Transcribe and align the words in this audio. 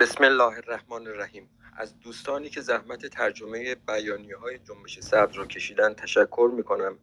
بسم 0.00 0.24
الله 0.24 0.56
الرحمن 0.56 1.06
الرحیم. 1.06 1.48
از 1.76 2.00
دوستانی 2.00 2.48
که 2.48 2.60
زحمت 2.60 3.06
ترجمه 3.06 3.74
بیانیه 3.74 4.36
های 4.36 4.58
جنبش 4.58 5.00
سبز 5.00 5.36
را 5.36 5.46
کشیدن 5.46 5.94
تشکر 5.94 6.50
می 6.56 6.62
کنم 6.62 6.98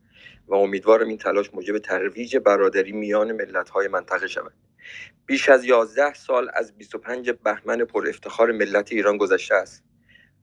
و 0.47 0.55
امیدوارم 0.55 1.07
این 1.07 1.17
تلاش 1.17 1.53
موجب 1.53 1.77
ترویج 1.77 2.37
برادری 2.37 2.91
میان 2.91 3.31
ملت 3.31 3.69
های 3.69 3.87
منطقه 3.87 4.27
شود. 4.27 4.53
بیش 5.25 5.49
از 5.49 5.65
یازده 5.65 6.13
سال 6.13 6.51
از 6.53 6.77
25 6.77 7.31
بهمن 7.31 7.85
پر 7.85 8.07
افتخار 8.07 8.51
ملت 8.51 8.91
ایران 8.91 9.17
گذشته 9.17 9.55
است. 9.55 9.83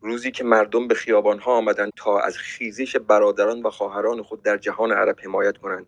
روزی 0.02 0.30
که 0.30 0.44
مردم 0.44 0.88
به 0.88 0.94
خیابان 0.94 1.38
ها 1.38 1.52
آمدند 1.52 1.92
تا 1.96 2.20
از 2.20 2.38
خیزش 2.38 2.96
برادران 2.96 3.62
و 3.62 3.70
خواهران 3.70 4.22
خود 4.22 4.42
در 4.42 4.56
جهان 4.56 4.92
عرب 4.92 5.16
حمایت 5.24 5.58
کنند 5.58 5.86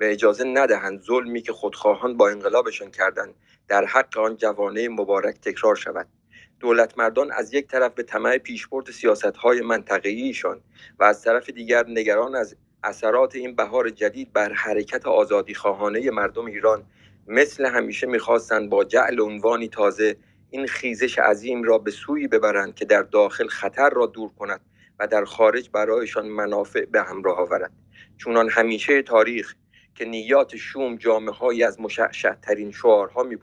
و 0.00 0.04
اجازه 0.04 0.44
ندهند 0.44 1.00
ظلمی 1.00 1.42
که 1.42 1.52
خودخواهان 1.52 2.16
با 2.16 2.28
انقلابشان 2.28 2.90
کردند 2.90 3.34
در 3.68 3.84
حق 3.84 4.18
آن 4.18 4.36
جوانه 4.36 4.88
مبارک 4.88 5.40
تکرار 5.40 5.76
شود. 5.76 6.06
دولت 6.60 6.98
مردان 6.98 7.32
از 7.32 7.54
یک 7.54 7.66
طرف 7.66 7.92
به 7.92 8.02
طمع 8.02 8.38
پیشبرد 8.38 8.90
سیاست 8.90 9.36
های 9.36 9.60
منطقه‌ایشان 9.60 10.60
و 10.98 11.04
از 11.04 11.22
طرف 11.22 11.50
دیگر 11.50 11.84
نگران 11.88 12.34
از 12.36 12.56
اثرات 12.84 13.34
این 13.34 13.56
بهار 13.56 13.90
جدید 13.90 14.32
بر 14.32 14.52
حرکت 14.52 15.06
آزادی 15.06 15.54
خواهانه 15.54 16.10
مردم 16.10 16.44
ایران 16.46 16.82
مثل 17.26 17.66
همیشه 17.66 18.06
می‌خواستند 18.06 18.70
با 18.70 18.84
جعل 18.84 19.20
عنوانی 19.20 19.68
تازه 19.68 20.16
این 20.54 20.66
خیزش 20.66 21.18
عظیم 21.18 21.62
را 21.62 21.78
به 21.78 21.90
سوی 21.90 22.28
ببرند 22.28 22.74
که 22.74 22.84
در 22.84 23.02
داخل 23.02 23.46
خطر 23.46 23.90
را 23.90 24.06
دور 24.06 24.30
کند 24.38 24.60
و 24.98 25.06
در 25.06 25.24
خارج 25.24 25.70
برایشان 25.70 26.28
منافع 26.28 26.84
به 26.84 27.02
همراه 27.02 27.38
آورد. 27.38 27.72
چونان 28.16 28.50
همیشه 28.50 29.02
تاریخ 29.02 29.54
که 29.94 30.04
نیات 30.04 30.56
شوم 30.56 30.96
جامعه 30.96 31.66
از 31.66 31.80
مشعشع 31.80 32.34
ترین 32.34 32.72
شعارها 32.72 33.22
می 33.22 33.36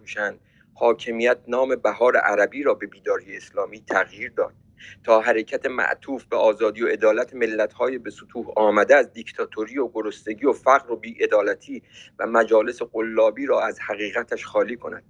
حاکمیت 0.74 1.38
نام 1.48 1.76
بهار 1.76 2.18
عربی 2.18 2.64
را 2.64 2.74
به 2.74 2.88
بیداری 2.88 3.38
اسلامی 3.38 3.82
تغییر 3.82 4.32
داد 4.32 4.54
تا 5.04 5.22
حرکت 5.22 5.66
معطوف 5.66 6.26
به 6.26 6.38
آزادی 6.38 6.84
و 6.84 6.88
عدالت 6.88 7.34
ملت‌های 7.34 7.98
به 7.98 8.12
سطوح 8.12 8.46
آمده 8.56 8.96
از 8.96 9.14
دیکتاتوری 9.14 9.78
و 9.78 9.88
گرسنگی 9.88 10.46
و 10.46 10.54
فقر 10.54 10.92
و 10.92 10.96
بیعدالتی 10.96 11.84
و 12.20 12.28
مجالس 12.28 12.82
قلابی 12.82 13.46
را 13.46 13.62
از 13.62 13.80
حقیقتش 13.80 14.46
خالی 14.46 14.76
کند. 14.78 15.04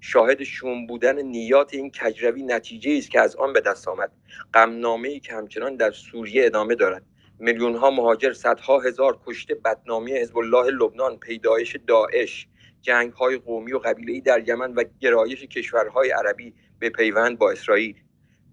شاهد 0.00 0.42
شوم 0.42 0.86
بودن 0.86 1.22
نیات 1.22 1.74
این 1.74 1.90
کجروی 1.90 2.42
نتیجه 2.42 2.96
است 2.98 3.10
که 3.10 3.20
از 3.20 3.36
آن 3.36 3.52
به 3.52 3.60
دست 3.60 3.88
آمد. 3.88 4.12
غمنامه 4.54 5.08
ای 5.08 5.20
که 5.20 5.32
همچنان 5.32 5.76
در 5.76 5.90
سوریه 5.90 6.46
ادامه 6.46 6.74
دارد. 6.74 7.02
میلیون 7.38 7.74
ها 7.74 7.90
مهاجر 7.90 8.32
صدها 8.32 8.80
هزار 8.80 9.18
کشته 9.26 9.54
بدنامی 9.54 10.12
حزب 10.12 10.38
الله 10.38 10.70
لبنان 10.70 11.18
پیدایش 11.18 11.76
داعش 11.86 12.46
جنگ 12.82 13.12
های 13.12 13.36
قومی 13.36 13.72
و 13.72 13.78
قبیله‌ای 13.78 14.20
در 14.20 14.48
یمن 14.48 14.74
و 14.74 14.84
گرایش 15.00 15.44
کشورهای 15.44 16.10
عربی 16.10 16.54
به 16.78 16.90
پیوند 16.90 17.38
با 17.38 17.50
اسرائیل. 17.50 17.94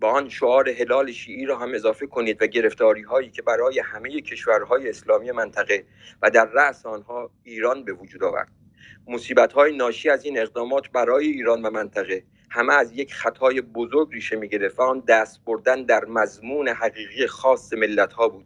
با 0.01 0.11
آن 0.11 0.29
شعار 0.29 0.69
هلال 0.69 1.11
شیعی 1.11 1.45
را 1.45 1.57
هم 1.57 1.73
اضافه 1.73 2.07
کنید 2.07 2.41
و 2.41 2.47
گرفتاری 2.47 3.01
هایی 3.01 3.29
که 3.29 3.41
برای 3.41 3.79
همه 3.79 4.21
کشورهای 4.21 4.89
اسلامی 4.89 5.31
منطقه 5.31 5.85
و 6.21 6.29
در 6.29 6.45
رأس 6.45 6.85
آنها 6.85 7.31
ایران 7.43 7.83
به 7.83 7.93
وجود 7.93 8.23
آورد. 8.23 8.60
مصیبت 9.07 9.53
های 9.53 9.77
ناشی 9.77 10.09
از 10.09 10.25
این 10.25 10.39
اقدامات 10.39 10.89
برای 10.89 11.27
ایران 11.27 11.61
و 11.61 11.69
منطقه. 11.69 12.23
همه 12.49 12.73
از 12.73 12.91
یک 12.91 13.13
خطای 13.13 13.61
بزرگ 13.61 14.07
ریشه 14.11 14.35
می 14.35 14.49
گرفت 14.49 14.79
آن 14.79 14.99
دست 15.07 15.45
بردن 15.45 15.83
در 15.83 16.05
مضمون 16.05 16.67
حقیقی 16.67 17.27
خاص 17.27 17.73
ملت 17.73 18.13
ها 18.13 18.29
بود. 18.29 18.45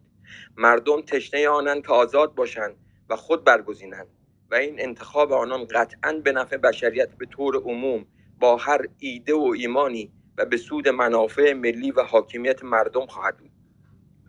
مردم 0.58 1.02
تشنه 1.02 1.50
آنند 1.50 1.86
که 1.86 1.94
آزاد 1.94 2.36
باشند 2.36 2.76
و 3.10 3.16
خود 3.16 3.44
برگزینند 3.44 4.08
و 4.52 4.56
این 4.56 4.82
انتخاب 4.82 5.34
آنان 5.34 5.66
قطعا 5.66 6.14
به 6.24 6.32
نفع 6.32 6.58
بشریت 6.58 7.10
به 7.18 7.26
طور 7.26 7.56
عموم 7.56 8.06
با 8.40 8.58
هر 8.58 8.88
ایده 9.00 9.34
و 9.34 9.54
ایمانی 9.58 10.12
و 10.38 10.46
به 10.46 10.58
سود 10.58 10.88
منافع 10.88 11.54
ملی 11.54 11.92
و 11.92 12.04
حاکمیت 12.04 12.64
مردم 12.64 13.06
خواهد 13.06 13.38
بود. 13.38 13.52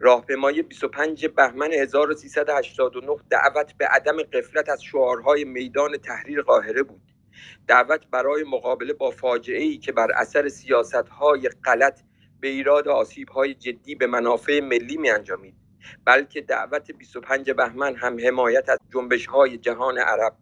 راهپیمایی 0.00 0.62
25 0.62 1.26
بهمن 1.26 1.72
1389 1.72 3.16
دعوت 3.30 3.74
به 3.78 3.86
عدم 3.86 4.22
قفلت 4.22 4.68
از 4.68 4.82
شعارهای 4.82 5.44
میدان 5.44 5.96
تحریر 5.96 6.42
قاهره 6.42 6.82
بود. 6.82 7.02
دعوت 7.68 8.06
برای 8.10 8.44
مقابله 8.44 8.92
با 8.92 9.10
فاجعه 9.10 9.62
ای 9.62 9.78
که 9.78 9.92
بر 9.92 10.12
اثر 10.12 10.48
سیاست 10.48 10.94
های 10.94 11.48
غلط 11.64 12.00
به 12.40 12.48
ایراد 12.48 12.88
آسیب 12.88 13.28
های 13.28 13.54
جدی 13.54 13.94
به 13.94 14.06
منافع 14.06 14.60
ملی 14.60 14.96
می 14.96 15.10
انجامید 15.10 15.54
بلکه 16.04 16.40
دعوت 16.40 16.90
25 16.90 17.50
بهمن 17.50 17.96
هم 17.96 18.16
حمایت 18.26 18.68
از 18.68 18.78
جنبش 18.94 19.26
های 19.26 19.58
جهان 19.58 19.98
عرب 19.98 20.36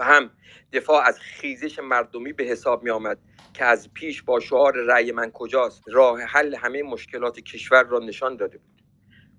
و 0.00 0.02
هم 0.02 0.30
دفاع 0.72 1.02
از 1.06 1.18
خیزش 1.18 1.78
مردمی 1.78 2.32
به 2.32 2.44
حساب 2.44 2.82
می 2.82 2.90
آمد 2.90 3.18
که 3.54 3.64
از 3.64 3.92
پیش 3.94 4.22
با 4.22 4.40
شعار 4.40 4.72
رأی 4.72 5.12
من 5.12 5.30
کجاست 5.30 5.82
راه 5.86 6.20
حل 6.20 6.54
همه 6.54 6.82
مشکلات 6.82 7.40
کشور 7.40 7.82
را 7.82 7.98
نشان 7.98 8.36
داده 8.36 8.58
بود. 8.58 8.82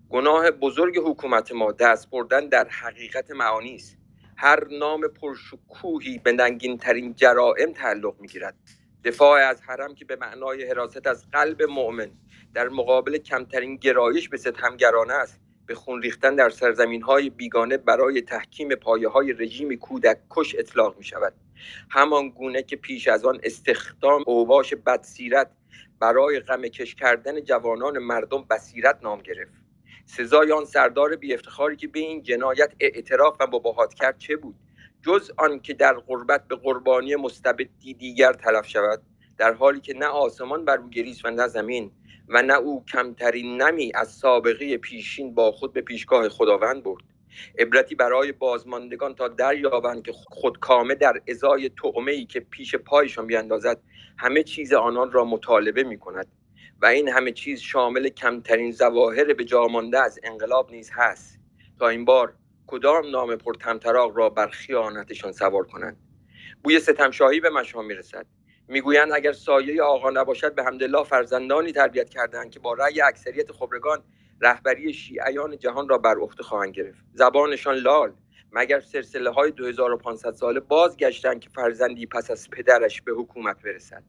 گناه 0.09 0.51
بزرگ 0.51 0.97
حکومت 1.05 1.51
ما 1.51 1.72
دست 1.72 2.09
بردن 2.09 2.47
در 2.47 2.67
حقیقت 2.67 3.31
معانی 3.31 3.75
است. 3.75 3.97
هر 4.38 4.67
نام 4.67 5.01
پرشکوهی 5.07 6.17
به 6.17 6.31
ننگین 6.31 6.78
ترین 6.78 7.16
جرائم 7.16 7.73
تعلق 7.73 8.16
می 8.19 8.28
گیرد 8.28 8.55
دفاع 9.03 9.39
از 9.39 9.61
حرم 9.61 9.95
که 9.95 10.05
به 10.05 10.16
معنای 10.16 10.69
حراست 10.69 11.07
از 11.07 11.31
قلب 11.31 11.63
مؤمن 11.63 12.11
در 12.53 12.69
مقابل 12.69 13.17
کمترین 13.17 13.75
گرایش 13.75 14.29
به 14.29 14.38
ستمگرانه 14.38 15.13
است. 15.13 15.41
به 15.66 15.75
خون 15.75 16.01
ریختن 16.01 16.35
در 16.35 16.49
سرزمین 16.49 17.01
های 17.01 17.29
بیگانه 17.29 17.77
برای 17.77 18.22
تحکیم 18.22 18.75
پایه 18.75 19.09
های 19.09 19.33
رژیم 19.33 19.75
کودک 19.75 20.17
کش 20.29 20.55
اطلاق 20.59 20.97
می 20.97 21.03
شود 21.03 21.33
همان 21.89 22.29
گونه 22.29 22.63
که 22.63 22.75
پیش 22.75 23.07
از 23.07 23.25
آن 23.25 23.39
استخدام 23.44 24.23
اوباش 24.27 24.73
بدسیرت 24.73 25.51
برای 25.99 26.39
غم 26.39 26.61
کش 26.61 26.95
کردن 26.95 27.41
جوانان 27.41 27.99
مردم 27.99 28.45
بصیرت 28.49 28.99
نام 29.03 29.22
گرفت. 29.22 29.51
سزای 30.05 30.51
آن 30.51 30.66
سردار 30.66 31.16
بی 31.16 31.33
افتخاری 31.33 31.75
که 31.75 31.88
به 31.88 31.99
این 31.99 32.23
جنایت 32.23 32.73
اعتراف 32.79 33.38
و 33.39 33.47
مباهات 33.47 33.93
کرد 33.93 34.17
چه 34.17 34.35
بود؟ 34.35 34.55
جز 35.01 35.31
آن 35.38 35.59
که 35.59 35.73
در 35.73 35.93
غربت 35.93 36.47
به 36.47 36.55
قربانی 36.55 37.16
مستبدی 37.16 37.93
دیگر 37.93 38.33
تلف 38.33 38.67
شود 38.67 39.01
در 39.38 39.53
حالی 39.53 39.79
که 39.79 39.93
نه 39.93 40.05
آسمان 40.05 40.66
بر 40.66 40.78
او 40.78 40.89
گریست 40.89 41.25
و 41.25 41.29
نه 41.29 41.47
زمین 41.47 41.91
و 42.33 42.41
نه 42.41 42.53
او 42.53 42.85
کمترین 42.85 43.61
نمی 43.61 43.91
از 43.95 44.11
سابقه 44.11 44.77
پیشین 44.77 45.33
با 45.33 45.51
خود 45.51 45.73
به 45.73 45.81
پیشگاه 45.81 46.29
خداوند 46.29 46.83
برد. 46.83 47.03
عبرتی 47.59 47.95
برای 47.95 48.31
بازماندگان 48.31 49.15
تا 49.15 49.27
دریابند 49.27 50.03
که 50.03 50.11
خودکامه 50.13 50.95
در 50.95 51.21
ازای 51.27 51.69
تعمه 51.69 52.11
ای 52.11 52.25
که 52.25 52.39
پیش 52.39 52.75
پایشان 52.75 53.27
بیاندازد 53.27 53.81
همه 54.17 54.43
چیز 54.43 54.73
آنان 54.73 55.11
را 55.11 55.25
مطالبه 55.25 55.83
می 55.83 55.99
کند 55.99 56.27
و 56.81 56.85
این 56.85 57.09
همه 57.09 57.31
چیز 57.31 57.59
شامل 57.59 58.09
کمترین 58.09 58.71
ظواهر 58.71 59.33
به 59.33 59.43
جامانده 59.43 59.99
از 59.99 60.19
انقلاب 60.23 60.71
نیز 60.71 60.91
هست. 60.93 61.39
تا 61.79 61.89
این 61.89 62.05
بار 62.05 62.33
کدام 62.67 63.09
نام 63.09 63.35
پرتمطراق 63.35 64.17
را 64.17 64.29
بر 64.29 64.47
خیانتشان 64.47 65.31
سوار 65.31 65.63
کنند؟ 65.63 65.97
بوی 66.63 66.79
ستمشاهی 66.79 67.39
به 67.39 67.49
مشام 67.49 67.85
می‌رسد 67.85 68.25
می‌گویند 68.71 69.11
اگر 69.11 69.31
سایه 69.31 69.83
آقا 69.83 70.09
نباشد 70.09 70.55
به 70.55 70.63
حمدالله 70.63 71.03
فرزندانی 71.03 71.71
تربیت 71.71 72.09
کردند 72.09 72.51
که 72.51 72.59
با 72.59 72.73
رأی 72.73 73.01
اکثریت 73.01 73.51
خبرگان 73.51 74.03
رهبری 74.41 74.93
شیعیان 74.93 75.57
جهان 75.57 75.89
را 75.89 75.97
بر 75.97 76.15
عهده 76.17 76.43
خواهند 76.43 76.73
گرفت. 76.73 77.03
زبانشان 77.13 77.75
لال. 77.75 78.13
مگر 78.51 78.79
سلسله 78.79 79.29
های 79.29 79.51
2500 79.51 80.31
ساله 80.31 80.59
بازگشتند 80.59 81.39
که 81.39 81.49
فرزندی 81.49 82.05
پس 82.05 82.31
از 82.31 82.49
پدرش 82.49 83.01
به 83.01 83.11
حکومت 83.11 83.61
برسد؟ 83.61 84.03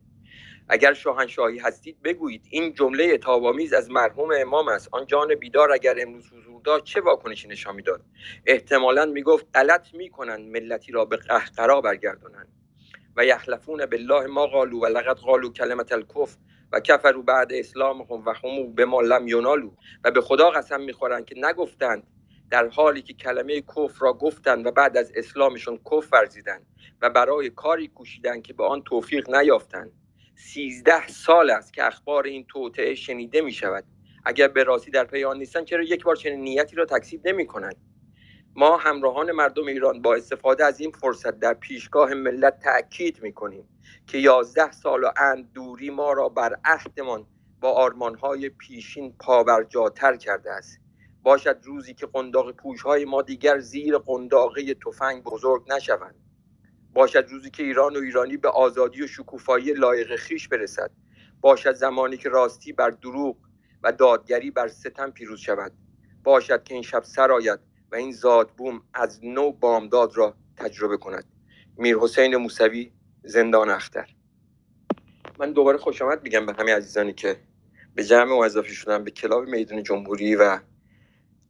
اگر 0.68 0.94
شاهنشاهی 0.94 1.58
هستید 1.58 2.02
بگویید 2.02 2.46
این 2.50 2.74
جمله 2.74 3.18
تابامیز 3.18 3.72
از 3.72 3.90
مرحوم 3.90 4.28
امام 4.36 4.68
است. 4.68 4.88
آن 4.92 5.06
جان 5.06 5.34
بیدار 5.34 5.72
اگر 5.72 5.96
امروز 5.98 6.32
حضور 6.32 6.62
داشت 6.62 6.84
چه 6.84 7.00
واکنشی 7.00 7.48
نشان 7.48 7.74
می‌داد؟ 7.74 8.02
احتمالا 8.46 9.06
می‌گفت 9.06 9.46
غلط 9.54 9.94
می‌کنند 9.94 10.40
ملتی 10.40 10.92
را 10.92 11.04
به 11.04 11.16
قهقرا 11.16 11.80
برگردانند. 11.80 12.61
و 13.16 13.24
یحلفون 13.24 13.86
بالله 13.86 14.26
ما 14.26 14.46
قالو 14.46 14.80
و 14.80 14.86
لقد 14.86 15.16
قالو 15.16 15.52
کلمت 15.52 15.92
الکفر 15.92 16.38
و 16.72 16.80
کفرو 16.80 17.22
بعد 17.22 17.52
اسلامهم 17.52 18.22
و 18.26 18.30
همو 18.30 18.72
به 18.72 18.84
ما 18.84 19.00
لم 19.00 19.28
ینالو 19.28 19.70
و 20.04 20.10
به 20.10 20.20
خدا 20.20 20.50
قسم 20.50 20.80
می‌خورند 20.80 21.24
که 21.24 21.34
نگفتند 21.38 22.06
در 22.50 22.68
حالی 22.68 23.02
که 23.02 23.14
کلمه 23.14 23.60
کفر 23.60 23.98
را 24.00 24.12
گفتند 24.12 24.66
و 24.66 24.70
بعد 24.70 24.96
از 24.96 25.12
اسلامشون 25.14 25.78
کفر 25.90 26.08
ورزیدند 26.12 26.66
و 27.02 27.10
برای 27.10 27.50
کاری 27.50 27.88
کوشیدند 27.88 28.42
که 28.42 28.52
به 28.52 28.64
آن 28.64 28.82
توفیق 28.82 29.30
نیافتند. 29.30 29.92
سیزده 30.34 31.08
سال 31.08 31.50
است 31.50 31.72
که 31.72 31.86
اخبار 31.86 32.24
این 32.24 32.44
توطعه 32.48 32.94
شنیده 32.94 33.40
می 33.40 33.52
شود 33.52 33.84
اگر 34.24 34.48
به 34.48 34.64
راستی 34.64 34.90
در 34.90 35.04
پی 35.04 35.24
آن 35.24 35.38
نیستند 35.38 35.64
چرا 35.64 35.82
یک 35.82 36.04
بار 36.04 36.16
چنین 36.16 36.40
نیتی 36.40 36.76
را 36.76 36.84
تکذیب 36.84 37.28
نمی 37.28 37.46
کنند 37.46 37.76
ما 38.56 38.76
همراهان 38.76 39.32
مردم 39.32 39.66
ایران 39.66 40.02
با 40.02 40.14
استفاده 40.14 40.64
از 40.64 40.80
این 40.80 40.90
فرصت 40.90 41.40
در 41.40 41.54
پیشگاه 41.54 42.14
ملت 42.14 42.58
تأکید 42.58 43.22
می 43.22 43.32
کنیم 43.32 43.68
که 44.06 44.18
یازده 44.18 44.72
سال 44.72 45.04
و 45.04 45.10
اند 45.16 45.52
دوری 45.52 45.90
ما 45.90 46.12
را 46.12 46.28
بر 46.28 46.56
عهدمان 46.64 47.26
با 47.60 47.70
آرمانهای 47.70 48.48
پیشین 48.48 49.16
پابرجاتر 49.20 50.16
کرده 50.16 50.52
است. 50.52 50.78
باشد 51.22 51.60
روزی 51.64 51.94
که 51.94 52.06
قنداق 52.06 52.52
پوشهای 52.52 53.04
ما 53.04 53.22
دیگر 53.22 53.58
زیر 53.58 53.98
قنداقه 53.98 54.74
تفنگ 54.74 55.22
بزرگ 55.22 55.72
نشوند. 55.72 56.14
باشد 56.94 57.26
روزی 57.30 57.50
که 57.50 57.62
ایران 57.62 57.96
و 57.96 58.00
ایرانی 58.00 58.36
به 58.36 58.48
آزادی 58.48 59.02
و 59.02 59.06
شکوفایی 59.06 59.72
لایق 59.72 60.16
خیش 60.16 60.48
برسد. 60.48 60.90
باشد 61.40 61.72
زمانی 61.72 62.16
که 62.16 62.28
راستی 62.28 62.72
بر 62.72 62.90
دروغ 62.90 63.36
و 63.82 63.92
دادگری 63.92 64.50
بر 64.50 64.68
ستم 64.68 65.10
پیروز 65.10 65.40
شود. 65.40 65.72
باشد 66.24 66.64
که 66.64 66.74
این 66.74 66.82
شب 66.82 67.02
سرآید 67.02 67.71
و 67.92 67.96
این 67.96 68.12
زادبوم 68.12 68.82
از 68.94 69.24
نو 69.24 69.52
بامداد 69.52 70.16
را 70.16 70.34
تجربه 70.56 70.96
کند. 70.96 71.24
میر 71.76 71.96
حسین 71.96 72.36
موسوی 72.36 72.92
زندان 73.24 73.70
اختر. 73.70 74.08
من 75.38 75.52
دوباره 75.52 75.78
خوش 75.78 76.02
آمد 76.02 76.22
میگم 76.22 76.46
به 76.46 76.52
همه 76.52 76.74
عزیزانی 76.74 77.12
که 77.12 77.36
به 77.94 78.04
جمع 78.04 78.38
اضافه 78.38 78.72
شدن 78.72 79.04
به 79.04 79.10
کلاب 79.10 79.44
میدون 79.48 79.82
جمهوری 79.82 80.36
و 80.36 80.58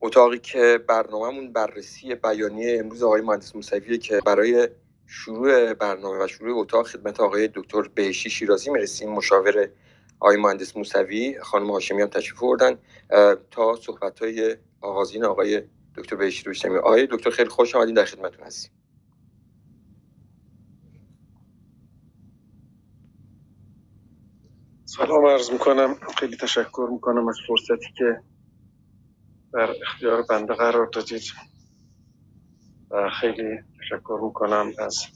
اتاقی 0.01 0.39
که 0.39 0.85
برنامهمون 0.89 1.53
بررسی 1.53 2.15
بیانیه 2.15 2.79
امروز 2.81 3.03
آقای 3.03 3.21
مهندس 3.21 3.57
موسویه 3.57 3.99
که 3.99 4.21
برای 4.27 4.69
شروع 5.07 5.75
برنامه 5.75 6.25
و 6.25 6.27
شروع 6.27 6.61
اتاق 6.61 6.87
خدمت 6.87 7.21
آقای 7.21 7.49
دکتر 7.55 7.83
بهشی 7.83 8.31
شیرازی 8.31 8.71
می‌رسیم. 8.71 9.11
مشاور 9.11 9.69
آقای 10.21 10.37
مهندس 10.37 10.77
موسوی 10.77 11.41
خانم 11.43 11.71
هاشمی 11.71 12.03
هم 12.03 12.09
تشریف 12.09 12.41
بردن 12.41 12.79
تا 13.51 13.77
صحبت 13.77 14.23
های 14.23 14.57
آغازین 14.81 15.25
آقای 15.25 15.63
دکتر 15.95 16.17
بهشی 16.17 16.45
رو 16.45 16.79
آقای 16.79 17.09
دکتر 17.11 17.31
خیلی 17.31 17.49
خوش 17.49 17.75
آمدین 17.75 17.95
در 17.95 18.05
خدمتتون 18.05 18.47
هستیم. 18.47 18.73
سلام 24.85 25.27
عرض 25.27 25.51
می‌کنم. 25.51 25.95
خیلی 26.19 26.37
تشکر 26.37 26.89
می‌کنم 26.93 27.29
از 27.29 27.37
فرصتی 27.49 27.93
که 27.99 28.23
در 29.53 29.71
اختیار 29.83 30.23
بنده 30.31 30.55
قرار 30.55 30.87
دادید. 30.93 31.23
و 32.91 33.11
خیلی 33.21 33.59
تشکر 33.81 34.21
می‌کنم 34.25 34.73
از 34.79 35.07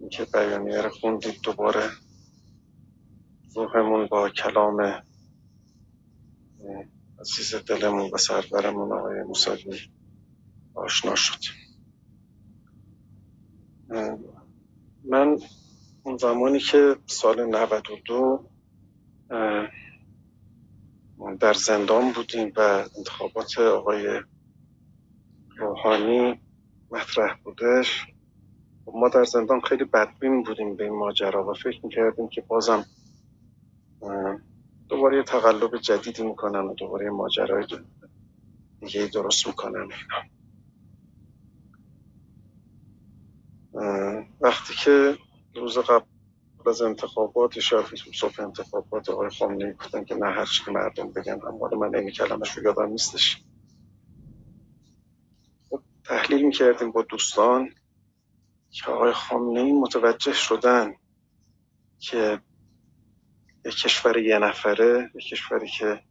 اینکه 0.00 0.24
بیانیه 0.24 0.82
رو 0.82 0.90
خوندید. 0.90 1.40
دوباره 1.42 1.90
روحمون 3.54 4.06
با 4.06 4.28
کلام 4.28 5.02
عزیز 7.22 7.54
دلمون 7.54 8.10
و 8.12 8.16
سرورمون 8.16 8.92
آقای 8.92 9.22
موسوی 9.22 9.80
آشنا 10.74 11.14
شد. 11.14 11.40
من 15.04 15.38
اون 16.02 16.16
زمانی 16.16 16.58
که 16.58 16.96
سال 17.06 17.44
92 17.46 18.50
در 21.40 21.52
زندان 21.52 22.12
بودیم 22.12 22.52
و 22.56 22.60
انتخابات 22.98 23.58
آقای 23.58 24.20
روحانی 25.58 26.40
مطرح 26.90 27.36
بودش. 27.44 28.06
ما 28.86 29.08
در 29.08 29.24
زندان 29.24 29.60
خیلی 29.60 29.84
بدبین 29.84 30.42
بودیم 30.42 30.76
به 30.76 30.84
این 30.84 30.92
ماجرا 30.92 31.50
و 31.50 31.54
فکر 31.54 31.80
می‌کردیم 31.84 32.28
که 32.28 32.40
بازم 32.40 32.84
دوباره 34.88 35.16
یه 35.16 35.22
تقلب 35.22 35.78
جدیدی 35.78 36.22
می‌کنن 36.22 36.60
و 36.60 36.74
دوباره 36.74 37.10
ماجرای 37.10 37.66
دیگه 38.80 39.06
درست 39.06 39.46
می‌کنن 39.46 39.88
وقتی 44.40 44.74
که 44.74 45.18
روز 45.54 45.78
قبل 45.78 46.04
از 46.66 46.82
انتخابات 46.82 47.60
شاید 47.60 47.86
صبح 48.14 48.40
انتخابات 48.42 49.10
آقای 49.10 49.30
خامنه‌ای 49.30 49.72
گفتن 49.72 50.04
که 50.04 50.14
نه 50.14 50.26
هر 50.26 50.48
که 50.64 50.70
مردم 50.70 51.12
بگن 51.12 51.40
حالا 51.40 51.78
من 51.78 51.94
این 51.94 52.10
کلمش 52.10 52.50
رو 52.50 52.64
یادم 52.64 52.88
نیستش. 52.88 53.44
خب 55.70 55.80
تحلیل 56.04 56.46
می‌کردیم 56.46 56.92
با 56.92 57.02
دوستان 57.02 57.74
که 58.70 58.90
آقای 58.90 59.12
خامنه‌ای 59.12 59.72
متوجه 59.72 60.32
شدن 60.32 60.94
که 61.98 62.40
یک 63.64 63.74
کشور 63.74 64.16
یه 64.16 64.38
نفره 64.38 65.10
یک 65.14 65.28
کشوری 65.28 65.68
که 65.68 66.02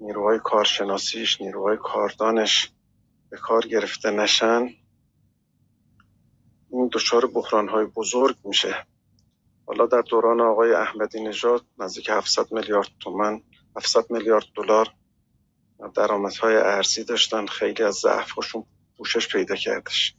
نیروهای 0.00 0.38
کارشناسیش 0.38 1.40
نیروهای 1.40 1.76
کاردانش 1.76 2.70
به 3.30 3.36
کار 3.36 3.66
گرفته 3.66 4.10
نشن 4.10 4.68
این 6.70 6.90
دچار 6.92 7.26
بحرانهای 7.26 7.84
بزرگ 7.84 8.36
میشه. 8.44 8.86
حالا 9.66 9.86
در 9.86 10.00
دوران 10.00 10.40
آقای 10.40 10.72
احمدی 10.72 11.20
نژاد 11.20 11.64
نزدیک 11.78 12.10
700 12.10 12.52
میلیارد 12.52 12.88
تومن 13.00 13.42
700 13.76 14.10
میلیارد 14.10 14.44
دلار 14.54 14.88
درآمدهای 15.94 16.56
ارزی 16.56 17.04
داشتن 17.04 17.46
خیلی 17.46 17.82
از 17.82 17.94
ضعفشون 17.94 18.64
پوشش 18.96 19.28
پیدا 19.28 19.54
کردش. 19.54 20.14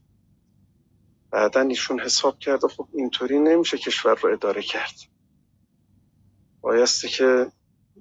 بعدا 1.32 1.62
ایشون 1.62 2.00
حساب 2.00 2.40
کرده 2.40 2.68
خب 2.68 2.88
اینطوری 2.94 3.40
نمیشه 3.40 3.78
کشور 3.78 4.16
رو 4.16 4.34
اداره 4.34 4.62
کرد. 4.62 5.11
بایستی 6.62 7.08
که 7.08 7.52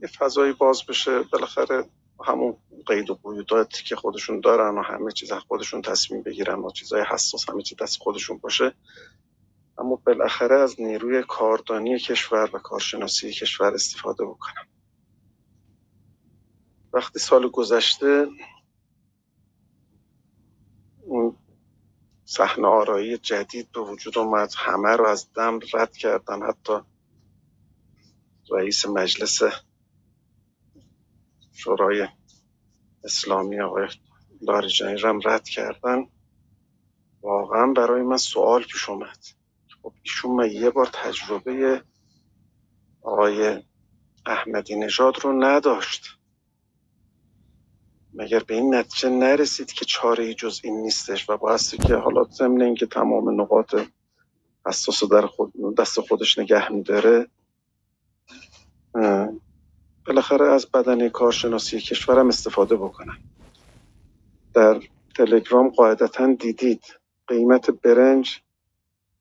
یه 0.03 0.09
فضایی 0.09 0.53
باز 0.53 0.87
بشه. 0.87 1.23
بالاخره 1.23 1.85
همون 2.27 2.57
قید 2.87 3.11
و 3.11 3.15
قیوداتی 3.15 3.85
که 3.85 3.97
خودشون 3.97 4.41
دارن 4.41 4.79
و 4.79 4.83
همه 4.83 5.13
چیز 5.13 5.33
خودشون 5.33 5.83
تصمیم 5.83 6.23
بگیرن 6.23 6.59
و 6.59 6.71
چیزای 6.71 7.05
حساس 7.11 7.49
همه 7.49 7.63
چیز 7.63 7.79
دست 7.79 7.99
خودشون 7.99 8.39
باشه. 8.39 8.75
اما 9.79 9.97
بالاخره 9.97 10.57
از 10.57 10.81
نیروی 10.81 11.23
کاردانی 11.29 11.99
کشور 11.99 12.51
و 12.53 12.59
کارشناسی 12.59 13.33
کشور 13.33 13.75
استفاده 13.75 14.25
بکنم. 14.25 14.67
وقتی 16.93 17.19
سال 17.19 17.49
گذشته 17.49 18.27
اون 21.03 21.37
صحنه 22.25 22.67
آرایی 22.67 23.19
جدید 23.19 23.73
به 23.73 23.81
وجود 23.81 24.19
اومد 24.19 24.53
همه 24.57 24.97
رو 24.97 25.07
از 25.07 25.33
دم 25.33 25.61
رد 25.75 25.97
کردن. 25.97 26.43
حتی 26.43 26.81
رئیس 28.51 28.87
مجلس 28.87 29.43
شورای 31.53 32.09
اسلامی 33.05 33.61
آقای 33.61 33.89
لاریجانی 34.43 34.97
رم 34.97 35.21
رد 35.25 35.49
کردن. 35.49 36.07
واقعا 37.23 37.73
برای 37.73 38.03
من 38.03 38.17
سوال 38.17 38.63
پیش 38.63 38.89
اومد. 38.89 39.19
خب 39.83 39.93
ایشون 40.03 40.51
یه 40.51 40.71
بار 40.71 40.87
تجربه 40.87 41.83
آقای 43.03 43.63
احمدی 44.27 44.77
نژاد 44.77 45.25
رو 45.25 45.45
نداشت. 45.45 46.07
مگر 48.15 48.39
به 48.39 48.55
این 48.55 48.75
نتیجه 48.75 49.09
نرسید 49.09 49.73
که 49.73 49.85
چاره 49.85 50.35
جز 50.35 50.61
این 50.65 50.77
نیستش 50.81 51.31
و 51.31 51.37
بایستی 51.37 51.79
که 51.79 51.95
حالا 51.95 52.25
ضمن 52.25 52.63
اینکه 52.63 52.87
تمام 52.87 53.41
نقاط 53.41 53.75
حساس 54.67 55.05
در 55.05 55.27
خود 55.27 55.53
دست 55.79 56.01
خودش 56.01 56.39
نگه 56.39 56.73
میداره 56.73 57.29
بالاخره 60.07 60.47
از 60.47 60.67
بدنه 60.67 61.09
کارشناسی 61.09 61.81
کشورم 61.81 62.29
استفاده 62.29 62.77
بکنم. 62.77 63.19
در 64.55 64.81
تلگرام 65.17 65.69
قاعدتا 65.69 66.33
دیدید 66.33 66.85
قیمت 67.27 67.71
برنج 67.71 68.41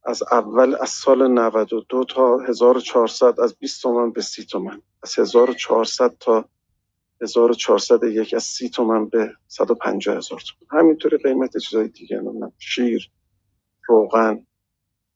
از 0.04 0.24
اول 0.32 0.76
از 0.82 0.90
سال 0.90 1.28
92 1.28 2.04
تا 2.04 2.38
1400 2.38 3.40
از 3.40 3.56
20 3.56 3.82
تومن 3.82 4.12
به 4.12 4.22
30 4.22 4.46
تومن 4.46 4.82
از 5.04 5.20
1400 5.20 6.16
تا 6.20 6.46
1401 7.22 8.34
از 8.34 8.44
30 8.44 8.70
تومن 8.70 9.06
به 9.06 9.32
150 9.48 10.18
هزار 10.18 10.40
تومن 10.40 10.82
همینطوری 10.82 11.18
قیمت 11.18 11.58
چیزای 11.58 11.88
دیگه 11.88 12.22
شیر 12.60 13.12
روغن 13.88 14.46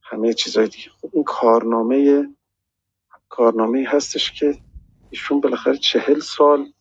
همه 0.01 0.33
چیزای 0.33 0.67
دیگه. 0.67 0.89
خب 1.01 1.09
این 1.13 1.23
کارنامه 1.23 2.27
کارنامه 3.33 3.85
هستش 3.87 4.31
که 4.31 4.57
ایشون 5.09 5.41
بالاخره 5.41 5.77
چهل 5.77 6.19
سال 6.19 6.73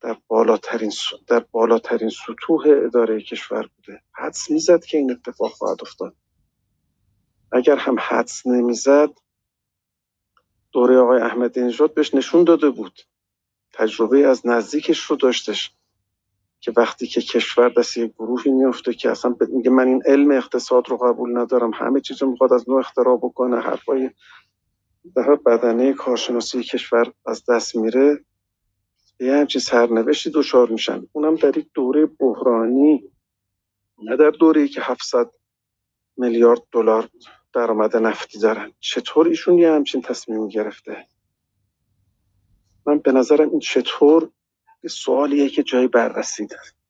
در 0.00 0.16
بالاترین 0.28 0.92
در 1.26 1.40
بالاترین 1.40 2.08
سطوح 2.08 2.64
اداره 2.66 3.22
کشور 3.22 3.70
بوده. 3.76 4.02
حدس 4.12 4.50
می‌زد 4.50 4.84
که 4.84 4.98
این 4.98 5.10
اتفاق 5.10 5.50
خواهد 5.50 5.78
افتاد. 5.82 6.16
اگر 7.52 7.76
هم 7.76 7.96
حدس 7.98 8.46
نمی‌زد 8.46 9.10
دوره 10.72 10.98
آقای 10.98 11.20
احمدی 11.20 11.60
نژاد 11.60 11.94
بهش 11.94 12.14
نشون 12.14 12.44
داده 12.44 12.70
بود. 12.70 13.00
تجربه 13.72 14.26
از 14.26 14.46
نزدیکش 14.46 15.00
رو 15.00 15.16
داشتش 15.16 15.74
که 16.60 16.72
وقتی 16.76 17.06
که 17.06 17.20
کشور 17.20 17.68
دست 17.68 17.96
یک 17.96 18.12
گروهی 18.12 18.50
میفته 18.50 18.94
که 18.94 19.10
اصلا 19.10 19.36
میگه 19.48 19.70
من 19.70 19.86
این 19.86 20.02
علم 20.06 20.30
اقتصاد 20.30 20.88
رو 20.88 20.96
قبول 20.96 21.38
ندارم 21.38 21.70
همه 21.74 22.00
چیز 22.00 22.22
رو 22.22 22.30
می‌خواد 22.30 22.52
از 22.52 22.68
نو 22.68 22.76
اختراع 22.76 23.16
بکنه 23.16 23.60
حرفای 23.60 24.10
در 25.16 25.34
بدنه 25.34 25.92
کارشناسی 25.92 26.62
کشور 26.62 27.12
از 27.26 27.44
دست 27.48 27.76
میره. 27.76 28.24
یه 29.20 29.36
همچین 29.36 29.60
سرنوشتی 29.60 30.30
دچار 30.34 30.68
میشن. 30.68 31.06
اونم 31.12 31.34
در 31.34 31.58
یک 31.58 31.68
دوره 31.74 32.06
بحرانی 32.06 33.10
نه 34.02 34.16
در 34.16 34.30
دوره 34.30 34.68
که 34.68 34.80
700 34.80 35.30
میلیارد 36.16 36.62
دلار 36.72 37.08
درآمد 37.52 37.96
نفتی 37.96 38.38
دارن. 38.38 38.72
چطور 38.80 39.28
ایشون 39.28 39.58
یه 39.58 39.72
همچین 39.72 40.02
تصمیم 40.02 40.48
گرفته؟ 40.48 41.06
من 42.86 42.98
به 42.98 43.12
نظرم 43.12 43.50
این 43.50 43.60
چطور؟ 43.60 44.30
سوالیه 44.90 45.48
که 45.48 45.62
جای 45.62 45.88
بررسی 45.88 46.46
داره. 46.46 46.83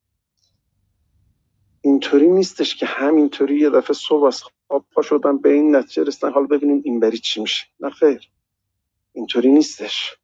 اینطوری 1.85 2.27
نیستش 2.27 2.75
که 2.75 2.85
همینطوری 2.85 3.59
یه 3.59 3.69
دفعه 3.69 3.93
صبح 3.93 4.23
از 4.23 4.43
خواب 4.43 4.85
پا 4.91 5.01
شدن 5.01 5.37
به 5.37 5.49
این 5.49 5.75
نتیجه 5.75 6.03
رسیدن 6.03 6.31
حالا 6.31 6.47
ببینیم 6.47 6.81
این 6.85 6.99
بری 6.99 7.17
چی 7.17 7.41
میشه. 7.41 7.65
نه 7.79 7.89
خیر. 7.89 8.29
اینطوری 9.13 9.51
نیستش. 9.51 10.17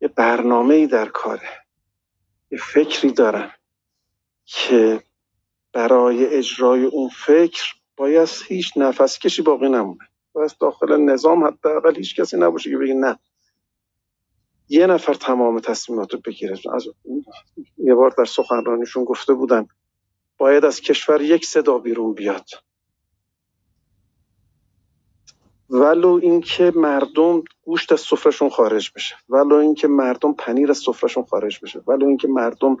یه 0.00 0.08
برنامه 0.08 0.74
ای 0.74 0.86
در 0.86 1.08
کاره. 1.08 1.48
یه 2.50 2.58
فکری 2.58 3.12
دارن 3.12 3.50
که 4.44 5.02
برای 5.72 6.26
اجرای 6.26 6.84
اون 6.84 7.08
فکر 7.08 7.74
باید 7.96 8.28
هیچ 8.46 8.72
نفس 8.76 9.18
کشی 9.18 9.42
باقی 9.42 9.68
نمونه. 9.68 10.08
باید 10.32 10.52
داخل 10.60 10.96
نظام 10.96 11.44
حداقل 11.44 11.96
هیچ 11.96 12.20
کسی 12.20 12.36
نباشه 12.36 12.70
که 12.70 12.76
بگه 12.76 12.94
نه. 12.94 13.18
یه 14.68 14.86
نفر 14.86 15.14
تمام 15.14 15.60
تصمیمات 15.60 16.14
رو 16.14 16.20
بگیره. 16.24 16.58
از 16.74 16.86
یه 17.78 17.94
بار 17.94 18.14
در 18.18 18.24
سخنرانیشون 18.24 19.04
گفته 19.04 19.34
بودن 19.34 19.68
باید 20.40 20.64
از 20.64 20.80
کشور 20.80 21.22
یک 21.22 21.44
صدا 21.44 21.78
بیرون 21.78 22.14
بیاد. 22.14 22.48
ولو 25.70 26.20
اینکه 26.22 26.72
مردم 26.76 27.42
گوشت 27.62 27.92
از 27.92 28.00
سفرشون 28.00 28.48
خارج 28.48 28.92
بشه. 28.96 29.16
ولو 29.28 29.54
اینکه 29.54 29.88
مردم 29.88 30.32
پنیر 30.32 30.70
از 30.70 30.78
سفرشون 30.78 31.24
خارج 31.24 31.60
بشه. 31.62 31.82
ولو 31.86 32.06
اینکه 32.06 32.28
مردم 32.28 32.76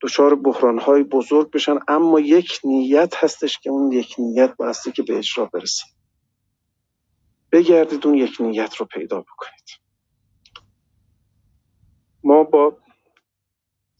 دچار 0.00 0.34
بحرانهای 0.34 1.02
بزرگ 1.02 1.50
بشن. 1.50 1.78
اما 1.88 2.20
یک 2.20 2.60
نیت 2.64 3.14
هستش 3.16 3.58
که 3.58 3.70
اون 3.70 3.92
یک 3.92 4.14
نیت 4.18 4.56
بایستی 4.56 4.92
که 4.92 5.02
به 5.02 5.18
اجرا 5.18 5.44
برسه. 5.44 5.84
بگردید 7.52 8.06
اون 8.06 8.14
یک 8.14 8.36
نیت 8.40 8.76
رو 8.76 8.86
پیدا 8.86 9.20
بکنید. 9.20 9.68
ما 12.24 12.44
با 12.44 12.76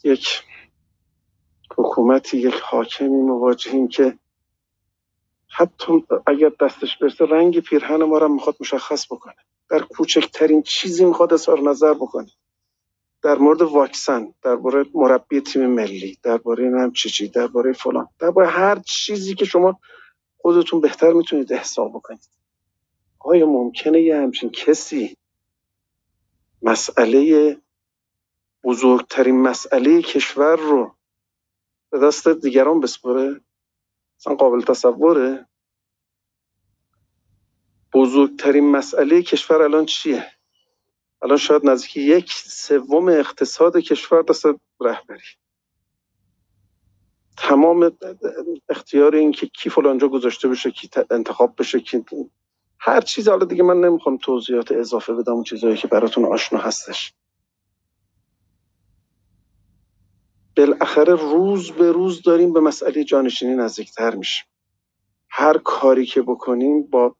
یک 0.04 0.42
حکومتی 1.76 2.38
یک 2.38 2.54
حاکمی 2.54 3.22
مواجهیم 3.22 3.88
که 3.88 4.18
حتی 5.48 6.04
اگر 6.26 6.52
دستش 6.60 6.96
برسه 6.96 7.24
رنگ 7.24 7.60
پیرهن 7.60 8.02
ما 8.02 8.18
رو 8.18 8.28
می‌خواد 8.28 8.56
مشخص 8.60 9.06
بکنه. 9.12 9.34
در 9.70 9.78
کوچکترین 9.78 10.62
چیزی 10.62 11.04
می‌خواد 11.04 11.32
اظهار 11.32 11.60
نظر 11.60 11.94
بکنه. 11.94 12.30
در 13.22 13.38
مورد 13.38 13.62
واکسن 13.62 14.34
درباره 14.42 14.84
مربی 14.94 15.40
تیم 15.40 15.66
ملی 15.66 16.18
درباره 16.22 16.90
چی 16.90 17.28
درباره 17.28 17.72
فلان 17.72 18.08
درباره 18.18 18.48
هر 18.48 18.78
چیزی 18.78 19.34
که 19.34 19.44
شما 19.44 19.80
خودتون 20.36 20.80
بهتر 20.80 21.12
می‌تونید 21.12 21.52
حساب 21.52 21.90
بکنید. 21.90 22.28
آیا 23.18 23.46
ممکنه 23.46 24.00
یه 24.02 24.16
همچین 24.16 24.50
کسی 24.50 25.16
مسئله 26.62 27.56
بزرگترین 28.64 29.40
مسئله 29.40 30.02
کشور 30.02 30.56
رو 30.56 30.94
به 31.96 32.06
دست 32.06 32.28
دیگران 32.28 32.80
بسپره 32.80 33.40
اصلا 34.20 34.34
قابل 34.34 34.62
تصوره. 34.62 35.46
بزرگترین 37.94 38.70
مسئله 38.70 39.22
کشور 39.22 39.62
الان 39.62 39.86
چیه؟ 39.86 40.32
الان 41.22 41.36
شاید 41.36 41.66
نزدیک 41.66 41.96
یک 41.96 42.32
سوم 42.32 43.08
اقتصاد 43.08 43.76
کشور 43.76 44.22
دست 44.22 44.46
رهبری. 44.80 45.20
تمام 47.36 47.98
اختیار 48.68 49.14
این 49.14 49.32
که 49.32 49.46
کی 49.46 49.70
فلانجا 49.70 50.08
گذاشته 50.08 50.48
بشه 50.48 50.70
کی 50.70 50.90
انتخاب 51.10 51.54
بشه 51.58 51.80
کی 51.80 52.04
هر 52.78 53.00
چیز. 53.00 53.28
حالا 53.28 53.44
دیگه 53.44 53.62
من 53.62 53.80
نمی‌خوام 53.80 54.16
توضیحات 54.16 54.72
اضافه 54.72 55.12
بدم 55.14 55.32
اون 55.32 55.44
چیزهایی 55.44 55.76
که 55.76 55.88
براتون 55.88 56.24
آشنا 56.24 56.58
هستش. 56.58 57.14
بالاخره 60.56 61.14
روز 61.14 61.72
به 61.72 61.92
روز 61.92 62.22
داریم 62.22 62.52
به 62.52 62.60
مسئله 62.60 63.04
جانشینی 63.04 63.54
نزدیکتر 63.54 64.14
میشیم. 64.14 64.46
هر 65.30 65.58
کاری 65.58 66.06
که 66.06 66.22
بکنیم 66.22 66.82
با 66.82 67.16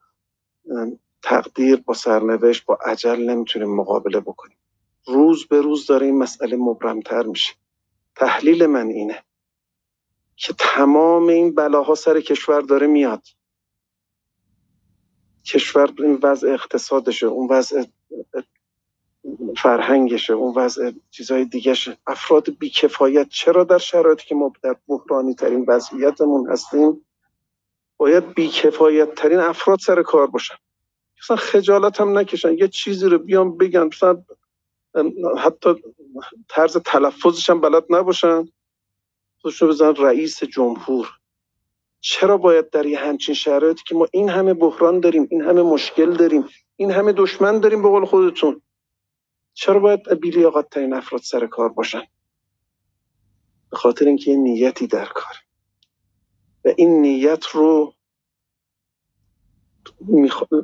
تقدیر 1.23 1.77
با 1.77 1.95
سرنوشت 1.95 2.65
با 2.67 2.79
عجل 2.87 3.31
نمی‌تونیم 3.31 3.77
مقابله 3.77 4.21
بکنیم. 4.21 4.59
روز 5.07 5.47
به 5.47 5.61
روز 5.61 5.87
داره 5.87 6.07
این 6.07 6.19
مسئله 6.19 6.57
مبرمتر 6.57 7.23
میشه 7.23 7.55
تحلیل 8.15 8.67
من 8.67 8.87
اینه 8.87 9.25
که 10.37 10.55
تمام 10.59 11.29
این 11.29 11.55
بلاها 11.55 11.95
سر 11.95 12.21
کشور 12.21 12.61
داره 12.61 12.87
میاد. 12.87 13.27
کشور 15.45 15.93
این 15.99 16.19
وضع 16.23 16.49
اقتصادشه 16.49 17.27
اون 17.27 17.49
وضع 17.51 17.85
فرهنگشه 19.57 20.33
اون 20.33 20.55
وضع 20.57 20.93
چیزهای 21.11 21.45
دیگهشه 21.45 21.97
افراد 22.07 22.59
بیکفایت 22.59 23.29
چرا 23.29 23.65
در 23.65 23.79
شرایطی 23.79 24.25
که 24.27 24.35
ما 24.35 24.53
در 24.63 24.77
بحرانی 24.89 25.35
ترین 25.35 25.65
وضعیتمون 25.69 26.51
هستیم 26.51 27.07
باید 27.97 28.35
بیکفایت 28.35 29.15
ترین 29.15 29.39
افراد 29.39 29.79
سر 29.79 30.03
کار 30.03 30.27
باشن؟ 30.27 30.55
مثلا 31.23 31.37
خجالت 31.37 32.01
هم 32.01 32.19
نکشن 32.19 32.53
یه 32.53 32.69
چیزی 32.69 33.07
رو 33.07 33.19
بیان 33.19 33.57
بگن 33.57 33.83
مثلا 33.83 34.23
حتی 35.39 35.75
طرز 36.49 36.77
تلفظش 36.77 37.51
هم 37.51 37.61
بلد 37.61 37.85
نباشن. 37.91 38.49
خودشون 39.43 39.69
بزن 39.69 39.95
رئیس 39.95 40.45
جمهور. 40.45 41.09
چرا 42.01 42.37
باید 42.37 42.71
در 42.71 42.87
یه 42.87 42.99
همچین 42.99 43.35
شرایطی 43.35 43.83
که 43.87 43.95
ما 43.95 44.07
این 44.13 44.29
همه 44.29 44.55
بحران 44.55 45.01
داریم 45.01 45.29
این 45.31 45.43
همه 45.43 45.63
مشکل 45.63 46.13
داریم 46.13 46.45
این 46.77 46.91
همه 46.91 47.13
دشمن 47.13 47.61
داریم 47.61 47.83
به 47.83 47.89
قول 47.89 48.05
خودتون؟ 48.05 48.63
چرا 49.59 49.81
باید 49.81 50.21
بیلیاقت 50.21 50.71
ترین 50.71 50.93
افراد 50.93 51.23
سر 51.23 51.47
کار 51.47 51.69
باشن؟ 51.69 52.03
به 53.71 53.77
خاطر 53.77 54.05
اینکه 54.05 54.31
یه 54.31 54.37
نیتی 54.37 54.87
در 54.87 55.07
کار. 55.07 55.35
و 56.65 56.73
این 56.77 57.01
نیت 57.01 57.47
رو 57.47 57.95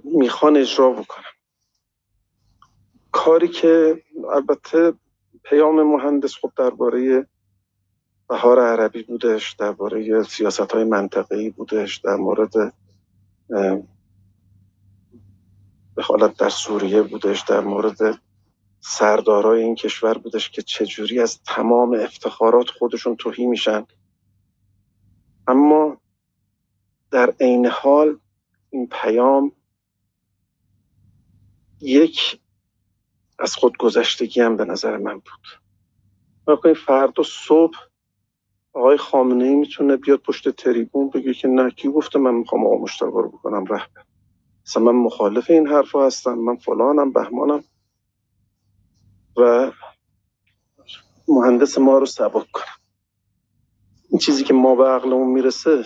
می‌خوان 0.04 0.56
اجرا 0.56 0.90
بکنن. 0.92 1.24
کاری 3.12 3.48
که 3.48 4.02
البته 4.32 4.94
پیام 5.42 5.82
مهندس 5.82 6.34
خب 6.34 6.52
درباره 6.56 7.26
بهار 8.28 8.60
عربی 8.60 9.02
بودش 9.02 9.52
درباره 9.52 10.22
سیاست 10.22 10.72
های 10.72 10.84
منطقه‌ای 10.84 11.50
بودش 11.50 11.96
در 11.96 12.16
مورد 12.16 12.74
دخالت 15.96 16.36
در 16.36 16.48
سوریه 16.48 17.02
بودش 17.02 17.40
در 17.40 17.60
مورد 17.60 18.20
سردارای 18.84 19.62
این 19.62 19.74
کشور 19.74 20.18
بودش 20.18 20.50
که 20.50 20.62
چجوری 20.62 21.20
از 21.20 21.42
تمام 21.42 21.94
افتخارات 21.94 22.70
خودشون 22.70 23.16
توهی 23.16 23.46
میشن. 23.46 23.86
اما 25.46 26.00
در 27.10 27.34
عین 27.40 27.66
حال 27.66 28.18
این 28.70 28.86
پیام 28.86 29.52
یک 31.80 32.40
از 33.38 33.54
خودگذشتگی 33.54 34.40
هم 34.40 34.56
به 34.56 34.64
نظر 34.64 34.96
من 34.96 35.14
بود. 35.14 35.60
این 36.64 36.74
فردا 36.74 37.22
صبح 37.22 37.78
آقای 38.72 38.96
خامنه 38.96 39.44
ای 39.44 39.54
می‌تونه 39.54 39.96
بیاد 39.96 40.20
پشت 40.20 40.48
تریبون 40.48 41.10
بگه 41.10 41.34
که 41.34 41.48
نه 41.48 41.70
کی 41.70 41.88
گفته 41.88 42.18
من 42.18 42.34
می‌خوام 42.34 42.66
آقا 42.66 42.76
مشتبه 42.76 43.06
رو 43.06 43.28
بکنم 43.28 43.64
رهبر. 43.64 44.04
اصلا 44.66 44.82
من 44.82 44.92
مخالف 44.92 45.50
این 45.50 45.66
حرف 45.66 45.94
هستم 45.94 46.34
من 46.34 46.56
فلانم 46.56 47.12
بهمانم. 47.12 47.64
و 49.36 49.72
مهندس 51.28 51.78
ما 51.78 51.98
رو 51.98 52.06
سبک 52.06 52.50
کنم 52.52 52.64
این 54.10 54.18
چیزی 54.18 54.44
که 54.44 54.54
ما 54.54 54.74
به 54.74 54.88
عقلمون 54.88 55.28
می‌رسه 55.28 55.84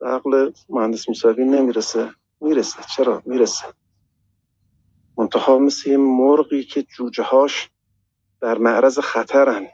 به 0.00 0.08
عقل 0.08 0.52
مهندس 0.68 1.08
موسوی 1.08 1.44
نمی‌رسه. 1.44 2.14
می‌رسه. 2.40 2.78
چرا؟ 2.96 3.22
می‌رسه. 3.26 3.64
منتها 5.18 5.58
مثل 5.58 5.90
یه 5.90 5.96
مرغی 5.96 6.64
که 6.64 6.82
جوجه 6.82 7.22
هاش 7.22 7.70
در 8.40 8.58
معرض 8.58 8.98
خطرن. 8.98 9.68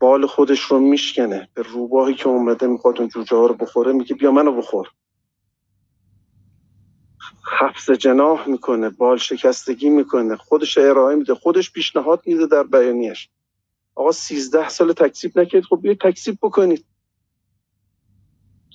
بال 0.00 0.26
خودش 0.26 0.60
رو 0.60 0.80
میشکنه. 0.80 1.48
به 1.54 1.62
روباهی 1.62 2.14
که 2.14 2.28
اومده 2.28 2.66
می‌خواد 2.66 2.98
اون 2.98 3.08
جوجه 3.08 3.36
ها 3.36 3.46
رو 3.46 3.54
بخوره 3.54 3.92
میگه 3.92 4.14
بیا 4.16 4.30
منو 4.30 4.52
بخور. 4.56 4.88
حفظ 7.44 7.90
جناح 7.90 8.48
می‌کنه 8.48 8.88
بال 8.90 9.16
شکستگی 9.18 9.90
می‌کنه 9.90 10.36
خودش 10.36 10.78
ارائه 10.78 11.16
میده 11.16 11.34
خودش 11.34 11.72
پیشنهاد 11.72 12.22
میده 12.26 12.46
در 12.46 12.62
بیانیش 12.62 13.28
آقا 13.94 14.12
سیزده 14.12 14.68
سال 14.68 14.92
تکسیب 14.92 15.38
نکرد 15.38 15.64
خب 15.64 15.80
بیا 15.82 15.94
تکسیب 15.94 16.38
بکنید. 16.42 16.84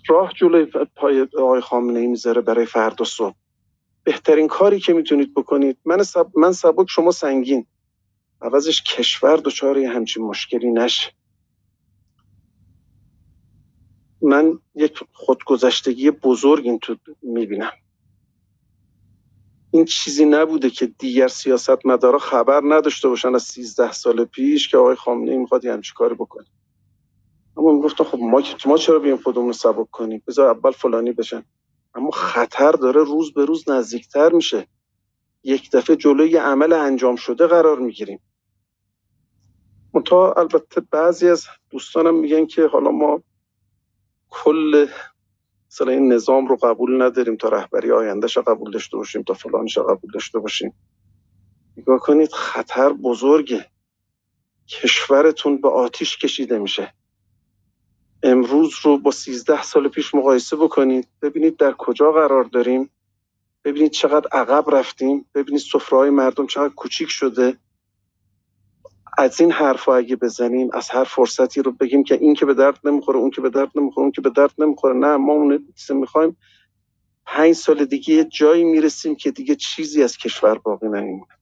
راه 0.10 0.34
جلوی 0.34 0.66
پای 0.96 1.28
آقای 1.40 1.62
خامنه 1.62 2.00
ای 2.00 2.08
می‌ذاره 2.08 2.42
برای 2.42 2.66
فردا 2.66 3.06
صبح. 3.06 3.36
بهترین 4.04 4.48
کاری 4.48 4.80
که 4.80 4.94
می‌تونید 4.94 5.34
بکنید 5.34 5.78
من 5.86 6.04
سب... 6.04 6.28
من 6.38 6.52
سبک 6.52 6.90
شما 6.90 7.12
سنگین. 7.12 7.66
عوضش 8.42 8.84
کشور 8.84 9.38
دچار 9.38 9.78
همچین 9.80 10.24
مشکلی 10.24 10.72
نشه. 10.72 11.12
من 14.22 14.60
یک 14.76 15.00
خودگذشتگی 15.14 16.12
بزرگ 16.12 16.66
این 16.66 16.80
تو 16.80 16.98
می‌بینم. 17.24 17.72
این 19.76 19.86
چیزی 19.86 20.26
نبوده 20.26 20.70
که 20.70 20.86
دیگر 20.86 21.28
سیاست 21.28 21.86
مدارا 21.86 22.20
خبر 22.20 22.62
نداشته 22.66 23.08
باشن 23.08 23.36
از 23.36 23.44
سیزده 23.44 23.92
سال 23.92 24.26
پیش 24.26 24.70
که 24.70 24.78
آقای 24.78 24.96
خامنه 24.96 25.32
ای 25.32 25.38
می‌خواد 25.38 25.66
یه 25.66 25.80
کاری 25.96 26.16
بکنه. 26.16 26.46
اما 27.58 27.72
می‌گفتن 27.72 28.04
خب 28.04 28.18
ما 28.20 28.44
ما 28.66 28.78
چرا 28.78 29.00
بیایم 29.00 29.18
خودمون 29.18 29.48
رو 29.48 29.54
سبک 29.54 29.92
کنیم؟ 29.92 30.24
بذار 30.28 30.48
اول 30.48 30.72
فلانی 30.72 31.12
بشن. 31.12 31.44
اما 31.96 32.12
خطر 32.12 32.72
داره 32.72 33.04
روز 33.04 33.34
به 33.34 33.46
روز 33.46 33.70
نزدیکتر 33.70 34.32
میشه. 34.32 34.68
یک 35.44 35.72
دفعه 35.72 35.96
جلوی 35.96 36.38
عمل 36.38 36.74
انجام 36.74 37.16
شده 37.16 37.48
قرار 37.48 37.80
می‌گیریم. 37.80 38.20
منتها 39.94 40.34
البته 40.34 40.82
بعضی 40.92 41.30
از 41.30 41.46
دوستانم 41.70 42.16
میگن 42.16 42.46
که 42.46 42.68
حالا 42.68 42.92
ما 42.92 43.24
کل 44.30 44.88
مثلا 45.76 45.92
این 45.92 46.14
نظام 46.14 46.48
رو 46.48 46.56
قبول 46.56 47.02
نداریم 47.02 47.36
تا 47.36 47.50
رهبری 47.50 47.92
آیندهش 47.92 48.38
قبول 48.38 48.72
داشته 48.72 48.98
باشیم 48.98 49.24
تا 49.24 49.34
فلانش 49.34 49.78
قبول 49.78 50.12
داشته 50.14 50.40
باشیم. 50.40 50.74
نگاه 51.78 52.00
کنید 52.00 52.34
خطر 52.34 52.94
بزرگه. 52.94 53.72
کشورتون 54.68 55.62
به 55.62 55.70
آتیش 55.70 56.18
کشیده 56.18 56.60
میشه. 56.60 56.94
امروز 58.24 58.74
رو 58.84 58.98
با 58.98 59.12
سیزده 59.12 59.64
سال 59.64 59.88
پیش 59.88 60.16
مقایسه 60.16 60.56
بکنید. 60.56 61.08
ببینید 61.22 61.58
در 61.58 61.74
کجا 61.74 62.12
قرار 62.12 62.44
داریم. 62.44 62.90
ببینید 63.64 63.92
چقدر 63.92 64.28
عقب 64.32 64.76
رفتیم. 64.76 65.26
ببینید 65.36 65.62
سفره 65.62 66.10
مردم 66.10 66.48
چقدر 66.48 66.74
کوچیک 66.74 67.10
شده. 67.10 67.58
از 69.18 69.42
این 69.42 69.52
حرف 69.52 69.90
اگه 69.90 70.16
بزنیم 70.16 70.70
از 70.74 70.90
هر 70.90 71.04
فرصتی 71.04 71.62
رو 71.62 71.72
بگیم 71.72 72.04
که 72.04 72.16
این 72.16 72.34
که 72.34 72.46
به 72.46 72.54
درد 72.54 72.80
نمی‌خوره 72.84 73.20
اون 73.20 73.30
که 73.30 73.42
به 73.42 73.50
درد 73.50 73.72
نمی‌خوره 73.76 74.04
اون 74.04 74.12
که 74.12 74.22
به 74.22 74.30
درد 74.30 74.54
نمی‌خوره. 74.58 74.94
نه 74.94 75.18
ما 75.18 75.34
اون 75.34 75.68
می‌خوایم. 75.90 76.38
پنج 77.26 77.54
سال 77.54 77.86
دیگه 77.86 78.14
یه 78.14 78.24
جایی 78.26 78.64
می‌رسیم 78.64 79.16
که 79.16 79.32
دیگه 79.32 79.56
چیزی 79.56 80.04
از 80.04 80.18
کشور 80.18 80.58
باقی 80.58 80.88
نمیمونه 80.88 81.34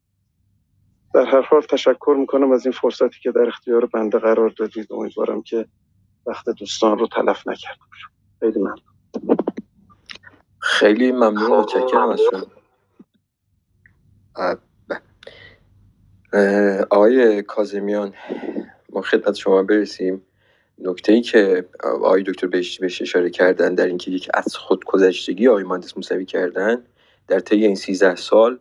در 1.13 1.25
هر 1.25 1.41
حال 1.41 1.61
تشکر 1.61 2.15
می‌کنم 2.19 2.51
از 2.51 2.65
این 2.65 2.73
فرصتی 2.73 3.19
که 3.23 3.31
در 3.31 3.47
اختیار 3.47 3.85
بنده 3.85 4.19
قرار 4.19 4.49
دادید. 4.49 4.93
امیدوارم 4.93 5.41
که 5.41 5.65
وقت 6.25 6.49
دوستان 6.49 6.97
رو 6.99 7.07
تلف 7.07 7.47
نکرده 7.47 7.79
خیلی 8.39 8.59
ممنون. 8.59 9.37
خیلی 10.59 11.11
ممنون 11.11 11.59
متشکرم 11.59 12.09
از 12.09 12.19
شما. 12.31 12.45
آقای 16.89 17.41
کازمیان 17.43 18.13
ما 18.89 19.01
خدمت 19.01 19.35
شما 19.35 19.63
برسیم. 19.63 20.21
نکته 20.79 21.13
ای 21.13 21.21
که 21.21 21.65
آقای 21.83 22.23
دکتر 22.23 22.47
بهش 22.47 22.79
بهش 22.79 23.01
اشاره 23.01 23.29
کردن 23.29 23.75
در 23.75 23.85
اینکه 23.85 24.11
یک 24.11 24.29
از 24.33 24.55
خودگذشتگی 24.55 25.47
آقای 25.47 25.63
مهندس 25.63 25.97
موسوی 25.97 26.25
کردن 26.25 26.83
در 27.27 27.39
طی 27.39 27.65
این 27.65 27.75
13 27.75 28.15
سال 28.15 28.59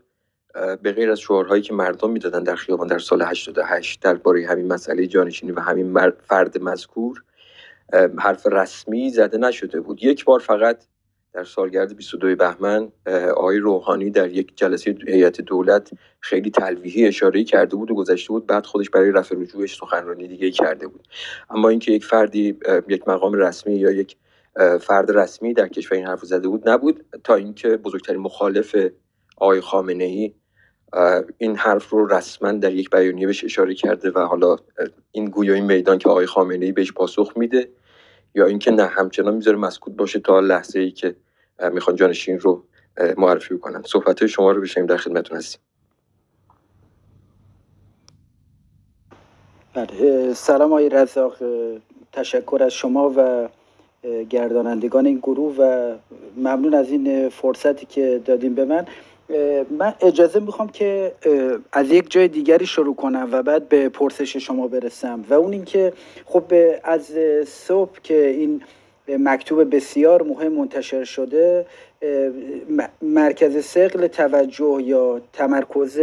به 0.83 0.93
غیر 0.93 1.11
از 1.11 1.21
شعارهایی 1.21 1.63
که 1.63 1.75
مردم 1.75 2.11
می‌دادن 2.11 2.43
در 2.43 2.57
خیابان 2.57 2.87
در 2.87 2.99
سال 2.99 3.23
88 3.23 4.03
درباره 4.03 4.47
همین 4.47 4.73
مسئله 4.73 5.07
جانشینی 5.07 5.53
و 5.53 5.61
همین 5.61 6.11
فرد 6.11 6.63
مذکور 6.63 7.23
حرف 8.19 8.47
رسمی 8.47 9.11
زده 9.11 9.39
نشده 9.39 9.81
بود. 9.81 10.03
یک 10.03 10.25
بار 10.25 10.41
فقط 10.41 10.85
در 11.35 11.45
سالگرد 11.45 11.97
22 11.97 12.37
بهمن 12.37 12.93
آقای 13.37 13.59
روحانی 13.59 14.11
در 14.11 14.31
یک 14.31 14.53
جلسه 14.57 14.97
هیئت 15.09 15.41
دولت 15.41 15.91
خیلی 16.21 16.51
تلویحی 16.51 17.07
اشاره 17.07 17.45
کرده 17.45 17.77
بود 17.77 17.91
و 17.91 17.95
گذشته 17.95 18.29
بود. 18.29 18.47
بعد 18.47 18.67
خودش 18.67 18.91
برای 18.91 19.11
رفع 19.11 19.37
رجوعش 19.37 19.77
سخنرانی 19.77 20.29
دیگه 20.29 20.51
کرده 20.51 20.87
بود. 20.87 21.09
اما 21.51 21.69
اینکه 21.69 21.93
یک 21.93 22.05
فردی 22.05 22.59
یک 22.89 23.09
مقام 23.09 23.33
رسمی 23.33 23.75
یا 23.75 23.91
یک 23.91 24.17
فرد 24.81 25.11
رسمی 25.11 25.55
در 25.55 25.69
کشور 25.69 25.97
این 25.97 26.07
حرف 26.07 26.25
زده 26.25 26.49
بود 26.49 26.69
نبود 26.69 27.05
تا 27.25 27.35
اینکه 27.35 27.69
بزرگترین 27.69 28.21
مخالف 28.21 28.77
آقای 29.37 29.61
خامنه 29.61 30.05
ای 30.05 30.33
این 31.39 31.57
حرف 31.57 31.91
رو 31.91 32.07
رسما 32.07 32.53
در 32.53 32.73
یک 32.73 32.91
بیانیه 32.91 33.27
بهش 33.27 33.45
اشاره 33.45 33.75
کرده 33.75 34.11
و 34.11 34.19
حالا 34.19 34.57
این 35.13 35.25
گویا 35.25 35.55
این 35.55 35.65
میدان 35.65 35.99
که 35.99 36.09
آقای 36.09 36.27
خامنه 36.27 36.67
ای 36.67 36.73
بهش 36.73 36.93
پاسخ 36.93 37.33
میده. 37.37 37.69
یا 38.35 38.47
اینکه 38.47 38.71
نه 38.71 38.87
همچنان 38.87 39.35
می‌ذاره 39.35 39.57
مسکوت 39.57 39.97
باشه 39.97 40.21
تا 40.21 40.41
لحظه 40.41 40.81
ای 40.81 40.91
که 40.91 41.17
می‌خوان 41.73 41.97
جانشین 41.97 42.39
رو 42.39 42.65
معرفی 43.17 43.59
کنن 43.59 43.83
صحبت 43.83 44.27
شما 44.27 44.53
رو 44.53 44.61
بشنیم 44.61 44.87
در 44.87 44.97
خدمتتون 44.97 45.39
هستیم. 45.39 45.61
بله 49.75 50.35
سلام 50.35 50.71
آقای 50.73 50.89
رزاق. 50.89 51.37
تشکر 52.13 52.63
از 52.65 52.73
شما 52.73 53.13
و 53.17 53.49
گردانندگان 54.31 55.07
این 55.07 55.19
گروه 55.19 55.57
و 55.59 55.95
ممنون 56.37 56.75
از 56.75 56.91
این 56.91 57.29
فرصتی 57.29 57.87
که 57.87 58.23
دادیم 58.25 58.55
به 58.55 58.65
من. 58.65 58.87
من 59.71 59.95
اجازه 60.01 60.41
می‌خوام 60.41 60.69
که 60.69 61.13
از 61.73 61.91
یک 61.91 62.11
جای 62.11 62.29
دیگری 62.29 62.67
شروع 62.67 62.95
کنم 62.95 63.29
و 63.33 63.43
بعد 63.43 63.69
به 63.69 63.89
پرسش 63.89 64.37
شما 64.37 64.69
برسم. 64.69 65.25
و 65.31 65.35
اون 65.35 65.53
اینکه 65.53 65.93
خب 66.27 66.45
از 66.85 67.13
صبح 67.47 68.01
که 68.03 68.27
این 68.27 68.63
مکتوب 69.09 69.77
بسیار 69.77 70.23
مهم 70.23 70.53
منتشر 70.53 71.05
شده 71.05 71.67
مرکز 73.03 73.65
سقل 73.65 74.07
توجه 74.07 74.83
یا 74.83 75.21
تمرکز 75.33 76.01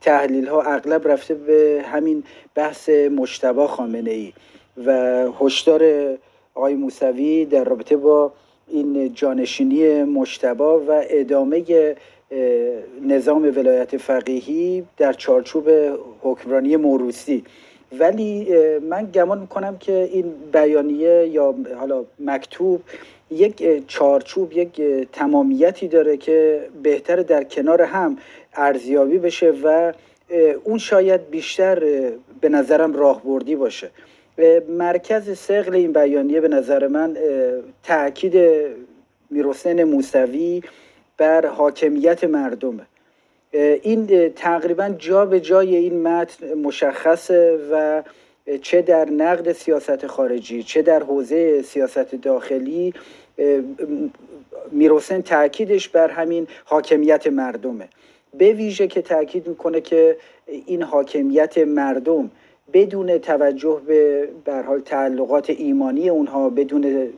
تحلیل 0.00 0.46
ها 0.46 0.62
اغلب 0.62 1.08
رفته 1.08 1.34
به 1.34 1.84
همین 1.86 2.24
بحث 2.54 2.88
مشتبا 2.88 3.66
خامنه 3.66 4.10
ای 4.10 4.32
و 4.86 4.92
هشدار 5.40 5.82
آقای 6.54 6.74
موسوی 6.74 7.44
در 7.44 7.64
رابطه 7.64 7.96
با 7.96 8.32
این 8.68 9.14
جانشینی 9.14 10.02
مشتبا 10.02 10.80
و 10.80 11.02
ادامه 11.10 11.64
نظام 13.02 13.44
ولایت 13.44 13.96
فقیهی 13.96 14.84
در 14.96 15.12
چارچوب 15.12 15.68
حکمرانی 16.20 16.76
موروسی 16.76 17.44
ولی 17.98 18.48
من 18.78 19.10
گمان 19.14 19.38
می‌کنم 19.38 19.78
که 19.78 20.08
این 20.12 20.34
بیانیه 20.52 21.28
یا 21.32 21.54
حالا 21.78 22.04
مکتوب 22.20 22.82
یک 23.30 23.86
چارچوب 23.86 24.52
یک 24.52 24.82
تمامیتی 25.12 25.88
داره 25.88 26.16
که 26.16 26.68
بهتر 26.82 27.16
در 27.16 27.44
کنار 27.44 27.82
هم 27.82 28.16
ارزیابی 28.54 29.18
بشه 29.18 29.54
و 29.64 29.92
اون 30.64 30.78
شاید 30.78 31.30
بیشتر 31.30 31.78
به 32.40 32.48
نظرم 32.48 32.92
راهبردی 32.92 33.56
باشه. 33.56 33.90
مرکز 34.68 35.38
سقل 35.38 35.74
این 35.74 35.92
بیانیه 35.92 36.40
به 36.40 36.48
نظر 36.48 36.86
من 36.86 37.16
تاکید 37.82 38.34
میروسن 39.30 39.84
موسوی 39.84 40.62
بر 41.22 41.46
حاکمیت 41.46 42.24
مردمه. 42.24 42.86
این 43.82 44.28
تقریبا 44.28 44.88
جا 44.98 45.26
به 45.26 45.40
جای 45.40 45.76
این 45.76 46.02
متن 46.02 46.54
مشخصه 46.54 47.58
و 47.72 48.02
چه 48.62 48.82
در 48.82 49.10
نقد 49.10 49.52
سیاست 49.52 50.06
خارجی 50.06 50.62
چه 50.62 50.82
در 50.82 51.02
حوزه 51.02 51.62
سیاست 51.62 52.14
داخلی 52.14 52.94
میروسن 54.70 55.20
تاکیدش 55.20 55.88
بر 55.88 56.08
همین 56.08 56.46
حاکمیت 56.64 57.26
مردمه. 57.26 57.88
به 58.38 58.52
ویژه 58.52 58.86
که 58.86 59.02
تاکید 59.02 59.46
می‌کنه 59.46 59.80
که 59.80 60.16
این 60.66 60.82
حاکمیت 60.82 61.58
مردم 61.58 62.30
بدون 62.72 63.18
توجه 63.18 63.80
به 63.86 64.28
بر 64.44 64.62
حال 64.62 64.80
تعلقات 64.80 65.50
ایمانی 65.50 66.08
اونها 66.08 66.50
بدون 66.50 67.12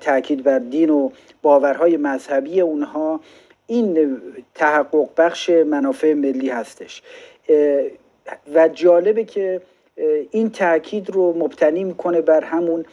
تاکید 0.00 0.42
بر 0.42 0.58
دین 0.58 0.90
و 0.90 1.10
باورهای 1.42 1.96
مذهبی 1.96 2.60
اونها 2.60 3.20
این 3.66 4.20
تحقق 4.54 5.08
بخش 5.16 5.50
منافع 5.50 6.14
ملی 6.14 6.48
هستش. 6.48 7.02
و 8.54 8.68
جالبه 8.68 9.24
که 9.24 9.60
این 10.30 10.50
تاکید 10.50 11.10
رو 11.10 11.38
مبتنی 11.38 11.84
می‌کنه 11.84 12.20
بر 12.20 12.44
همون 12.44 12.84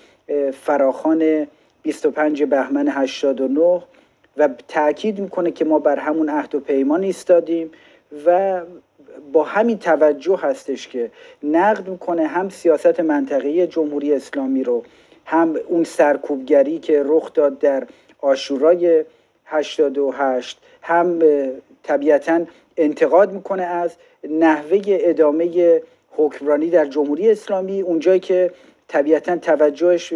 فراخان 0.54 1.48
25 1.84 2.44
بهمن 2.44 2.88
89 2.88 3.82
و 4.38 4.50
تاکید 4.68 5.20
می‌کنه 5.20 5.52
که 5.52 5.66
ما 5.66 5.80
بر 5.80 6.00
همون 6.00 6.30
عهد 6.30 6.56
و 6.56 6.60
پیمان 6.60 7.04
ایستادیم 7.04 7.72
و 8.26 8.62
با 9.34 9.44
همین 9.44 9.80
توجه 9.80 10.40
هستش 10.42 10.88
که 10.88 11.12
نقد 11.44 11.90
می‌کنه 11.90 12.28
هم 12.28 12.50
سیاست 12.50 13.00
منطقی 13.00 13.68
جمهوری 13.68 14.14
اسلامی 14.14 14.64
رو 14.64 14.84
هم 15.26 15.56
اون 15.68 15.84
سرکوبگری 15.84 16.80
که 16.80 17.04
رخ 17.06 17.34
داد 17.34 17.60
در 17.60 17.88
آشورای 18.22 19.06
88 19.46 20.60
هم 20.82 21.20
طبیعتا 21.84 22.46
انتقاد 22.78 23.32
می‌کنه 23.32 23.64
از 23.64 23.96
نحوه 24.30 24.82
ادامه 24.88 25.82
حکمرانی 26.12 26.70
در 26.70 26.86
جمهوری 26.86 27.32
اسلامی 27.32 27.82
اونجایی 27.82 28.20
که 28.20 28.52
طبیعتا 28.88 29.38
توجهش 29.38 30.14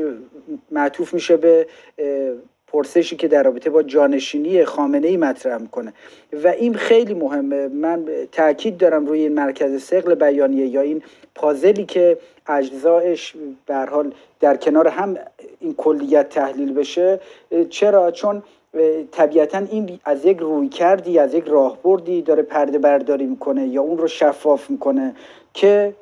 معطوف 0.72 1.13
میشه 1.13 1.38
به 1.38 1.67
پرسشی 2.67 3.15
که 3.15 3.28
در 3.28 3.43
رابطه 3.43 3.69
با 3.69 3.84
جانشینی 3.84 4.65
خامنه 4.65 5.08
ای 5.08 5.17
مطرح 5.17 5.58
می‌کنه. 5.58 5.93
و 6.43 6.48
این 6.48 6.74
خیلی 6.74 7.13
مهمه. 7.13 7.67
من 7.67 8.06
تاکید 8.32 8.78
دارم 8.78 9.06
روی 9.06 9.19
این 9.19 9.34
مرکز 9.34 9.84
سقل 9.84 10.15
بیانیه 10.15 10.67
یا 10.67 10.82
این 10.82 11.02
پازلی 11.36 11.86
که 11.86 12.17
اجزایش 12.49 13.33
به 13.65 13.75
حال 13.75 14.13
در 14.39 14.57
کنار 14.57 14.88
هم 14.88 15.17
این 15.59 15.73
کلیت 15.73 16.29
تحلیل 16.29 16.73
بشه 16.73 17.19
چرا؟ 17.69 18.12
چون 18.12 18.43
طبیعتا 19.12 19.57
این 19.57 19.99
از 20.05 20.25
یک 20.25 20.38
روی 20.38 20.69
کردی 20.69 21.19
از 21.19 21.33
یک 21.33 21.45
راهبردی 21.47 22.21
داره 22.21 22.43
پرده 22.43 22.77
برداری 22.77 23.25
می‌کنه 23.25 23.67
یا 23.67 23.81
اون 23.81 23.97
رو 23.97 24.07
شفاف 24.07 24.69
می‌کنه 24.69 25.15
که 25.53 25.93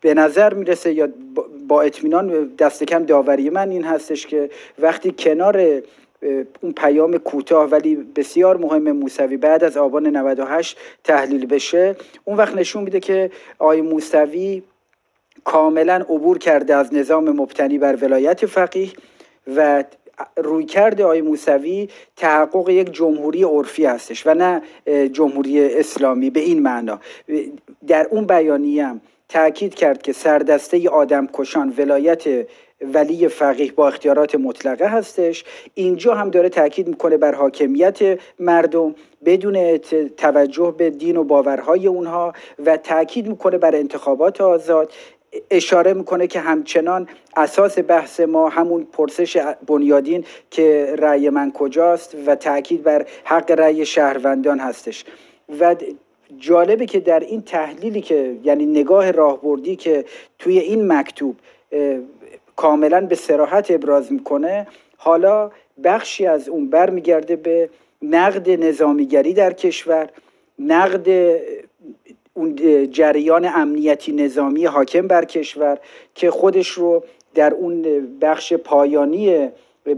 به 0.00 0.14
نظر 0.14 0.54
می‌رسه 0.54 0.92
یا 0.92 1.08
با 1.68 1.82
اطمینان 1.82 2.54
دست 2.58 2.84
کم 2.84 3.04
داوری 3.04 3.50
من 3.50 3.70
این 3.70 3.84
هستش 3.84 4.26
که 4.26 4.50
وقتی 4.78 5.14
کنار 5.18 5.82
اون 6.60 6.72
پیام 6.72 7.18
کوتاه 7.18 7.68
ولی 7.70 7.96
بسیار 7.96 8.56
مهم 8.56 8.92
موسوی 8.92 9.36
بعد 9.36 9.64
از 9.64 9.76
آبان 9.76 10.06
98 10.06 10.78
تحلیل 11.04 11.46
بشه 11.46 11.96
اون 12.24 12.36
وقت 12.36 12.56
نشون 12.56 12.82
میده 12.82 13.00
که 13.00 13.30
آی 13.58 13.80
موسوی 13.80 14.62
کاملا 15.46 15.94
عبور 15.94 16.38
کرده 16.38 16.74
از 16.74 16.94
نظام 16.94 17.30
مبتنی 17.30 17.78
بر 17.78 17.96
ولایت 17.96 18.46
فقیه 18.46 18.90
و 19.56 19.84
روی 20.36 20.64
کرده 20.64 21.04
آی 21.04 21.20
موسوی 21.20 21.88
تحقق 22.16 22.68
یک 22.68 22.92
جمهوری 22.92 23.42
عرفی 23.42 23.84
هستش 23.84 24.26
و 24.26 24.34
نه 24.34 24.62
جمهوری 25.12 25.74
اسلامی 25.74 26.30
به 26.30 26.40
این 26.40 26.62
معنا. 26.62 27.00
در 27.86 28.06
اون 28.10 28.26
بیانیه 28.26 28.94
تاکید 29.28 29.74
کرد 29.74 30.02
که 30.02 30.12
سردسته 30.12 30.88
آدم 30.88 31.28
کشان 31.32 31.74
ولایت 31.78 32.24
ولی 32.80 33.28
فقیه 33.28 33.72
با 33.72 33.88
اختیارات 33.88 34.34
مطلقه 34.34 34.88
هستش. 34.88 35.44
اینجا 35.74 36.14
هم 36.14 36.30
داره 36.30 36.48
تاکید 36.48 36.88
می‌کنه 36.88 37.16
بر 37.16 37.34
حاکمیت 37.34 38.18
مردم 38.40 38.94
بدون 39.24 39.78
توجه 40.16 40.74
به 40.78 40.90
دین 40.90 41.16
و 41.16 41.24
باورهای 41.24 41.86
اونها 41.86 42.32
و 42.66 42.76
تاکید 42.76 43.26
می‌کنه 43.28 43.58
بر 43.58 43.76
انتخابات 43.76 44.40
آزاد. 44.40 44.92
اشاره 45.50 45.94
می‌کنه 45.94 46.26
که 46.26 46.40
همچنان 46.40 47.08
اساس 47.36 47.78
بحث 47.78 48.20
ما 48.20 48.48
همون 48.48 48.86
پرسش 48.92 49.36
بنیادین 49.66 50.24
که 50.50 50.94
رأی 50.98 51.30
من 51.30 51.52
کجاست 51.52 52.16
و 52.26 52.34
تاکید 52.34 52.82
بر 52.82 53.06
حق 53.24 53.50
رأی 53.50 53.86
شهروندان 53.86 54.58
هستش. 54.58 55.04
و 55.60 55.76
جالبه 56.38 56.86
که 56.86 57.00
در 57.00 57.20
این 57.20 57.42
تحلیلی 57.42 58.00
که 58.00 58.36
یعنی 58.44 58.66
نگاه 58.66 59.10
راهبردی 59.10 59.76
که 59.76 60.04
توی 60.38 60.58
این 60.58 60.92
مکتوب 60.92 61.36
کاملا 62.56 63.00
به 63.00 63.14
سراحت 63.14 63.70
ابراز 63.70 64.12
می‌کنه 64.12 64.66
حالا 64.96 65.50
بخشی 65.84 66.26
از 66.26 66.48
اون 66.48 66.70
برمیگرده 66.70 67.36
به 67.36 67.70
نقد 68.02 68.50
نظامیگری 68.50 69.34
در 69.34 69.52
کشور 69.52 70.08
نقد 70.58 71.38
اون 72.36 72.56
جریان 72.90 73.50
امنیتی 73.54 74.12
نظامی 74.12 74.64
حاکم 74.64 75.06
بر 75.06 75.24
کشور 75.24 75.78
که 76.14 76.30
خودش 76.30 76.68
رو 76.68 77.04
در 77.34 77.54
اون 77.54 77.82
بخش 78.20 78.52
پایانی 78.52 79.48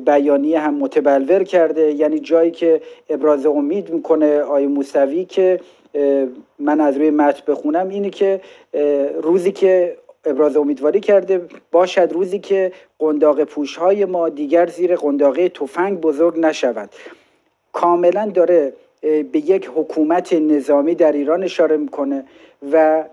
بیانیه 0.05 0.59
هم 0.59 0.75
متبلور 0.75 1.45
کرده. 1.45 1.93
یعنی 1.93 2.19
جایی 2.19 2.51
که 2.51 2.81
ابراز 3.11 3.47
امید 3.47 3.91
می‌کنه 3.91 4.41
آی 4.41 4.67
موسوی 4.67 5.25
که 5.25 5.61
من 6.59 6.81
از 6.81 6.97
روی 6.97 7.11
متن 7.11 7.53
بخونم 7.53 7.89
اینه 7.89 8.11
که 8.11 8.41
روزی 9.23 9.53
که 9.53 9.97
ابراز 10.25 10.57
امیدواری 10.57 11.01
کرده 11.01 11.41
باشد 11.73 12.13
روزی 12.13 12.39
که 12.39 12.73
قنداق 12.99 13.45
پوشهای 13.45 14.05
ما 14.05 14.29
دیگر 14.29 14.67
زیر 14.67 14.97
قنداقه 14.97 15.49
تفنگ 15.49 16.01
بزرگ 16.01 16.39
نشود. 16.39 16.91
کاملا 17.73 18.31
داره 18.35 18.73
به 19.01 19.39
یک 19.39 19.71
حکومت 19.75 20.33
نظامی 20.33 20.95
در 20.95 21.13
ایران 21.13 21.43
اشاره 21.43 21.77
می‌کنه 21.77 22.25
و 22.73 23.05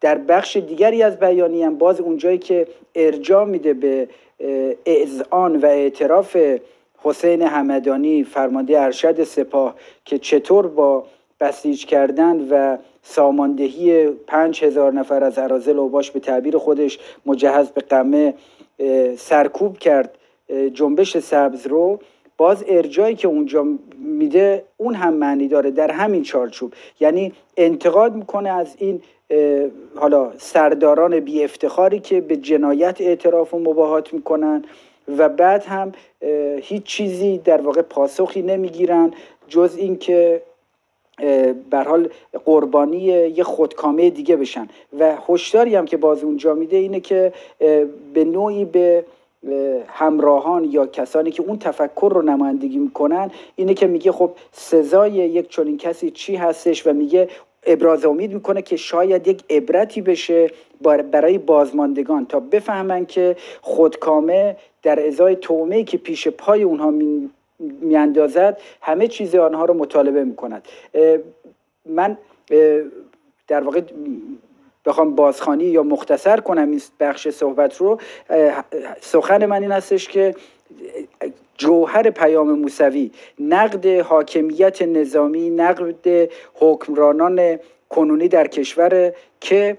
در 0.00 0.18
بخش 0.18 0.56
دیگری 0.56 1.02
از 1.02 1.18
بیانی 1.18 1.62
هم 1.62 1.78
باز 1.78 2.00
اونجایی 2.00 2.38
که 2.38 2.66
ارجاع 2.94 3.44
میده 3.44 3.74
به 3.74 4.08
اذعان 4.86 5.56
و 5.56 5.66
اعتراف 5.66 6.36
حسین 6.98 7.42
همدانی 7.42 8.24
فرمانده 8.24 8.80
ارشد 8.80 9.24
سپاه 9.24 9.74
که 10.04 10.18
چطور 10.18 10.66
با 10.66 11.06
بسیج 11.40 11.86
کردن 11.86 12.48
و 12.50 12.76
ساماندهی 13.02 14.08
پنج 14.10 14.64
هزار 14.64 14.92
نفر 14.92 15.24
از 15.24 15.38
عرازل 15.38 15.78
اوباش 15.78 16.10
به 16.10 16.20
تعبیر 16.20 16.58
خودش 16.58 16.98
مجهز 17.26 17.70
به 17.70 17.80
قمه 17.80 18.34
سرکوب 19.16 19.78
کرد 19.78 20.18
جنبش 20.72 21.18
سبز 21.18 21.66
رو 21.66 21.98
باز 22.36 22.64
ارجایی 22.68 23.14
که 23.14 23.28
اونجا 23.28 23.66
میده 23.98 24.64
اون 24.76 24.94
هم 24.94 25.14
معنی 25.14 25.48
داره 25.48 25.70
در 25.70 25.90
همین 25.90 26.22
چارچوب. 26.22 26.72
یعنی 27.00 27.32
انتقاد 27.56 28.14
می‌کنه 28.14 28.48
از 28.50 28.76
این 28.78 29.02
حالا 29.96 30.32
سرداران 30.38 31.20
بی 31.20 31.44
افتخاری 31.44 32.00
که 32.00 32.20
به 32.20 32.36
جنایت 32.36 33.00
اعتراف 33.00 33.54
و 33.54 33.58
مباهات 33.58 34.14
می‌کنن 34.14 34.64
و 35.18 35.28
بعد 35.28 35.64
هم 35.64 35.92
هیچ 36.62 36.82
چیزی 36.82 37.38
در 37.38 37.60
واقع 37.60 37.82
پاسخی 37.82 38.42
نمی‌گیرن 38.42 39.10
جز 39.48 39.76
اینکه 39.78 40.42
بر 41.70 41.84
حال 41.84 42.08
قربانی 42.44 42.98
یه 42.98 43.44
خودکامه 43.44 44.10
دیگه 44.10 44.36
بشن. 44.36 44.68
و 44.98 45.14
هشداری 45.28 45.74
هم 45.74 45.84
که 45.84 45.96
باز 45.96 46.24
اونجا 46.24 46.54
میده 46.54 46.76
اینه 46.76 47.00
که 47.00 47.32
به 48.14 48.24
نوعی 48.24 48.64
به 48.64 49.04
همراهان 49.86 50.64
یا 50.64 50.86
کسانی 50.86 51.30
که 51.30 51.42
اون 51.42 51.58
تفکر 51.58 52.12
رو 52.14 52.22
نمایندگی 52.22 52.78
می‌کنن 52.78 53.30
اینه 53.56 53.74
که 53.74 53.86
میگه 53.86 54.12
خب 54.12 54.30
سزای 54.52 55.12
یک 55.12 55.48
چنین 55.48 55.76
کسی 55.76 56.10
چی 56.10 56.36
هستش 56.36 56.86
و 56.86 56.92
میگه 56.92 57.28
ابراز 57.66 58.04
امید 58.04 58.32
می‌کنه 58.34 58.62
که 58.62 58.76
شاید 58.76 59.28
یک 59.28 59.44
عبرتی 59.50 60.00
بشه 60.00 60.50
برای 61.12 61.38
بازماندگان 61.38 62.26
تا 62.26 62.40
بفهمن 62.40 63.06
که 63.06 63.36
خودکامه 63.60 64.56
در 64.82 65.06
ازای 65.06 65.36
تومه 65.36 65.84
که 65.84 65.98
پیش 65.98 66.28
پای 66.28 66.62
اونها 66.62 66.94
میاندازد 67.58 68.60
همه 68.80 69.08
چیز 69.08 69.34
آنها 69.34 69.64
رو 69.64 69.74
مطالبه 69.74 70.24
می‌کند. 70.24 70.68
من 71.86 72.18
در 73.48 73.60
واقع 73.60 73.80
بخوام 74.86 75.14
بازخانی 75.14 75.64
یا 75.64 75.82
مختصر 75.82 76.40
کنم 76.40 76.70
این 76.70 76.80
بخش 77.00 77.28
صحبت 77.28 77.76
رو 77.76 78.00
سخن 79.00 79.46
من 79.46 79.62
این 79.62 79.72
هستش 79.72 80.08
که 80.08 80.34
جوهر 81.58 82.10
پیام 82.10 82.58
موسوی 82.58 83.10
نقد 83.40 83.86
حاکمیت 83.86 84.82
نظامی 84.82 85.50
نقد 85.50 86.30
حکمرانان 86.54 87.58
کنونی 87.88 88.28
در 88.28 88.46
کشور 88.46 89.12
که 89.40 89.78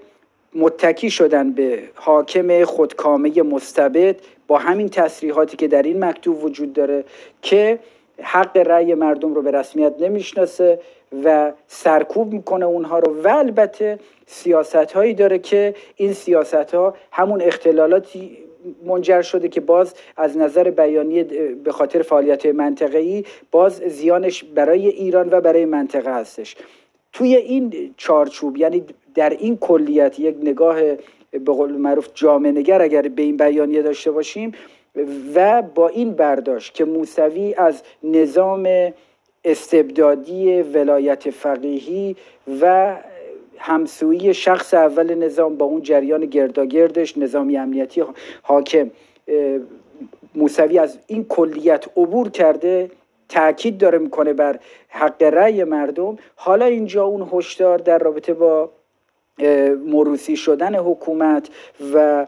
متکی 0.54 1.10
شدن 1.10 1.52
به 1.52 1.82
حاکم 1.94 2.64
خودکامه 2.64 3.42
مستبد 3.42 4.16
با 4.46 4.58
همین 4.58 4.88
تصریحاتی 4.88 5.56
که 5.56 5.68
در 5.68 5.82
این 5.82 6.04
مکتوب 6.04 6.44
وجود 6.44 6.72
داره 6.72 7.04
که 7.42 7.78
حق 8.22 8.56
رأی 8.56 8.94
مردم 8.94 9.34
رو 9.34 9.42
به 9.42 9.50
رسمیت 9.50 9.94
نمی‌شناسه. 10.00 10.80
و 11.24 11.52
سرکوب 11.66 12.32
می‌کنه 12.32 12.64
اونها 12.64 12.98
رو. 12.98 13.22
و 13.22 13.28
البته 13.28 13.98
سیاست 14.26 14.92
هایی 14.92 15.14
داره 15.14 15.38
که 15.38 15.74
این 15.96 16.12
سیاست 16.12 16.74
ها 16.74 16.94
همون 17.12 17.42
اختلالاتی 17.42 18.38
منجر 18.86 19.22
شده 19.22 19.48
که 19.48 19.60
باز 19.60 19.94
از 20.16 20.38
نظر 20.38 20.70
بیانی 20.70 21.22
به 21.64 21.72
خاطر 21.72 22.02
فعالیت 22.02 22.46
منطقه‌ای 22.46 23.24
باز 23.50 23.72
زیانش 23.72 24.44
برای 24.44 24.88
ایران 24.88 25.28
و 25.30 25.40
برای 25.40 25.64
منطقه 25.64 26.14
هستش. 26.14 26.56
توی 27.12 27.36
این 27.36 27.94
چارچوب 27.96 28.56
یعنی 28.56 28.84
در 29.14 29.30
این 29.30 29.56
کلیت 29.56 30.20
یک 30.20 30.36
نگاه 30.42 30.80
به 31.30 31.52
قول 31.52 31.72
معروف 31.72 32.08
جامعه 32.14 32.52
نگر 32.52 32.82
اگر 32.82 33.02
به 33.02 33.22
این 33.22 33.36
بیانیه 33.36 33.82
داشته 33.82 34.10
باشیم 34.10 34.52
و 35.34 35.62
با 35.62 35.88
این 35.88 36.12
برداشت 36.12 36.74
که 36.74 36.84
موسوی 36.84 37.54
از 37.54 37.82
نظام 38.02 38.92
استبدادی 39.48 40.62
ولایت 40.62 41.30
فقیهی 41.30 42.16
و 42.60 42.96
همسویی 43.58 44.34
شخص 44.34 44.74
اول 44.74 45.14
نظام 45.14 45.56
با 45.56 45.66
اون 45.66 45.82
جریان 45.82 46.24
گرداگردش 46.26 47.18
نظامی 47.18 47.56
امنیتی 47.56 48.04
حاکم 48.42 48.90
موسوی 50.34 50.78
از 50.78 50.98
این 51.06 51.24
کلیت 51.24 51.84
عبور 51.96 52.30
کرده 52.30 52.90
تاکید 53.28 53.78
داره 53.78 53.98
می‌کنه 53.98 54.32
بر 54.32 54.58
حق 54.88 55.22
رأی 55.22 55.64
مردم. 55.64 56.18
حالا 56.36 56.64
اینجا 56.64 57.04
اون 57.04 57.28
هشدار 57.32 57.78
در 57.78 57.98
رابطه 57.98 58.34
با 58.34 58.70
مروسی 59.86 60.36
شدن 60.36 60.74
حکومت 60.74 61.48
و 61.94 62.26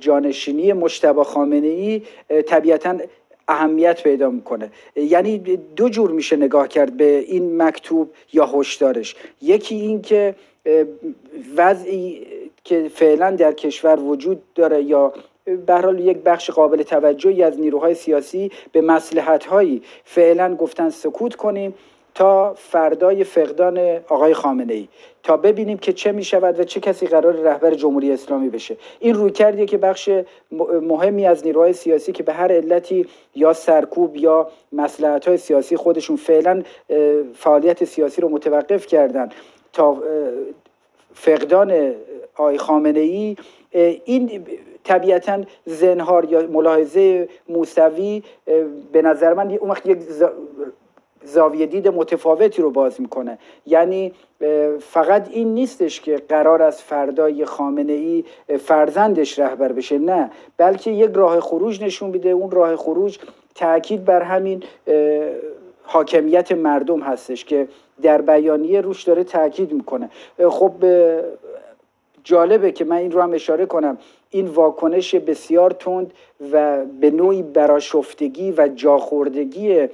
جانشینی 0.00 0.72
مشتبه 0.72 1.24
خامنه 1.24 1.66
ای 1.66 2.02
طبیعتا 2.46 2.98
اهمیت 3.48 4.02
پیدا 4.02 4.30
می‌کنه. 4.30 4.70
یعنی 4.96 5.38
دو 5.76 5.88
جور 5.88 6.10
میشه 6.10 6.36
نگاه 6.36 6.68
کرد 6.68 6.96
به 6.96 7.18
این 7.18 7.62
مکتوب 7.62 8.10
یا 8.32 8.46
هشدارش. 8.46 9.16
یکی 9.42 9.74
این 9.74 10.02
که 10.02 10.34
وضعی 11.56 12.26
که 12.64 12.88
فعلا 12.94 13.30
در 13.30 13.52
کشور 13.52 14.00
وجود 14.00 14.42
داره 14.54 14.82
یا 14.82 15.12
به 15.66 15.74
حال 15.74 16.00
یک 16.00 16.16
بخش 16.16 16.50
قابل 16.50 16.82
توجهی 16.82 17.42
از 17.42 17.60
نیروهای 17.60 17.94
سیاسی 17.94 18.50
به 18.72 18.80
مسلحت 18.80 19.44
هایی 19.44 19.82
فعلا 20.04 20.54
گفتن 20.54 20.90
سکوت 20.90 21.34
کنیم. 21.34 21.74
تا 22.14 22.54
فردای 22.54 23.24
فقدان 23.24 23.78
آقای 24.08 24.34
خامنه 24.34 24.74
ای 24.74 24.88
تا 25.22 25.36
ببینیم 25.36 25.78
که 25.78 25.92
چه 25.92 26.12
می 26.12 26.24
شود 26.24 26.60
و 26.60 26.64
چه 26.64 26.80
کسی 26.80 27.06
قرار 27.06 27.34
رهبر 27.34 27.74
جمهوری 27.74 28.12
اسلامی 28.12 28.48
بشه. 28.48 28.76
این 29.00 29.14
روی 29.14 29.30
کردیه 29.30 29.66
که 29.66 29.78
بخش 29.78 30.10
مهمی 30.82 31.26
از 31.26 31.46
نیروهای 31.46 31.72
سیاسی 31.72 32.12
که 32.12 32.22
به 32.22 32.32
هر 32.32 32.52
علتی 32.52 33.06
یا 33.34 33.52
سرکوب 33.52 34.16
یا 34.16 34.48
مسلحت 34.72 35.28
های 35.28 35.36
سیاسی 35.36 35.76
خودشون 35.76 36.16
فعلا 36.16 36.62
فعالیت 37.34 37.84
سیاسی 37.84 38.20
رو 38.20 38.28
متوقف 38.28 38.86
کردن. 38.86 39.28
تا 39.72 40.02
فقدان 41.14 41.94
آی 42.36 42.58
خامنه 42.58 43.00
ای 43.00 43.36
این 44.04 44.46
طبیعتا 44.84 45.40
زنهار 45.66 46.24
یا 46.24 46.46
ملاحظه 46.46 47.28
موسوی 47.48 48.22
به 48.92 49.02
نظر 49.02 49.34
من 49.34 49.50
اون 49.50 49.70
وقت 49.70 49.86
یک 49.86 49.98
زاویه 51.24 51.66
دید 51.66 51.88
متفاوتی 51.88 52.62
رو 52.62 52.70
باز 52.70 53.00
می‌کنه. 53.00 53.38
یعنی 53.66 54.12
فقط 54.80 55.28
این 55.30 55.54
نیستش 55.54 56.00
که 56.00 56.22
قرار 56.28 56.62
از 56.62 56.82
فردای 56.82 57.44
خامنه 57.44 57.92
ای 57.92 58.24
فرزندش 58.58 59.38
رهبر 59.38 59.72
بشه 59.72 59.98
نه. 59.98 60.30
بلکه 60.56 60.90
یک 60.90 61.10
راه 61.14 61.40
خروج 61.40 61.82
نشون 61.82 62.10
میده. 62.10 62.28
اون 62.28 62.50
راه 62.50 62.76
خروج 62.76 63.18
تاکید 63.54 64.04
بر 64.04 64.22
همین 64.22 64.62
حاکمیت 65.82 66.52
مردم 66.52 67.00
هستش 67.00 67.44
که 67.44 67.68
در 68.02 68.20
بیانیه 68.20 68.80
روش 68.80 69.02
داره 69.02 69.24
تاکید 69.24 69.72
می‌کنه. 69.72 70.10
خب 70.50 70.72
جالبه 72.24 72.72
که 72.72 72.84
من 72.84 72.96
این 72.96 73.10
رو 73.10 73.20
هم 73.20 73.32
اشاره 73.32 73.66
کنم. 73.66 73.98
این 74.30 74.46
واکنش 74.46 75.14
بسیار 75.14 75.70
تند 75.70 76.12
و 76.52 76.84
به 77.00 77.10
نوعی 77.10 77.42
براشفتگی 77.42 78.54
و 78.56 78.68
جاخوردگی 78.74 79.88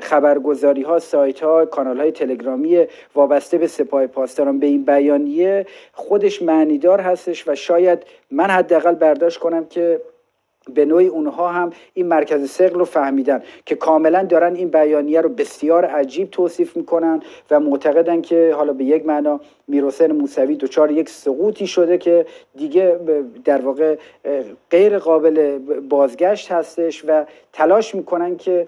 خبرگزاری 0.00 0.82
ها 0.82 0.98
سایت 0.98 1.40
ها 1.40 1.66
کانال 1.66 2.00
های 2.00 2.12
تلگرامی 2.12 2.86
وابسته 3.14 3.58
به 3.58 3.66
سپاه 3.66 4.06
پاسداران. 4.06 4.58
به 4.58 4.66
این 4.66 4.84
بیانیه 4.84 5.66
خودش 5.92 6.42
معنیدار 6.42 7.00
هستش 7.00 7.48
و 7.48 7.54
شاید 7.54 8.02
من 8.30 8.50
حداقل 8.50 8.94
برداشت 8.94 9.38
کنم 9.38 9.64
که 9.64 10.00
به 10.74 10.84
نوعی 10.84 11.06
اونها 11.06 11.48
هم 11.48 11.70
این 11.94 12.06
مرکز 12.06 12.50
سقل 12.50 12.78
رو 12.78 12.84
فهمیدن 12.84 13.42
که 13.66 13.74
کاملا 13.74 14.22
دارن 14.22 14.54
این 14.54 14.68
بیانیه 14.68 15.20
رو 15.20 15.28
بسیار 15.28 15.84
عجیب 15.84 16.30
توصیف 16.30 16.76
می‌کنن 16.76 17.22
و 17.50 17.60
معتقدن 17.60 18.20
که 18.20 18.54
حالا 18.56 18.72
به 18.72 18.84
یک 18.84 19.06
معنا 19.06 19.40
میروسن 19.68 20.12
موسوی 20.12 20.56
دچار 20.56 20.90
یک 20.90 21.08
سقوطی 21.08 21.66
شده 21.66 21.98
که 21.98 22.26
دیگه 22.56 22.98
در 23.44 23.60
واقع 23.60 23.96
غیر 24.70 24.98
قابل 24.98 25.58
بازگشت 25.88 26.52
هستش 26.52 27.04
و 27.08 27.24
تلاش 27.52 27.94
می‌کنن 27.94 28.36
که 28.36 28.66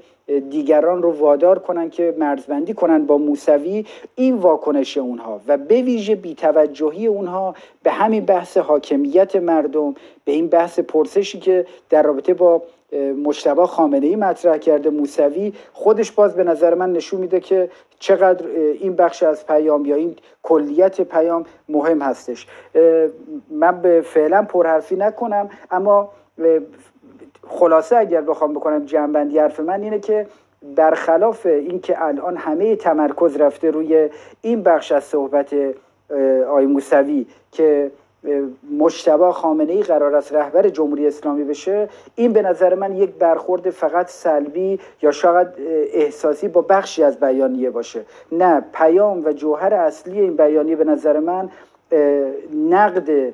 دیگران 0.51 1.03
رو 1.03 1.13
وادار 1.13 1.59
کنن 1.59 1.91
که 1.91 2.15
مرزبندی 2.19 2.75
کنن 2.75 3.07
با 3.07 3.19
موسوی 3.19 3.87
این 4.15 4.35
واکنش 4.35 4.99
اونها. 4.99 5.41
و 5.49 5.57
به 5.57 5.83
ویژه 5.83 6.15
بیتوجهی 6.15 7.07
اونها 7.07 7.55
به 7.83 7.91
همین 7.91 8.25
بحث 8.25 8.57
حاکمیت 8.57 9.37
مردم 9.37 9.95
به 10.25 10.33
این 10.33 10.49
بحث 10.49 10.79
پرسشی 10.79 11.39
که 11.39 11.67
در 11.91 12.03
رابطه 12.03 12.35
با 12.35 12.63
مشتبه 13.25 13.67
خامنه 13.67 14.07
ای 14.07 14.17
مطرح 14.17 14.59
کرده 14.59 14.91
موسوی 14.91 15.53
خودش 15.73 16.13
باز 16.13 16.35
به 16.35 16.45
نظر 16.45 16.75
من 16.75 16.93
نشون 16.93 17.21
میده 17.21 17.41
که 17.41 17.71
چقدر 17.99 18.47
این 18.81 18.97
بخش 18.97 19.23
از 19.23 19.47
پیام 19.47 19.85
یا 19.85 19.97
این 19.97 20.17
کلیت 20.43 21.01
پیام 21.01 21.45
مهم 21.69 22.03
هستش. 22.03 22.47
من 23.51 23.81
به 23.81 24.01
فعلا 24.01 24.43
پرحرفی 24.43 24.97
نکنم 24.97 25.49
اما 25.71 26.11
خلاصه 27.49 27.97
اگر 27.97 28.21
بخوام 28.21 28.55
بکنم 28.55 28.85
جنبندی 28.85 29.39
حرف 29.39 29.61
من 29.61 29.83
اینه 29.83 29.99
که 29.99 30.27
برخلاف 30.77 31.47
اینکه 31.47 32.05
الان 32.05 32.37
همه 32.37 32.77
تمرکز 32.77 33.37
رفته 33.37 33.71
روی 33.71 34.09
این 34.43 34.63
بخش 34.63 34.93
از 34.93 35.05
صحبت 35.05 35.55
آی 36.51 36.67
موسوی 36.67 37.27
که 37.53 37.91
مشتبه 38.79 39.33
خامنه 39.33 39.73
ای 39.73 39.83
قرار 39.83 40.15
است 40.15 40.35
رهبر 40.35 40.69
جمهوری 40.69 41.07
اسلامی 41.07 41.45
بشه 41.45 41.89
این 42.15 42.33
به 42.33 42.43
نظر 42.43 42.75
من 42.75 42.97
یک 42.97 43.11
برخورد 43.11 43.71
فقط 43.71 44.09
سلبی 44.09 44.81
یا 45.03 45.11
شاید 45.11 45.49
احساسی 45.93 46.49
با 46.49 46.61
بخشی 46.61 47.03
از 47.03 47.21
بیانیه 47.21 47.71
باشه. 47.71 48.05
نه 48.33 48.65
پیام 48.73 49.25
و 49.25 49.33
جوهر 49.33 49.75
اصلی 49.75 50.21
این 50.21 50.37
بیانیه 50.37 50.77
به 50.77 50.85
نظر 50.85 51.19
من 51.21 51.51
نقد 52.71 53.33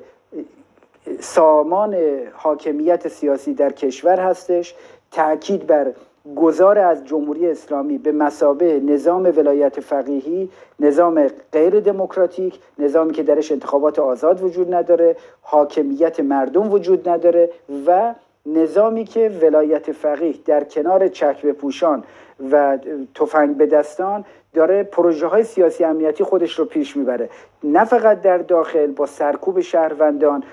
سامان 1.19 1.95
حاکمیت 2.33 3.07
سیاسی 3.07 3.53
در 3.53 3.71
کشور 3.71 4.19
هستش. 4.19 4.75
تاکید 5.11 5.67
بر 5.67 5.93
گذار 6.35 6.79
از 6.79 7.05
جمهوری 7.05 7.47
اسلامی 7.47 7.97
به 7.97 8.11
مسابه 8.11 8.79
نظام 8.79 9.23
ولایت 9.23 9.79
فقیهی 9.79 10.49
نظام 10.79 11.27
غیر 11.51 11.79
دموکراتیک 11.79 12.59
نظامی 12.79 13.13
که 13.13 13.23
درش 13.23 13.51
انتخابات 13.51 13.99
آزاد 13.99 14.43
وجود 14.43 14.73
نداره 14.73 15.15
حاکمیت 15.41 16.19
مردم 16.19 16.71
وجود 16.71 17.09
نداره 17.09 17.49
و 17.87 18.13
نظامی 18.45 19.03
که 19.05 19.29
ولایت 19.41 19.91
فقیه 19.91 20.35
در 20.45 20.63
کنار 20.63 21.07
چکب 21.07 21.51
پوشان 21.51 22.03
و 22.51 22.77
تفنگ 23.15 23.57
به 23.57 23.65
دستان 23.65 24.25
داره 24.53 24.83
پروژه 24.83 25.27
های 25.27 25.43
سیاسی 25.43 25.83
امنیتی 25.83 26.23
خودش 26.23 26.59
رو 26.59 26.65
پیش 26.65 26.97
می‌بره. 26.97 27.29
نه 27.63 27.85
فقط 27.85 28.21
در 28.21 28.37
داخل 28.37 28.87
با 28.87 29.05
سرکوب 29.05 29.59
شهروندان 29.59 30.43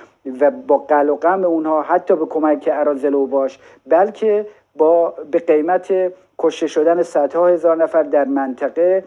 و 0.40 0.50
با 0.50 0.78
قل 0.78 1.08
و 1.08 1.16
غم 1.16 1.44
اونها 1.44 1.82
حتی 1.82 2.16
به 2.16 2.26
کمک 2.26 2.68
ارازل 2.72 3.14
و 3.14 3.26
باش 3.26 3.58
بلکه 3.86 4.46
با 4.76 5.14
به 5.30 5.38
قیمت 5.38 6.12
کشته 6.38 6.66
شدن 6.66 7.02
صدها 7.02 7.48
هزار 7.48 7.76
نفر 7.76 8.02
در 8.02 8.24
منطقه 8.24 9.04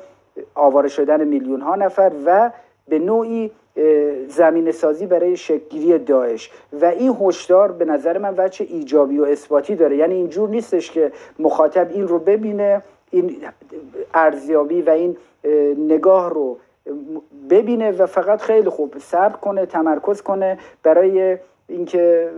آواره 0.55 0.89
شدن 0.89 1.23
میلیون 1.23 1.61
ها 1.61 1.75
نفر 1.75 2.11
و 2.25 2.51
به 2.87 2.99
نوعی 2.99 3.51
زمین 4.27 4.71
سازی 4.71 5.07
برای 5.07 5.37
شکلگیری 5.37 5.99
داعش. 5.99 6.51
و 6.81 6.85
این 6.85 7.17
هشدار 7.21 7.71
به 7.71 7.85
نظر 7.85 8.17
من 8.17 8.33
وجه 8.37 8.65
ایجابی 8.69 9.19
و 9.19 9.23
اثباتی 9.23 9.75
داره. 9.75 9.97
یعنی 9.97 10.13
اینجور 10.13 10.49
نیستش 10.49 10.91
که 10.91 11.11
مخاطب 11.39 11.87
این 11.91 12.07
رو 12.07 12.19
ببینه 12.19 12.81
این 13.11 13.37
ارزیابی 14.13 14.81
و 14.81 14.89
این 14.89 15.17
نگاه 15.77 16.29
رو 16.29 16.57
ببینه 17.49 17.91
و 17.91 18.05
فقط 18.05 18.41
خیلی 18.41 18.69
خوب 18.69 18.97
صبر 18.97 19.37
کنه 19.37 19.65
تمرکز 19.65 20.21
کنه 20.21 20.57
برای 20.83 21.37
اینکه 21.67 22.29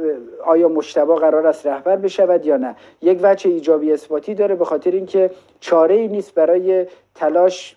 آیا 0.45 0.67
مشتبه 0.67 1.15
قرار 1.15 1.47
است 1.47 1.67
رهبر 1.67 1.95
بشود 1.95 2.45
یا 2.45 2.57
نه. 2.57 2.75
یک 3.01 3.19
وجه 3.23 3.49
ایجابی 3.49 3.91
اثباتی 3.91 4.35
داره 4.35 4.55
به 4.55 4.65
خاطر 4.65 4.91
اینکه 4.91 5.31
چاره 5.59 5.95
ای 5.95 6.07
نیست 6.07 6.33
برای 6.35 6.85
تلاش 7.15 7.75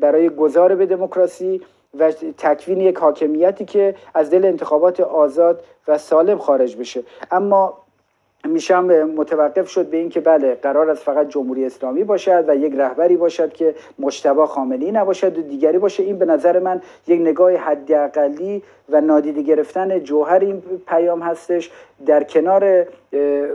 برای 0.00 0.28
گذار 0.30 0.74
به 0.74 0.86
دموکراسی 0.86 1.60
و 1.98 2.12
تکوین 2.12 2.80
یک 2.80 2.98
حاکمیتی 2.98 3.64
که 3.64 3.94
از 4.14 4.30
دل 4.30 4.44
انتخابات 4.44 5.00
آزاد 5.00 5.64
و 5.88 5.98
سالم 5.98 6.38
خارج 6.38 6.76
بشه. 6.76 7.02
اما 7.30 7.78
میشم 8.48 8.84
متوقف 9.04 9.68
شد 9.68 9.86
به 9.86 9.96
اینکه 9.96 10.20
بله 10.20 10.54
قرار 10.54 10.90
است 10.90 11.02
فقط 11.02 11.28
جمهوری 11.28 11.64
اسلامی 11.64 12.04
باشد 12.04 12.44
و 12.48 12.56
یک 12.56 12.74
رهبری 12.76 13.16
باشد 13.16 13.52
که 13.52 13.74
مشتبه 13.98 14.46
خامنه‌ای 14.46 14.92
نباشد 14.92 15.38
و 15.38 15.42
دیگری 15.42 15.78
باشه. 15.78 16.02
این 16.02 16.18
به 16.18 16.24
نظر 16.24 16.58
من 16.58 16.82
یک 17.06 17.20
نگاه 17.20 17.52
حداقلی 17.52 18.62
و 18.88 19.00
نادیده 19.00 19.42
گرفتن 19.42 19.98
جوهر 19.98 20.38
این 20.38 20.62
پیام 20.86 21.22
هستش. 21.22 21.70
در 22.06 22.24
کنار 22.24 22.86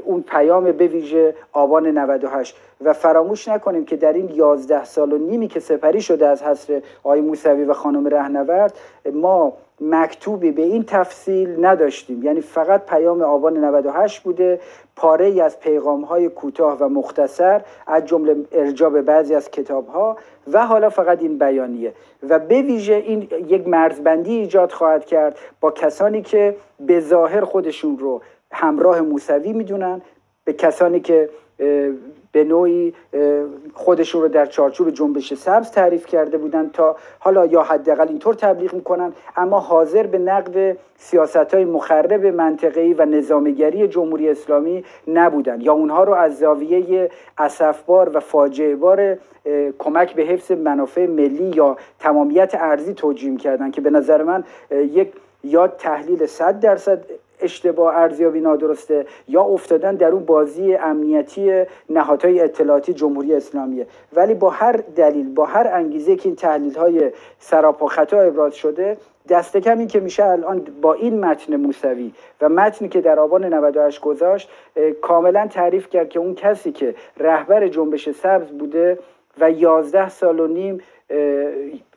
اون 0.06 0.22
پیام 0.22 0.72
به 0.72 0.88
ویژه 0.88 1.36
آبان 1.52 1.88
98 1.88 2.56
و 2.82 2.94
فراموش 2.94 3.48
نکنیم 3.48 3.86
که 3.86 3.96
در 3.96 4.14
این 4.14 4.30
11 4.30 4.84
سال 4.84 5.14
و 5.14 5.18
نیمی 5.18 5.48
که 5.48 5.60
سپری 5.60 6.02
شده 6.02 6.28
از 6.28 6.44
حصر 6.44 6.82
آقای 7.04 7.22
موسوی 7.22 7.64
و 7.64 7.74
خانم 7.74 8.08
رهنورد 8.08 8.74
ما 9.14 9.54
مکتوبی 9.82 10.52
به 10.52 10.62
این 10.62 10.84
تفصیل 10.84 11.66
نداشتیم. 11.66 12.24
یعنی 12.24 12.42
فقط 12.42 12.86
پیام 12.86 13.22
آبان 13.22 13.58
98 13.58 14.24
بوده 14.24 14.60
پاره 14.96 15.26
ای 15.26 15.42
از 15.42 15.60
پیغام 15.60 16.02
های 16.02 16.30
کوتاه 16.30 16.78
و 16.80 16.90
مختصر 16.90 17.62
از 17.88 18.06
جمله 18.06 18.36
ارجاع 18.52 18.90
به 18.90 19.02
بعضی 19.02 19.36
از 19.36 19.52
کتاب 19.52 19.88
ها 19.88 20.18
و 20.52 20.66
حالا 20.66 20.90
فقط 20.90 21.22
این 21.22 21.38
بیانیه. 21.38 21.94
و 22.30 22.40
به 22.40 22.62
ویژه 22.62 22.94
این 22.94 23.28
یک 23.48 23.68
مرزبندی 23.68 24.32
ایجاد 24.32 24.72
خواهد 24.72 25.06
کرد 25.06 25.40
با 25.62 25.72
کسانی 25.72 26.22
که 26.22 26.56
به 26.80 27.00
ظاهر 27.00 27.42
خودشون 27.42 27.98
رو 27.98 28.22
همراه 28.52 29.02
موسوی 29.02 29.54
می‌دونن 29.54 30.02
به 30.44 30.54
کسانی 30.54 31.00
که 31.00 31.30
به 32.32 32.44
نوعی 32.44 32.94
خودشون 33.74 34.22
رو 34.22 34.28
در 34.28 34.46
چارچوب 34.46 34.90
جنبش 34.90 35.34
سبز 35.34 35.72
تعریف 35.72 36.06
کرده 36.06 36.38
بودن 36.38 36.70
تا 36.70 36.96
حالا 37.20 37.46
یا 37.46 37.62
حداقل 37.62 38.08
اینطور 38.08 38.34
تبلیغ 38.34 38.74
می‌کنن. 38.74 39.14
اما 39.38 39.60
حاضر 39.60 40.08
به 40.08 40.18
نقد 40.18 40.78
سیاست 40.98 41.54
های 41.54 41.66
مخرب 41.66 42.26
منطقه‌ای 42.26 42.94
و 42.94 43.06
نظامگری 43.06 43.88
جمهوری 43.88 44.30
اسلامی 44.30 44.84
نبودن. 45.08 45.62
یا 45.62 45.74
اونها 45.74 46.04
رو 46.04 46.14
از 46.14 46.38
زاویه 46.40 47.10
اسفبار 47.38 48.18
و 48.18 48.20
فاجعه 48.20 48.76
بار 48.76 49.18
کمک 49.80 50.16
به 50.16 50.24
حفظ 50.24 50.52
منافع 50.52 51.06
ملی 51.06 51.52
یا 51.56 51.78
تمامیت 52.00 52.56
ارزی 52.56 52.94
توجیه 52.94 53.38
کردن 53.38 53.72
که 53.72 53.82
به 53.82 53.90
نظر 53.90 54.24
من 54.24 54.44
یک 54.72 55.14
یا 55.44 55.68
تحلیل 55.68 56.26
صد 56.26 56.60
درصد 56.60 57.06
اشتباه 57.44 57.96
ارزیابی 57.96 58.42
نادرسته 58.42 59.06
یا 59.28 59.42
افتادن 59.42 59.96
در 59.96 60.08
اون 60.08 60.26
بازی 60.26 60.76
امنیتی 60.76 61.64
نهادهای 61.90 62.40
اطلاعاتی 62.40 62.94
جمهوری 62.94 63.36
اسلامیه. 63.36 63.88
ولی 64.14 64.34
با 64.34 64.50
هر 64.50 64.72
دلیل 64.96 65.34
با 65.34 65.46
هر 65.46 65.68
انگیزه 65.68 66.16
که 66.16 66.30
این 66.30 66.36
تحلیل 66.36 66.76
های 66.76 67.12
سراپا 67.40 67.88
خطا 67.88 68.20
ابراز 68.20 68.56
شده 68.56 68.98
دست 69.30 69.58
کم 69.58 69.80
این 69.80 69.88
که 69.88 70.00
میشه 70.00 70.26
الان 70.26 70.68
با 70.82 70.94
این 70.94 71.20
متن 71.26 71.56
موسوی 71.56 72.14
و 72.42 72.50
متنی 72.50 72.90
که 72.90 73.02
در 73.02 73.20
آبان 73.20 73.54
98 73.54 74.02
گذاشت 74.02 74.50
کاملا 75.02 75.48
تعریف 75.48 75.90
کرد 75.90 76.10
که 76.10 76.20
اون 76.20 76.36
کسی 76.36 76.72
که 76.72 76.96
رهبر 77.18 77.68
جنبش 77.68 78.10
سبز 78.10 78.48
بوده 78.48 79.00
و 79.40 79.52
یازده 79.52 80.10
سال 80.10 80.40
و 80.40 80.48
نیم 80.48 80.82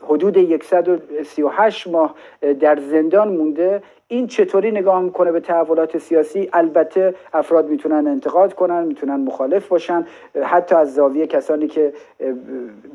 حدود 0.01 0.63
138 0.63 1.87
ماه 1.87 2.15
در 2.61 2.77
زندان 2.77 3.29
مونده. 3.29 3.83
این 4.09 4.27
چطوری 4.27 4.71
نگاه 4.71 5.01
می‌کنه 5.03 5.33
به 5.33 5.41
تحولات 5.41 5.99
سیاسی؟ 5.99 6.49
البته 6.53 7.15
افراد 7.33 7.69
می‌تونن 7.69 8.07
انتقاد 8.07 8.55
کنن 8.55 8.85
می‌تونن 8.85 9.17
مخالف 9.17 9.69
باشن. 9.69 10.07
حتی 10.43 10.75
از 10.75 10.95
زاویه 10.95 11.27
کسانی 11.27 11.69
که 11.69 11.93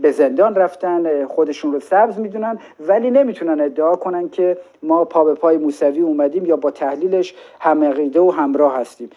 به 0.02 0.12
زندان 0.12 0.56
رفتن 0.56 1.26
خودشون 1.26 1.74
رو 1.74 1.80
سبز 1.80 2.20
می‌دونن 2.20 2.60
ولی 2.80 3.12
نمی‌تونن 3.12 3.62
ادعا 3.62 3.96
کنن 3.96 4.30
که 4.30 4.58
ما 4.84 5.06
پا 5.06 5.24
به 5.24 5.34
پای 5.34 5.58
موسوی 5.58 6.00
اومدیم 6.00 6.46
یا 6.46 6.56
با 6.56 6.72
تحلیلش 6.72 7.36
هم 7.60 7.84
و 8.16 8.32
همراه 8.32 8.78
هستیم. 8.78 9.10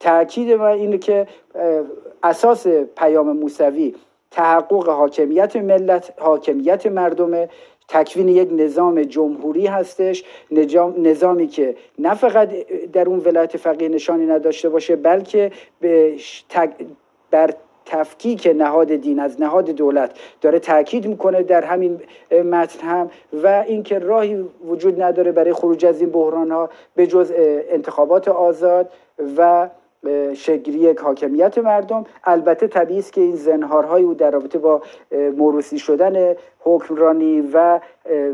تاکید 0.00 0.52
من 0.52 0.66
اینه 0.66 0.98
که 0.98 1.26
اساس 2.22 2.66
پیام 2.96 3.36
موسوی 3.36 3.94
تحقق 4.36 4.88
حاکمیت 4.88 5.56
ملت 5.56 6.12
حاکمیت 6.18 6.86
مردمه. 6.86 7.48
تکوین 7.88 8.28
یک 8.28 8.48
نظام 8.52 9.02
جمهوری 9.02 9.66
هستش. 9.66 10.24
نظامی 10.98 11.46
که 11.46 11.76
نه 11.98 12.14
فقط 12.14 12.52
در 12.92 13.08
اون 13.08 13.18
ولایت 13.18 13.56
فقیه 13.56 13.88
نشانی 13.88 14.26
نداشته 14.26 14.68
باشه 14.68 14.96
بلکه 14.96 15.52
به 15.80 16.16
بر 17.30 17.50
تفکیک 17.86 18.54
نهاد 18.56 18.94
دین 18.96 19.20
از 19.20 19.40
نهاد 19.40 19.70
دولت 19.70 20.18
داره 20.40 20.58
تاکید 20.58 21.06
می‌کنه 21.06 21.42
در 21.42 21.64
همین 21.64 22.00
متن 22.30 22.86
هم 22.86 23.10
و 23.42 23.64
اینکه 23.66 23.98
راهی 23.98 24.44
وجود 24.66 25.02
نداره 25.02 25.32
برای 25.32 25.52
خروج 25.52 25.86
از 25.86 26.00
این 26.00 26.10
بحران 26.10 26.50
ها 26.50 26.70
به 26.94 27.06
جز 27.06 27.32
انتخابات 27.70 28.28
آزاد 28.28 28.90
و 29.36 29.68
شگیری 30.34 30.78
یک 30.78 30.98
حاکمیت 30.98 31.58
مردم. 31.58 32.04
البته 32.24 32.66
طبیعی 32.66 32.98
است 32.98 33.12
که 33.12 33.20
این 33.20 33.36
زنهارهای 33.36 34.02
او 34.02 34.14
در 34.14 34.30
رابطه 34.30 34.58
با 34.58 34.82
موروسی 35.36 35.78
شدن 35.78 36.34
حکمرانی 36.60 37.50
و 37.52 37.80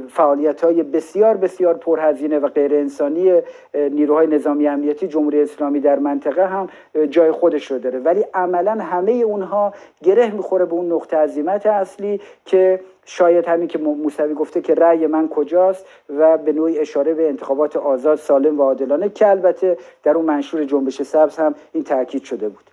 فعالیت 0.08 0.64
های 0.64 0.82
بسیار 0.82 1.36
بسیار 1.36 1.74
پرهزینه 1.74 2.38
و 2.38 2.48
غیر 2.48 2.74
انسانی 2.74 3.40
نیروهای 3.74 4.26
نظامی 4.26 4.68
امنیتی 4.68 5.08
جمهوری 5.08 5.42
اسلامی 5.42 5.80
در 5.80 5.98
منطقه 5.98 6.46
هم 6.46 6.68
جای 7.10 7.32
خودش 7.32 7.70
رو 7.70 7.78
داره. 7.78 7.98
ولی 7.98 8.24
عملا 8.34 8.72
همه 8.72 9.12
اونها 9.12 9.72
گره 10.02 10.30
می‌خوره 10.30 10.64
به 10.64 10.72
اون 10.72 10.92
نقطه 10.92 11.16
عظیمت 11.16 11.66
اصلی 11.66 12.20
که 12.44 12.80
شاید 13.04 13.48
همین 13.48 13.68
که 13.68 13.78
موسوی 13.78 14.34
گفته 14.34 14.60
که 14.60 14.74
رأی 14.74 15.06
من 15.06 15.28
کجاست 15.28 15.86
و 16.08 16.38
به 16.38 16.52
نوعی 16.52 16.78
اشاره 16.78 17.14
به 17.14 17.28
انتخابات 17.28 17.76
آزاد 17.76 18.18
سالم 18.18 18.60
و 18.60 18.62
عادلانه 18.62 19.08
که 19.08 19.28
البته 19.28 19.76
در 20.02 20.16
اون 20.16 20.24
منشور 20.24 20.64
جنبش 20.64 21.02
سبز 21.02 21.36
هم 21.36 21.54
این 21.72 21.84
تاکید 21.84 22.24
شده 22.24 22.48
بود. 22.48 22.64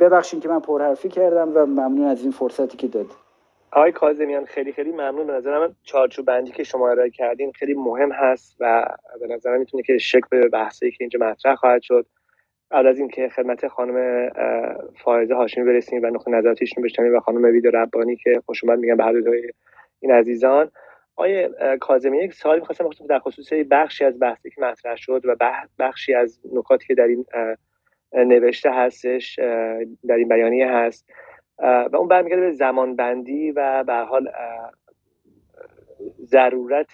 ببخشید 0.00 0.42
که 0.42 0.48
من 0.48 0.60
پرحرفی 0.60 1.08
کردم 1.08 1.52
و 1.54 1.66
ممنون 1.66 2.06
از 2.06 2.22
این 2.22 2.30
فرصتی 2.30 2.76
که 2.76 2.86
داد 2.86 3.06
آقای 3.72 3.92
کاظمیان 3.92 4.44
خیلی 4.44 4.72
خیلی 4.72 4.92
ممنون. 4.92 5.26
به 5.26 5.32
نظرم 5.32 5.76
چارچوب 5.82 6.26
بندی 6.26 6.50
که 6.50 6.64
شما 6.64 6.90
ارائه 6.90 7.10
کردین 7.10 7.52
خیلی 7.52 7.74
مهم 7.74 8.12
هست 8.12 8.56
و 8.60 8.86
به 9.20 9.26
نظرم 9.34 9.58
می‌تونه 9.58 9.82
که 9.82 9.98
شکل 9.98 10.26
به 10.30 10.48
بحثی 10.48 10.90
که 10.90 10.96
اینجا 11.00 11.18
مطرح 11.20 11.54
خواهد 11.54 11.82
شد 11.82 12.06
قبل 12.70 12.86
از 12.86 12.98
اینکه 12.98 13.28
خدمت 13.28 13.68
خانم 13.68 14.28
فائزه 15.04 15.34
هاشمی 15.34 15.64
برسیم 15.64 16.02
و 16.02 16.06
نقطه 16.06 16.30
نظرات 16.30 16.58
ایشون 16.60 16.84
بشنویم 16.84 17.16
و 17.16 17.20
خانم 17.20 17.44
وید 17.44 17.76
ربانی 17.76 18.16
که 18.16 18.42
خوش 18.46 18.64
اومد 18.64 18.78
میگن 18.78 18.96
به 18.96 19.52
این 20.00 20.12
عزیزان. 20.12 20.70
آیه 21.16 21.50
کاظمی 21.80 22.18
یک 22.18 22.34
سوالی 22.34 22.60
می‌خواستم 22.60 23.06
در 23.08 23.18
خصوص 23.18 23.52
بخشی 23.52 24.04
از 24.04 24.20
بحثی 24.20 24.50
که 24.50 24.60
مطرح 24.60 24.96
شد 24.96 25.22
و 25.24 25.36
بخشی 25.78 26.14
از 26.14 26.40
نکاتی 26.52 26.86
که 26.86 26.94
در 26.94 27.06
این 27.06 27.26
نوشته 28.12 28.70
هستش 28.70 29.38
در 30.08 30.14
این 30.14 30.28
بیانیه 30.28 30.70
هست. 30.70 31.10
و 31.58 31.96
اون 31.96 32.08
برمیگرده 32.08 32.42
به 32.42 32.52
زمان 32.52 32.96
بندی 32.96 33.50
و 33.50 33.84
به 33.84 33.94
حال 33.94 34.28
ضرورت 36.24 36.92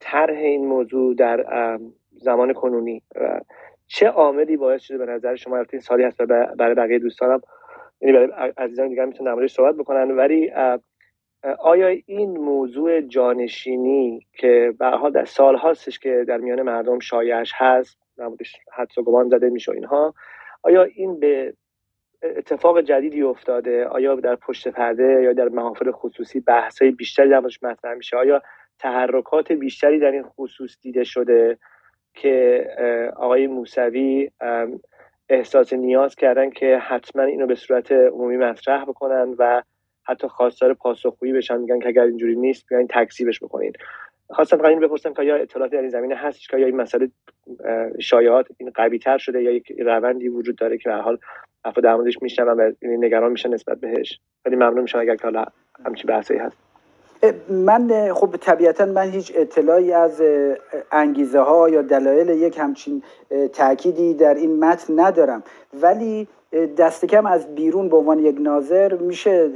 طرح 0.00 0.38
این 0.38 0.66
موضوع 0.66 1.14
در 1.14 1.78
زمان 2.12 2.52
کنونی. 2.52 3.02
چه 3.94 4.08
عاملی 4.08 4.56
باعث 4.56 4.82
شده 4.82 4.98
به 4.98 5.06
نظر 5.06 5.36
شما 5.36 5.64
این 5.72 5.80
سالی 5.80 6.04
هست 6.04 6.22
برای 6.58 6.74
بقیه 6.74 6.98
دوستانم 6.98 7.40
یعنی 8.00 8.12
برای 8.12 8.52
عزیزان 8.56 8.88
دیگر 8.88 9.04
می‌تونن 9.04 9.36
در 9.36 9.46
صحبت 9.46 9.74
بکنن 9.74 10.10
ولی 10.10 10.52
آیا 11.58 11.86
این 12.06 12.38
موضوع 12.38 13.00
جانشینی 13.00 14.26
که 14.32 14.74
به 14.78 14.86
حال 14.86 15.12
در 15.12 15.24
سال 15.24 15.58
هستش 15.58 15.98
که 15.98 16.24
در 16.28 16.36
میان 16.36 16.62
مردم 16.62 16.98
شایعش 16.98 17.52
هست 17.54 17.98
نمودش 18.18 18.56
حدس 18.72 18.98
و 18.98 19.02
گمان 19.02 19.28
زده 19.28 19.50
میشه 19.50 19.72
اینها 19.72 20.14
آیا 20.62 20.82
این 20.82 21.20
به 21.20 21.54
اتفاق 22.22 22.80
جدیدی 22.80 23.22
افتاده؟ 23.22 23.86
آیا 23.86 24.14
در 24.14 24.36
پشت 24.36 24.68
پرده 24.68 25.22
یا 25.22 25.32
در 25.32 25.48
محافل 25.48 25.90
خصوصی 25.90 26.40
بحث 26.40 26.82
های 26.82 26.90
بیشتری 26.90 27.30
در 27.30 27.40
مطرح 27.40 27.94
میشه؟ 27.94 28.16
آیا 28.16 28.42
تحرکات 28.78 29.52
بیشتری 29.52 29.98
در 29.98 30.10
این 30.10 30.22
خصوص 30.22 30.76
دیده 30.80 31.04
شده؟ 31.04 31.58
که 32.14 32.66
آقای 33.16 33.46
موسوی 33.46 34.30
احساس 35.28 35.72
نیاز 35.72 36.14
کردن 36.14 36.50
که 36.50 36.78
حتما 36.78 37.22
اینو 37.22 37.46
به 37.46 37.54
صورت 37.54 37.92
عمومی 37.92 38.36
مطرح 38.36 38.84
بکنن 38.84 39.34
و 39.38 39.62
حتی 40.04 40.28
خواستار 40.28 40.74
پاسخگویی 40.74 41.32
بشن. 41.32 41.56
میگن 41.56 41.78
که 41.78 41.88
اگر 41.88 42.02
اینجوری 42.02 42.36
نیست 42.36 42.68
بیاین 42.68 42.86
تکسیبش 42.90 43.40
بکنید 43.40 43.78
خواستم 44.30 44.56
فقط 44.56 44.78
بپرسم 44.78 45.14
که 45.14 45.22
یا 45.22 45.36
اطلاعاتی 45.36 45.76
در 45.76 45.82
این 45.82 45.90
زمینه 45.90 46.14
هست 46.14 46.48
که 46.48 46.58
یا 46.58 46.66
این 46.66 46.76
مسئله 46.76 47.10
شایعات 48.00 48.46
این 48.58 48.70
قوی 48.74 48.98
تر 48.98 49.18
شده 49.18 49.42
یا 49.42 49.50
یک 49.50 49.72
روندی 49.78 50.28
وجود 50.28 50.56
داره 50.56 50.78
که 50.78 50.88
به 50.88 50.94
حال 50.94 51.18
افراد 51.64 51.84
در 51.84 51.94
موردش 51.94 52.22
میشنن 52.22 52.46
و 52.46 52.72
نگران 52.82 53.32
میشن 53.32 53.54
نسبت 53.54 53.80
بهش. 53.80 54.20
خیلی 54.42 54.56
ممنون 54.56 54.80
میشم 54.80 54.98
اگر 54.98 55.16
که 55.16 55.22
حالا 55.22 55.44
همچین 55.86 56.08
بحثی 56.08 56.36
هست. 56.36 56.71
من 57.48 58.12
خب 58.14 58.36
طبیعتا 58.36 58.86
من 58.86 59.10
هیچ 59.10 59.32
اطلاعی 59.34 59.92
از 59.92 60.22
انگیزه 60.92 61.40
ها 61.40 61.68
یا 61.68 61.82
دلایل 61.82 62.28
یک 62.28 62.58
همچین 62.58 63.02
تأکیدی 63.52 64.14
در 64.14 64.34
این 64.34 64.64
متن 64.64 65.00
ندارم. 65.00 65.42
ولی 65.80 66.28
دست 66.76 67.04
کم 67.04 67.26
از 67.26 67.54
بیرون 67.54 67.88
به 67.88 67.96
عنوان 67.96 68.18
یک 68.18 68.36
ناظر 68.40 68.94
میشه 68.94 69.48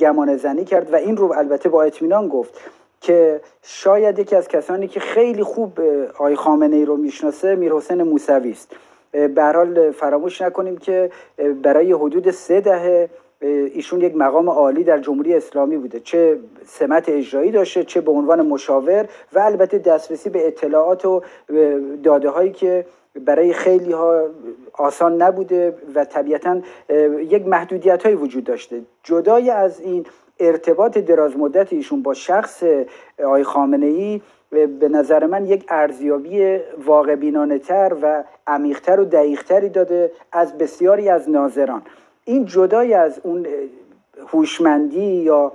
گمان 0.00 0.36
زنی 0.36 0.64
کرد 0.64 0.92
و 0.92 0.96
این 0.96 1.16
رو 1.16 1.32
البته 1.32 1.68
با 1.68 1.82
اطمینان 1.82 2.28
گفت 2.28 2.60
که 3.00 3.40
شاید 3.62 4.18
یکی 4.18 4.36
از 4.36 4.48
کسانی 4.48 4.88
که 4.88 5.00
خیلی 5.00 5.42
خوب 5.42 5.80
آقای 6.14 6.36
خامنه 6.36 6.76
ای 6.76 6.84
رو 6.84 6.96
می‌شناسه 6.96 7.54
میر 7.54 7.72
حسین 7.72 8.02
موسوی 8.02 8.50
است. 8.50 8.76
به 9.12 9.92
فراموش 9.96 10.42
نکنیم 10.42 10.76
که 10.76 11.10
برای 11.62 11.92
حدود 11.92 12.30
سه 12.30 12.60
دهه 12.60 13.08
ایشون 13.46 14.00
یک 14.00 14.16
مقام 14.16 14.50
عالی 14.50 14.84
در 14.84 14.98
جمهوری 14.98 15.34
اسلامی 15.34 15.76
بوده. 15.76 16.00
چه 16.00 16.38
سمت 16.66 17.08
اجرایی 17.08 17.50
داشته 17.50 17.84
چه 17.84 18.00
به 18.00 18.12
عنوان 18.12 18.46
مشاور 18.46 19.08
و 19.32 19.38
البته 19.38 19.78
دسترسی 19.78 20.30
به 20.30 20.46
اطلاعات 20.46 21.04
و 21.04 21.22
داده 22.02 22.28
هایی 22.28 22.52
که 22.52 22.86
برای 23.20 23.52
خیلی 23.52 23.92
ها 23.92 24.22
آسان 24.72 25.22
نبوده 25.22 25.74
و 25.94 26.04
طبیعتا 26.04 26.60
یک 27.28 27.46
محدودیت 27.46 28.02
هایی 28.02 28.16
وجود 28.16 28.44
داشته. 28.44 28.80
جدای 29.02 29.50
از 29.50 29.80
این 29.80 30.06
ارتباط 30.40 30.98
دراز 30.98 31.36
مدت 31.36 31.72
ایشون 31.72 32.02
با 32.02 32.14
شخص 32.14 32.62
آقای 33.24 33.44
خامنه 33.44 33.86
ای 33.86 34.20
به 34.50 34.88
نظر 34.88 35.26
من 35.26 35.46
یک 35.46 35.64
ارزیابی 35.68 36.58
واقع 36.84 37.14
بینانه 37.14 37.58
تر 37.58 37.96
و 38.02 38.24
عمیقتر 38.46 39.00
و 39.00 39.04
دقیقتری 39.04 39.68
داده 39.68 40.12
از 40.32 40.58
بسیاری 40.58 41.08
از 41.08 41.30
ناظران. 41.30 41.82
این 42.24 42.44
جدای 42.44 42.94
از 42.94 43.20
اون 43.22 43.46
هوشمندی 44.32 45.04
یا 45.04 45.52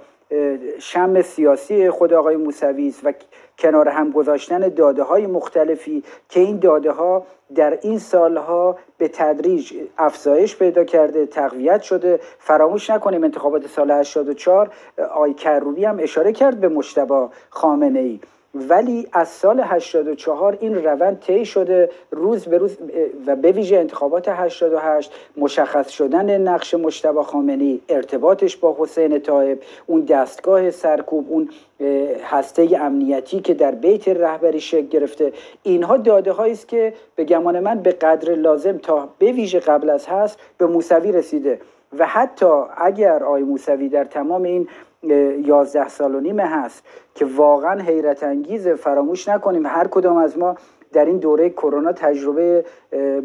شم 0.80 1.22
سیاسی 1.22 1.90
خود 1.90 2.14
آقای 2.14 2.36
موسوی 2.36 2.94
و 3.04 3.14
کنار 3.60 3.90
هم 3.90 4.12
گذاشتن 4.12 4.60
داده 4.60 5.04
های 5.04 5.28
مختلفی 5.28 6.04
که 6.30 6.40
این 6.40 6.60
داده 6.60 6.92
ها 6.92 7.26
در 7.56 7.80
این 7.82 8.00
سالها 8.00 8.78
به 8.98 9.08
تدریج 9.08 9.74
افزایش 9.98 10.58
پیدا 10.58 10.84
کرده 10.84 11.26
تقویت 11.26 11.82
شده. 11.82 12.20
فراموش 12.40 12.90
نکنیم 12.90 13.24
انتخابات 13.24 13.68
سال 13.68 13.92
84 13.92 14.72
آقای 15.12 15.34
کروبی 15.34 15.86
هم 15.86 15.98
اشاره 16.00 16.34
کرد 16.34 16.60
به 16.60 16.68
مشتبه 16.68 17.28
خامنه 17.50 18.00
ای 18.00 18.20
ولی 18.56 19.08
از 19.14 19.28
سال 19.28 19.60
84 19.60 20.58
این 20.62 20.84
روند 20.86 21.20
طی 21.20 21.46
شده 21.46 21.90
روز 22.12 22.46
به 22.46 22.58
روز 22.58 22.78
و 23.26 23.36
به 23.36 23.52
ویژه 23.52 23.78
انتخابات 23.78 24.30
88 24.30 25.12
مشخص 25.38 25.90
شدن 25.90 26.42
نقش 26.42 26.74
مشتبه 26.74 27.24
خامنی 27.24 27.82
ارتباطش 27.90 28.58
با 28.58 28.76
حسین 28.80 29.20
طایب 29.20 29.62
اون 29.88 30.02
دستگاه 30.02 30.72
سرکوب 30.72 31.26
اون 31.30 31.50
هسته 32.24 32.78
امنیتی 32.82 33.40
که 33.40 33.54
در 33.54 33.72
بیت 33.72 34.08
رهبری 34.08 34.60
شکل 34.60 34.88
گرفته. 34.88 35.34
اینها 35.64 35.98
داده 35.98 36.42
است 36.42 36.68
که 36.68 36.94
به 37.16 37.24
گمان 37.24 37.60
من 37.60 37.80
به 37.80 37.92
قدر 37.92 38.36
لازم 38.36 38.78
تا 38.78 39.10
به 39.20 39.32
ویژه 39.32 39.60
قبل 39.60 39.90
از 39.90 40.08
هست 40.08 40.40
به 40.58 40.66
موسوی 40.66 41.12
رسیده. 41.12 41.60
و 41.98 42.06
حتی 42.06 42.46
اگر 42.78 43.24
آی 43.24 43.44
موسوی 43.44 43.90
در 43.90 44.04
تمام 44.04 44.44
این 44.44 44.68
یازده 45.46 45.88
سال 45.88 46.16
و 46.16 46.20
نیمه 46.20 46.44
هست 46.44 46.84
که 47.16 47.26
واقعا 47.26 47.82
حیرت 47.82 48.24
انگیزه 48.24 48.76
فراموش 48.76 49.28
نکنیم 49.28 49.66
هر 49.66 49.88
کدام 49.88 50.18
از 50.18 50.38
ما 50.38 50.56
در 50.94 51.06
این 51.06 51.18
دوره 51.18 51.50
کرونا 51.50 51.92
تجربه 51.92 52.66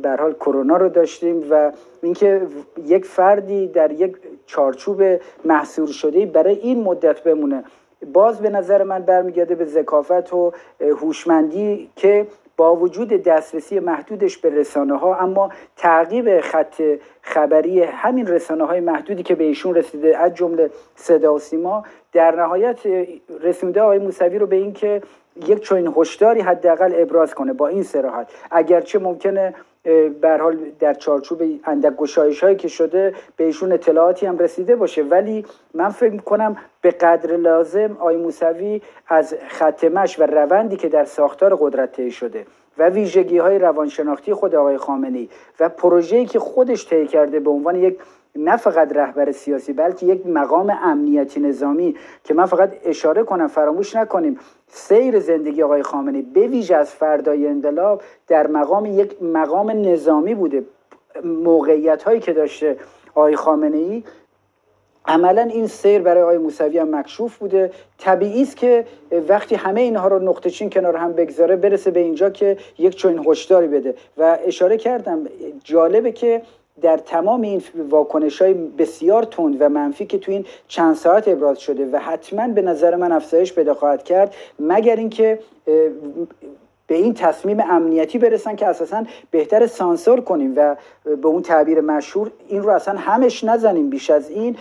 به 0.03 0.17
حال 0.21 0.33
کرونا 0.33 0.77
رو 0.77 0.89
داشتیم 0.89 1.47
و 1.51 1.73
اینکه 2.03 2.47
یک 2.85 3.05
فردی 3.05 3.69
در 3.69 3.93
یک 3.93 4.17
چارچوب 4.47 5.03
محصور 5.45 5.89
شده 5.89 6.27
برای 6.27 6.59
این 6.59 6.83
مدت 6.83 7.23
بمونه. 7.23 7.65
باز 8.13 8.41
به 8.41 8.51
نظر 8.51 8.83
من 8.83 9.03
برمیگرده 9.03 9.55
به 9.55 9.65
ذکافت 9.65 10.33
و 10.33 10.53
هوشمندی 10.81 11.91
که 11.97 12.27
با 12.57 12.77
وجود 12.77 13.09
دسترسی 13.09 13.81
محدودش 13.81 14.39
به 14.39 14.51
رسانه 14.51 14.99
ها 14.99 15.17
اما 15.17 15.51
تعقیب 15.77 16.41
خط 16.41 16.83
خبری 17.23 17.83
همین 17.83 18.27
رسانه 18.27 18.65
های 18.65 18.81
محدودی 18.81 19.23
که 19.23 19.35
به 19.35 19.45
ایشون 19.45 19.75
رسیده 19.75 20.19
از 20.19 20.35
جمله 20.35 20.71
صدا 20.97 21.35
و 21.35 21.39
سیما 21.39 21.85
در 22.13 22.35
نهایت 22.35 22.81
رسونده 23.41 23.81
آقای 23.81 23.99
موسوی 23.99 24.39
رو 24.39 24.47
به 24.47 24.57
اینکه 24.57 25.03
یک 25.47 25.61
چنین 25.61 25.95
هشداری 25.97 26.41
حداقل 26.41 26.93
ابراز 26.97 27.35
کنه 27.35 27.53
با 27.53 27.69
این 27.69 27.83
سراحت 27.83 28.31
اگرچه 28.51 28.99
ممکنه 28.99 29.55
به 30.21 30.39
حال 30.41 30.59
در 30.81 30.95
چارچوب 30.95 31.43
اندک 31.65 31.97
گشایش 31.97 32.45
هایی 32.45 32.57
که 32.57 32.69
شده 32.69 33.15
به 33.37 33.45
ایشون 33.45 33.73
اطلاعاتی 33.73 34.27
هم 34.27 34.39
رسیده 34.39 34.77
باشه. 34.77 35.03
ولی 35.03 35.47
من 35.75 35.89
فکر 35.89 36.17
کنم 36.17 36.57
به 36.81 36.91
قدر 36.91 37.37
لازم 37.37 37.97
آی 38.01 38.17
موسوی 38.17 38.83
از 39.09 39.35
ختمش 39.49 40.19
و 40.19 40.23
روندی 40.23 40.77
که 40.77 40.89
در 40.89 41.05
ساختار 41.05 41.57
قدرت 41.61 41.93
طی 41.93 42.11
شده 42.11 42.47
و 42.79 42.89
ویژگی 42.89 43.39
های 43.39 43.59
روانشناختی 43.59 44.35
خود 44.35 44.55
آقای 44.55 44.77
خامنه‌ای 44.77 45.29
و 45.61 45.69
پروژه‌ای 45.69 46.27
که 46.27 46.39
خودش 46.39 46.89
طی 46.89 47.07
کرده 47.07 47.41
به 47.41 47.51
عنوان 47.51 47.77
یک 47.77 47.99
نه 48.37 48.57
فقط 48.57 48.93
رهبر 48.93 49.33
سیاسی 49.33 49.73
بلکه 49.73 50.07
یک 50.07 50.27
مقام 50.27 50.79
امنیتی 50.83 51.41
نظامی 51.41 51.97
که 52.25 52.35
من 52.35 52.47
فقط 52.47 52.73
اشاره 52.85 53.23
کنم 53.23 53.49
فراموش 53.49 53.97
نکنیم 53.97 54.39
سیر 54.69 55.21
زندگی 55.21 55.63
آقای 55.63 55.83
خامنه 55.83 56.23
به 56.23 56.47
ویژه 56.47 56.77
از 56.77 56.91
فردای 56.91 57.47
انقلاب 57.47 58.03
در 58.29 58.47
مقام 58.47 58.87
یک 58.87 59.23
مقام 59.23 59.71
نظامی 59.71 60.35
بوده. 60.35 60.65
موقعیت 61.25 62.03
هایی 62.03 62.21
که 62.21 62.33
داشته 62.33 62.77
آقای 63.15 63.37
خامنه 63.37 63.77
ای 63.77 64.05
عملا 65.07 65.43
این 65.43 65.67
سیر 65.67 66.03
برای 66.03 66.23
آقای 66.23 66.39
موسوی 66.39 66.79
هم 66.79 66.97
مکشوف 66.97 67.37
بوده. 67.37 67.71
طبیعی 67.99 68.43
است 68.43 68.57
که 68.57 68.87
وقتی 69.29 69.55
همه 69.55 69.81
اینها 69.81 70.09
رو 70.09 70.19
نقطه 70.19 70.51
چین 70.51 70.71
کنار 70.71 70.97
هم 70.97 71.13
بگذاره 71.13 71.57
برسه 71.57 71.91
به 71.91 72.01
اینجا 72.01 72.31
که 72.31 72.57
یک 72.79 72.97
چنین 72.97 73.25
هشداری 73.27 73.69
بده. 73.69 73.95
و 74.19 74.39
اشاره 74.47 74.77
کردم 74.77 75.27
جالبه 75.65 76.13
که 76.13 76.43
در 76.83 76.97
تمام 76.97 77.43
این 77.43 77.63
واکنش 77.91 78.43
های 78.43 78.55
بسیار 78.55 79.23
تند 79.23 79.57
و 79.61 79.69
منفی 79.69 80.07
که 80.07 80.19
تو 80.19 80.33
این 80.33 80.45
چند 80.69 80.95
ساعت 80.95 81.29
ابراز 81.29 81.59
شده 81.59 81.87
و 81.93 81.97
حتما 81.97 82.49
به 82.49 82.63
نظر 82.63 82.97
من 82.97 83.13
افزایش 83.13 83.53
پیدا 83.53 83.75
خواهد 83.75 84.05
کرد 84.05 84.35
مگر 84.59 84.97
اینکه 84.97 85.39
به 86.87 86.95
این 86.95 87.15
تصمیم 87.15 87.61
امنیتی 87.61 88.19
برسن 88.19 88.57
که 88.57 88.67
اساسا 88.67 89.05
بهتر 89.31 89.67
سانسور 89.67 90.21
کنیم 90.21 90.53
و 90.57 90.77
به 91.05 91.29
اون 91.29 91.43
تعبیر 91.43 91.81
مشهور 91.81 92.31
این 92.49 92.63
رو 92.63 92.71
اصلا 92.71 92.99
همش 92.99 93.45
نزنیم. 93.45 93.91
بیش 93.91 94.11
از 94.11 94.31
این 94.31 94.57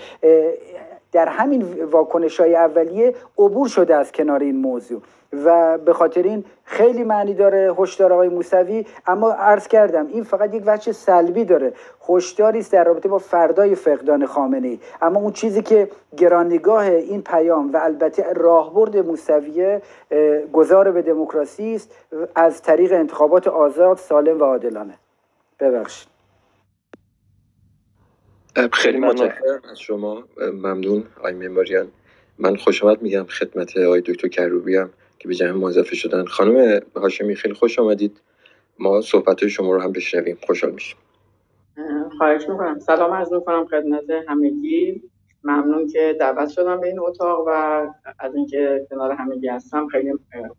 در 1.14 1.28
همین 1.28 1.84
واکنش 1.84 2.40
های 2.40 2.56
اولیه 2.56 3.14
عبور 3.38 3.68
شده 3.68 3.96
از 3.96 4.12
کنار 4.12 4.40
این 4.40 4.56
موضوع. 4.56 5.02
و 5.46 5.78
به 5.78 5.94
خاطر 5.94 6.24
این 6.24 6.46
خیلی 6.64 7.04
معنی 7.04 7.34
داره 7.34 7.76
هشدار 7.80 8.14
آقای 8.14 8.30
موسوی 8.30 8.86
اما 9.08 9.32
عرض 9.32 9.68
کردم 9.68 10.08
این 10.08 10.24
فقط 10.24 10.54
یک 10.54 10.64
وجه 10.66 10.92
سلبی 10.92 11.46
داره. 11.46 11.74
هشداری 12.10 12.60
است 12.60 12.72
در 12.72 12.84
رابطه 12.84 13.10
با 13.10 13.18
فردای 13.18 13.76
فقدان 13.76 14.26
خامنه 14.26 14.68
ای. 14.68 14.80
اما 15.02 15.20
اون 15.20 15.32
چیزی 15.32 15.62
که 15.62 15.90
گرانیگاه 16.18 16.86
این 16.86 17.22
پیام 17.22 17.74
و 17.74 17.78
البته 17.78 18.34
راهبرد 18.34 18.98
موسویه 18.98 19.82
گذار 20.54 20.92
به 20.92 21.02
دموکراسی 21.02 21.76
است 21.76 21.92
از 22.36 22.62
طریق 22.62 22.94
انتخابات 22.94 23.48
آزاد 23.48 23.98
سالم 23.98 24.42
و 24.42 24.44
عادلانه. 24.44 24.94
ببخشید. 25.60 26.13
خیلی 28.72 29.00
متشکرم 29.00 29.62
از 29.72 29.80
شما. 29.80 30.24
ممنون. 30.54 31.04
آقای 31.18 31.34
مماریان 31.34 31.88
من 32.40 32.56
خوش 32.56 32.84
آمد 32.84 33.02
میگم 33.02 33.24
خدمت 33.24 33.78
آقای 33.78 34.02
دکتر 34.02 34.28
کروبی 34.28 34.76
هم 34.76 34.90
که 35.20 35.28
به 35.28 35.36
جمع 35.36 35.52
موظفه 35.52 35.96
شدن. 35.96 36.26
خانم 36.26 36.82
هاشمی 36.96 37.36
خیلی 37.36 37.54
خوش 37.54 37.80
آمدید 37.80 38.22
ما 38.80 39.02
صحبت 39.02 39.42
های 39.42 39.50
شما 39.50 39.74
رو 39.74 39.82
هم 39.82 39.92
بشنویم. 39.92 40.38
خوشحال 40.48 40.72
میشیم. 40.72 40.98
خواهش 42.18 42.50
می‌کنم. 42.50 42.80
سلام 42.80 43.14
عرض 43.14 43.34
می‌کنم 43.34 43.66
خدمت 43.66 44.04
همگی. 44.28 45.04
ممنون 45.44 45.88
که 45.88 46.18
دعوت 46.20 46.50
شدم 46.50 46.80
به 46.80 46.88
این 46.88 47.00
اتاق 47.00 47.44
و 47.48 47.52
از 48.20 48.36
اینکه 48.36 48.88
کنار 48.90 49.12
همگی 49.12 49.48
هستم 49.48 49.88
خیلی 49.88 50.14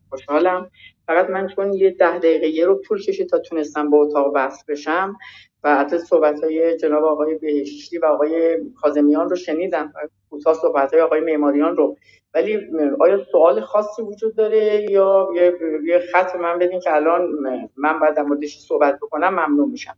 خوشحالم. 0.08 0.70
فقط 1.06 1.30
من 1.30 1.48
چون 1.48 1.72
یه 1.72 1.90
ده 1.90 2.18
دقیقه 2.18 2.64
رو 2.64 2.82
طول 2.84 3.02
کشید 3.02 3.28
تا 3.28 3.38
تونستم 3.38 3.90
به 3.90 3.96
اتاق 3.96 4.32
وصل 4.34 4.64
بشم 4.68 5.16
و 5.64 5.76
حتی 5.76 5.98
صحبت 5.98 6.44
های 6.44 6.76
جناب 6.76 7.04
آقای 7.04 7.38
بهشتی 7.38 7.98
و 7.98 8.04
آقای 8.04 8.58
کازمیان 8.82 9.30
رو 9.30 9.36
شنیدم 9.36 9.92
کوتاه 10.30 10.54
صحبت 10.54 10.92
های 10.92 11.02
آقای 11.02 11.20
معماریان 11.20 11.76
رو. 11.76 11.96
ولی 12.34 12.58
آیا 13.00 13.24
سوال 13.32 13.60
خاصی 13.60 14.02
وجود 14.02 14.36
داره 14.36 14.86
یا 14.90 15.28
یه 15.86 15.98
خط 16.12 16.36
من 16.36 16.58
بدین 16.58 16.80
که 16.80 16.94
الان 16.94 17.28
من 17.76 17.98
باید 17.98 18.14
در 18.14 18.22
موردش 18.22 18.58
صحبت 18.58 18.96
بکنم 18.96 19.28
ممنون 19.28 19.70
میشم. 19.70 19.96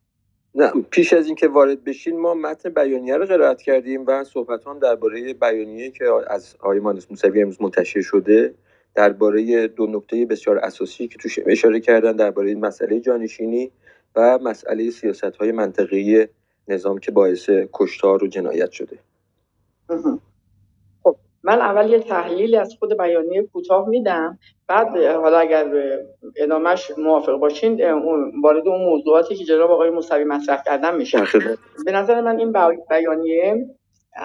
نه 0.55 0.73
پیش 0.91 1.13
از 1.13 1.27
اینکه 1.27 1.49
وارد 1.49 1.85
بشین 1.85 2.21
ما 2.21 2.35
متن 2.35 2.71
بیانیه 2.71 3.17
رو 3.17 3.27
قرائت 3.27 3.63
کردیم 3.63 4.05
و 4.07 4.25
صحبت 4.25 4.67
هم 4.67 4.79
درباره 4.79 5.35
بیانیه 5.35 5.91
که 5.91 6.05
از 6.29 6.57
آقای 6.61 6.81
مهندس 6.81 7.11
موسوی 7.11 7.43
امروز 7.43 7.63
منتشر 7.63 8.01
شده 8.01 8.55
درباره 8.95 9.69
دو 9.69 9.87
نکته 9.87 10.27
بسیار 10.27 10.59
اساسی 10.59 11.09
که 11.09 11.19
توش 11.19 11.39
اشاره 11.47 11.81
کردن 11.81 12.13
درباره 12.13 12.55
مسئله 12.55 13.01
جانشینی 13.01 13.73
و 14.17 14.39
مسئله 14.39 14.91
سیاست 14.91 15.37
های 15.37 15.53
منطقی 15.53 16.27
نظام 16.69 16.99
که 16.99 17.11
باعث 17.11 17.51
کشتار 17.73 18.25
و 18.25 18.27
جنایت 18.27 18.71
شده. 18.71 18.99
خب 21.03 21.17
من 21.43 21.61
اول 21.61 21.91
یه 21.91 21.99
تحلیلی 21.99 22.57
از 22.57 22.77
خود 22.79 22.99
بیانیه 22.99 23.43
کوتاه 23.43 23.89
میدم. 23.89 24.39
بعد 24.69 24.97
حالا 24.97 25.39
اگر 25.39 25.99
ادامهش 26.37 26.93
موافق 26.99 27.37
باشین 27.37 27.93
وارد 28.43 28.69
اون 28.69 28.85
موضوعاتی 28.85 29.37
که 29.37 29.45
جناب 29.45 29.71
آقای 29.71 29.91
موسوی 29.91 30.25
مطرح 30.25 30.63
کردن 30.67 30.97
میشه. 30.97 31.19
به 31.85 31.93
نظر 31.93 32.21
من 32.21 32.39
این 32.39 32.53
بیانیه 32.91 33.67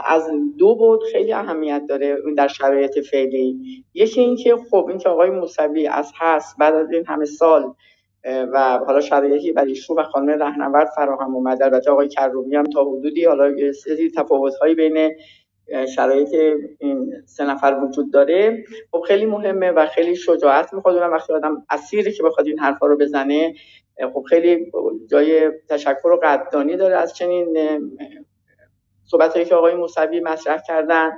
از 0.06 0.30
دو 0.58 0.76
بود 0.76 1.04
خیلی 1.12 1.34
اهمیت 1.34 1.82
داره 1.90 2.18
در 2.38 2.48
شرایط 2.48 3.00
فعلی. 3.00 3.58
یکی 3.94 4.22
اینکه 4.22 4.56
خب 4.72 4.86
اینکه 4.90 5.10
آقای 5.10 5.30
موسوی 5.30 5.88
از 5.88 6.12
هست 6.16 6.58
بعد 6.58 6.76
از 6.76 6.92
این 6.92 7.06
همه 7.06 7.26
سال 7.26 7.74
و 8.24 8.80
حالا 8.86 9.02
شرایطی 9.02 9.52
برای 9.52 9.70
ایشون 9.70 10.00
و 10.00 10.04
خانم 10.04 10.30
رهنورد 10.44 10.88
فراهم 10.96 11.36
اومد. 11.36 11.64
البته 11.64 11.92
آقای 11.92 12.08
کروبی 12.08 12.56
هم 12.56 12.64
تا 12.64 12.84
حدودی 12.84 13.26
حالا 13.26 13.74
سری 13.74 14.12
تفاوت‌هایی 14.12 14.76
بین 14.76 15.12
شرایط 15.96 16.36
این 16.80 17.14
سه 17.26 17.46
نفر 17.46 17.80
وجود 17.84 18.14
داره. 18.14 18.64
خب 18.92 19.02
خیلی 19.08 19.26
مهمه 19.26 19.72
و 19.72 19.86
خیلی 19.86 20.16
شجاعت 20.16 20.74
می‌خواد. 20.74 20.96
اونم 20.96 21.14
وقتی 21.14 21.34
آدم 21.34 21.66
اسیری 21.70 22.12
که 22.12 22.24
بخواد 22.24 22.48
این 22.48 22.60
حرفا 22.60 22.88
رو 22.88 22.98
بزنه 22.98 23.54
خب 24.14 24.24
خیلی 24.30 24.72
جای 25.12 25.52
تشکر 25.70 26.08
و 26.08 26.20
قدردانی 26.24 26.78
داره 26.78 26.96
از 26.96 27.14
چنین 27.14 27.58
صحبت 29.06 29.48
که 29.50 29.56
آقای 29.56 29.76
موسوی 29.76 30.20
مطرح 30.20 30.62
کردن. 30.68 31.12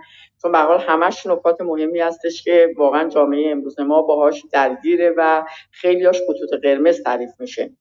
چون 0.44 0.52
به 0.52 0.58
همش 0.58 1.26
نکات 1.26 1.62
مهمی 1.62 2.00
هستش 2.00 2.44
که 2.44 2.74
واقعا 2.78 3.10
جامعه 3.10 3.52
امروز 3.52 3.80
ما 3.80 4.02
باهاش 4.02 4.46
درگیره 4.52 5.14
و 5.18 5.44
خیلیاش 5.72 6.22
خطوط 6.22 6.62
قرمز 6.64 7.04
تعریف 7.04 7.30
میشه. 7.40 7.72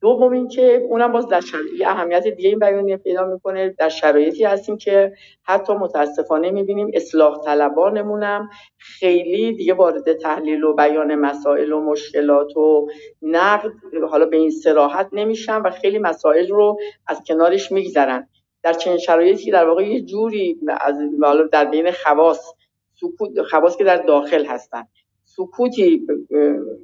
دوم 0.00 0.32
اینکه 0.32 0.86
اونم 0.88 1.12
باز 1.12 1.28
در 1.28 1.40
شرایط 1.40 1.86
اهمیت 1.86 2.28
دیگه 2.28 2.48
این 2.48 2.58
بیانیه 2.58 2.96
پیدا 2.96 3.26
می‌کنه. 3.26 3.74
در 3.78 3.88
شرایطی 3.88 4.44
هستیم 4.44 4.76
که 4.76 5.12
حتی 5.42 5.72
متاسفانه 5.72 6.50
می‌بینیم 6.50 6.90
اصلاح 6.94 7.44
طلبانمونم 7.44 8.50
خیلی 8.78 9.52
دیگه 9.52 9.74
وارد 9.74 10.12
تحلیل 10.12 10.64
و 10.64 10.74
بیان 10.74 11.14
مسائل 11.14 11.72
و 11.72 11.80
مشکلات 11.80 12.56
و 12.56 12.88
نقد 13.22 13.70
حالا 14.10 14.26
به 14.26 14.36
این 14.36 14.50
سراحت 14.50 15.08
نمیشن 15.12 15.62
و 15.62 15.70
خیلی 15.70 15.98
مسائل 15.98 16.48
رو 16.48 16.78
از 17.06 17.22
کنارش 17.26 17.72
میگذرن. 17.72 18.28
در 18.62 18.72
چنین 18.72 18.98
شرایطی 18.98 19.50
در 19.50 19.68
واقع 19.68 19.82
یه 19.88 20.00
جوری 20.00 20.60
از 20.80 20.96
در 21.52 21.64
بین 21.64 21.90
خواص 21.90 22.54
سکوت 23.00 23.42
خواص 23.42 23.76
که 23.76 23.84
در 23.84 23.96
داخل 23.96 24.44
هستن 24.44 24.84
سکوتی 25.24 26.06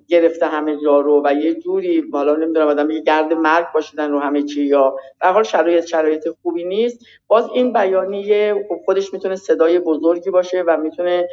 گرفته 0.08 0.46
همه 0.46 0.76
جا 0.82 1.00
رو 1.00 1.22
و 1.24 1.32
یه 1.34 1.54
جوری 1.54 2.04
حالا 2.12 2.36
نمی‌دونم 2.36 2.66
آدم 2.66 2.90
یه 2.90 3.00
گرد 3.00 3.32
مرگ 3.32 3.66
باشیدن 3.74 4.10
رو 4.10 4.18
همه 4.18 4.42
چی 4.42 4.62
یا 4.62 4.96
در 5.20 5.32
حال 5.32 5.42
شرایط 5.42 5.84
شرایط 5.84 6.28
خوبی 6.42 6.64
نیست. 6.64 7.06
باز 7.26 7.48
این 7.54 7.72
بیانیه 7.72 8.66
خب 8.68 8.76
خودش 8.84 9.12
می‌تونه 9.12 9.36
صدای 9.36 9.78
بزرگی 9.78 10.30
باشه 10.30 10.64
و 10.66 10.76
می‌تونه 10.76 11.28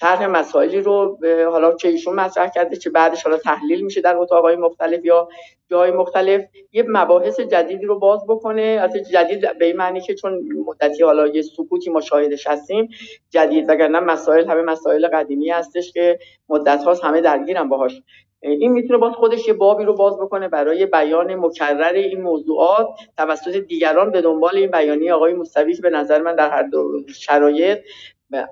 طرح 0.00 0.26
مسائلی 0.26 0.80
رو 0.80 1.18
حالا 1.50 1.74
چه 1.74 1.88
ایشون 1.88 2.14
مطرح 2.14 2.48
کرده 2.48 2.76
چه 2.76 2.90
بعدش 2.90 3.22
حالا 3.22 3.36
تحلیل 3.36 3.80
میشه 3.84 4.00
در 4.00 4.16
اتاقهای 4.16 4.56
مختلف 4.56 5.04
یا 5.04 5.28
جای 5.70 5.90
مختلف. 5.90 6.42
یه 6.72 6.84
مباحث 6.88 7.40
جدیدی 7.40 7.86
رو 7.86 7.98
باز 7.98 8.20
بکنه. 8.28 8.62
از 8.62 8.96
جدید 9.12 9.58
به 9.58 9.64
این 9.64 9.76
معنی 9.76 10.00
که 10.00 10.14
چون 10.14 10.48
مدتی 10.66 11.02
حالا 11.02 11.26
یه 11.26 11.42
سکوتی 11.42 11.90
مشاهدش 11.90 12.46
هستیم 12.46 12.88
جدید 13.30 13.64
وگرنه 13.68 14.00
مسائل 14.00 14.50
همه 14.50 14.62
مسائل 14.62 15.08
قدیمی 15.08 15.50
هستش 15.50 15.92
که 15.92 16.18
مدت 16.48 16.84
هاست 16.84 17.04
همه 17.04 17.20
درگیرن 17.20 17.68
باهاش. 17.68 18.02
این 18.42 18.72
می‌تونه 18.72 18.98
باز 18.98 19.12
خودش 19.12 19.48
یه 19.48 19.54
بابی 19.54 19.84
رو 19.84 19.94
باز 19.94 20.18
بکنه 20.18 20.48
برای 20.48 20.86
بیان 20.86 21.34
مکرر 21.34 21.92
این 21.94 22.22
موضوعات. 22.22 22.88
توسط 23.16 23.56
دیگران 23.56 24.10
به 24.10 24.20
دنبال 24.20 24.56
این 24.56 24.70
بیانیه 24.70 25.12
آقای 25.12 25.34
که 25.54 25.82
به 25.82 25.90
نظر 25.90 26.22
من 26.22 26.34
در 26.34 26.50
هر 26.50 26.62
دو 26.62 27.02
شرایط 27.08 27.78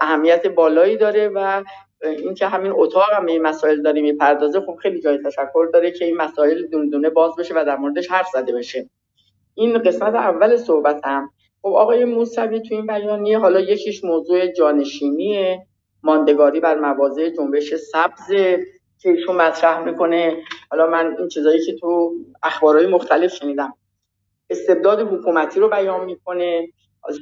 اهمیت 0.01 0.47
بالایی 0.47 0.97
داره 0.97 1.29
و 1.29 1.63
اینکه 2.03 2.47
همین 2.47 2.73
اتاق 2.77 3.13
هم 3.13 3.27
این 3.27 3.43
مسائل 3.43 3.83
داره 3.83 4.03
می‌پردازه 4.03 4.61
خب 4.61 4.77
خیلی 4.83 5.01
جای 5.01 5.19
تشکر 5.19 5.69
داره 5.73 5.91
که 5.91 6.05
این 6.05 6.17
مسائل 6.17 6.67
دونه 6.67 6.91
دونه 6.91 7.11
باز 7.11 7.37
بشه 7.39 7.55
و 7.55 7.65
در 7.67 7.77
موردش 7.77 8.11
حرف 8.11 8.29
زده 8.33 8.53
بشه. 8.53 8.91
این 9.55 9.79
قسمت 9.79 10.15
اول 10.15 10.57
صحبت 10.57 11.07
هم. 11.07 11.31
خب 11.63 11.69
آقای 11.69 12.05
موسوی 12.05 12.61
تو 12.61 12.75
این 12.75 12.87
بیانیه 12.87 13.39
حالا 13.39 13.61
یکیش 13.61 14.05
موضوع 14.05 14.47
جانشینیه 14.47 15.67
ماندگاری 16.03 16.61
بر 16.61 16.79
مواضع 16.79 17.31
جنبش 17.31 17.75
سبز 17.75 18.29
که 18.99 19.11
ایشون 19.11 19.37
مطرح 19.37 19.85
می‌کنه. 19.85 20.37
حالا 20.71 20.87
من 20.87 21.17
این 21.19 21.29
چیزایی 21.29 21.67
که 21.67 21.75
تو 21.75 22.15
اخبارهای 22.43 22.87
مختلف 22.87 23.33
شنیدم. 23.33 23.75
استبداد 24.51 25.01
حکومتی 25.01 25.61
رو 25.61 25.69
بیان 25.69 26.05
می‌کنه. 26.05 26.69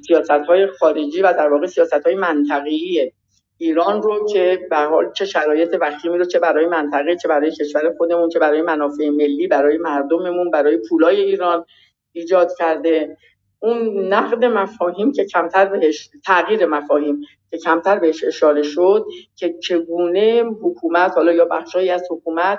سیاست 0.07 0.31
های 0.31 0.67
خارجی 0.67 1.23
و 1.23 1.33
در 1.33 1.49
واقع 1.49 1.67
سیاست 1.67 2.07
های 2.07 2.15
منطقی 2.15 3.13
ایران 3.59 4.03
رو 4.03 4.27
که 4.27 4.67
به 4.71 4.77
حال 4.77 5.13
چه 5.13 5.25
شرایط 5.25 5.77
وخیمی 5.81 6.19
رو 6.19 6.25
چه 6.25 6.39
برای 6.39 6.67
منطقه 6.67 7.17
چه 7.17 7.29
برای 7.29 7.51
کشور 7.51 7.95
خودمون 7.99 8.29
چه 8.29 8.39
برای 8.39 8.63
منافع 8.63 9.09
ملی 9.09 9.47
برای 9.47 9.79
مردممون 9.79 10.51
برای 10.51 10.79
پولای 10.89 11.21
ایران 11.21 11.65
ایجاد 12.13 12.51
کرده. 12.59 13.17
اون 13.59 14.09
نقد 14.13 14.45
مفاهیم 14.45 15.13
که 15.13 15.25
کمتر 15.25 15.67
بهش 15.67 16.11
تغییر 16.27 16.67
مفاهیم 16.67 17.21
که 17.51 17.59
کمتر 17.59 17.99
بهش 17.99 18.25
اشاره 18.25 18.63
شد 18.63 19.07
که 19.37 19.55
چگونه 19.63 20.43
حکومت 20.63 21.13
حالا 21.17 21.33
یا 21.33 21.45
بخشهایی 21.45 21.91
از 21.91 22.03
حکومت 22.11 22.59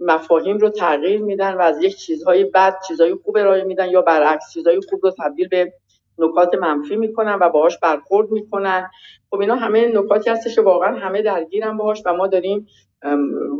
مفاهیم 0.00 0.58
رو 0.58 0.70
تغییر 0.70 1.20
میدن 1.22 1.54
و 1.54 1.60
از 1.60 1.82
یک 1.82 1.96
چیزهای 1.96 2.44
بد 2.44 2.76
چیزهای 2.88 3.14
خوب 3.14 3.36
ارائه 3.36 3.64
میدن 3.64 3.90
یا 3.90 4.02
برعکس 4.02 4.52
چیزهای 4.52 4.80
خوب 4.90 5.00
رو 5.02 5.10
تبدیل 5.18 5.48
به 5.48 5.72
نکات 6.20 6.54
منفی 6.54 6.96
می‌کنن 6.96 7.38
و 7.40 7.48
باهاش 7.48 7.78
برخورد 7.78 8.30
می‌کنن. 8.30 8.90
خب 9.30 9.40
اینا 9.40 9.54
همه 9.54 9.86
نکاتی 9.86 10.30
هستش 10.30 10.54
که 10.54 10.62
واقعا 10.62 10.96
همه 10.96 11.22
درگیرن 11.22 11.76
باهاش 11.76 12.02
و 12.06 12.12
ما 12.12 12.26
داریم 12.26 12.66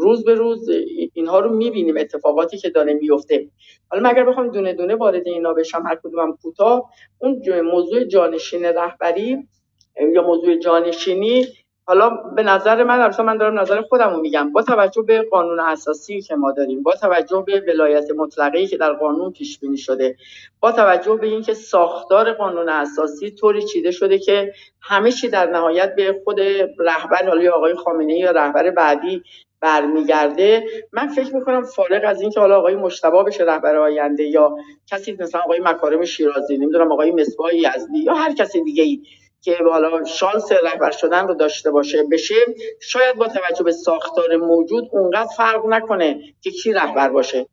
روز 0.00 0.24
به 0.24 0.34
روز 0.34 0.70
اینها 1.14 1.40
رو 1.40 1.56
می‌بینیم 1.56 1.96
اتفاقاتی 1.96 2.58
که 2.58 2.70
داره 2.70 2.94
میفته 2.94 3.48
حالا 3.90 4.08
اگر 4.08 4.24
بخوام 4.24 4.48
دونه 4.48 4.72
دونه 4.72 4.94
وارد 4.94 5.28
اینا 5.28 5.54
بشم 5.54 5.82
هر 5.86 5.98
کدومم 6.04 6.36
کوتاه 6.42 6.90
اون 7.18 7.60
موضوع 7.60 8.04
جانشین 8.04 8.64
رهبری 8.64 9.48
یا 10.12 10.22
موضوع 10.22 10.56
جانشینی 10.56 11.46
حالا 11.90 12.08
به 12.10 12.42
نظر 12.42 12.84
من 12.84 13.00
البته 13.00 13.22
من 13.22 13.36
دارم 13.36 13.60
نظر 13.60 13.82
خودم 13.82 14.10
رو 14.14 14.20
میگم 14.20 14.52
با 14.52 14.62
توجه 14.62 15.02
به 15.02 15.22
قانون 15.22 15.60
اساسی 15.60 16.20
که 16.20 16.34
ما 16.34 16.52
داریم 16.52 16.82
با 16.82 16.92
توجه 16.92 17.44
به 17.46 17.64
ولایت 17.68 18.10
مطلقه 18.16 18.66
که 18.66 18.76
در 18.76 18.92
قانون 18.92 19.32
پیش 19.32 19.58
بینی 19.58 19.76
شده 19.76 20.16
با 20.60 20.72
توجه 20.72 21.16
به 21.16 21.26
اینکه 21.26 21.54
ساختار 21.54 22.32
قانون 22.32 22.68
اساسی 22.68 23.30
طوری 23.30 23.62
چیده 23.62 23.90
شده 23.90 24.18
که 24.18 24.52
همه 24.80 25.12
چی 25.12 25.28
در 25.28 25.46
نهایت 25.46 25.94
به 25.94 26.20
خود 26.24 26.40
رهبر 26.78 27.28
حالا 27.28 27.52
آقای 27.52 27.74
خامنه 27.74 28.14
یا 28.18 28.30
رهبر 28.30 28.70
بعدی 28.70 29.22
برمیگرده 29.60 30.64
من 30.92 31.08
فکر 31.08 31.34
می‌کنم 31.34 31.62
فارغ 31.62 32.02
از 32.04 32.20
اینکه 32.20 32.40
حالا 32.40 32.58
آقای 32.58 32.74
مشتبا 32.74 33.22
بشه 33.22 33.44
رهبر 33.44 33.76
آینده 33.76 34.24
یا 34.24 34.56
کسی 34.86 35.16
مثلا 35.20 35.40
آقای 35.40 35.60
مکارم 35.60 36.04
شیرازی 36.04 36.58
نمی‌دونم 36.58 36.92
آقای 36.92 37.12
مصباح 37.12 37.54
یزدی 37.54 37.98
یا 37.98 38.14
هر 38.14 38.34
کسی 38.34 38.64
دیگه 38.64 38.82
ای 38.82 39.02
که 39.42 39.56
حالا 39.70 40.04
شانس 40.04 40.52
رهبر 40.52 40.90
شدن 40.90 41.28
رو 41.28 41.34
داشته 41.34 41.70
باشه 41.70 42.02
بشه 42.12 42.34
شاید 42.80 43.16
با 43.16 43.28
توجه 43.28 43.64
به 43.64 43.72
ساختار 43.72 44.36
موجود 44.36 44.88
اونقدر 44.92 45.28
فرق 45.36 45.66
نکنه 45.66 46.20
که 46.40 46.50
کی 46.50 46.72
رهبر 46.72 47.08
باشه. 47.08 47.46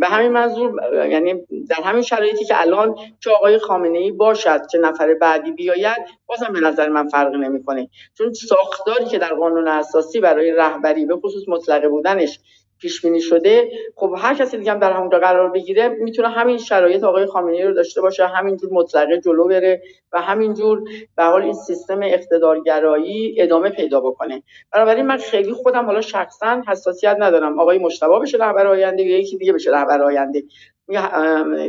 به 0.00 0.06
همین 0.06 0.32
منظور 0.32 0.96
یعنی 1.10 1.34
در 1.68 1.82
همین 1.84 2.02
شرایطی 2.02 2.44
که 2.44 2.60
الان 2.60 2.94
چه 3.20 3.30
آقای 3.30 3.58
خامنه 3.58 3.98
ای 3.98 4.10
باشد 4.10 4.66
که 4.70 4.78
نفر 4.78 5.14
بعدی 5.14 5.52
بیاید 5.52 5.98
بازم 6.26 6.52
به 6.52 6.60
نظر 6.60 6.88
من 6.88 7.08
فرقی 7.08 7.38
نمی‌کنه. 7.38 7.88
چون 8.18 8.32
ساختاری 8.32 9.04
که 9.04 9.18
در 9.18 9.34
قانون 9.34 9.68
اساسی 9.68 10.20
برای 10.20 10.52
رهبری 10.52 11.06
به 11.06 11.16
خصوص 11.16 11.48
مطلقه 11.48 11.88
بودنش 11.88 12.40
پیش 12.80 13.02
بینی 13.02 13.20
شده 13.20 13.70
خب 13.96 14.14
هر 14.18 14.34
کسی 14.34 14.58
دیگه 14.58 14.72
هم 14.72 14.78
در 14.78 14.92
همونجا 14.92 15.18
قرار 15.18 15.50
بگیره 15.50 15.88
می‌تونه 15.88 16.28
همین 16.28 16.58
شرایط 16.58 17.04
آقای 17.04 17.26
خامنه‌ای 17.26 17.62
رو 17.62 17.74
داشته 17.74 18.00
باشه 18.00 18.26
همینجور 18.26 18.70
مطلقه 18.72 19.20
جلو 19.20 19.48
بره 19.48 19.82
و 20.12 20.20
همینجور 20.20 20.82
به 21.16 21.24
حال 21.24 21.42
این 21.42 21.54
سیستم 21.54 22.00
اقتدارگرایی 22.02 23.34
ادامه 23.38 23.70
پیدا 23.70 24.00
بکنه. 24.00 24.42
بنابراین 24.72 25.06
من 25.06 25.16
خیلی 25.16 25.52
خودم 25.52 25.86
حالا 25.86 26.00
شخصا 26.00 26.62
حساسیت 26.68 27.16
ندارم. 27.18 27.60
آقای 27.60 27.78
مشتبا 27.78 28.18
بشه 28.18 28.38
رهبر 28.38 28.66
آینده 28.66 29.02
یا 29.02 29.18
یکی 29.18 29.36
دیگه 29.38 29.52
بشه 29.52 29.70
رهبر 29.70 30.02
آینده. 30.02 30.42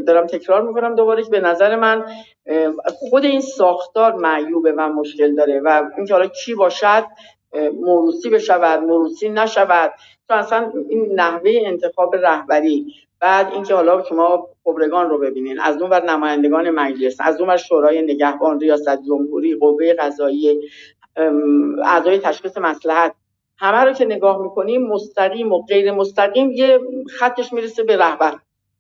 دارم 0.07 0.28
تکرار 0.28 0.62
می‌کنم 0.62 0.95
دوباره 0.95 1.24
که 1.24 1.30
به 1.30 1.39
نظر 1.39 1.76
من 1.76 2.05
خود 2.86 3.26
این 3.26 3.41
ساختار 3.41 4.14
معیوبه 4.14 4.72
و 4.72 4.89
مشکل 4.89 5.36
داره 5.36 5.62
و 5.66 5.84
اینکه 5.97 6.14
حالا 6.14 6.28
کی 6.28 6.55
باشد 6.55 7.03
موروسی 7.54 8.30
بشود 8.30 8.84
موروسی 8.84 9.30
نشود. 9.30 9.93
تو 10.28 10.34
اصلا 10.34 10.72
این 10.89 11.12
نحوه 11.16 11.52
انتخاب 11.66 12.16
رهبری 12.16 12.93
بعد 13.20 13.54
اینکه 13.54 13.74
حالا 13.74 14.04
شما 14.04 14.47
خبرگان 14.64 15.10
رو 15.10 15.18
ببینین 15.18 15.60
از 15.60 15.82
اون 15.82 15.89
بر 15.89 16.06
نمایندگان 16.06 16.70
مجلس 16.70 17.18
از 17.20 17.39
اون 17.39 17.47
بر 17.47 17.58
شورای 17.58 18.02
نگهبان 18.02 18.60
ریاست 18.60 19.04
جمهوری 19.08 19.56
قوه 19.56 19.93
قضایی 19.93 20.70
اعضای 21.86 22.20
تشخیص 22.20 22.58
مسلحت 22.58 23.14
همه 23.58 23.78
رو 23.78 23.93
که 23.93 24.06
نگاه 24.06 24.41
می‌کنیم 24.41 24.88
مستقیم 24.88 25.52
و 25.52 25.62
غیر 25.62 25.91
مستقیم 25.91 26.52
یه 26.52 26.80
خطش 27.20 27.54
می‌رسه 27.54 27.84
به 27.84 27.97
رهبر. 27.97 28.36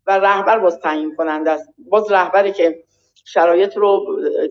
و 0.07 0.19
رهبر 0.19 0.59
باز 0.59 0.79
تعیین 0.79 1.15
کننده 1.15 1.51
است. 1.51 1.69
باز 1.89 2.11
رهبری 2.11 2.51
که 2.51 2.83
شرایط 3.25 3.77
رو 3.77 4.05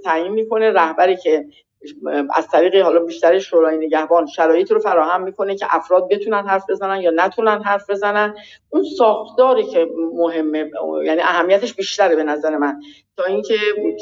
تعیین 0.04 0.32
می‌کنه 0.32 0.70
رهبری 0.70 1.16
که 1.16 1.46
از 2.34 2.48
طریق 2.48 2.76
حالا 2.76 3.00
بیشتر 3.00 3.38
شورای 3.38 3.86
نگهبان 3.86 4.26
شرایط 4.26 4.72
رو 4.72 4.78
فراهم 4.78 5.22
می‌کنه 5.22 5.56
که 5.56 5.66
افراد 5.70 6.08
بتونن 6.10 6.46
حرف 6.46 6.64
بزنن 6.70 7.00
یا 7.00 7.10
نتونن 7.14 7.62
حرف 7.62 7.90
بزنن. 7.90 8.34
اون 8.70 8.84
ساختاری 8.98 9.64
که 9.64 9.88
مهمه 10.14 10.70
یعنی 11.04 11.20
اهمیتش 11.20 11.74
بیشتره 11.74 12.16
به 12.16 12.24
نظر 12.24 12.56
من. 12.56 12.80
تا 13.16 13.24
اینکه 13.24 13.56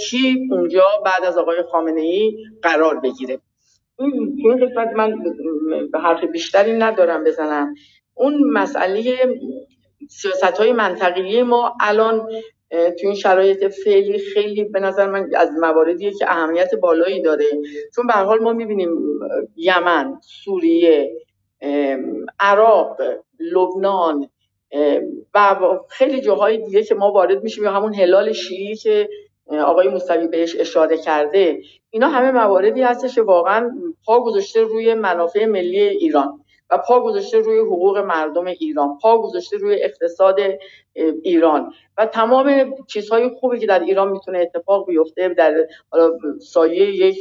کی 0.08 0.48
اونجا 0.50 0.84
بعد 1.04 1.24
از 1.24 1.38
آقای 1.38 1.62
خامنه 1.62 2.00
ای 2.00 2.36
قرار 2.62 3.00
بگیره. 3.00 3.40
این 3.98 4.66
قسمت 4.66 4.88
من 4.96 5.14
به 5.92 5.98
حرف 5.98 6.24
بیشتری 6.24 6.72
ندارم 6.72 7.24
بزنم. 7.24 7.74
اون 8.14 8.50
مسئله 8.52 9.16
سیاست 10.10 10.60
های 10.60 10.72
ما 11.42 11.76
الان 11.80 12.28
تو 12.70 13.06
این 13.06 13.14
شرایط 13.14 13.64
فعلی 13.64 14.18
خیلی 14.18 14.64
به 14.64 14.80
نظر 14.80 15.10
من 15.10 15.30
از 15.36 15.50
مواردیه 15.60 16.12
که 16.12 16.30
اهمیت 16.30 16.74
بالایی 16.74 17.22
داره. 17.22 17.44
چون 17.94 18.06
به 18.06 18.12
حال 18.12 18.38
ما 18.38 18.52
می‌بینیم 18.52 18.90
یمن 19.56 20.20
سوریه 20.44 21.16
عراق 22.40 22.96
لبنان 23.40 24.28
و 25.34 25.56
خیلی 25.88 26.20
جاهای 26.20 26.58
دیگه 26.58 26.82
که 26.82 26.94
ما 26.94 27.12
وارد 27.12 27.42
میشیم 27.42 27.64
یا 27.64 27.70
همون 27.70 27.94
هلال 27.94 28.32
شیعی 28.32 28.76
که 28.76 29.08
آقای 29.50 29.88
موسوی 29.88 30.28
بهش 30.28 30.56
اشاره 30.58 30.96
کرده 30.98 31.58
اینا 31.90 32.08
همه 32.08 32.30
مواردی 32.30 32.82
هستش 32.82 33.14
که 33.14 33.22
واقعا 33.22 33.70
پا 34.06 34.20
گذاشته 34.20 34.62
روی 34.62 34.94
منافع 34.94 35.46
ملی 35.46 35.80
ایران. 35.80 36.44
و 36.70 36.78
پا 36.78 37.00
گذاشته 37.00 37.38
روی 37.38 37.58
حقوق 37.58 37.98
مردم 37.98 38.46
ایران 38.46 38.98
پا 39.02 39.22
گذاشته 39.22 39.56
روی 39.56 39.82
اقتصاد 39.82 40.36
ایران. 41.22 41.72
و 41.98 42.06
تمام 42.06 42.74
چیزهای 42.86 43.28
خوبی 43.28 43.58
که 43.58 43.66
در 43.66 43.80
ایران 43.80 44.08
می‌تونه 44.08 44.38
اتفاق 44.38 44.86
بیفته 44.86 45.28
در 45.28 45.66
سایه 46.40 46.96
یک 46.96 47.16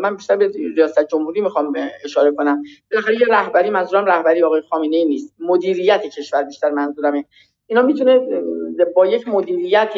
من 0.00 0.16
بیشتر 0.16 0.36
به 0.36 0.50
ریاست 0.76 1.08
جمهوری 1.08 1.40
می‌خوام 1.40 1.72
اشاره 2.04 2.32
کنم. 2.32 2.62
بالاخره 2.90 3.14
یه 3.14 3.26
رهبری 3.30 3.70
منظورم 3.70 4.04
رهبری 4.04 4.42
آقای 4.42 4.62
خامنه 4.70 4.96
ای 4.96 5.04
نیست. 5.04 5.34
مدیریت 5.38 6.06
کشور 6.06 6.42
بیشتر 6.42 6.70
منظورمه. 6.70 7.24
اینا 7.66 7.82
می‌تونه 7.82 8.20
با 8.84 9.06
یک 9.06 9.28
مدیریت 9.28 9.94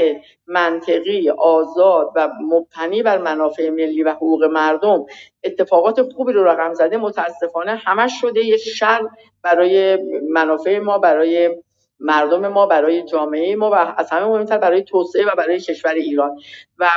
منطقی 0.46 1.30
آزاد 1.30 2.12
و 2.16 2.28
مبتنی 2.42 3.02
بر 3.02 3.18
منافع 3.18 3.70
ملی 3.70 4.02
و 4.02 4.10
حقوق 4.10 4.44
مردم 4.44 5.06
اتفاقات 5.44 6.02
خوبی 6.12 6.32
رو 6.32 6.44
رقم 6.44 6.74
زده. 6.74 6.96
متاسفانه 6.96 7.76
همش 7.76 8.12
شده. 8.20 8.46
یه 8.46 8.56
شر 8.56 9.00
برای 9.42 9.98
منافع 10.30 10.78
ما 10.78 10.98
برای 10.98 11.62
مردم 12.00 12.48
ما 12.48 12.66
برای 12.66 13.02
جامعه 13.02 13.56
ما 13.56 13.70
و 13.70 13.74
از 13.74 14.10
همه 14.10 14.26
مهمتر 14.26 14.58
برای 14.58 14.82
توسعه 14.82 15.26
و 15.26 15.30
برای 15.36 15.60
کشور 15.60 15.94
ایران. 15.94 16.36
و 16.78 16.88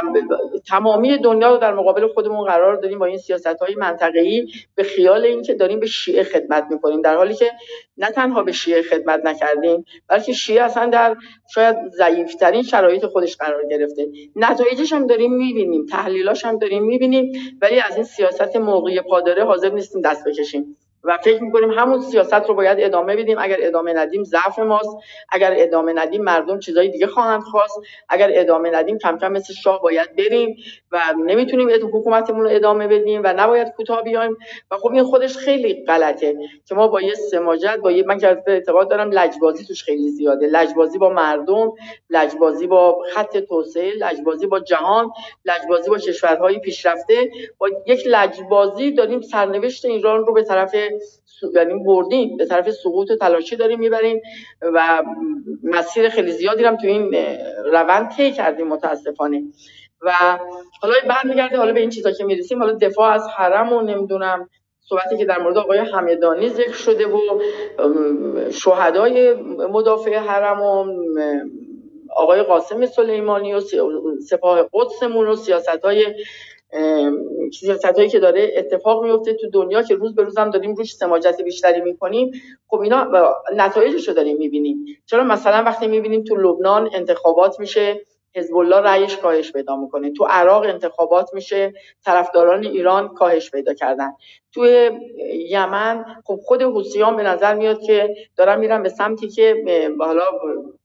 تمامی 0.68 1.18
دنیا 1.18 1.54
رو 1.54 1.58
در 1.58 1.74
مقابل 1.74 2.08
خودمون 2.08 2.46
قرار 2.46 2.76
داریم 2.76 3.00
با 3.00 3.06
این 3.06 3.18
سیاست 3.18 3.62
های 3.62 3.76
منطقه‌ای 3.76 4.48
به 4.76 4.84
خیال 4.84 5.26
اینکه 5.26 5.54
داریم 5.54 5.80
به 5.80 5.86
شیعه 5.86 6.24
خدمت 6.24 6.68
می‌کنیم 6.70 7.02
در 7.02 7.16
حالی 7.16 7.36
که 7.36 7.52
نه 7.98 8.12
تنها 8.12 8.44
به 8.44 8.52
شیعه 8.52 8.82
خدمت 8.82 9.26
نکردیم 9.26 9.86
بلکه 10.08 10.34
شیعه 10.34 10.64
اصلا 10.64 10.86
در 10.86 11.16
شاید 11.54 11.76
ضعیفترین 11.98 12.64
شرایط 12.64 13.06
خودش 13.06 13.38
قرار 13.38 13.66
گرفته. 13.66 14.08
نتایجش 14.36 14.94
هم 14.94 15.08
داریم 15.08 15.34
می‌بینیم 15.34 15.86
تحلیلاش 15.86 16.46
هم 16.46 16.58
داریم 16.58 16.84
می‌بینیم 16.84 17.32
ولی 17.62 17.80
از 17.80 17.96
این 17.96 18.04
سیاست 18.04 18.56
موقعی 18.56 19.02
پادره 19.02 19.44
حاضر 19.46 19.70
نیستیم 19.70 20.02
دست 20.02 20.28
بکشیم. 20.28 20.78
و 21.04 21.18
فکر 21.18 21.44
می‌کنیم 21.44 21.72
همون 21.72 22.02
سیاست 22.02 22.34
رو 22.34 22.54
باید 22.56 22.78
ادامه 22.82 23.16
بدیم. 23.16 23.38
اگر 23.40 23.58
ادامه 23.60 23.94
ندیم 23.94 24.24
ضعف 24.24 24.60
ماست. 24.60 24.98
اگر 25.30 25.54
ادامه 25.56 25.94
ندیم 25.94 26.24
مردم 26.24 26.60
چیزای 26.60 26.90
دیگه 26.90 27.08
خواهند 27.08 27.42
خواست. 27.42 27.80
اگر 28.10 28.30
ادامه 28.34 28.70
ندیم 28.70 28.98
کم 28.98 29.18
کم 29.18 29.32
مثل 29.32 29.54
شاه 29.54 29.82
باید 29.82 30.16
بریم 30.16 30.56
و 30.92 31.02
نمی‌تونیم 31.26 31.70
حکومتمون 31.70 32.44
رو 32.44 32.50
ادامه 32.52 32.88
بدیم 32.88 33.22
و 33.24 33.34
نباید 33.38 33.70
کوتاه 33.70 34.04
بیایم. 34.04 34.38
و 34.72 34.78
خب 34.78 34.92
این 34.92 35.04
خودش 35.04 35.38
خیلی 35.38 35.86
غلطه 35.86 36.36
که 36.66 36.76
ما 36.76 36.88
با 36.88 37.02
یه 37.02 37.14
سماجت 37.14 37.78
با 37.84 37.92
یه 37.92 38.04
من 38.04 38.18
که 38.18 38.44
اعتقاد 38.48 38.90
دارم 38.90 39.12
لجبازی 39.12 39.66
توش 39.66 39.84
خیلی 39.84 40.10
زیاده. 40.10 40.48
لجبازی 40.48 40.98
با 40.98 41.10
مردم 41.10 41.72
لجبازی 42.10 42.68
با 42.68 43.04
خط 43.14 43.38
توسعه 43.38 43.92
لجبازی 43.92 44.48
با 44.48 44.60
جهان 44.60 45.12
لجبازی 45.46 45.90
با 45.90 45.98
کشورهای 45.98 46.60
پیشرفته. 46.60 47.30
با 47.58 47.70
یک 47.86 48.04
لجبازی 48.06 48.92
داریم 48.92 49.22
سرنوشت 49.22 49.86
ایران 49.86 50.26
رو 50.26 50.34
به 50.34 50.44
طرف 50.44 50.76
یعنی 51.56 51.84
بردیم 51.84 52.38
به 52.38 52.46
طرف 52.46 52.72
سقوط 52.72 53.12
و 53.12 53.16
تلاشی 53.16 53.56
داریم 53.56 53.80
می‌بریم 53.80 54.22
و 54.62 55.04
مسیر 55.64 56.10
خیلی 56.10 56.32
زیادی 56.32 56.64
هم 56.64 56.78
تو 56.78 56.88
این 56.88 57.16
روند 57.72 58.10
طی 58.10 58.32
کردیم 58.32 58.68
متاسفانه. 58.68 59.44
و 60.02 60.12
حالا 60.82 60.94
برمیگرده 61.10 61.58
حالا 61.58 61.74
به 61.74 61.80
این 61.80 61.90
چیزا 61.90 62.12
که 62.12 62.24
می‌رسیم 62.24 62.60
حالا 62.60 62.74
دفاع 62.74 63.14
از 63.14 63.28
حرم 63.38 63.74
و 63.74 63.82
نمی‌دونم. 63.82 64.50
صحبتی 64.90 65.18
که 65.18 65.26
در 65.26 65.40
مورد 65.40 65.58
آقای 65.58 65.78
همدانی 65.78 66.50
ذکر 66.50 66.74
شده 66.74 67.08
و 67.08 67.20
شهدای 68.52 69.34
مدافع 69.70 70.18
حرم 70.18 70.62
و 70.62 70.86
آقای 72.16 72.44
قاسم 72.44 72.86
سلیمانی 72.86 73.54
و 73.54 73.62
سپاه 74.30 74.70
قدسمون 74.74 75.28
و 75.28 75.36
سیاست 75.36 75.86
های 75.86 76.06
هایی 77.96 78.10
که 78.10 78.20
داره 78.20 78.54
اتفاق 78.58 79.04
میفته 79.04 79.34
تو 79.34 79.50
دنیا 79.50 79.82
که 79.82 79.96
روز 79.96 80.16
به 80.16 80.24
روز 80.24 80.38
هم 80.38 80.50
داریم 80.50 80.76
روش 80.76 80.96
سماجت 80.96 81.42
بیشتری 81.42 81.82
می‌کنیم. 81.82 82.32
خب 82.68 82.80
اینا 82.80 83.08
نتایجش 83.56 84.08
رو 84.08 84.14
داریم 84.14 84.38
می‌بینیم. 84.38 84.86
چرا؟ 85.06 85.24
مثلا 85.24 85.64
وقتی 85.64 85.88
می‌بینیم 85.88 86.24
تو 86.24 86.36
لبنان 86.36 86.90
انتخابات 86.94 87.60
میشه 87.60 88.02
حزب 88.36 88.56
الله 88.56 88.78
رأیش 88.78 89.18
کاهش 89.18 89.52
پیدا 89.52 89.76
می‌کنه. 89.76 90.12
تو 90.12 90.26
عراق 90.26 90.64
انتخابات 90.64 91.34
میشه 91.34 91.74
طرفداران 92.06 92.66
ایران 92.66 93.14
کاهش 93.14 93.52
پیدا 93.52 93.74
کردن. 93.74 94.14
توی 94.52 94.92
یمن 95.50 96.06
خب 96.26 96.40
خود 96.44 96.62
حوثیان 96.62 97.16
به 97.16 97.24
نظر 97.24 97.54
میاد 97.56 97.82
که 97.82 98.16
دارن 98.36 98.60
میرن 98.60 98.84
به 98.84 98.90
سمتی 98.90 99.28
که 99.30 99.64
حالا 100.00 100.24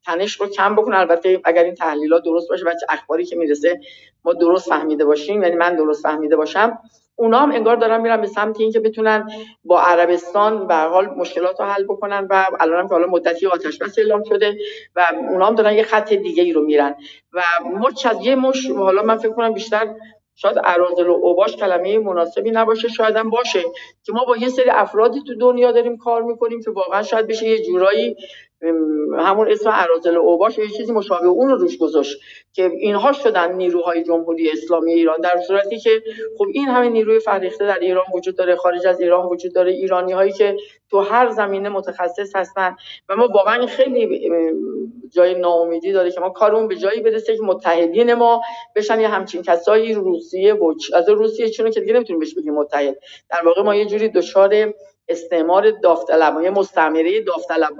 تنش 0.04 0.40
رو 0.40 0.46
کم 0.46 0.76
بکنن. 0.76 0.96
البته 0.96 1.40
اگر 1.44 1.64
این 1.64 1.74
تحلیلات 1.74 2.24
درست 2.24 2.48
باشه 2.48 2.64
و 2.64 2.72
اخباری 2.88 3.24
که 3.24 3.36
می‌رسه 3.36 3.80
ما 4.24 4.32
درست 4.32 4.68
فهمیده 4.68 5.04
باشیم. 5.04 5.42
یعنی 5.42 5.56
من 5.56 5.76
درست 5.76 6.02
فهمیده 6.02 6.36
باشم. 6.36 6.78
اونا 7.18 7.38
هم 7.38 7.52
انگار 7.52 7.76
دارن 7.76 8.00
میرن 8.00 8.20
به 8.20 8.26
سمت 8.26 8.60
اینکه 8.60 8.80
بتونن 8.80 9.30
با 9.64 9.80
عربستان 9.80 10.66
به 10.66 10.74
حال 10.74 11.06
مشکلات 11.06 11.60
رو 11.60 11.66
حل 11.66 11.84
بکنن 11.84 12.26
و 12.30 12.46
الان 12.60 12.88
که 12.88 12.94
حالا 12.94 13.06
مدتی 13.06 13.46
آتش 13.46 13.78
بس 13.78 13.98
اعلام 13.98 14.22
شده 14.24 14.58
و 14.96 15.06
اونا 15.30 15.46
هم 15.46 15.54
دارن 15.54 15.74
یه 15.74 15.82
خط 15.82 16.12
دیگه 16.12 16.42
ای 16.42 16.52
رو 16.52 16.64
میرن. 16.64 16.94
و 17.32 17.42
مچ 17.64 18.06
از 18.06 18.26
یه 18.26 18.34
مش 18.34 18.70
حالا 18.70 19.02
من 19.02 19.16
فکر 19.18 19.32
کنم 19.32 19.54
بیشتر 19.54 19.94
شاید 20.34 20.56
ارازل 20.64 21.06
و 21.08 21.12
اوباش 21.12 21.56
کلمه 21.56 21.98
مناسبی 21.98 22.50
نباشه 22.50 22.88
شاید 22.88 23.16
هم 23.16 23.30
باشه 23.30 23.62
که 24.04 24.12
ما 24.12 24.24
با 24.24 24.36
یه 24.36 24.48
سری 24.48 24.70
افرادی 24.70 25.22
تو 25.26 25.34
دنیا 25.34 25.72
داریم 25.72 25.96
کار 25.96 26.22
می‌کنیم 26.22 26.62
که 26.62 26.70
واقعا 26.70 27.02
شاید 27.02 27.26
بشه 27.26 27.48
یه 27.48 27.64
جورایی 27.64 28.16
همون 29.18 29.50
اسم 29.50 29.70
ارازل 29.72 30.16
اوباش 30.16 30.58
یه 30.58 30.68
چیزی 30.68 30.92
مشابه 30.92 31.26
اون 31.26 31.48
رو 31.48 31.56
روش 31.56 31.78
گذاشت 31.78 32.20
که 32.52 32.70
اینها 32.78 33.12
شدن 33.12 33.52
نیروهای 33.52 34.02
جمهوری 34.02 34.50
اسلامی 34.50 34.92
ایران 34.92 35.20
در 35.20 35.40
صورتی 35.46 35.78
که 35.78 36.02
خب 36.38 36.44
این 36.52 36.68
همه 36.68 36.88
نیروی 36.88 37.20
فرهیخته 37.20 37.66
در 37.66 37.78
ایران 37.78 38.04
وجود 38.14 38.36
داره 38.36 38.56
خارج 38.56 38.86
از 38.86 39.00
ایران 39.00 39.26
وجود 39.26 39.54
داره 39.54 39.72
ایرانی 39.72 40.12
هایی 40.12 40.32
که 40.32 40.56
تو 40.90 41.00
هر 41.00 41.30
زمینه 41.30 41.68
متخصص 41.68 42.36
هستن 42.36 42.76
و 43.08 43.16
ما 43.16 43.28
واقعا 43.28 43.66
خیلی 43.66 44.30
جای 45.10 45.34
ناامیدی 45.34 45.92
داره 45.92 46.10
که 46.10 46.20
ما 46.20 46.30
کارمون 46.30 46.68
به 46.68 46.76
جایی 46.76 47.00
برسه 47.00 47.36
که 47.36 47.42
متحدین 47.42 48.14
ما 48.14 48.40
بشن 48.76 49.00
یه 49.00 49.08
همچین 49.08 49.42
کسایی 49.42 49.94
روسیه 49.94 50.54
و 50.54 50.74
از 50.94 51.08
روسیه 51.08 51.48
چون 51.50 51.70
که 51.70 51.80
دیگه 51.80 51.92
نمی‌تونیم 51.92 52.20
بهش 52.20 52.34
بگیم 52.34 52.54
متحد. 52.54 52.98
در 53.30 53.42
واقع 53.44 53.62
ما 53.62 53.74
یه 53.74 53.86
جوری 53.86 54.08
دچار 54.08 54.72
استعمار 55.08 55.70
داوطلب 55.70 56.42
یه 56.42 56.50
مستعمره 56.50 57.20
داوطلب 57.20 57.72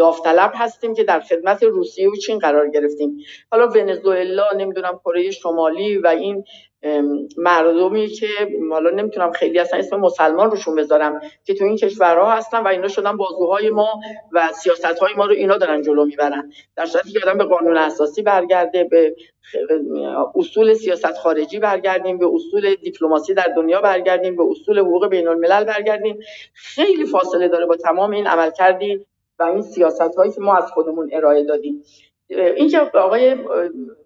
داوطلب 0.00 0.52
هستیم 0.54 0.94
که 0.94 1.04
در 1.04 1.20
خدمت 1.20 1.62
روسیه 1.62 2.08
و 2.10 2.16
چین 2.16 2.38
قرار 2.38 2.70
گرفتیم. 2.70 3.16
حالا 3.50 3.68
ونزوئلا 3.68 4.44
نمی‌دونم 4.56 5.00
کره 5.04 5.30
شمالی 5.30 5.98
و 5.98 6.06
این 6.06 6.44
مردمی 7.36 8.06
که 8.08 8.26
حالا 8.70 8.90
نمی‌تونم 8.90 9.32
خیلی 9.32 9.58
اصلا 9.58 9.78
اسم 9.78 9.96
مسلمان 9.96 10.50
روشون 10.50 10.76
بذارم 10.76 11.20
که 11.44 11.54
تو 11.54 11.64
این 11.64 11.76
کشورها 11.76 12.30
هستن 12.30 12.62
و 12.62 12.66
اینا 12.66 12.88
شدن 12.88 13.16
بازوهای 13.16 13.70
ما 13.70 14.00
و 14.32 14.48
سیاست 14.52 14.84
های 14.84 15.14
ما 15.16 15.26
رو 15.26 15.32
اینا 15.32 15.56
دارن 15.56 15.82
جلو 15.82 16.04
می‌برن. 16.04 16.52
در 16.76 16.86
صورتی 16.86 17.12
که 17.12 17.20
آدم 17.22 17.38
به 17.38 17.44
قانون 17.44 17.76
اساسی 17.76 18.22
برگرده 18.22 18.84
به 18.84 19.14
اصول 20.34 20.74
سیاست 20.74 21.12
خارجی 21.12 21.58
برگردیم 21.58 22.18
به 22.18 22.26
اصول 22.34 22.74
دیپلماسی 22.74 23.34
در 23.34 23.52
دنیا 23.56 23.80
برگردیم 23.80 24.36
به 24.36 24.42
اصول 24.50 24.78
حقوق 24.78 25.08
بین 25.08 25.28
الملل 25.28 25.64
برگردیم. 25.64 26.18
خیلی 26.54 27.06
فاصله 27.06 27.48
داره 27.48 27.66
با 27.66 27.76
تمام 27.76 28.10
این 28.10 28.26
عمل 28.26 28.50
کردی 28.50 29.06
و 29.40 29.42
این 29.42 29.62
سیاست 29.62 30.14
هایی 30.16 30.32
که 30.32 30.40
ما 30.40 30.56
از 30.56 30.72
خودمون 30.72 31.10
ارائه 31.12 31.44
دادیم. 31.44 31.82
اینکه 32.56 32.80
آقای 32.80 33.34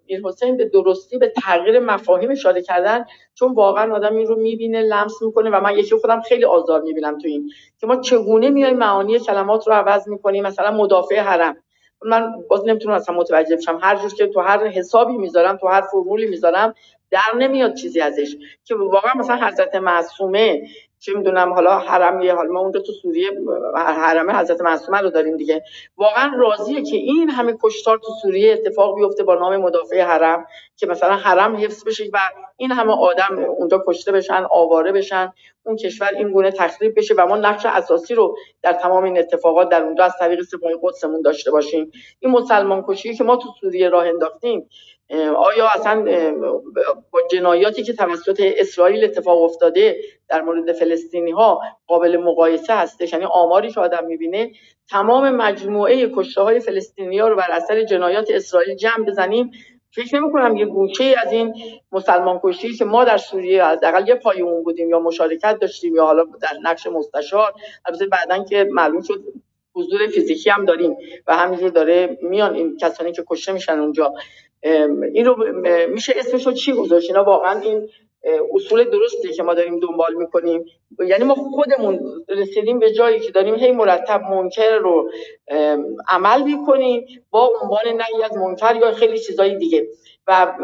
میر 0.09 0.21
حسین 0.25 0.57
به 0.57 0.65
درستی 0.65 1.19
به 1.19 1.33
تغییر 1.43 1.81
مفاهیم 1.81 2.31
اشاره 2.31 2.63
کردن 2.63 3.05
چون 3.35 3.55
واقعا 3.55 3.95
آدم 3.95 4.17
این 4.17 4.27
رو 4.27 4.37
می‌بینه 4.37 4.83
لمس 4.83 5.23
می‌کنه 5.23 5.51
و 5.51 5.61
من 5.61 5.79
یکی 5.79 5.97
خودم 5.97 6.21
خیلی 6.21 6.45
آزار 6.45 6.81
می‌بینم 6.81 7.19
تو 7.19 7.29
این 7.29 7.51
که 7.81 7.87
ما 7.87 7.97
چگونه 7.97 8.51
میایم 8.51 8.77
معانی 8.77 9.19
کلمات 9.19 9.67
رو 9.67 9.73
عوض 9.73 10.09
می‌کنیم 10.09 10.47
مثلا 10.47 10.71
مدافع 10.71 11.21
حرم. 11.21 11.57
من 12.05 12.33
باز 12.49 12.67
نمی‌تونم 12.67 12.95
اصلا 12.95 13.17
متوجه 13.17 13.57
بشم. 13.57 13.79
هر 13.83 13.97
جور 13.97 14.15
که 14.15 14.27
تو 14.27 14.41
هر 14.41 14.67
حسابی 14.67 15.17
می‌ذارم 15.17 15.57
تو 15.57 15.67
هر 15.67 15.81
فرمولی 15.81 16.27
می‌ذارم 16.27 16.75
در 17.11 17.39
نمیاد 17.39 17.75
چیزی 17.75 18.01
ازش. 18.01 18.37
که 18.65 18.75
واقعا 18.75 19.13
مثلا 19.17 19.37
حضرت 19.37 19.75
معصومه 19.75 20.63
چه 21.05 21.13
می‌دونم 21.15 21.53
حالا 21.53 21.79
حرم 21.79 22.21
یه 22.21 22.35
حال 22.35 22.49
ما 22.49 22.61
اونجا 22.61 22.81
تو 22.81 22.93
سوریه 22.93 23.31
حرم 23.77 24.31
حضرت 24.31 24.61
معصومه 24.61 24.99
رو 24.99 25.11
داریم 25.11 25.37
دیگه. 25.37 25.63
واقعا 25.97 26.33
راضیه 26.39 26.83
که 26.83 26.97
این 26.97 27.31
همه 27.31 27.57
کشتار 27.63 27.99
تو 27.99 28.13
سوریه 28.23 28.53
اتفاق 28.53 28.97
بیفته 28.97 29.23
با 29.23 29.35
نام 29.35 29.57
مدافع 29.57 30.01
حرم 30.01 30.47
که 30.77 30.87
مثلا 30.87 31.17
حرم 31.17 31.57
حفظ 31.57 31.85
بشه 31.85 32.05
و 32.13 32.19
این 32.57 32.73
همه 32.73 32.93
آدم 32.93 33.39
اونجا 33.59 33.85
کشته 33.89 34.13
بشن 34.13 34.47
آواره 34.51 34.93
بشن 34.93 35.33
اون 35.67 35.77
کشور 35.77 36.11
این 36.19 36.33
گونه 36.33 36.51
تخریب 36.51 36.99
بشه 36.99 37.15
و 37.19 37.27
ما 37.27 37.37
نقش 37.37 37.67
اساسی 37.67 38.15
رو 38.15 38.37
در 38.63 38.73
تمام 38.73 39.05
این 39.05 39.19
اتفاقات 39.19 39.69
در 39.69 39.83
اونجا 39.83 40.05
از 40.05 40.13
طریق 40.19 40.43
سپاه 40.43 40.73
قدسمون 40.83 41.23
داشته 41.23 41.51
باشیم. 41.51 41.91
این 42.21 42.33
مسلمان 42.33 42.85
کشی 42.89 43.15
که 43.15 43.25
ما 43.25 43.37
تو 43.37 43.49
سوریه 43.61 43.89
راه 43.89 44.07
انداختیم 44.07 44.69
آیا 45.37 45.69
اصلا 45.75 46.05
با 47.11 47.21
جنایاتی 47.31 47.83
که 47.83 47.93
توسط 47.93 48.41
اسرائیل 48.59 49.05
اتفاق 49.05 49.43
افتاده 49.43 49.97
در 50.29 50.43
مورد 50.43 50.73
فلسطینی 50.73 51.31
ها 51.31 51.61
قابل 51.87 52.17
مقایسه 52.17 52.75
هستش؟ 52.75 53.13
یعنی 53.13 53.25
آماری 53.25 53.73
که 53.73 53.81
آدم 53.81 54.05
می‌بینه 54.05 54.53
تمام 54.91 55.31
مجموعه 55.31 56.11
کشته 56.17 56.43
های 56.43 56.61
فلسطینی 56.61 57.19
ها 57.19 57.29
رو 57.29 57.37
بر 57.37 57.51
اثر 57.51 57.83
جنایات 57.83 58.31
اسرائیل 58.31 58.77
جمع 58.77 59.05
بزنیم. 59.05 59.51
فکر 59.91 60.17
نمی 60.17 60.33
کنم 60.33 60.57
یه 60.57 60.67
گوشه 60.67 61.15
از 61.27 61.33
این 61.33 61.55
مسلمان 61.93 62.41
کشی 62.45 62.75
که 62.75 62.85
ما 62.85 63.05
در 63.05 63.17
سوریه 63.17 63.63
از 63.63 63.79
اقل 63.83 64.09
یه 64.09 64.15
پای 64.15 64.43
اون 64.43 64.63
بودیم 64.63 64.91
یا 64.91 65.01
مشارکت 65.01 65.59
داشتیم 65.61 65.95
یا 65.95 66.05
حالا 66.05 66.25
در 66.43 66.59
نقش 66.63 66.87
مستشار. 66.87 67.53
البته 67.87 68.07
بعدا 68.07 68.45
که 68.45 68.69
معلوم 68.71 69.01
شد 69.01 69.25
حضور 69.75 70.07
فیزیکی 70.07 70.51
هم 70.51 70.65
داریم 70.65 70.97
و 71.27 71.37
همینجور 71.37 71.71
داره 71.71 72.19
میان 72.23 72.55
این 72.55 72.77
کسانی 72.77 73.13
که 73.13 73.25
کشته 73.29 73.53
میشن 73.53 73.79
اونجا. 73.79 74.15
این 75.15 75.25
رو 75.25 75.37
میشه 75.89 76.15
اسمش 76.17 76.47
رو 76.47 76.53
چی 76.53 76.73
گذاشت؟ 76.73 77.11
اینا 77.11 77.25
واقعا 77.25 77.61
این 77.61 77.89
اصول 78.55 78.85
درستی 78.85 79.33
که 79.33 79.43
ما 79.43 79.55
داریم 79.55 79.81
دنبال 79.81 80.15
می‌کنیم. 80.15 80.65
یعنی 81.07 81.25
ما 81.25 81.35
خودمون 81.35 82.01
رسیدیم 82.29 82.79
به 82.79 82.93
جایی 82.93 83.21
که 83.21 83.33
داریم 83.33 83.55
هی 83.55 83.73
مرتب 83.73 84.23
منکر 84.23 84.77
رو 84.77 85.11
عمل 86.09 86.43
می‌کنیم 86.43 87.07
با 87.31 87.53
عنوان 87.63 87.83
نهی 87.87 88.23
از 88.25 88.37
منکر 88.37 88.77
یا 88.77 88.93
خیلی 88.93 89.19
چیزای 89.19 89.57
دیگه. 89.57 89.87
و 90.27 90.55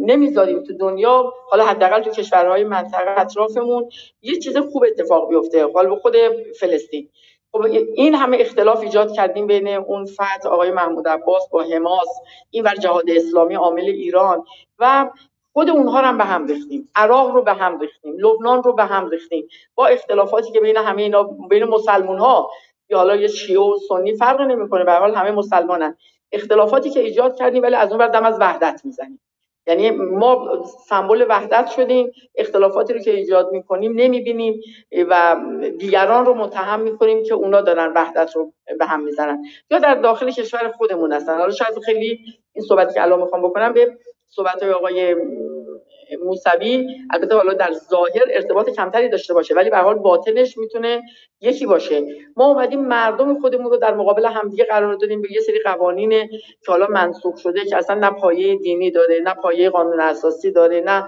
نمی‌ذاریم 0.00 0.62
تو 0.62 0.72
دنیا 0.76 1.32
حالا 1.50 1.64
حداقل 1.64 2.02
تو 2.02 2.10
کشورهای 2.10 2.64
منطقه 2.64 3.20
اطرافمون 3.20 3.88
یه 4.22 4.38
چیز 4.38 4.56
خوب 4.56 4.84
اتفاق 4.84 5.28
بیفته. 5.28 5.66
حالا 5.72 5.90
به 5.90 5.96
خود 5.96 6.16
فلسطین. 6.60 7.08
خب 7.52 7.62
این 7.94 8.14
همه 8.14 8.36
اختلاف 8.40 8.80
ایجاد 8.80 9.12
کردیم 9.12 9.46
بین 9.46 9.68
اون 9.68 10.06
فتح 10.06 10.48
آقای 10.48 10.70
محمود 10.70 11.08
عباس 11.08 11.48
با 11.50 11.62
حماس 11.62 12.08
این 12.50 12.64
ور 12.64 12.74
جهاد 12.74 13.10
اسلامی 13.10 13.54
عامل 13.54 13.82
ایران 13.82 14.44
و 14.78 15.10
خود 15.52 15.70
اونها 15.70 16.00
رو 16.00 16.06
هم 16.06 16.18
به 16.18 16.24
هم 16.24 16.46
ریختیم. 16.46 16.88
عراق 16.94 17.30
رو 17.30 17.42
به 17.42 17.52
هم 17.52 17.80
ریختیم. 17.80 18.14
لبنان 18.18 18.62
رو 18.62 18.72
به 18.72 18.84
هم 18.84 19.08
ریختیم. 19.10 19.48
با 19.74 19.86
اختلافاتی 19.86 20.52
که 20.52 20.60
بین 20.60 20.76
همه 20.76 21.02
اینا 21.02 21.22
بین 21.22 21.64
مسلمون 21.64 22.18
ها 22.18 22.50
یا 22.90 22.98
حالا 22.98 23.16
یه 23.16 23.28
شیعه 23.28 23.60
و 23.60 23.78
سنی 23.88 24.14
فرق 24.16 24.40
نمی‌کنه. 24.40 24.84
به 24.84 24.92
حال 24.92 25.14
همه 25.14 25.30
مسلمانن. 25.30 25.96
اختلافاتی 26.32 26.90
که 26.90 27.00
ایجاد 27.00 27.36
کردیم 27.36 27.62
ولی 27.62 27.74
از 27.74 27.88
اون 27.90 27.98
بر 27.98 28.08
دم 28.08 28.24
از 28.24 28.40
وحدت 28.40 28.80
می‌زنیم. 28.84 29.20
یعنی 29.70 29.90
ما 29.90 30.64
سمبل 30.88 31.26
وحدت 31.28 31.66
شدیم 31.66 32.12
اختلافاتی 32.34 32.92
رو 32.92 32.98
که 33.00 33.10
ایجاد 33.10 33.52
می‌کنیم 33.52 33.92
نمی‌بینیم 33.96 34.60
و 35.10 35.36
دیگران 35.78 36.26
رو 36.26 36.34
متهم 36.34 36.80
می‌کنیم 36.80 37.22
که 37.22 37.34
اونا 37.34 37.60
دارن 37.60 37.92
وحدت 37.96 38.36
رو 38.36 38.52
به 38.78 38.86
هم 38.86 39.04
می‌زنن 39.04 39.42
یا 39.70 39.78
در 39.78 39.94
داخل 39.94 40.30
کشور 40.30 40.68
خودمون 40.68 41.12
هستن. 41.12 41.38
حالا 41.38 41.52
شاید 41.52 41.78
خیلی 41.84 42.18
این 42.52 42.64
صحبتی 42.64 42.94
که 42.94 43.02
الان 43.02 43.20
می‌خوام 43.20 43.42
بکنم 43.42 43.72
به 43.72 43.96
صحبت 44.26 44.62
های 44.62 44.72
آقای 44.72 45.16
موسوی 46.24 46.86
البته 47.10 47.34
حالا 47.34 47.52
در 47.52 47.72
ظاهر 47.72 48.24
ارتباط 48.30 48.70
کمتری 48.70 49.08
داشته 49.08 49.34
باشه 49.34 49.54
ولی 49.54 49.70
به 49.70 49.76
حال 49.76 49.94
باطنش 49.94 50.58
می‌تونه 50.58 51.02
یکی 51.40 51.66
باشه. 51.66 52.02
ما 52.36 52.46
اومدیم 52.46 52.80
مردم 52.80 53.40
خودمون 53.40 53.70
رو 53.70 53.76
در 53.76 53.94
مقابل 53.94 54.26
همدیگه 54.26 54.64
قرار 54.64 54.94
دادیم 54.94 55.22
به 55.22 55.32
یه 55.32 55.40
سری 55.40 55.60
قوانین 55.64 56.10
که 56.66 56.72
حالا 56.72 56.86
منسوخ 56.86 57.38
شده 57.38 57.64
که 57.64 57.76
اصلا 57.76 57.96
نه 57.96 58.10
پایه 58.10 58.56
دینی 58.56 58.90
داره 58.90 59.20
نه 59.24 59.34
پایه 59.34 59.70
قانون 59.70 60.00
اساسی 60.00 60.50
داره 60.50 60.80
نه 60.80 61.06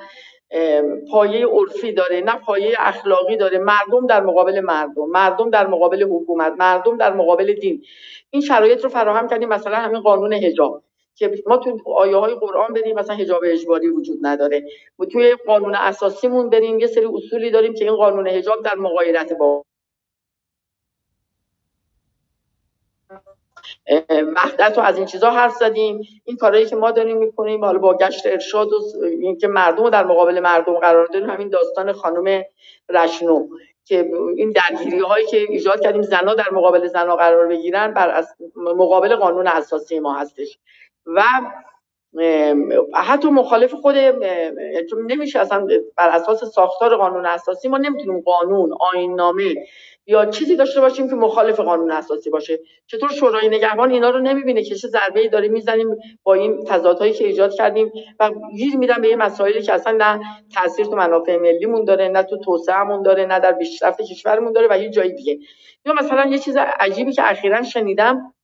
پایه 1.11 1.47
عرفی 1.47 1.93
داره 1.93 2.21
نه 2.21 2.37
پایه 2.47 2.77
اخلاقی 2.79 3.37
داره. 3.37 3.59
مردم 3.59 4.07
در 4.07 4.21
مقابل 4.23 4.61
مردم 4.61 5.07
مردم 5.09 5.51
در 5.51 5.67
مقابل 5.67 6.03
حکومت 6.03 6.53
مردم 6.59 6.97
در 6.97 7.13
مقابل 7.13 7.53
دین. 7.53 7.83
این 8.31 8.43
شرایط 8.43 8.85
رو 8.85 8.89
فراهم 8.89 9.29
کردیم 9.29 9.49
مثلا 9.49 9.77
همین 9.77 10.01
قانون 10.01 10.33
حجاب. 10.33 10.83
که 11.23 11.43
ما 11.47 11.57
تو 11.57 11.79
آیه 11.97 12.17
های 12.17 12.35
قرآن 12.35 12.73
بریم 12.73 12.99
مثلا 12.99 13.17
حجاب 13.17 13.43
اجباری 13.45 13.89
وجود 13.89 14.19
نداره. 14.23 14.63
و 14.99 15.05
توی 15.05 15.37
قانون 15.47 15.75
اساسیمون 15.75 16.51
بریم 16.51 16.79
یه 16.81 16.87
سری 16.87 17.07
اصولی 17.15 17.51
داریم 17.51 17.75
که 17.75 17.85
این 17.85 17.97
قانون 17.97 18.29
حجاب 18.29 18.65
در 18.65 18.75
مغایرت 18.75 19.33
با 19.33 19.65
وحدت 24.37 24.79
و 24.79 24.81
از 24.81 24.97
این 24.97 25.07
چیزها 25.07 25.31
حرف 25.31 25.53
زدیم. 25.53 26.01
این 26.25 26.37
کارهایی 26.37 26.67
که 26.67 26.77
ما 26.77 26.91
داریم 26.91 27.17
می‌کنیم 27.17 27.65
حالا 27.65 27.79
با 27.79 27.97
گشت 27.97 28.27
ارشاد 28.27 28.73
و 28.73 28.81
اینکه 29.21 29.49
مردم 29.49 29.85
رو 29.85 29.91
در 29.91 30.05
مقابل 30.05 30.41
مردم 30.41 30.75
قرار 30.75 31.07
دادیم 31.07 31.31
همین 31.31 31.49
داستان 31.49 31.93
خانم 31.93 32.43
رشنو 32.89 33.49
که 33.85 34.11
این 34.37 34.51
درگیری 34.51 34.99
هایی 34.99 35.27
که 35.27 35.37
ایجاد 35.37 35.81
کردیم 35.81 36.03
زنا 36.03 36.35
در 36.35 36.51
مقابل 36.53 36.87
زنا 36.87 37.17
قرار 37.17 37.49
بگیرن 37.49 37.95
بر 37.95 38.25
مقابل 38.57 39.17
قانون 39.17 39.47
اساسی 39.47 40.01
ما 40.01 40.15
هستش. 40.15 40.59
و 41.07 41.23
حتی 42.95 43.29
مخالف 43.29 43.75
خود 43.75 43.95
چون 44.91 45.13
نمیشه 45.13 45.39
اصلا 45.39 45.67
بر 45.97 46.09
اساس 46.09 46.45
ساختار 46.45 46.97
قانون 46.97 47.27
اساسی 47.27 47.69
ما 47.69 47.79
نمی‌تونیم 47.79 48.21
قانون 48.21 48.75
آیین 48.81 49.15
نامه 49.15 49.55
یا 50.07 50.27
چیزی 50.27 50.57
داشته 50.57 50.81
باشیم 50.81 51.09
که 51.09 51.15
مخالف 51.15 51.61
قانون 51.61 51.91
اساسی 51.91 52.31
باشه. 52.31 52.59
چطور 52.87 53.11
شورای 53.11 53.49
نگهبان 53.49 53.91
اینا 53.91 54.11
رو 54.11 54.21
نمی‌بینه 54.21 54.63
که 54.63 54.75
چه 54.75 54.89
ضربه 54.89 55.21
ای 55.21 55.29
داره 55.29 55.49
می‌زنیم 55.49 55.97
با 56.23 56.35
این 56.35 56.65
تضادهایی 56.65 57.13
که 57.13 57.25
ایجاد 57.25 57.55
کردیم 57.55 57.93
و 58.21 58.31
گیر 58.57 58.77
میدن 58.77 59.01
به 59.01 59.09
یه 59.09 59.17
مسائلی 59.17 59.63
که 59.63 59.73
اصلا 59.73 59.93
نه 59.93 60.21
تاثیر 60.55 60.87
تو 60.87 60.97
منافع 60.97 61.37
ملیمون 61.37 61.85
داره 61.85 62.09
نه 62.09 62.23
تو 62.23 62.39
توسعهمون 62.39 63.03
داره 63.03 63.27
نه 63.27 63.41
در 63.41 63.53
پیشرفت 63.53 64.03
کشورمون 64.03 64.53
داره 64.53 64.69
و 64.69 64.73
هیچ 64.73 64.93
جای 64.93 65.13
دیگه. 65.13 65.39
یا 65.87 65.93
مثلا 65.93 66.31
یه 66.31 66.39
چیز 66.39 66.57
عجیبی 66.57 67.13
که 67.13 67.31
اخیرا 67.31 67.63
شنیدم 67.63 68.35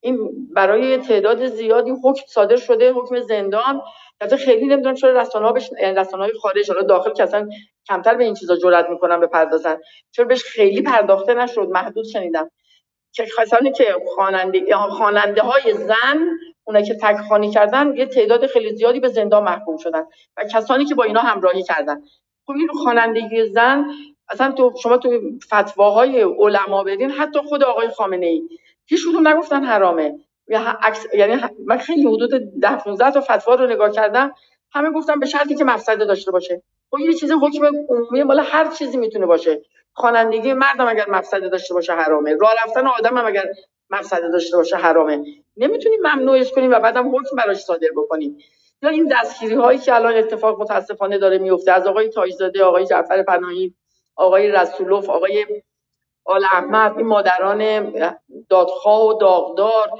این 0.00 0.48
برای 0.54 0.98
تعداد 0.98 1.46
زیادی 1.46 1.90
حکم 2.04 2.22
صادر 2.28 2.56
شده 2.56 2.92
حکم 2.92 3.20
زندان. 3.20 3.82
البته 4.20 4.36
خیلی 4.36 4.66
نمی‌دونم 4.66 4.94
چرا 4.94 5.20
رسانه 5.20 5.46
ها 5.46 5.52
بهش 5.52 5.70
رسانه 5.82 6.28
خارج 6.42 6.70
حالا 6.70 6.82
داخل 6.82 7.12
که 7.12 7.22
اصلا 7.22 7.48
کمتر 7.88 8.14
به 8.14 8.24
این 8.24 8.34
چیزا 8.34 8.56
جرئت 8.56 8.90
می‌کنن 8.90 9.20
بپردازن 9.20 9.78
چرا 10.10 10.24
بهش 10.24 10.44
خیلی 10.44 10.82
پرداخته 10.82 11.34
نشد؟ 11.34 11.68
محدود 11.70 12.04
شنیدم. 12.04 12.50
که 13.12 13.26
کسانی 13.38 13.72
که 13.72 13.96
خواننده 14.14 14.76
خواننده 14.76 15.42
های 15.42 15.74
زن 15.74 16.18
اونایی 16.64 16.86
که 16.86 16.94
تک 16.94 17.16
خانی 17.16 17.50
کردن 17.50 17.96
یه 17.96 18.06
تعداد 18.06 18.46
خیلی 18.46 18.76
زیادی 18.76 19.00
به 19.00 19.08
زندان 19.08 19.44
محکوم 19.44 19.76
شدن 19.76 20.02
و 20.36 20.44
کسانی 20.54 20.84
که 20.84 20.94
با 20.94 21.04
اینا 21.04 21.20
همراهی 21.20 21.62
کردن. 21.62 22.02
خب 22.46 22.52
این 22.52 22.68
خوانندگی 22.68 23.46
زن 23.46 23.84
اصلا 24.30 24.52
تو 24.52 24.72
شما 24.82 24.96
تو 24.96 25.20
فتواهای 25.46 26.22
علما 26.22 26.84
برین 26.84 27.10
حتی 27.10 27.38
خود 27.38 27.64
آقای 27.64 27.88
خامنه 27.88 28.26
ای 28.26 28.42
هیچ 28.88 29.08
کدوم 29.08 29.28
نگفتن 29.28 29.64
حرامه. 29.64 30.18
یعنی 31.14 31.40
من 31.66 31.78
خیلی 31.78 32.06
حدود 32.06 32.30
ده 32.62 32.76
15 32.76 33.10
تا 33.10 33.20
فتوا 33.20 33.54
رو 33.54 33.66
نگاه 33.66 33.90
کردم. 33.90 34.34
همه 34.72 34.90
گفتن 34.90 35.20
به 35.20 35.26
شرطی 35.26 35.54
که 35.54 35.64
مفسده 35.64 36.04
داشته 36.04 36.30
باشه. 36.30 36.62
خب 36.90 36.98
یه 37.00 37.12
چیز 37.12 37.32
حکم 37.32 37.66
عمومی 37.88 38.24
بالا 38.24 38.42
هر 38.42 38.68
چیزی 38.68 38.96
می‌تونه 38.96 39.26
باشه. 39.26 39.62
خوانندگی 39.92 40.52
مردم 40.52 40.88
اگر 40.88 41.10
مفسده 41.10 41.48
داشته 41.48 41.74
باشه 41.74 41.92
حرامه. 41.92 42.36
راه 42.40 42.52
رفتن 42.64 42.86
آدم 42.86 43.18
هم 43.18 43.26
اگر 43.26 43.44
مفسده 43.90 44.28
داشته 44.28 44.56
باشه 44.56 44.76
حرامه. 44.76 45.24
نمی‌تونیم 45.56 46.00
ممنوعش 46.00 46.52
کنیم 46.52 46.70
و 46.70 46.78
بعدم 46.78 47.16
حکم 47.16 47.36
براش 47.36 47.56
صادر 47.56 47.88
بکنیم. 47.96 48.38
یا 48.82 48.90
این 48.90 49.12
دستگیری 49.12 49.54
هایی 49.54 49.78
که 49.78 49.94
الان 49.94 50.14
اتفاق 50.14 50.60
متاسفانه 50.60 51.18
داره 51.18 51.38
میفته. 51.38 51.72
از 51.72 51.86
آقای 51.86 52.08
تاجزاده 52.08 52.64
آقای 52.64 52.86
جعفر 52.86 53.22
پناهی 53.22 53.74
آقای 54.16 54.52
رسولوف 54.52 55.10
آقای 55.10 55.46
آل 56.28 56.44
احمد 56.44 56.96
این 56.96 57.06
مادران 57.06 57.92
دادخواه 58.50 59.06
و 59.06 59.18
داغدار 59.18 59.90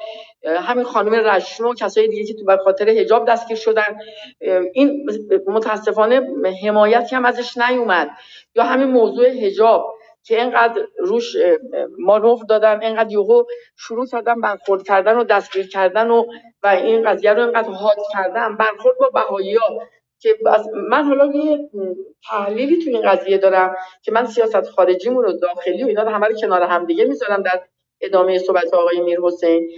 همین 0.45 0.85
خانم 0.85 1.14
رشنو 1.14 1.74
کسای 1.74 2.09
دیگه 2.09 2.24
که 2.24 2.35
تو 2.35 2.45
بر 2.45 2.57
خاطر 2.57 2.89
حجاب 2.89 3.29
دستگیر 3.29 3.57
شدن. 3.57 3.99
این 4.74 5.11
متاسفانه 5.47 6.22
حمایتی 6.62 7.16
هم 7.16 7.24
ازش 7.24 7.59
نیومد. 7.59 8.11
یا 8.55 8.64
همین 8.64 8.89
موضوع 8.89 9.29
حجاب 9.29 9.95
که 10.22 10.41
اینقدر 10.41 10.83
روش 10.99 11.37
مانور 11.99 12.39
دادن 12.49 12.83
اینقدر 12.83 13.12
یهو 13.12 13.45
شروع 13.76 14.07
کردن 14.07 14.41
برخورد 14.41 14.83
کردن 14.83 15.16
و 15.16 15.24
دستگیر 15.24 15.68
کردن 15.68 16.11
و 16.11 16.24
و 16.62 16.66
این 16.66 17.11
قضیه 17.11 17.33
رو 17.33 17.43
اینقدر 17.43 17.68
حاد 17.68 17.97
کردن 18.12 18.57
برخورد 18.57 18.97
با 18.99 19.09
بهایی 19.09 19.55
ها 19.55 19.66
که 20.20 20.38
من 20.90 21.04
حالا 21.04 21.26
یه 21.26 21.70
تحلیلی 22.30 22.84
تو 22.84 22.90
این 22.90 23.02
قضیه 23.02 23.38
دارم 23.38 23.76
که 24.02 24.12
من 24.12 24.26
سیاست 24.26 24.68
خارجیمون 24.70 25.24
رو 25.24 25.32
داخلی 25.32 25.84
و 25.84 25.86
اینا 25.86 26.02
رو 26.02 26.08
همه 26.08 26.28
کنار 26.40 26.62
هم 26.62 26.86
دیگه 26.86 27.04
می‌ذارم 27.04 27.42
در 27.42 27.62
ادامه 28.00 28.38
صحبت 28.38 28.74
آقای 28.74 29.00
میر 29.00 29.20
حسین. 29.22 29.70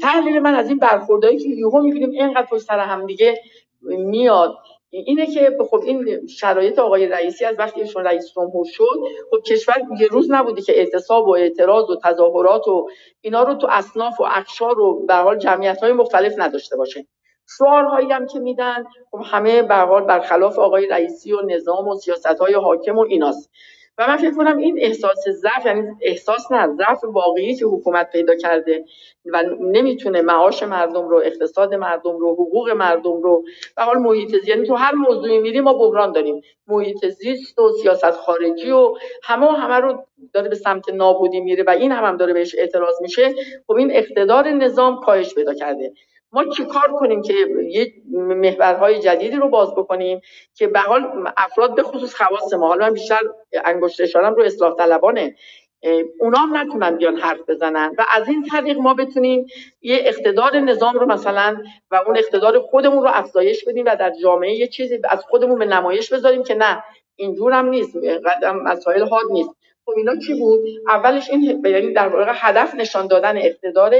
تحلیل 0.00 0.38
من 0.38 0.54
از 0.54 0.68
این 0.68 0.78
برخوردهایی 0.78 1.38
که 1.38 1.48
یهو 1.48 1.82
می‌بینیم 1.82 2.10
اینقدر 2.10 2.46
پشت 2.46 2.62
سر 2.62 2.78
هم 2.78 3.06
دیگه 3.06 3.40
میاد. 3.82 4.56
اینه 4.90 5.26
که 5.26 5.56
خب 5.70 5.80
این 5.84 6.26
شرایط 6.26 6.78
آقای 6.78 7.06
رئیسی 7.06 7.44
از 7.44 7.56
وقتی 7.58 7.80
ایشون 7.80 8.04
رئیس 8.04 8.32
جمهور 8.34 8.66
شد 8.68 9.00
خب 9.30 9.42
کشور 9.42 9.74
یه 10.00 10.06
روز 10.06 10.30
نبودی 10.30 10.62
که 10.62 10.78
اعتصاب 10.78 11.28
و 11.28 11.30
اعتراض 11.30 11.90
و 11.90 11.96
تظاهرات 12.04 12.68
و 12.68 12.88
اینا 13.20 13.42
رو 13.42 13.54
تو 13.54 13.66
اصناف 13.70 14.20
و 14.20 14.24
اقشار 14.24 14.80
و 14.80 15.06
به 15.06 15.14
حال 15.14 15.38
جمعیت 15.38 15.80
های 15.82 15.92
مختلف 15.92 16.34
نداشته 16.38 16.76
باشه. 16.76 17.06
شعارهایی 17.58 18.12
هم 18.12 18.26
که 18.26 18.38
میدن. 18.38 18.84
خب 19.10 19.20
همه 19.24 19.62
به 19.62 20.00
برخلاف 20.00 20.58
آقای 20.58 20.86
رئیسی 20.86 21.32
و 21.32 21.40
نظام 21.46 21.88
و 21.88 21.94
سیاست 21.94 22.26
های 22.26 22.54
حاکم 22.54 22.98
و 22.98 23.00
ایناست. 23.00 23.50
و 23.98 24.06
من 24.08 24.16
فکر 24.16 24.34
کنم 24.34 24.56
این 24.56 24.78
احساس 24.80 25.28
ضعف 25.28 25.66
یعنی 25.66 25.88
احساس 26.00 26.52
نه 26.52 26.68
ضعف 26.76 27.04
واقعی 27.04 27.54
که 27.54 27.66
حکومت 27.66 28.10
پیدا 28.10 28.34
کرده 28.34 28.84
و 29.24 29.42
نمی‌تونه 29.60 30.22
معاش 30.22 30.62
مردم 30.62 31.08
رو 31.08 31.16
اقتصاد 31.24 31.74
مردم 31.74 32.18
رو 32.18 32.32
حقوق 32.32 32.70
مردم 32.70 33.22
رو 33.22 33.44
به 33.76 33.82
حال 33.82 33.98
محیط 33.98 34.30
زیست 34.30 34.48
یعنی 34.48 34.66
تو 34.66 34.74
هر 34.74 34.94
موضوعی 34.94 35.38
میریم 35.38 35.64
ما 35.64 35.74
بحران 35.74 36.12
داریم. 36.12 36.42
محیط 36.66 37.06
زیست 37.06 37.58
و 37.58 37.72
سیاست 37.82 38.10
خارجی 38.10 38.70
و 38.70 38.94
همه 39.22 39.46
و 39.46 39.50
همه 39.50 39.74
رو 39.74 40.04
داره 40.32 40.48
به 40.48 40.54
سمت 40.54 40.88
نابودی 40.88 41.40
میره 41.40 41.64
و 41.66 41.70
این 41.70 41.92
هم, 41.92 42.04
هم 42.04 42.16
داره 42.16 42.32
بهش 42.32 42.54
اعتراض 42.58 43.02
میشه. 43.02 43.34
خب 43.66 43.72
این 43.72 43.90
اقتدار 43.92 44.48
نظام 44.48 45.00
کاهش 45.00 45.34
پیدا 45.34 45.54
کرده. 45.54 45.92
ما 46.32 46.44
چیکار 46.44 46.92
کنیم 46.98 47.22
که 47.22 47.34
یه 47.68 47.92
محورهای 48.10 48.98
جدیدی 48.98 49.36
رو 49.36 49.48
باز 49.48 49.74
بکنیم 49.74 50.20
که 50.54 50.66
به 50.66 50.80
حال 50.80 51.32
افراد 51.36 51.74
به 51.74 51.82
خصوص 51.82 52.14
خواص 52.14 52.54
ما 52.54 52.68
حالا 52.68 52.86
من 52.86 52.92
بیشتر 52.92 53.20
انگشت 53.64 54.00
اشارم 54.00 54.34
رو 54.34 54.42
اصلاح 54.42 54.76
طلبانه. 54.76 55.34
اونا 56.20 56.38
هم 56.38 56.56
نتونن 56.56 56.96
بیان 56.96 57.16
حرف 57.16 57.40
بزنن 57.48 57.94
و 57.98 58.04
از 58.10 58.28
این 58.28 58.42
طریق 58.42 58.78
ما 58.78 58.94
بتونیم 58.94 59.46
یه 59.80 59.98
اقتدار 60.04 60.56
نظام 60.56 60.94
رو 60.94 61.06
مثلا 61.06 61.62
و 61.90 61.96
اون 62.06 62.18
اقتدار 62.18 62.60
خودمون 62.60 63.02
رو 63.02 63.10
افزایش 63.12 63.64
بدیم 63.64 63.84
و 63.86 63.96
در 63.96 64.12
جامعه 64.22 64.54
یه 64.54 64.66
چیزی 64.66 64.98
از 65.10 65.20
خودمون 65.20 65.58
به 65.58 65.64
نمایش 65.64 66.12
بذاریم 66.12 66.42
که 66.42 66.54
نه 66.54 66.84
اینجور 67.16 67.52
هم 67.52 67.68
نیست 67.68 67.96
قدم 68.26 68.56
مسائل 68.56 69.02
حاد 69.08 69.24
نیست. 69.30 69.50
خب 69.84 69.92
اینا 69.96 70.16
چی 70.16 70.34
بود؟ 70.34 70.60
اولش 70.88 71.30
این 71.30 71.62
یعنی 71.66 71.92
در 71.92 72.08
واقع 72.08 72.32
هدف 72.34 72.74
نشان 72.74 73.06
دادن 73.06 73.36
اقتدار 73.36 73.94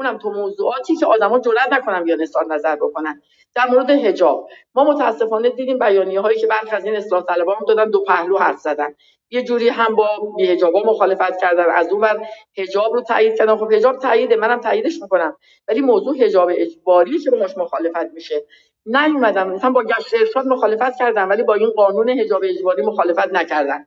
اونم 0.00 0.18
تو 0.18 0.30
موضوعاتی 0.30 0.96
که 0.96 1.06
آدما 1.06 1.38
جرئت 1.38 1.72
نکنن 1.72 2.04
بیان 2.04 2.22
اظهار 2.22 2.46
نظر 2.54 2.76
بکنن. 2.76 3.22
در 3.54 3.66
مورد 3.70 3.90
حجاب 3.90 4.48
ما 4.74 4.84
متاسفانه 4.84 5.50
دیدیم 5.50 5.78
بیانیه 5.78 6.20
هایی 6.20 6.38
که 6.40 6.46
برخی 6.46 6.76
از 6.76 6.84
این 6.84 6.96
اصلاح 6.96 7.22
طلبان 7.22 7.56
دادن 7.68 7.90
دو 7.90 8.04
پهلو 8.04 8.38
حرف 8.38 8.58
زدن. 8.58 8.94
یه 9.30 9.42
جوری 9.42 9.68
هم 9.68 9.94
با 9.94 10.08
بی 10.36 10.46
حجابا 10.46 10.82
مخالفت 10.86 11.40
کردن. 11.40 11.70
از 11.70 11.92
اون 11.92 12.00
بر 12.00 12.26
حجاب 12.56 12.94
رو 12.94 13.02
تایید 13.02 13.38
کردن. 13.38 13.56
خب 13.56 13.72
حجاب 13.72 13.98
تاییده. 13.98 14.36
منم 14.36 14.60
تاییدش 14.60 15.02
می‌کنم. 15.02 15.36
ولی 15.68 15.80
موضوع 15.80 16.16
حجاب 16.16 16.50
اجباری 16.54 17.18
که 17.18 17.30
باهاش 17.30 17.58
مخالفت 17.58 18.12
میشه. 18.14 18.46
نیومدن. 18.86 19.48
مثلا 19.48 19.70
با 19.70 19.82
گشت 19.82 20.14
ارشاد 20.14 20.46
مخالفت 20.46 20.98
کردن 20.98 21.28
ولی 21.28 21.42
با 21.42 21.54
این 21.54 21.70
قانون 21.70 22.10
حجاب 22.10 22.42
اجباری 22.44 22.82
مخالفت 22.82 23.32
نکردن. 23.32 23.86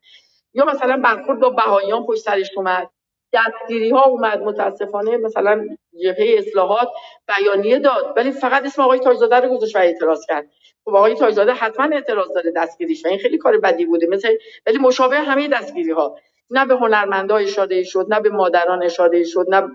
یا 0.54 0.66
مثلا 0.66 0.98
برخورد 1.04 1.40
با 1.40 1.50
بهاییان 1.50 2.06
پشت 2.06 2.22
سرش 2.22 2.50
اومد. 2.58 2.90
دستگیری 3.34 3.90
ها 3.90 4.04
اومد 4.04 4.42
متاسفانه 4.42 5.18
مثلا 5.18 5.68
جبهه 6.04 6.36
اصلاحات 6.38 6.90
بیانیه 7.28 7.80
داد 7.80 8.14
ولی 8.18 8.32
فقط 8.32 8.66
اسم 8.66 8.82
آقای 8.82 9.00
تاجزاده 9.00 9.36
رو 9.36 9.50
گذاشت 9.58 9.76
و 9.76 9.80
اعتراض 9.80 10.26
کرد. 10.26 10.50
خب 10.86 10.96
آقای 10.96 11.16
تاجزاده 11.16 11.54
حتما 11.54 11.96
اعتراض 11.96 12.28
داره 12.36 12.52
دستگیریش 12.56 13.06
و 13.06 13.08
این 13.08 13.20
خیلی 13.20 13.38
کار 13.38 13.58
بدی 13.58 13.86
بوده 13.86 14.08
مثل 14.08 14.38
ولی 14.66 14.78
مشابه 14.78 15.18
همه 15.18 15.48
دستگیری 15.48 15.92
ها 15.92 16.16
نه 16.50 16.66
به 16.66 16.76
هنرمندا 16.76 17.36
اشاره 17.38 17.84
شد 17.84 18.06
نه 18.10 18.20
به 18.20 18.30
مادران 18.30 18.84
اشاره 18.84 19.24
شد 19.24 19.46
نه 19.50 19.68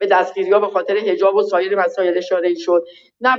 به 0.00 0.06
دستگیری 0.06 0.50
ها 0.50 0.58
به 0.60 0.66
خاطر 0.66 0.96
حجاب 0.96 1.34
و 1.34 1.42
سایر 1.42 1.78
مسائل 1.78 2.18
اشاره 2.18 2.54
شد 2.54 2.84
نه 3.20 3.36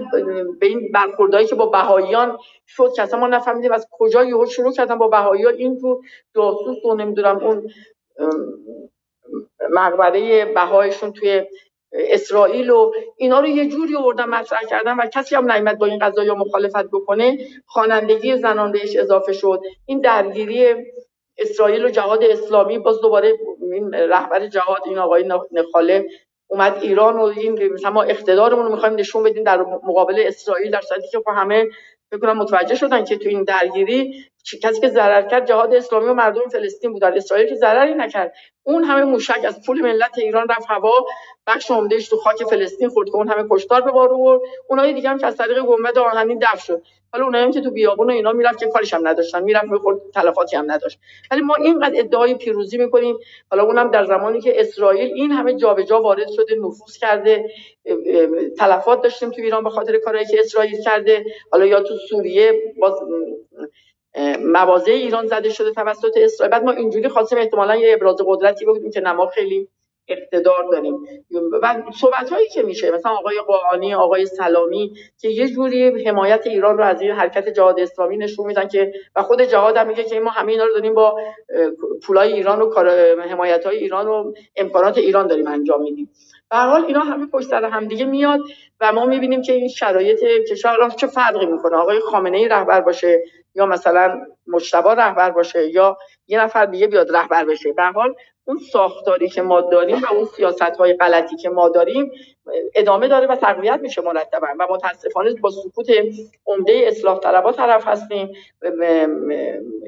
به 0.59 0.65
این 0.65 0.91
برخوردهایی 0.93 1.47
که 1.47 1.55
با 1.55 1.65
بهاییان 1.65 2.37
شد. 2.67 2.91
که 2.95 3.01
اصلا 3.01 3.19
ما 3.19 3.27
نفهمیدیم 3.27 3.71
از 3.71 3.87
کجا 3.91 4.23
یهو 4.23 4.45
شروع 4.45 4.73
کردن 4.73 4.97
با 4.97 5.07
بهاییان. 5.07 5.53
این 5.53 5.79
تو 5.79 6.01
جاسوس 6.35 6.85
و 6.85 6.95
نمی‌دونم 6.95 7.37
اون 7.37 7.69
مقبره 9.71 10.45
بهایشون 10.45 11.13
توی 11.13 11.43
اسرائیل 11.93 12.69
و 12.69 12.91
اینا 13.17 13.39
رو 13.39 13.47
یه 13.47 13.69
جوری 13.69 13.95
آوردن 13.95 14.25
مطرح 14.25 14.59
کردن 14.69 14.95
و 14.95 15.05
کسی 15.13 15.35
هم 15.35 15.51
نیامد 15.51 15.77
با 15.77 15.85
این 15.85 15.99
قضايا 15.99 16.35
مخالفت 16.35 16.85
بکنه 16.91 17.37
خوانندگی 17.65 18.37
زناندهش 18.37 18.95
اضافه 18.95 19.33
شد. 19.33 19.61
این 19.85 20.01
درگیری 20.01 20.75
اسرائیل 21.37 21.85
و 21.85 21.89
جهاد 21.89 22.23
اسلامی 22.23 22.79
باز 22.79 23.01
دوباره 23.01 23.33
این 23.61 23.93
رهبر 23.93 24.47
جهاد 24.47 24.81
این 24.85 24.99
آقای 24.99 25.31
نخاله 25.51 26.05
اومد 26.47 26.77
ایران 26.81 27.17
و 27.17 27.21
این 27.21 27.73
مثلا 27.73 27.91
ما 27.91 28.03
اقتدارمون 28.03 28.65
رو 28.65 28.71
می‌خوایم 28.71 28.95
نشون 28.95 29.23
بدیم 29.23 29.43
در 29.43 29.61
مقابل 29.61 30.23
اسرائیل 30.27 30.71
در 30.71 30.81
صورتی 30.81 31.07
که 31.07 31.17
خب 31.17 31.31
همه 31.35 31.67
فکر 32.11 32.33
متوجه 32.33 32.75
شدن 32.75 33.05
که 33.05 33.17
تو 33.17 33.29
این 33.29 33.43
درگیری 33.43 34.25
کسی 34.63 34.81
که 34.81 34.89
ضرر 34.89 35.21
کرد 35.21 35.47
جهاد 35.47 35.73
اسلامی 35.73 36.05
و 36.05 36.13
مردم 36.13 36.47
فلسطین 36.47 36.93
بودن 36.93 37.13
اسرائیل 37.13 37.49
که 37.49 37.55
ضرری 37.55 37.93
نکرد. 37.93 38.33
اون 38.63 38.83
همه 38.83 39.03
موشک 39.03 39.45
از 39.45 39.65
پول 39.65 39.81
ملت 39.81 40.17
ایران 40.17 40.47
رفت 40.49 40.65
هوا 40.67 41.05
بخش 41.47 41.71
عمدهش 41.71 42.09
تو 42.09 42.17
خاک 42.17 42.43
فلسطین 42.43 42.89
خورد 42.89 43.09
که 43.09 43.15
اون 43.15 43.27
همه 43.27 43.47
کشتار 43.51 43.81
به 43.81 43.91
بار 43.91 44.13
آورد. 44.13 44.41
اونای 44.69 44.93
دیگه 44.93 45.09
هم 45.09 45.17
که 45.17 45.27
از 45.27 45.37
طریق 45.37 45.59
گنبد 45.61 45.97
آهنین 45.97 46.39
دفن 46.39 46.57
شد. 46.57 46.81
حالا 47.11 47.25
اونایی 47.25 47.51
که 47.51 47.61
تو 47.61 47.71
بیابون 47.71 48.07
و 48.07 48.13
اینا 48.13 48.31
می‌رفت 48.31 48.59
که 48.59 48.67
کارش 48.67 48.93
هم 48.93 49.07
نداشتن. 49.07 49.43
می‌رفت 49.43 49.65
می‌خورد 49.65 49.97
تلفاتی 50.13 50.55
هم 50.55 50.71
نداشت. 50.71 50.99
ولی 51.31 51.41
ما 51.41 51.55
اینقدر 51.55 51.99
ادعای 51.99 52.35
پیروزی 52.35 52.77
می‌کنیم. 52.77 53.17
حالا 53.51 53.63
اونم 53.63 53.91
در 53.91 54.05
زمانی 54.05 54.41
که 54.41 54.61
اسرائیل 54.61 55.13
این 55.13 55.31
همه 55.31 55.53
جابجا 55.53 56.01
وارد 56.01 56.31
شده 56.31 56.55
نفوذ 56.55 56.97
کرده 56.97 57.49
تلفات 58.57 59.01
داشتیم 59.01 59.31
تو 59.31 59.41
ایران 59.41 59.63
به 59.63 59.69
خاطر 59.69 59.97
کارهایی 59.97 60.27
که 60.27 60.39
اسرائیل 60.39 60.81
کرده. 60.81 61.25
حالا 61.51 61.65
یا 61.65 61.81
تو 61.81 61.93
سوریه 62.09 62.73
باز 62.79 62.93
مواضع 64.39 64.91
ایران 64.91 65.27
زده 65.27 65.49
شده 65.49 65.71
توسط 65.71 66.17
اسرائیل. 66.17 66.51
بعد 66.51 66.63
ما 66.63 66.71
اینجوری 66.71 67.09
خواستیم 67.09 67.37
احتمالا 67.37 67.75
یه 67.75 67.93
ابراز 67.93 68.15
قدرتی 68.25 68.65
بگیم 68.65 68.91
که 68.91 69.01
نما 69.01 69.27
خیلی 69.27 69.67
اقتدار 70.07 70.69
داریم. 70.71 70.97
و 71.61 71.83
صحبت 72.01 72.29
هایی 72.29 72.49
که 72.49 72.63
میشه 72.63 72.91
مثلا 72.91 73.11
آقای 73.11 73.39
قاعانی 73.47 73.93
آقای 73.93 74.25
سلامی 74.25 74.93
که 75.17 75.29
یه 75.29 75.49
جوری 75.49 76.03
حمایت 76.03 76.47
ایران 76.47 76.77
رو 76.77 76.83
از 76.83 77.01
این 77.01 77.11
حرکت 77.11 77.49
جهاد 77.49 77.79
اسلامی 77.79 78.17
نشون 78.17 78.47
میدن 78.47 78.67
که 78.67 78.93
و 79.15 79.23
خود 79.23 79.41
جهاد 79.41 79.77
هم 79.77 79.87
میگه 79.87 80.03
که 80.03 80.19
ما 80.19 80.29
همه 80.29 80.51
اینا 80.51 80.65
رو 80.65 80.73
داریم 80.73 80.93
با 80.93 81.19
پولای 82.03 82.33
ایران 82.33 82.61
و 82.61 82.73
حمایت 83.21 83.65
های 83.65 83.77
ایران 83.77 84.07
و 84.07 84.33
امکانات 84.55 84.97
ایران 84.97 85.27
داریم 85.27 85.47
انجام 85.47 85.81
میدیم. 85.81 86.09
به 86.53 86.59
حال 86.59 86.85
اینا 86.85 86.99
همه 86.99 87.25
پشت 87.25 87.47
سر 87.47 87.65
همدیگه 87.65 88.05
میاد 88.05 88.39
و 88.79 88.91
ما 88.91 89.05
می‌بینیم 89.05 89.41
که 89.41 89.53
این 89.53 89.67
شرایط 89.67 90.19
کشور 90.51 90.89
چه 90.89 91.07
فرقی 91.07 91.45
می‌کنه؟ 91.45 91.75
آقای 91.75 91.99
خامنه 91.99 92.37
ای 92.37 92.47
رهبر 92.47 92.81
باشه 92.81 93.23
یا 93.55 93.65
مثلا 93.65 94.21
مجتبی 94.47 94.89
رهبر 94.89 95.31
باشه 95.31 95.67
یا 95.67 95.97
یه 96.27 96.43
نفر 96.43 96.65
دیگه 96.65 96.87
بیاد 96.87 97.15
رهبر 97.15 97.45
بشه؟ 97.45 97.73
به 97.73 97.83
حال 97.83 98.15
اون 98.45 98.57
ساختاری 98.57 99.29
که 99.29 99.41
ما 99.41 99.61
داریم 99.61 99.97
و 99.97 100.13
اون 100.13 100.25
سیاست 100.25 100.61
های 100.61 100.93
غلطی 100.93 101.35
که 101.35 101.49
ما 101.49 101.69
داریم 101.69 102.11
ادامه 102.75 103.07
داره 103.07 103.27
و 103.27 103.35
تقویت 103.35 103.79
میشه 103.81 104.01
مرتبا. 104.01 104.47
و 104.59 104.67
متاسفانه 104.69 105.33
با 105.33 105.49
سکوت 105.49 105.87
عمده 106.45 106.83
اصلاح 106.87 107.19
طلبا 107.19 107.51
طرف 107.51 107.87
هستیم. 107.87 108.29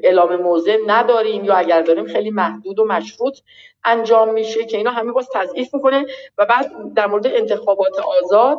اعلام 0.02 0.36
موضع 0.36 0.76
نداریم 0.86 1.44
یا 1.44 1.54
اگر 1.54 1.82
داریم 1.82 2.06
خیلی 2.06 2.30
محدود 2.30 2.78
و 2.78 2.84
مشروط 2.84 3.38
انجام 3.84 4.32
میشه 4.32 4.64
که 4.64 4.76
اینا 4.76 4.90
همه 4.90 5.12
باز 5.12 5.28
تضعیف 5.34 5.74
می‌کنه. 5.74 6.06
و 6.38 6.46
بعد 6.46 6.70
در 6.94 7.06
مورد 7.06 7.26
انتخابات 7.26 7.98
آزاد 7.98 8.58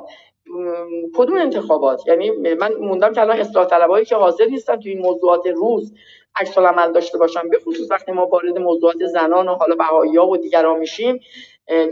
کدوم 1.16 1.38
انتخابات؟ 1.38 2.08
یعنی 2.08 2.30
من 2.32 2.74
موندم 2.74 3.14
که 3.14 3.22
الان 3.22 3.40
اصلاح 3.40 3.66
طلبایی 3.66 4.06
که 4.06 4.16
حاضر 4.16 4.46
نیستن 4.46 4.76
تو 4.76 4.90
این 4.90 5.00
موضوعات 5.00 5.48
روز 5.48 5.94
عکس 6.40 6.58
عمل 6.58 6.94
داشته 6.94 7.18
باشن 7.18 7.50
به 7.50 7.60
خصوص 7.60 7.92
وقتی 7.92 8.12
ما 8.12 8.26
وارد 8.28 8.58
موضوعات 8.58 9.06
زنان 9.06 9.50
و 9.50 9.56
حالا 9.56 9.76
بهایی‌ها 9.76 10.28
و 10.28 10.38
دیگران 10.38 10.80
میشیم 10.80 11.20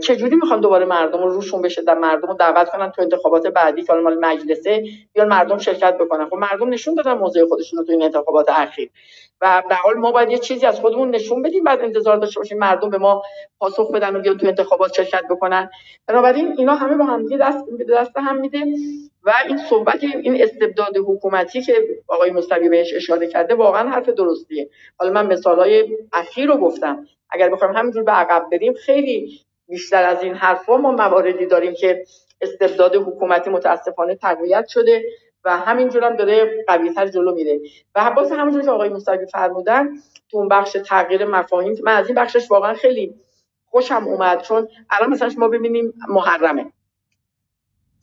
چجوری 0.02 0.36
می‌خوان 0.36 0.60
دوباره 0.60 0.84
مردم 0.84 1.22
رو 1.22 1.30
روشون 1.30 1.62
بشه 1.62 1.82
در 1.82 1.98
مردم 1.98 2.28
رو 2.28 2.34
دعوت 2.34 2.68
کنن 2.68 2.90
تو 2.90 3.02
انتخابات 3.02 3.46
بعدی 3.46 3.82
که 3.82 3.92
مال 3.92 4.18
مجلسه 4.18 4.84
یا 5.14 5.24
مردم 5.24 5.58
شرکت 5.58 5.98
بکنن؟ 5.98 6.28
خب 6.28 6.36
مردم 6.36 6.68
نشون 6.68 6.94
دادن 6.94 7.12
موضع 7.12 7.44
خودشون 7.44 7.78
رو 7.78 7.84
تو 7.84 7.92
این 7.92 8.02
انتخابات 8.02 8.50
اخیر. 8.50 8.90
و 9.40 9.62
در 9.70 9.76
حال 9.76 9.94
ما 9.94 10.12
باید 10.12 10.30
یه 10.30 10.38
چیزی 10.38 10.66
از 10.66 10.80
خودمون 10.80 11.10
نشون 11.10 11.42
بدیم 11.42 11.64
بعد 11.64 11.80
انتظار 11.80 12.16
داشته 12.16 12.40
باشیم 12.40 12.58
مردم 12.58 12.90
به 12.90 12.98
ما 12.98 13.22
پاسخ 13.58 13.90
بدن 13.90 14.16
و 14.16 14.20
بیان 14.20 14.38
تو 14.38 14.46
انتخابات 14.46 14.92
شرکت 14.92 15.22
بکنن. 15.30 15.70
بنابراین 16.06 16.54
اینا 16.58 16.74
همه 16.74 16.96
با 16.96 17.04
هم 17.04 17.26
دست 17.36 17.64
دست 17.88 18.16
هم 18.16 18.40
میده 18.40 18.64
و 19.24 19.32
این 19.48 19.58
صحبت 19.58 20.04
این 20.04 20.42
استبداد 20.42 20.96
حکومتی 20.96 21.62
که 21.62 21.74
آقای 22.08 22.30
مصطفی 22.30 22.68
بهش 22.68 22.94
اشاره 22.94 23.26
کرده 23.26 23.54
واقعا 23.54 23.90
حرف 23.90 24.08
درستیه. 24.08 24.68
حالا 24.98 25.12
من 25.12 25.26
مثالهای 25.26 25.96
اخیر 26.12 26.48
رو 26.48 26.56
گفتم. 26.56 27.06
اگر 27.30 27.48
بخوایم 27.48 27.76
همینجور 27.76 28.02
به 28.02 28.12
عقب 28.12 28.46
بریم 28.52 28.72
خیلی 28.72 29.40
بیشتر 29.68 30.04
از 30.04 30.22
این 30.22 30.34
حرفا 30.34 30.76
ما 30.76 30.92
مواردی 30.92 31.46
داریم 31.46 31.74
که 31.74 32.04
استبداد 32.40 32.96
حکومتی 32.96 33.50
متاسفانه 33.50 34.14
تقویت 34.14 34.66
شده 34.66 35.04
و 35.44 35.58
همینجور 35.58 36.04
هم 36.04 36.16
داره 36.16 36.64
قویتر 36.66 37.06
جلو 37.06 37.34
میره. 37.34 37.60
و 37.94 38.10
باز 38.10 38.32
همونجور 38.32 38.62
که 38.62 38.70
آقای 38.70 38.88
مصطفی 38.88 39.26
فرمودن 39.26 39.88
تو 40.30 40.38
اون 40.38 40.48
بخش 40.48 40.76
تغییر 40.86 41.24
مفاهیم 41.24 41.76
من 41.82 41.96
از 41.96 42.06
این 42.06 42.14
بخشش 42.14 42.50
واقعا 42.50 42.74
خیلی 42.74 43.14
خوشم 43.66 44.04
اومد 44.06 44.42
چون 44.42 44.68
الان 44.90 45.10
مثلا 45.10 45.28
شما 45.28 45.48
ببینیم 45.48 45.94
محرمه. 46.08 46.72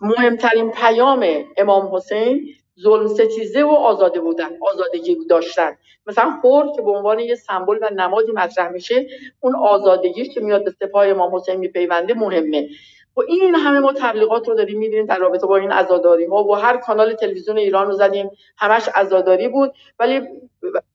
مهمترین 0.01 0.71
پیام 0.71 1.25
امام 1.57 1.95
حسین 1.95 2.55
ظلم 2.79 3.07
ستیزه 3.07 3.63
و 3.63 3.69
آزاده 3.69 4.19
بودن 4.19 4.49
آزادگی 4.61 5.17
داشتن. 5.29 5.77
مثلا 6.07 6.31
خور 6.41 6.65
که 6.75 6.81
به 6.81 6.91
عنوان 6.91 7.19
یه 7.19 7.35
سمبل 7.35 7.77
و 7.81 7.89
نمادی 7.95 8.31
مطرح 8.31 8.71
میشه 8.71 9.07
اون 9.39 9.55
آزادگی 9.55 10.25
که 10.25 10.41
میاد 10.41 10.63
به 10.63 10.71
سپاه 10.71 11.07
امام 11.07 11.35
حسین 11.35 11.55
میپیونده 11.55 12.13
مهمه. 12.13 12.69
و 13.17 13.21
این 13.27 13.55
همه 13.55 13.79
ما 13.79 13.93
تبلیغات 13.93 14.47
رو 14.47 14.55
داریم 14.55 14.79
می‌بینیم 14.79 15.05
در 15.05 15.17
رابطه 15.17 15.47
با 15.47 15.57
این 15.57 15.71
عزاداری 15.71 16.25
ها 16.25 16.43
و 16.43 16.55
هر 16.55 16.77
کانال 16.77 17.13
تلویزیون 17.13 17.57
ایران 17.57 17.87
رو 17.87 17.93
زدیم 17.93 18.29
همش 18.57 18.89
عزاداری 18.95 19.47
بود. 19.47 19.73
ولی 19.99 20.21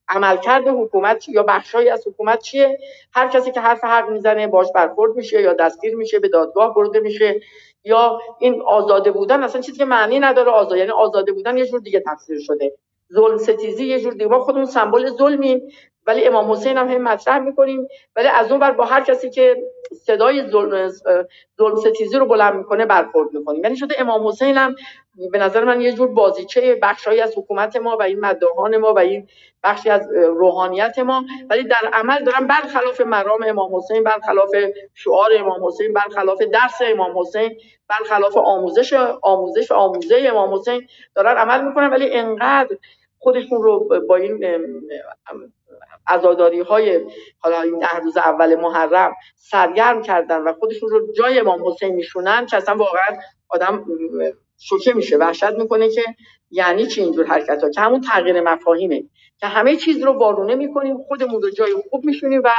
عملکرد 0.08 0.68
حکومت 0.68 1.28
یا 1.28 1.42
بخشایی 1.42 1.88
از 1.88 2.06
حکومت 2.06 2.42
چیه؟ 2.42 2.78
هر 3.12 3.28
کسی 3.28 3.52
که 3.52 3.60
حرف 3.60 3.84
حق 3.84 4.10
می‌زنه 4.10 4.46
باش 4.46 4.66
برخورد 4.74 5.16
میشه 5.16 5.42
یا 5.42 5.52
دستگیر 5.52 5.96
میشه 5.96 6.18
به 6.18 6.28
دادگاه 6.28 6.74
برده 6.74 7.00
میشه. 7.00 7.40
یا 7.88 8.18
این 8.38 8.62
آزاده 8.66 9.10
بودن 9.10 9.42
اصلا 9.42 9.60
چیزی 9.60 9.78
که 9.78 9.84
معنی 9.84 10.18
نداره 10.20 10.50
آزاد 10.50 10.78
یعنی 10.78 10.90
آزاده 10.90 11.32
بودن 11.32 11.56
یه 11.56 11.66
جور 11.66 11.80
دیگه 11.80 12.02
تفسیر 12.06 12.38
شده. 12.40 12.72
ظلم 13.12 13.36
ستیزی 13.38 13.84
یه 13.84 14.00
جور 14.00 14.12
دیگه. 14.12 14.26
ما 14.26 14.40
خودمون 14.40 14.64
سمبل 14.64 15.10
ظلمیم 15.10 15.62
ولی 16.06 16.24
امام 16.24 16.52
حسین 16.52 16.76
هم 16.76 16.88
هم 16.88 17.02
مطرح 17.02 17.38
می‌کنیم. 17.38 17.88
ولی 18.16 18.28
از 18.28 18.50
اون 18.50 18.60
بر 18.60 18.70
با 18.70 18.84
هر 18.84 19.00
کسی 19.00 19.30
که 19.30 19.56
صدای 20.06 20.42
ظلم 20.50 21.76
ستیزی 21.76 22.16
رو 22.18 22.26
بلند 22.26 22.54
می‌کنه 22.54 22.86
برخورد 22.86 23.34
می‌کنیم. 23.34 23.64
یعنی 23.64 23.76
شده 23.76 23.94
امام 23.98 24.28
حسین 24.28 24.56
هم 24.56 24.74
به 25.32 25.38
نظر 25.38 25.64
من 25.64 25.80
یه 25.80 25.92
جور 25.92 26.08
بازیچه 26.08 26.78
بخشهایی 26.82 27.20
از 27.20 27.34
حکومت 27.36 27.76
ما 27.76 27.96
و 27.96 28.02
این 28.02 28.20
مداهان 28.20 28.76
ما 28.76 28.94
و 28.94 28.98
این 28.98 29.28
بخشی 29.64 29.90
از 29.90 30.08
روحانیت 30.14 30.98
ما. 30.98 31.24
ولی 31.50 31.64
در 31.64 31.90
عمل 31.92 32.24
دارن 32.24 32.46
برخلاف 32.46 33.00
مرام 33.00 33.40
امام 33.46 33.76
حسین 33.76 34.04
برخلاف 34.04 34.50
شعار 34.94 35.30
امام 35.38 35.66
حسین 35.66 35.92
برخلاف 35.92 36.42
درس 36.42 36.78
امام 36.80 37.18
حسین 37.18 37.58
برخلاف 37.88 38.36
آموزش 38.36 38.92
آموزش 39.22 39.72
آموزه 39.72 40.26
امام 40.28 40.54
حسین 40.54 40.86
دارن 41.14 41.36
عمل 41.36 41.68
می‌کنن. 41.68 41.90
ولی 41.90 42.12
انقدر 42.12 42.76
خودشون 43.18 43.62
رو 43.62 43.88
با 44.08 44.16
این 44.16 44.44
عزاداری 46.06 46.60
های 46.60 47.00
حالا 47.38 47.62
این 47.62 47.78
ده 47.78 47.96
روز 48.02 48.16
اول 48.16 48.54
محرم 48.54 49.14
سرگرم 49.36 50.02
کردن 50.02 50.40
و 50.40 50.52
خودشون 50.52 50.90
رو 50.90 51.12
جای 51.12 51.38
امام 51.38 51.66
حسین 51.66 51.94
میشونن 51.94 52.46
که 52.46 52.56
اصلا 52.56 52.76
واقعا 52.76 53.16
آدم 53.48 53.84
شوکه 54.58 54.92
میشه 54.92 55.16
وحشت 55.16 55.52
می‌کنه 55.52 55.88
که 55.88 56.02
یعنی 56.50 56.86
چی 56.86 57.02
اینجور 57.02 57.26
حرکت 57.26 57.62
ها 57.62 57.70
که 57.70 57.80
همون 57.80 58.00
تغییر 58.00 58.40
مفاهیمه 58.40 59.02
که 59.40 59.46
همه 59.46 59.76
چیز 59.76 60.02
رو 60.04 60.12
وارونه 60.12 60.54
می‌کنیم 60.54 60.98
خودمون 61.08 61.42
رو 61.42 61.50
جای 61.50 61.74
خوب 61.90 62.04
میشونیم 62.04 62.42
و 62.44 62.50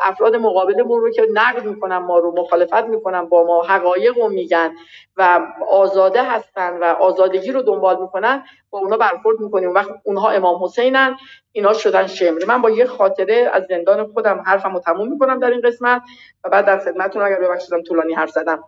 افراد 0.00 0.36
مقابلمون 0.36 1.00
رو 1.00 1.10
که 1.10 1.26
نقد 1.32 1.64
می‌کنن 1.64 1.96
ما 1.96 2.18
رو 2.18 2.34
مخالفت 2.40 2.84
می‌کنن 2.84 3.22
با 3.28 3.44
ما 3.44 3.62
حقایق 3.62 4.18
رو 4.18 4.28
میگن 4.28 4.72
و 5.16 5.40
آزاده 5.70 6.22
هستن 6.22 6.78
و 6.78 6.84
آزادگی 6.84 7.52
رو 7.52 7.62
دنبال 7.62 8.00
می‌کنن 8.00 8.44
با 8.70 8.78
اونا 8.78 8.96
برخورد 8.96 9.40
می‌کنیم. 9.40 9.74
وقت 9.74 9.90
اونها 10.04 10.30
امام 10.30 10.64
حسینن 10.64 11.16
اینا 11.52 11.72
شدن 11.72 12.06
شمر. 12.06 12.44
من 12.48 12.62
با 12.62 12.70
یه 12.70 12.86
خاطره 12.86 13.50
از 13.52 13.66
زندان 13.68 14.06
خودم 14.06 14.42
حرفم 14.46 14.74
رو 14.74 14.80
تموم 14.80 15.12
می‌کنم 15.12 15.38
در 15.38 15.50
این 15.50 15.60
قسمت 15.60 16.02
و 16.44 16.48
بعد 16.48 16.66
در 16.66 16.78
خدمتتون 16.78 17.22
اگر 17.22 17.40
ببخشیدم 17.40 17.82
طولانی 17.82 18.14
حرف 18.14 18.30
زدم. 18.30 18.64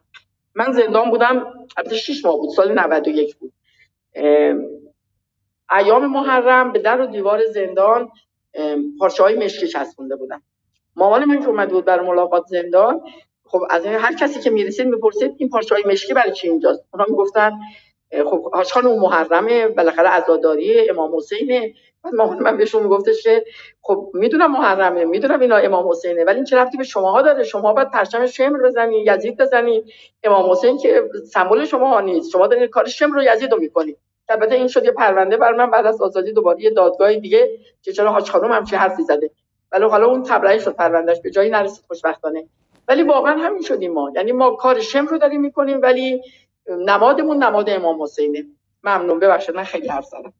من 0.55 0.73
زندان 0.73 1.11
بودم 1.11 1.47
البته 1.77 1.97
6 1.97 2.25
ماه 2.25 2.37
بود 2.37 2.51
سال 2.51 2.79
91 2.79 3.37
بود. 3.37 3.53
ایام 5.79 6.07
محرم 6.07 6.73
به 6.73 6.79
در 6.79 7.01
و 7.01 7.07
دیوار 7.07 7.47
زندان 7.47 8.11
پارچه 8.99 9.23
های 9.23 9.37
مشکی 9.37 9.69
چسبونده 9.69 10.17
بودن 10.17 10.41
مامان 10.97 11.25
من 11.25 11.41
که 11.41 11.49
اومده 11.49 11.75
بود 11.75 11.85
برای 11.85 12.07
ملاقات 12.07 12.47
زندان 12.47 13.01
خب 13.45 13.63
از 13.71 13.87
هر 13.87 14.15
کسی 14.15 14.41
که 14.41 14.51
می‌رسید 14.51 14.87
می‌پرسید 14.87 15.35
این 15.39 15.49
پارچه 15.49 15.75
های 15.75 15.85
مشکی 15.87 16.15
برای 16.15 16.33
چی 16.33 16.49
اینجاست؟ 16.49 16.85
اونا 16.93 17.07
می‌گفتن 17.09 17.53
خب 18.25 18.53
حاج 18.55 18.73
خانم 18.73 18.99
محرمه 18.99 19.69
بالاخره 19.69 20.09
عزاداری 20.09 20.91
امام 20.91 21.17
حسینه. 21.17 21.75
مامان 22.05 22.43
من 22.43 22.57
بهشون 22.57 22.83
میگفتش 22.83 23.23
که 23.23 23.45
خب 23.83 24.11
می‌دونم 24.15 24.53
محرمه 24.53 25.05
می‌دونم 25.05 25.41
اینا 25.41 25.57
امام 25.57 25.91
حسینه 25.91 26.25
ولی 26.25 26.37
این 26.37 26.45
چه 26.45 26.57
رفتی 26.57 26.77
به 26.77 26.85
شماها 26.85 27.23
داره 27.23 27.45
شما 27.45 27.73
باید 27.73 27.91
پرچم 27.91 28.27
شمر 28.27 28.59
بزنید 28.63 29.07
یزید 29.09 29.37
بزنید 29.37 29.85
امام 30.25 30.51
حسین 30.51 30.79
که 30.79 31.03
سمبل 31.33 31.65
شما 31.65 32.01
نیست 32.01 32.31
شما 32.31 32.47
دارین 32.47 32.67
کار 32.67 32.87
شمر 32.87 33.19
و 33.19 33.23
یزید 33.23 33.53
رو 33.53 33.59
می‌کنید 33.59 33.99
البته 34.29 34.55
این 34.55 34.69
شد 34.69 34.85
یه 34.85 34.93
پرونده 34.93 35.37
بر 35.37 35.53
من 35.53 35.71
بعد 35.71 35.87
از 35.87 36.03
آزادی 36.03 36.33
دوباره 36.33 36.63
یه 36.63 36.71
دادگاه 36.71 37.15
دیگه 37.15 37.59
که 37.83 37.93
چرا 37.93 38.13
حاج 38.13 38.31
خانم 38.31 38.53
همچین 38.53 38.79
حرفی 38.79 39.03
زده. 39.03 39.31
ولی 39.73 39.85
حالا 39.85 40.07
اون 40.07 40.23
تبرئه 40.23 40.59
شد 40.59 40.77
پروندهش 40.77 41.21
به 41.21 41.31
جایی 41.31 41.51
نرسید 41.51 41.85
خوشبختانه. 41.89 42.45
ولی 42.89 43.03
واقعا 43.03 43.39
همین 43.39 43.63
شدیم 43.63 43.93
ما. 43.93 44.13
یعنی 44.17 44.33
ما 44.33 44.51
کار 44.57 44.81
شمر 44.81 45.11
رو 45.11 45.19
داریم 45.19 45.41
می‌کنیم 45.41 45.83
ولی 45.83 46.23
نمادمون 46.69 47.43
نماد 47.43 47.71
امام 47.71 48.03
حسینه. 48.03 48.45
ممنون. 48.85 49.19
ببخشید 49.19 49.55
من 49.57 49.65
خیلی 49.65 49.89
حرف 49.89 50.05
زدم. 50.05 50.33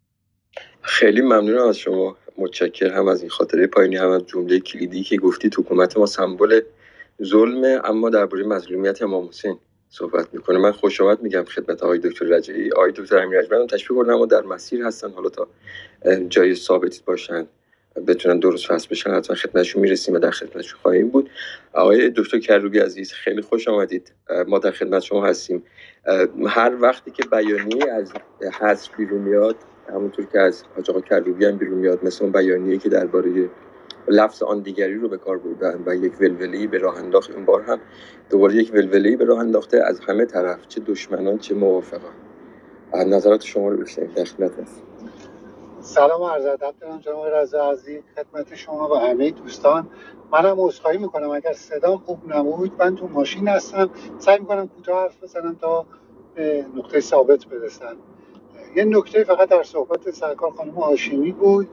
خیلی 0.83 1.21
ممنونم 1.21 1.69
از 1.69 1.79
شما. 1.79 2.17
متشکر 2.39 2.93
هم 2.93 3.09
از 3.09 3.21
این 3.21 3.31
خاطره 3.31 3.67
پایینی 3.67 3.97
هم 3.97 4.11
از 4.11 4.27
جمله 4.27 4.61
کلیدی 4.61 5.03
که 5.03 5.17
گفتی 5.17 5.49
تو 5.51 5.63
حکومت 5.63 5.97
ما 5.97 6.07
سمبل 6.07 6.61
ظلمه 7.23 7.81
اما 7.85 8.11
درباره 8.11 8.45
مظلومیت 8.45 9.03
امام 9.03 9.29
حسین 9.29 9.59
صحبت 9.91 10.29
می‌کنه. 10.33 10.59
من 10.59 10.73
خوش 10.73 11.01
آمد 11.01 11.23
میگم 11.23 11.45
خدمت 11.45 11.83
آقای 11.83 11.99
دکتر 11.99 12.25
رجعی. 12.25 12.73
آقای 12.73 12.93
دکتر 12.93 13.19
امیر 13.19 13.39
اجبرم 13.39 13.67
تشویق 13.67 13.99
کنم 14.03 14.21
و 14.21 14.27
در 14.27 14.43
مسیر 14.43 14.85
هستن. 14.85 15.11
حالا 15.11 15.29
تا 15.29 15.49
جای 16.29 16.55
ثابتی 16.55 17.03
باشن 17.07 17.47
بتونن 18.07 18.39
درست 18.39 18.67
فصل 18.67 18.89
بشن 18.91 19.11
حتما 19.11 19.37
خدمتشون 19.37 19.83
می‌رسیم 19.83 20.15
و 20.15 20.19
در 20.19 20.31
خدمتشون 20.31 20.81
خواهیم 20.83 21.09
بود. 21.09 21.31
آقای 21.73 22.13
دکتر 22.17 22.39
کروبی 22.39 22.79
عزیز 22.79 23.13
خیلی 23.13 23.43
خوش 23.43 23.69
آمدید. 23.69 24.13
ما 24.47 24.59
در 24.59 24.71
خدمت 24.71 25.03
شما 25.03 25.27
هستیم. 25.27 25.63
هر 26.47 26.77
وقتی 26.81 27.11
که 27.11 27.23
بیانیه 27.23 27.93
از 27.93 28.13
حذف 28.61 28.97
بیرون 28.97 29.21
میاد 29.21 29.57
همونطور 29.89 30.25
که 30.27 30.41
از 30.41 30.65
حاج 30.77 30.91
آقا 30.91 31.01
کروبی 31.01 31.45
هم 31.45 31.57
بیرون 31.57 31.79
میاد 31.79 32.05
مثل 32.05 32.25
اون 32.25 32.33
بیانیه 32.33 32.79
که 32.79 32.89
درباره 32.89 33.51
لفظ 34.09 34.43
آن 34.43 34.61
دیگری 34.61 34.95
رو 34.95 35.09
به 35.09 35.19
کار 35.19 35.39
بردن 35.39 35.83
و 35.87 35.95
یک 35.95 36.21
ولولی 36.21 36.67
به 36.67 36.79
راه 36.79 36.99
انداخت. 36.99 37.31
این 37.31 37.45
بار 37.45 37.63
هم 37.63 37.81
دوباره 38.31 38.55
یک 38.55 38.71
ولولی 38.75 39.17
به 39.17 39.25
راه 39.25 39.39
انداخته 39.39 39.83
از 39.87 40.01
همه 40.01 40.25
طرف 40.25 40.69
چه 40.69 40.81
دشمنان 40.81 41.39
چه 41.39 41.55
موافقان. 41.55 42.13
نظرات 42.95 43.43
شما 43.43 43.69
رو 43.69 43.77
بشنیم 43.77 44.13
در 44.15 44.25
خدمت 44.25 44.59
هست 44.59 44.83
سلام 45.81 46.23
عرض 46.23 46.47
ادب 46.47 46.75
دارم 46.81 46.99
جناب 46.99 47.27
رضا 47.27 47.71
عزیز 47.71 48.03
خدمت 48.17 48.55
شما 48.55 48.89
و 48.89 48.95
همه 48.95 49.31
دوستان. 49.31 49.89
منم 50.33 50.61
عذرخواهی 50.61 50.99
می‌کنم. 50.99 51.31
اگر 51.31 51.53
صدام 51.53 51.99
خوب 51.99 52.35
نبود 52.35 52.73
من 52.79 52.97
تو 52.97 53.09
ماشین 53.09 53.49
هستم. 53.49 53.91
سعی 54.19 54.39
می‌کنم 54.39 54.69
کوتاه 54.69 55.03
حرف 55.03 55.23
بزنم 55.23 55.55
تا 55.61 55.87
نقطه 56.77 57.01
ثابت 57.01 57.47
برسم. 57.47 57.97
یه 58.77 58.85
نکته 58.85 59.25
فقط 59.25 59.49
در 59.49 59.63
صحبت 59.63 60.11
سرکار 60.11 60.51
خانم 60.51 60.71
هاشمی 60.71 61.33
بود. 61.33 61.69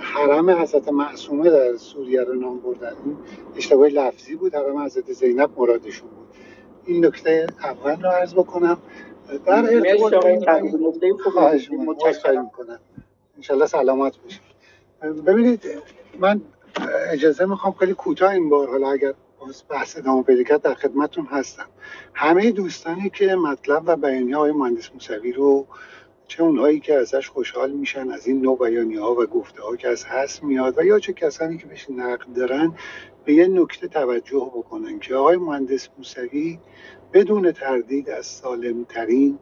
حرم 0.00 0.50
حضرت 0.50 0.88
معصومه 0.88 1.50
در 1.50 1.76
سوریه 1.76 2.22
رو 2.22 2.34
نام 2.34 2.60
بردن. 2.60 2.96
این 3.04 3.16
اشتباه 3.56 3.88
لفظی 3.88 4.34
بود. 4.34 4.54
حرم 4.54 4.78
حضرت 4.78 5.12
زینب 5.12 5.50
مرادشون 5.56 6.08
بود. 6.08 6.26
این 6.84 7.06
نکته 7.06 7.46
اول 7.62 8.02
رو 8.02 8.08
عرض 8.08 8.34
بکنم. 8.34 8.78
در 9.46 9.52
ارتباط 9.52 10.24
می‌کنم 12.42 12.78
انشالله 13.36 13.66
سلامت 13.66 14.14
باشید. 14.22 14.42
ببینید 15.26 15.62
من 16.18 16.40
اجازه 17.10 17.46
می‌خوام 17.46 17.72
خیلی 17.72 17.94
کوتاه 17.94 18.30
این 18.30 18.48
بار 18.48 18.68
حالا 18.68 18.90
اگر 18.90 19.14
بحث 19.68 19.98
ادامه 19.98 20.22
پیدا 20.22 20.42
کرد 20.42 20.62
در 20.62 20.74
خدمتتون 20.74 21.24
هستم. 21.24 21.66
همه 22.14 22.50
دوستانی 22.50 23.10
که 23.10 23.34
مطلب 23.34 23.82
و 23.86 23.96
بیانیه 23.96 24.36
های 24.36 24.52
مهندس 24.52 24.90
موسوی 24.94 25.32
رو 25.32 25.66
چه 26.28 26.42
اونهایی 26.42 26.80
که 26.80 26.94
ازش 26.94 27.28
خوشحال 27.28 27.70
میشن 27.70 28.10
از 28.10 28.26
این 28.26 28.42
نوع 28.42 28.58
بیانیه 28.58 29.00
ها 29.00 29.14
و 29.14 29.26
گفته 29.26 29.62
ها 29.62 29.76
که 29.76 29.88
از 29.88 30.04
هست 30.04 30.42
میاد 30.42 30.78
و 30.78 30.84
یا 30.84 30.98
چه 30.98 31.12
کسانی 31.12 31.58
که 31.58 31.66
بهش 31.66 31.90
نقد 31.90 32.32
دارن 32.36 32.74
به 33.24 33.34
یه 33.34 33.46
نکته 33.46 33.88
توجه 33.88 34.52
بکنن 34.54 34.98
که 34.98 35.14
آقای 35.14 35.36
مهندس 35.36 35.88
موسوی 35.98 36.58
بدون 37.12 37.52
تردید 37.52 38.10
از 38.10 38.26
سالمترین 38.26 39.38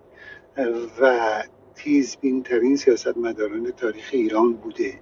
و 1.00 1.42
تیزبین 1.74 2.42
ترین 2.42 2.76
سیاست 2.76 3.16
مداران 3.16 3.70
تاریخ 3.70 4.10
ایران 4.12 4.52
بوده. 4.52 5.00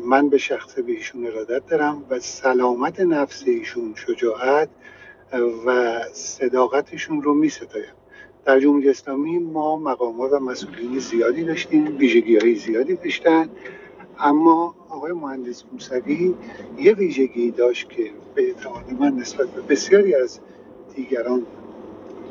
من 0.00 0.28
به 0.28 0.38
شخص 0.38 0.74
به 0.74 0.92
ایشون 0.92 1.26
ارادت 1.26 1.66
دارم 1.66 2.06
و 2.10 2.20
سلامت 2.20 3.00
نفس 3.00 3.42
ایشون 3.46 3.94
شجاعت 3.94 4.68
و 5.66 5.98
صداقتشون 6.12 7.22
رو 7.22 7.34
می 7.34 7.48
ستایم 7.48 7.94
در 8.44 8.60
جمهوری 8.60 8.90
اسلامی 8.90 9.38
ما 9.38 9.76
مقامات 9.76 10.32
و 10.32 10.38
مسئولین 10.38 10.98
زیادی 10.98 11.44
داشتیم 11.44 11.96
ویژگی 11.98 12.36
های 12.36 12.54
زیادی 12.54 12.94
داشتن. 12.94 13.48
اما 14.18 14.74
آقای 14.88 15.12
مهندس 15.12 15.64
موسوی 15.72 16.34
یه 16.78 16.94
ویژگی 16.94 17.50
داشت 17.50 17.88
که 17.90 18.10
به 18.34 18.42
اعتقاد 18.42 18.84
من 19.00 19.12
نسبت 19.14 19.46
به 19.48 19.60
بسیاری 19.60 20.14
از 20.14 20.40
دیگران 20.94 21.46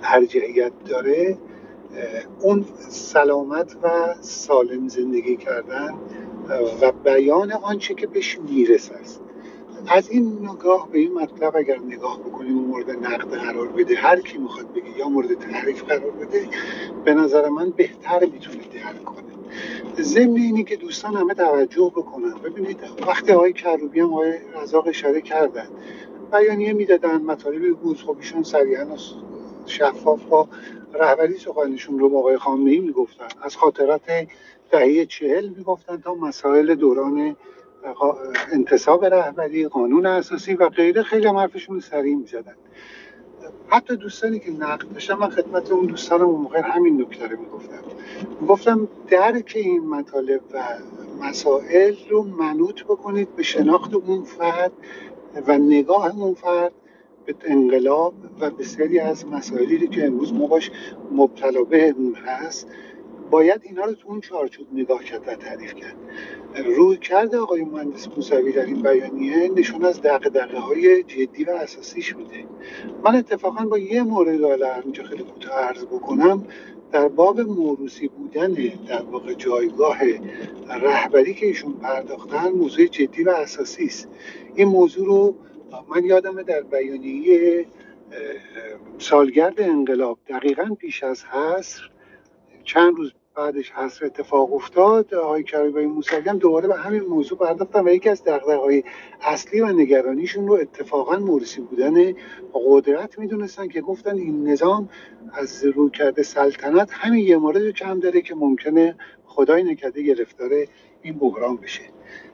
ارجحیت 0.04 0.72
داره. 0.86 1.38
اون 2.40 2.66
سلامت 2.90 3.76
و 3.84 4.16
سالم 4.22 4.88
زندگی 4.88 5.38
کردن 5.38 5.96
و 6.82 6.92
بیان 6.92 7.52
آنچه 7.52 7.94
که 7.94 8.08
بهش 8.08 8.40
می‌رسه 8.50 8.96
است. 8.96 9.22
از 9.88 10.10
این 10.10 10.40
نگاه 10.42 10.90
به 10.92 11.00
این 11.00 11.14
مطلب 11.14 11.56
اگر 11.56 11.80
نگاه 11.80 12.20
بکنیم 12.20 12.58
و 12.58 12.62
مورد 12.68 12.92
نقد 12.92 13.34
قرار 13.34 13.68
بده. 13.68 13.96
هر 13.96 14.22
کی 14.22 14.38
می‌خواد 14.38 14.74
بگه 14.74 14.98
یا 14.98 15.10
مورد 15.10 15.34
تعریف 15.34 15.84
قرار 15.84 16.12
بده 16.12 16.48
به 17.06 17.14
نظر 17.14 17.50
من 17.50 17.70
بهتر 17.70 18.26
می‌تونه 18.26 18.58
درک 18.58 19.06
کنه. 19.06 19.24
ضمن 20.02 20.36
اینی 20.36 20.64
که 20.64 20.76
دوستان 20.76 21.16
همه 21.16 21.34
توجه 21.34 21.92
بکنن. 21.96 22.34
ببینید 22.34 22.80
وقتی 23.08 23.32
آقای 23.32 23.54
کروبی 23.54 24.00
هم 24.00 24.14
آقای 24.14 24.34
رزاق 24.64 24.88
اشاره 24.88 25.22
کردن. 25.22 25.68
بیانیه 26.32 26.74
می‌دادن 26.74 27.22
مطالبی 27.22 27.72
بود. 27.72 27.98
خب 27.98 28.16
ایشون 28.18 28.44
صریحا 28.44 28.86
شفاف 29.66 30.24
با 30.24 30.48
رهبری 30.94 31.38
سخنشون 31.38 32.00
رو 32.00 32.10
با 32.10 32.20
آقای 32.20 32.38
خامنه‌ای 32.38 32.80
می‌گفتن. 32.80 33.28
از 33.42 33.58
خاطرات 33.58 34.02
دهه 34.72 35.06
چهل 35.06 35.50
می‌گفتن 35.50 35.98
تا 35.98 36.14
مسائل 36.16 36.76
دوران 36.76 37.36
انتصاب 38.52 39.06
رهبری 39.06 39.68
قانون 39.68 40.06
اساسی 40.06 40.54
و 40.54 40.70
غیره 40.70 41.04
خیلی 41.04 41.28
هم 41.28 41.38
حرفشون 41.38 41.80
سریع 41.80 42.16
می‌زدن. 42.16 42.56
حتی 43.68 43.96
دوستانی 43.96 44.40
که 44.40 44.52
نقد 44.52 44.94
داشتن 44.94 45.14
من 45.14 45.30
خدمت 45.30 45.72
اون 45.72 45.86
دوستانم 45.86 46.26
اون 46.26 46.42
موقع 46.42 46.62
همین 46.62 47.02
نکته 47.02 47.28
رو 47.28 47.40
می‌گفتم. 47.40 47.82
گفتم 48.48 48.88
درک 49.08 49.52
این 49.56 49.90
مطالب 49.90 50.42
و 50.54 50.64
مسائل 51.22 51.96
رو 52.10 52.24
منوط 52.24 52.84
بکنید 52.84 53.36
به 53.36 53.44
شناخت 53.44 53.94
اون 53.94 54.24
فرد 54.24 54.72
و 55.48 55.58
نگاه 55.58 56.20
اون 56.20 56.34
فرد 56.34 56.72
به 57.26 57.36
انقلاب 57.44 58.14
و 58.40 58.50
بسیاری 58.50 59.00
از 59.00 59.28
مسائلی 59.28 59.88
که 59.88 60.06
امروز 60.06 60.34
ما 60.34 60.48
باش 60.48 60.72
مبتلا 61.12 61.64
بهمون 61.64 62.16
هست. 62.16 62.68
باید 63.32 63.62
اینا 63.64 63.86
رو 63.86 63.94
تو 63.94 64.10
اون 64.10 64.22
چارچوب 64.22 64.68
نگاه 64.74 65.04
کرد 65.04 65.28
و 65.28 65.36
تعریف 65.36 65.74
کرد. 65.74 65.96
روی 66.66 66.98
کرده 66.98 67.38
آقای 67.38 67.64
مهندس 67.64 68.08
موسوی 68.08 68.52
در 68.52 68.66
این 68.66 68.82
بیانیه 68.82 69.52
نشون 69.56 69.86
از 69.86 70.02
دقدقه 70.02 70.58
های 70.60 71.04
جدی 71.04 71.44
و 71.44 71.50
اساسیش 71.50 72.14
بوده. 72.14 72.46
من 73.04 73.16
اتفاقا 73.16 73.66
با 73.66 73.78
یه 73.78 74.04
مورد 74.04 74.42
حالا 74.42 74.76
اینجا 74.76 75.04
خیلی 75.04 75.24
کوتاه 75.24 75.54
عرض 75.54 75.86
بکنم. 75.86 76.48
در 76.92 77.08
باب 77.08 77.42
موروسی 77.42 78.08
بودن 78.08 78.54
در 78.88 79.02
واقع 79.02 79.34
جایگاه 79.34 79.98
رهبری 80.82 81.34
که 81.34 81.46
ایشون 81.46 81.74
پرداختن 81.74 82.50
موضوع 82.50 82.86
جدی 82.86 83.24
و 83.24 83.30
اساسی 83.30 83.86
است. 83.86 84.08
این 84.56 84.68
موضوع 84.68 85.06
رو 85.06 85.36
من 85.96 86.06
یادم 86.06 86.42
در 86.42 86.62
بیانیه 86.62 87.66
سالگرد 88.98 89.62
انقلاب 89.62 90.20
دقیقا 90.28 90.76
پیش 90.80 91.04
از 91.04 91.26
حصر 91.26 91.82
چند 92.64 92.96
روز 92.96 93.14
بعدش 93.36 93.72
حصر 93.72 94.06
اتفاق 94.06 94.54
افتاد 94.54 95.14
آقای 95.14 95.44
کریبای 95.44 95.86
موسوی 95.86 96.30
هم 96.30 96.38
دوباره 96.38 96.68
به 96.68 96.76
همین 96.76 97.02
موضوع 97.02 97.38
پرداختن 97.38 97.88
و 97.88 97.90
یکی 97.90 98.10
از 98.10 98.24
دغدغه‌های 98.24 98.84
اصلی 99.22 99.62
و 99.62 99.66
نگرانیشون 99.66 100.48
رو 100.48 100.54
اتفاقا 100.54 101.16
مرسی 101.16 101.62
بودن. 101.62 102.14
قدرت 102.54 103.20
می‌دونستن 103.20 103.68
که 103.68 103.82
گفتن 103.82 104.18
این 104.18 104.48
نظام 104.48 104.90
از 105.34 105.66
رویکرد 105.66 106.22
سلطنت 106.22 106.90
همین 106.92 107.28
یه 107.28 107.38
مورد 107.38 107.70
کم 107.72 108.00
داره 108.00 108.22
که 108.22 108.36
ممکنه 108.36 108.96
خدای 109.26 109.64
نکرده 109.64 110.02
گرفتار 110.02 110.50
این 111.02 111.18
بحران 111.20 111.58
بشه. 111.58 111.84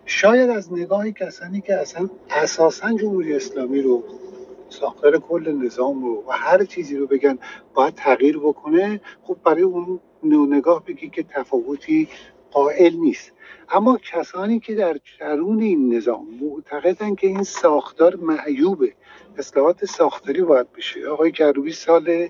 شاید 0.06 0.50
از 0.50 0.74
نگاه 0.74 1.12
کسانی 1.12 1.62
که 1.62 1.76
اصلا 1.76 2.10
اساسا 2.30 2.94
جمهوری 2.94 3.36
اسلامی 3.36 3.82
رو 3.82 4.04
ساختار 4.70 5.20
کل 5.20 5.52
نظام 5.52 6.06
رو 6.06 6.24
و 6.28 6.32
هر 6.32 6.64
چیزی 6.64 6.98
رو 6.98 7.08
بگن 7.08 7.40
باید 7.74 7.94
تغییر 7.94 8.38
بکنه 8.40 9.02
خب 9.24 9.38
برای 9.44 9.62
اون 9.62 10.00
نگاه 10.24 10.86
بگی 10.86 11.10
که 11.10 11.24
تفاوتی 11.24 12.08
قائل 12.52 12.94
نیست. 12.94 13.32
اما 13.70 13.98
کسانی 13.98 14.60
که 14.60 14.76
در 14.76 15.00
درون 15.20 15.62
این 15.62 15.94
نظام 15.94 16.26
معتقدن 16.42 17.16
که 17.16 17.28
این 17.28 17.44
ساختار 17.44 18.16
معیوبه 18.16 18.94
اصلاحات 19.38 19.86
ساختاری 19.86 20.42
باید 20.42 20.74
بشه. 20.74 21.08
آقای 21.08 21.32
کروبی 21.32 21.72
سال 21.72 22.28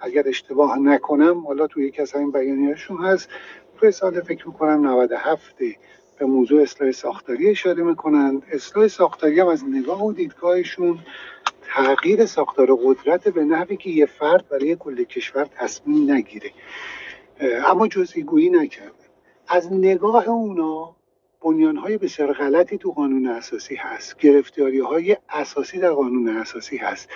اگر 0.00 0.28
اشتباه 0.28 0.78
نکنم 0.78 1.46
حالا 1.46 1.66
توی 1.66 1.86
یکی 1.86 2.02
از 2.02 2.12
همین 2.12 2.30
بیانیه‌شون 2.30 3.04
هست 3.04 3.28
توی 3.78 3.92
سال 3.92 4.20
فکر 4.20 4.48
می‌کنم 4.48 4.86
97 4.86 5.56
به 6.18 6.26
موضوع 6.26 6.62
اصلاح 6.62 6.90
ساختاری 6.90 7.50
اشاره 7.50 7.82
می‌کنند. 7.82 8.42
اصلاح 8.52 8.88
ساختاری 8.88 9.40
هم 9.40 9.48
از 9.48 9.64
نگاه 9.64 10.04
و 10.04 10.12
دیدگاهشون 10.12 10.98
تغییر 11.62 12.26
ساختار 12.26 12.74
قدرت 12.84 13.28
به 13.28 13.44
نحوی 13.44 13.76
که 13.76 13.90
یه 13.90 14.06
فرد 14.06 14.48
برای 14.48 14.76
کل 14.76 15.04
کشور 15.04 15.44
تصمیم 15.44 16.10
نگیره. 16.10 16.50
اما 17.40 17.88
جزئی 17.88 18.22
گویی 18.22 18.50
نکرده. 18.50 18.92
از 19.48 19.72
نگاه 19.72 20.28
اونا 20.28 20.96
بنیان 21.42 21.76
های 21.76 21.98
بسیار 21.98 22.32
غلطی 22.32 22.78
تو 22.78 22.92
قانون 22.92 23.26
اساسی 23.26 23.74
هست. 23.74 24.18
گرفتاری 24.18 24.80
های 24.80 25.16
اساسی 25.28 25.78
در 25.78 25.90
قانون 25.90 26.28
اساسی 26.28 26.76
هست 26.76 27.08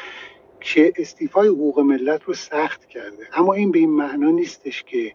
که 0.60 0.92
استیفای 0.96 1.48
حقوق 1.48 1.80
ملت 1.80 2.22
رو 2.24 2.34
سخت 2.34 2.86
کرده. 2.86 3.28
اما 3.32 3.54
این 3.54 3.70
به 3.72 3.78
این 3.78 3.90
معنا 3.90 4.30
نیستش 4.30 4.84
که 4.84 5.14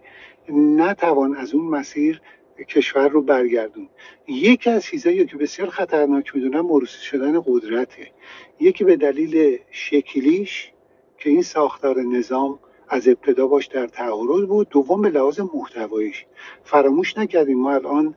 نتوان 0.50 1.36
از 1.36 1.54
اون 1.54 1.66
مسیر 1.66 2.22
کشور 2.68 3.08
رو 3.08 3.22
برگردون. 3.22 3.90
یکی 4.28 4.70
از 4.70 4.84
چیزایی 4.84 5.26
که 5.26 5.38
بسیار 5.38 5.70
خطرناک 5.70 6.36
می‌دونم 6.36 6.62
موروثی 6.62 7.06
شدن 7.06 7.42
قدرته. 7.46 8.12
یکی 8.60 8.84
به 8.84 8.96
دلیل 8.96 9.60
شکلیش 9.72 10.72
که 11.18 11.30
این 11.30 11.42
ساختار 11.42 12.02
نظام 12.02 12.60
از 12.90 13.08
ابتدا 13.08 13.48
باش 13.48 13.68
در 13.68 13.88
تعارض 13.88 14.46
بود. 14.46 14.70
دوم 14.70 15.02
به 15.02 15.10
لحاظ 15.10 15.40
محتواییش. 15.40 16.26
فراموش 16.64 17.18
نکردیم. 17.18 17.60
ما 17.60 17.74
الان 17.74 18.16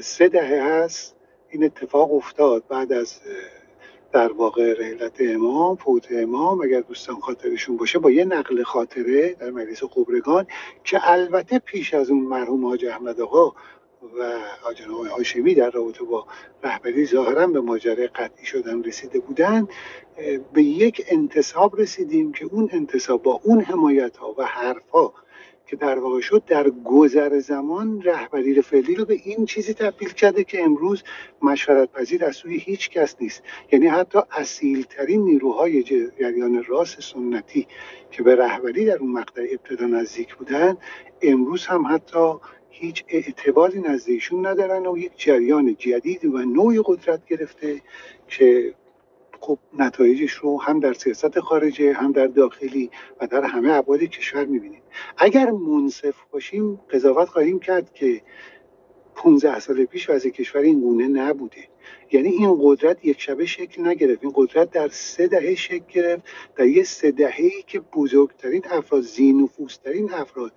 سه 0.00 0.28
دهه 0.28 0.62
هست. 0.62 1.16
این 1.50 1.64
اتفاق 1.64 2.14
افتاد. 2.14 2.64
بعد 2.68 2.92
از 2.92 3.20
در 4.12 4.32
واقع 4.32 4.74
رحلت 4.78 5.16
امام 5.20 5.76
فوت 5.76 6.08
امام 6.10 6.60
اگر 6.60 6.80
دوستان 6.80 7.20
خاطرشون 7.20 7.76
باشه 7.76 7.98
با 7.98 8.10
یه 8.10 8.24
نقل 8.24 8.62
خاطره 8.62 9.34
در 9.34 9.50
مجلس 9.50 9.84
قبرگان 9.84 10.46
که 10.84 11.10
البته 11.10 11.58
پیش 11.58 11.94
از 11.94 12.10
اون 12.10 12.20
مرحوم 12.20 12.66
حاج 12.66 12.84
احمد 12.86 13.20
آقا 13.20 13.52
و 14.02 14.72
جناب 14.74 15.06
هاشمی 15.06 15.54
در 15.54 15.70
رابطه 15.70 16.04
با 16.04 16.26
رهبری 16.62 17.06
ظاهرا 17.06 17.46
به 17.46 17.60
ماجرای 17.60 18.06
قطعی 18.06 18.46
شدن 18.46 18.82
رسیده 18.82 19.18
بودن 19.18 19.68
به 20.52 20.62
یک 20.62 21.04
انتصاب 21.08 21.80
رسیدیم 21.80 22.32
که 22.32 22.44
اون 22.44 22.70
انتصاب 22.72 23.22
با 23.22 23.40
اون 23.44 23.60
حمایت 23.60 24.16
ها 24.16 24.34
و 24.38 24.44
حرف 24.44 24.88
ها 24.88 25.14
که 25.66 25.76
در 25.76 25.98
واقع 25.98 26.20
شد 26.20 26.42
در 26.46 26.70
گذر 26.70 27.38
زمان 27.38 28.02
رهبری 28.02 28.62
فعلی 28.62 28.94
رو 28.94 29.04
به 29.04 29.20
این 29.24 29.46
چیزی 29.46 29.74
تبدیل 29.74 30.08
کرده 30.08 30.44
که 30.44 30.62
امروز 30.62 31.02
مشورت 31.42 31.92
پذیر 31.92 32.24
از 32.24 32.36
سوی 32.36 32.56
هیچ 32.56 32.90
کس 32.90 33.16
نیست. 33.20 33.42
یعنی 33.72 33.86
حتی 33.86 34.18
اصیل 34.30 34.82
ترین 34.82 35.24
نیروهای 35.24 35.82
جریان 35.82 36.64
راست 36.64 37.00
سنتی 37.00 37.66
که 38.10 38.22
به 38.22 38.36
رهبری 38.36 38.84
در 38.84 38.96
اون 38.96 39.12
مقطع 39.12 39.46
ابتدا 39.52 39.86
نزدیک 39.86 40.34
بودن 40.34 40.76
امروز 41.22 41.66
هم 41.66 41.86
حتی 41.86 42.34
هیچ 42.70 43.04
اعتباری 43.08 43.80
نزدیکشون 43.80 44.46
ندارن 44.46 44.86
و 44.86 44.98
یک 44.98 45.12
جریان 45.16 45.76
جدید 45.78 46.24
و 46.24 46.38
نوعی 46.38 46.80
قدرت 46.84 47.26
گرفته 47.26 47.80
که 48.28 48.74
خب 49.40 49.58
نتایجش 49.78 50.32
رو 50.32 50.60
هم 50.60 50.80
در 50.80 50.92
سیاست 50.92 51.40
خارجه 51.40 51.92
هم 51.92 52.12
در 52.12 52.26
داخلی 52.26 52.90
و 53.20 53.26
در 53.26 53.44
همه 53.44 53.72
ابعاد 53.72 54.00
کشور 54.00 54.44
می‌بینیم. 54.44 54.82
اگر 55.16 55.50
منصف 55.50 56.14
باشیم 56.30 56.80
قضاوت 56.90 57.28
خواهیم 57.28 57.58
کرد 57.58 57.94
که 57.94 58.22
15 59.14 59.58
سال 59.58 59.84
پیش 59.84 60.10
وضع 60.10 60.30
کشور 60.30 60.60
این 60.60 60.80
گونه 60.80 61.08
نبوده. 61.08 61.68
یعنی 62.12 62.28
این 62.28 62.58
قدرت 62.62 63.04
یک 63.04 63.20
شبه 63.20 63.46
شکل 63.46 63.86
نگرفت. 63.86 64.24
این 64.24 64.32
قدرت 64.34 64.70
در 64.70 64.88
سه 64.88 65.26
دهه 65.26 65.54
شکل 65.54 65.84
گرفت. 65.92 66.22
در 66.56 66.66
یه 66.66 66.82
سه 66.82 67.10
دهه 67.10 67.40
ای 67.40 67.62
که 67.66 67.80
بزرگترین 67.80 68.62
افراد 68.70 69.02
زینفوسترین 69.02 70.12
افراد 70.12 70.52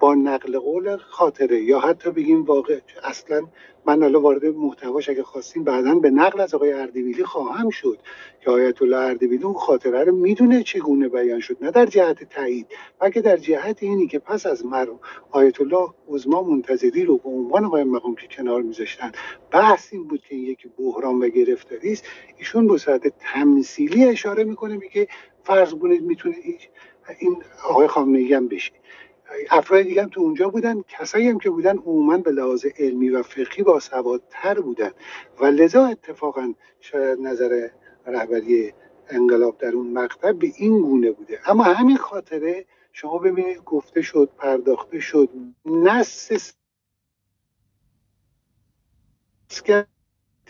با 0.00 0.14
نقل 0.14 0.58
قول 0.58 0.96
خاطره 0.96 1.62
یا 1.62 1.80
حتی 1.80 2.10
بگیم 2.10 2.44
واقع 2.44 2.80
اصلا 3.04 3.42
من 3.86 4.02
حالا 4.02 4.20
وارد 4.20 4.44
محتواش 4.44 5.08
اگه 5.08 5.22
خواستیم 5.22 5.64
بعدا 5.64 5.94
به 5.94 6.10
نقل 6.10 6.40
از 6.40 6.54
آقای 6.54 6.72
اردبیلی 6.72 7.24
خواهم 7.24 7.70
شد 7.70 7.98
که 8.40 8.50
آیت 8.50 8.82
الله 8.82 8.96
اردبیلی 8.96 9.44
اون 9.44 9.54
خاطره 9.54 10.04
رو 10.04 10.16
می‌دونه 10.16 10.62
چگونه 10.62 11.08
بیان 11.08 11.40
شد. 11.40 11.56
نه 11.60 11.70
در 11.70 11.86
جهت 11.86 12.24
تایید 12.24 12.66
بلکه 12.98 13.20
در 13.20 13.36
جهت 13.36 13.82
اینی 13.82 14.06
که 14.06 14.18
پس 14.18 14.46
از 14.46 14.66
مرو 14.66 15.00
آیت 15.30 15.60
الله 15.60 15.88
عظما 16.08 16.42
منتظری 16.42 17.04
رو 17.04 17.16
به 17.18 17.28
عنوان 17.28 17.68
قایم 17.68 17.88
مقام 17.88 18.14
که 18.14 18.26
کنار 18.36 18.62
میذاشتن 18.62 19.12
بحث 19.50 19.92
این 19.92 20.08
بود 20.08 20.22
که 20.28 20.34
یک 20.34 20.66
و 21.04 21.28
گرفتاری 21.28 21.92
است 21.92 22.04
ایشون 22.36 22.66
به 22.66 22.78
صورت 22.78 23.12
تمثیلی 23.18 24.04
اشاره 24.04 24.44
می‌کنه 24.44 24.76
میگه 24.76 25.08
فرض 25.44 25.74
کنید 25.74 26.02
می‌تونه 26.02 26.36
این 27.18 27.42
آقای 27.64 27.88
خامنه‌ای 27.88 28.34
هم 28.34 28.48
بشه. 28.48 28.72
افراد 29.50 29.82
دیگه 29.82 30.02
هم 30.02 30.08
تو 30.08 30.20
اونجا 30.20 30.48
بودن 30.48 30.82
کسایی 30.88 31.28
هم 31.28 31.38
که 31.38 31.50
بودن 31.50 31.78
عموما 31.78 32.18
به 32.18 32.30
لحاظ 32.30 32.66
علمی 32.78 33.08
و 33.08 33.22
فقهی 33.22 33.62
با 33.62 33.80
سوادتر 33.80 34.60
بودن. 34.60 34.90
و 35.40 35.46
لذا 35.46 35.86
اتفاقا 35.86 36.54
شاید 36.80 37.20
نظر 37.20 37.68
رهبری 38.06 38.72
انقلاب 39.08 39.58
در 39.58 39.72
اون 39.72 39.92
مقطع 39.92 40.32
به 40.32 40.52
این 40.56 40.82
گونه 40.82 41.10
بوده. 41.10 41.40
اما 41.50 41.62
همین 41.62 41.96
خاطره 41.96 42.66
شما 42.92 43.18
ببینید 43.18 43.64
گفته 43.64 44.02
شد 44.02 44.30
پرداخته 44.38 45.00
شد. 45.00 45.28
نس 45.64 46.30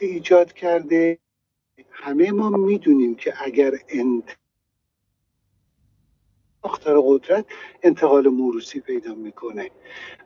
ایجاد 0.06 0.52
کرده 0.52 1.18
همه 1.90 2.32
ما 2.32 2.50
می‌دونیم 2.50 3.14
که 3.14 3.34
اگر 3.44 3.72
انت 3.88 4.36
قدرت 6.86 7.46
انتقال 7.82 8.28
موروسی 8.28 8.80
پیدا 8.80 9.14
می‌کنه. 9.14 9.70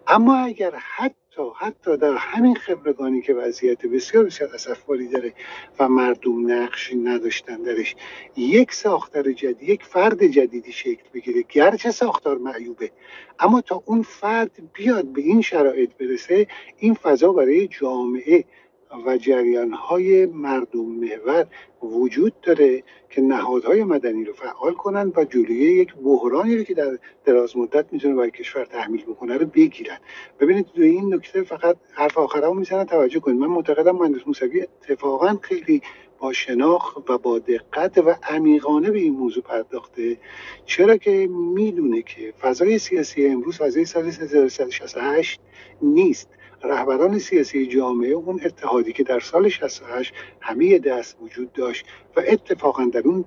اما 0.06 0.36
اگر 0.36 0.74
حتی 0.76 1.42
حتی 1.56 1.96
در 1.96 2.16
همین 2.16 2.54
خبرگانی 2.54 3.22
که 3.22 3.34
وضعیت 3.34 3.86
بسیار 3.86 4.24
بسیار 4.24 4.50
اسفباری 4.54 5.08
داره 5.08 5.34
و 5.78 5.88
مردم 5.88 6.52
نقشی 6.52 6.96
نداشتن 6.96 7.62
درش 7.62 7.96
یک 8.36 8.72
ساختار 8.72 9.32
جدید 9.32 9.68
یک 9.68 9.84
فرد 9.84 10.26
جدیدی 10.26 10.72
شکل 10.72 11.02
بگیره 11.14 11.44
گرچه 11.48 11.90
ساختار 11.90 12.38
معیوبه. 12.38 12.90
اما 13.38 13.60
تا 13.60 13.82
اون 13.86 14.02
فرد 14.02 14.72
بیاد 14.72 15.04
به 15.04 15.20
این 15.20 15.42
شرایط 15.42 15.90
برسه 15.94 16.46
این 16.78 16.94
فضا 16.94 17.32
برای 17.32 17.68
جامعه 17.68 18.44
و 19.06 19.16
جریان 19.16 19.72
های 19.72 20.26
مردم 20.26 20.84
محور 20.84 21.46
وجود 21.82 22.40
داره 22.40 22.82
که 23.10 23.20
نهادهای 23.20 23.84
مدنی 23.84 24.24
رو 24.24 24.32
فعال 24.32 24.72
کنن 24.72 25.12
و 25.16 25.24
جلوی 25.24 25.56
یک 25.56 25.94
بحرانی 25.94 26.56
رو 26.56 26.62
که 26.62 26.74
در 26.74 26.98
دراز 27.24 27.56
مدت 27.56 27.92
می‌تونه 27.92 28.14
برای 28.14 28.30
کشور 28.30 28.64
تحمیل 28.64 29.02
بکنه 29.02 29.36
رو 29.36 29.46
بگیرن. 29.46 29.98
ببینید 30.40 30.66
دو 30.74 30.82
این 30.82 31.14
نکته 31.14 31.42
فقط 31.42 31.76
حرف 31.92 32.18
آخرمو 32.18 32.54
می‌زنن 32.54 32.84
توجه 32.84 33.20
کنید. 33.20 33.38
من 33.40 33.46
معتقدم 33.46 33.96
مهندس 33.96 34.26
موسوی 34.26 34.62
اتفاقا 34.62 35.38
خیلی 35.42 35.82
با 36.18 36.32
شناخت 36.32 37.10
و 37.10 37.18
با 37.18 37.38
دقت 37.38 37.98
و 37.98 38.14
عمیقانه 38.22 38.90
به 38.90 38.98
این 38.98 39.14
موضوع 39.14 39.42
پرداخته. 39.42 40.18
چرا 40.66 40.96
که 40.96 41.28
می‌دونه 41.30 42.02
که 42.02 42.32
فضای 42.40 42.78
سیاسی 42.78 43.26
امروز 43.26 43.58
فضای 43.58 43.84
سال 43.84 44.04
1368 44.06 45.40
نیست. 45.82 46.28
رهبران 46.64 47.18
سیاسی 47.18 47.66
جامعه 47.66 48.10
اون 48.10 48.40
اتحادی 48.44 48.92
که 48.92 49.02
در 49.02 49.20
سال 49.20 49.48
68 49.48 50.14
همه 50.40 50.78
دست 50.78 51.16
وجود 51.22 51.52
داشت 51.52 51.86
و 52.16 52.22
اتفاقا 52.28 52.84
در 52.84 53.02
اون 53.04 53.24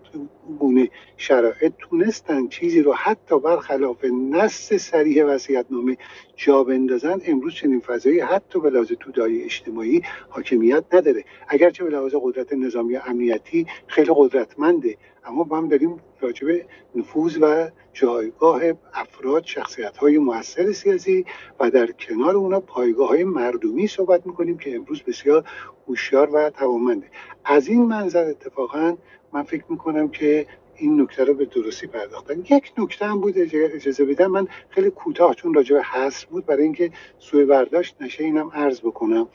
گونه 0.60 0.90
شرایط 1.18 1.74
تونستن 1.78 2.48
چیزی 2.48 2.82
رو 2.82 2.94
حتی 2.94 3.40
برخلاف 3.40 4.06
نص 4.06 4.74
سریح 4.74 5.24
نامه 5.70 5.98
جا 6.36 6.64
بندازن 6.64 7.22
امروز 7.26 7.54
چنین 7.54 7.80
فضایی 7.80 8.20
حتی 8.20 8.60
به 8.60 8.70
لحاظ 8.70 8.92
تودایی 9.00 9.44
اجتماعی 9.44 10.02
حاکمیت 10.30 10.84
نداره. 10.94 11.24
اگرچه 11.48 11.84
به 11.84 11.90
لحاظ 11.90 12.16
قدرت 12.22 12.54
نظامی 12.54 12.96
امنیتی 12.96 13.68
خیلی 13.88 14.12
قدرتمنده 14.16 14.98
اما 15.26 15.44
با 15.44 15.58
هم 15.58 15.68
داریم 15.68 16.00
راجع 16.22 16.62
نفوذ 16.96 17.38
و 17.42 17.70
جایگاه 17.94 18.62
افراد 18.94 19.46
شخصیت 19.46 19.98
های 19.98 20.18
موثر 20.18 20.72
سیاسی 20.72 21.26
و 21.60 21.72
در 21.72 21.92
کنار 21.92 22.36
اونا 22.36 22.60
پایگاه 22.60 23.08
های 23.08 23.24
مردمی 23.24 23.88
صحبت 23.88 24.28
می‌کنیم 24.28 24.58
که 24.58 24.76
امروز 24.76 25.04
بسیار 25.04 25.44
هوشیار 25.88 26.30
و 26.36 26.50
توانمنده. 26.50 27.08
از 27.46 27.68
این 27.68 27.86
منظر 27.86 28.30
اتفاقا 28.30 28.98
من 29.34 29.44
فکر 29.44 29.64
می‌کنم 29.70 30.08
که 30.08 30.48
این 30.76 31.02
نکته 31.02 31.24
رو 31.24 31.34
به 31.34 31.46
درستی 31.46 31.88
پرداختن. 31.88 32.40
یک 32.40 32.72
نکته 32.78 33.06
هم 33.06 33.22
بود 33.22 33.38
اجازه 33.38 34.06
بدم. 34.06 34.32
من 34.32 34.48
خیلی 34.70 34.90
کوتاه 34.90 35.36
چون 35.36 35.54
راجع 35.54 35.76
به 35.76 35.84
حصر 35.84 36.28
بود 36.30 36.46
برای 36.46 36.64
اینکه 36.64 36.92
سوء 37.20 37.46
برداشت 37.46 37.96
نشه 38.02 38.24
اینم 38.24 38.52
عرض 38.54 38.80
بکنم. 38.80 39.28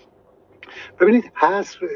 ببینید 1.01 1.33
حصر 1.35 1.89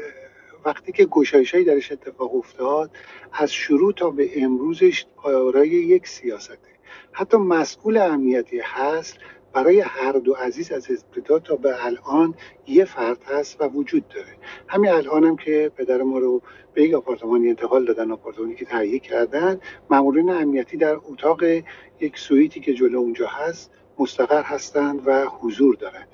وقتی 0.65 0.91
که 0.91 1.05
گشایشی 1.05 1.63
درش 1.63 1.91
اتفاق 1.91 2.35
افتاد 2.35 2.91
از 3.33 3.53
شروع 3.53 3.93
تا 3.93 4.09
به 4.09 4.43
امروزش 4.43 5.05
آرای 5.23 5.69
یک 5.69 6.07
سیاسته. 6.07 6.57
حتی 7.11 7.37
مسئول 7.37 7.97
امنیتی 7.97 8.59
هست 8.63 9.17
برای 9.55 9.79
هر 9.79 10.11
دو 10.11 10.33
عزیز 10.33 10.71
از 10.71 10.87
ابتدا 10.91 11.39
تا 11.39 11.55
به 11.55 11.85
الان 11.85 12.35
یه 12.67 12.85
فرد 12.85 13.23
هست 13.23 13.61
و 13.61 13.67
وجود 13.67 14.07
داره. 14.07 14.37
همین 14.67 14.91
الان 14.91 15.23
هم 15.23 15.37
که 15.37 15.71
پدر 15.77 16.01
ما 16.01 16.19
رو 16.19 16.41
به 16.73 16.83
یک 16.83 16.93
آپارتمانی 16.93 17.49
انتقال 17.49 17.85
دادن 17.85 18.11
آپارتمانی 18.11 18.55
که 18.55 18.65
تهیه 18.65 18.99
کردن 18.99 19.59
مامورین 19.89 20.29
امنیتی 20.29 20.77
در 20.77 20.95
اتاق 20.95 21.43
یک 21.99 22.17
سویتی 22.17 22.59
که 22.59 22.73
جلو 22.73 22.99
اونجا 22.99 23.27
هست 23.27 23.71
مستقر 23.99 24.43
هستند 24.43 25.01
و 25.05 25.25
حضور 25.25 25.75
دارند 25.75 26.07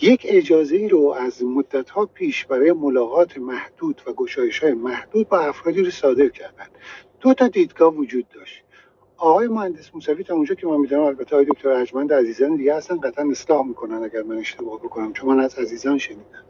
یک 0.00 0.26
اجازه 0.28 0.76
ای 0.76 0.88
رو 0.88 1.16
از 1.20 1.44
مدت 1.44 1.90
ها 1.90 2.06
پیش 2.06 2.46
برای 2.46 2.72
ملاقات 2.72 3.38
محدود 3.38 4.02
و 4.06 4.12
گشایش 4.12 4.58
های 4.58 4.72
محدود 4.72 5.28
با 5.28 5.38
افرادی 5.38 5.82
رو 5.82 5.90
صادر 5.90 6.28
کردن. 6.28 6.66
دو 7.20 7.34
تا 7.34 7.48
دیدگاه 7.48 7.94
وجود 7.94 8.28
داشت. 8.28 8.64
آقای 9.20 9.48
مهندس 9.48 9.94
موسوی 9.94 10.24
تا 10.24 10.34
اونجا 10.34 10.54
که 10.54 10.66
من 10.66 10.76
می‌دونم 10.76 11.02
البته 11.02 11.36
آقای 11.36 11.44
دکتر 11.44 11.68
ارجمند 11.68 12.12
عزیزان 12.12 12.56
دیگه 12.56 12.76
هستن 12.76 13.00
قطعا 13.00 13.30
اصلاح 13.30 13.66
می‌کنن 13.66 13.94
اگر 13.94 14.22
من 14.22 14.36
اشتباه 14.36 14.78
بکنم 14.78 15.12
چون 15.12 15.28
من 15.28 15.40
از 15.40 15.58
عزیزان 15.58 15.98
شنیدم. 15.98 16.44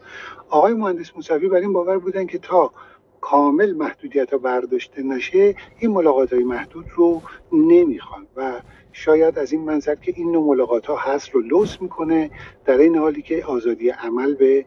آقای 0.49 0.75
مهندس 0.75 1.11
موسوی 1.15 1.49
بر 1.49 1.57
این 1.57 1.73
باور 1.73 1.99
بودن 1.99 2.27
که 2.27 2.39
تا 2.39 2.73
کامل 3.21 3.73
محدودیت 3.73 4.33
ها 4.33 4.39
برداشته 4.39 5.03
نشه 5.03 5.55
این 5.79 5.91
ملاقات 5.91 6.33
های 6.33 6.45
محدود 6.45 6.87
رو 6.97 7.23
نمی‌خوان. 7.53 8.27
و 8.37 8.61
شاید 8.93 9.39
از 9.39 9.53
این 9.53 9.63
منظر 9.63 9.95
که 9.95 10.13
این 10.17 10.33
نوع 10.33 10.47
ملاقات 10.47 10.87
ها 10.87 10.97
هست 10.97 11.31
رو 11.31 11.41
لوس 11.41 11.83
می‌کنه 11.83 12.31
در 12.65 12.79
این 12.79 12.97
حالی 12.97 13.23
که 13.23 13.45
آزادی 13.45 13.91
عمل 13.91 14.35
به 14.35 14.67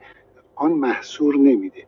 آن 0.56 0.72
محصور 0.72 1.36
نمیده. 1.36 1.88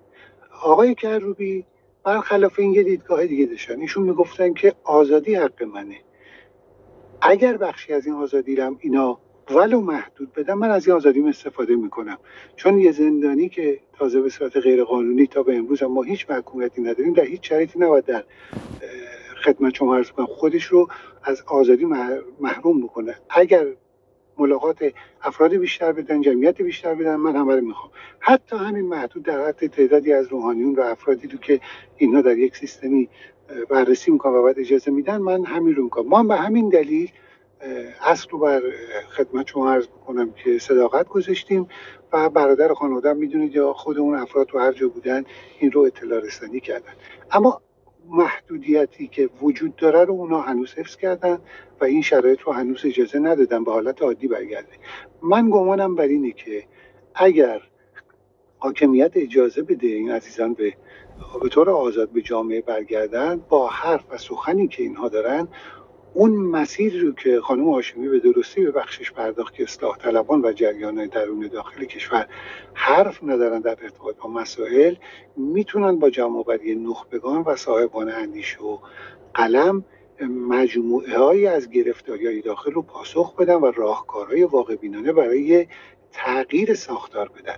آقای 0.62 0.96
کروبی 0.96 1.66
برخلاف 2.06 2.60
این 2.60 2.74
یه 2.74 2.84
دیدگاه 2.84 3.28
دیگه 3.28 3.46
داشتن 3.46 3.80
ایشون 3.80 4.04
می‌گفتن 4.04 4.54
که 4.54 4.74
آزادی 4.84 5.36
حق 5.36 5.64
منه. 5.64 5.98
اگر 7.22 7.58
بخشی 7.58 7.94
از 7.94 8.06
این 8.06 8.16
آزادی 8.16 8.56
رم 8.56 8.78
اینا 8.80 9.20
ولو 9.52 9.82
محدود 9.82 10.34
بدم 10.34 10.58
من 10.58 10.70
از 10.70 10.88
این 10.88 10.96
آزادیم 10.96 11.26
استفاده 11.26 11.76
می‌کنم. 11.76 12.18
چون 12.56 12.80
یه 12.80 12.92
زندانی 12.92 13.50
که 13.50 13.80
تازه 13.94 14.22
به 14.22 14.30
صورت 14.30 14.58
غیر 14.58 14.84
قانونی 14.84 15.28
تا 15.28 15.44
به 15.44 15.56
امروز 15.56 15.84
ما 15.84 16.04
هیچ 16.04 16.30
محکومیتی 16.30 16.82
نداریم 16.82 17.14
در 17.14 17.24
هیچ 17.24 17.50
شرایطی 17.50 17.80
نباید 17.80 18.06
در 18.06 18.24
خدمت 19.44 19.76
شما 19.76 19.96
عرض 19.96 20.12
کنم 20.12 20.26
خودش 20.26 20.64
رو 20.64 20.88
از 21.24 21.44
آزادی 21.48 21.86
محروم 22.40 22.82
بکنه. 22.82 23.16
اگر 23.30 23.66
ملاقات 24.38 24.94
افراد 25.22 25.54
بیشتر 25.54 25.92
بدن 25.92 26.22
جمعیت 26.22 26.62
بیشتر 26.62 26.96
بدن 26.96 27.16
من 27.16 27.36
همه 27.36 27.56
رو 27.56 27.62
می‌خوام. 27.62 27.92
حتی 28.20 28.56
همین 28.56 28.86
محدود 28.86 29.24
در 29.24 29.48
حد 29.48 29.68
تعدادی 29.68 30.14
از 30.14 30.28
روحانیون 30.28 30.76
و 30.76 30.82
افرادی 30.82 31.28
رو 31.28 31.38
که 31.38 31.60
اینا 31.98 32.22
در 32.22 32.38
یک 32.38 32.58
سیستمی 32.58 33.10
بررسی 33.70 34.12
می‌کنن 34.12 34.34
و 34.34 34.44
بعد 34.44 34.60
اجازه 34.60 34.92
میدن 34.92 35.18
من 35.18 35.46
همین 35.46 35.76
رو 35.76 35.84
می‌کنم. 35.84 36.08
ما 36.08 36.24
به 36.24 36.36
همین 36.36 36.70
دلیل 36.70 37.12
اصل 38.02 38.30
رو 38.30 38.40
بر 38.40 38.62
خدمت 39.10 39.48
شما 39.48 39.72
عرض 39.74 39.88
بکنم 39.88 40.32
که 40.32 40.60
صداقت 40.60 41.08
گذاشتیم 41.08 41.68
و 42.14 42.30
برادر 42.30 42.74
خانواده 42.74 43.14
می‌دونید 43.14 43.56
یا 43.56 43.74
خود 43.74 43.98
اون 43.98 44.16
افراد 44.16 44.48
تو 44.48 44.60
هر 44.60 44.72
جا 44.72 44.88
بودن 44.88 45.24
این 45.60 45.72
رو 45.72 45.82
اطلاع 45.82 46.20
رسانی 46.20 46.60
کردن. 46.60 46.94
اما 47.32 47.62
محدودیتی 48.10 49.08
که 49.08 49.30
وجود 49.42 49.76
داره 49.76 50.06
رو 50.06 50.14
اونا 50.14 50.42
هنوز 50.42 50.74
حفظ 50.74 50.96
کردن 50.96 51.40
و 51.82 51.86
این 51.86 52.02
شرایط 52.02 52.42
رو 52.42 52.54
هنوز 52.54 52.86
اجازه 52.86 53.20
ندادن 53.20 53.64
به 53.64 53.72
حالت 53.72 54.02
عادی 54.02 54.28
برگرده. 54.28 54.74
من 55.22 55.50
گمانم 55.50 55.96
بر 55.96 56.04
اینه 56.04 56.32
که 56.32 56.64
اگر 57.16 57.62
حاکمیت 58.58 59.12
اجازه 59.16 59.62
بده 59.62 59.88
این 59.88 60.12
عزیزان 60.12 60.54
به 60.54 60.74
به 61.42 61.50
طور 61.50 61.70
آزاد 61.70 62.10
به 62.10 62.22
جامعه 62.22 62.62
برگردن 62.62 63.42
با 63.50 63.68
حرف 63.68 64.06
و 64.10 64.18
سخنی 64.18 64.68
که 64.68 64.84
اینها 64.84 65.10
دارن 65.10 65.48
اون 66.14 66.32
مسیر 66.32 67.02
رو 67.02 67.12
که 67.12 67.42
خانم 67.42 67.74
هاشمی 67.74 68.10
به 68.10 68.20
درستی 68.20 68.62
به 68.62 68.72
بخشش 68.72 69.12
پرداخت 69.12 69.54
که 69.54 69.64
اصلاح 69.64 69.98
طلبان 69.98 70.46
و 70.46 70.52
جریان 70.52 71.06
درون 71.06 71.48
داخل 71.48 71.86
کشور 71.86 72.28
حرف 72.74 73.24
ندارن 73.24 73.60
در 73.60 73.78
ارتباط 73.82 74.16
با 74.18 74.30
مسائل 74.30 74.96
می‌تونن 75.38 76.00
با 76.00 76.10
جمعآوری 76.10 76.76
نخبگان 76.76 77.42
و 77.42 77.56
صاحبان 77.56 78.10
اندیشه 78.10 78.62
و 78.62 78.78
قلم 79.34 79.86
مجموعه 80.50 81.18
های 81.18 81.48
از 81.48 81.70
گرفتاری 81.70 82.28
های 82.28 82.42
داخل 82.42 82.72
رو 82.72 82.82
پاسخ 82.82 83.36
بدن 83.36 83.56
و 83.56 83.72
راهکارهای 83.72 84.44
واقع 84.44 84.76
بینانه 84.76 85.14
برای 85.14 85.68
تغییر 86.12 86.74
ساختار 86.74 87.30
بدن. 87.30 87.58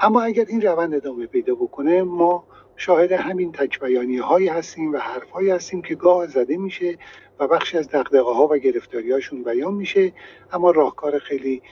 اما 0.00 0.22
اگر 0.22 0.44
این 0.48 0.62
روند 0.62 0.94
ادامه 0.94 1.26
پیدا 1.26 1.54
بکنه 1.54 2.02
ما 2.02 2.44
شاهد 2.80 3.12
همین 3.12 3.52
تکبیانی 3.52 4.16
هایی 4.16 4.48
هستیم 4.48 4.92
و 4.92 4.96
حرف 4.96 5.30
هایی 5.30 5.50
هستیم 5.50 5.82
که 5.82 5.94
گاه 5.94 6.26
زده 6.26 6.56
میشه 6.56 6.98
و 7.38 7.48
بخشی 7.48 7.78
از 7.78 7.88
دقدقه 7.88 8.34
ها 8.34 8.48
و 8.50 8.56
گرفتاری 8.56 9.12
هاشون 9.12 9.42
بیان 9.42 9.74
میشه. 9.74 10.12
اما 10.52 10.70
راهکار 10.70 11.18
خیلی 11.18 11.62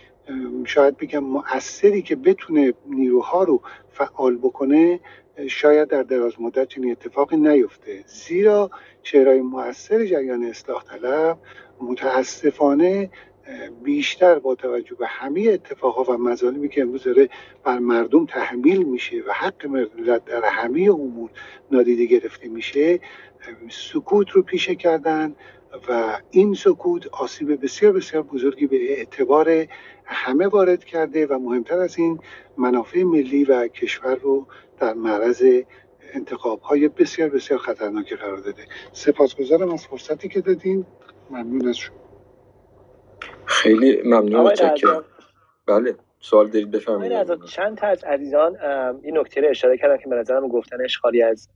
شاید 0.64 0.96
بگم 0.96 1.24
مؤثری 1.24 2.02
که 2.02 2.16
بتونه 2.16 2.74
نیروها 2.86 3.42
رو 3.42 3.62
فعال 3.92 4.36
بکنه 4.36 5.00
شاید 5.48 5.88
در 5.88 6.02
دراز 6.02 6.40
مدت 6.40 6.68
چنین 6.68 6.90
اتفاقی 6.90 7.36
نیفته. 7.36 8.04
زیرا 8.06 8.70
چهرهای 9.02 9.40
مؤثر 9.40 10.06
جریان 10.06 10.44
اصلاح 10.44 10.84
طلب 10.84 11.38
متاسفانه 11.80 13.10
بیشتر 13.82 14.38
با 14.38 14.54
توجه 14.54 14.94
به 14.94 15.06
همه 15.06 15.48
اتفاقها 15.52 16.14
و 16.14 16.18
مظالمی 16.18 16.68
که 16.68 16.82
امروز 16.82 17.02
داره 17.02 17.28
بر 17.64 17.78
مردم 17.78 18.26
تحمیل 18.26 18.82
میشه 18.82 19.22
و 19.26 19.32
حق 19.32 19.66
ملت 19.66 20.24
در 20.24 20.44
همه 20.44 20.80
امور 20.80 21.30
نادیده 21.70 22.04
گرفته 22.04 22.48
میشه 22.48 23.00
سکوت 23.70 24.30
رو 24.30 24.42
پیشه 24.42 24.74
کردن 24.74 25.34
و 25.88 26.18
این 26.30 26.54
سکوت 26.54 27.06
آسیب 27.06 27.62
بسیار 27.62 27.92
بسیار 27.92 28.22
بزرگی 28.22 28.66
به 28.66 28.98
اعتبار 28.98 29.66
همه 30.04 30.46
وارد 30.46 30.84
کرده 30.84 31.26
و 31.26 31.38
مهمتر 31.38 31.78
از 31.78 31.98
این 31.98 32.18
منافع 32.56 33.02
ملی 33.02 33.44
و 33.44 33.68
کشور 33.68 34.14
رو 34.14 34.46
در 34.80 34.94
معرض 34.94 35.44
انتخاب 36.12 36.60
های 36.60 36.88
بسیار 36.88 37.28
بسیار 37.28 37.60
خطرناکی 37.60 38.14
قرار 38.14 38.36
داده. 38.36 38.66
سپاسگزارم 38.92 39.70
از 39.70 39.86
فرصتی 39.86 40.28
که 40.28 40.40
دادین. 40.40 40.86
ممنون 41.30 41.68
از 41.68 41.76
شما. 41.76 42.05
خیلی 43.46 44.02
ممنون 44.04 44.52
بله 45.66 45.94
سوال 46.20 46.48
دارید 46.48 46.70
بفرمایید. 46.70 47.44
چند 47.44 47.76
تا 47.76 47.86
از 47.86 48.04
عزیزان 48.04 48.56
این 49.02 49.18
نکته 49.18 49.40
رو 49.40 49.48
اشاره 49.48 49.78
کردن 49.78 49.96
که 49.96 50.08
به 50.08 50.16
نظرم 50.16 50.48
گفتنش 50.48 50.98
خالی 50.98 51.22
از 51.22 51.48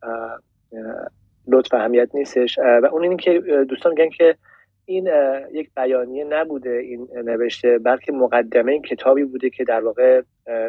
لطف 1.49 1.75
اهمیت 1.75 2.09
نیستش. 2.15 2.59
و 2.59 2.89
اون 2.93 3.03
این 3.03 3.17
که 3.17 3.41
دوستان 3.69 3.93
میگن 3.93 4.11
که 4.11 4.37
این 4.85 5.09
یک 5.53 5.71
بیانیه 5.77 6.25
نبوده 6.25 6.71
این 6.71 7.09
نوشته 7.25 7.79
بلکه 7.79 8.13
مقدمه 8.13 8.73
این 8.73 8.83
کتابی 8.83 9.25
بوده 9.25 9.51
که 9.51 9.65
در 9.65 9.85
واقع 9.85 10.23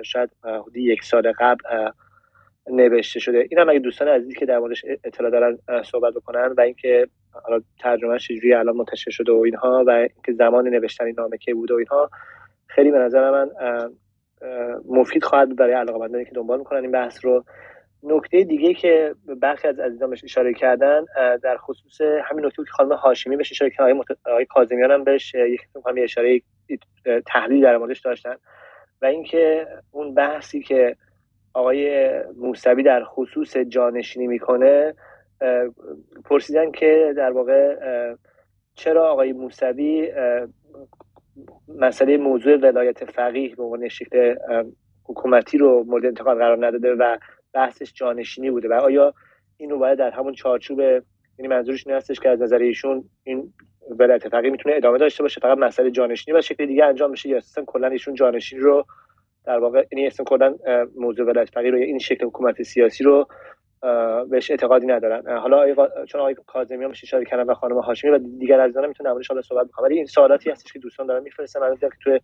شاید 0.04 0.30
حدود 0.44 0.78
یک 0.78 1.04
سال 1.04 1.34
قبل 1.40 1.90
نوشته 2.72 3.20
شده. 3.20 3.48
این 3.50 3.60
هم 3.60 3.70
اگه 3.70 3.80
دوستان 3.80 4.08
عزیزی 4.08 4.34
که 4.34 4.46
در 4.46 4.60
موردش 4.60 4.86
اطلاع 5.04 5.32
دارن 5.32 5.58
صحبت 5.84 6.14
بکنن 6.14 6.54
و 6.58 6.62
اینکه 6.62 7.08
حالا 7.44 7.62
ترجمه 7.80 8.20
چجوری 8.20 8.54
الان 8.54 8.76
منتشر 8.76 9.12
شده 9.12 9.32
و 9.32 9.36
اینها 9.36 9.84
و 9.88 9.90
اینکه 9.90 10.34
زمان 10.34 10.68
نوشتن 10.68 11.06
این 11.06 11.16
نامه 11.18 11.38
که 11.38 11.54
بوده 11.54 11.74
و 11.74 11.78
اینها 11.78 12.10
خیلی 12.68 12.92
به 12.92 12.98
نظر 12.98 13.32
من 13.32 13.50
مفید 14.90 15.24
خواهد 15.24 15.48
بود 15.48 15.58
برای 15.58 15.74
علاقمندانی 15.74 16.26
که 16.26 16.32
دنبال 16.32 16.60
می‌کنن 16.60 16.82
این 16.82 16.92
بحث 16.92 17.26
رو. 17.26 17.44
نکته 18.04 18.44
دیگه 18.44 18.74
که 18.74 19.16
برخی 19.42 19.68
از 19.68 19.80
عزیزان 19.80 20.14
اشاره 20.24 20.54
کردن 20.54 21.06
در 21.44 21.58
خصوص 21.58 22.02
همین 22.02 22.46
نکته 22.46 22.64
که 22.64 22.72
خانم 22.72 22.94
هاشمی 22.94 23.38
بهش 23.38 23.52
اشاره 23.52 23.72
کردن 23.72 24.00
آقای 24.26 24.46
کاظمیان 24.46 24.92
هم 24.92 25.04
بهش 25.04 25.36
یک 25.36 25.62
اشاره 25.98 26.42
تحلیل 27.26 27.62
در 27.64 27.78
موردش 27.78 28.00
داشتن. 28.00 28.36
و 29.02 29.06
اینکه 29.06 29.68
اون 29.92 30.14
بحثی 30.14 30.62
که 30.62 30.96
آقای 31.54 32.12
موسوی 32.38 32.84
در 32.84 33.04
خصوص 33.04 33.58
جانشینی 33.58 34.28
می‌کنه 34.28 34.94
پرسیدن 36.26 36.72
که 36.72 37.14
در 37.18 37.32
واقع 37.32 37.76
چرا 38.76 39.12
آقای 39.12 39.34
موسوی 39.34 40.12
مسئله 41.68 42.18
موضوع 42.18 42.56
ولایت 42.56 43.06
فقیه 43.06 43.56
به 43.56 43.64
عنوان 43.64 43.88
شکل 43.88 44.36
حکومتی 45.04 45.58
رو 45.58 45.84
مورد 45.88 46.06
انتقاد 46.06 46.38
قرار 46.38 46.68
نداده 46.68 46.94
و 46.94 47.18
بحثش 47.54 47.94
جانشینی 47.94 48.52
بوده 48.52 48.70
و 48.70 48.74
آیا 48.74 49.14
این 49.58 49.70
رو 49.70 49.80
باید 49.80 50.00
در 50.00 50.12
همون 50.12 50.34
چارچوب 50.34 50.80
یعنی 50.80 51.48
منظورش 51.48 51.88
این 51.88 51.96
هستش 51.96 52.20
که 52.20 52.30
از 52.30 52.42
نظر 52.42 52.58
ایشون 52.58 53.04
این 53.24 53.54
ولایت 54.00 54.30
فقیه 54.30 54.52
می‌تونه 54.52 54.76
ادامه 54.76 54.98
داشته 54.98 55.24
باشه 55.24 55.42
فقط 55.42 55.58
مسئله 55.58 55.92
جانشینی 55.92 56.38
و 56.38 56.42
شکل 56.42 56.66
دیگه 56.66 56.86
انجام 56.86 57.12
بشه 57.12 57.30
یا 57.30 57.38
اصلا 57.38 57.64
کلا 57.68 57.88
ایشون 57.88 58.14
جانشینی 58.14 58.62
رو 58.62 58.86
در 59.46 59.60
واقع 59.60 59.86
یعنی 59.92 60.08
اصلا 60.08 60.26
کلا 60.26 60.56
موضوع 60.96 61.26
ولایت 61.26 61.50
فقیه 61.50 61.72
رو 61.72 61.78
این 61.78 62.00
شکل 62.00 62.26
حکومت 62.26 62.62
سیاسی 62.62 63.04
رو 63.04 63.28
بهش 64.30 64.52
اعتقادی 64.52 64.88
ندارن. 64.88 65.38
حالا 65.38 65.76
چون 66.06 66.22
آقای 66.22 66.36
کاظمی 66.48 66.84
هم 66.84 66.90
اشاره 66.90 67.26
کردن 67.26 67.44
و 67.44 67.54
خانم 67.54 67.80
هاشمی 67.80 68.12
و 68.12 68.18
دیگر 68.18 68.60
عزیزان 68.60 68.88
می‌تونن 68.88 69.10
در 69.10 69.14
موردش 69.14 69.48
صحبت 69.48 69.68
بکنن. 69.68 69.86
ولی 69.86 69.96
این 69.96 70.06
سوالاتی 70.06 70.50
هستش 70.50 70.74
که 70.74 70.80
دوستان 70.80 71.08
دارن 71.08 71.24
میفرستن. 71.24 71.60
من 71.60 71.78
که 71.78 71.90
توی 72.04 72.20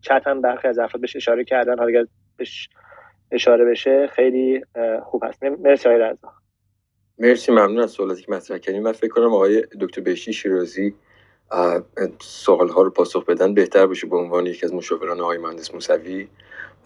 چت 0.00 0.22
هم 0.26 0.40
برخی 0.40 0.68
از 0.68 0.78
افراد 0.78 1.00
بهش 1.00 1.16
اشاره 1.16 1.44
کردن. 1.44 1.78
حالا 1.78 1.88
اگر 1.88 2.06
بهش 2.36 2.68
اشاره 3.30 3.64
بشه 3.64 4.06
خیلی 4.06 4.62
خوب 5.02 5.24
هست. 5.24 5.42
مرسی 5.42 5.88
آقای 5.88 6.00
رضا. 6.00 6.28
مرسی 7.18 7.52
ممنون 7.52 7.80
از 7.80 7.90
سوالاتی 7.90 8.22
که 8.22 8.32
مطرح 8.32 8.58
کردیم. 8.58 8.82
من 8.82 8.92
فکر 8.92 9.10
کنم 9.10 9.34
آقای 9.34 9.62
دکتر 9.80 10.00
بهشتی 10.00 10.32
شیرازی 10.32 10.94
سوال 12.22 12.68
ها 12.70 12.82
رو 12.82 12.90
پاسخ 12.90 13.26
بدن 13.26 13.54
بهتر 13.54 13.86
باشه 13.86 14.08
به 14.08 14.16
عنوان 14.18 14.46
یکی 14.46 14.66
از 14.66 14.74
مشاوران 14.74 15.20
آقای 15.20 15.38
مهندس 15.38 15.74
موسوی. 15.74 16.28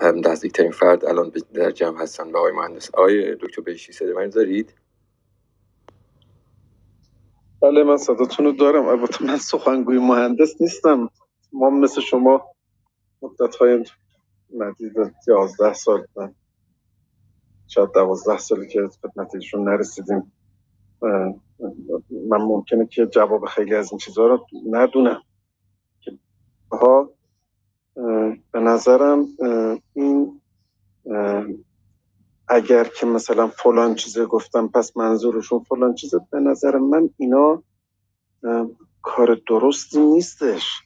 نزدیکترین 0.03 0.73
فرد 0.73 1.05
الان 1.07 1.33
در 1.55 1.71
جمع 1.73 2.03
هستن 2.03 2.33
به 2.33 2.39
آقای 2.39 2.53
مهندس. 2.53 2.91
آقای 2.95 3.35
دکتر 3.37 3.63
بهشتی 3.63 3.93
صدا 3.93 4.15
من 4.15 4.31
دارید؟ 4.31 4.75
بله 7.63 7.85
من 7.85 7.97
صداتون 7.97 8.47
رو 8.47 8.53
دارم. 8.53 8.87
البته 8.89 9.25
من 9.25 9.37
سخنگوی 9.39 9.99
مهندس 9.99 10.61
نیستم. 10.61 11.11
ما 11.53 11.71
مثل 11.71 12.01
شما 12.01 12.47
مدت 13.23 13.57
های 13.57 13.85
مدید 14.55 14.95
یازده 15.29 15.75
سال 15.75 16.07
شاید 17.69 17.91
دوازده 17.95 18.39
سالی 18.39 18.69
که 18.69 18.89
خدمت 19.03 19.37
نرسیدیم. 19.69 20.33
من 22.29 22.39
ممکنه 22.39 22.87
که 22.87 23.07
جواب 23.07 23.47
خیلی 23.47 23.75
از 23.75 23.93
این 23.93 23.99
چیزها 23.99 24.27
رو 24.27 24.47
ندونم. 24.71 25.23
ها 26.73 27.11
به 28.53 28.61
نظرم 28.61 29.27
این 29.93 30.41
اگر 32.49 32.85
که 32.85 33.07
مثلا 33.07 33.49
فلان 33.49 33.95
چیزه 33.95 34.27
گفتم 34.27 34.69
پس 34.69 34.97
منظورشون 34.97 35.59
فلان 35.59 35.95
چیزه 35.95 36.21
به 36.31 36.41
نظر 36.41 36.77
من 36.77 37.11
اینا 37.17 37.63
کار 39.03 39.41
درستی 39.49 40.01
نیستش. 40.01 40.83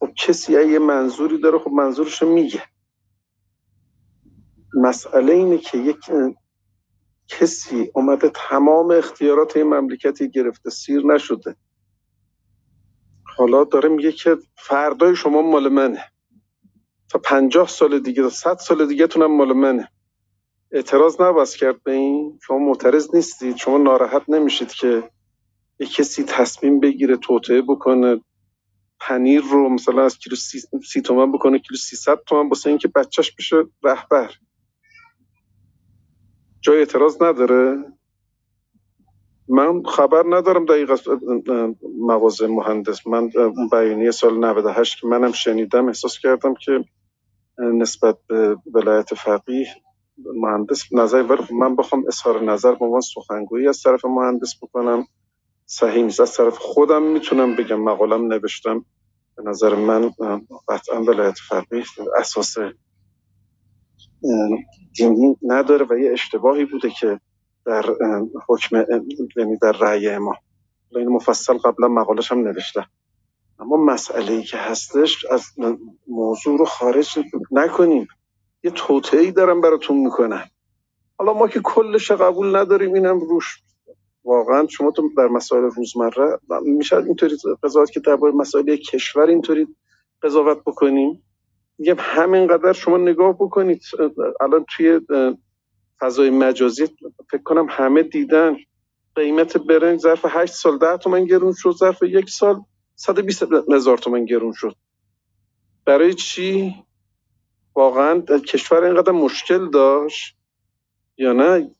خب 0.00 0.10
کسی 0.26 0.52
یه 0.52 0.78
منظوری 0.78 1.40
داره 1.40 1.58
خب 1.58 1.70
منظورشو 1.70 2.28
میگه. 2.28 2.62
مسئله 4.74 5.32
اینه 5.32 5.58
که 5.58 5.78
یک 5.78 6.10
کسی 7.28 7.90
اومده 7.94 8.30
تمام 8.34 8.90
اختیارات 8.90 9.56
این 9.56 9.66
مملکتی 9.66 10.30
گرفته 10.30 10.70
سیر 10.70 11.06
نشده. 11.06 11.56
حالا 13.36 13.64
داره 13.64 13.88
میگه 13.88 14.12
که 14.12 14.36
فردای 14.56 15.16
شما 15.16 15.42
مال 15.42 15.68
منه. 15.68 16.04
تا 17.08 17.18
پنجاه 17.18 17.68
سال 17.68 18.00
دیگه 18.00 18.22
تا 18.22 18.30
صد 18.30 18.56
سال 18.58 18.86
دیگه 18.86 19.06
تونم 19.06 19.36
مال 19.36 19.52
منه. 19.52 19.88
اعتراض 20.72 21.20
نباید 21.20 21.48
کرد 21.48 21.82
به 21.82 21.92
این. 21.92 22.38
شما 22.46 22.58
معترض 22.58 23.14
نیستید. 23.14 23.56
شما 23.56 23.78
ناراحت 23.78 24.22
نمیشید 24.28 24.72
که 24.72 25.10
یه 25.78 25.86
کسی 25.86 26.24
تصمیم 26.24 26.80
بگیره 26.80 27.16
توطعه 27.16 27.62
بکنه 27.62 28.20
پنیر 29.00 29.42
رو 29.42 29.68
مثلا 29.68 30.04
از 30.04 30.18
کیلو 30.18 30.36
سی, 30.36 30.60
سی 30.84 31.02
تومن 31.02 31.32
بکنه 31.32 31.58
کیلو 31.58 31.76
ست 31.78 32.14
تومن 32.26 32.48
بسه 32.48 32.70
اینکه 32.70 32.88
بچهش 32.88 33.32
بشه 33.32 33.56
رهبر. 33.84 34.30
جای 36.64 36.78
اعتراض 36.78 37.22
نداره. 37.22 37.84
من 39.48 39.82
خبر 39.82 40.24
ندارم 40.36 40.64
دقیقا 40.66 40.96
مغازه 42.00 42.46
مهندس. 42.46 43.06
من 43.06 43.30
بیانیه 43.72 44.10
سال 44.10 44.38
98 44.38 45.00
که 45.00 45.06
منم 45.06 45.32
شنیدم 45.32 45.86
احساس 45.86 46.18
کردم 46.18 46.54
که 46.54 46.84
نسبت 47.58 48.18
به 48.28 48.56
ولایت 48.74 49.14
فقیه 49.14 49.68
مهندس 50.18 50.92
نظر 50.92 51.22
من 51.52 51.76
بخوام 51.76 52.04
اظهار 52.08 52.42
نظر 52.42 52.74
به 52.74 52.84
عنوان 52.84 53.00
سخنگویی 53.00 53.68
از 53.68 53.82
طرف 53.82 54.04
مهندس 54.04 54.54
بکنم. 54.62 55.06
صحیح 55.66 56.04
نیست 56.04 56.20
از 56.20 56.34
طرف 56.36 56.58
خودم 56.58 57.02
می‌تونم 57.02 57.56
بگم 57.56 57.80
مقالم 57.82 58.32
نوشتم. 58.32 58.84
به 59.36 59.42
نظر 59.42 59.74
من 59.74 60.10
قطعا 60.68 61.02
ولایت 61.04 61.38
فقیه 61.48 61.84
اساس 62.16 62.56
دینی 64.96 65.36
نداره 65.42 65.86
و 65.90 65.98
یه 65.98 66.12
اشتباهی 66.12 66.64
بوده 66.64 66.90
که 66.90 67.20
در 67.66 67.84
حکم 68.48 68.84
یعنی 69.36 69.56
در 69.62 69.72
رأی 69.72 70.18
ما 70.18 70.34
این 70.96 71.08
مفصل 71.08 71.54
قبلا 71.54 71.88
مقالش 71.88 72.32
هم 72.32 72.38
نوشته. 72.38 72.86
اما 73.58 73.76
مسئله 73.76 74.32
ای 74.32 74.42
که 74.42 74.56
هستش 74.56 75.24
از 75.24 75.42
موضوع 76.06 76.58
رو 76.58 76.64
خارج 76.64 77.18
نکنیم. 77.50 78.08
یه 78.64 78.70
توطعه 78.70 79.20
ای 79.20 79.32
دارم 79.32 79.60
براتون 79.60 79.96
می‌کنن 79.96 80.44
حالا 81.18 81.32
ما 81.32 81.48
که 81.48 81.60
کلش 81.60 82.10
قبول 82.10 82.56
نداریم 82.56 82.94
اینم 82.94 83.20
روش. 83.20 83.62
واقعا 84.24 84.66
شما 84.66 84.90
تو 84.90 85.10
در 85.16 85.28
مسائل 85.28 85.62
روزمره 85.62 86.38
میشه 86.62 86.96
اینطوری 86.96 87.36
قضاوت 87.62 87.90
که 87.90 88.00
درباره 88.00 88.32
مسائل 88.34 88.76
کشور 88.76 89.26
اینطوری 89.26 89.68
قضاوت 90.22 90.58
بکنیم. 90.66 91.22
میگم 91.78 91.96
همینقدر 91.98 92.72
شما 92.72 92.96
نگاه 92.96 93.32
بکنید 93.32 93.82
الان 94.40 94.64
توی 94.68 95.00
فضای 96.00 96.30
مجازی 96.30 96.86
فکر 97.30 97.42
کنم 97.42 97.66
همه 97.70 98.02
دیدن 98.02 98.56
قیمت 99.14 99.56
برنج 99.56 100.00
ظرف 100.00 100.24
8 100.28 100.52
سال 100.52 100.78
10 100.78 100.96
تومن 100.96 101.24
گرون 101.24 101.52
شد 101.52 101.70
ظرف 101.70 102.02
یک 102.02 102.30
سال 102.30 102.60
120 102.94 103.42
هزار 103.72 103.98
تومن 103.98 104.24
گرون 104.24 104.52
شد. 104.52 104.76
برای 105.84 106.14
چی؟ 106.14 106.74
واقعا 107.74 108.20
کشور 108.20 108.84
اینقدر 108.84 109.12
مشکل 109.12 109.70
داشت 109.70 110.36
یا 111.16 111.32
نه؟ 111.32 111.70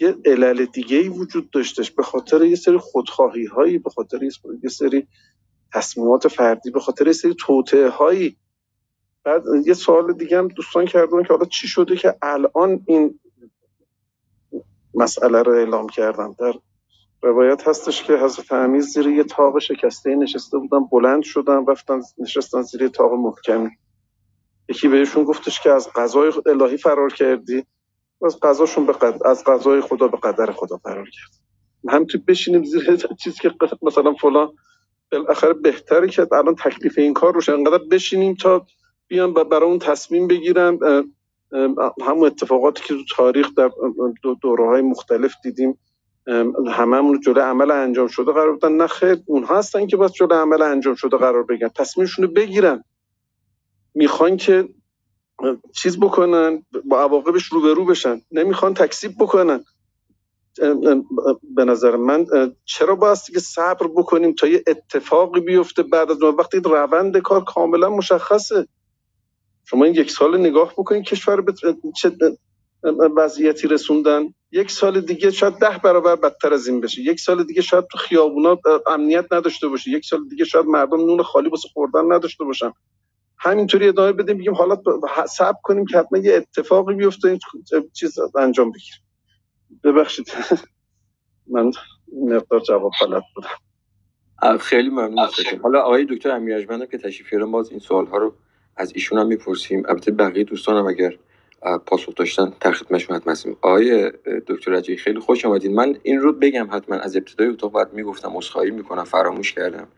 یه 0.00 0.16
علل 0.24 0.64
دیگه 0.64 0.96
ای 0.96 1.08
وجود 1.08 1.50
داشتش 1.50 1.90
به 1.90 2.02
خاطر 2.02 2.44
یه 2.44 2.56
سری 2.56 2.78
خودخواهی 2.78 3.44
هایی 3.44 3.78
به 3.78 3.90
خاطر 3.90 4.22
یه 4.62 4.68
سری 4.68 5.06
تصمیمات 5.72 6.28
فردی 6.28 6.70
به 6.70 6.80
خاطر 6.80 7.06
یه 7.06 7.12
سری 7.12 7.34
توطعه 7.34 7.88
هایی 7.88 8.36
بعد 9.26 9.42
یه 9.64 9.74
سوال 9.74 10.12
دیگه 10.12 10.38
هم 10.38 10.48
دوستان 10.48 10.84
کردن 10.84 11.22
که 11.22 11.28
حالا 11.28 11.44
چی 11.44 11.68
شده 11.68 11.96
که 11.96 12.14
الان 12.22 12.80
این 12.86 13.20
مسئله 14.94 15.42
رو 15.42 15.52
اعلام 15.52 15.88
کردن؟ 15.88 16.34
در 16.38 16.54
روایت 17.22 17.68
هستش 17.68 18.02
که 18.02 18.12
حضرت 18.12 18.52
امیر 18.52 18.80
زیر 18.80 19.06
یه 19.06 19.24
تاق 19.24 19.58
شکسته 19.58 20.14
نشسته 20.14 20.58
بودن 20.58 20.84
بلند 20.92 21.22
شدن 21.22 21.66
رفتن 21.66 22.00
نشستن 22.18 22.62
زیر 22.62 22.82
یه 22.82 22.88
تاق 22.88 23.12
محکمی. 23.12 23.70
یکی 24.68 24.88
بهشون 24.88 25.24
گفتش 25.24 25.60
که 25.60 25.70
از 25.70 25.88
قضای 25.96 26.32
الهی 26.46 26.76
فرار 26.76 27.12
کردی. 27.12 27.64
از 28.22 28.40
قضاشون 28.40 28.86
به 28.86 28.92
قد... 28.92 29.26
از 29.26 29.44
قضای 29.44 29.80
خدا 29.80 30.08
به 30.08 30.16
قدر 30.16 30.52
خدا 30.52 30.76
فرار 30.76 31.04
کرد. 31.10 31.30
هم 31.88 32.04
تو 32.04 32.18
بشینیم 32.28 32.64
زیر 32.64 32.96
چیزی 33.22 33.38
که 33.40 33.54
مثلا 33.82 34.14
فلان. 34.14 34.52
بالاخره 35.12 35.52
بهتره 35.52 36.08
که 36.08 36.26
الان 36.32 36.54
تکلیف 36.54 36.98
این 36.98 37.14
کار 37.14 37.34
روش 37.34 37.48
انقدر 37.48 37.84
بشینیم 37.90 38.34
تا 38.34 38.66
بیان 39.08 39.30
و 39.36 39.44
برای 39.44 39.68
اون 39.68 39.78
تصمیم 39.78 40.26
بگیرن 40.28 40.78
همون 42.06 42.26
اتفاقاتی 42.26 42.82
که 42.82 42.94
تو 42.94 43.02
تاریخ 43.16 43.54
در 43.56 43.70
دوره 44.42 44.66
های 44.66 44.82
مختلف 44.82 45.34
دیدیم 45.42 45.78
هممون 46.70 47.20
جلو 47.20 47.40
عمل 47.40 47.70
انجام 47.70 48.06
شده 48.06 48.32
قرار 48.32 48.52
بودن 48.52 48.72
نه 48.72 48.86
خیر 48.86 49.16
اونها 49.26 49.58
هستن 49.58 49.86
که 49.86 49.96
باید 49.96 50.10
جلو 50.12 50.34
عمل 50.34 50.62
انجام 50.62 50.94
شده 50.94 51.16
قرار 51.16 51.42
بگیرن. 51.42 51.70
تصمیمشون 51.76 52.24
رو 52.24 52.32
بگیرن. 52.32 52.84
می‌خوان 53.94 54.36
که 54.36 54.68
چیز 55.74 56.00
بکنن 56.00 56.66
با 56.84 57.00
عواقبش 57.00 57.44
روبرو 57.46 57.84
بشن. 57.84 58.20
نمی‌خوان 58.32 58.74
تکسیب 58.74 59.12
بکنن. 59.20 59.64
به 61.56 61.64
نظر 61.64 61.96
من 61.96 62.26
چرا 62.64 62.96
بایستی 62.96 63.32
که 63.32 63.40
صبر 63.40 63.86
بکنیم 63.96 64.32
تا 64.34 64.46
یه 64.46 64.64
اتفاقی 64.66 65.40
بیفته 65.40 65.82
بعد 65.82 66.10
از 66.10 66.22
وقتی 66.22 66.60
روند 66.60 67.18
کار 67.18 67.44
کاملا 67.44 67.90
مشخصه. 67.90 68.68
شما 69.66 69.86
این 69.86 69.94
یک 69.94 70.12
سال 70.12 70.40
نگاه 70.40 70.72
بکنید 70.72 71.04
کشور 71.04 71.42
به 71.42 71.54
چه 71.96 72.12
وضعیتی 73.16 73.68
رسوندن. 73.68 74.34
یک 74.52 74.72
سال 74.72 75.02
دیگه 75.02 75.32
شاید 75.32 75.54
ده 75.54 75.78
برابر 75.84 76.16
بدتر 76.16 76.54
از 76.54 76.68
این 76.68 76.82
بشه. 76.82 77.02
یک 77.02 77.20
سال 77.20 77.44
دیگه 77.44 77.62
شاید 77.62 77.86
تو 77.92 77.98
خیابونا 77.98 78.58
امنیت 78.88 79.26
نداشته 79.32 79.68
باشه. 79.68 79.92
یک 79.92 80.06
سال 80.06 80.28
دیگه 80.28 80.46
شاید 80.46 80.66
مردم 80.66 80.98
نون 80.98 81.22
خالی 81.24 81.50
واسه 81.50 81.68
خوردن 81.74 82.12
نداشته 82.12 82.44
باشن. 82.44 82.72
همینطوری 83.38 83.88
ادامه 83.88 84.12
بدیم 84.12 84.38
بگیم 84.38 84.54
حالا 84.54 84.82
صبر 85.28 85.58
کنیم 85.64 85.86
که 85.86 85.98
حتما 85.98 86.18
یه 86.18 86.34
اتفاقی 86.34 86.94
بیفته 86.94 87.28
این 87.28 87.40
چیز 87.94 88.18
انجام 88.38 88.70
بگیر 88.72 88.94
ببخشید. 89.84 90.26
من 91.52 91.72
مقدار 92.22 92.60
جواب 92.60 92.92
غلط 93.00 93.22
بودم. 93.36 93.48
خیلی 94.58 94.90
ممنون. 94.90 95.28
حالا 95.62 95.80
آقای 95.82 96.06
دکتر 96.10 96.30
امیرجمندم 96.30 96.86
که 96.86 96.98
تشریف 96.98 97.30
بیارن 97.30 97.52
باز 97.52 97.70
این 97.70 97.80
سوال 97.80 98.06
ها 98.06 98.18
رو 98.18 98.34
از 98.76 98.92
ایشون 98.94 99.18
هم 99.18 99.26
می‌پرسیم. 99.26 99.82
البته 99.88 100.10
بقیه 100.10 100.44
دوستانم 100.44 100.86
اگر 100.86 101.14
پاسخ 101.86 102.14
داشتن 102.14 102.52
در 102.60 102.72
خدمتشون 102.72 103.16
حتما 103.16 103.32
هستیم. 103.32 103.56
آقای 103.62 104.12
دکتر 104.46 104.72
رجعی 104.72 104.96
خیلی 104.96 105.20
خوش 105.20 105.44
آمدین 105.44 105.74
من 105.74 105.96
این 106.02 106.20
رو 106.20 106.32
بگم 106.32 106.68
حتما. 106.72 106.96
از 106.96 107.16
ابتدای 107.16 107.48
اتاق 107.48 107.72
باید 107.72 107.88
می‌گفتم 107.92 108.36
عذرخواهی 108.36 108.70
می‌کنم 108.70 109.04
فراموش 109.04 109.52
کردم. 109.52 109.88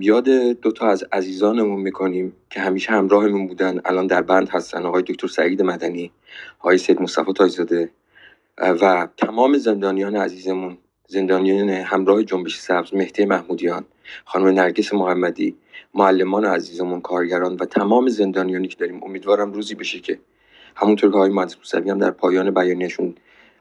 یاد 0.00 0.28
دوتا 0.62 0.86
از 0.86 1.04
عزیزانمون 1.12 1.80
می‌کنیم 1.80 2.36
که 2.50 2.60
همیشه 2.60 2.92
همراهمون 2.92 3.46
بودن. 3.46 3.80
الان 3.84 4.06
در 4.06 4.22
بند 4.22 4.48
هستن. 4.48 4.82
آقای 4.82 5.02
دکتر 5.02 5.26
سعید 5.26 5.62
مدنی 5.62 6.10
آقای 6.58 6.78
سید 6.78 7.00
مصطفی 7.02 7.32
تاجزاده 7.32 7.90
و 8.58 9.08
تمام 9.16 9.58
زندانیان 9.58 10.16
عزیزمون 10.16 10.78
زندانیان 11.06 11.68
همراه 11.68 12.22
جنبش 12.22 12.58
سبز 12.58 12.94
مهدی 12.94 13.24
محمودیان. 13.24 13.84
خانم 14.24 14.48
نرگس 14.48 14.94
محمدی 14.94 15.56
معلمان 15.94 16.44
عزیزمون 16.44 17.00
کارگران 17.00 17.56
و 17.56 17.64
تمام 17.64 18.08
زندانیانی 18.08 18.68
که 18.68 18.76
داریم. 18.76 19.04
امیدوارم 19.04 19.52
روزی 19.52 19.74
بشه 19.74 20.00
که 20.00 20.18
همونطور 20.76 21.10
که 21.10 21.16
آقای 21.16 21.30
موسوی 21.30 21.90
هم 21.90 21.98
در 21.98 22.10
پایان 22.10 22.54
بیانیشون 22.54 23.14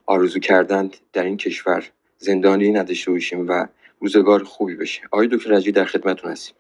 آرزو 0.06 0.40
کردند 0.40 0.98
در 1.14 1.24
این 1.24 1.38
کشور 1.38 1.90
زندانی 2.18 2.72
نداشته 2.72 3.12
باشیم 3.12 3.48
و 3.48 3.66
روزگار 4.00 4.44
خوبی 4.44 4.76
بشه. 4.76 5.02
آقای 5.12 5.28
دکتر 5.28 5.50
رجی 5.50 5.72
در 5.72 5.86
خدمتتون 5.86 6.32
هستیم. 6.32 6.56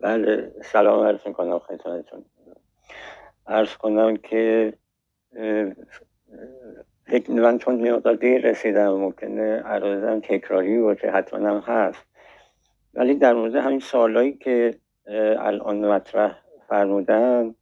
بله 0.00 0.52
سلام 0.64 1.06
عرض 1.06 1.20
کنم 1.20 1.58
خدمتتون. 1.58 2.24
عرض 3.46 3.76
کنم 3.76 4.16
که 4.16 4.72
من 7.28 7.58
چون 7.58 7.90
مقدار 7.90 8.14
دیر 8.14 8.50
رسیدم 8.50 8.88
ممکنه 8.88 9.56
عرضم 9.56 10.20
تکراری 10.20 10.78
باشه 10.78 11.10
حتما 11.10 11.48
هم 11.48 11.58
هست. 11.58 12.11
ولی 12.94 13.14
در 13.14 13.32
مورد 13.32 13.54
همین 13.54 13.80
سالهایی 13.80 14.32
که 14.32 14.74
الان 15.38 15.84
مطرح 15.84 16.38
فرمودن 16.68 17.54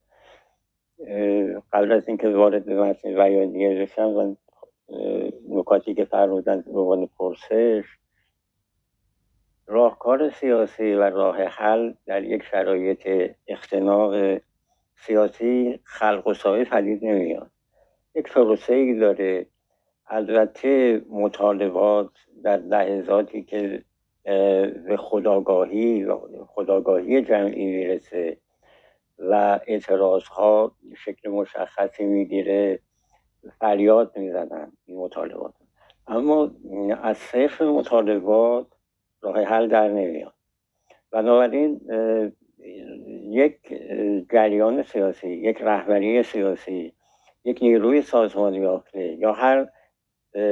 قبل 1.73 1.93
از 1.93 2.09
اینکه 2.09 2.29
وارد 2.29 2.65
به 2.65 2.83
متن 2.83 3.15
بیانیه 3.15 3.83
بشم 3.83 4.09
و 4.09 4.35
نکاتی 5.49 5.95
که 5.95 6.05
فرمودن 6.05 6.61
به 6.61 6.81
عنوان 6.81 7.07
پرسش 7.19 7.85
راهکار 9.67 10.31
سیاسی 10.31 10.95
و 10.95 11.03
راه 11.03 11.43
حل 11.43 11.93
در 12.07 12.25
یک 12.25 12.43
شرایط 12.43 13.33
اختناق 13.49 14.41
سیاسی 14.97 15.81
خلق 15.85 16.27
و 16.27 16.35
سایه 16.35 16.65
پدید 16.65 17.05
نمیاد. 17.05 17.51
یک 18.15 18.33
پروسه 18.33 18.75
ای 18.75 18.99
داره. 18.99 19.47
البته 20.07 21.03
مطالبات 21.11 22.11
در 22.43 22.57
لحظاتی 22.57 23.43
که 23.43 23.83
به 24.87 24.97
خداگاهی 24.99 26.07
خداگاهی 26.47 27.23
جمعی 27.23 27.67
می‌رسه 27.67 28.37
و 29.19 29.61
اعتراض 29.67 30.25
ها 30.25 30.73
شکل 30.97 31.31
مشخصی 31.31 32.05
می‌گیره 32.05 32.79
فریاد 33.61 34.19
می‌زنن 34.19 34.73
این 34.87 34.99
مطالبات. 34.99 35.55
اما 36.07 36.51
از 37.03 37.17
صرف 37.17 37.63
مطالبات 37.63 38.67
راه 39.21 39.43
حل 39.43 39.69
در 39.69 39.89
نمیاد. 39.89 40.35
بنابراین 41.11 41.81
یک 43.31 43.59
جریان 44.33 44.83
سیاسی 44.83 45.29
یک 45.29 45.59
رهبری 45.61 46.23
سیاسی 46.23 46.93
یک 47.45 47.59
نیروی 47.63 48.03
سازمان 48.03 48.55
یافته 48.55 49.03
یا 49.03 49.33
هر 49.33 49.67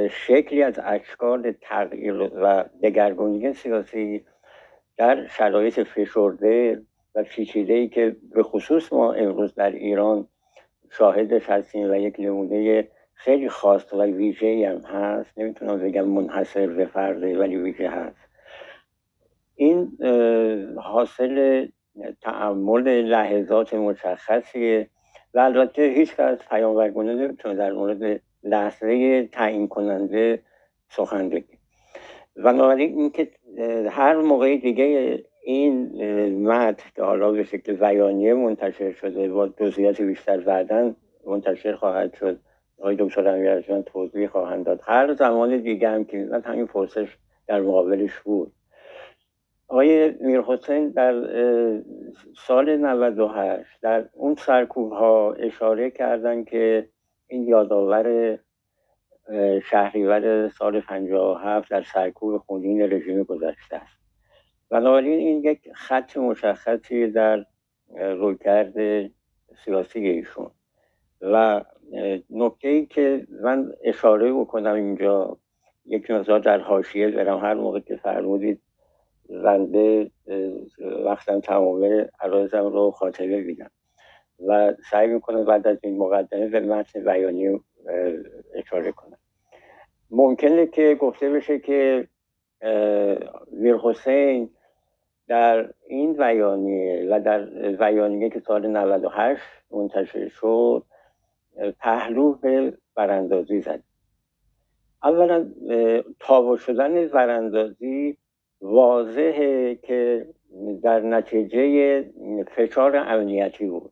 شکلی 0.09 0.63
از 0.63 0.79
اشکال 0.83 1.51
تغییر 1.61 2.13
و 2.13 2.65
دگرگونی 2.83 3.53
سیاسی 3.53 4.25
در 4.97 5.27
شرایط 5.27 5.79
فشرده 5.79 6.81
و 7.15 7.23
پیچیده 7.23 7.73
ای 7.73 7.87
که 7.87 8.15
به 8.35 8.43
خصوص 8.43 8.93
ما 8.93 9.13
امروز 9.13 9.55
در 9.55 9.71
ایران 9.71 10.27
شاهدش 10.91 11.49
هستیم 11.49 11.91
و 11.91 11.95
یک 11.95 12.15
نمونه 12.19 12.87
خیلی 13.13 13.49
خاص 13.49 13.93
و 13.93 14.01
ویژه 14.01 14.69
هم 14.69 14.97
هست. 14.97 15.37
نمی‌تونم 15.37 15.79
بگم 15.79 16.07
منحصر 16.07 16.67
به 16.67 16.85
فرده 16.85 17.37
ولی 17.37 17.55
ویژه 17.57 17.89
هست. 17.89 18.29
این 19.55 19.97
حاصل 20.77 21.67
تعمل 22.21 22.87
لحظات 23.01 23.73
مشخصیه 23.73 24.89
و 25.33 25.39
البته 25.39 25.81
هیچ 25.81 26.19
از 26.19 26.37
پیامبرگونه 26.49 27.13
نمی‌تونه 27.15 27.55
در 27.55 27.71
مورد 27.71 28.21
لحظه 28.43 29.23
تعیین 29.27 29.67
کننده 29.67 30.41
سخن 30.89 31.29
بگه. 31.29 31.59
بنابراین 32.35 32.97
اینکه 32.99 33.31
هر 33.89 34.15
موقع 34.15 34.57
دیگه 34.57 35.19
این 35.43 36.47
متن 36.47 36.89
که 36.95 37.03
حالا 37.03 37.31
به 37.31 37.43
شکل 37.43 37.73
بیانیه 37.73 38.33
منتشر 38.33 38.91
شده 38.91 39.29
با 39.29 39.47
جزئیات 39.47 40.01
بیشتر 40.01 40.37
بعدا 40.37 40.95
منتشر 41.25 41.75
خواهد 41.75 42.13
شد. 42.13 42.39
آقای 42.79 42.95
دکتر 42.99 43.27
امیرجان 43.27 43.83
توضیح 43.83 44.27
خواهند 44.27 44.65
داد. 44.65 44.81
هر 44.83 45.13
زمان 45.13 45.57
دیگه 45.57 45.89
هم 45.89 46.05
که 46.05 46.17
من 46.31 46.41
همین 46.41 46.67
پرسش 46.67 47.17
در 47.47 47.61
مقابلش 47.61 48.19
بود. 48.19 48.51
آقای 49.67 50.11
میرحسین 50.21 50.89
در 50.89 51.13
سال 52.47 52.77
98 52.77 53.81
در 53.81 54.05
اون 54.13 54.35
سرکوب 54.35 54.91
ها 54.91 55.33
اشاره 55.33 55.91
کردن 55.91 56.43
که 56.43 56.89
این 57.29 57.47
یادآور 57.47 58.39
شهریور 59.63 60.49
سال 60.49 60.81
57 60.81 61.71
در 61.71 61.83
سرکوب 61.83 62.37
خونین 62.37 62.81
رژیم 62.81 63.23
گذشته 63.23 63.75
است. 63.75 63.99
بنابراین 64.69 65.19
این 65.19 65.43
یک 65.43 65.69
خط 65.73 66.17
مشخصی 66.17 67.07
در 67.07 67.45
رویکرد 67.95 68.73
سیاسی 69.65 69.99
ایشون. 69.99 70.51
و 71.21 71.65
نکته 72.29 72.67
ای 72.67 72.85
که 72.85 73.27
من 73.43 73.71
اشاره 73.83 74.33
بکنم 74.33 74.73
اینجا 74.73 75.37
یک 75.85 76.11
مقدار 76.11 76.39
در 76.39 76.59
حاشیه 76.59 77.09
برم. 77.11 77.37
هر 77.37 77.53
موقع 77.53 77.79
که 77.79 77.95
فرمودید 77.95 78.61
بنده 79.29 80.11
وقتم 81.05 81.39
تمامه 81.39 82.09
عرایزم 82.19 82.65
رو 82.65 82.91
خاطره 82.91 83.41
بیدم 83.41 83.71
و 84.47 84.73
سعی 84.91 85.07
می‌کنم 85.07 85.45
بعد 85.45 85.67
از 85.67 85.77
این 85.83 85.97
مقدمه 85.97 86.47
به 86.47 86.59
متن 86.59 87.03
بیانی 87.03 87.59
اشاره 88.55 88.91
کنم 88.91 89.17
ممکنه 90.11 90.67
که 90.67 90.95
گفته 90.95 91.29
بشه 91.29 91.59
که 91.59 92.07
میر 93.51 93.75
حسین 93.75 94.49
در 95.27 95.73
این 95.87 96.13
بیانیه 96.13 97.07
و 97.11 97.19
در 97.19 97.45
بیانیه 97.71 98.29
که 98.29 98.39
سال 98.39 98.67
98 98.67 99.41
منتشر 99.71 100.27
شد 100.27 100.83
پهلو 101.79 102.33
به 102.33 102.73
براندازی 102.95 103.61
زد. 103.61 103.83
اولا 105.03 105.51
تابو 106.19 106.57
شدن 106.57 107.07
براندازی 107.07 108.17
واضحه 108.61 109.75
که 109.75 110.27
در 110.83 110.99
نتیجه 110.99 112.01
فشار 112.55 112.95
امنیتی 112.95 113.65
بود. 113.65 113.91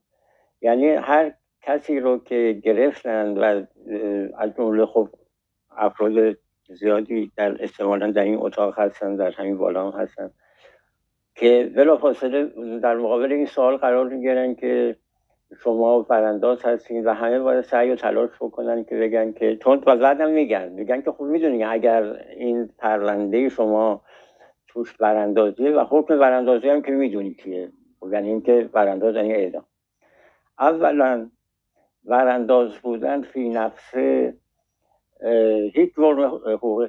یعنی 0.62 0.88
هر 0.88 1.34
کسی 1.62 2.00
رو 2.00 2.18
که 2.18 2.62
گرفتند 2.64 3.38
و 3.38 3.44
از 4.38 4.56
جمله 4.58 4.86
خب 4.86 5.10
افراد 5.78 6.38
زیادی 6.70 7.32
در 7.36 7.64
استعمالا 7.64 8.12
در 8.12 8.24
این 8.24 8.38
اتاق 8.38 8.80
هستن 8.80 9.16
در 9.16 9.32
همین 9.32 9.58
بالا 9.58 9.92
هم 9.92 10.02
هستن 10.02 10.32
که 11.36 11.72
فاصله 12.02 12.46
در 12.80 12.96
مقابل 12.96 13.32
این 13.32 13.46
سوال 13.46 13.78
قرار 13.78 14.10
می‌گیرن 14.10 14.56
که 14.56 14.96
شما 15.64 16.02
برانداز 16.02 16.66
هستین 16.66 17.04
و 17.04 17.14
همه 17.14 17.40
باید 17.40 17.62
سعی 17.62 17.92
و 17.92 17.96
تلاش 17.96 18.30
بکنن 18.42 18.84
که 18.84 18.96
بگن 18.96 19.32
که 19.32 19.56
چون 19.56 19.84
و 19.86 19.96
بعدم 19.96 20.30
میگن. 20.30 20.70
میگن 20.70 21.02
که 21.02 21.12
خب 21.12 21.24
می‌دونی 21.24 21.64
اگر 21.64 22.04
این 22.38 22.70
پرونده 22.78 23.50
شما 23.50 24.02
توش 24.68 24.98
براندازیه 24.98 25.72
و 25.72 25.86
حکم 25.90 26.20
براندازی 26.20 26.70
هم 26.70 26.82
که 26.82 26.92
می‌دونی 26.92 27.34
کیه. 27.34 27.72
خب 28.00 28.14
یعنی 28.14 28.30
اینکه 28.30 28.70
برانداز 28.74 29.16
یعنی 29.16 29.34
اعدام. 29.34 29.66
اولا 30.60 31.30
برانداز 32.04 32.78
بودن 32.78 33.22
فی 33.22 33.50
نفسه 33.50 34.38
هیچ 35.74 35.96
جرم 35.98 36.24
حقوقی 36.26 36.88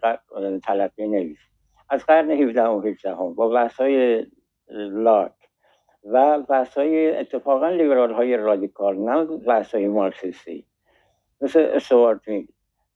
تلقی 0.64 1.08
نویس 1.08 1.38
از 1.90 2.06
قرن 2.06 2.30
17 2.30 2.62
و 2.62 2.80
18 2.80 3.14
هم 3.14 3.34
با 3.34 3.48
بحثای 3.48 4.26
لاک 4.70 5.32
و 6.04 6.40
بحثای 6.42 7.16
اتفاقا 7.16 7.68
لیبرال 7.68 8.12
های 8.12 8.36
رادیکال 8.36 8.96
نه 8.96 9.24
بحثای 9.24 9.88
مارکسیستی. 9.88 10.66
مثل 11.40 11.60
استوارت 11.60 12.20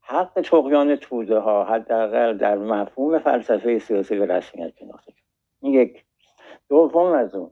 حق 0.01 0.40
تقیان 0.40 0.97
توده 0.97 1.39
ها 1.39 1.65
حداقل 1.65 2.36
در 2.36 2.59
مفهوم 2.59 3.19
فلسفه 3.19 3.78
سیاسی 3.78 4.19
به 4.19 4.27
رسمیت 4.27 4.73
شناخته 4.78 5.12
شد. 5.12 5.23
این 5.61 5.74
یک. 5.74 6.05
دوم 6.69 7.12
از 7.12 7.35
اون. 7.35 7.51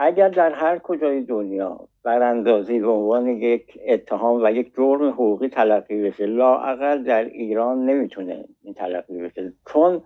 اگر 0.00 0.28
در 0.28 0.52
هر 0.52 0.78
کجای 0.78 1.20
دنیا 1.20 1.88
براندازی 2.02 2.78
به 2.80 2.88
عنوان 2.88 3.26
یک 3.26 3.78
اتهام 3.88 4.44
و 4.44 4.50
یک 4.50 4.74
جرم 4.76 5.08
حقوقی 5.08 5.48
تلقی 5.48 6.02
بشه 6.02 6.26
لااقل 6.26 7.02
در 7.02 7.24
ایران 7.24 7.84
نمی‌تونه 7.86 8.44
این 8.62 8.74
تلقی 8.74 9.18
بشه. 9.18 9.52
چون 9.72 10.02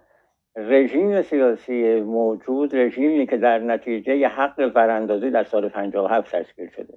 رژیم 0.56 1.22
سیاسی 1.22 2.00
موجود 2.00 2.76
رژیمی 2.76 3.26
که 3.26 3.36
در 3.36 3.58
نتیجه 3.58 4.28
حق 4.28 4.66
براندازی 4.66 5.30
در 5.30 5.44
سال 5.44 5.68
57 5.68 6.36
تشکیل 6.36 6.68
شده 6.68 6.94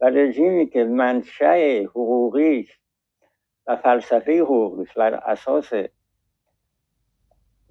و 0.00 0.04
رژیمی 0.06 0.66
که 0.66 0.84
منشأ 0.84 1.82
حقوقیش 1.82 2.78
و 3.66 3.76
فلسفه 3.76 4.40
حقوقیش 4.40 4.92
بر 4.94 5.14
اساس 5.14 5.72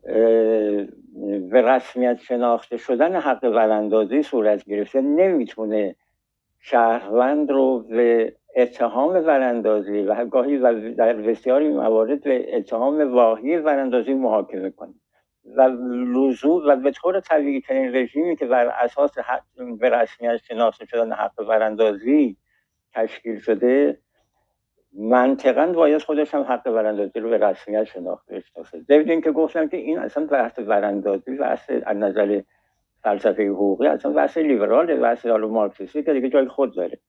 به 0.04 1.62
رسمیت 1.62 2.20
شناخته 2.20 2.78
شدن 2.78 3.16
حق 3.16 3.50
براندازی 3.50 4.24
صورت 4.24 4.66
گرفته 4.66 5.02
نمی‌تونه 5.02 5.96
شهروند 6.60 7.52
رو 7.52 7.80
به 7.80 8.36
اتهام 8.56 9.22
براندازی 9.22 10.02
و 10.02 10.26
گاهی 10.26 10.60
در 10.94 11.14
بسیاری 11.14 11.70
موارد 11.70 12.24
به 12.24 12.58
اتهام 12.58 13.14
واهی 13.14 13.58
براندازی 13.58 14.14
محاکمه 14.14 14.70
کنه. 14.70 14.94
و 15.58 15.62
لزوم 15.92 16.62
و 16.68 16.76
به 16.76 16.92
طور 16.92 17.20
طبیعی 17.20 17.62
ترین 17.62 17.96
رژیمی 17.96 18.36
که 18.36 18.46
بر 18.46 18.68
اساس 18.68 19.12
به 19.80 19.90
رسمیت 19.90 20.38
شناخته 20.38 20.86
شدن 20.86 21.12
حق 21.12 21.44
براندازی 21.48 22.38
تشکیل 22.94 23.40
شده 23.40 24.00
منطقا 24.94 25.68
باید 25.68 26.02
خودش 26.02 26.36
هم 26.36 26.42
حق 26.42 26.72
براندازی 26.72 27.20
رو 27.20 27.30
به 27.30 27.38
رسمیت 27.38 27.84
شناخته 27.84 28.36
بشناسه. 28.36 28.80
ضمن 28.80 29.22
که 29.22 29.32
گفتم 29.32 29.68
که 29.68 29.78
این 29.78 30.00
اصلا 30.00 30.26
بحث 30.26 30.60
براندازی 30.60 31.36
بحث 31.36 31.72
از 31.86 31.98
نظر 31.98 32.42
فلسفه 33.04 33.48
حقوقی 33.48 33.88
اصلا 33.88 34.12
بحث 34.12 34.38
لیبرال 34.38 34.96
بحث 34.96 35.26
حالا 35.26 35.48
مارکسیستی 35.48 36.04
که 36.04 36.14
دیگه 36.14 36.30
جای 36.30 36.48
خود 36.48 36.76
داره. 36.76 37.00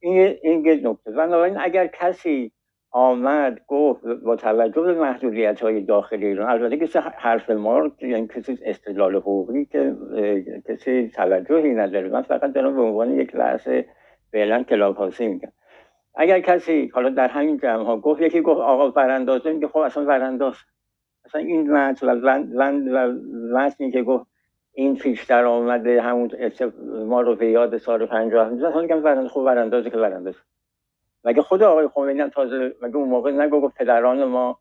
این 0.00 0.36
این 0.42 0.64
یک 0.66 0.80
نکته. 0.84 1.10
بنابراین 1.10 1.56
اگر 1.60 1.86
کسی 1.86 2.52
آمد 2.90 3.60
گفت 3.66 4.04
با 4.06 4.36
توجه 4.36 4.82
به 4.82 4.94
محدودیت 4.94 5.60
های 5.60 5.80
داخلی 5.80 6.26
ایران 6.26 6.50
البته 6.50 6.76
کسی 6.76 6.98
حرف 6.98 7.50
ما 7.50 7.90
یعنی 8.00 8.28
کسی 8.28 8.58
استدلال 8.64 9.16
حقوقی 9.16 9.64
که 9.64 9.94
کسی 10.68 11.08
توجهی 11.08 11.74
نداره. 11.74 12.08
من 12.08 12.22
فقط 12.22 12.52
دارم 12.52 12.76
به 12.76 12.82
عنوان 12.82 13.20
یک 13.20 13.32
بحث 13.32 13.68
فعلا 14.32 14.62
کلاب 14.62 14.96
هاسی 14.96 15.28
میگم. 15.28 15.52
اگر 16.20 16.40
کسی 16.40 16.90
حالا 16.94 17.08
در 17.08 17.28
همین 17.28 17.58
جمع 17.58 17.84
ها 17.84 17.96
گفت 17.96 18.22
یکی 18.22 18.40
گفت 18.40 18.60
آقا 18.60 18.90
وراندازه 18.90 19.52
میگه 19.52 19.68
خب 19.68 19.78
اصلا 19.78 20.04
ورانداز. 20.04 20.54
اصلا 21.24 21.40
این 21.40 21.72
متن 21.72 22.08
و 22.92 23.12
متنی 23.58 23.90
که 23.90 24.02
گفت 24.02 24.26
این 24.72 24.96
پیشتر 24.96 25.44
آمده 25.44 26.02
همون 26.02 26.30
ما 27.06 27.20
رو 27.20 27.36
به 27.36 27.50
یاد 27.50 27.78
سال 27.78 28.06
50 28.06 28.48
میزن 28.48 28.72
حالا 28.72 28.82
میگم 28.82 29.04
ورانداز 29.04 29.30
خب 29.30 29.40
وراندازه 29.40 29.90
که 29.90 29.96
ورانداز 29.96 30.34
مگه 31.24 31.42
خود 31.42 31.62
آقای 31.62 31.88
خمینی 31.88 32.20
هم 32.20 32.28
تازه 32.28 32.74
مگه 32.82 32.96
اون 32.96 33.08
موقع 33.08 33.30
نگو 33.30 33.60
گفت 33.60 33.78
پدران 33.78 34.24
ما 34.24 34.58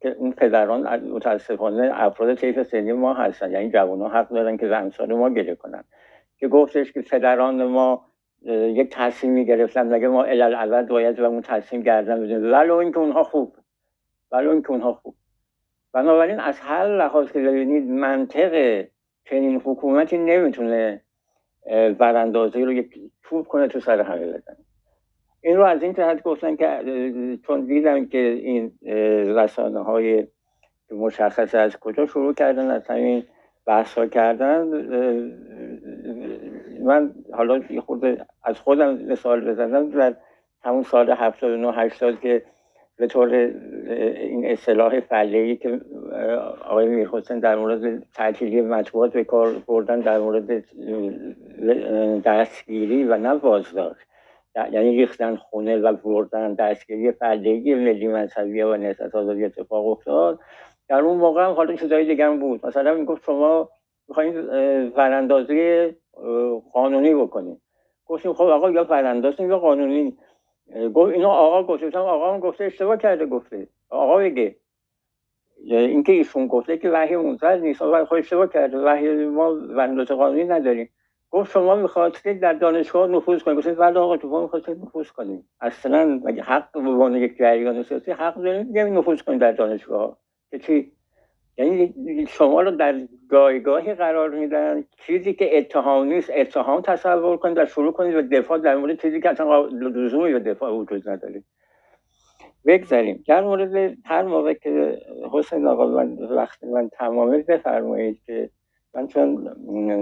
که 0.00 0.08
اون 0.18 0.32
پدران 0.32 0.96
متاسفانه 0.96 1.90
افراد 1.94 2.34
طیف 2.34 2.62
سنی 2.62 2.92
ما 2.92 3.14
هستن 3.14 3.50
یعنی 3.50 3.70
جوان 3.70 4.00
ها 4.00 4.08
حق 4.08 4.28
دارن 4.28 4.56
که 4.56 4.76
امثال 4.76 5.14
ما 5.14 5.30
گله 5.30 5.54
کنن. 5.54 5.84
که 6.36 6.48
گفتش 6.48 6.92
که 6.92 7.02
پدران 7.02 7.64
ما 7.64 8.11
یک 8.46 8.88
تصمیمی 8.92 9.44
گرفتن 9.44 9.94
مگه 9.94 10.08
ما 10.08 10.24
الالعبد 10.24 10.88
باید 10.88 11.20
و 11.20 11.24
اون 11.24 11.40
تصمیم 11.40 11.82
گردن 11.82 12.22
بدیم؟ 12.22 12.52
ولو 12.52 12.74
اینکه 12.74 12.98
اونها 12.98 13.24
خوب. 13.24 13.56
ولو 14.32 14.50
اینکه 14.50 14.70
اونها 14.70 14.92
خوب. 14.92 15.14
بنابراین 15.92 16.40
از 16.40 16.60
هر 16.60 16.86
لحاظ 16.86 17.32
که 17.32 17.40
ببینید 17.40 17.90
منطق 17.90 18.84
چنین 19.24 19.60
حکومتی 19.64 20.18
نمی‌تونه 20.18 21.02
براندازی 21.98 22.64
رو 22.64 22.72
یک 22.72 23.00
توپ 23.22 23.46
کنه 23.46 23.68
تو 23.68 23.80
سر 23.80 24.00
همه 24.00 24.26
بزنه. 24.26 24.56
این 25.40 25.56
رو 25.56 25.64
از 25.64 25.82
این 25.82 25.94
جهت 25.94 26.22
گفتن 26.22 26.56
که 26.56 26.82
چون 27.46 27.64
دیدم 27.64 28.06
که 28.06 28.18
این 28.18 28.72
رسانه 29.36 29.80
های 29.80 30.26
مشخص 30.90 31.54
از 31.54 31.76
کجا 31.76 32.06
شروع 32.06 32.34
کردن 32.34 32.70
از 32.70 32.86
همین 32.86 33.24
بحث 33.66 33.98
ها 33.98 34.06
کردن 34.06 34.70
من 36.82 37.14
حالا 37.32 37.62
خود 37.86 38.04
از 38.44 38.60
خودم 38.60 38.94
مثال 38.94 39.50
بزنم 39.50 39.90
در 39.90 40.14
همون 40.62 40.82
سال 40.82 41.10
79 41.10 41.72
80 41.72 42.20
که 42.20 42.42
به 42.96 43.06
طور 43.06 43.34
این 43.34 44.46
اصطلاح 44.46 45.00
فعلی 45.00 45.56
که 45.56 45.80
آقای 46.64 46.86
میرحسین 46.86 47.38
در 47.38 47.56
مورد 47.56 48.02
تعطیلی 48.14 48.60
مطبوعات 48.60 49.12
به 49.12 49.24
کار 49.24 49.54
بردن 49.66 50.00
در 50.00 50.18
مورد 50.18 50.64
دستگیری 52.24 53.04
و 53.04 53.16
نه 53.16 53.34
بازداشت. 53.34 54.06
یعنی 54.72 54.96
ریختن 54.96 55.36
خونه 55.36 55.76
و 55.76 55.92
بردن 55.92 56.54
دستگیری 56.54 57.12
فردگی 57.12 57.74
ملی 57.74 58.08
مذهبی 58.08 58.62
و 58.62 58.76
نهضت 58.76 59.14
آزادی 59.14 59.44
اتفاق 59.44 59.86
افتاد. 59.86 60.38
در 60.88 61.00
اون 61.00 61.16
موقع 61.16 61.44
هم 61.44 61.52
حالا 61.52 61.76
چیزای 61.76 62.04
دیگه 62.04 62.30
بود. 62.30 62.66
مثلا 62.66 62.94
می‌گفت 62.94 63.24
شما 63.24 63.68
می‌خواین 64.08 64.38
وراندازی 64.96 65.90
قانونی 66.72 67.14
بکنید 67.14 67.60
گفتیم 68.06 68.32
خب 68.32 68.42
آقا 68.42 68.70
یا 68.70 68.84
وراندازی 68.84 69.44
یا 69.46 69.58
قانونی 69.58 70.16
گفت 70.94 71.12
اینا 71.12 71.30
آقا 71.30 71.62
گفته 71.62 71.98
آقا 71.98 72.34
هم 72.34 72.40
گفته 72.40 72.64
اشتباه 72.64 72.96
کرده 72.96 73.26
گفته. 73.26 73.68
آقا 73.88 74.16
بگه. 74.16 74.56
اینکه 75.64 76.12
ایشون 76.12 76.46
گفته 76.46 76.78
که 76.78 76.90
وحی 76.90 77.16
منزل 77.16 77.60
نیست 77.60 77.82
آقا 77.82 78.04
خود 78.04 78.18
اشتباه 78.18 78.48
کرده. 78.48 78.78
وحی 78.78 79.26
ما 79.26 79.54
وراندازی 79.54 80.14
قانونی 80.14 80.44
نداریم. 80.44 80.88
گفت 81.30 81.52
شما 81.52 81.74
می‌خواستید 81.74 82.40
در 82.40 82.52
دانشگاه 82.52 83.08
نفوذ 83.08 83.42
کنید. 83.42 83.58
گفتید 83.58 83.78
ولی 83.78 83.98
آقا 83.98 84.18
شما 84.18 84.42
می‌خواستید 84.42 84.82
نفوذ 84.82 85.08
کنید 85.08 85.44
اصلا 85.60 86.20
مگه 86.24 86.42
حق 86.42 86.72
به 86.72 86.78
عنوان 86.78 87.16
یک 87.16 87.36
جریان 87.36 87.82
سیاسی 87.82 88.12
حق 88.12 88.34
دارید 88.34 88.78
نمی 88.78 88.90
نفوذ 88.90 89.22
کنید 89.22 89.40
در 89.40 89.52
دانشگاه 89.52 90.18
که 90.50 90.58
چی؟ 90.58 90.92
یعنی 91.58 91.94
شما 92.28 92.62
رو 92.62 92.70
در 92.70 93.00
جایگاهی 93.30 93.94
قرار 93.94 94.30
میدن 94.30 94.84
چیزی 95.06 95.34
که 95.34 95.58
اتهام 95.58 96.06
نیست 96.06 96.30
اتهام 96.34 96.80
تصور 96.80 97.36
کنید 97.36 97.58
و 97.58 97.66
شروع 97.66 97.92
کنید 97.92 98.14
به 98.14 98.38
دفاع 98.38 98.58
در 98.58 98.76
مورد 98.76 99.02
چیزی 99.02 99.20
که 99.20 99.30
اصلا 99.30 99.66
لزومی 99.66 100.32
به 100.32 100.38
دفاع 100.38 100.72
وجود 100.72 101.08
نداره. 101.08 101.42
بگذاریم. 102.66 103.24
در 103.26 103.40
مورد 103.40 103.96
هر 104.04 104.22
موقع 104.22 104.54
که 104.54 104.98
حسین 105.32 105.66
آقا 105.66 105.86
من 105.86 106.18
وقتی 106.18 106.66
من 106.66 106.88
تمامه 106.88 107.38
بفرمایید 107.38 108.20
که 108.26 108.50
من 108.94 109.08
چون 109.08 109.44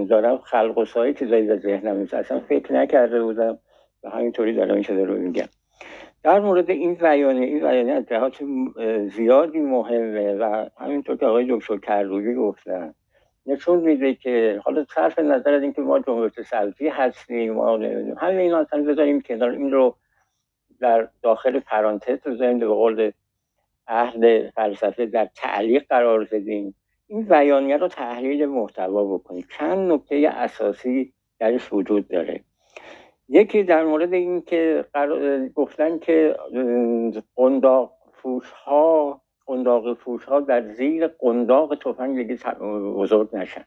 دارم 0.09 0.37
خلق 0.37 0.77
و 0.77 0.85
سایی 0.85 1.13
چیزایی 1.13 1.47
به 1.47 1.57
ذهنم 1.57 2.07
اصلا 2.13 2.39
فکر 2.39 2.73
نکرده 2.73 3.23
بودم 3.23 3.57
و 4.03 4.09
همینطوری 4.09 4.53
دارم 4.53 4.73
این 4.73 4.83
شده 4.83 5.05
رو 5.05 5.17
میگم. 5.17 5.47
در 6.23 6.39
مورد 6.39 6.69
این 6.69 6.93
بیانیه 6.93 7.47
این 7.47 7.59
بیانیه 7.59 7.93
از 7.93 8.05
جهات 8.05 8.43
زیادی 9.07 9.59
مهمه 9.59 10.33
و 10.33 10.69
همینطور 10.77 11.17
که 11.17 11.25
آقای 11.25 11.47
دکتر 11.49 11.77
کروبی 11.77 12.33
گفتن 12.33 12.93
نشون 13.45 13.79
میده 13.79 14.13
که 14.13 14.61
حالا 14.63 14.85
صرف 14.95 15.19
نظر 15.19 15.53
از 15.53 15.61
اینکه 15.61 15.81
ما 15.81 15.99
جمهوری 15.99 16.43
سلفی 16.43 16.87
هستیم 16.87 17.53
ما 17.53 17.77
همه 18.17 18.41
این 18.41 18.53
اصلا 18.53 18.83
بذاریم 18.83 19.21
کنار. 19.21 19.49
این 19.49 19.71
رو 19.71 19.95
در 20.79 21.09
داخل 21.21 21.59
پرانتز 21.59 22.19
بذاریم 22.19 22.59
به 22.59 22.67
قول 22.67 23.11
اهل 23.87 24.49
فلسفه 24.49 25.05
در 25.05 25.29
تعلیق 25.35 25.85
قرار 25.89 26.23
بدیم. 26.31 26.75
این 27.07 27.21
بیانیه 27.21 27.77
رو 27.77 27.87
تحلیل 27.87 28.45
محتوا 28.45 29.17
بکنید 29.17 29.47
چند 29.57 29.91
نکته 29.91 30.29
اساسی 30.33 31.13
درش 31.39 31.73
وجود 31.73 32.07
داره. 32.07 32.43
یکی 33.33 33.63
در 33.63 33.83
مورد 33.85 34.13
این 34.13 34.41
که 34.41 34.85
گفتن 35.55 35.99
که 35.99 36.35
قنداق 37.35 37.93
فوش 38.13 38.51
ها 38.51 39.21
قنداق 39.47 39.93
فوش 39.93 40.23
ها 40.23 40.39
در 40.39 40.61
زیر 40.61 41.07
قنداق 41.07 41.75
تفنگ 41.75 42.17
دیگه 42.17 42.53
بزرگ 42.95 43.35
نشن. 43.35 43.63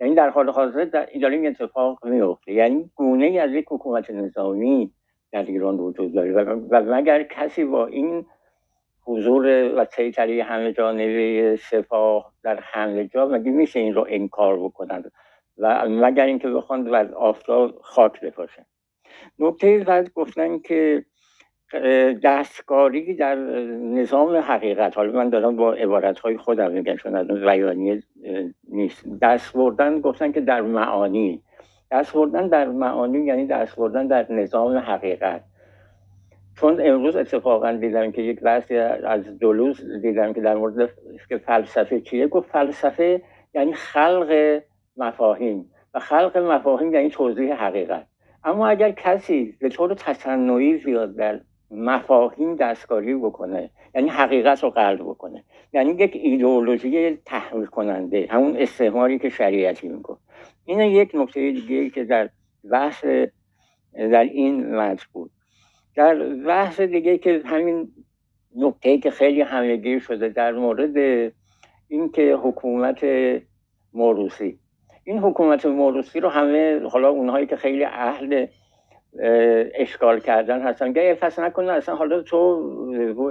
یعنی 0.00 0.14
در 0.14 0.30
حال 0.30 0.50
حاضر 0.50 0.84
در 0.84 1.08
این 1.12 1.46
اتفاق 1.46 2.06
میفته. 2.06 2.52
یعنی 2.52 2.90
گونه 2.94 3.26
ای 3.26 3.38
از 3.38 3.52
یک 3.52 3.64
حکومت 3.68 4.10
نظامی 4.10 4.92
در 5.32 5.42
ایران 5.42 5.78
وجود 5.78 6.14
داره 6.14 6.32
و 6.70 6.94
مگر 6.94 7.22
کسی 7.22 7.64
با 7.64 7.86
این 7.86 8.26
حضور 9.04 9.72
و 9.76 9.84
سیطره 9.84 10.42
همه 10.42 10.72
جانبه 10.72 11.58
سپاه 11.70 12.32
در 12.42 12.58
همه 12.62 13.06
جا 13.06 13.26
مگه 13.26 13.50
میشه 13.50 13.80
این 13.80 13.94
رو 13.94 14.06
انکار 14.08 14.58
بکنن؟ 14.58 15.04
و 15.58 15.88
مگر 15.88 16.26
اینکه 16.26 16.48
بخوان 16.48 16.88
و 16.88 17.14
آفتاب 17.14 17.78
خاک 17.82 18.20
بپاشن 18.20 18.66
نکته 19.38 19.78
بعد 19.78 20.12
گفتن 20.12 20.58
که 20.58 21.04
دستکاری 22.22 23.14
در 23.14 23.34
نظام 23.94 24.36
حقیقت 24.36 24.96
حالا 24.96 25.12
من 25.12 25.30
دارم 25.30 25.56
با 25.56 25.72
عبارت 25.72 26.20
های 26.20 26.36
خودم 26.36 26.72
میگم 26.72 26.96
چون 26.96 27.16
از 27.16 27.26
بیانیه 27.26 28.02
نیست. 28.68 29.04
دست 29.22 29.52
بردن 29.52 30.00
گفتن 30.00 30.32
که 30.32 30.40
در 30.40 30.60
معانی. 30.60 31.42
دست 31.90 32.12
بردن 32.12 32.48
در 32.48 32.68
معانی 32.68 33.26
یعنی 33.26 33.46
دست 33.46 33.76
بردن 33.76 34.06
در 34.06 34.32
نظام 34.32 34.76
حقیقت. 34.76 35.44
چون 36.60 36.80
امروز 36.80 37.16
اتفاقا 37.16 37.72
دیدم 37.72 38.12
که 38.12 38.22
یک 38.22 38.40
بحثی 38.40 38.76
از 38.76 39.38
دولوز 39.38 40.00
دیدم 40.02 40.32
که 40.32 40.40
در 40.40 40.54
مورد 40.54 40.90
که 41.28 41.38
فلسفه 41.38 42.00
چیه؟ 42.00 42.26
گفت 42.26 42.50
فلسفه 42.50 43.22
یعنی 43.54 43.72
خلق 43.72 44.60
مفاهیم. 44.96 45.70
و 45.94 45.98
خلق 45.98 46.38
مفاهیم 46.38 46.94
یعنی 46.94 47.10
توضیح 47.10 47.54
حقیقت. 47.54 48.06
اما 48.44 48.68
اگر 48.68 48.90
کسی 48.90 49.56
به 49.60 49.68
طور 49.68 49.94
تصنعی 49.94 50.78
زیاد 50.78 51.16
در 51.16 51.40
مفاهیم 51.70 52.56
دستکاری 52.56 53.14
بکنه 53.14 53.70
یعنی 53.94 54.08
حقیقت 54.08 54.62
رو 54.62 54.70
قلب 54.70 55.00
بکنه 55.00 55.44
یعنی 55.72 55.90
یک 55.90 56.10
ایدئولوژی 56.14 57.16
تحمیل 57.16 57.66
کننده 57.66 58.26
همون 58.30 58.56
استعماری 58.56 59.18
که 59.18 59.28
شریعتی 59.28 59.88
میکن 59.88 60.18
این 60.64 60.80
یک 60.80 61.10
نکته 61.14 61.50
دیگه 61.50 61.90
که 61.90 62.04
در 62.04 62.30
بحث 62.70 63.04
در 63.94 64.24
این 64.24 64.76
متن 64.76 65.04
بود. 65.12 65.30
در 65.96 66.14
بحث 66.46 66.80
دیگه 66.80 67.18
که 67.18 67.42
همین 67.44 67.92
نکته 68.56 68.98
که 68.98 69.10
خیلی 69.10 69.40
همگیر 69.42 69.98
شده 69.98 70.28
در 70.28 70.52
مورد 70.52 71.32
اینکه 71.88 72.34
حکومت 72.34 73.06
موروسی 73.92 74.58
این 75.04 75.18
حکومت 75.18 75.66
موروسی 75.66 76.20
رو 76.20 76.28
همه 76.28 76.80
حالا 76.88 77.08
اونهایی 77.08 77.46
که 77.46 77.56
خیلی 77.56 77.84
اهل 77.84 78.46
اشکال 79.74 80.20
کردن 80.20 80.62
هستن. 80.62 80.92
گه 80.92 81.14
پس 81.14 81.38
نکنه 81.38 81.72
اصلا 81.72 81.94
حالا 81.94 82.22
تو 82.22 82.62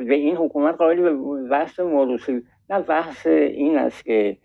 به 0.07 0.15
این 0.15 0.35
حکومت 0.35 0.75
قائلی 0.75 1.01
به 1.01 1.13
بحث 1.51 1.79
موروسی 1.79 2.43
نه 2.69 2.79
بحث 2.79 3.27
این 3.27 3.77
است 3.77 4.05
که 4.05 4.37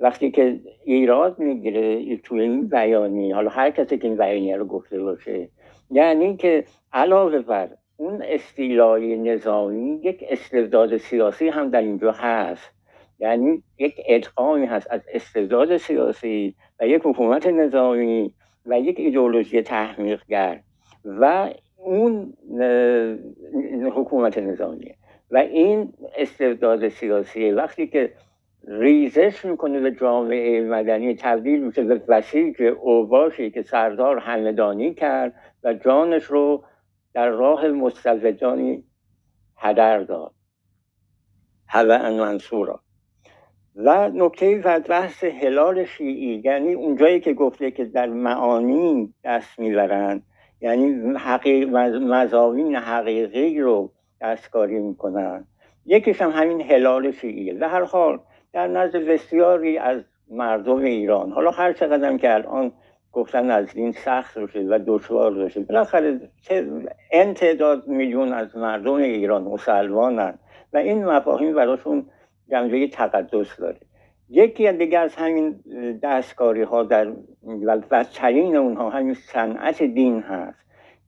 وقتی 0.00 0.30
که 0.30 0.60
ایراد 0.84 1.38
می‌گیره 1.38 2.16
توی 2.16 2.40
این 2.40 2.68
بیانی 2.68 3.32
حالا 3.32 3.50
هر 3.50 3.70
کسی 3.70 3.98
که 3.98 4.08
این 4.08 4.16
بیانیه 4.16 4.56
رو 4.56 4.64
گفته 4.64 5.00
باشه 5.00 5.48
یعنی 5.90 6.36
که 6.36 6.64
علاوه 6.92 7.38
بر 7.38 7.68
اون 7.96 8.22
استیلای 8.22 9.16
نظامی 9.16 10.00
یک 10.02 10.24
استبداد 10.30 10.96
سیاسی 10.96 11.48
هم 11.48 11.70
در 11.70 11.80
اینجا 11.80 12.12
هست. 12.12 12.77
یعنی 13.18 13.62
یک 13.78 14.00
ادغامی 14.06 14.66
هست 14.66 14.86
از 14.90 15.00
استبداد 15.12 15.76
سیاسی 15.76 16.54
و 16.80 16.86
یک 16.86 17.02
حکومت 17.04 17.46
نظامی 17.46 18.34
و 18.66 18.80
یک 18.80 19.00
ایدئولوژی 19.00 19.62
تحمیقگر 19.62 20.60
و 21.04 21.50
اون 21.76 22.34
حکومت 23.94 24.38
نظامی 24.38 24.94
و 25.30 25.36
این 25.36 25.92
استبداد 26.16 26.88
سیاسی 26.88 27.50
وقتی 27.50 27.86
که 27.86 28.12
ریزش 28.68 29.44
می‌کنه 29.44 29.80
به 29.80 29.90
جامعه 29.90 30.60
مدنی 30.60 31.14
تبدیل 31.14 31.64
میشه 31.64 31.82
به 31.82 32.02
وسیج 32.08 32.62
اوباشی 32.62 33.50
که 33.50 33.62
سردار 33.62 34.18
همدانی 34.18 34.94
کرد 34.94 35.34
و 35.64 35.74
جانش 35.74 36.24
رو 36.24 36.64
در 37.14 37.28
راه 37.28 37.68
مستبدانی 37.68 38.84
هدر 39.56 39.98
داد. 39.98 40.32
هوا 41.68 42.10
منصورا 42.10 42.80
و 43.78 44.08
نکته 44.08 44.60
و 44.64 44.80
بحث 44.80 45.24
هلال 45.24 45.84
شیعی 45.84 46.42
یعنی 46.44 46.72
اونجایی 46.72 47.20
که 47.20 47.34
گفته 47.34 47.70
که 47.70 47.84
در 47.84 48.06
معانی 48.06 49.14
دست 49.24 49.58
می‌برند 49.58 50.22
یعنی 50.60 51.16
حقیق 51.16 51.68
مزاوین 51.96 52.76
حقیقی 52.76 53.60
رو 53.60 53.92
دستکاری 54.20 54.78
می‌کنن. 54.78 55.44
یکیش 55.86 56.22
هم 56.22 56.30
همین 56.30 56.60
هلال 56.60 57.10
شیعیه. 57.10 57.54
به 57.54 57.68
هر 57.68 57.84
حال 57.84 58.18
در 58.52 58.66
نزد 58.66 58.96
بسیاری 58.96 59.78
از 59.78 60.02
مردم 60.30 60.76
ایران 60.76 61.32
حالا 61.32 61.50
هر 61.50 61.72
چقدر 61.72 62.16
که 62.16 62.34
الان 62.34 62.72
گفتن 63.12 63.50
از 63.50 63.76
این 63.76 63.92
سخت 63.92 64.38
باشه 64.38 64.60
و 64.60 64.78
دشوار 64.86 65.34
باشه 65.34 65.60
بالاخره 65.60 66.20
ان 67.12 67.34
تعداد 67.34 67.88
میلیون 67.88 68.32
از 68.32 68.56
مردم 68.56 68.94
ایران 68.94 69.42
مسلمانن 69.42 70.38
و 70.72 70.76
این 70.76 71.04
مفاهیم 71.04 71.54
براشون 71.54 72.06
جنبه 72.50 72.88
تقدس 72.88 73.56
داره. 73.56 73.80
یکی 74.30 74.72
دیگه 74.72 74.98
از 74.98 75.14
همین 75.14 75.60
دستکاری 76.02 76.62
ها 76.62 76.82
در 76.82 77.12
بدترین 77.90 78.56
اونها 78.56 78.90
همین 78.90 79.14
صنعت 79.14 79.82
دین 79.82 80.20
هست 80.20 80.58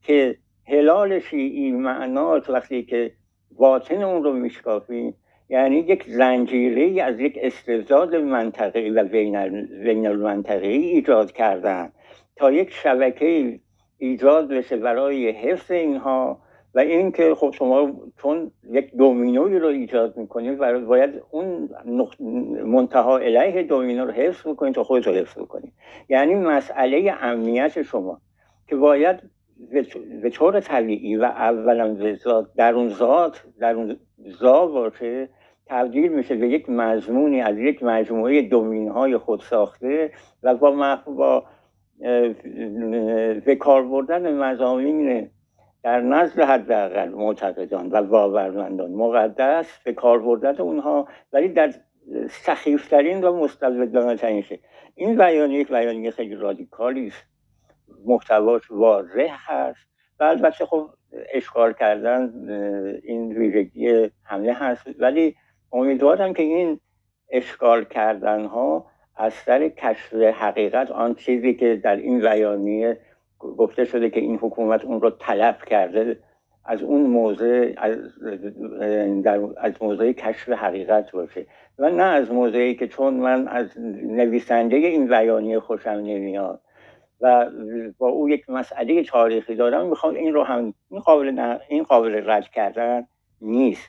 که 0.03 0.37
هلال 0.67 1.19
شیعی 1.19 1.73
معنات 1.73 2.51
وقتی 2.51 2.83
که 2.83 3.13
باطن 3.57 4.03
اون 4.03 4.25
رو 4.25 4.33
میشکافی 4.33 5.15
یعنی 5.49 5.77
یک 5.77 6.05
زنجیره 6.05 7.03
از 7.03 7.21
یک 7.21 7.39
استبداد 7.43 8.17
منطقی 8.17 8.91
و 8.91 9.05
بین 9.05 10.07
المنطقی 10.07 10.69
ایجاد 10.69 11.33
کردن 11.33 11.93
تا 12.37 12.53
یک 12.53 12.71
شبکه 12.73 13.61
ایجاد 13.99 14.49
بشه 14.49 14.77
برای 14.77 15.31
حفظ 15.31 15.71
اینها 15.71 16.43
و 16.75 16.79
اینکه 16.79 17.35
خب 17.35 17.51
شما 17.51 17.93
چون 18.23 18.51
یک 18.71 18.97
دومینوی 18.97 19.59
رو 19.59 19.69
ایجاد 19.69 20.17
می‌کنید 20.17 20.59
باید 20.87 21.23
اون 21.31 21.69
منتها 22.65 23.19
علیه 23.19 23.63
دومینو 23.63 24.05
رو 24.05 24.13
حفظ 24.13 24.47
بکنید 24.47 24.75
تا 24.75 24.85
خودت 24.85 25.07
رو 25.07 25.13
حفظ 25.13 25.39
بکنید. 25.39 25.73
یعنی 26.09 26.35
مسئله 26.35 27.15
امنیت 27.21 27.83
شما 27.83 28.21
که 28.69 28.77
باید 28.77 29.21
به 30.23 30.31
طور 30.31 30.61
طبیعی 30.61 31.17
و 31.17 31.25
اولا 31.25 31.97
در 32.57 32.75
اون 32.75 32.89
ذات 32.89 33.45
در 33.61 33.75
اون 33.75 33.97
ذا 34.41 34.67
باشه 34.67 35.29
تبدیل 35.67 36.13
میشه 36.13 36.35
به 36.35 36.49
یک 36.49 36.71
مضمونی 36.71 37.41
از 37.41 37.59
یک 37.59 37.83
مجموعه 37.83 38.43
دومین 38.43 38.89
های 38.89 39.17
خود 39.17 39.41
ساخته 39.41 40.13
و 40.43 40.55
با, 40.55 40.99
با 41.07 41.45
به 43.45 43.57
کار 43.61 43.83
بردن 43.83 44.35
مزامین 44.35 45.31
در 45.83 46.01
نزد 46.01 46.41
حداقل 46.41 47.09
معتقدان 47.09 47.89
و 47.93 48.03
باورمندان 48.03 48.91
مقدس 48.91 49.79
به 49.85 49.93
کار 49.93 50.19
بردن 50.19 50.57
اونها 50.57 51.09
ولی 51.33 51.49
در 51.49 51.73
سخیفترین 52.31 53.25
و 53.25 53.45
مستبدانه 53.45 54.17
ترین 54.17 54.45
این 54.95 55.17
بیانیه 55.17 55.61
یک 55.61 55.69
بیانیه 55.69 56.11
خیلی 56.11 56.35
رادیکالی 56.35 57.07
است. 57.07 57.25
محتواش 58.07 58.71
واضح 58.71 59.29
هست 59.31 59.89
و 60.21 60.25
البته 60.25 60.67
خب 60.67 60.91
اشکال 61.33 61.73
کردن 61.73 62.33
این 63.03 63.33
ویژگی 63.33 64.11
حمله 64.23 64.53
هست. 64.53 64.87
ولی 64.99 65.37
امیدوارم 65.73 66.33
که 66.33 66.43
این 66.43 66.81
اشکال 67.31 67.85
کردن 67.85 68.45
ها 68.45 68.87
از 69.17 69.33
سر 69.33 69.69
کشف 69.69 70.15
حقیقت 70.15 70.91
آن 70.91 71.15
چیزی 71.15 71.55
که 71.55 71.77
در 71.77 71.97
این 71.97 72.21
بیانیه 72.21 72.99
گفته 73.41 73.85
شده 73.85 74.11
که 74.11 74.21
این 74.21 74.37
حکومت 74.37 74.85
اون 74.85 75.01
رو 75.01 75.11
طلب 75.11 75.59
کرده. 75.67 76.19
از 76.65 76.83
اون 76.83 77.01
موضع 77.01 77.75
از, 77.77 77.99
از 79.57 79.73
موضع 79.81 80.13
کشف 80.13 80.49
حقیقت 80.49 81.13
باشه. 81.13 81.47
و 81.79 81.91
نه 81.91 82.03
از 82.03 82.33
موضعی 82.33 82.75
که 82.75 82.89
چون 82.89 83.15
من 83.15 83.49
از 83.49 83.67
نویسنده 84.03 84.77
این 84.77 85.09
بیانیه 85.09 85.61
خوشم 85.61 85.91
نمیاد. 85.91 86.61
و 87.21 87.51
با 87.99 88.09
او 88.09 88.29
یک 88.29 88.51
مسئله 88.51 89.03
تاریخی 89.03 89.55
دارم 89.55 89.87
می‌خوام 89.87 90.15
این 90.15 90.35
رو 90.35 90.43
هم 90.43 90.75
این 90.91 91.01
قابل, 91.01 91.59
این 91.69 91.83
قابل 91.83 92.23
رد 92.31 92.49
کردن 92.49 93.07
نیست. 93.41 93.89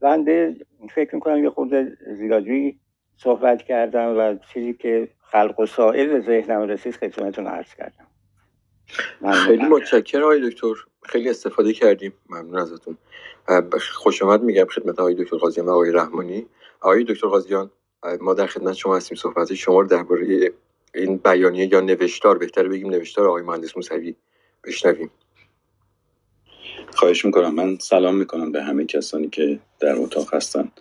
بنده 0.00 0.54
فکر 0.94 1.14
می‌کنم 1.14 1.44
یه 1.44 1.50
خورده 1.50 1.96
زیادی 2.06 2.80
صحبت 3.16 3.62
کردم 3.62 4.18
و 4.18 4.34
چیزی 4.52 4.74
که 4.74 5.08
خلق 5.20 5.60
و 5.60 5.66
سائل 5.66 6.20
ذهنم 6.20 6.62
رسید 6.62 6.94
خدمتتون 6.94 7.46
عرض 7.46 7.74
کردم. 7.74 8.09
خیلی 9.46 9.64
متشکرم 9.64 10.22
آقای 10.22 10.50
دکتر. 10.50 10.74
خیلی 11.02 11.28
استفاده 11.28 11.72
کردیم. 11.72 12.12
ممنون 12.30 12.58
ازتون. 12.58 12.98
خوش 13.80 14.22
آمد 14.22 14.42
میگم 14.42 14.64
خدمت 14.64 14.98
آقای 14.98 15.14
دکتر 15.14 15.36
قاضیان 15.36 15.66
و 15.66 15.70
آقای 15.70 15.92
رحمانی. 15.92 16.46
آقای 16.80 17.04
دکتر 17.04 17.26
قاضیان 17.26 17.70
ما 18.20 18.34
در 18.34 18.46
خدمت 18.46 18.74
شما 18.74 18.96
هستیم. 18.96 19.16
صحبت 19.16 19.54
شما 19.54 19.80
رو 19.80 19.86
درباره 19.86 20.52
این 20.94 21.16
بیانیه 21.16 21.72
یا 21.72 21.80
نوشتار 21.80 22.38
بهتر 22.38 22.68
بگیم 22.68 22.90
نوشتار 22.90 23.28
آقای 23.28 23.42
مهندس 23.42 23.76
موسوی 23.76 24.14
بشنویم. 24.64 25.10
خواهش 26.94 27.24
می‌کنم. 27.24 27.54
من 27.54 27.78
سلام 27.78 28.16
می‌کنم 28.16 28.52
به 28.52 28.62
همه 28.62 28.84
کسانی 28.84 29.28
که 29.28 29.60
در 29.80 29.96
اتاق 29.96 30.34
هستن. 30.34 30.72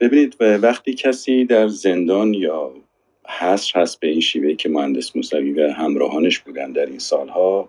ببینید 0.00 0.36
وقتی 0.40 0.94
کسی 0.94 1.44
در 1.44 1.68
زندان 1.68 2.34
یا 2.34 2.74
حصر 3.38 3.80
هست 3.80 4.00
به 4.00 4.08
این 4.08 4.20
شیوه 4.20 4.54
که 4.54 4.68
مهندس 4.68 5.16
موسوی 5.16 5.52
و 5.52 5.72
همراهانش 5.72 6.38
بودن 6.38 6.72
در 6.72 6.86
این 6.86 6.98
سالها 6.98 7.68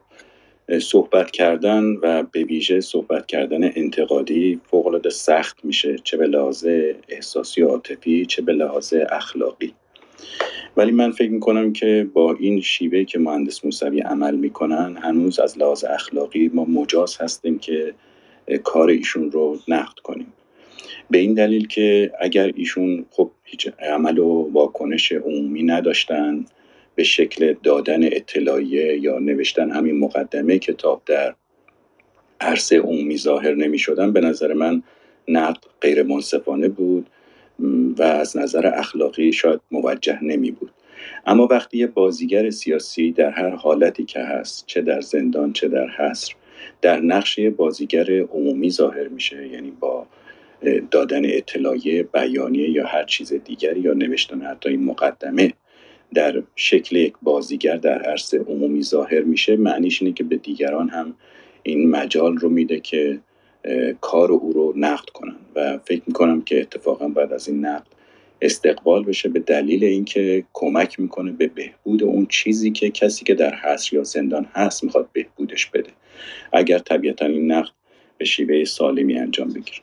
صحبت 0.81 1.31
کردن 1.31 1.83
و 1.83 2.23
به 2.23 2.43
ویژه 2.43 2.81
صحبت 2.81 3.25
کردن 3.25 3.63
انتقادی 3.63 4.61
فوقالعاده 4.63 5.09
سخت 5.09 5.65
میشه 5.65 5.97
چه 6.03 6.17
به 6.17 6.27
لحاظ 6.27 6.67
احساسی 7.09 7.61
و 7.61 7.67
عاطفی 7.67 8.25
چه 8.25 8.41
به 8.41 8.53
لحاظ 8.53 8.93
اخلاقی. 9.11 9.73
ولی 10.77 10.91
من 10.91 11.11
فکر 11.11 11.31
می‌کنم 11.31 11.73
که 11.73 12.07
با 12.13 12.33
این 12.39 12.61
شیوه 12.61 13.03
که 13.03 13.19
مهندس 13.19 13.65
موسوی 13.65 13.99
عمل 13.99 14.35
می‌کنن 14.35 14.97
هنوز 15.01 15.39
از 15.39 15.57
لحاظ 15.57 15.83
اخلاقی 15.83 16.51
ما 16.53 16.65
مجاز 16.65 17.17
هستیم 17.17 17.59
که 17.59 17.93
کار 18.63 18.89
ایشون 18.89 19.31
رو 19.31 19.59
نقد 19.67 19.99
کنیم. 20.03 20.33
به 21.11 21.17
این 21.17 21.33
دلیل 21.33 21.67
که 21.67 22.11
اگر 22.19 22.51
ایشون 22.55 23.05
خب 23.09 23.31
هیچ 23.43 23.69
عمل 23.79 24.17
و 24.17 24.49
واکنش 24.53 25.11
عمومی 25.11 25.63
نداشتن 25.63 26.45
به 26.95 27.03
شکل 27.03 27.53
دادن 27.63 28.03
اطلاعیه 28.03 28.99
یا 28.99 29.19
نوشتن 29.19 29.71
همین 29.71 29.99
مقدمه 29.99 30.59
کتاب 30.59 31.01
در 31.05 31.35
عرصه 32.41 32.79
عمومی 32.79 33.17
ظاهر 33.17 33.55
نمی 33.55 33.79
شدن 33.79 34.13
به 34.13 34.21
نظر 34.21 34.53
من 34.53 34.83
نقد 35.27 35.63
غیر 35.81 36.03
منصفانه 36.03 36.69
بود 36.69 37.09
و 37.97 38.03
از 38.03 38.37
نظر 38.37 38.71
اخلاقی 38.75 39.33
شاید 39.33 39.59
موجه 39.71 40.23
نمی 40.23 40.51
بود 40.51 40.71
اما 41.25 41.47
وقتی 41.51 41.77
یه 41.77 41.87
بازیگر 41.87 42.49
سیاسی 42.49 43.11
در 43.11 43.29
هر 43.29 43.49
حالتی 43.49 44.05
که 44.05 44.19
هست 44.19 44.63
چه 44.67 44.81
در 44.81 45.01
زندان 45.01 45.53
چه 45.53 45.67
در 45.67 45.87
حصر 45.87 46.33
در 46.81 46.99
نقش 46.99 47.39
بازیگر 47.39 48.21
عمومی 48.21 48.69
ظاهر 48.69 49.07
میشه 49.07 49.47
یعنی 49.47 49.71
با 49.79 50.07
دادن 50.91 51.21
اطلاعیه 51.25 52.03
بیانیه 52.03 52.69
یا 52.69 52.87
هر 52.87 53.03
چیز 53.03 53.33
دیگری 53.33 53.79
یا 53.79 53.93
نوشتن 53.93 54.41
حتی 54.41 54.69
این 54.69 54.83
مقدمه 54.83 55.53
در 56.13 56.43
شکل 56.55 56.95
یک 56.95 57.13
بازیگر 57.21 57.75
در 57.75 58.01
عرصه 58.01 58.39
عمومی 58.39 58.83
ظاهر 58.83 59.21
میشه. 59.21 59.55
معنیش 59.55 60.01
اینه 60.01 60.13
که 60.13 60.23
به 60.23 60.35
دیگران 60.35 60.89
هم 60.89 61.15
این 61.63 61.89
مجال 61.89 62.37
رو 62.37 62.49
میده 62.49 62.79
که 62.79 63.19
کار 64.01 64.31
او 64.31 64.51
رو 64.53 64.73
نقد 64.75 65.09
کنن. 65.09 65.35
و 65.55 65.77
فکر 65.77 66.01
می‌کنم 66.07 66.41
که 66.41 66.61
اتفاقا 66.61 67.07
بعد 67.07 67.33
از 67.33 67.47
این 67.47 67.65
نقد 67.65 67.87
استقبال 68.41 69.03
بشه 69.03 69.29
به 69.29 69.39
دلیل 69.39 69.83
اینکه 69.83 70.43
کمک 70.53 70.99
می‌کنه 70.99 71.31
به 71.31 71.47
بهبود 71.47 72.03
اون 72.03 72.25
چیزی 72.25 72.71
که 72.71 72.89
کسی 72.89 73.25
که 73.25 73.33
در 73.33 73.55
حصر 73.55 73.95
یا 73.95 74.03
زندان 74.03 74.47
هست 74.53 74.83
می‌خواد 74.83 75.09
بهبودش 75.13 75.65
بده. 75.65 75.89
اگر 76.53 76.79
طبیعتا 76.79 77.25
این 77.25 77.51
نقد 77.51 77.71
به 78.17 78.25
شیوه 78.25 78.65
سالمی 78.65 79.17
انجام 79.17 79.47
بگیره. 79.47 79.79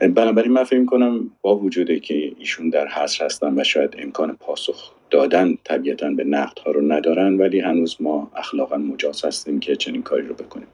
بنابراین 0.00 0.52
من 0.52 0.64
فکر 0.64 0.84
کنم 0.84 1.30
با 1.42 1.56
وجوده 1.56 2.00
که 2.00 2.32
ایشون 2.38 2.70
در 2.70 2.88
حصر 2.88 3.24
هستن 3.24 3.60
و 3.60 3.64
شاید 3.64 3.96
امکان 3.98 4.36
پاسخ 4.40 4.92
دادن 5.10 5.58
طبیعتا 5.64 6.10
به 6.10 6.24
نقد 6.24 6.58
ها 6.58 6.70
رو 6.70 6.92
ندارن 6.92 7.36
ولی 7.36 7.60
هنوز 7.60 7.96
ما 8.00 8.30
اخلاقا 8.36 8.76
مجاز 8.76 9.24
هستیم 9.24 9.60
که 9.60 9.76
چنین 9.76 10.02
کاری 10.02 10.26
رو 10.26 10.34
بکنیم. 10.34 10.66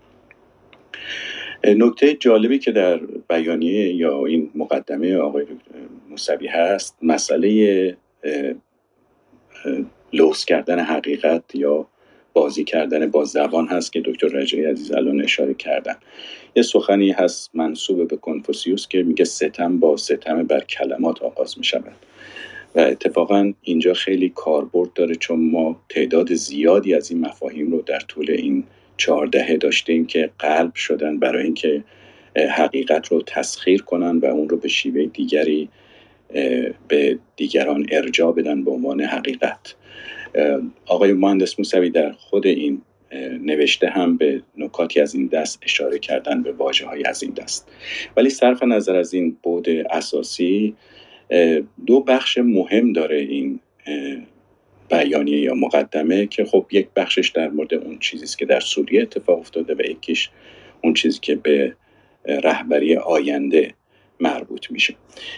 نکته 1.65 2.15
جالبی 2.15 2.59
که 2.59 2.73
در 2.73 3.01
بیانیه 3.29 3.95
یا 3.95 4.27
این 4.27 4.51
مقدمه 4.55 5.17
آقای 5.17 5.47
موسوی 6.11 6.47
هست 6.47 6.97
مسئله 7.03 7.97
لوس 10.13 10.45
کردن 10.45 10.79
حقیقت 10.79 11.55
یا 11.55 11.87
بازی 12.33 12.65
کردن 12.65 13.11
با 13.11 13.25
زبان 13.25 13.69
هست 13.69 13.93
که 13.93 14.03
دکتر 14.05 14.27
رجایی 14.27 14.65
عزیز 14.65 14.93
الان 14.93 15.23
اشاره 15.23 15.55
کردن. 15.55 15.97
یه 16.57 16.63
سخنی 16.63 17.11
هست 17.11 17.51
منصوب 17.55 18.09
به 18.09 18.17
کنفوسیوس 18.17 18.89
که 18.89 19.03
میگه 19.03 19.25
ستم 19.25 19.79
با 19.79 19.97
ستم 19.97 20.43
بر 20.43 20.61
کلمات 20.61 21.23
آغاز 21.23 21.59
می 21.59 21.65
شود 21.65 21.97
و 22.75 22.81
اتفاقا 22.81 23.53
اینجا 23.63 23.95
خیلی 23.95 24.33
کاربرد 24.35 24.93
داره 24.93 25.15
چون 25.15 25.51
ما 25.51 25.81
تعداد 25.89 26.35
زیادی 26.35 26.95
از 26.95 27.11
این 27.11 27.21
مفاهیم 27.21 27.71
رو 27.71 27.83
در 27.83 28.01
طول 28.01 28.31
این 28.31 28.65
چهاردهه 28.97 29.57
داشتیم 29.57 30.07
که 30.07 30.31
قلب 30.39 30.75
شدن 30.75 31.19
برای 31.19 31.45
اینکه 31.45 31.85
حقیقت 32.37 33.09
رو 33.09 33.23
تسخیر 33.23 33.83
کنن 33.83 34.19
و 34.19 34.25
اون 34.25 34.49
رو 34.49 34.57
به 34.57 34.69
شیوه 34.69 35.07
دیگری 35.07 35.69
به 36.89 37.19
دیگران 37.37 37.87
ارجا 37.91 38.33
بدن 38.33 38.65
به 38.65 38.71
عنوان 38.71 39.01
حقیقت. 39.01 39.75
آقای 40.87 41.13
مهندس 41.13 41.59
موسوی 41.59 41.91
در 41.91 42.13
خود 42.13 42.47
این 42.47 42.83
نوشته 43.43 43.89
هم 43.89 44.17
به 44.17 44.43
نکاتی 44.57 45.01
از 45.01 45.15
این 45.15 45.27
دست 45.27 45.59
اشاره 45.63 45.99
کردن 45.99 46.43
به 46.43 46.53
واجه 46.53 46.87
های 46.87 47.05
از 47.05 47.23
این 47.23 47.33
دست. 47.33 47.69
ولی 48.17 48.31
صرف 48.31 48.63
نظر 48.63 48.97
از 48.97 49.15
این 49.15 49.37
بود 49.43 49.69
اساسی 49.69 50.77
دو 51.87 52.01
بخش 52.01 52.39
مهم 52.39 52.93
داره 52.93 53.19
این 53.19 53.61
بیانیه 54.91 55.41
یا 55.41 55.55
مقدمه 55.55 56.27
که 56.27 56.45
خب 56.45 56.67
یک 56.71 56.89
بخشش 56.97 57.29
در 57.29 57.49
مورد 57.49 57.75
اون 57.75 57.99
چیزی 57.99 58.37
که 58.39 58.47
در 58.47 58.61
سوریه 58.61 59.03
اتفاق 59.03 59.39
افتاده 59.39 59.75
و 59.75 59.81
یکیش 59.81 60.31
اون 60.83 60.95
چیزی 60.95 61.19
که 61.23 61.35
به 61.35 61.77
رهبری 62.25 62.97
آینده 62.97 63.75
مربوط 64.21 64.71
میشه. 64.71 64.95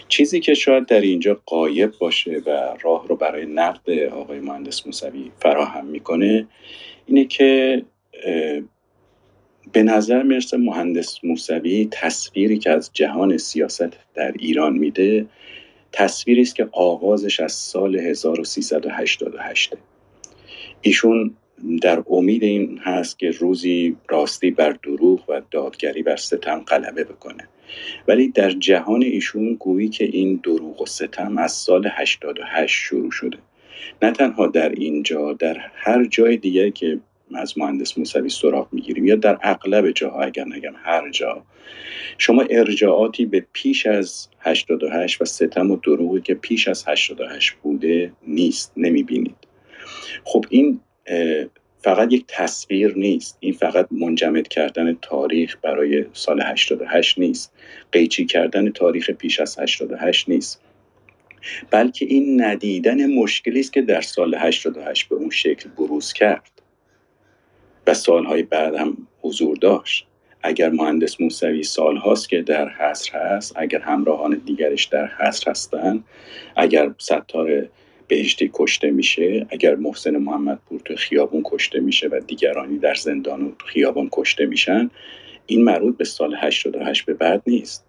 چیزی 0.07 0.39
که 0.39 0.53
شاید 0.53 0.85
در 0.85 1.01
اینجا 1.01 1.41
قایب 1.45 1.91
باشه 1.99 2.41
و 2.45 2.77
راه 2.81 3.07
رو 3.07 3.15
برای 3.15 3.45
نقد 3.45 3.89
آقای 3.89 4.39
مهندس 4.39 4.85
موسوی 4.85 5.31
فراهم 5.39 5.85
می‌کنه 5.85 6.47
اینه 7.05 7.25
که 7.25 7.81
به 9.71 9.83
نظر 9.83 10.23
می‌رسه 10.23 10.57
مهندس 10.57 11.23
موسوی 11.23 11.87
تصویری 11.91 12.57
که 12.57 12.69
از 12.71 12.89
جهان 12.93 13.37
سیاست 13.37 13.97
در 14.13 14.31
ایران 14.39 14.73
میده 14.73 15.25
تصویری 15.91 16.41
است 16.41 16.55
که 16.55 16.69
آغازش 16.71 17.39
از 17.39 17.51
سال 17.51 17.95
1388 17.95 19.73
ایشون 20.81 21.35
در 21.81 22.03
امید 22.09 22.43
این 22.43 22.79
هست 22.83 23.19
که 23.19 23.31
روزی 23.31 23.95
راستی 24.09 24.51
بر 24.51 24.71
دروغ 24.71 25.29
و 25.29 25.41
دادگری 25.51 26.03
بر 26.03 26.15
ستم 26.15 26.59
غلبه 26.59 27.03
بکنه. 27.03 27.47
ولی 28.07 28.27
در 28.27 28.49
جهان 28.49 29.03
ایشون 29.03 29.53
گویی 29.53 29.89
که 29.89 30.05
این 30.05 30.39
دروغ 30.43 30.81
و 30.81 30.85
ستم 30.85 31.37
از 31.37 31.51
سال 31.51 31.89
88 31.91 32.75
شروع 32.75 33.11
شده. 33.11 33.37
نه 34.01 34.11
تنها 34.11 34.47
در 34.47 34.69
اینجا 34.69 35.33
در 35.33 35.57
هر 35.73 36.05
جای 36.05 36.37
دیگه 36.37 36.71
که 36.71 36.99
از 37.35 37.57
مهندس 37.57 37.97
موسوی 37.97 38.29
سراغ 38.29 38.67
می‌گیریم 38.71 39.05
یا 39.05 39.15
در 39.15 39.39
اغلب 39.41 39.91
جاها 39.91 40.21
اگر 40.21 40.45
نگم 40.45 40.73
هر 40.83 41.09
جا 41.09 41.43
شما 42.17 42.45
ارجاعاتی 42.49 43.25
به 43.25 43.45
پیش 43.53 43.85
از 43.85 44.27
88 44.39 45.21
و 45.21 45.25
ستم 45.25 45.71
و 45.71 45.77
دروغی 45.77 46.21
که 46.21 46.33
پیش 46.33 46.67
از 46.67 46.87
88 46.87 47.53
بوده 47.53 48.13
نیست 48.27 48.73
نمی‌بینید. 48.77 49.35
خب 50.23 50.45
این 50.49 50.79
فقط 51.83 52.13
یک 52.13 52.25
تصویر 52.27 52.97
نیست. 52.97 53.37
این 53.39 53.53
فقط 53.53 53.87
منجمد 53.91 54.47
کردن 54.47 54.97
تاریخ 55.01 55.57
برای 55.61 56.05
سال 56.13 56.41
88 56.41 57.19
نیست. 57.19 57.53
قیچی 57.91 58.25
کردن 58.25 58.69
تاریخ 58.69 59.09
پیش 59.09 59.39
از 59.39 59.59
88 59.59 60.29
نیست. 60.29 60.61
بلکه 61.71 62.05
این 62.05 62.41
ندیدن 62.41 63.13
مشکلی 63.13 63.59
است 63.59 63.73
که 63.73 63.81
در 63.81 64.01
سال 64.01 64.35
88 64.35 65.09
به 65.09 65.15
اون 65.15 65.29
شکل 65.29 65.69
بروز 65.69 66.13
کرد. 66.13 66.51
و 67.87 67.93
سالهای 67.93 68.43
بعد 68.43 68.75
هم 68.75 69.07
حضور 69.21 69.57
داشت. 69.57 70.07
اگر 70.43 70.69
مهندس 70.69 71.21
موسوی 71.21 71.63
سال 71.63 71.97
هاست 71.97 72.29
که 72.29 72.41
در 72.41 72.69
حصر 72.69 73.17
هست 73.17 73.53
اگر 73.55 73.79
همراهان 73.79 74.41
دیگرش 74.45 74.85
در 74.85 75.07
حصر 75.07 75.51
هستند 75.51 76.03
اگر 76.55 76.93
ستار 76.97 77.69
بهشتی 78.07 78.49
کشته 78.53 78.91
میشه 78.91 79.45
اگر 79.49 79.75
محسن 79.75 80.17
محمد 80.17 80.59
پور 80.69 80.81
تو 80.85 80.95
خیابون 80.95 81.41
کشته 81.45 81.79
میشه 81.79 82.07
و 82.07 82.19
دیگرانی 82.27 82.77
در 82.77 82.95
زندان 82.95 83.41
و 83.41 83.51
خیابان 83.65 84.09
کشته 84.11 84.45
میشن 84.45 84.91
این 85.45 85.63
مربوط 85.63 85.97
به 85.97 86.03
سال 86.03 86.35
88 86.35 87.05
به 87.05 87.13
بعد 87.13 87.41
نیست. 87.47 87.85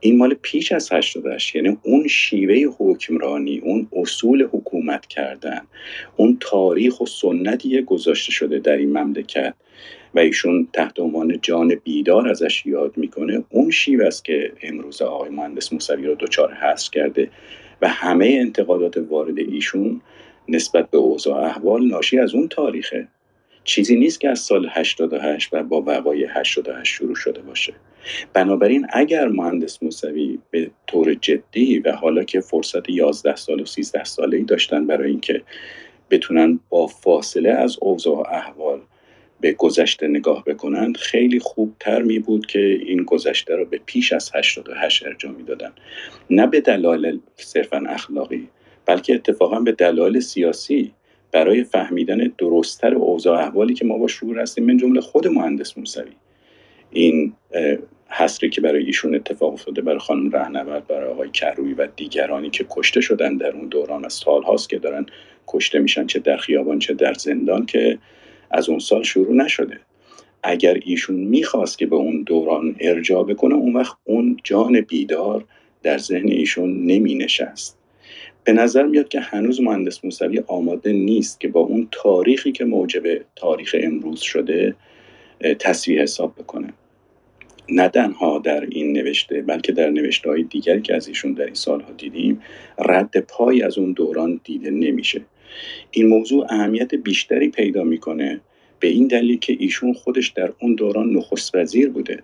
این 0.00 0.18
مال 0.18 0.34
پیش 0.34 0.72
از 0.72 0.92
88 0.92 1.54
یعنی 1.54 1.78
اون 1.82 2.08
شیوه 2.08 2.74
حکمرانی 2.78 3.58
اون 3.58 3.88
اصول 3.92 4.48
حکومت 4.52 5.06
کردن 5.06 5.60
اون 6.16 6.36
تاریخ 6.40 7.00
و 7.00 7.06
سنتی 7.06 7.82
گذاشته 7.82 8.32
شده 8.32 8.58
در 8.58 8.76
این 8.76 8.98
مملکت 8.98 9.54
و 10.14 10.18
ایشون 10.18 10.68
تحت 10.72 11.00
عنوان 11.00 11.38
جان 11.42 11.74
بیدار 11.74 12.28
ازش 12.28 12.66
یاد 12.66 12.96
می‌کنه 12.96 13.44
اون 13.50 13.70
شیوه 13.70 14.06
است 14.06 14.24
که 14.24 14.52
امروز 14.62 15.02
آقای 15.02 15.30
مهندس 15.30 15.72
موسوی 15.72 16.06
رو 16.06 16.14
دچار 16.14 16.54
حذف 16.54 16.90
کرده 16.90 17.30
و 17.82 17.88
همه 17.88 18.36
انتقادات 18.40 18.96
وارد 18.96 19.38
ایشون 19.38 20.00
نسبت 20.48 20.90
به 20.90 20.98
اوضاع 20.98 21.44
احوال 21.44 21.88
ناشی 21.88 22.18
از 22.18 22.34
اون 22.34 22.48
تاریخه. 22.48 23.08
چیزی 23.64 23.96
نیست 23.96 24.20
که 24.20 24.28
از 24.28 24.38
سال 24.38 24.68
88 24.70 25.48
و 25.52 25.62
با 25.62 25.82
وقایع 25.86 26.28
88 26.30 26.94
شروع 26.94 27.14
شده 27.14 27.42
باشه. 27.42 27.72
بنابراین 28.32 28.86
اگر 28.92 29.28
مهندس 29.28 29.82
موسوی 29.82 30.38
به 30.50 30.70
طور 30.86 31.14
جدی 31.14 31.78
و 31.78 31.92
حالا 31.92 32.24
که 32.24 32.40
فرصت 32.40 32.90
11 32.90 33.36
سال 33.36 33.60
و 33.60 33.66
13 33.66 34.04
ساله 34.04 34.36
ای 34.36 34.44
داشتن 34.44 34.86
برای 34.86 35.10
اینکه 35.10 35.42
بتونن 36.10 36.60
با 36.68 36.86
فاصله 36.86 37.50
از 37.50 37.76
اوضاع 37.80 38.34
احوال 38.34 38.80
به 39.40 39.52
گذشته 39.52 40.08
نگاه 40.08 40.44
بکنند 40.44 40.96
خیلی 40.96 41.40
خوبتر 41.40 42.02
می 42.02 42.18
بود 42.18 42.46
که 42.46 42.58
این 42.86 43.02
گذشته 43.02 43.56
رو 43.56 43.64
به 43.64 43.80
پیش 43.86 44.12
از 44.12 44.30
88 44.34 45.06
ارجاع 45.06 45.32
دادن 45.46 45.72
نه 46.30 46.46
به 46.46 46.60
دلایل 46.60 47.20
صرفا 47.36 47.82
اخلاقی 47.88 48.48
بلکه 48.86 49.14
اتفاقا 49.14 49.60
به 49.60 49.72
دلایل 49.72 50.20
سیاسی. 50.20 50.92
برای 51.32 51.64
فهمیدن 51.64 52.32
درستتر 52.38 52.94
اوضاع 52.94 53.38
احوالی 53.38 53.74
که 53.74 53.84
ما 53.84 53.98
با 53.98 54.08
شعور 54.08 54.40
هستیم 54.40 54.64
من 54.64 54.76
جمله 54.76 55.00
خود 55.00 55.28
مهندس 55.28 55.78
موسوی. 55.78 56.10
این 56.90 57.32
حسری 58.08 58.50
که 58.50 58.60
برای 58.60 58.84
ایشون 58.84 59.14
اتفاق 59.14 59.52
افتاده 59.52 59.82
برای 59.82 59.98
خانم 59.98 60.30
رهنورد 60.30 60.86
برای 60.86 61.10
آقای 61.10 61.30
کروی 61.30 61.74
و 61.74 61.88
دیگرانی 61.96 62.50
که 62.50 62.66
کشته 62.70 63.00
شدن 63.00 63.36
در 63.36 63.52
اون 63.56 63.68
دوران 63.68 64.04
از 64.04 64.12
سالهاست 64.12 64.68
که 64.68 64.78
دارن 64.78 65.06
کشته 65.46 65.78
میشن 65.78 66.06
چه 66.06 66.18
در 66.18 66.36
خیابان 66.36 66.78
چه 66.78 66.94
در 66.94 67.14
زندان 67.14 67.66
که 67.66 67.98
از 68.50 68.68
اون 68.68 68.78
سال 68.78 69.02
شروع 69.02 69.34
نشده. 69.34 69.80
اگر 70.42 70.80
ایشون 70.84 71.16
می‌خواست 71.16 71.78
که 71.78 71.86
به 71.86 71.96
اون 71.96 72.22
دوران 72.22 72.76
ارجاع 72.80 73.24
بکنه 73.24 73.54
اون 73.54 73.72
وقت 73.72 73.96
اون 74.04 74.36
جان 74.44 74.80
بیدار 74.80 75.44
در 75.82 75.98
ذهن 75.98 76.28
ایشون 76.28 76.86
نمی 76.86 77.14
نشست 77.14 77.80
به 78.44 78.52
نظر 78.52 78.82
میاد 78.86 79.08
که 79.08 79.20
هنوز 79.20 79.60
مهندس 79.60 80.04
موسوی 80.04 80.42
آماده 80.46 80.92
نیست 80.92 81.40
که 81.40 81.48
با 81.48 81.60
اون 81.60 81.88
تاریخی 81.90 82.52
که 82.52 82.64
موجب 82.64 83.02
تاریخ 83.36 83.76
امروز 83.80 84.20
شده 84.20 84.74
تصویح 85.58 86.02
حساب 86.02 86.34
بکنه. 86.34 86.72
نه 87.68 87.88
تنها 87.88 88.38
در 88.38 88.60
این 88.60 88.92
نوشته 88.92 89.42
بلکه 89.42 89.72
در 89.72 89.90
نوشته 89.90 90.30
های 90.30 90.42
دیگری 90.42 90.82
که 90.82 90.94
از 90.94 91.08
ایشون 91.08 91.32
در 91.32 91.44
این 91.44 91.54
سالها 91.54 91.92
دیدیم 91.92 92.42
رد 92.78 93.20
پای 93.20 93.62
از 93.62 93.78
اون 93.78 93.92
دوران 93.92 94.40
دیده 94.44 94.70
نمیشه. 94.70 95.20
این 95.90 96.06
موضوع 96.06 96.46
اهمیت 96.50 96.94
بیشتری 96.94 97.48
پیدا 97.48 97.84
می‌کنه 97.84 98.40
به 98.80 98.88
این 98.88 99.06
دلیل 99.06 99.38
که 99.38 99.56
ایشون 99.58 99.92
خودش 99.92 100.28
در 100.28 100.52
اون 100.60 100.74
دوران 100.74 101.10
نخست 101.10 101.54
وزیر 101.54 101.90
بوده 101.90 102.22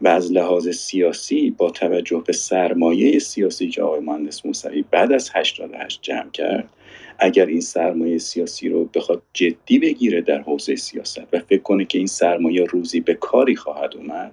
و 0.00 0.08
از 0.08 0.32
لحاظ 0.32 0.68
سیاسی 0.68 1.50
با 1.50 1.70
توجه 1.70 2.22
به 2.26 2.32
سرمایه 2.32 3.18
سیاسی 3.18 3.68
که 3.68 3.82
آقای 3.82 4.00
مهندس 4.00 4.46
موسوی 4.46 4.84
بعد 4.90 5.12
از 5.12 5.30
88 5.34 5.98
جمع 6.02 6.30
کرد 6.30 6.70
اگر 7.18 7.46
این 7.46 7.60
سرمایه 7.60 8.18
سیاسی 8.18 8.68
رو 8.68 8.84
بخواد 8.84 9.22
جدی 9.32 9.78
بگیره 9.78 10.20
در 10.20 10.40
حوزه 10.40 10.76
سیاست 10.76 11.22
و 11.32 11.38
فکر 11.38 11.62
کنه 11.62 11.84
که 11.84 11.98
این 11.98 12.06
سرمایه 12.06 12.64
روزی 12.64 13.00
به 13.00 13.14
کاری 13.14 13.56
خواهد 13.56 13.96
اومد 13.96 14.32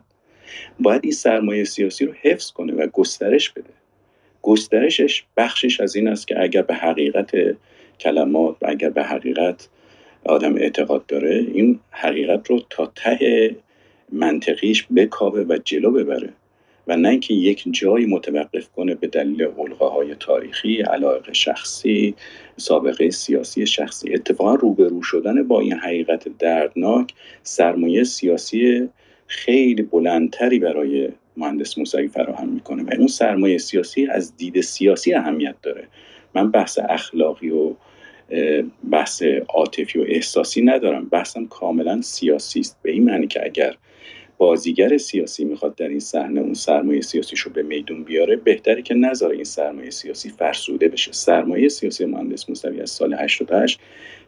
باید 0.80 1.01
این 1.03 1.13
سرمایه 1.13 1.63
سیاسی 1.63 2.05
رو 2.05 2.13
حفظ 2.22 2.51
کنه 2.51 2.73
و 2.73 2.88
گسترش 2.88 3.49
بده. 3.49 3.69
گسترشش 4.41 5.23
بخشش 5.38 5.81
از 5.81 5.95
این 5.95 6.07
است 6.07 6.27
که 6.27 6.41
اگر 6.41 6.61
به 6.61 6.73
حقیقت 6.73 7.31
کلمات 7.99 8.55
اگر 8.61 8.89
به 8.89 9.03
حقیقت 9.03 9.69
آدم 10.26 10.55
اعتقاد 10.55 11.05
داره 11.05 11.45
این 11.53 11.80
حقیقت 11.91 12.49
رو 12.49 12.61
تا 12.69 12.91
ته 12.95 13.55
منطقیش 14.11 14.88
بکاوه 14.95 15.45
و 15.49 15.57
جلو 15.65 15.91
ببره. 15.91 16.30
و 16.88 16.97
نه 16.97 17.09
اینکه 17.09 17.34
یک 17.34 17.63
جایی 17.72 18.05
متوقف 18.05 18.69
کنه 18.76 18.95
به 18.95 19.07
دلیل 19.07 19.47
های 19.80 20.15
تاریخی 20.15 20.81
علاقه 20.81 21.34
شخصی 21.34 22.15
سابقه 22.57 23.09
سیاسی 23.09 23.65
شخصی. 23.65 24.13
اتفاقا 24.13 24.55
روبرو 24.55 25.01
شدن 25.01 25.43
با 25.43 25.59
این 25.59 25.73
حقیقت 25.73 26.27
دردناک 26.39 27.13
سرمایه 27.43 28.03
سیاسی 28.03 28.89
خیلی 29.27 29.81
بلندتری 29.81 30.59
برای 30.59 31.09
مهندس 31.38 31.77
موسوی 31.77 32.07
فراهم 32.07 32.49
می‌کنه. 32.49 32.84
و 32.84 32.89
اون 32.97 33.07
سرمایه 33.07 33.57
سیاسی 33.57 34.07
از 34.07 34.38
دید 34.38 34.61
سیاسی 34.61 35.13
اهمیت 35.13 35.55
داره. 35.61 35.88
من 36.34 36.51
بحث 36.51 36.80
اخلاقی 36.89 37.49
و 37.49 37.73
بحث 38.91 39.23
عاطفی 39.49 39.99
و 39.99 40.06
احساسی 40.07 40.61
ندارم. 40.61 41.06
بحثم 41.06 41.45
کاملا 41.45 42.02
سیاسی 42.02 42.60
است. 42.60 42.77
به 42.81 42.91
این 42.91 43.03
معنی 43.03 43.27
که 43.27 43.45
اگر 43.45 43.76
بازیگر 44.38 44.97
سیاسی 44.97 45.45
می‌خواد 45.45 45.76
در 45.76 45.88
این 45.88 45.99
صحنه 45.99 46.41
اون 46.41 46.53
سرمایه 46.53 47.02
سیاسیش 47.02 47.39
رو 47.39 47.52
به 47.52 47.64
میدون 47.64 48.03
بیاره 48.03 48.35
بهتره 48.35 48.81
که 48.81 48.93
نذاره 48.93 49.35
این 49.35 49.43
سرمایه 49.43 49.89
سیاسی 49.89 50.30
فرسوده 50.30 50.88
بشه. 50.88 51.11
سرمایه 51.11 51.69
سیاسی 51.69 52.06
مهندس 52.06 52.49
موسوی 52.49 52.81
از 52.81 52.89
سال 52.89 53.14
88 53.14 53.80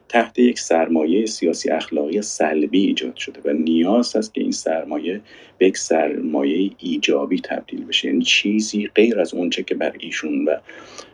تحت 0.08 0.38
یک 0.38 0.58
سرمایه 0.58 1.26
سیاسی 1.26 1.70
اخلاقی 1.70 2.22
سلبی 2.22 2.86
ایجاد 2.86 3.16
شده 3.16 3.40
و 3.44 3.52
نیاز 3.52 4.16
است 4.16 4.34
که 4.34 4.40
این 4.40 4.50
سرمایه 4.50 5.20
به 5.58 5.66
یک 5.66 5.76
سرمایه 5.76 6.70
ایجابی 6.78 7.40
تبدیل 7.40 7.84
بشه. 7.84 8.08
یعنی 8.08 8.24
چیزی 8.24 8.86
غیر 8.94 9.20
از 9.20 9.34
اونچه 9.34 9.62
که 9.62 9.74
بر 9.74 9.94
ایشون 9.98 10.44
و 10.44 10.56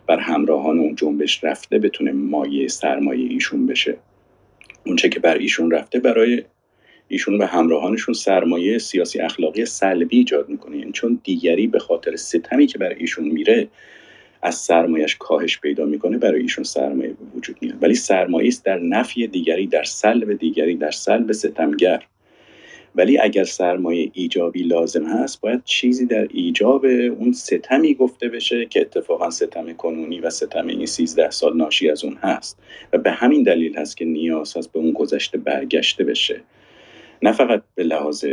بر 0.07 0.19
همراهان 0.19 0.79
اون 0.79 0.95
جنبش 0.95 1.45
رفته 1.45 1.79
بتونه 1.79 2.13
مایه 2.13 2.69
سرمایه 2.69 3.29
ایشون 3.29 3.67
بشه. 3.67 3.97
اونچه 4.87 5.09
که 5.09 5.21
بر 5.21 5.39
ایشون 5.39 5.71
رفته 5.71 6.01
برای 6.01 6.43
ایشون 7.09 7.39
و 7.39 7.45
همراهانشون 7.45 8.15
سرمایه 8.15 8.79
سیاسی 8.79 9.21
اخلاقی 9.21 9.65
سلبی 9.65 10.17
ایجاد 10.17 10.49
می‌کنه. 10.49 10.79
یعنی 10.79 10.93
چون 10.93 11.21
دیگری 11.25 11.67
به 11.67 11.79
خاطر 11.79 12.17
ستمی 12.17 12.67
که 12.67 12.79
برای 12.79 12.97
ایشون 12.99 13.25
میره 13.25 13.69
از 14.45 14.55
سرمایش 14.55 15.17
کاهش 15.17 15.61
پیدا 15.61 15.85
می‌کنه 15.85 16.19
برای 16.19 16.41
ایشون 16.41 16.65
سرمایه 16.65 17.09
به 17.09 17.37
وجود 17.37 17.57
میاد 17.61 17.83
ولی 17.83 17.95
سرمایه 17.95 18.49
است 18.49 18.65
در 18.65 18.79
نفی 18.79 19.27
دیگری 19.27 19.67
در 19.67 19.85
سلب 19.85 20.33
دیگری 20.33 20.75
در 20.75 20.91
سلب 20.91 21.33
ستمگر. 21.33 22.03
ولی 22.97 23.19
اگر 23.19 23.45
سرمایه 23.45 24.11
ایجابی 24.13 24.63
لازم 24.63 25.05
هست 25.05 25.41
باید 25.41 25.65
چیزی 25.65 26.07
در 26.07 26.29
ایجاب 26.31 26.85
اون 27.19 27.33
ستمی 27.33 27.95
گفته 27.95 28.29
بشه 28.29 28.67
که 28.67 28.81
اتفاقا 28.81 29.31
ستم 29.31 29.73
کنونی 29.73 30.21
و 30.21 30.31
ستم 30.31 30.67
این 30.67 30.87
13 30.87 31.31
سال 31.31 31.57
ناشی 31.57 31.91
از 31.91 32.05
اون 32.05 32.15
هست. 32.15 32.59
و 32.93 32.99
به 32.99 33.11
همین 33.11 33.43
دلیل 33.43 33.79
هست 33.79 33.97
که 33.97 34.05
نیاز 34.05 34.57
هست 34.57 34.73
به 34.73 34.79
اون 34.79 34.93
گذشته 34.93 35.39
برگشته 35.39 36.05
بشه. 36.05 36.41
نه 37.25 37.33
فقط 37.33 37.63
به 37.75 37.85
لحاظ 37.85 38.25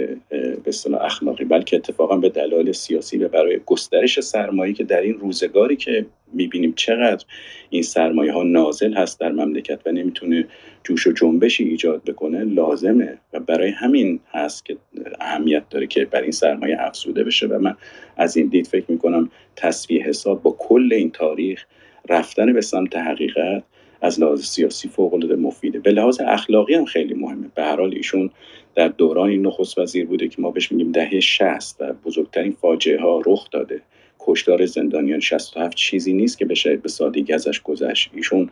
به 0.63 0.71
اخلاقی 1.01 1.45
بلکه 1.45 1.75
اتفاقا 1.75 2.17
به 2.17 2.29
دلایل 2.29 2.71
سیاسی 2.71 3.17
و 3.17 3.27
برای 3.27 3.59
گسترش 3.65 4.19
سرمایه 4.19 4.73
که 4.73 4.83
در 4.83 5.01
این 5.01 5.13
روزگاری 5.13 5.75
که 5.75 6.05
می‌بینیم 6.33 6.73
چقدر 6.75 7.25
این 7.69 7.81
سرمایه 7.81 8.33
ها 8.33 8.43
نازل 8.43 8.93
هست 8.93 9.19
در 9.19 9.31
مملکت 9.31 9.79
و 9.85 9.91
نمی‌تونه 9.91 10.47
جوش 10.83 11.07
و 11.07 11.11
جنبشی 11.11 11.63
ایجاد 11.63 12.03
بکنه 12.03 12.43
لازمه 12.43 13.17
و 13.33 13.39
برای 13.39 13.69
همین 13.69 14.19
هست 14.31 14.65
که 14.65 14.77
اهمیت 15.19 15.69
داره 15.69 15.87
که 15.87 16.05
بر 16.05 16.21
این 16.21 16.31
سرمایه 16.31 16.77
افزوده 16.79 17.23
بشه 17.23 17.47
و 17.47 17.59
من 17.59 17.75
از 18.17 18.37
این 18.37 18.47
دید 18.47 18.67
فکر 18.67 18.85
می‌کنم 18.91 19.29
تصویه 19.55 20.03
حساب 20.03 20.41
با 20.41 20.55
کل 20.59 20.89
این 20.93 21.11
تاریخ 21.11 21.65
رفتن 22.09 22.53
به 22.53 22.61
سمت 22.61 22.95
حقیقت 22.95 23.63
از 24.01 24.19
لحاظ 24.19 24.43
سیاسی 24.43 24.87
فوق 24.87 25.13
العاده 25.13 25.35
مفیده. 25.35 25.79
به 25.79 25.91
لحاظ 25.91 26.21
اخلاقی 26.27 26.73
هم 26.73 26.85
خیلی 26.85 27.13
مهمه. 27.13 27.47
به 27.55 27.63
هر 27.63 27.75
حال 27.75 27.93
ایشون 27.93 28.29
در 28.75 28.87
دوران 28.87 29.31
نخست 29.31 29.77
وزیر 29.77 30.05
بوده 30.05 30.27
که 30.27 30.41
ما 30.41 30.51
بهش 30.51 30.71
میگیم 30.71 30.91
دهه 30.91 31.19
60 31.19 31.75
و 31.79 31.93
بزرگترین 31.93 32.51
فاجعه 32.51 33.01
ها 33.01 33.21
رخ 33.25 33.49
داده. 33.51 33.81
کشتار 34.19 34.65
زندانیان 34.65 35.19
67 35.19 35.77
چیزی 35.77 36.13
نیست 36.13 36.37
که 36.37 36.45
بشه 36.45 36.75
به 36.75 36.89
سادگی 36.89 37.33
ازش 37.33 37.61
گذشت. 37.61 38.11
ایشون 38.13 38.49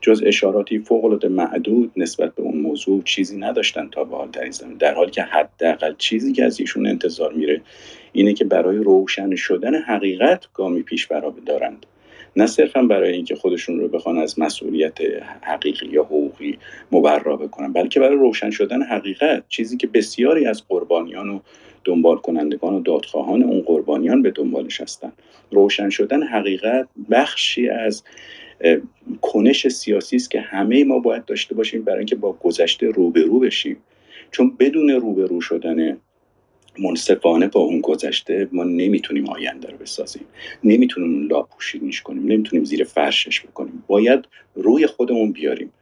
جز 0.00 0.22
اشاراتی 0.26 0.78
فوق 0.78 1.04
العاده 1.04 1.28
معدود 1.28 1.92
نسبت 1.96 2.34
به 2.34 2.42
اون 2.42 2.58
موضوع 2.58 3.02
چیزی 3.02 3.38
نداشتن 3.38 3.88
تا 3.88 4.04
به 4.04 4.16
حال 4.16 4.28
در 4.30 4.50
زمین. 4.50 4.76
در 4.76 4.94
حالی 4.94 5.10
که 5.10 5.22
حداقل 5.22 5.94
چیزی 5.98 6.32
که 6.32 6.44
از 6.44 6.60
ایشون 6.60 6.86
انتظار 6.86 7.32
میره 7.32 7.60
اینه 8.12 8.32
که 8.32 8.44
برای 8.44 8.76
روشن 8.76 9.34
شدن 9.34 9.74
حقیقت 9.74 10.46
گامی 10.54 10.82
پیش 10.82 11.06
برا 11.06 11.34
دارند. 11.46 11.86
نه 12.36 12.46
صرفا 12.46 12.82
برای 12.82 13.12
اینکه 13.12 13.34
خودشون 13.34 13.80
رو 13.80 13.88
بخوان 13.88 14.18
از 14.18 14.38
مسئولیت 14.38 14.98
حقیقی 15.42 15.86
یا 15.86 16.04
حقوقی 16.04 16.58
مبرا 16.92 17.36
بکنن 17.36 17.72
بلکه 17.72 18.00
برای 18.00 18.16
روشن 18.16 18.50
شدن 18.50 18.82
حقیقت 18.82 19.44
چیزی 19.48 19.76
که 19.76 19.86
بسیاری 19.86 20.46
از 20.46 20.62
قربانیان 20.68 21.30
و 21.30 21.40
دنبال 21.84 22.16
کنندگان 22.16 22.74
و 22.74 22.80
دادخواهان 22.80 23.42
اون 23.42 23.60
قربانیان 23.60 24.22
به 24.22 24.30
دنبالش 24.30 24.80
هستن 24.80 25.12
روشن 25.50 25.90
شدن 25.90 26.22
حقیقت 26.22 26.88
بخشی 27.10 27.68
از 27.68 28.02
کنش 29.20 29.68
سیاسی 29.68 30.16
است 30.16 30.30
که 30.30 30.40
همه 30.40 30.84
ما 30.84 30.98
باید 30.98 31.24
داشته 31.24 31.54
باشیم 31.54 31.82
برای 31.82 31.98
اینکه 31.98 32.16
با 32.16 32.32
گذشته 32.32 32.86
روبرو 32.86 33.40
بشیم. 33.40 33.76
چون 34.30 34.56
بدون 34.58 34.90
روبرو 34.90 35.40
شدن 35.40 35.96
منصفانه 36.80 37.48
با 37.48 37.60
اون 37.60 37.80
گذشته 37.80 38.48
ما 38.52 38.64
نمی‌تونیم 38.64 39.28
آینده 39.28 39.68
رو 39.68 39.78
بسازیم. 39.78 40.24
نمی‌تونیم 40.64 41.14
اون 41.14 41.26
لاپوشینیش 41.26 42.02
کنیم. 42.02 42.32
نمی‌تونیم 42.32 42.64
زیر 42.64 42.84
فرشش 42.84 43.40
بکنیم. 43.40 43.84
باید 43.86 44.24
روی 44.54 44.86
خودمون 44.86 45.32
بیاریم. 45.32 45.72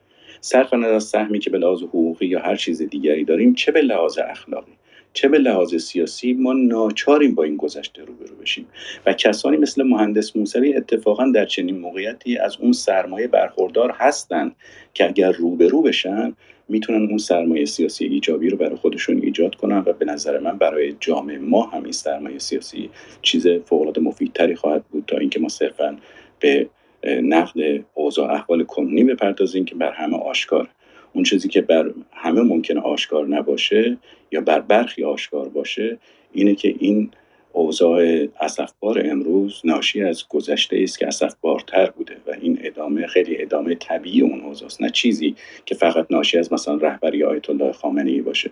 صرف 0.41 0.73
از 0.73 1.05
سهمی 1.05 1.39
که 1.39 1.51
به 1.51 1.59
لحاظ 1.59 1.83
حقوقی 1.83 2.27
یا 2.27 2.41
هر 2.41 2.57
چیز 2.57 2.83
دیگری 2.83 3.25
داریم 3.25 3.55
چه 3.55 3.73
به 3.73 3.83
لحاظ 3.83 4.19
اخلاقی 4.31 4.73
چه 5.12 5.29
به 5.29 5.39
لحاظ 5.39 5.75
سیاسی 5.75 6.33
ما 6.33 6.53
ناچاریم 6.53 7.35
با 7.35 7.43
این 7.43 7.57
گذشته 7.57 8.05
روبرو 8.05 8.37
بشیم. 8.37 8.66
و 9.07 9.12
کسانی 9.12 9.57
مثل 9.57 9.83
مهندس 9.83 10.37
موسوی 10.37 10.75
اتفاقا 10.75 11.27
در 11.35 11.45
چنین 11.45 11.79
موقعیتی 11.79 12.39
از 12.39 12.57
اون 12.61 12.73
سرمایه 12.73 13.27
برخوردار 13.27 13.91
هستند 13.91 14.57
که 14.95 15.07
اگر 15.07 15.33
روبرو 15.33 15.83
بشن 15.83 16.35
می‌تونن 16.69 17.09
اون 17.09 17.19
سرمایه 17.19 17.65
سیاسی 17.65 18.05
ایجابی 18.05 18.51
رو 18.51 18.57
برای 18.57 18.77
خودشون 18.77 19.20
ایجاد 19.23 19.55
کنن 19.55 19.78
و 19.86 19.93
به 19.93 20.05
نظر 20.05 20.39
من 20.39 20.59
برای 20.59 20.95
جامعه 21.01 21.39
ما 21.39 21.62
هم 21.62 21.82
این 21.82 21.93
سرمایه 21.93 22.39
سیاسی 22.39 22.90
چیز 23.23 23.47
فوق 23.49 23.99
مفیدتری 23.99 24.55
خواهد 24.55 24.85
بود 24.85 25.05
تا 25.07 25.19
اینکه 25.19 25.40
ما 25.40 25.49
صرفا 25.49 25.99
به 26.40 26.69
نقد 27.05 27.85
اوضاع 27.95 28.32
احوال 28.32 28.65
کنونی 28.65 29.05
بپردازیم 29.05 29.65
که 29.65 29.74
بر 29.74 29.93
همه 29.93 30.16
آشکار. 30.16 30.69
اون 31.12 31.24
چیزی 31.24 31.49
که 31.49 31.61
بر 31.61 31.90
همه 32.12 32.40
ممکنه 32.40 32.81
آشکار 32.81 33.27
نباشه 33.27 33.97
یا 34.32 34.40
بر 34.40 34.61
برخی 34.61 35.05
آشکار 35.05 35.49
باشه 35.49 35.99
اینه 36.32 36.55
که 36.55 36.74
این 36.78 37.11
اوضاع 37.53 38.29
اسفبار 38.41 39.03
امروز 39.07 39.62
ناشی 39.65 40.03
از 40.03 40.25
گذشته 40.29 40.81
است 40.83 40.99
که 40.99 41.07
اسفبارتر 41.07 41.91
بوده 41.91 42.16
و 42.27 42.31
این 42.41 42.59
ادامه 42.62 43.07
خیلی 43.07 43.43
ادامه 43.43 43.75
طبیعی 43.75 44.20
اون 44.20 44.41
اوضاع 44.41 44.69
نه 44.81 44.91
چیزی 44.91 45.35
که 45.66 45.75
فقط 45.75 46.07
ناشی 46.11 46.39
از 46.39 46.53
مثلا 46.53 46.75
رهبری 46.75 47.25
آیت 47.25 47.51
الله 47.51 47.73
خامنه 47.73 48.23
باشه. 48.23 48.51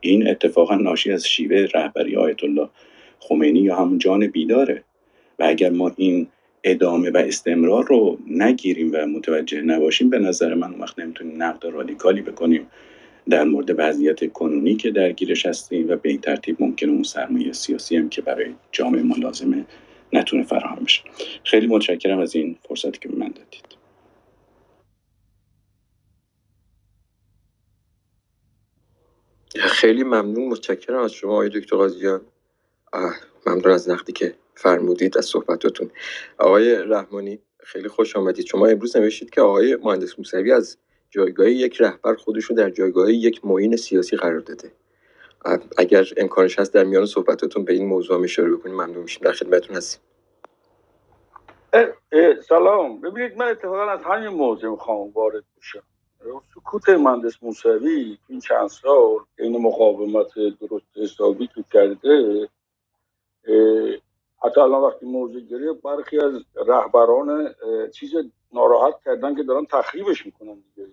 این 0.00 0.28
اتفاقا 0.28 0.74
ناشی 0.74 1.12
از 1.12 1.26
شیوه 1.26 1.68
رهبری 1.74 2.16
آیت 2.16 2.44
الله 2.44 2.68
خمینی 3.20 3.60
یا 3.60 3.76
همون 3.76 3.98
جان 3.98 4.26
بیداره. 4.26 4.82
و 5.38 5.44
اگر 5.44 5.70
ما 5.70 5.92
این 5.96 6.26
ادامه 6.64 7.10
و 7.10 7.16
استمرار 7.16 7.84
رو 7.84 8.18
نگیریم 8.30 8.90
و 8.92 9.06
متوجه 9.06 9.62
نباشیم 9.62 10.10
به 10.10 10.18
نظر 10.18 10.54
من 10.54 10.74
وقت 10.74 10.98
نمی‌تونیم 10.98 11.42
نقد 11.42 11.66
رادیکالی 11.66 12.22
بکنیم. 12.22 12.66
در 13.28 13.44
مورد 13.44 13.74
وضعیت 13.78 14.32
کنونی 14.32 14.76
که 14.76 14.90
درگیرش 14.90 15.46
هستیم 15.46 15.90
و 15.90 15.96
به 15.96 16.08
این 16.08 16.20
ترتیب 16.20 16.56
ممکنه 16.62 16.92
اون 16.92 17.02
سرمایه 17.02 17.52
سیاسی 17.52 17.96
هم 17.96 18.08
که 18.08 18.22
برای 18.22 18.54
جامعه 18.72 19.02
ما 19.02 19.16
لازمه 19.16 19.66
نتونه 20.12 20.42
فراهم 20.42 20.84
بشه. 20.84 21.02
خیلی 21.44 21.66
متشکرم 21.66 22.18
از 22.18 22.36
این 22.36 22.58
فرصتی 22.68 22.98
که 22.98 23.08
به 23.08 23.16
من 23.16 23.28
دادید. 23.28 23.76
خیلی 29.58 30.04
ممنون 30.04 30.48
متشکرم 30.48 30.98
از 30.98 31.12
شما 31.12 31.32
آقای 31.32 31.48
دکتر 31.48 31.76
قاضیان 31.76 32.20
ممنون 33.46 33.72
از 33.72 33.90
نقدی 33.90 34.12
که 34.12 34.34
فرمودید 34.54 35.18
از 35.18 35.24
صحبتاتون. 35.24 35.90
آقای 36.38 36.74
رحمانی 36.74 37.38
خیلی 37.60 37.88
خوش 37.88 38.16
آمدید. 38.16 38.46
شما 38.46 38.66
امروز 38.66 38.96
نوشتید 38.96 39.30
که 39.30 39.40
آقای 39.40 39.76
مهندس 39.76 40.18
موسوی 40.18 40.52
از 40.52 40.78
جایگاه 41.10 41.50
یک 41.50 41.80
رهبر 41.80 42.14
خودش 42.14 42.44
رو 42.44 42.56
در 42.56 42.70
جایگاه 42.70 43.12
یک 43.12 43.44
معین 43.44 43.76
سیاسی 43.76 44.16
قرار 44.16 44.40
داده. 44.40 44.72
اگر 45.78 46.06
امکانش 46.16 46.58
هست 46.58 46.74
در 46.74 46.84
میان 46.84 47.06
صحبتاتون 47.06 47.64
به 47.64 47.72
این 47.72 47.86
موضوع 47.86 48.22
اشاره 48.22 48.50
بکنیم 48.50 48.74
ممنون 48.74 49.02
میشیم. 49.02 49.22
در 49.24 49.32
خدمتتون 49.32 49.76
هستیم. 49.76 50.00
سلام. 52.48 53.00
ببینید 53.00 53.36
من 53.36 53.48
اتفاقا 53.48 53.90
از 53.90 54.00
همین 54.04 54.28
موضوع 54.28 54.70
می‌خوام 54.70 55.08
وارد 55.08 55.44
بشم. 55.58 55.82
سکوت 56.54 56.88
مهندس 56.88 57.42
موسوی 57.42 58.18
این 58.28 58.40
چند 58.40 58.68
سال 58.68 59.18
این 59.38 59.62
مقاومت 59.62 60.34
درست 60.60 60.86
حسابی 60.96 61.46
که 61.46 61.64
کرده 61.72 62.48
حتی 64.44 64.60
الان 64.60 64.82
وقتی 64.82 65.06
موضوع 65.06 65.40
گرفت 65.40 65.82
برخی 65.82 66.18
از 66.18 66.32
رهبران 66.66 67.54
چیز 67.92 68.14
ناراحت 68.52 68.94
کردن 69.04 69.34
که 69.34 69.42
دارن 69.42 69.66
تخریبش 69.66 70.26
می‌کنن 70.26 70.54
دیگه. 70.54 70.88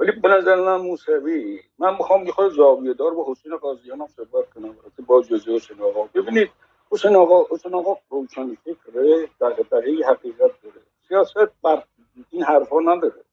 ولی 0.00 0.12
به 0.12 0.28
نظر 0.28 0.56
من 0.56 0.76
موسوی 0.76 1.60
من 1.78 1.92
می‌خوام 1.92 2.26
یه 2.26 2.32
خود 2.32 2.52
زاویه 2.52 2.94
دار 2.94 3.14
با 3.14 3.26
حسین 3.28 3.56
قاضیان 3.56 4.00
هم 4.00 4.06
صحبت 4.06 4.50
کنم. 4.50 4.76
با 5.06 5.22
جزء 5.22 5.56
حسین 5.56 5.82
آقا. 5.82 6.08
ببینید 6.14 6.50
حسین 6.90 7.16
آقا 7.16 7.44
حسین 7.50 7.74
آقا 7.74 7.96
روشن 8.10 8.54
فکره 8.54 9.28
در 9.40 9.52
حقیقت 10.06 10.62
داره. 10.62 10.80
سیاست 11.08 11.52
بر 11.62 11.82
این 12.30 12.42
حرفا 12.42 12.80
نداره. 12.80 13.24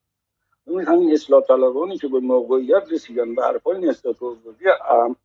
این 0.68 0.82
همین 0.82 1.14
اصلاح 1.14 1.42
طلبانی 1.42 1.98
که 1.98 2.08
به 2.08 2.20
موقعیت 2.20 2.84
رسیدن 2.92 3.36
به 3.36 3.44
حرفای 3.44 3.80
نسبت 3.80 4.24
آزادی 4.24 4.66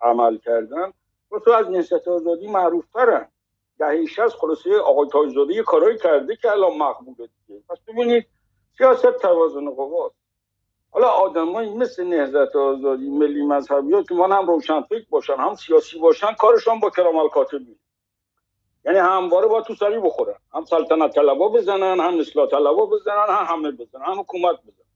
عمل 0.00 0.38
کردن 0.38 0.92
و 1.32 1.38
تو 1.44 1.50
از 1.50 1.70
نسبت 1.70 2.08
آزادی 2.08 2.46
معروف 2.46 2.84
ترن 2.94 3.28
دهه 3.78 4.24
از 4.24 4.34
خلاصه 4.34 4.78
آقای 4.78 5.08
تاجزاده 5.08 5.54
یه 5.54 5.62
کارایی 5.62 5.98
کرده 5.98 6.36
که 6.36 6.50
الان 6.50 6.76
مقبوله 6.76 7.28
دیگه. 7.46 7.62
پس 7.68 7.78
ببینید 7.88 8.26
سیاست 8.78 9.12
توازن 9.12 9.70
قواست. 9.70 10.14
حالا 10.90 11.08
آدمایی 11.08 11.74
مثل 11.74 12.04
نهضت 12.04 12.56
آزادی 12.56 13.10
ملی 13.10 13.42
مذهبی 13.42 13.92
ها 13.92 14.02
که 14.02 14.14
من 14.14 14.32
هم 14.32 14.46
روشنفکر 14.46 15.06
باشن 15.10 15.36
هم 15.36 15.54
سیاسی 15.54 15.98
باشن 15.98 16.32
کارشان 16.32 16.80
با 16.80 16.90
کرامل 16.90 17.28
کاتبی 17.28 17.76
یعنی 18.84 18.98
همواره 18.98 19.46
با 19.46 19.62
تو 19.62 19.74
سری 19.74 19.98
بخورن. 20.00 20.38
هم 20.54 20.64
سلطنت 20.64 21.14
طلبا 21.14 21.48
بزنن 21.48 22.00
هم 22.00 22.20
اصلاح 22.20 22.48
طلبا 22.48 22.86
بزنن 22.86 23.26
هم 23.28 23.44
همه 23.54 23.70
بزنن 23.70 24.04
هم 24.04 24.20
حکومت 24.20 24.56
بزنن. 24.62 24.86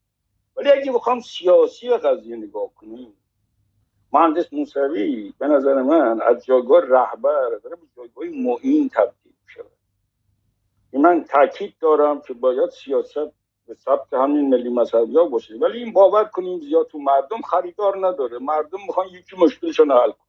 ولی 0.57 0.71
اگه 0.71 0.93
بخوام 0.93 1.21
سیاسی 1.21 1.91
قضیه 1.91 2.37
نگاه 2.37 2.75
کنیم 2.75 3.15
مهندس 4.13 4.53
موسوی 4.53 5.33
به 5.39 5.47
نظر 5.47 5.83
من 5.83 6.23
از 6.23 6.45
جایگاه 6.45 6.81
رهبر 6.81 7.49
داره 7.65 7.77
به 7.77 7.87
جایگاه 7.97 8.25
معین 8.25 8.89
تبدیل 8.89 9.33
شده 9.49 9.71
من 10.93 11.25
تاکید 11.25 11.75
دارم 11.81 12.21
که 12.21 12.35
باید 12.35 12.71
سیاست 12.71 13.33
به 13.67 13.75
ثبت 13.75 14.13
همین 14.13 14.49
ملی 14.49 14.69
مذهبی 14.69 15.17
ها 15.17 15.25
باشه. 15.25 15.55
ولی 15.55 15.79
این 15.79 15.93
باور 15.93 16.25
کنیم 16.25 16.61
زیاد 16.61 16.87
تو 16.87 16.99
مردم 16.99 17.41
خریدار 17.41 18.07
نداره. 18.07 18.39
مردم 18.39 18.79
می‌خوان 18.87 19.07
یکی 19.07 19.37
مشکلشون 19.37 19.91
حل 19.91 20.11
کن 20.11 20.25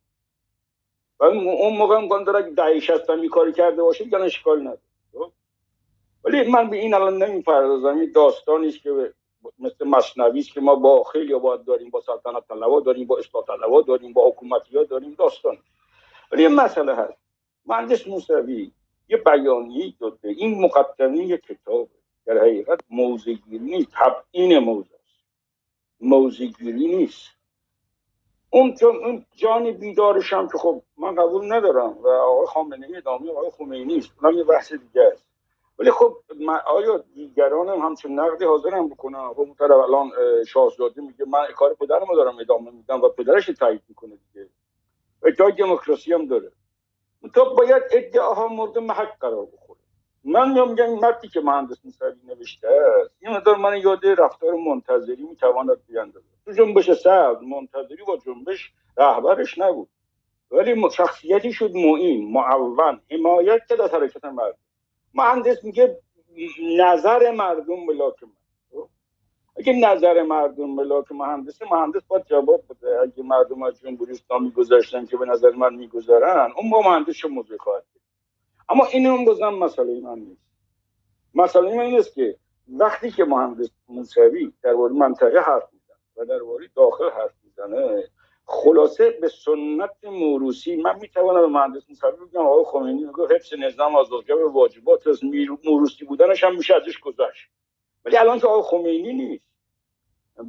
و 1.19 1.23
اون 1.23 1.77
موقع 1.77 1.97
هم 1.97 2.23
داره 2.23 2.51
دهی 2.51 2.81
شستم 2.81 3.27
کاری 3.27 3.53
کرده 3.53 3.81
باشه 3.81 4.03
دیگه 4.03 4.19
اشکال 4.19 4.61
نداره. 4.61 4.79
خب؟ 5.13 5.31
ولی 6.23 6.51
من 6.51 6.69
به 6.69 6.77
این 6.77 6.93
الان 6.93 7.23
نمی‌پردازم. 7.23 7.99
این 7.99 8.11
داستانی 8.15 8.67
است 8.67 8.81
که 8.81 9.13
مثل 9.59 9.87
مصنوی 9.87 10.41
که 10.43 10.61
ما 10.61 10.75
با 10.75 11.03
خیلی 11.03 11.35
باید 11.35 11.63
داریم 11.63 11.89
با 11.89 12.01
سلطنت 12.01 12.47
طلبا 12.47 12.79
داریم 12.79 13.07
با 13.07 13.17
اصلاح 13.17 13.45
طلبا 13.45 13.81
داریم 13.81 14.13
با 14.13 14.29
حکومتی 14.29 14.77
ها 14.77 14.83
داریم 14.83 15.13
داستان. 15.13 15.57
ولی 16.31 16.47
مسئله 16.47 16.95
هست. 16.95 17.17
مهندس 17.65 18.07
موسوی 18.07 18.71
یه 19.09 19.17
بیانیه 19.17 19.93
داده. 19.99 20.29
این 20.29 20.61
مقدمه 20.61 21.37
کتاب. 21.37 21.89
در 22.25 22.37
حقیقت 22.37 22.79
موزگیری 22.89 23.59
نیست. 23.59 23.87
تبعین 23.93 24.59
موزه 24.59 24.95
است 24.95 25.23
موزگیری 25.99 26.95
نیست. 26.95 27.29
اون 28.49 28.75
اون 28.81 29.25
جان 29.35 29.71
بیدارش 29.71 30.33
هم 30.33 30.47
که 30.47 30.57
خب 30.57 30.81
من 30.97 31.15
قبول 31.15 31.53
ندارم 31.53 31.97
و 31.97 32.07
آقای 32.07 32.47
خامنه 32.47 32.87
ای 32.87 32.95
ادامه 32.95 33.31
آقای 33.31 33.51
خمینی 33.51 33.97
است. 33.97 34.11
اونم 34.21 34.37
یه 34.37 34.43
بحث 34.43 34.73
دیگه 34.73 35.01
است. 35.13 35.32
ولی 35.79 35.91
خب 35.91 36.17
آیا 36.65 36.97
دیگران 36.97 37.69
هم 37.69 37.79
همچون 37.79 38.19
نقدی 38.19 38.45
حاضرم 38.45 38.89
بکنن؟ 38.89 39.29
خب 39.33 39.39
اون 39.39 39.55
طرف 39.55 39.71
الان 39.71 40.11
شاهزاده 40.47 41.01
میگه 41.01 41.25
من 41.25 41.47
کار 41.55 41.73
پدرم 41.73 42.15
دارم 42.15 42.37
ادامه 42.39 42.71
میدم 42.71 43.01
و 43.01 43.09
پدرش 43.09 43.45
تایید 43.45 43.81
می‌کنه 43.89 44.15
دیگه. 44.15 44.49
ادعای 45.23 45.51
دموکراسی 45.51 46.13
هم 46.13 46.25
داره. 46.27 46.51
تو 47.35 47.55
باید 47.55 47.83
ادعاها 47.91 48.47
مورد 48.47 48.77
محق 48.77 49.17
قرار 49.19 49.45
بخوره. 49.45 49.79
من 50.23 50.49
میگم 50.49 50.89
این 50.89 50.99
مردی 50.99 51.27
که 51.27 51.41
مهندس 51.41 51.85
موسوی 51.85 52.13
نوشته 52.27 52.67
است 52.67 53.11
این 53.19 53.31
مدار 53.33 53.55
من 53.55 53.77
یاد 53.77 54.05
رفتار 54.05 54.53
منتظری 54.53 55.23
می‌تواند 55.23 55.85
بیاندازه 55.87 56.25
تو 56.45 56.51
جنبش 56.51 56.91
سبز 56.91 57.43
منتظری 57.43 58.03
با 58.07 58.17
جنبش 58.17 58.73
رهبرش 58.97 59.57
نبود. 59.57 59.89
ولی 60.51 60.89
شخصیتی 60.89 61.53
شد 61.53 61.71
معین 61.75 62.31
معون 62.33 63.01
حمایت 63.11 63.67
که 63.67 63.83
از 63.83 63.91
حرکت 63.93 64.25
مردم. 64.25 64.57
مهندس 65.13 65.63
میگه 65.63 65.99
نظر 66.77 67.31
مردم 67.31 67.79
ملاک 67.87 68.23
من؟ 68.23 68.29
اگه 69.57 69.73
نظر 69.73 70.23
مردم 70.23 70.69
ملاک 70.69 71.11
مهندس 71.11 71.61
مهندس 71.61 72.01
باید 72.07 72.25
جواب 72.25 72.63
بده. 72.69 72.99
اگه 73.01 73.23
مردم 73.23 73.63
از 73.63 73.79
جمهوری 73.79 74.11
اسلامی 74.11 74.51
گذاشتن 74.51 75.05
که 75.05 75.17
به 75.17 75.25
نظر 75.25 75.51
من 75.51 75.75
می‌گذارن 75.75 76.51
اون 76.57 76.69
با 76.69 76.81
مهندس 76.81 77.25
موضوع 77.25 77.57
خواهد 77.57 77.83
اما 78.69 78.85
این 78.85 79.05
هم 79.05 79.25
بازم 79.25 79.53
مسئله 79.53 79.99
من 79.99 80.19
نیست. 80.19 80.41
مسئله 81.35 81.75
من 81.75 81.83
این 81.83 81.99
است 81.99 82.13
که 82.13 82.37
وقتی 82.67 83.11
که 83.11 83.23
مهندس 83.25 83.69
موسوی 83.89 84.53
در 84.61 84.73
منطقه 84.73 85.39
حرف 85.39 85.69
میزن 85.73 85.93
و 86.17 86.25
در 86.25 86.39
داخل 86.75 87.09
حرف 87.09 87.33
می‌زنه 87.43 88.03
خلاصه 88.45 89.09
به 89.09 89.27
سنت 89.27 90.03
موروسی 90.03 90.75
من 90.75 90.99
می‌توانم 90.99 91.41
به 91.41 91.47
مهندس 91.47 91.89
موسوی 91.89 92.11
بگم 92.11 92.45
آقای 92.45 92.65
خمینی 92.67 93.03
میگه 93.03 93.35
حفظ 93.35 93.53
نظام 93.53 93.95
از 93.95 94.07
به 94.27 94.45
واجبات 94.45 95.07
از 95.07 95.19
موروسی 95.65 96.05
بودنش 96.05 96.43
هم 96.43 96.55
میشه 96.55 96.75
ازش 96.75 96.99
گذشت. 96.99 97.49
ولی 98.05 98.17
الان 98.17 98.39
که 98.39 98.47
آقای 98.47 98.63
خمینی 98.63 99.13
نیست 99.13 99.49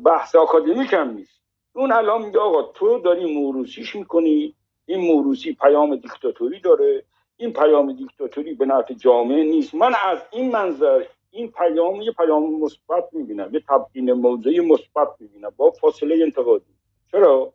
بحث 0.05 0.35
آکادمیک 0.35 0.93
هم 0.93 1.11
نیست. 1.11 1.41
اون 1.73 1.93
الان 1.93 2.23
میگه 2.23 2.39
آقا 2.39 2.63
تو 2.63 2.99
داری 2.99 3.35
موروسیش 3.35 3.97
می‌کنی 3.97 4.55
این 4.87 5.01
موروسی 5.01 5.53
پیام 5.53 5.97
دیکتاتوری 5.97 6.61
داره 6.61 7.05
این 7.37 7.53
پیام 7.53 7.93
دیکتاتوری 7.93 8.55
به 8.55 8.67
نفع 8.67 8.95
جامعه 8.95 9.45
نیست. 9.45 9.75
من 9.75 9.93
از 10.05 10.19
این 10.33 10.51
منظر 10.51 11.05
این 11.31 11.51
پیام 11.51 12.03
یه 12.03 12.13
پیام 12.13 12.61
مثبت 12.61 13.09
می‌بینم 13.13 13.55
یه 13.55 13.63
تبیین 13.69 14.13
موضعی 14.13 14.61
مثبت 14.61 15.09
می‌بینم 15.21 15.53
با 15.57 15.71
فاصله 15.71 16.23
انتقادی. 16.23 16.75
چرا؟ 17.13 17.53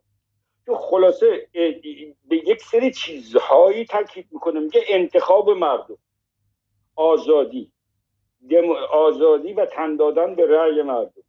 خلاصه 0.76 1.48
به 2.30 2.38
یک 2.38 2.62
سری 2.62 2.92
چیزهایی 2.92 3.86
تاکید 3.86 4.28
می‌کنه 4.32 4.60
میگه 4.60 4.82
انتخاب 4.88 5.50
مردم 5.50 5.98
آزادی 6.96 7.72
آزادی 8.92 9.54
و 9.54 9.66
تن 9.66 9.96
دادن 9.96 10.36
به 10.36 10.48
رأی 10.48 10.82
مردم. 10.82 11.24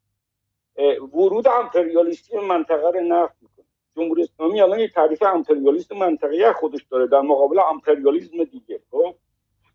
ورود 1.12 1.48
امپریالیستی 1.48 2.38
منطقه 2.38 2.90
رو 2.90 3.00
نفت 3.00 3.34
می‌کنه. 3.42 3.66
جمهوری 3.96 4.22
اسلامی 4.22 4.60
الان 4.60 4.80
یه 4.80 4.88
تعریف 4.88 5.22
امپریالیست 5.22 5.92
منطقه 5.92 6.52
خودش 6.52 6.84
داره 6.90 7.06
در 7.06 7.20
مقابل 7.20 7.58
امپریالیسم 7.58 8.44
دیگه 8.44 8.80
خب؟ 8.90 9.14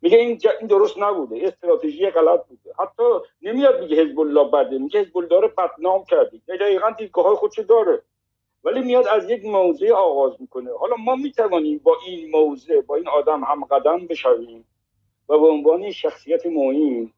میگه 0.01 0.17
این, 0.17 0.41
این 0.59 0.67
درست 0.67 0.97
نبوده 0.97 1.47
استراتژی 1.47 2.09
غلط 2.09 2.47
بوده. 2.47 2.73
حتی 2.79 3.03
نمیاد 3.41 3.79
میگه 3.81 4.03
حزب 4.03 4.19
الله 4.19 4.51
بده 4.51 4.77
میگه 4.77 4.99
حزب 4.99 5.17
الله 5.17 5.29
داره 5.29 5.47
بدنام 5.47 6.03
کرده. 6.03 6.41
دقیقا 6.47 6.89
دیدگاه 6.89 7.25
های 7.25 7.35
خودش 7.35 7.59
داره. 7.59 8.03
ولی 8.65 8.81
میاد 8.81 9.07
از 9.07 9.29
یک 9.29 9.45
موضع 9.45 9.93
آغاز 9.93 10.41
می‌کنه. 10.41 10.69
حالا 10.79 10.95
ما 10.95 11.15
می‌توانیم 11.15 11.81
با 11.83 11.97
این 12.05 12.31
موضع 12.31 12.81
با 12.81 12.95
این 12.95 13.07
آدم 13.07 13.43
هم 13.43 13.63
قدم 13.63 14.07
بشویم 14.07 14.65
و 15.29 15.39
به 15.39 15.47
عنوان 15.47 15.91
شخصیت 15.91 16.45
معین 16.45 17.11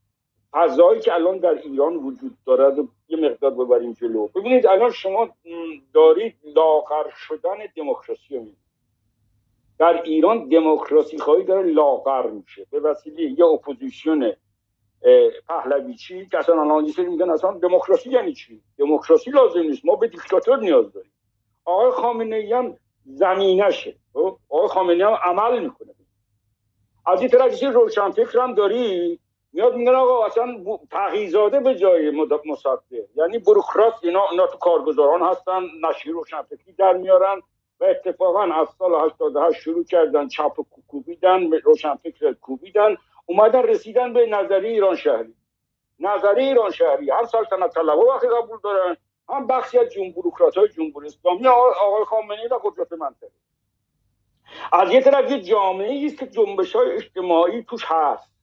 فضایی 0.51 0.99
که 0.99 1.13
الان 1.13 1.37
در 1.37 1.57
ایران 1.63 1.95
وجود 1.95 2.37
دارد 2.45 2.79
و 2.79 2.87
یه 3.07 3.17
مقدار 3.17 3.51
ببریم 3.51 3.93
جلو. 3.93 4.27
ببینید 4.27 4.67
الان 4.67 4.91
شما 4.91 5.29
دارید 5.93 6.35
لاغر 6.55 7.09
شدن 7.09 7.57
دموکراسی 7.75 8.35
رو 8.35 8.45
در 9.79 10.01
ایران 10.03 10.49
دموکراسی 10.49 11.17
خواهی 11.17 11.43
داره 11.43 11.71
لاغر 11.71 12.29
میشه. 12.29 12.67
به 12.71 12.79
وسیله 12.79 13.39
یه 13.39 13.45
اپوزیسیون 13.45 14.33
پهلویچی 15.47 16.25
که 16.25 16.37
اصلا 16.37 16.61
الان 16.61 16.83
میگن 16.97 17.29
اصلا 17.29 17.51
دموکراسی 17.51 18.09
یعنی 18.09 18.33
چی؟ 18.33 18.61
دموکراسی 18.77 19.31
لازم 19.31 19.59
نیست. 19.59 19.85
ما 19.85 19.95
به 19.95 20.07
دیکتاتور 20.07 20.59
نیاز 20.59 20.93
داریم. 20.93 21.11
آقای 21.67 21.91
خامنه 21.91 22.35
ای 22.35 22.53
هم 22.53 22.77
زمینشه. 23.05 23.95
خب؟ 24.13 24.37
آقای 24.49 24.67
خامنه 24.67 25.05
هم 25.05 25.13
عمل 25.23 25.59
می‌کنه. 25.59 25.93
از 27.05 27.21
این 27.21 27.29
طرف 27.29 27.63
روشنفکر 27.63 28.39
هم 28.39 28.53
داری؟ 28.53 29.19
میاد 29.53 29.75
میگن 29.75 29.95
آقا 29.95 30.25
اصلا 30.25 30.63
تغییزاده 30.91 31.59
به 31.59 31.75
جای 31.75 32.11
مصدق. 32.45 32.79
یعنی 33.15 33.39
بروکرات 33.39 33.93
اینا 34.03 34.21
اینا 34.31 34.47
تو 34.47 34.57
کارگزاران 34.57 35.21
هستن 35.21 35.61
نشیر 35.89 36.11
روشنفکری 36.13 36.73
در 36.73 36.93
میارن 36.93 37.41
و 37.79 37.85
اتفاقا 37.85 38.43
از 38.43 38.67
سال 38.79 39.05
88 39.05 39.59
شروع 39.61 39.83
کردن 39.83 40.27
چپ 40.27 40.53
کوبیدن 40.87 41.51
روشنفکر 41.51 42.33
کوبیدن 42.33 42.95
اومدن 43.25 43.63
رسیدن 43.63 44.13
به 44.13 44.25
نظری 44.25 44.67
ایران 44.67 44.95
شهری. 44.95 45.33
نظری 45.99 46.43
ایران 46.43 46.71
شهری. 46.71 47.11
هر 47.11 47.25
سلطنت 47.25 47.73
طلبه 47.73 48.03
وقتی 48.13 48.27
قبول 48.27 48.59
دارن. 48.63 48.97
هم 49.29 49.47
بخشی 49.47 49.79
از 49.79 49.89
جمهوریکرات 49.89 50.57
های 50.57 50.67
جمهوری 50.67 51.07
اسلامی 51.07 51.47
آقای 51.47 52.05
خامنه‌ای 52.05 52.47
و 52.47 52.59
قدرت 52.63 52.93
منطقه. 52.93 53.31
از 54.73 54.91
یه 54.91 55.01
طرف 55.01 55.31
یه 55.31 55.41
جامعه 55.41 56.05
است 56.05 56.17
که 56.17 56.27
جنبش 56.27 56.75
های 56.75 56.91
اجتماعی 56.91 57.63
توش 57.63 57.85
هست. 57.85 58.33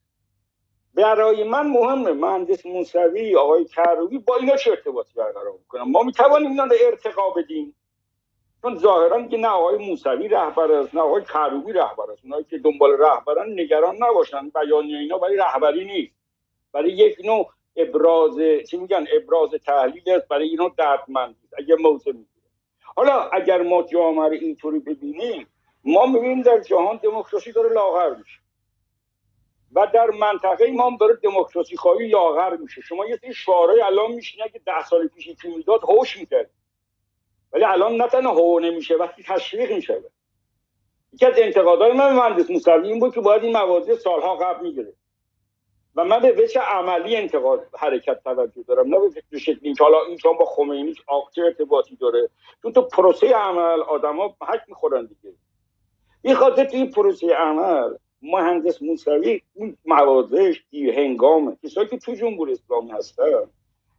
برای 0.94 1.44
من 1.44 1.66
مهمه. 1.66 2.12
مهندس 2.12 2.66
موسوی 2.66 3.36
آقای 3.36 3.64
کروبی 3.64 4.18
با 4.18 4.36
اینا 4.36 4.56
چه 4.56 4.70
ارتباطی 4.70 5.14
برقرار 5.14 5.52
می‌کنم؟ 5.58 5.90
ما 5.90 6.02
می‌توانیم 6.02 6.50
اینا 6.50 6.64
رو 6.64 6.76
ارتقا 6.86 7.30
بدیم. 7.30 7.76
چون 8.62 8.78
ظاهرا 8.78 9.22
که 9.22 9.36
نه 9.36 9.48
آقای 9.48 9.88
موسوی 9.88 10.28
رهبر 10.28 10.72
است 10.72 10.94
نه 10.94 11.00
آقای 11.00 11.22
کروبی 11.22 11.72
رهبر 11.72 12.10
است. 12.12 12.24
اونایی 12.24 12.44
که 12.44 12.58
دنبال 12.58 12.90
رهبران 12.98 13.60
نگران 13.60 13.96
نباشن 13.96 14.48
بیانیه 14.48 14.98
اینا 14.98 15.18
برای 15.18 15.36
رهبری 15.36 15.84
نیست. 15.84 16.14
برای 16.72 16.90
یک 16.90 17.16
نوع 17.24 17.50
ابراز 17.76 18.38
چی 18.70 18.76
میگن؟ 18.76 19.04
ابراز 19.16 19.50
تحلیل 19.50 20.10
است 20.10 20.28
برای 20.28 20.48
اینا 20.48 20.68
دردمند 20.68 21.36
اگه 21.58 21.74
موضع 21.74 22.12
می‌گیره. 22.12 22.46
حالا 22.96 23.28
اگر 23.28 23.62
ما 23.62 23.82
جامعه 23.82 24.28
رو 24.28 24.32
اینطوری 24.32 24.78
ببینیم 24.78 25.46
ما 25.84 26.06
می‌بینیم 26.06 26.42
در 26.42 26.58
جهان 26.58 27.00
دموکراسی 27.02 27.52
داره 27.52 27.72
لاغر 27.72 28.14
میشه. 28.14 28.40
و 29.72 29.86
در 29.94 30.10
منطقه 30.10 30.70
ما 30.70 30.86
هم 30.86 30.96
داره 30.96 31.14
دموکراسی 31.14 31.76
خواهی 31.76 32.08
لاغر 32.08 32.56
میشه. 32.56 32.80
شما 32.80 33.06
یه 33.06 33.16
سری 33.16 33.34
شعارهای 33.34 33.80
الان 33.80 34.12
میشینه 34.12 34.48
که 34.48 34.58
ده 34.58 34.84
سال 34.84 35.08
پیش 35.08 35.26
یکی 35.26 35.48
می‌داد 35.48 35.80
هوش 35.82 36.16
می‌کرد. 36.16 36.50
ولی 37.52 37.64
الان 37.64 37.96
نه 37.96 38.08
تنها 38.08 38.32
هو 38.32 38.60
نمیشه 38.60 38.96
وقتی 38.96 39.22
تشویق 39.22 39.72
میشه 39.72 40.02
یکی 41.12 41.26
از 41.26 41.38
انتقادهای 41.38 41.92
من 41.92 42.12
مهندس 42.12 42.50
موسوی 42.50 42.88
این 42.88 43.00
بود 43.00 43.14
که 43.14 43.20
باید 43.20 43.42
این 43.42 43.52
موازی 43.52 43.96
سالها 43.96 44.36
قبل 44.36 44.62
می‌گیره 44.62 44.92
و 45.96 46.04
من 46.04 46.20
به 46.20 46.32
وجه 46.32 46.60
عملی 46.60 47.16
انتقاد 47.16 47.66
حرکت 47.78 48.22
توجه 48.24 48.62
دارم. 48.62 48.94
نه 48.94 48.98
به 49.30 49.38
شکلی 49.38 49.74
که 49.74 49.84
حالا 49.84 49.98
این 50.08 50.18
با 50.38 50.44
خمینی 50.44 50.94
چه 51.34 51.42
ارتباطی 51.42 51.96
داره. 51.96 52.30
چون 52.62 52.72
تو 52.72 52.82
پروسه 52.82 53.32
عمل 53.32 53.80
آدما 53.80 54.36
حک 54.48 54.60
می‌خورن 54.68 55.06
دیگه. 55.06 55.36
این 56.22 56.34
خاطر 56.34 56.64
توی 56.64 56.84
پروسه 56.84 57.34
عمل 57.34 57.94
مهندس 58.22 58.82
موسوی 58.82 59.42
اون 59.54 59.76
موازش 59.84 60.62
دیر 60.70 60.98
هنگامه. 60.98 61.56
کسایی 61.64 61.88
که 61.88 61.98
تو 61.98 62.14
جمهوری 62.14 62.52
اسلامی 62.52 62.90
هستن 62.90 63.50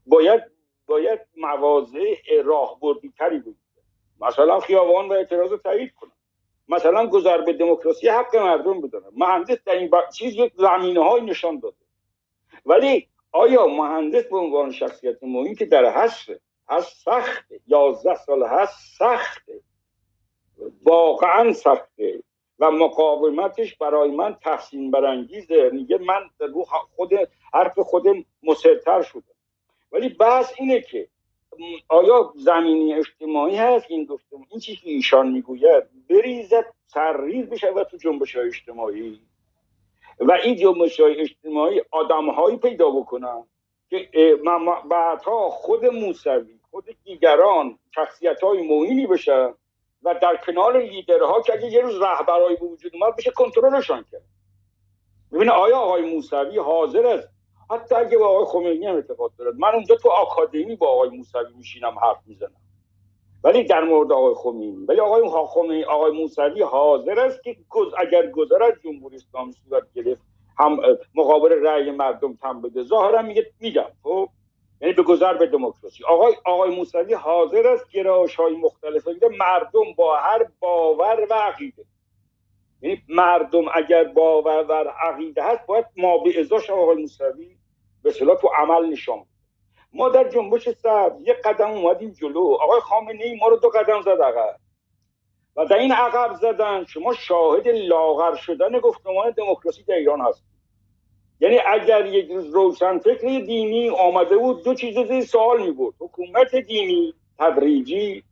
باید 0.05 0.43
باید 0.87 1.19
مواضع 1.37 2.15
راهبردی 2.45 3.13
تری 3.17 3.39
بود 3.39 3.55
مثلا 4.21 4.59
خیابان 4.59 5.09
و 5.09 5.13
اعتراض 5.13 5.51
رو 5.51 5.57
تایید 5.57 5.93
کنن. 5.93 6.11
مثلا 6.67 7.07
گذر 7.07 7.41
به 7.41 7.53
دموکراسی 7.53 8.07
حق 8.07 8.35
مردم 8.35 8.81
بدونن 8.81 9.05
مهندس 9.15 9.57
در 9.65 9.73
این 9.73 9.91
چیز 10.13 10.35
یک 10.35 10.53
زمینه 10.55 11.03
های 11.03 11.21
نشان 11.21 11.59
داده. 11.59 11.84
ولی 12.65 13.07
آیا 13.31 13.67
مهندس 13.67 14.25
به 14.25 14.37
عنوان 14.37 14.71
شخصیت 14.71 15.23
مهمی 15.23 15.55
که 15.55 15.65
در 15.65 15.85
هست 15.85 16.29
هست 16.69 17.03
سخته 17.03 17.59
یازده 17.67 18.15
سال 18.15 18.43
هست 18.43 18.97
سخته 18.97 19.61
واقعا 20.83 21.53
سخته 21.53 22.23
و 22.59 22.71
مقاومتش 22.71 23.75
برای 23.75 24.11
من 24.11 24.35
تحسین 24.35 24.91
برانگیزه. 24.91 25.69
میگه 25.73 25.97
من 25.97 26.29
رو 26.39 26.65
خود 26.95 27.11
حرف 27.53 27.79
خودم 27.79 28.25
مسرتر 28.43 29.01
شده 29.01 29.35
ولی 29.91 30.09
بحث 30.09 30.53
اینه 30.59 30.81
که 30.81 31.07
آیا 31.87 32.33
زمینی 32.35 32.93
اجتماعی 32.93 33.55
هست؟ 33.55 33.85
این 33.89 34.05
گفتم 34.05 34.37
این 34.49 34.59
چیزی 34.59 34.77
که 34.77 34.89
ایشان 34.89 35.31
می‌گوید 35.31 35.83
بریزد 36.09 36.65
سرریز 36.87 37.49
بشه 37.49 37.71
و 37.71 37.83
تو 37.83 37.97
جنبش 37.97 38.35
های 38.35 38.47
اجتماعی. 38.47 39.21
و 40.19 40.31
این 40.31 40.55
جنبش 40.55 40.99
های 40.99 41.21
اجتماعی 41.21 41.81
آدم 41.91 42.29
هایی 42.29 42.57
پیدا 42.57 42.89
بکنن 42.89 43.43
که 43.89 44.09
بعدها 44.89 45.49
خود 45.49 45.85
موسوی 45.85 46.59
خود 46.71 46.85
دیگران 47.03 47.79
شخصیت 47.95 48.43
های 48.43 48.67
موینی 48.67 49.07
بشن 49.07 49.53
و 50.03 50.15
در 50.21 50.35
کنار 50.45 50.81
لیدرها 50.81 51.41
که 51.41 51.53
اگه 51.53 51.65
یه 51.65 51.81
روز 51.81 52.01
رهبرایی 52.01 52.57
به 52.57 52.65
وجود 52.65 52.91
اومد 52.95 53.15
بشه 53.15 53.31
کنترلشان 53.31 54.05
کرد. 54.11 54.25
ببینه 55.31 55.51
آیا 55.51 55.77
آقای 55.77 56.01
موسوی 56.15 56.57
حاضر 56.57 57.05
است؟ 57.05 57.29
حتی 57.69 57.95
اگه 57.95 58.17
با 58.17 58.27
آقای 58.27 58.45
خمینی 58.45 58.85
هم 58.85 58.95
اعتقاد 58.95 59.31
دارد 59.37 59.55
من 59.55 59.73
اونجا 59.73 59.95
تو 59.95 60.09
آکادمی 60.09 60.75
با 60.75 60.87
آقای 60.87 61.09
موسوی 61.09 61.53
میشینم 61.57 61.99
حرف 61.99 62.17
می‌زنم. 62.25 62.64
ولی 63.45 63.63
در 63.63 63.83
مورد 63.83 64.11
آقای 64.11 64.33
خمینی 64.33 64.85
ولی 64.85 64.99
آقای 64.99 65.47
خمینی 65.47 65.83
آقای 65.83 66.11
موسوی 66.11 66.61
حاضر 66.61 67.19
است 67.19 67.43
که 67.43 67.57
اگر 67.97 68.31
گذر 68.31 68.63
از 68.63 68.73
جمهوری 68.83 69.15
اسلامی 69.15 69.51
صورت 69.51 69.83
گرفت 69.95 70.21
هم 70.59 70.79
مقابل 71.15 71.49
رأی 71.49 71.91
مردم 71.91 72.33
تم 72.33 72.61
بده. 72.61 72.83
ظاهرا 72.83 73.21
میگه 73.21 73.51
میگم 73.59 73.91
خب؟ 74.03 74.29
یعنی 74.81 74.93
به 74.93 75.03
گذر 75.03 75.33
به 75.33 75.47
دموکراسی. 75.47 76.03
آقای 76.03 76.33
آقای 76.45 76.75
موسوی 76.75 77.13
حاضر 77.13 77.67
است 77.67 77.91
گرایش 77.91 78.35
های 78.35 78.55
مختلف 78.55 79.07
مردم 79.39 79.93
با 79.97 80.15
هر 80.15 80.47
باور 80.59 81.27
و 81.29 81.33
عقیده. 81.33 81.85
یعنی 82.81 83.01
مردم 83.09 83.65
اگر 83.73 84.03
باور 84.03 84.65
و 84.69 84.73
عقیده 85.11 85.43
هست 85.43 85.65
باید 85.65 85.85
ما 85.97 86.17
به 86.17 86.39
ازاش 86.39 86.69
آقای 86.69 86.95
موسوی 86.95 87.57
به 88.03 88.11
صلاح 88.11 88.37
تو 88.37 88.49
عمل 88.57 88.85
نشان 88.85 89.25
ما 89.95 90.09
در 90.09 90.29
جنبش 90.29 90.69
سبز 90.69 91.21
یک 91.21 91.37
قدم 91.45 91.69
اومدیم 91.71 92.11
جلو. 92.11 92.57
آقای 92.61 92.79
خامنه 92.79 93.23
ای 93.23 93.35
ما 93.35 93.47
رو 93.47 93.57
دو 93.57 93.69
قدم 93.69 94.01
زد 94.01 94.21
عقب. 94.21 94.55
و 95.55 95.65
در 95.65 95.77
این 95.77 95.91
عقب 95.91 96.33
زدن 96.33 96.85
شما 96.85 97.13
شاهد 97.13 97.67
لاغر 97.67 98.35
شدن 98.35 98.79
گفتمان 98.79 99.31
دموکراسی 99.31 99.83
در 99.83 99.95
ایران 99.95 100.21
هست. 100.21 100.43
یعنی 101.39 101.59
اگر 101.67 102.05
یک 102.05 102.31
روز 102.31 102.45
روشن 102.53 102.99
فکر 102.99 103.39
دینی 103.39 103.89
آمده 103.89 104.37
بود 104.37 104.63
دو 104.63 104.73
چیز 104.73 104.99
زیر 104.99 105.21
سوال 105.21 105.61
می 105.61 105.71
بود 105.71 105.95
حکومت 105.99 106.55
دینی 106.55 107.13
تدریجی 107.39 108.23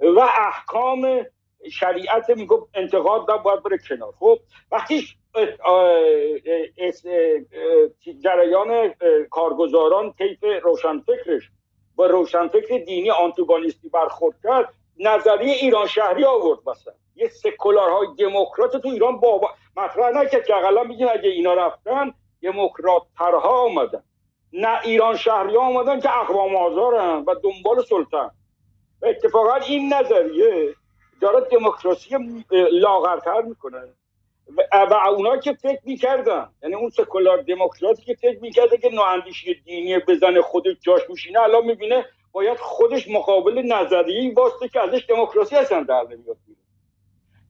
و 0.00 0.20
احکام 0.20 1.26
شریعت 1.70 2.30
می‌گفت 2.30 2.70
انتقاد 2.74 3.42
باید 3.42 3.62
بره 3.62 3.78
کنار. 3.88 4.12
خب 4.18 4.38
وقتی 4.72 5.06
جریان 8.22 8.94
کارگزاران 9.30 10.12
طیف 10.12 10.44
روشنفکرش 10.62 11.50
با 11.96 12.06
روشنفکر 12.06 12.78
دینی 12.78 13.10
آنتوگانیستی 13.10 13.88
برخورد 13.88 14.36
کرد 14.42 14.74
نظریه 14.98 15.52
ایران 15.52 15.86
شهری 15.86 16.24
آورد 16.24 16.58
مثلا 16.66 16.94
یه 17.16 17.28
سکولارهای 17.28 18.06
دموکرات 18.18 18.76
تو 18.76 18.88
ایران 18.88 19.20
بابا 19.20 19.50
مطرح 19.76 20.10
نکرد 20.10 20.46
که 20.46 20.56
اقلا 20.56 20.82
میگین 20.82 21.08
اگه 21.08 21.30
اینا 21.30 21.54
رفتن 21.54 22.12
دموکرات 22.42 23.02
ترها 23.18 23.64
آمدن. 23.64 24.02
نه 24.52 24.80
ایران 24.84 25.16
شهری 25.16 25.56
ها 25.56 25.62
آمدن 25.62 26.00
که 26.00 26.18
اقوام 26.18 26.56
آزارن 26.56 27.24
و 27.26 27.34
دنبال 27.34 27.84
سلطان 27.84 28.30
و 29.02 29.06
اتفاقا 29.06 29.54
این 29.54 29.94
نظریه 29.94 30.74
داره 31.20 31.40
دموکراسی 31.40 32.44
لاغرتر 32.72 33.42
می‌کنه. 33.42 33.82
و 34.72 34.94
اونا 34.94 35.36
که 35.36 35.52
فکر 35.52 35.80
می‌کردن 35.84 36.48
یعنی 36.62 36.74
اون 36.74 36.90
سکولار 36.90 37.42
دموکراتی 37.42 38.02
که 38.02 38.14
فکر 38.14 38.38
می‌کرده 38.40 38.78
که 38.78 38.88
نواندیشی 38.92 39.54
دینی 39.54 39.98
بزنه 39.98 40.42
خودش 40.42 40.76
جاش 40.80 41.00
میشینه 41.10 41.40
الان 41.40 41.64
می‌بینه 41.64 42.06
باید 42.32 42.58
خودش 42.58 43.08
مقابل 43.08 43.62
نظریه 43.72 44.34
واسطه 44.34 44.68
که 44.68 44.80
ازش 44.80 45.06
دموکراسی 45.08 45.56
اصلا 45.56 45.82
در 45.82 46.02
نمیاد 46.02 46.36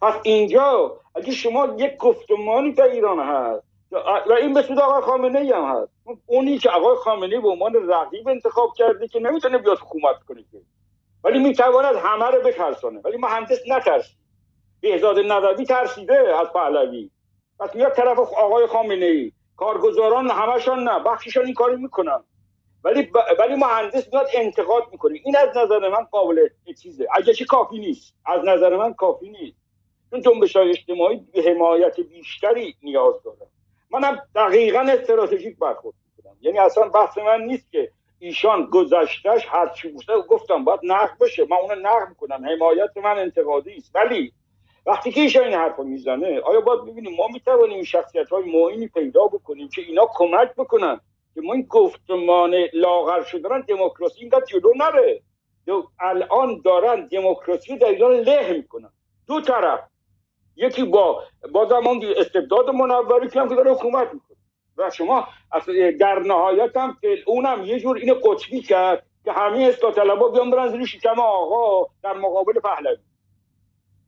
پس 0.02 0.14
اینجا 0.22 0.96
اگه 1.14 1.32
شما 1.32 1.74
یک 1.78 1.96
گفتمانی 1.96 2.72
در 2.72 2.84
ایران 2.84 3.20
هست 3.20 3.62
و 3.92 4.32
این 4.32 4.54
به 4.54 4.62
سود 4.62 4.78
آقای 4.78 5.02
خامنه 5.02 5.38
ای 5.38 5.52
هم 5.52 5.64
هست. 5.64 5.92
اونی 6.26 6.58
که 6.58 6.70
آقای 6.70 6.96
خامنه 6.96 7.40
به 7.40 7.48
عنوان 7.48 7.90
رقیب 7.90 8.28
انتخاب 8.28 8.74
کرده 8.76 9.08
که 9.08 9.20
نمی‌تونه 9.20 9.58
بیاد 9.58 9.78
حکومت 9.78 10.22
کنه 10.28 10.44
که. 10.52 10.58
ولی 11.24 11.38
می‌تواند 11.38 11.96
همه 11.96 12.24
رو 12.24 12.42
بترسانه. 12.42 13.00
ولی 13.04 13.16
مهندس 13.16 13.58
نترسید. 13.68 14.17
بهزاد 14.80 15.18
نووی 15.18 15.64
ترسیده 15.64 16.36
از 16.40 16.48
پهلوی. 16.52 17.10
پس 17.60 17.74
میاد 17.74 17.92
طرف 17.92 18.18
آقای 18.18 18.66
خامنه 18.66 19.06
ای 19.06 19.32
کارگزاران 19.56 20.30
همشان 20.30 20.84
نه 20.84 20.98
بخششان 20.98 21.44
این 21.44 21.54
کاری 21.54 21.76
می‌کنن. 21.76 22.24
ولی 22.84 23.02
ب... 23.02 23.16
ولی 23.38 23.54
مهندس 23.54 24.12
میاد 24.12 24.28
انتقاد 24.34 24.82
می‌کنه. 24.92 25.20
این 25.24 25.36
از 25.36 25.56
نظر 25.56 25.88
من 25.88 26.04
قابل 26.10 26.48
چیزه. 26.82 27.06
اگه 27.14 27.44
کافی 27.44 27.78
نیست. 27.78 28.14
از 28.26 28.40
نظر 28.44 28.76
من 28.76 28.94
کافی 28.94 29.30
نیست. 29.30 29.56
چون 30.10 30.20
جنبش 30.20 30.56
های 30.56 30.70
اجتماعی 30.70 31.16
به 31.16 31.42
حمایت 31.42 32.00
بیشتری 32.00 32.74
نیاز 32.82 33.22
داره. 33.24 33.50
منم 33.90 34.22
دقیقا 34.34 34.80
استراتژیک 34.80 35.58
برخورد 35.58 35.94
می‌کنم. 36.16 36.36
یعنی 36.40 36.58
اصلا 36.58 36.88
بحث 36.88 37.18
من 37.18 37.40
نیست 37.40 37.72
که 37.72 37.90
ایشان 38.18 38.64
گذشتهش 38.72 39.46
هر 39.48 39.68
چی 39.68 39.88
بوده 39.88 40.20
گفتم 40.20 40.64
باید 40.64 40.80
نقد 40.82 41.18
بشه 41.20 41.44
من 41.44 41.56
اون 41.56 41.86
نقد 41.86 42.08
می‌کنم. 42.08 42.44
حمایت 42.44 42.96
من 42.96 43.18
انتقادی 43.18 43.74
است. 43.76 43.90
ولی 43.94 44.32
وقتی 44.88 45.12
که 45.12 45.20
ایشان 45.20 45.44
این 45.44 45.54
حرف 45.54 45.78
می‌زنه 45.78 46.40
آیا 46.40 46.60
باید 46.60 46.84
ببینیم 46.84 47.16
ما 47.16 47.28
می‌توانیم 47.32 47.82
شخصیت 47.82 48.28
های 48.28 48.42
معینی 48.52 48.88
پیدا 48.88 49.26
بکنیم 49.26 49.68
که 49.68 49.82
اینا 49.82 50.06
کمک 50.14 50.54
بکنن 50.54 51.00
که 51.34 51.40
ما 51.40 51.52
این 51.52 51.62
گفتمان 51.62 52.54
لاغر 52.72 53.22
شدن 53.22 53.60
دموکراسی 53.60 54.20
اینقدر 54.20 54.44
جلو 54.44 54.72
نره؟ 54.76 55.22
الان 56.00 56.60
دارن 56.64 57.06
دموکراسی 57.06 57.76
در 57.76 57.86
ایران 57.86 58.12
له 58.12 58.52
می‌کنن. 58.52 58.90
دو 59.26 59.40
طرف. 59.40 59.80
یکی 60.56 60.84
با 60.84 61.22
با 61.52 61.64
زمان 61.66 62.00
استبداد 62.16 62.70
منوری 62.70 63.28
که 63.28 63.40
هم 63.40 63.48
که 63.48 63.54
داره 63.54 63.72
حکومت 63.72 64.14
می‌کنه. 64.14 64.38
و 64.76 64.90
شما 64.90 65.28
در 66.00 66.18
نهایت 66.18 66.76
هم 66.76 66.96
اونم 67.26 67.64
یه 67.64 67.80
جور 67.80 67.96
اینو 67.96 68.14
قطبی 68.14 68.60
کرد 68.60 69.06
که 69.24 69.32
همه 69.32 69.58
اصلاح 69.58 69.92
طلبا 69.92 70.28
بیان 70.28 70.50
برن 70.50 70.68
زیر 70.68 70.84
شکم 70.84 71.20
آقا 71.20 71.90
در 72.02 72.12
مقابل 72.12 72.52
پهلوی. 72.60 72.96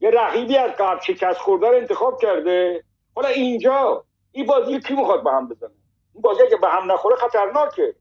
یه 0.00 0.10
رقیبی 0.10 0.56
از 0.56 0.70
قبل 0.78 1.00
شکست 1.00 1.38
خورده 1.38 1.68
رو 1.68 1.76
انتخاب 1.76 2.20
کرده. 2.20 2.84
حالا 3.14 3.28
اینجا 3.28 4.04
این 4.32 4.46
بازی 4.46 4.80
کی 4.80 4.94
می‌خواد 4.94 5.24
به 5.24 5.30
هم 5.30 5.48
بزنه؟ 5.48 5.70
این 6.14 6.22
بازی 6.22 6.42
که 6.50 6.56
به 6.56 6.68
هم 6.68 6.92
نخوره 6.92 7.16
خطرناکه. 7.16 7.94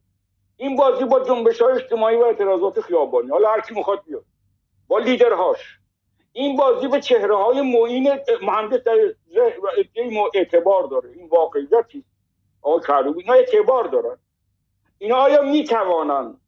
این 0.58 0.76
بازی 0.76 1.06
با 1.06 1.20
جنبش 1.20 1.62
های 1.62 1.74
اجتماعی 1.74 2.18
و 2.18 2.24
اعتراضات 2.24 2.82
خیابانی. 2.82 3.30
حالا 3.30 3.50
هر 3.52 3.62
کی 3.62 3.74
می‌خواد 3.74 4.04
بیاد. 4.04 4.26
با 4.88 5.00
لیدرهاش. 5.00 5.80
این 6.34 6.58
بازی 6.58 6.88
به 6.88 7.02
چهره 7.02 7.36
های 7.36 7.62
معین 7.62 8.20
مهندس 8.42 8.84
در 8.84 9.16
اعتبار 10.34 10.84
داره. 10.84 11.10
این 11.10 11.28
واقعیتی. 11.28 12.06
آقای 12.62 12.82
کروبی 12.82 13.22
اینا 13.22 13.34
اعتبار 13.34 13.84
دارن. 13.84 14.18
اینا 14.98 15.16
آیا 15.16 15.42
می‌توانند 15.42 16.42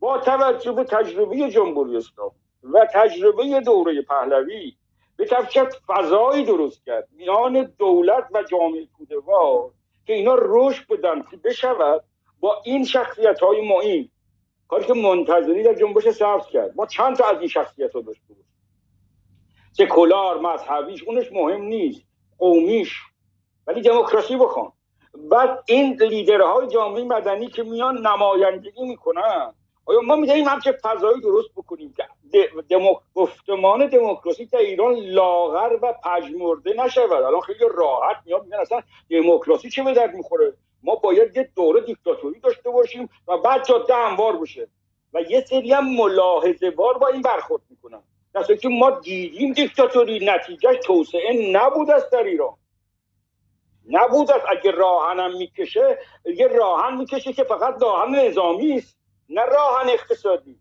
با 0.00 0.18
توجه 0.18 0.72
به 0.72 0.84
تجربه 0.84 1.50
جمهوری 1.50 1.96
اسلامی 1.96 2.39
و 2.62 2.86
تجربه 2.94 3.60
دوره 3.60 4.02
پهلوی 4.02 4.76
به 5.16 5.26
چه 5.26 5.68
فضایی 5.86 6.44
درست 6.44 6.84
کرد. 6.84 7.08
میان 7.16 7.74
دولت 7.78 8.24
و 8.34 8.42
جامعه 8.42 8.86
تودهوار 8.98 9.70
که 10.06 10.12
اینا 10.12 10.36
رشد 10.38 10.86
بدن 10.86 11.22
که 11.30 11.36
بشود 11.36 12.04
با 12.40 12.62
این 12.64 12.84
شخصیت 12.84 13.40
های 13.40 13.68
معین 13.68 14.10
کاری 14.68 14.84
که 14.84 14.94
منتظری 14.94 15.62
در 15.62 15.74
جنبش 15.74 16.08
سبز 16.08 16.46
کرد. 16.46 16.72
ما 16.76 16.86
چند 16.86 17.16
تا 17.16 17.26
از 17.26 17.38
این 17.38 17.48
شخصیت 17.48 17.94
ها 17.94 18.00
داشته 18.00 18.34
سکولار 19.72 20.40
مذهبیش 20.40 21.02
اونش 21.02 21.32
مهم 21.32 21.62
نیست. 21.62 22.02
قومیش. 22.38 23.00
ولی 23.66 23.82
دموکراسی 23.82 24.36
بخوان 24.36 24.72
بعد 25.30 25.64
این 25.66 26.02
لیدرهای 26.02 26.68
جامعه 26.68 27.04
مدنی 27.04 27.48
که 27.48 27.62
میان 27.62 28.06
نمایندگی 28.06 28.82
می‌کنن 28.82 29.54
آیا 29.86 30.00
ما 30.00 30.16
می‌تونیم 30.16 30.48
همچه 30.48 30.72
فضایی 30.72 31.20
درست 31.20 31.48
بکنیم؟ 31.56 31.94
که 32.68 32.78
گفتمان 33.14 33.86
دموکراسی 33.86 34.46
در 34.46 34.58
ایران 34.58 34.94
لاغر 34.94 35.78
و 35.82 35.94
پژمرده 36.04 36.72
نشود. 36.72 37.22
الان 37.22 37.40
خیلی 37.40 37.64
راحت 37.74 38.16
میاد 38.26 38.44
میگن 38.44 38.56
اصلا 38.56 38.82
دموکراسی 39.10 39.70
چه 39.70 39.82
به 39.82 39.92
درد 39.92 40.14
می‌خوره؟ 40.14 40.54
ما 40.82 40.94
باید 40.94 41.36
یه 41.36 41.50
دوره 41.56 41.80
دیکتاتوری 41.80 42.40
داشته 42.40 42.70
باشیم 42.70 43.08
و 43.28 43.38
بعد 43.38 43.64
جاده 43.64 43.94
هموار 43.94 44.36
بشه. 44.36 44.68
و 45.14 45.20
یه 45.20 45.40
سری 45.40 45.72
هم 45.72 45.94
ملاحظه 45.94 46.70
بار 46.70 46.98
با 46.98 47.08
این 47.08 47.22
برخورد 47.22 47.62
می‌کنن. 47.70 48.02
در 48.34 48.42
که 48.42 48.68
ما 48.68 48.90
دیدیم 48.90 49.52
دیکتاتوری 49.52 50.26
نتیجه 50.26 50.74
توسعه 50.74 51.52
نبود 51.52 51.90
است 51.90 52.12
در 52.12 52.22
ایران. 52.22 52.54
نبود 53.88 54.30
است. 54.30 54.44
اگه 54.48 54.70
راهنم 54.70 55.36
می‌کشه 55.36 55.98
یه 56.24 56.46
راهن 56.46 56.96
می‌کشه 56.96 57.32
که 57.32 57.44
فقط 57.44 57.82
راهن 57.82 58.14
نظامی 58.14 58.72
است. 58.72 58.99
نه 59.30 59.44
راهن 59.44 59.88
اقتصادی 59.88 60.56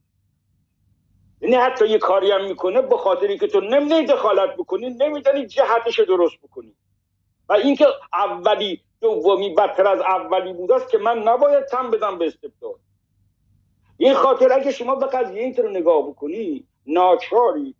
یعنی 1.41 1.56
حتی 1.56 1.88
یه 1.88 1.98
کاری 1.98 2.32
هم 2.32 2.46
می‌کنه 2.46 2.82
به 2.82 2.98
خاطری 2.98 3.38
که 3.38 3.48
تو 3.48 3.62
نمی‌دونی 3.62 4.06
دخالت 4.06 4.56
بکنی 4.58 4.90
نمی‌دونی 4.90 5.48
جهتش 5.48 6.00
درست 6.00 6.36
بکنی. 6.44 6.76
و 7.50 7.54
اینکه 7.54 7.88
اولی 8.14 8.82
دومی 9.02 9.54
بدتر 9.56 9.88
از 9.88 10.00
اولی 10.00 10.54
بود 10.54 10.72
است 10.72 10.90
که 10.90 10.98
من 10.98 11.20
نباید 11.20 11.66
تم 11.66 11.91
بدم 11.91 12.18
به 12.18 12.28
استبداد. 12.28 12.80
این 13.98 14.14
خاطر 14.14 14.54
اگه 14.54 14.72
شما 14.72 14.96
به 14.96 15.06
قضیه 15.06 15.44
اینطور 15.44 15.70
نگاه 15.70 16.10
بکنی 16.10 16.68
ناچاری 16.88 17.76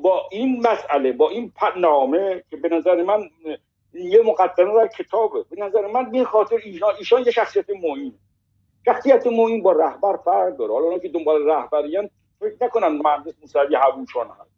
با 0.00 0.28
این 0.30 0.66
مسئله 0.66 1.12
با 1.12 1.30
این 1.30 1.52
نامه 1.76 2.44
که 2.50 2.56
به 2.56 2.68
نظر 2.68 3.02
من 3.02 3.30
یه 3.94 4.22
مقدمه 4.22 4.74
در 4.74 4.86
کتابه. 4.86 5.44
به 5.50 5.56
نظر 5.64 5.86
من 5.86 6.10
به 6.10 6.24
خاطر 6.24 6.56
ایشان, 6.64 6.94
ایشان 6.98 7.22
یه 7.24 7.30
شخصیت 7.30 7.70
معین 7.70 8.14
شخصیت 8.84 9.26
معین 9.26 9.62
با 9.62 9.72
رهبر 9.72 10.16
فرق 10.16 10.56
داره. 10.56 10.72
حالا 10.72 10.98
که 10.98 11.08
دنبال 11.08 11.46
رهبریان 11.48 12.10
فکر 12.40 12.56
نکنم 12.60 12.96
مهندس 12.96 13.34
موسوی 13.40 13.74
هووشان 13.74 14.28
هست 14.28 14.50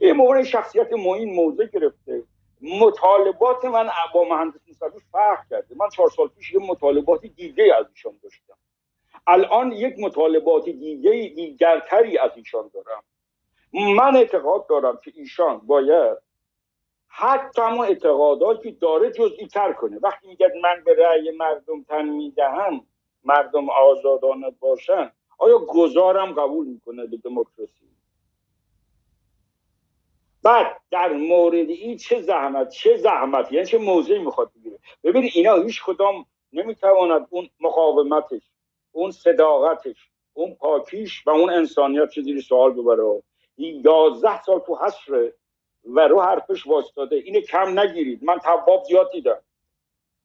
این 0.00 0.12
موقع 0.12 0.42
شخصیت 0.42 0.92
معین 0.92 1.34
موضع 1.34 1.64
گرفته. 1.64 2.22
مطالبات 2.62 3.64
من 3.64 3.88
با 4.14 4.24
مهندس 4.24 4.60
موسوی 4.68 5.00
فرق 5.12 5.38
کرده. 5.50 5.74
من 5.76 5.88
چهار 5.88 6.10
سال 6.10 6.28
پیش 6.28 6.52
یه 6.52 6.60
مطالبات 6.60 7.26
دیگه 7.26 7.74
از 7.78 7.86
ایشان 7.90 8.12
داشتم. 8.22 8.54
الان 9.26 9.72
یک 9.72 9.94
مطالبات 9.98 10.64
دیگه 10.64 11.10
دیگرتری 11.36 12.18
از 12.18 12.30
ایشان 12.36 12.70
دارم. 12.74 13.02
من 13.96 14.16
اعتقاد 14.16 14.66
دارم 14.66 15.00
که 15.04 15.12
ایشان 15.14 15.58
باید 15.58 16.18
حتی 17.08 17.62
اون 17.62 17.80
اعتقاداتی 17.80 18.72
داره 18.72 19.10
جزئی 19.10 19.46
تر 19.46 19.72
کنه. 19.72 19.98
وقتی 20.02 20.28
میگه 20.28 20.52
من 20.62 20.82
به 20.84 20.94
رأی 20.94 21.30
مردم 21.30 21.82
تن 21.82 22.08
می‌دهم 22.08 22.86
مردم 23.28 23.70
آزادانه 23.70 24.50
باشن 24.60 25.12
آیا 25.38 25.58
گذارم 25.58 26.32
قبول 26.32 26.66
می‌کنه 26.66 27.06
به 27.06 27.16
دموکراسی؟ 27.16 27.88
بعد 30.42 30.80
در 30.90 31.12
مورد 31.12 31.68
این 31.70 31.96
چه 31.96 32.20
زحمت 32.20 32.68
چه 32.68 32.96
زحمت 32.96 33.52
یعنی 33.52 33.66
چه 33.66 33.78
موضعی 33.78 34.18
می‌خواد 34.18 34.50
بگیره؟ 34.56 34.78
ببین 35.04 35.30
اینا 35.34 35.54
هیچ 35.54 35.82
کدام 35.84 36.26
نمی‌تواند 36.52 37.26
اون 37.30 37.48
مقاومتش 37.60 38.42
اون 38.92 39.10
صداقتش 39.10 40.10
اون 40.32 40.54
پاکیش 40.54 41.26
و 41.26 41.30
اون 41.30 41.50
انسانیت 41.50 42.10
چه 42.10 42.22
زیر 42.22 42.40
سوال 42.40 42.72
ببره. 42.72 43.22
یازده 43.56 44.42
سال 44.42 44.60
تو 44.60 44.76
حسره 44.76 45.34
و 45.84 46.00
رو 46.00 46.20
حرفش 46.20 46.66
واسطاده 46.66 47.16
اینه 47.16 47.40
کم 47.40 47.78
نگیرید. 47.78 48.24
من 48.24 48.38
تواب 48.38 48.84
زیاد 48.84 49.10
دیدم. 49.12 49.42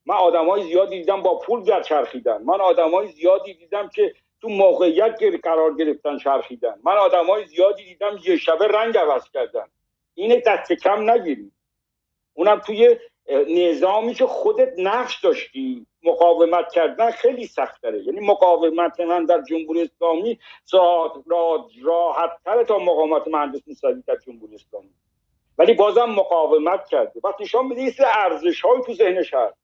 من 0.06 0.16
آدمای 0.16 0.64
زیادی 0.64 1.00
دیدم 1.00 1.22
با 1.22 1.40
پول 1.40 1.64
گر 1.64 1.82
چرخیدن. 1.82 2.44
من 2.44 2.62
آدمای 2.62 3.08
زیادی 3.08 3.54
دیدم 3.54 3.90
که 3.90 4.14
تو 4.42 4.50
موقعیت 4.50 5.20
قرار 5.44 5.74
گرفتن 5.74 6.18
چرخیدن. 6.18 6.80
من 6.84 6.98
آدمای 6.98 7.46
زیادی 7.46 7.84
دیدم 7.86 8.20
یه 8.26 8.38
شبه 8.38 8.68
رنگ 8.68 8.98
عوض 8.98 9.30
کردن. 9.30 9.66
اینه 10.14 10.42
دست 10.48 10.74
کم 10.74 11.10
نگیرید 11.10 11.52
اونم 12.34 12.60
توی 12.60 12.98
نظامی 13.48 14.14
که 14.14 14.26
خودت 14.26 14.74
نقش 14.78 15.20
داشتی 15.24 15.86
مقاومت 16.04 16.72
کردن 16.72 17.12
خیلی 17.12 17.48
سخت 17.48 17.84
یعنی 17.84 18.20
مقاومت 18.20 19.00
من 19.00 19.26
در 19.26 19.42
جمهوری 19.42 19.82
اسلامی 19.82 20.40
راحت 21.82 22.32
تر 22.46 22.64
تا 22.64 22.80
مقاومت 22.80 23.28
مهندس 23.28 23.62
موسوی 23.68 24.04
در 24.08 24.16
جمهوری 24.16 24.56
اسلامی. 24.56 24.90
ولی 25.58 25.74
بازم 25.74 26.06
مقاومت 26.06 26.88
کرده. 26.88 27.20
و 27.24 27.34
نشان 27.40 27.66
میده 27.66 27.94
ارزش 28.18 28.62
های 28.62 28.82
تو 28.86 28.94
ذهنش 28.94 29.34
هست. 29.34 29.63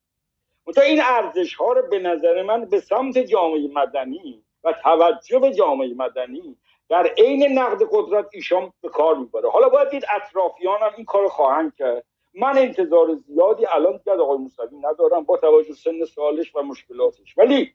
تا 0.71 0.81
این 0.81 1.01
ارزش 1.01 1.55
ها 1.55 1.73
رو 1.73 1.81
به 1.89 1.99
نظر 1.99 2.43
من 2.43 2.65
به 2.65 2.79
سمت 2.79 3.17
جامعه 3.17 3.67
مدنی 3.73 4.43
و 4.63 4.73
توجه 4.73 5.39
به 5.39 5.53
جامعه 5.53 5.93
مدنی 5.93 6.57
در 6.89 7.07
عین 7.17 7.59
نقد 7.59 7.81
قدرت 7.91 8.25
ایشان 8.33 8.73
به 8.81 8.89
کار 8.89 9.15
می‌بره. 9.15 9.49
حالا 9.49 9.69
باید 9.69 9.89
دید 9.89 10.05
اطرافیان 10.15 10.79
این 10.97 11.05
کار 11.05 11.27
خواهند 11.27 11.75
کرد. 11.75 12.05
من 12.33 12.57
انتظار 12.57 13.15
زیادی 13.15 13.65
الان 13.65 13.97
دیگه 13.97 14.11
آقای 14.11 14.37
موسوی 14.37 14.77
ندارم 14.77 15.23
با 15.23 15.37
توجه 15.37 15.73
سن 15.73 16.05
سالش 16.05 16.55
و 16.55 16.61
مشکلاتش. 16.61 17.37
ولی 17.37 17.73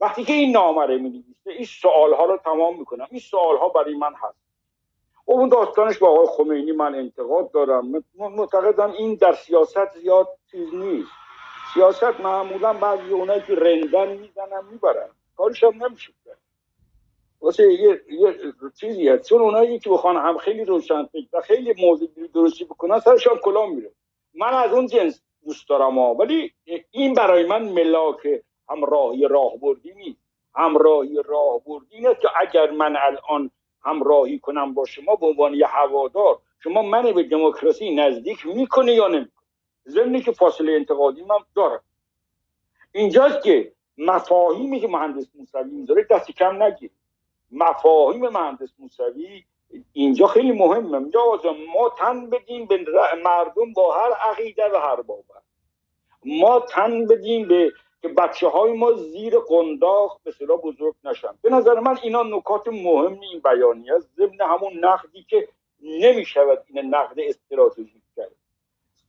وقتی 0.00 0.24
که 0.24 0.32
این 0.32 0.52
نامه 0.52 0.86
رو 0.86 0.98
می‌نویسه 0.98 1.50
این 1.50 1.64
سوال 1.64 2.14
ها 2.14 2.24
رو 2.24 2.36
تمام 2.36 2.78
می‌کنم. 2.78 3.06
این 3.10 3.20
سوال 3.20 3.56
ها 3.56 3.68
برای 3.68 3.94
من 3.94 4.12
هست. 4.14 4.42
اون 5.24 5.48
داستانش 5.48 5.98
با 5.98 6.08
آقای 6.08 6.26
خمینی 6.26 6.72
من 6.72 6.94
انتقاد 6.94 7.50
دارم. 7.50 8.04
معتقدم 8.14 8.90
این 8.90 9.14
در 9.14 9.32
سیاست 9.32 9.98
زیاد 9.98 10.28
چیز 10.50 10.74
نیست. 10.74 11.21
سیاست 11.74 12.20
معمولا 12.20 12.72
بعضی 12.72 13.12
اونایی 13.12 13.42
که 13.46 13.54
رندن 13.54 14.08
می‌زنن 14.08 14.64
می‌برن. 14.70 15.08
کارش 15.36 15.64
هم 15.64 15.84
نمیشه 15.84 16.12
واسه 17.40 17.72
یه, 17.72 18.00
یه 18.10 18.36
چیزی 18.80 19.08
هست. 19.08 19.28
چون 19.28 19.40
اونایی 19.40 19.78
که 19.78 19.90
بخوان 19.90 20.16
هم 20.16 20.38
خیلی 20.38 20.64
روشن 20.64 21.04
فکر 21.04 21.26
و 21.32 21.40
خیلی 21.40 21.74
موضوع 21.86 22.08
درستی 22.34 22.64
بکنن 22.64 22.98
سرشان 22.98 23.38
کلام 23.38 23.74
میره. 23.74 23.90
من 24.34 24.54
از 24.54 24.72
اون 24.72 24.86
جنس 24.86 25.22
دوست 25.44 25.68
دارم 25.68 25.98
ها 25.98 26.14
ولی 26.14 26.52
این 26.90 27.14
برای 27.14 27.46
من 27.46 27.62
ملاک 27.62 28.28
همراهی 28.68 29.28
راهبردی 29.28 29.94
نیست. 29.94 30.18
همراهی 30.54 31.18
راهبردی 31.24 31.96
اینه 31.96 32.14
که 32.14 32.28
اگر 32.36 32.70
من 32.70 32.96
الان 32.96 33.50
همراهی 33.84 34.38
کنم 34.38 34.74
با 34.74 34.84
شما 34.84 35.16
به 35.16 35.26
عنوان 35.26 35.54
یه 35.54 35.66
هوادار 35.66 36.38
شما 36.64 36.82
من 36.82 37.12
به 37.12 37.22
دموکراسی 37.22 37.94
نزدیک 37.94 38.46
می‌کنه 38.46 38.92
یا 38.92 39.08
نمی‌کنه 39.08 39.41
ضمنی 39.88 40.22
که 40.22 40.32
فاصله 40.32 40.72
انتقادی 40.72 41.22
من 41.22 41.38
دارم. 41.56 41.80
اینجاست 42.92 43.42
که 43.42 43.72
مفاهیمی 43.98 44.80
که 44.80 44.88
مهندس 44.88 45.26
موسوی 45.34 45.70
می‌ذاره 45.70 46.06
دست 46.10 46.30
کم 46.30 46.62
نگیر. 46.62 46.90
مفاهیم 47.50 48.28
مهندس 48.28 48.72
موسوی 48.78 49.44
اینجا 49.92 50.26
خیلی 50.26 50.52
مهمه. 50.52 50.98
اینجا 50.98 51.20
ما 51.74 51.88
تن 51.98 52.30
بدیم 52.30 52.66
به 52.66 52.84
مردم 53.24 53.72
با 53.72 53.94
هر 53.94 54.12
عقیده 54.12 54.64
و 54.74 54.76
هر 54.76 55.02
باور. 55.02 55.42
ما 56.24 56.60
تن 56.60 57.06
بدیم 57.06 57.48
به 57.48 57.72
که 58.02 58.08
بچه 58.08 58.48
های 58.48 58.72
ما 58.72 58.92
زیر 58.92 59.38
قنداق 59.38 60.20
به 60.24 60.32
بزرگ 60.46 60.94
نشن. 61.04 61.34
به 61.42 61.50
نظر 61.50 61.80
من 61.80 61.98
اینا 62.02 62.22
نکات 62.22 62.68
مهم 62.68 63.20
این 63.20 63.40
بیانی 63.44 63.90
است. 63.90 64.08
ضمن 64.16 64.40
همون 64.40 64.84
نقدی 64.84 65.22
که 65.28 65.48
نمی‌شود 65.80 66.64
این 66.66 66.94
نقد 66.94 67.20
استراتژیک. 67.20 67.92
کرد 67.94 68.01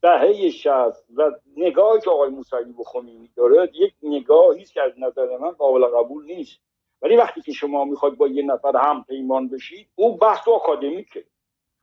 دهه 0.04 0.50
شست 0.50 1.06
و 1.16 1.32
نگاهی 1.58 2.02
که 2.02 2.10
آقای 2.10 2.30
موسوی 2.30 2.74
به 2.74 2.84
خمینی 2.84 3.30
داره 3.36 3.72
یک 3.74 3.94
نگاهی 4.04 4.66
که 4.66 4.82
از 4.82 4.92
نظر 4.98 5.38
من 5.38 5.52
قابل 5.52 5.86
قبول 5.86 6.26
نیست. 6.26 6.62
ولی 7.02 7.16
وقتی 7.16 7.42
که 7.42 7.52
شما 7.52 7.86
می‌خواید 7.86 8.18
با 8.18 8.28
یه 8.28 8.44
نفر 8.44 8.78
هم 8.78 9.04
پیمان 9.04 9.48
بشید 9.48 9.88
اون 9.96 10.18
بحث 10.18 10.48
آکادمیکه. 10.48 11.26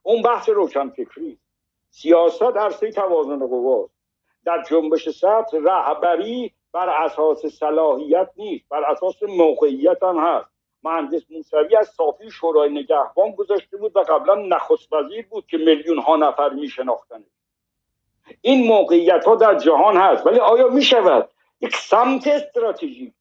اون 0.02 0.22
بحث 0.22 0.48
روشن 0.48 0.88
فکری 0.88 1.38
سیاست 1.90 2.42
عرصه 2.42 2.90
توازن 2.90 3.46
قواست. 3.46 3.94
در 4.44 4.62
جنبش 4.70 5.08
سبز 5.08 5.54
رهبری 5.54 6.52
بر 6.72 6.88
اساس 6.88 7.46
صلاحیت 7.46 8.30
نیست. 8.36 8.68
بر 8.68 8.84
اساس 8.84 9.22
موقعیت 9.22 10.02
هم 10.02 10.18
هست. 10.18 10.50
مهندس 10.82 11.30
موسوی 11.30 11.76
از 11.76 11.88
صافی 11.88 12.30
شورای 12.30 12.70
نگهبان 12.70 13.30
گذاشته 13.30 13.76
بود 13.76 13.96
و 13.96 14.00
قبلا 14.00 14.34
نخست 14.34 14.92
وزیر 14.92 15.26
بود 15.30 15.46
که 15.46 15.56
میلیون 15.56 15.98
ها 15.98 16.16
نفر 16.16 16.48
میشناختنش. 16.48 17.39
این 18.40 18.66
موقعیت 18.66 19.24
ها 19.24 19.34
در 19.34 19.54
جهان 19.54 19.96
هست 19.96 20.26
ولی 20.26 20.38
آیا 20.38 20.68
می 20.68 20.82
شود 20.82 21.28
یک 21.60 21.76
سمت 21.76 22.26
استراتژیک 22.26 23.12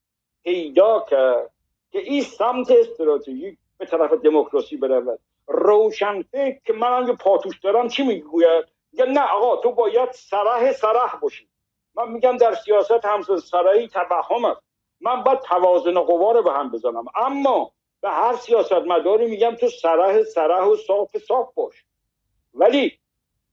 پیدا 0.43 1.05
کرد 1.09 1.49
که 1.91 1.99
این 1.99 2.23
سمت 2.23 2.71
استراتژیک 2.71 3.57
به 3.77 3.85
طرف 3.85 4.13
دموکراسی 4.13 4.77
برود؟ 4.77 5.19
روشن 5.47 6.21
فکر 6.21 6.59
که 6.65 6.73
من 6.73 7.07
یه 7.07 7.13
پاتوش 7.13 7.59
دارم 7.59 7.87
چی 7.87 8.03
می‌گوید؟ 8.03 8.65
میگه 8.91 9.05
نه 9.05 9.21
آقا 9.21 9.55
تو 9.55 9.71
باید 9.71 10.11
سرح 10.11 10.71
سرح 10.71 11.19
باشی. 11.21 11.47
من 11.95 12.11
میگم 12.11 12.37
در 12.37 12.53
سیاست 12.53 13.05
همز 13.05 13.43
سرحی 13.43 13.87
توهم 13.87 14.45
است. 14.45 14.61
من 15.01 15.23
باید 15.23 15.39
توازن 15.39 15.99
قوا 15.99 16.31
رو 16.31 16.43
به 16.43 16.51
هم 16.51 16.71
بزنم. 16.71 17.05
اما 17.15 17.71
به 18.01 18.09
هر 18.09 18.35
سیاست 18.35 18.73
مداری 18.73 19.25
میگم 19.25 19.55
تو 19.55 19.67
سرح 19.67 20.23
سرح 20.23 20.63
و 20.63 20.75
صاف 20.75 21.17
صاف 21.17 21.53
باش. 21.53 21.85
ولی 22.53 22.99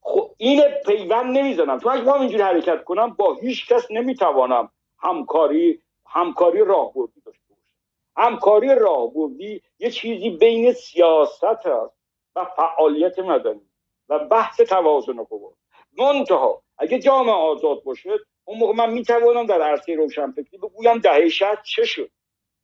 خب 0.08 0.30
این 0.38 0.62
پیوند 0.86 1.38
نمی‌زنم. 1.38 1.80
چون 1.80 1.92
اگه 1.92 2.02
من 2.02 2.20
اینجوری 2.20 2.42
حرکت 2.42 2.84
کنم 2.84 3.10
با 3.10 3.34
هیچ 3.34 3.68
کس 3.68 3.90
نمی‌توانم 3.90 4.70
همکاری 4.98 5.82
همکاری 6.06 6.64
راهبردی 6.64 7.20
داشته 7.26 7.54
باشم. 7.54 7.76
همکاری 8.16 8.74
راهبردی 8.74 9.62
یه 9.78 9.90
چیزی 9.90 10.30
بین 10.30 10.72
سیاست 10.72 11.44
هست 11.44 11.94
و 12.36 12.44
فعالیت 12.44 13.18
مدنی 13.18 13.60
و 14.08 14.18
بحث 14.18 14.60
توازن 14.60 15.22
قوا. 15.22 15.52
منتها 15.98 16.62
اگه 16.78 16.98
جامعه 16.98 17.34
آزاد 17.34 17.82
باشه 17.82 18.10
اون 18.44 18.58
موقع 18.58 18.72
من 18.74 18.92
می‌توانم 18.92 19.46
در 19.46 19.62
عرصه 19.62 19.94
روشنفکری 19.94 20.58
بگویم 20.58 20.98
دهه 20.98 21.30
چه 21.64 21.84
شد 21.84 22.10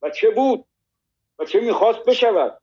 و 0.02 0.10
چه 0.10 0.31
بود 0.31 0.64
و 1.39 1.44
چه 1.44 1.60
می‌خواست 1.60 2.05
بشود. 2.05 2.59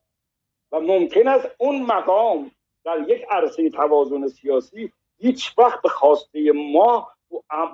و 0.72 0.80
ممکن 0.80 1.28
است 1.28 1.48
اون 1.58 1.82
مقام 1.82 2.52
در 2.90 3.10
یک 3.10 3.26
عرصه 3.30 3.70
توازن 3.70 4.28
سیاسی 4.28 4.92
هیچ 5.18 5.54
وقت 5.58 5.82
به 5.82 5.90
خواسته 5.90 6.52
ما 6.52 7.12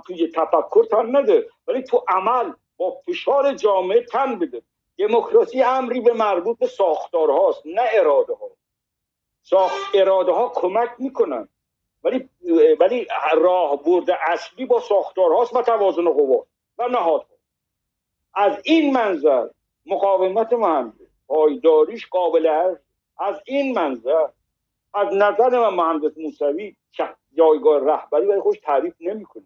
توی 0.08 0.28
تفکر 0.28 0.86
تن 0.92 1.16
نده. 1.16 1.50
ولی 1.68 1.84
تو 1.84 2.04
عمل 2.08 2.54
با 2.78 2.92
فشار 2.92 3.54
جامعه 3.54 4.02
تن 4.02 4.40
بده. 4.40 4.62
دموکراسی 4.98 5.64
امری 5.64 6.00
به 6.00 6.14
مربوط 6.14 6.58
به 6.60 6.68
ساختارهاست 6.68 7.62
نه 7.66 7.82
اراده 7.94 8.34
ها 8.34 8.50
ساخت 9.44 9.96
اراده 9.96 10.32
ها 10.32 10.52
کمک 10.56 10.90
می‌کنن. 11.00 11.50
ولی 12.04 12.30
ولی 12.80 13.08
راه 13.36 13.84
برده 13.84 14.32
اصلی 14.32 14.66
با 14.66 14.80
ساختارهاست 14.80 15.56
و 15.56 15.62
توازن 15.62 16.10
قوا. 16.10 16.46
و 16.78 16.88
نهادها. 16.88 17.36
از 18.34 18.62
این 18.64 18.94
منظر 18.94 19.48
مقاومت 19.86 20.54
مهندس 20.54 21.08
پایداریش 21.28 22.08
قابل 22.08 22.46
است. 22.48 22.82
از 23.18 23.42
این 23.46 23.74
منظر 23.74 24.28
از 24.96 25.08
نظر 25.14 25.50
من 25.50 25.74
مهندس 25.74 26.18
موسوی 26.18 26.76
جایگاه 27.38 27.86
رهبری 27.86 28.26
ولی 28.26 28.42
خوش 28.42 28.58
تعریف 28.64 28.94
نمی‌کنه. 29.02 29.44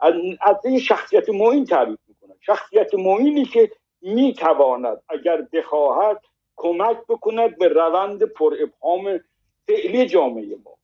از 0.00 0.14
از 0.40 0.56
این 0.64 0.78
شخصیت 0.78 1.28
معین 1.28 1.64
تعریف 1.64 1.98
می‌کنه. 2.08 2.34
شخصیت 2.40 2.94
معینی 2.94 3.44
که 3.44 3.70
می‌تواند 4.02 5.02
اگر 5.08 5.46
بخواهد 5.52 6.24
کمک 6.56 6.98
بکند 7.08 7.58
به 7.58 7.68
روند 7.68 8.22
پر 8.22 8.56
ابهام 8.60 9.20
فعلی 9.68 10.06
جامعه 10.06 10.56
ما. 10.64 10.76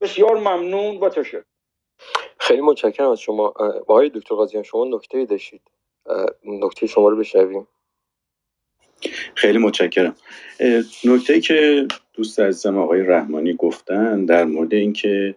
بسیار 0.00 0.36
ممنون 0.38 0.96
و 0.96 1.08
تشکر. 1.08 1.42
خیلی 2.38 2.60
متشکرم 2.60 3.10
از 3.10 3.20
شما. 3.20 3.46
آقای 3.80 4.08
دکتر 4.08 4.34
قاضیان 4.34 4.62
شما 4.62 4.84
نکته 4.84 5.24
داشتید. 5.24 5.62
نکته 6.44 6.86
شما 6.86 7.08
رو 7.08 7.16
بشنویم. 7.16 7.68
خیلی 9.34 9.58
متشکرم. 9.58 10.16
نکته 11.04 11.40
که 11.40 11.86
دوست 12.18 12.40
عزیزم 12.40 12.78
آقای 12.78 13.02
رحمانی 13.02 13.54
گفتن 13.54 14.24
در 14.24 14.44
مورد 14.44 14.74
اینکه 14.74 15.34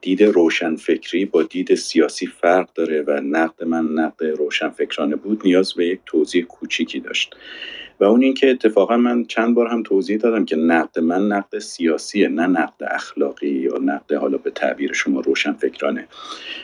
دید 0.00 0.22
روشنفکری 0.22 1.24
با 1.24 1.42
دید 1.42 1.74
سیاسی 1.74 2.26
فرق 2.26 2.72
داره 2.74 3.02
و 3.02 3.20
نقد 3.24 3.64
من 3.64 3.84
نقد 3.84 4.24
روشنفکرانه 4.24 5.16
بود 5.16 5.40
نیاز 5.44 5.74
به 5.74 5.86
یک 5.86 6.00
توضیح 6.06 6.44
کوچیکی 6.44 7.00
داشت. 7.00 7.36
و 8.00 8.04
اون 8.04 8.22
اینکه 8.22 8.50
اتفاقا 8.50 8.96
من 8.96 9.24
چند 9.24 9.54
بار 9.54 9.66
هم 9.66 9.82
توضیح 9.82 10.16
دادم 10.16 10.44
که 10.44 10.56
نقد 10.56 10.98
من 10.98 11.26
نقد 11.28 11.58
سیاسیه 11.58 12.28
نه 12.28 12.46
نقد 12.46 12.84
اخلاقی 12.90 13.48
یا 13.48 13.78
نقد 13.78 14.12
حالا 14.12 14.38
به 14.38 14.50
تعبیر 14.50 14.92
شما 14.92 15.20
روشنفکرانه 15.20 16.08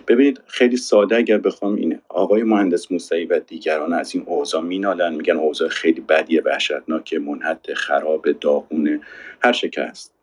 ببینید 0.09 0.41
خیلی 0.47 0.77
ساده 0.77 1.17
اگر 1.17 1.39
بخوام 1.39 1.75
اینه. 1.75 2.01
آقای 2.09 2.43
مهندس 2.43 2.93
موسوی 2.93 3.25
و 3.25 3.41
دیگران 3.41 3.93
از 3.93 4.15
این 4.15 4.25
اوضاع 4.27 4.63
مینالن 4.63 5.15
میگن 5.15 5.37
اوضاع 5.37 5.69
خیلی 5.69 6.01
بدیه 6.01 6.43
وحشتناک 6.43 7.15
منحط 7.15 7.73
خراب 7.73 8.33
داغونه 8.33 9.01
هر 9.43 9.53
شکست 9.53 10.15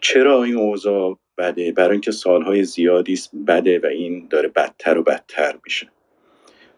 چرا 0.00 0.42
این 0.42 0.56
اوضاع 0.56 1.18
بده؟ 1.38 1.72
برای 1.72 1.92
اینکه 1.92 2.10
سالهای 2.10 2.64
زیادی 2.64 3.20
بده 3.46 3.78
و 3.78 3.86
این 3.86 4.26
داره 4.30 4.48
بدتر 4.48 4.98
و 4.98 5.02
بدتر 5.02 5.58
میشه. 5.64 5.88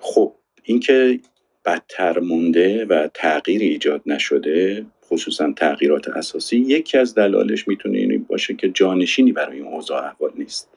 خب 0.01 0.32
اینکه 0.62 1.20
بدتر 1.66 2.18
مونده 2.18 2.84
و 2.84 3.09
تغییر 3.14 3.60
ایجاد 3.60 4.02
نشده 4.06 4.86
خصوصا 5.05 5.52
تغییرات 5.52 6.09
اساسی 6.09 6.56
یکی 6.56 6.98
از 6.98 7.14
دلالش 7.14 7.68
می‌تونه 7.68 7.98
این 7.98 8.26
باشه 8.28 8.55
که 8.55 8.68
جانشینی 8.68 9.32
برای 9.32 9.56
این 9.59 9.66
اوضاع 9.66 10.05
احوال 10.05 10.32
نیست. 10.34 10.68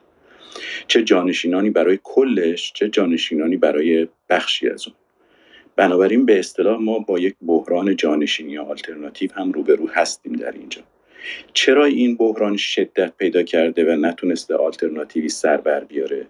چه 0.87 1.03
جانشینانی 1.03 1.69
برای 1.69 1.99
کلش 2.03 2.73
چه 2.73 2.89
جانشینانی 2.89 3.57
برای 3.57 4.07
بخشی 4.29 4.69
از 4.69 4.87
اون. 4.87 4.95
بنابراین 5.75 6.25
به 6.25 6.39
اصطلاح 6.39 6.79
ما 6.79 6.99
با 6.99 7.19
یک 7.19 7.35
بحران 7.47 7.95
جانشینی 7.95 8.57
آلترناتیو 8.57 9.31
هم 9.33 9.51
روبرو 9.51 9.87
هستیم 9.87 10.33
در 10.33 10.51
اینجا. 10.51 10.81
چرا 11.53 11.85
این 11.85 12.15
بحران 12.15 12.57
شدت 12.57 13.13
پیدا 13.17 13.43
کرده 13.43 13.93
و 13.93 13.97
نتونسته 13.97 14.55
آلترناتیوی 14.55 15.29
سر 15.29 15.57
بر 15.57 15.83
بیاره؟ 15.83 16.27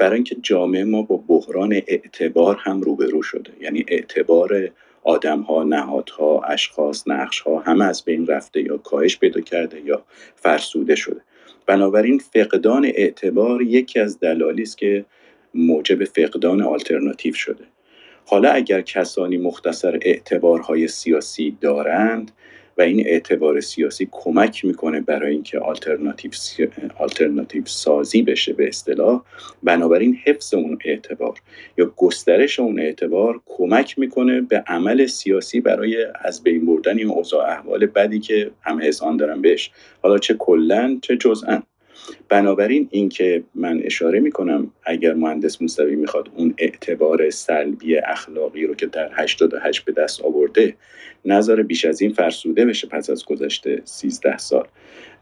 برای 0.00 0.14
اینکه 0.14 0.36
جامعه 0.42 0.84
ما 0.84 1.02
با 1.02 1.16
بحران 1.16 1.72
اعتبار 1.72 2.56
هم 2.60 2.80
روبرو 2.80 3.22
شده. 3.22 3.50
یعنی 3.60 3.84
اعتبار 3.88 4.70
آدم 5.02 5.40
ها 5.40 5.64
نهادها 5.64 6.40
اشخاص 6.42 7.08
نقش 7.08 7.40
ها 7.40 7.58
همه 7.58 7.84
از 7.84 8.04
بین 8.04 8.26
رفته 8.26 8.62
یا 8.62 8.76
کاهش 8.76 9.18
پیدا 9.18 9.40
کرده 9.40 9.80
یا 9.80 10.02
فرسوده 10.36 10.94
شده. 10.94 11.20
بنابراین 11.66 12.18
فقدان 12.18 12.84
اعتبار 12.84 13.62
یکی 13.62 14.00
از 14.00 14.20
دلالی 14.20 14.62
است 14.62 14.78
که 14.78 15.04
موجب 15.54 16.04
فقدان 16.04 16.62
آلترناتیو 16.62 17.34
شده. 17.34 17.64
حالا 18.26 18.50
اگر 18.50 18.80
کسانی 18.80 19.36
مختصر 19.36 19.98
اعتبارهای 20.02 20.88
سیاسی 20.88 21.56
دارند 21.60 22.30
و 22.80 22.82
این 22.82 23.06
اعتبار 23.06 23.60
سیاسی 23.60 24.08
کمک 24.10 24.64
می‌کنه 24.64 25.00
برای 25.00 25.32
اینکه 25.32 25.58
آلترناتیو 25.58 26.30
آلترناتیو 26.98 27.62
سازی 27.66 28.22
بشه 28.22 28.52
به 28.52 28.68
اصطلاح. 28.68 29.22
بنابراین 29.62 30.18
حفظ 30.24 30.54
اون 30.54 30.78
اعتبار 30.84 31.38
یا 31.78 31.92
گسترش 31.96 32.60
اون 32.60 32.80
اعتبار 32.80 33.40
کمک 33.46 33.98
می‌کنه 33.98 34.40
به 34.40 34.64
عمل 34.66 35.06
سیاسی 35.06 35.60
برای 35.60 36.06
از 36.24 36.42
بین 36.42 36.66
بردن 36.66 37.00
اوضاع 37.00 37.50
احوال 37.50 37.86
بدی 37.86 38.18
که 38.18 38.50
همه 38.62 38.86
اذعان 38.86 39.16
دارن 39.16 39.42
بهش. 39.42 39.70
حالا 40.02 40.18
چه 40.18 40.34
کلا 40.34 40.98
چه 41.02 41.16
جزءا 41.16 41.62
بنابراین 42.28 42.88
اینکه 42.90 43.42
من 43.54 43.80
اشاره 43.84 44.20
می‌کنم 44.20 44.70
اگر 44.84 45.14
مهندس 45.14 45.62
موسوی 45.62 45.96
می‌خواد 45.96 46.30
اون 46.36 46.54
اعتبار 46.58 47.30
سلبی 47.30 47.96
اخلاقی 47.96 48.66
رو 48.66 48.74
که 48.74 48.86
در 48.86 49.10
88 49.14 49.84
به 49.84 49.92
دست 49.92 50.22
آورده 50.22 50.74
نظر 51.24 51.62
بیش 51.62 51.84
از 51.84 52.00
این 52.00 52.12
فرسوده 52.12 52.64
بشه 52.64 52.86
پس 52.86 53.10
از 53.10 53.24
گذشته 53.24 53.82
13 53.84 54.38
سال. 54.38 54.66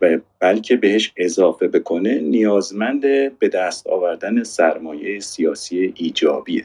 و 0.00 0.18
بلکه 0.40 0.76
بهش 0.76 1.12
اضافه 1.16 1.68
بکنه 1.68 2.20
نیازمند 2.20 3.00
به 3.38 3.48
دست 3.48 3.86
آوردن 3.86 4.42
سرمایه 4.42 5.20
سیاسی 5.20 5.92
ایجابیه. 5.96 6.64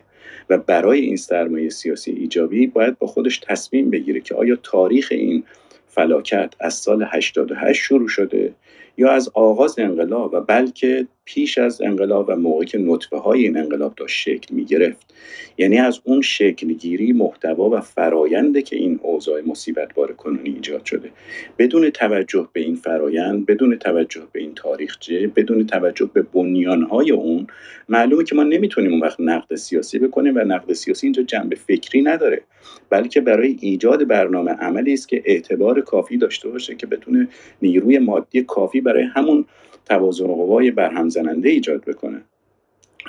و 0.49 0.57
برای 0.57 0.99
این 0.99 1.15
سرمایه 1.17 1.69
سیاسی 1.69 2.11
ایجابی 2.11 2.67
باید 2.67 2.99
با 2.99 3.07
خودش 3.07 3.37
تصمیم 3.37 3.89
بگیره 3.89 4.19
که 4.19 4.35
آیا 4.35 4.55
تاریخ 4.63 5.07
این 5.11 5.43
فلاکت 5.87 6.53
از 6.59 6.73
سال 6.73 7.07
88 7.11 7.81
شروع 7.81 8.07
شده 8.07 8.53
یا 8.97 9.11
از 9.11 9.29
آغاز 9.33 9.79
انقلاب 9.79 10.33
و 10.33 10.41
بلکه 10.41 11.07
پیش 11.25 11.57
از 11.57 11.81
انقلاب 11.81 12.25
و 12.29 12.35
موقعی 12.35 12.67
که 12.67 12.77
نطفه 12.77 13.17
های 13.17 13.41
این 13.41 13.57
انقلاب 13.57 13.95
داشت 13.95 14.21
شکل 14.21 14.55
می 14.55 14.65
گرفت 14.65 15.13
یعنی 15.57 15.77
از 15.77 16.01
اون 16.03 16.21
شکلگیری 16.21 17.13
محتوا 17.13 17.69
و 17.69 17.81
فراینده 17.81 18.61
که 18.61 18.75
این 18.75 18.99
اوضاع 19.03 19.41
مصیبت 19.41 19.93
بار 19.93 20.13
کنونی 20.13 20.49
ایجاد 20.49 20.85
شده. 20.85 21.11
بدون 21.57 21.89
توجه 21.89 22.49
به 22.53 22.61
این 22.61 22.75
فرایند 22.75 23.45
بدون 23.45 23.75
توجه 23.75 24.21
به 24.31 24.39
این 24.39 24.53
تاریخچه 24.55 25.27
بدون 25.27 25.65
توجه 25.65 26.09
به 26.13 26.21
بنیانهای 26.21 27.11
اون 27.11 27.47
معلومه 27.89 28.23
که 28.23 28.35
ما 28.35 28.43
نمی‌تونیم 28.43 28.91
اون 28.91 29.01
وقت 29.01 29.19
نقد 29.19 29.55
سیاسی 29.55 29.99
بکنیم 29.99 30.35
و 30.35 30.39
نقد 30.39 30.73
سیاسی 30.73 31.07
اینجا 31.07 31.23
جنبه 31.23 31.55
فکری 31.55 32.01
نداره. 32.01 32.41
بلکه 32.89 33.21
برای 33.21 33.57
ایجاد 33.61 34.07
برنامه 34.07 34.51
عملی 34.51 34.93
است 34.93 35.07
که 35.07 35.23
اعتبار 35.25 35.81
کافی 35.81 36.17
داشته 36.17 36.49
باشه 36.49 36.75
که 36.75 36.87
بتونه 36.87 37.27
نیروی 37.61 37.99
مادی 37.99 38.41
کافی 38.41 38.81
برای 38.83 39.03
همون 39.03 39.45
توازن 39.85 40.27
قوای 40.27 40.71
برهم 40.71 41.09
زننده 41.09 41.49
ایجاد 41.49 41.85
بکنه. 41.85 42.21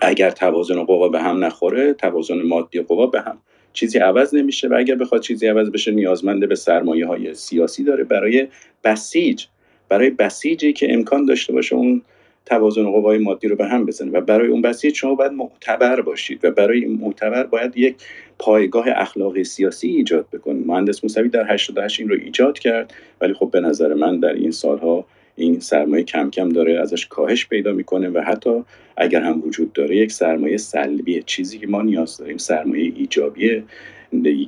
اگر 0.03 0.31
توازن 0.31 0.85
قوا 0.85 1.09
به 1.09 1.21
هم 1.21 1.45
نخوره 1.45 1.93
توازن 1.93 2.43
مادی 2.43 2.81
قوا 2.81 3.07
به 3.07 3.21
هم. 3.21 3.39
چیزی 3.73 3.99
عوض 3.99 4.35
نمیشه 4.35 4.69
و 4.69 4.75
اگر 4.79 4.95
بخواد 4.95 5.21
چیزی 5.21 5.47
عوض 5.47 5.71
بشه 5.71 5.91
نیازمنده 5.91 6.47
به 6.47 6.55
سرمایه 6.55 7.07
های 7.07 7.35
سیاسی 7.35 7.85
داره 7.85 8.05
برای 8.05 8.49
بسیج. 8.85 9.47
برای 9.89 10.11
بسیجی 10.11 10.73
که 10.73 10.95
امکان 10.95 11.25
داشته 11.25 11.53
باشه 11.53 11.77
اون 11.77 12.03
توازن 12.47 12.85
قوای 12.85 13.19
مادی 13.19 13.49
رو 13.49 13.57
به 13.57 13.67
هم 13.67 13.87
بزنه. 13.87 14.11
و 14.11 14.21
برای 14.21 14.49
اون 14.49 14.63
بسیج 14.63 14.95
شما 14.95 15.15
باید 15.15 15.33
معتبر 15.33 16.01
باشید 16.01 16.45
و 16.45 16.51
برای 16.51 16.85
این 16.85 16.99
معتبر 17.01 17.43
باید 17.43 17.77
یک 17.77 17.97
پایگاه 18.39 18.87
اخلاقی 18.89 19.45
سیاسی 19.45 19.89
ایجاد 19.89 20.27
بکنید. 20.33 20.67
مهندس 20.67 21.05
موسوی 21.05 21.29
در 21.29 21.53
88 21.53 22.01
این 22.01 22.09
رو 22.09 22.15
ایجاد 22.15 22.59
کرد 22.59 22.95
ولی 23.21 23.35
خب 23.35 23.51
به 23.53 23.61
نظر 23.61 23.95
من 23.95 24.21
در 24.21 24.33
این 24.33 24.51
سالها 24.51 25.07
این 25.37 25.61
سرمایه 25.61 26.05
کم 26.05 26.31
کم 26.31 26.49
داره 26.49 26.81
ازش 26.81 27.07
کاهش 27.07 27.47
پیدا 27.47 27.73
می‌کنه 27.73 28.09
و 28.09 28.21
حتی 28.27 28.65
اگر 28.97 29.23
هم 29.23 29.43
وجود 29.43 29.73
داره 29.73 29.97
یک 29.97 30.13
سرمایه 30.13 30.57
سلبیه 30.57 31.23
چیزی 31.23 31.59
که 31.59 31.67
ما 31.67 31.83
نیاز 31.83 32.17
داریم 32.17 32.37
سرمایه 32.37 32.93
ایجابیه 32.97 33.65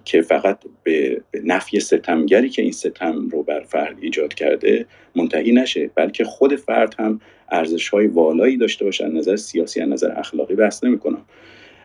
که 0.05 0.23
فقط 0.23 0.59
به 0.83 1.23
نفی 1.45 1.81
ستمگری 1.81 2.49
که 2.49 2.63
این 2.63 2.73
ستم 2.73 3.29
رو 3.29 3.43
بر 3.43 3.61
فرد 3.61 3.97
ایجاد 4.01 4.35
کرده 4.35 4.87
منتهی 5.17 5.53
نشه 5.53 5.91
بلکه 5.95 6.25
خود 6.25 6.57
فرد 6.57 6.95
هم 6.99 7.21
ارزش 7.51 7.89
های 7.89 8.07
والایی 8.07 8.57
داشته 8.57 8.85
باشه. 8.85 9.05
از 9.05 9.13
نظر 9.13 9.37
سیاسی 9.37 9.81
از 9.81 9.89
نظر 9.89 10.13
اخلاقی 10.19 10.55
بحث 10.55 10.85
نمی‌کنم. 10.85 11.25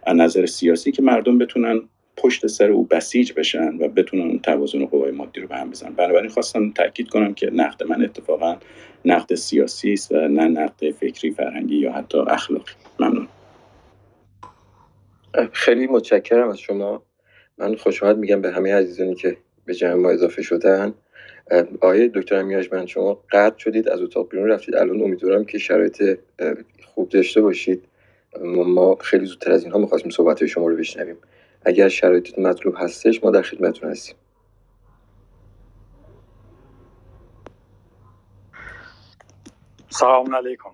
از 0.03 0.17
نظر 0.17 0.45
سیاسی 0.45 0.91
که 0.91 1.01
مردم 1.01 1.37
بتونن 1.37 1.81
پشت 2.21 2.47
سر 2.47 2.71
او 2.71 2.85
بسیج 2.85 3.33
بشن 3.33 3.77
و 3.77 3.87
بتونن 3.87 4.21
اون 4.21 4.39
توازن 4.39 4.85
قوای 4.85 5.11
مادی 5.11 5.41
رو 5.41 5.47
به 5.47 5.55
هم 5.55 5.69
بزنن. 5.69 5.93
بنابراین 5.93 6.29
خواستم 6.29 6.71
تاکید 6.71 7.09
کنم 7.09 7.33
که 7.33 7.49
نقد 7.53 7.83
من 7.83 8.03
اتفاقا 8.03 8.57
نقد 9.05 9.35
سیاسی 9.35 9.93
است 9.93 10.11
و 10.11 10.15
نه 10.15 10.47
نقد 10.47 10.91
فکری 10.91 11.31
فرهنگی 11.31 11.75
یا 11.75 11.91
حتی 11.91 12.17
اخلاقی. 12.17 12.71
ممنون. 12.99 13.27
خیلی 15.51 15.87
متشکرم 15.87 16.49
از 16.49 16.59
شما. 16.59 17.03
من 17.57 17.75
خوش 17.75 18.03
میگم 18.03 18.41
به 18.41 18.51
همه 18.51 18.73
عزیزانی 18.73 19.15
که 19.15 19.37
به 19.65 19.73
جمع 19.73 19.93
ما 19.93 20.09
اضافه 20.09 20.41
شدن. 20.41 20.93
آقای 21.81 22.07
دکتر 22.07 22.35
امیاج 22.35 22.85
شما 22.85 23.23
قطع 23.31 23.57
شدید 23.57 23.89
از 23.89 24.01
اتاق 24.01 24.29
بیرون 24.29 24.49
رفتید. 24.49 24.75
الان 24.75 25.01
امیدوارم 25.01 25.45
که 25.45 25.57
شرایط 25.57 26.19
خوب 26.83 27.09
داشته 27.09 27.41
باشید. 27.41 27.83
ما 28.43 28.95
خیلی 28.95 29.25
زودتر 29.25 29.51
از 29.51 29.63
اینها 29.63 29.79
می‌خواستیم 29.79 30.11
صحبت 30.11 30.45
شما 30.45 30.67
رو 30.67 30.75
بشنویم. 30.75 31.17
اگر 31.65 31.89
شرایط 31.89 32.39
مطلوب 32.39 32.75
هستش 32.77 33.23
ما 33.23 33.31
در 33.31 33.41
خدمتتون 33.41 33.91
هستیم. 33.91 34.15
سلام 39.89 40.35
علیکم. 40.35 40.69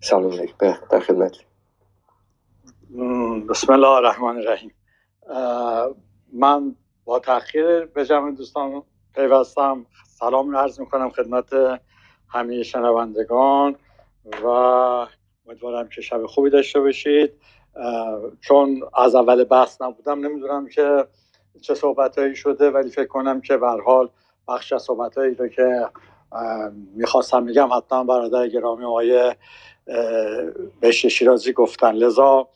سلام 0.00 0.32
علیکم. 0.32 0.74
در 0.90 1.00
خدمت. 1.00 1.36
بسم 3.50 3.72
الله 3.72 3.88
الرحمن 3.88 4.36
الرحیم. 4.36 4.74
من 6.32 6.76
با 7.04 7.18
تاخیر 7.18 7.84
به 7.84 8.04
جمع 8.06 8.30
دوستان 8.32 8.82
پیوستم. 9.14 9.86
سلام 10.04 10.56
عرض 10.56 10.80
می‌کنم 10.80 11.10
خدمت 11.10 11.52
همه 12.28 12.62
شنوندگان 12.62 13.76
و 14.44 15.06
امیدوارم 15.48 15.88
که 15.88 16.00
شب 16.00 16.26
خوبی 16.26 16.50
داشته 16.50 16.80
باشید. 16.80 17.32
چون 18.40 18.82
از 18.94 19.14
اول 19.14 19.44
بحث 19.44 19.82
نبودم 19.82 20.26
نمی‌دونم 20.26 20.68
که 20.68 21.06
چه 21.60 21.74
صحبت 21.74 22.34
شده 22.34 22.70
ولی 22.70 22.90
فکر 22.90 23.06
کنم 23.06 23.40
که 23.40 23.56
به 23.56 23.68
حال 23.68 24.08
بخش 24.48 24.72
از 24.72 24.82
صحبت 24.82 25.18
هایی 25.18 25.34
رو 25.34 25.48
که 25.48 25.88
می‌خواستم 26.94 27.42
میگم 27.42 27.68
حتما 27.76 28.04
برادر 28.04 28.48
گرامی 28.48 28.84
آقای 28.84 29.34
بهش 30.80 31.06
شیرازی 31.06 31.52
گفتن. 31.52 31.92
لذا 31.92 32.48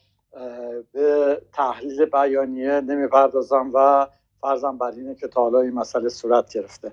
به 0.92 1.42
تحلیل 1.52 2.04
بیانیه 2.04 2.80
نمی‌پردازم 2.80 3.70
و 3.74 4.06
فرضم 4.40 4.78
بر 4.78 4.90
اینه 4.90 5.14
که 5.14 5.28
تا 5.28 5.42
حالا 5.42 5.60
این 5.60 5.74
مسئله 5.74 6.08
صورت 6.08 6.54
گرفته. 6.54 6.92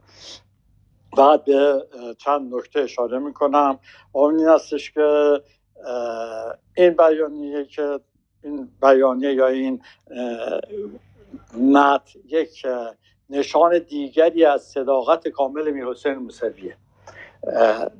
بعد 1.18 1.46
به 1.46 1.86
چند 2.18 2.56
نکته 2.56 2.80
اشاره 2.80 3.20
می‌کنم. 3.20 3.80
اون 4.12 4.40
این 4.40 4.48
هستش 4.48 4.92
که 4.92 5.42
این 6.78 6.90
بیانیه 6.94 7.66
که 7.66 8.00
این 8.44 8.70
بیانیه 8.82 9.34
یا 9.34 9.48
این 9.48 9.82
مت 11.54 12.16
یک 12.26 12.66
نشان 13.30 13.80
دیگری 13.80 14.46
از 14.46 14.64
صداقت 14.64 15.28
کامل 15.28 15.72
میر 15.72 15.86
حسین 15.86 16.14
موسویه 16.14 16.78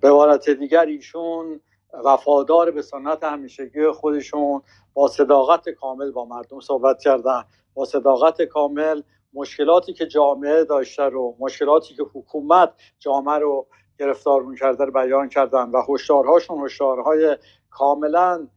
به 0.02 0.10
عبارت 0.10 0.50
دیگر 0.50 0.86
ایشون 0.86 1.60
وفادار 2.06 2.72
به 2.72 2.82
سنت 2.82 3.24
همیشگی 3.24 3.88
خودشون 3.88 4.62
با 4.94 5.08
صداقت 5.08 5.70
کامل 5.70 6.12
با 6.12 6.26
مردم 6.26 6.60
صحبت 6.60 7.02
کردن 7.02 7.44
با 7.74 7.86
صداقت 7.86 8.42
کامل 8.42 9.02
مشکلاتی 9.34 9.94
که 9.94 10.08
جامعه 10.08 10.64
داشته 10.64 11.04
رو 11.04 11.36
مشکلاتی 11.40 11.96
که 11.96 12.04
حکومت 12.14 12.74
جامعه 13.00 13.36
رو 13.38 13.68
گرفتار 14.00 14.44
می‌کرده 14.44 14.86
رو 14.86 14.92
بیان 14.92 15.30
کردن 15.30 15.70
و 15.70 15.82
هشدارهاشون 15.90 16.66
هشدارهای 16.66 17.38
کاملا 17.70 18.48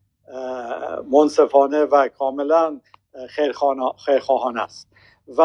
منصفانه 1.11 1.85
و 1.85 2.09
کاملا 2.09 2.81
خیرخواهانه 4.05 4.63
است. 4.63 4.89
و 5.39 5.43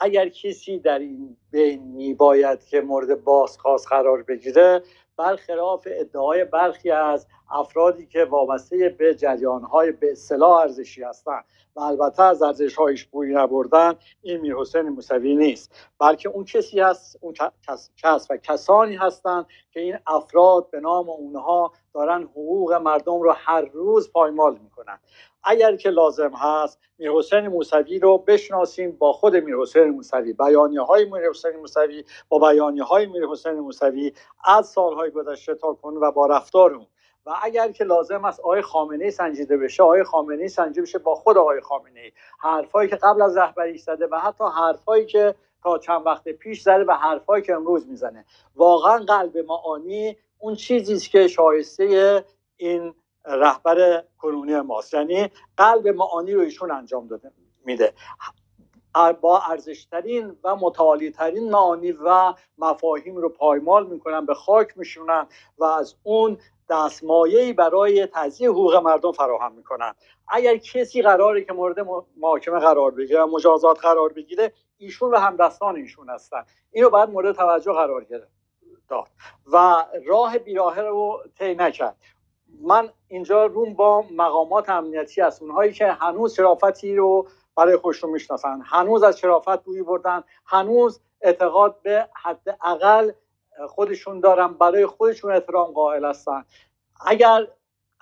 اگر 0.00 0.28
کسی 0.28 0.78
در 0.78 0.98
این 0.98 1.36
بین 1.50 1.82
میباید 1.82 2.64
که 2.64 2.80
مورد 2.80 3.24
بازخواست 3.24 3.88
قرار 3.88 4.22
بگیره 4.22 4.82
برخلاف 5.16 5.88
ادعای 5.90 6.44
برخی 6.44 6.90
از 6.90 7.26
افرادی 7.50 8.06
که 8.06 8.24
وابسته 8.24 8.96
به 8.98 9.14
جریانهای 9.14 9.92
به 9.92 10.12
اصطلاح 10.12 10.58
ارزشی 10.60 11.02
هستند 11.02 11.44
و 11.76 11.80
البته 11.80 12.22
از 12.22 12.42
ارزش 12.42 12.76
هایش 12.76 13.04
بوی 13.04 13.34
نبردن 13.34 13.94
این 14.22 14.40
میر 14.40 14.56
حسین 14.56 14.88
موسوی 14.88 15.36
نیست. 15.36 15.74
بلکه 15.98 16.28
اون 16.28 16.44
کسی 16.44 16.80
هست 16.80 17.18
اون 17.20 17.34
کس 18.02 18.26
و 18.30 18.36
کسانی 18.36 18.96
هستند 18.96 19.46
که 19.70 19.80
این 19.80 19.98
افراد 20.06 20.70
به 20.70 20.80
نام 20.80 21.08
اونها 21.08 21.72
دارن 21.94 22.22
حقوق 22.22 22.72
مردم 22.72 23.22
رو 23.22 23.34
هر 23.36 23.60
روز 23.60 24.12
پایمال 24.12 24.58
می‌کنن. 24.58 24.98
اگر 25.44 25.76
که 25.76 25.90
لازم 25.90 26.32
هست 26.34 26.78
میر 26.98 27.10
حسین 27.10 27.48
موسوی 27.48 27.98
رو 27.98 28.18
بشناسیم 28.18 28.92
با 28.92 29.12
خود 29.12 29.36
میر 29.36 29.56
حسین 29.56 29.90
موسوی. 29.90 30.32
بیانیه 30.32 30.80
های 30.80 31.04
میر 31.04 31.30
حسین 31.30 31.56
موسوی 31.56 32.04
با 32.28 32.38
بیانیه 32.38 32.82
های 32.82 33.06
میر 33.06 33.26
حسین 33.26 33.52
موسوی 33.52 34.12
از 34.44 34.68
سالهای 34.68 35.10
گذشته 35.10 35.54
تا 35.54 35.72
کن 35.72 35.94
و 35.96 36.12
با 36.12 36.26
رفتار 36.26 36.74
اون. 36.74 36.86
و 37.26 37.34
اگر 37.42 37.72
که 37.72 37.84
لازم 37.84 38.24
است 38.24 38.40
آقای 38.40 38.62
خامنه 38.62 39.10
سنجیده 39.10 39.56
بشه 39.56 39.82
آقای 39.82 40.04
خامنه 40.04 40.48
سنجیده 40.48 40.82
بشه 40.82 40.98
با 40.98 41.14
خود 41.14 41.38
آقای 41.38 41.60
خامنه 41.60 42.00
ای. 42.00 42.12
حرفایی 42.40 42.88
که 42.88 42.96
قبل 42.96 43.22
از 43.22 43.36
رهبریش 43.36 43.82
زده 43.82 44.06
و 44.06 44.16
حتی 44.16 44.44
حرفایی 44.44 45.06
که 45.06 45.34
تا 45.62 45.78
چند 45.78 46.06
وقت 46.06 46.28
پیش 46.28 46.62
زده 46.62 46.84
و 46.84 46.92
حرفایی 46.92 47.42
که 47.42 47.54
امروز 47.54 47.88
می‌زنه. 47.88 48.24
واقعا 48.56 48.98
قلب 48.98 49.38
معانی 49.38 50.16
اون 50.38 50.54
چیزی 50.54 50.94
است 50.94 51.10
که 51.10 51.28
شایسته 51.28 52.24
این 52.56 52.94
رهبر 53.24 54.04
کنونی 54.18 54.60
ماست. 54.60 54.94
یعنی 54.94 55.30
قلب 55.56 55.88
معانی 55.88 56.32
رو 56.34 56.40
ایشون 56.40 56.70
انجام 56.70 57.06
داده 57.06 57.30
میده. 57.64 57.92
با 59.20 59.42
ارزشترین 59.50 60.36
و 60.44 60.56
متعالیترین 60.56 61.50
معانی 61.50 61.92
و 61.92 62.34
مفاهیم 62.58 63.16
رو 63.16 63.28
پایمال 63.28 63.86
می‌کنن 63.86 64.26
به 64.26 64.34
خاک 64.34 64.78
میشونن 64.78 65.26
و 65.58 65.64
از 65.64 65.94
اون 66.02 66.38
دستمایه‌ای 66.70 67.52
برای 67.52 68.06
تضییع 68.06 68.50
حقوق 68.50 68.76
مردم 68.76 69.12
فراهم 69.12 69.52
می‌کنن. 69.52 69.94
اگر 70.28 70.56
کسی 70.56 71.02
قراره 71.02 71.44
که 71.44 71.52
مورد 71.52 71.76
محاکمه 72.16 72.58
قرار 72.58 72.90
بگیره 72.90 73.24
مجازات 73.24 73.80
قرار 73.80 74.12
بگیره 74.12 74.52
ایشون 74.78 75.10
و 75.10 75.16
همدستان 75.16 75.76
ایشون 75.76 76.08
هستن. 76.08 76.44
اینو 76.70 76.90
باید 76.90 77.10
مورد 77.10 77.36
توجه 77.36 77.72
قرار 77.72 78.04
گرفت 78.04 78.32
و 79.52 79.86
راه 80.06 80.38
بیراهه 80.38 80.80
رو 80.80 81.20
طی 81.38 81.54
نکرد. 81.54 81.96
من 82.62 82.88
اینجا 83.08 83.46
روم 83.46 83.74
با 83.74 84.04
مقامات 84.16 84.68
امنیتی 84.68 85.20
از 85.20 85.42
اونهایی 85.42 85.72
که 85.72 85.86
هنوز 85.86 86.34
شرافتی 86.34 86.96
رو 86.96 87.28
برای 87.56 87.76
خودشون 87.76 88.10
می‌شناسن. 88.10 88.60
هنوز 88.64 89.02
از 89.02 89.18
شرافت 89.18 89.64
بوی 89.64 89.82
بردن. 89.82 90.24
هنوز 90.46 91.00
اعتقاد 91.20 91.82
به 91.82 92.08
حداقل 92.14 93.12
خودشون 93.68 94.20
دارن 94.20 94.52
برای 94.52 94.86
خودشون 94.86 95.32
احترام 95.32 95.72
قائل 95.72 96.04
هستن. 96.04 96.44
اگر 97.06 97.48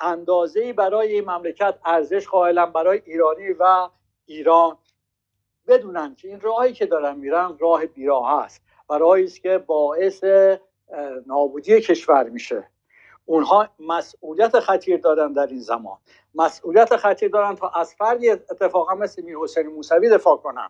اندازه 0.01 0.73
برای 0.73 1.13
این 1.13 1.31
مملکت 1.31 1.79
ارزش 1.85 2.29
قائلن 2.29 2.73
برای 2.73 3.03
ایرانی 3.05 3.53
و 3.59 3.89
ایران 4.27 4.79
بدونن 5.67 6.15
که 6.15 6.29
این 6.29 6.41
راهی 6.41 6.73
که 6.73 6.87
دارن 6.87 7.17
میرن 7.17 7.57
راه 7.59 7.87
بیراه 7.87 8.45
هست 8.45 8.63
و 8.91 8.95
راهی 8.99 9.25
است 9.25 9.43
که 9.43 9.59
باعث 9.59 10.25
نابودی 11.27 11.81
کشور 11.81 12.29
میشه. 12.29 12.71
اونها 13.25 13.69
مسئولیت 13.79 14.61
خطیر 14.61 14.97
دارن 14.97 15.33
در 15.33 15.47
این 15.47 15.61
زمان. 15.61 15.99
مسئولیت 16.35 16.97
خطیر 16.97 17.29
دارن 17.29 17.55
تا 17.55 17.69
از 17.69 17.95
فردی 17.95 18.31
اتفاقا 18.31 18.95
مثل 18.95 19.23
میر 19.23 19.37
حسین 19.37 19.67
موسوی 19.67 20.09
دفاع 20.09 20.37
کنن. 20.37 20.69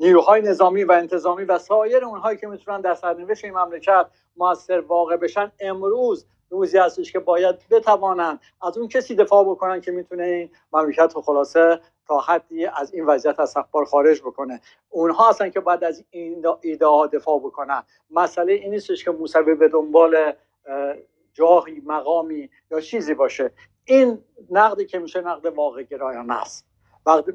نیروهای 0.00 0.42
نظامی 0.42 0.84
و 0.84 0.92
انتظامی 0.92 1.44
و 1.44 1.58
سایر 1.58 2.04
اونهایی 2.04 2.38
که 2.38 2.46
می‌تونن 2.46 2.80
در 2.80 2.94
سرنوشت 2.94 3.44
این 3.44 3.54
مملکت 3.54 4.06
موثر 4.36 4.80
واقع 4.80 5.16
بشن 5.16 5.52
امروز 5.60 6.26
روزی 6.50 6.78
هستش 6.78 7.12
که 7.12 7.18
باید 7.18 7.68
بتوانند 7.70 8.40
از 8.62 8.78
اون 8.78 8.88
کسی 8.88 9.14
دفاع 9.14 9.44
بکنن 9.44 9.80
که 9.80 9.90
می‌تونه 9.90 10.24
این 10.24 10.50
مملکت 10.72 11.12
رو 11.14 11.22
خلاصه 11.22 11.80
تا 12.06 12.18
حدی 12.18 12.66
از 12.66 12.94
این 12.94 13.06
وضعیت 13.06 13.40
از 13.40 13.56
اخبار 13.56 13.84
خارج 13.84 14.20
بکنه. 14.20 14.60
اونها 14.90 15.28
هستن 15.28 15.50
که 15.50 15.60
باید 15.60 15.84
از 15.84 16.04
این 16.10 16.46
ایده 16.60 16.86
ها 16.86 17.06
دفاع 17.06 17.38
بکنن. 17.38 17.82
مسئله 18.10 18.52
این 18.52 18.70
نیستش 18.70 19.04
که 19.04 19.10
موسوی 19.10 19.54
به 19.54 19.68
دنبال 19.68 20.32
جاهی 21.32 21.82
مقامی 21.86 22.50
یا 22.70 22.80
چیزی 22.80 23.14
باشه. 23.14 23.50
این 23.84 24.18
نقدی 24.50 24.86
که 24.86 24.98
میشه 24.98 25.20
نقد 25.20 25.46
واقع 25.46 25.82
گرایانه 25.82 26.42
است 26.42 26.66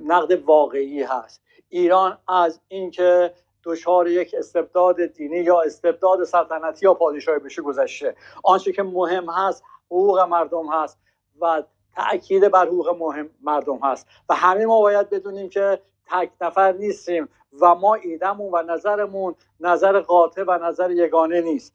نقد 0.06 0.32
واقعی 0.32 1.04
هست. 1.04 1.42
ایران 1.70 2.18
از 2.28 2.60
اینکه 2.68 3.34
دچار 3.64 4.08
یک 4.08 4.36
استبداد 4.38 5.06
دینی 5.06 5.38
یا 5.38 5.62
استبداد 5.62 6.24
سلطنتی 6.24 6.86
یا 6.86 6.94
پادشاهی 6.94 7.40
بشه 7.40 7.62
گذشته. 7.62 8.16
آنچه 8.44 8.72
که 8.72 8.84
مهم 8.84 9.30
هست 9.30 9.64
حقوق 9.86 10.20
مردم 10.20 10.68
هست 10.74 11.00
و 11.42 11.64
تاکید 11.96 12.48
بر 12.52 12.66
حقوق 12.66 12.90
مهم 13.00 13.30
مردم 13.42 13.80
هست. 13.84 14.08
و 14.30 14.36
همه 14.36 14.66
ما 14.66 14.82
باید 14.82 15.10
بدونیم 15.10 15.50
که 15.50 15.82
تک 16.12 16.32
نفر 16.42 16.72
نیستیم 16.72 17.30
و 17.62 17.76
ما 17.76 17.96
ایدمون 17.96 18.52
و 18.54 18.62
نظرمون 18.62 19.36
نظر 19.60 20.00
قاطع 20.00 20.44
و 20.48 20.58
نظر 20.64 20.92
یگانه 20.92 21.42
نیست. 21.42 21.74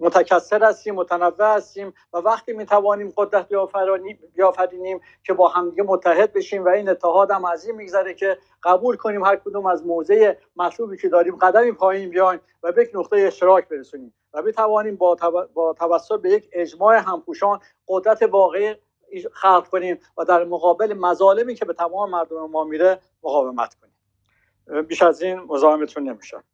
متکثر 0.00 0.64
هستیم 0.64 0.94
متنوع 0.94 1.56
هستیم 1.56 1.94
و 2.12 2.18
وقتی 2.18 2.52
می‌توانیم 2.52 3.12
قدرت 3.16 3.48
بیافرینیم 4.34 5.00
که 5.24 5.32
با 5.32 5.48
همدیگه 5.48 5.82
متحد 5.82 6.32
بشیم 6.32 6.64
و 6.64 6.68
این 6.68 6.88
اتحاد 6.88 7.30
هم 7.30 7.44
از 7.44 7.64
این 7.64 7.76
میگذره 7.76 8.14
که 8.14 8.38
قبول 8.62 8.96
کنیم 8.96 9.24
هر 9.24 9.36
کدوم 9.36 9.66
از 9.66 9.86
موضع 9.86 10.34
مطلوبی 10.56 10.96
که 10.96 11.08
داریم 11.08 11.36
قدمی 11.36 11.72
پایین 11.72 12.10
بیایم 12.10 12.40
و 12.62 12.72
به 12.72 12.82
یک 12.82 12.90
نقطه 12.94 13.16
اشتراک 13.16 13.68
برسونیم 13.68 14.14
و 14.34 14.42
بتوانیم 14.42 14.96
با, 14.96 15.16
با 15.54 15.74
توسط 15.78 16.20
به 16.20 16.30
یک 16.30 16.48
اجماع 16.52 16.96
همپوشان 16.96 17.60
قدرت 17.88 18.22
واقعی 18.22 18.74
خلق 19.32 19.68
کنیم 19.68 19.98
و 20.18 20.24
در 20.24 20.44
مقابل 20.44 20.92
مظالمی 20.92 21.54
که 21.54 21.64
به 21.64 21.72
تمام 21.72 22.10
مردم 22.10 22.50
ما 22.50 22.64
میره 22.64 23.00
مقاومت 23.22 23.74
کنیم. 23.74 23.92
بیش 24.82 25.02
از 25.02 25.22
این 25.22 25.40
مزاحمتون 25.40 26.08
نمیشم. 26.08 26.44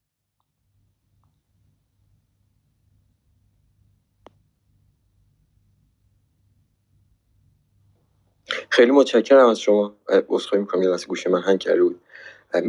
خیلی 8.70 8.90
متشکرم 8.90 9.46
از 9.46 9.60
شما. 9.60 9.96
عذرخواهی 10.28 10.60
می‌کنم. 10.60 10.82
یه 10.82 10.88
لحظه 10.88 11.06
گوش 11.06 11.26
من 11.26 11.42
هنگ 11.42 11.58
کرده 11.58 11.82
بود. 11.82 12.00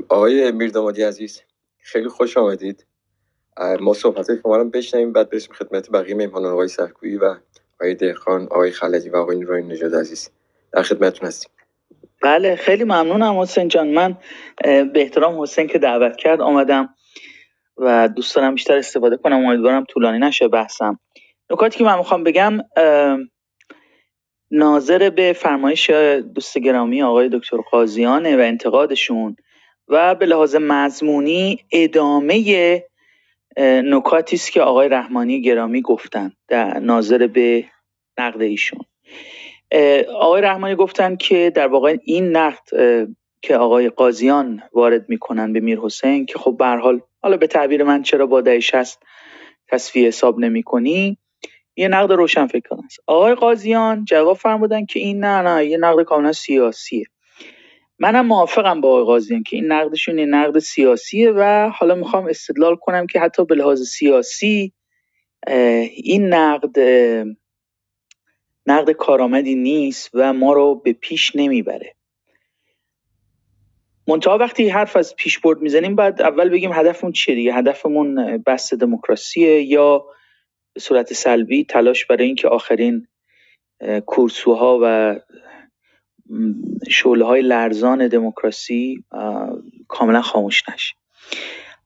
آقای 0.09 0.51
میردامادی 0.51 1.03
عزیز 1.03 1.41
خیلی 1.77 2.09
خوش 2.09 2.37
آمدید. 2.37 2.85
ما 3.79 3.93
صحبت 3.93 4.41
شما 4.41 4.57
رو 4.57 4.65
بشنویم 4.65 5.13
بعد 5.13 5.29
برسیم 5.29 5.53
خدمت 5.53 5.91
بقیه 5.91 6.15
مهمانان 6.15 6.51
آقای 6.51 6.67
سرکویی 6.67 7.17
و 7.17 7.35
آقای 7.73 7.95
دهخان 7.95 8.43
آقای 8.43 8.71
خلدی 8.71 9.09
و 9.09 9.15
آقای 9.15 9.37
نورانی 9.37 9.67
نژاد 9.67 9.95
عزیز. 9.95 10.29
در 10.73 10.81
خدمتتون 10.81 11.27
هستیم. 11.27 11.51
بله 12.21 12.55
خیلی 12.55 12.83
ممنونم 12.83 13.39
حسین 13.39 13.67
جان. 13.67 13.87
من 13.87 14.17
به 14.63 14.91
احترام 14.95 15.41
حسین 15.41 15.67
که 15.67 15.79
دعوت 15.79 16.17
کرد 16.17 16.41
آمدم 16.41 16.95
و 17.77 18.09
دوست 18.15 18.35
دارم 18.35 18.53
بیشتر 18.53 18.77
استفاده 18.77 19.17
کنم. 19.17 19.45
امیدوارم 19.45 19.85
طولانی 19.89 20.19
نشه 20.19 20.47
بحثم. 20.47 20.99
نکاتی 21.49 21.77
که 21.77 21.83
من 21.83 21.97
می‌خوام 21.97 22.23
بگم 22.23 22.57
ناظر 24.51 25.09
به 25.09 25.33
فرمایش 25.33 25.89
دوست 26.35 26.57
گرامی 26.57 27.01
آقای 27.01 27.29
دکتر 27.29 27.57
قاضیانه 27.57 28.37
و 28.37 28.39
انتقادشون 28.39 29.35
و 29.87 30.15
به 30.15 30.25
لحاظ 30.25 30.55
مضمونی 30.55 31.59
ادامه 31.71 32.83
نکاتی 33.57 34.35
است 34.35 34.51
که 34.51 34.61
آقای 34.61 34.89
رحمانی 34.89 35.41
گرامی 35.41 35.81
گفتن 35.81 36.31
در 36.47 36.79
ناظر 36.79 37.27
به 37.27 37.65
نقد 38.17 38.41
ایشون. 38.41 38.79
آقای 40.15 40.41
رحمانی 40.41 40.75
گفتن 40.75 41.15
که 41.15 41.51
در 41.55 41.67
واقع 41.67 41.97
این 42.03 42.35
نقد 42.35 42.69
که 43.41 43.57
آقای 43.57 43.89
قاضیان 43.89 44.61
وارد 44.73 45.09
می‌کنن 45.09 45.53
به 45.53 45.59
میر 45.59 45.79
حسین 45.79 46.25
که 46.25 46.39
خب 46.39 46.55
به 46.59 46.65
حال 46.65 47.01
حالا 47.21 47.37
به 47.37 47.47
تعبیر 47.47 47.83
من 47.83 48.03
چرا 48.03 48.25
با 48.25 48.41
دهش 48.41 48.73
هست 48.75 49.03
تصفیه 49.67 50.07
حساب 50.07 50.39
نمی 50.39 50.63
کنی 50.63 51.17
یه 51.75 51.87
نقد 51.87 52.11
روشن 52.11 52.47
فکرانه 52.47 52.85
است 52.85 52.99
آقای 53.07 53.35
قاضیان 53.35 54.05
جواب 54.05 54.37
فرمودن 54.37 54.85
که 54.85 54.99
این 54.99 55.19
نه 55.25 55.41
نه 55.41 55.65
یه 55.65 55.77
نقد 55.77 56.03
کاملا 56.03 56.31
سیاسیه. 56.31 57.05
منم 57.99 58.25
موافقم 58.25 58.81
با 58.81 58.89
آقای 58.89 59.03
قاضیان 59.03 59.43
که 59.43 59.55
این 59.55 59.71
نقدشون 59.71 60.19
یه 60.19 60.25
نقد 60.25 60.59
سیاسیه 60.59 61.31
و 61.31 61.71
حالا 61.75 61.95
می‌خوام 61.95 62.25
استدلال 62.25 62.75
کنم 62.75 63.07
که 63.07 63.19
حتی 63.19 63.45
به 63.45 63.55
لحاظ 63.55 63.81
سیاسی 63.81 64.73
این 65.93 66.33
نقد 66.33 66.79
نقد 68.65 68.91
کارآمدی 68.91 69.55
نیست 69.55 70.09
و 70.13 70.33
ما 70.33 70.53
رو 70.53 70.75
به 70.75 70.93
پیش 70.93 71.35
نمی‌بره. 71.35 71.95
منتها 74.07 74.37
وقتی 74.37 74.69
حرف 74.69 74.95
از 74.95 75.15
پیشبرد 75.15 75.61
می‌زنیم 75.61 75.95
بعد 75.95 76.21
اول 76.21 76.49
بگیم 76.49 76.73
هدفمون 76.73 77.11
چیه 77.11 77.35
دیگه؟ 77.35 77.53
هدفمون 77.53 78.37
بحث 78.37 78.73
دموکراسیه 78.73 79.61
یا 79.63 80.05
صورت 80.77 81.13
سلبی 81.13 81.63
تلاش 81.63 82.05
برای 82.05 82.25
اینکه 82.25 82.47
آخرین 82.47 83.07
کورسوها 84.05 84.79
و 84.83 85.15
شعله 86.89 87.25
های 87.25 87.41
لرزان 87.41 88.07
دموکراسی 88.07 89.03
کاملا 89.87 90.21
خاموش 90.21 90.69
نشه. 90.69 90.95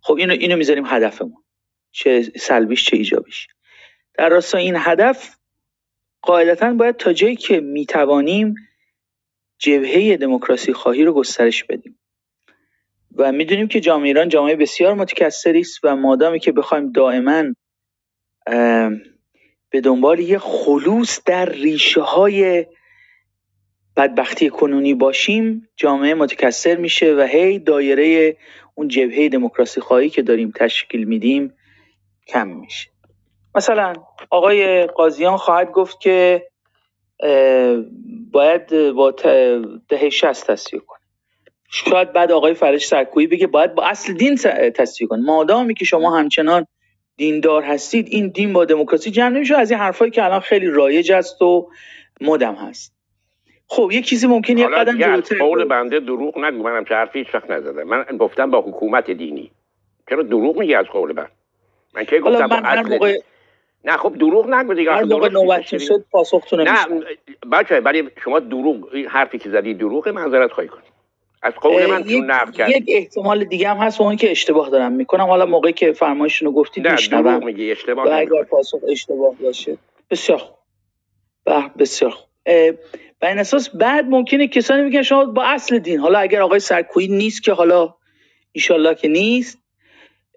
خب 0.01 0.13
اینو 0.13 0.33
اینو 0.33 0.55
می‌ذاریم 0.55 0.85
هدفمون. 0.85 1.43
چه 1.91 2.21
سلبیش 2.21 2.85
چه 2.85 2.97
ایجابیش. 2.97 3.47
در 4.13 4.29
راستای 4.29 4.63
این 4.63 4.75
هدف 4.77 5.37
قاعدتا 6.21 6.73
باید 6.73 6.97
تا 6.97 7.13
جایی 7.13 7.35
که 7.35 7.59
می‌توانیم 7.59 8.55
جبهه 9.57 10.17
دموکراسی 10.17 10.73
خواهی 10.73 11.03
رو 11.03 11.13
گسترش 11.13 11.63
بدیم. 11.63 11.99
و 13.15 13.31
می‌دونیم 13.31 13.67
که 13.67 13.79
جامعه 13.79 14.07
ایران 14.07 14.29
جامعه 14.29 14.55
بسیار 14.55 14.93
متکثری 14.93 15.59
است 15.59 15.79
و 15.83 15.95
مادامی 15.95 16.39
که 16.39 16.51
بخوایم 16.51 16.91
دائما 16.91 17.43
به 19.69 19.81
دنبال 19.83 20.19
یه 20.19 20.37
خلوص 20.37 21.23
در 21.25 21.45
ریشه 21.45 22.01
های 22.01 22.65
بدبختی 23.97 24.49
کنونی 24.49 24.93
باشیم. 24.93 25.69
جامعه 25.75 26.13
متکثر 26.13 26.75
میشه 26.75 27.15
و 27.15 27.21
هی 27.21 27.59
دایره 27.59 28.37
اون 28.75 28.87
جبهه 28.87 29.29
دموکراسی 29.29 29.81
خواهی 29.81 30.09
که 30.09 30.21
داریم 30.21 30.51
تشکیل 30.55 31.03
میدیم 31.03 31.53
کم 32.27 32.47
میشه. 32.47 32.89
مثلا 33.55 33.93
آقای 34.29 34.85
قاضیان 34.85 35.37
خواهد 35.37 35.71
گفت 35.71 35.99
که 35.99 36.47
باید 38.31 38.91
با 38.91 39.11
دهه 39.89 40.09
شست 40.09 40.51
تصویه 40.51 40.81
کنه. 40.87 40.99
شاید 41.69 42.13
بعد 42.13 42.31
آقای 42.31 42.53
فرش 42.53 42.87
سرکویی 42.87 43.27
بگه 43.27 43.47
باید 43.47 43.75
با 43.75 43.83
اصل 43.83 44.13
دین 44.13 44.35
تصویه 44.75 45.07
کنه. 45.07 45.23
مادامی 45.25 45.73
که 45.73 45.85
شما 45.85 46.17
همچنان 46.17 46.67
دیندار 47.17 47.63
هستید 47.63 48.07
این 48.11 48.27
دین 48.27 48.53
با 48.53 48.65
دموکراسی 48.65 49.11
جمع 49.11 49.29
نمیشه. 49.29 49.57
از 49.57 49.71
این 49.71 49.79
حرفایی 49.79 50.11
که 50.11 50.23
الان 50.23 50.39
خیلی 50.39 50.67
رایج 50.67 51.11
است 51.11 51.41
و 51.41 51.69
مدم 52.21 52.55
هست. 52.55 52.93
خب 53.67 53.89
یه 53.91 54.01
چیزی 54.01 54.27
ممکن 54.27 54.57
یه 54.57 54.67
قدم 54.67 54.97
جلوتر 54.97 55.37
قول 55.37 55.65
بنده 55.65 55.99
دروغ 55.99 56.37
نگو. 56.37 56.63
منم 56.63 56.85
چه 56.85 56.95
حرفی 56.95 57.19
هیچ 57.19 57.35
وقت 57.35 57.51
نزدم. 57.51 57.83
من 57.83 58.03
گفتم 58.17 58.51
با 58.51 58.61
حکومت 58.61 59.11
دینی. 59.11 59.51
چرا 60.09 60.23
دروغ 60.23 60.59
میگی 60.59 60.75
از 60.75 60.85
قول 60.85 61.11
من؟ 61.11 61.27
من 61.95 62.05
که 62.05 62.19
گفتم 62.19 62.45
من 62.45 62.65
هر 62.65 62.83
موقع 62.83 63.19
نه 63.85 63.97
خب 63.97 64.17
دروغ 64.17 64.49
نگو 64.49 64.73
دیگه. 64.73 64.91
هر 64.91 65.03
موقع 65.03 65.29
نوبت 65.29 65.77
شد 65.77 66.05
پاسختون 66.11 66.61
نه 66.61 66.77
بچه 67.51 67.79
ولی 67.79 68.09
شما 68.23 68.39
دروغ 68.39 68.95
حرفی 68.95 69.37
که 69.37 69.49
زدی 69.49 69.73
دروغ 69.73 70.09
منظرت 70.09 70.51
خواهی 70.51 70.69
کنی 70.69 70.83
از 71.43 71.53
قول 71.53 71.85
من 71.85 72.09
یک, 72.09 72.23
یک 72.67 72.83
احتمال 72.87 73.43
دیگه 73.43 73.69
هم 73.69 73.77
هست 73.77 74.01
اون 74.01 74.15
که 74.15 74.31
اشتباه 74.31 74.69
دارم 74.69 74.91
می‌کنم. 74.91 75.23
حالا 75.23 75.45
موقعی 75.45 75.73
که 75.73 75.93
فرمایشونو 75.93 76.51
گفتید 76.51 76.87
میشنوم 76.87 77.45
میگی 77.45 77.71
اشتباه 77.71 78.05
و 78.05 78.09
اگر 78.13 78.43
پاسخ 78.43 78.77
اشتباه 78.89 79.35
باشه 79.35 79.77
بسیار 80.09 80.37
خوب. 80.37 80.55
بسیار 81.79 82.11
خوب. 82.11 82.29
و 83.21 83.25
این 83.25 83.39
اساس 83.39 83.69
بعد 83.69 84.05
ممکنه 84.05 84.47
کسانی 84.47 84.81
میگن 84.81 85.01
شما 85.01 85.25
با 85.25 85.43
اصل 85.43 85.79
دین. 85.79 85.99
حالا 85.99 86.19
اگر 86.19 86.41
آقای 86.41 86.59
سرکویی 86.59 87.07
نیست 87.07 87.43
که 87.43 87.53
حالا 87.53 87.95
ایشالله 88.51 88.95
که 88.95 89.07
نیست 89.07 89.57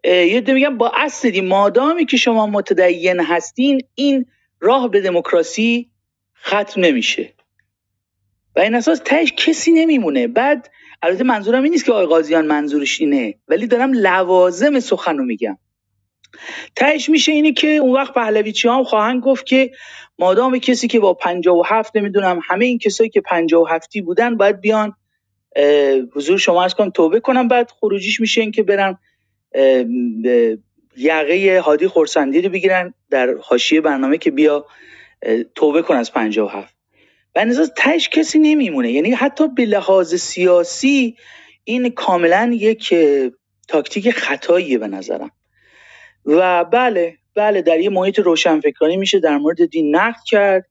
یه 0.05 0.43
میگم 0.47 0.79
با 0.79 0.93
اصل 0.95 1.31
دین. 1.31 1.47
مادامی 1.49 2.07
که 2.07 2.17
شما 2.17 2.47
متدین 2.47 3.21
هستین 3.21 3.81
این 3.95 4.27
راه 4.61 4.91
به 4.91 5.01
دموکراسی 5.01 5.91
ختم 6.45 6.81
نمیشه. 6.81 7.33
و 8.57 8.61
این 8.61 8.75
اساس 8.75 9.01
تهش 9.05 9.33
کسی 9.37 9.73
نمیمونه. 9.73 10.27
بعد 10.27 10.71
البته 11.07 11.25
منظورم 11.25 11.63
این 11.63 11.73
نیست 11.73 11.85
که 11.85 11.93
آقای 11.93 12.07
قاضیان 12.07 12.47
منظورش 12.47 13.01
اینه 13.01 13.35
ولی 13.49 13.67
دارم 13.67 13.93
لوازم 13.93 14.81
سخن 14.81 15.19
رو 15.19 15.25
میگم. 15.25 15.59
تهش 16.77 17.09
میشه 17.09 17.33
اینه 17.33 17.53
که 17.53 17.69
اون 17.69 17.93
وقت 17.93 18.15
پهلویچی 18.15 18.69
هم 18.69 18.85
خواهند 18.85 19.23
گفت 19.23 19.47
که 19.47 19.71
مادام 20.19 20.59
کسی 20.59 20.89
که 20.89 21.01
با 21.01 21.15
57 21.15 21.97
نمی‌دونم 21.97 22.41
همه 22.45 22.65
این 22.65 22.79
کسایی 22.79 23.11
که 23.11 23.21
57 23.21 23.99
بودن 23.99 24.37
باید 24.37 24.61
بیان 24.61 24.93
حضور 26.15 26.39
شما 26.39 26.65
از 26.65 26.75
کنم 26.75 26.91
توبه 26.91 27.21
کنم. 27.21 27.49
بعد 27.49 27.71
خروجیش 27.71 28.21
میشه 28.21 28.41
این 28.41 28.51
که 28.51 28.63
برن 28.63 28.99
یقه 30.97 31.61
هادی 31.65 31.87
خورسندی 31.87 32.43
رو 32.43 32.49
بگیرن 32.49 32.95
در 33.11 33.35
حاشیه 33.43 33.81
برنامه 33.81 34.19
که 34.19 34.31
بیا 34.31 34.67
توبه 35.55 35.83
کن 35.83 35.97
از 35.97 36.13
57 36.13 36.76
و 37.37 37.45
نظر 37.45 37.67
تش 37.77 38.09
کسی 38.09 38.39
نمیمونه. 38.39 38.93
یعنی 38.93 39.11
حتی 39.11 39.49
به 39.49 39.65
لحاظ 39.65 40.15
سیاسی 40.15 41.17
این 41.65 41.91
کاملا 41.91 42.51
یک 42.55 42.95
تاکتیک 43.69 44.11
خطاییه 44.11 44.79
به 44.79 44.89
نظرم. 44.89 45.31
و 46.27 46.65
بله 46.65 47.19
بله 47.35 47.63
در 47.63 47.81
یه 47.81 47.91
محیط 47.91 48.19
روشنفکرانی 48.19 48.97
میشه 48.97 49.19
در 49.19 49.39
مورد 49.39 49.67
دین 49.67 49.97
نقد 49.97 50.21
کرد. 50.27 50.67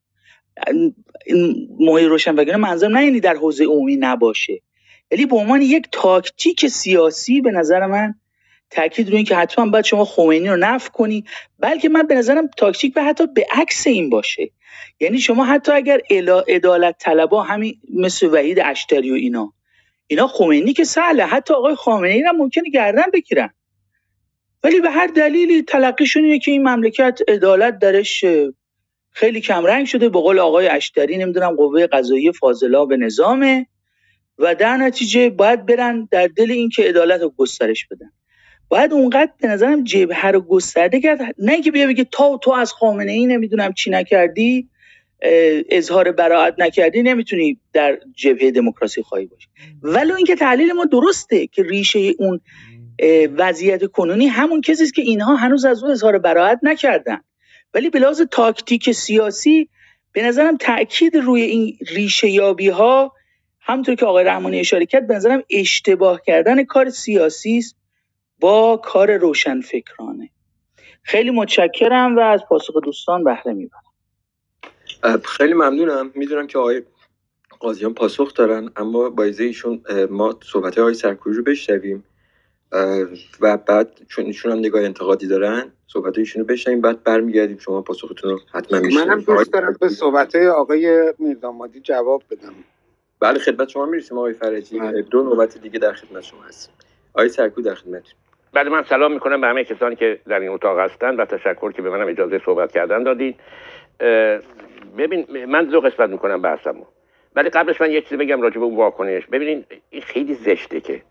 محیط 1.80 2.08
روشنفکرانی 2.08 2.62
منظرم 2.62 2.98
نه 2.98 3.06
یعنی 3.06 3.20
در 3.20 3.36
حوزه 3.36 3.66
عمومی 3.66 3.96
نباشه. 3.96 4.62
ولی 5.12 5.26
به 5.26 5.36
عنوان 5.36 5.62
یک 5.62 5.88
تاکتیک 5.92 6.68
سیاسی 6.68 7.42
به 7.42 7.52
نظر 7.52 7.86
من 7.86 8.16
تاکید 8.70 9.14
این 9.14 9.26
که 9.26 9.36
حتما 9.36 9.66
باید 9.66 9.86
شما 9.86 10.06
خمینی 10.06 10.48
رو 10.48 10.58
نفع 10.58 10.90
کنی 10.90 11.24
بلکه 11.60 11.90
من 11.90 12.08
به 12.08 12.16
نظرم 12.16 12.48
تاکتیک 12.58 12.94
به 12.94 13.04
حتی 13.04 13.28
به 13.28 13.46
عکس 13.52 13.88
این 13.88 14.10
باشه. 14.10 14.50
یعنی 15.00 15.20
شما 15.20 15.46
حتی 15.46 15.72
اگر 15.72 16.02
عدالت 16.48 16.96
طلبا 17.00 17.44
همین 17.44 17.82
مثل 17.94 18.28
وحید 18.28 18.60
اشتری 18.60 19.12
و 19.12 19.14
اینا. 19.14 19.54
اینا 20.08 20.28
خمینی 20.28 20.74
که 20.74 20.84
سهله. 20.84 21.26
حتی 21.26 21.54
آقای 21.54 21.76
خامنه 21.76 22.10
ای 22.10 22.24
را 22.24 22.32
ممکنه 22.32 22.70
گردن 22.70 23.12
بگیرن. 23.14 23.50
ولی 24.64 24.80
به 24.80 24.90
هر 24.90 25.08
دلیلی 25.08 25.62
تلقیشون 25.62 26.24
اینه 26.24 26.40
که 26.40 26.52
این 26.52 26.70
مملکت 26.70 27.20
عدالت 27.28 27.80
درش 27.80 28.26
خیلی 29.12 29.42
کمرنگ 29.42 29.86
شده. 29.86 30.10
به 30.10 30.20
قول 30.20 30.40
آقای 30.40 30.68
اشتری 30.68 31.18
نمی‌دونم 31.18 31.56
قوه 31.56 31.88
قضایی 31.88 32.32
فاضلا 32.32 32.86
به 32.86 32.98
نظامه. 32.98 33.68
و 34.38 34.56
در 34.56 34.78
نتیجه 34.78 35.30
باید 35.30 35.66
برن 35.66 36.08
در 36.12 36.28
دل 36.28 36.52
این 36.52 36.70
که 36.70 36.84
عدالت 36.84 37.22
رو 37.22 37.34
گسترش 37.38 37.88
بدن. 37.88 38.12
باید 38.76 38.94
اونقدر 38.94 39.32
به 39.42 39.48
نظرم 39.48 39.84
جبهه 39.84 40.28
رو 40.28 40.42
گسترده 40.42 41.02
کرد. 41.02 41.20
نه 41.38 41.52
اینکه 41.52 41.72
بیا 41.72 41.88
بگه 41.88 42.08
تا 42.12 42.38
تو 42.38 42.52
از 42.52 42.74
خامنه 42.74 43.12
ای 43.12 43.26
نمی‌دونم 43.26 43.74
چی 43.74 43.90
نکردی 43.90 44.70
اظهار 45.70 46.12
براعت 46.12 46.56
نکردی 46.58 47.04
نمی‌تونی 47.04 47.60
در 47.74 48.00
جبهه 48.16 48.52
دموکراسی 48.52 49.02
خواهی 49.02 49.26
باشی. 49.26 49.48
ولی 49.82 50.12
اینکه 50.12 50.36
تحلیل 50.36 50.74
ما 50.74 50.86
درسته 50.86 51.48
که 51.48 51.64
ریشه 51.64 52.14
اون 52.20 52.40
وضعیت 53.38 53.86
کنونی 53.86 54.28
همون 54.28 54.62
کسی 54.62 54.84
است 54.84 54.94
که 54.94 55.02
اینها 55.02 55.36
هنوز 55.36 55.66
از 55.66 55.84
او 55.84 55.90
اظهار 55.90 56.18
براعت 56.18 56.60
نکردن. 56.64 57.20
ولی 57.74 57.90
به 57.90 58.00
لحاظ 58.00 58.22
تاکتیک 58.32 58.92
سیاسی 58.92 59.70
به 60.12 60.22
نظرم 60.22 60.58
تاکید 60.58 61.16
روی 61.16 61.42
این 61.42 61.78
ریشه 61.90 62.30
یابی 62.30 62.68
ها 62.70 63.14
همونطور 63.60 63.96
که 63.96 64.06
آقای 64.06 64.24
رحمانی 64.24 64.60
اشاره 64.60 64.86
کرد 64.86 65.08
به 65.08 65.16
نظرم 65.16 65.44
اشتباه 65.50 66.22
کردن 66.26 66.64
کار 66.64 66.90
سیاسی 66.90 67.58
است. 67.58 67.76
با 68.40 68.78
کار 68.78 69.18
روشنفکرانه. 69.18 70.30
خیلی 71.03 71.32
متشکرم 71.32 72.18
و 72.18 72.20
از 72.20 72.41
پاسخ 72.49 72.74
دوستان 72.84 73.24
بهره 73.24 73.53
می‌برم. 73.53 73.82
خیلی 75.24 75.53
ممنونم. 75.53 76.12
می‌دونم 76.16 76.48
که 76.48 76.57
آقای 76.57 76.84
قاضیان 77.60 77.94
پاسخ 77.94 78.34
دارن 78.34 78.72
اما 78.76 79.10
با 79.10 79.24
ایشون 79.24 79.82
ما 80.10 80.40
صحبت 80.44 80.78
های 80.78 80.94
سرکوی 80.94 81.34
رو 81.34 81.44
بشنویم. 81.44 82.03
و 83.41 83.57
بعد 83.57 84.02
چون 84.07 84.26
ایشون 84.26 84.52
هم 84.52 84.60
نگاه 84.60 84.84
انتقادی 84.84 85.28
دارن 85.28 85.72
صحبت 85.88 86.18
ایشون 86.18 86.40
رو 86.41 86.48
بشنویم 86.48 86.82
بعد 86.82 87.03
برمیگردیم. 87.03 87.57
شما 87.57 87.82
پاسختون 87.82 88.32
رو 88.32 88.40
حتما 88.53 88.80
میشنویم 88.80 89.07
منم 89.07 89.22
دوست 89.22 89.53
دارم 89.53 89.76
به 89.82 89.90
صحبت 89.90 90.36
های 90.36 90.48
آقای 90.48 91.14
میردامادی 91.20 91.80
جواب 91.80 92.24
بدم. 92.32 92.53
بله 93.20 93.40
خدمت 93.40 93.70
شما 93.70 93.86
می‌رسیم 93.86 94.18
آقای 94.18 94.34
فرجی. 94.34 94.80
بله. 94.80 95.02
دو 95.02 95.24
نوبت 95.24 95.57
دیگه 95.57 95.80
در 95.80 95.94
خدمت 95.94 96.24
شما 96.24 96.44
هستیم. 96.44 96.74
آقای 97.14 97.30
سرکو 97.30 97.62
در 97.62 97.76
خدمت 97.76 98.03
بعد 98.56 98.68
من 98.68 98.84
سلام 98.84 99.11
می‌کنم 99.11 99.41
به 99.41 99.48
همه 99.48 99.64
کسانی 99.64 99.95
که 99.95 100.19
در 100.27 100.40
این 100.40 100.49
اتاق 100.49 100.80
هستن 100.80 101.15
و 101.15 101.26
تشکر 101.26 101.72
که 101.72 101.82
به 101.82 101.90
منم 101.90 102.07
اجازه 102.07 102.41
صحبت 102.45 102.72
کردن 102.72 103.03
دادید 103.03 103.40
ببین 104.98 105.45
من 105.45 105.65
دو 105.65 105.82
قسمت 105.82 106.10
می‌کنم 106.10 106.41
بحثمو. 106.41 106.86
ولی 107.36 107.49
قبلش 107.49 107.82
من 107.82 107.91
یک 107.91 108.03
چیزی 108.03 108.18
بگم 108.18 108.41
راجع 108.41 108.60
به 108.60 108.65
اون 108.65 108.76
واکنش. 108.76 109.26
ببینین 109.26 109.65
این 109.90 110.02
خیلی 110.02 110.34
زشته 110.34 110.82
که 110.82 111.02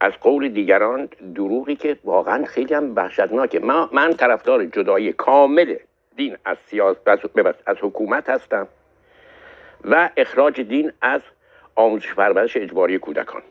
از 0.00 0.12
قول 0.20 0.48
دیگران 0.48 1.08
دروغی 1.34 1.76
که 1.76 1.96
واقعا 2.04 2.44
خیلی 2.44 2.74
هم 2.74 2.92
وحشتناکه. 2.96 3.60
من, 3.60 3.88
من 3.92 4.12
طرفدار 4.12 4.64
جدایی 4.64 5.12
کامل 5.12 5.74
دین 6.16 6.36
از 6.44 6.56
سیاست 6.66 7.08
از 7.66 7.76
حکومت 7.80 8.30
هستم 8.30 8.68
و 9.84 10.10
اخراج 10.16 10.60
دین 10.60 10.92
از 11.00 11.20
آموزش 11.74 12.14
پرورش 12.14 12.56
اجباری 12.56 12.98
کودکان. 12.98 13.42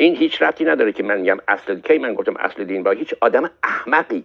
این 0.00 0.16
هیچ 0.16 0.42
ربطی 0.42 0.64
نداره 0.64 0.92
که 0.92 1.02
من 1.02 1.20
میگم 1.20 1.38
اصل 1.48 1.80
کی 1.80 1.98
من 1.98 2.14
گفتم 2.14 2.36
اصل 2.36 2.64
دین. 2.64 2.82
با 2.82 2.90
هیچ 2.90 3.14
آدم 3.20 3.50
احمقی 3.62 4.24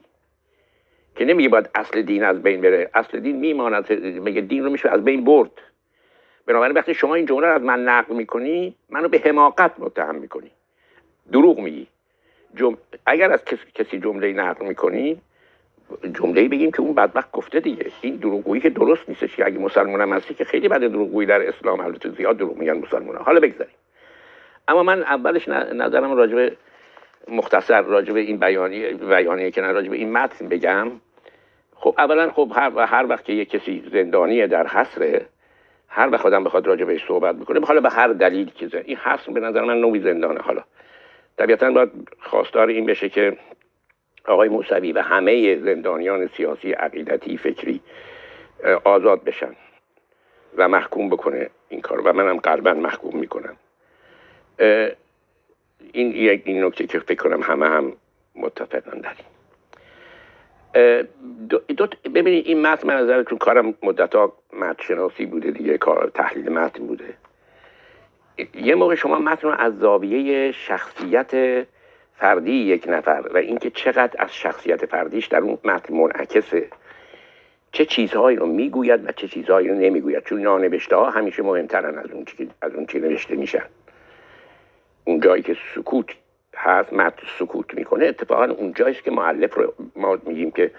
که 1.16 1.26
نمیگه 1.26 1.50
باید 1.50 1.70
اصل 1.76 2.02
دین 2.02 2.24
از 2.24 2.44
بین 2.44 2.62
بره. 2.62 2.90
اصل 2.94 3.20
دین 3.20 3.36
میماند 3.36 3.92
میگه 3.94 4.42
دین 4.42 4.64
رو 4.64 4.70
میشه 4.70 4.90
از 4.90 5.04
بین 5.04 5.24
برد. 5.24 5.52
بنابراین 6.46 6.76
وقتی 6.76 6.94
شما 6.94 7.16
این 7.16 7.26
جمله 7.26 7.48
رو 7.48 7.54
از 7.54 7.62
من 7.62 7.84
نقل 7.84 8.16
می‌کنی 8.16 8.76
منو 8.90 9.08
به 9.08 9.22
حماقت 9.26 9.72
متهم 9.80 10.16
می‌کنی. 10.16 10.52
دروغ 11.32 11.60
میگی. 11.60 11.88
جم... 12.56 12.78
اگر 13.06 13.32
از 13.32 13.46
کسی 13.76 14.00
جمله 14.00 14.34
نقل 14.34 14.66
می‌کنی 14.66 15.22
جمله 16.14 16.48
بگیم 16.48 16.72
که 16.72 16.82
اون 16.82 16.94
بدبخت 16.96 17.32
گفته 17.32 17.60
دیگه. 17.60 17.86
این 18.02 18.16
دروغگویی 18.16 18.62
که 18.62 18.70
درست 18.70 19.10
نیستش 19.10 19.36
که 19.36 19.46
اگه 19.46 19.60
مسلمان 19.60 20.02
هم 20.02 20.14
هستی 20.14 20.34
که 20.34 20.46
خیلی 20.46 20.68
بده 20.68 20.88
دروغگویی 20.88 21.28
در 21.28 21.48
اسلام 21.48 21.80
البته 21.80 22.10
زیاد 22.10 22.38
دروغ 22.38 22.58
میگن 22.58 22.78
مسلمان 22.78 23.16
حالا 23.16 23.40
بگذاریم. 23.40 23.76
اما 24.68 24.84
من 24.84 25.04
اولش 25.04 25.48
نظرم 25.48 26.14
راجع 26.14 26.50
مختصر 27.28 27.82
راجع 27.82 28.14
به 28.14 28.20
این 28.20 28.38
بیانیه 28.38 28.94
بیانیه 28.94 29.52
که 29.52 29.62
به 29.62 29.96
این 29.96 30.12
متن 30.12 30.48
بگم. 30.48 30.92
خب 31.76 31.96
اولا 31.98 32.32
خب 32.32 32.52
هر, 32.56 32.86
هر 32.86 33.06
وقت 33.10 33.26
که 33.26 33.34
یک 33.34 33.50
کسی 33.50 33.84
زندانیه 33.92 34.48
در 34.48 34.68
حسره 34.68 35.26
هر 35.88 36.10
وقت 36.10 36.26
آدم 36.26 36.44
بخواد 36.44 36.68
راجع 36.68 36.86
بهش 36.86 37.06
صحبت 37.08 37.36
بکنه 37.36 37.66
حالا 37.66 37.82
به 37.82 37.90
هر 37.90 38.08
دلیل 38.08 38.50
که 38.50 38.68
زن. 38.68 38.82
این 38.86 38.98
حسر 38.98 39.32
به 39.32 39.40
نظر 39.40 39.62
من 39.62 39.82
نوعی 39.82 40.00
زندانه. 40.00 40.40
حالا 40.40 40.64
طبیعتا 41.38 41.72
باید 41.72 41.90
خواستار 42.20 42.68
این 42.68 42.86
بشه 42.86 43.10
که 43.10 43.38
آقای 44.26 44.50
موسوی 44.50 44.92
و 44.92 45.02
همه 45.02 45.60
زندانیان 45.60 46.28
سیاسی 46.28 46.72
عقیدتی 46.72 47.38
فکری 47.38 47.82
آزاد 48.84 49.24
بشن 49.24 49.56
و 50.58 50.68
محکوم 50.68 51.10
بکنه 51.10 51.50
این 51.70 51.82
کار 51.82 52.02
و 52.02 52.14
منم 52.14 52.38
قلبا 52.38 52.74
محکوم 52.74 53.20
می‌کنم. 53.20 53.58
این 55.94 56.12
یک 56.12 56.42
این 56.46 56.64
نکته 56.64 56.88
که 56.88 57.00
فکر 57.00 57.24
کنم 57.24 57.42
همه 57.42 57.66
هم 57.66 57.94
متفقن 58.36 59.02
در 59.02 59.14
دو 61.78 61.88
ببینید 62.16 62.48
این 62.48 62.62
متن 62.62 62.88
من 62.88 62.96
نظرتون 62.96 63.38
کارم 63.38 63.74
مدت 63.84 64.16
ها 64.16 64.34
متن 64.54 64.84
شناسی 64.84 65.26
بوده 65.26 65.52
دیگه 65.52 65.78
کار 65.78 66.12
تحلیل 66.14 66.50
متن 66.50 66.88
بوده. 66.88 67.14
یه 68.54 68.76
موقع 68.76 68.96
شما 68.96 69.20
متن 69.20 69.48
رو 69.48 69.54
از 69.54 69.78
زاویه 69.78 70.52
شخصیت 70.52 71.32
فردی 72.16 72.52
یک 72.52 72.86
نفر 72.88 73.30
و 73.34 73.38
اینکه 73.38 73.70
چقدر 73.70 74.24
از 74.24 74.36
شخصیت 74.36 74.86
فردیش 74.86 75.28
در 75.28 75.40
اون 75.40 75.58
متن 75.64 75.94
منعکسه 75.94 76.68
چه 77.72 77.86
چیزهایی 77.86 78.38
رو 78.38 78.46
می‌گوید 78.46 79.10
و 79.10 79.12
چه 79.12 79.28
چیزهایی 79.28 79.68
رو 79.68 79.76
نمی‌گوید؟ 79.76 80.24
چون 80.24 80.42
نانوشته 80.42 80.96
ها 80.96 81.10
همیشه 81.10 81.44
مهمترن 81.44 81.98
از 81.98 82.12
اون 82.12 82.26
چی 82.26 82.50
از 82.62 82.74
اون 82.74 82.86
چی 82.86 83.00
نوشته 83.00 83.36
میشن. 83.36 83.66
اون 85.06 85.20
جایی 85.20 85.44
که 85.44 85.58
سکوت 85.76 86.06
هست 86.56 86.94
متن 86.94 87.28
سکوت 87.40 87.74
می‌کنه 87.74 88.06
اتفاقا 88.06 88.46
اون 88.46 88.74
که 88.74 89.12
معلف 89.12 89.56
رو 89.56 89.74
ما 89.96 90.18
میگیم 90.26 90.52
که 90.52 90.72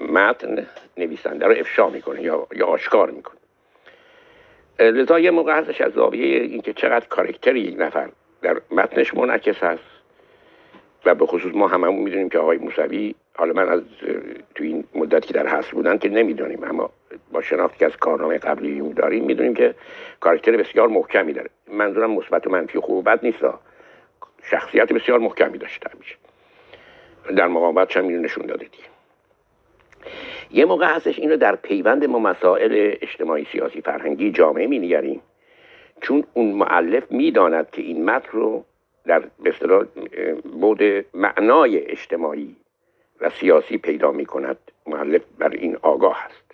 متن 0.00 0.66
نویسنده 0.96 1.46
رو 1.46 1.54
افشا 1.58 1.90
می‌کنه 1.90 2.22
یا, 2.22 2.46
یا 2.56 2.66
آشکار 2.66 3.10
می‌کنه. 3.10 3.36
لذا 4.78 5.18
یه 5.18 5.30
موقع 5.30 5.58
هستش 5.58 5.80
از 5.80 5.92
زاویه 5.92 6.42
اینکه 6.42 6.72
چقدر 6.72 7.06
کارکتر 7.06 7.56
یک 7.56 7.74
نفر 7.78 8.08
در 8.42 8.60
متنش 8.70 9.14
منعکس 9.14 9.62
هست 9.62 9.82
و 11.04 11.14
به 11.14 11.26
خصوص 11.26 11.54
ما 11.54 11.68
هممون 11.68 12.02
می‌دونیم 12.02 12.28
که 12.28 12.38
آقای 12.38 12.58
موسوی 12.58 13.14
حالا 13.34 13.52
من 13.52 13.68
از 13.68 13.82
تو 14.54 14.64
این 14.64 14.84
مدتی 14.94 15.28
که 15.28 15.34
در 15.34 15.46
حصر 15.46 15.70
بودن 15.70 15.98
که 15.98 16.08
نمی‌دونیم 16.08 16.64
اما 16.64 16.90
با 17.32 17.42
شناختی 17.42 17.78
که 17.78 17.86
از 17.86 17.96
کارنامه 17.96 18.38
قبلی 18.38 18.92
داریم 18.94 19.24
می‌دونیم 19.24 19.54
که 19.54 19.74
کارکتر 20.20 20.56
بسیار 20.56 20.88
محکمی 20.88 21.32
داره. 21.32 21.50
منظورم 21.76 22.10
مثبت 22.10 22.46
و 22.46 22.50
منفی 22.50 22.80
خوب 22.80 22.96
و 22.96 23.02
بد 23.02 23.20
نیست. 23.22 23.38
شخصیت 24.42 24.92
بسیار 24.92 25.18
محکمی 25.18 25.58
داشته 25.58 25.90
میشه. 25.98 26.16
در 27.36 27.46
مقاومت 27.46 27.96
هم 27.96 28.08
اینو 28.08 28.22
نشون 28.22 28.46
داده 28.46 28.64
دیگه. 28.64 28.84
یه 30.50 30.64
موقع 30.64 30.86
هستش 30.86 31.18
اینو 31.18 31.36
در 31.36 31.56
پیوند 31.56 32.04
ما 32.04 32.18
مسائل 32.18 32.94
اجتماعی 33.02 33.46
سیاسی 33.52 33.80
فرهنگی 33.80 34.30
جامعه 34.30 34.66
مینگریم. 34.66 35.20
چون 36.00 36.24
اون 36.34 36.52
معلف 36.52 37.12
می‌داند 37.12 37.70
که 37.70 37.82
این 37.82 38.04
متن 38.04 38.28
رو 38.32 38.64
در 39.04 39.22
به 39.42 39.52
بود 40.42 40.82
معنای 41.14 41.90
اجتماعی 41.90 42.56
و 43.20 43.30
سیاسی 43.30 43.78
پیدا 43.78 44.12
می 44.12 44.26
کند 44.26 44.58
معلف 44.86 45.22
بر 45.38 45.48
این 45.48 45.76
آگاه 45.82 46.24
است. 46.24 46.45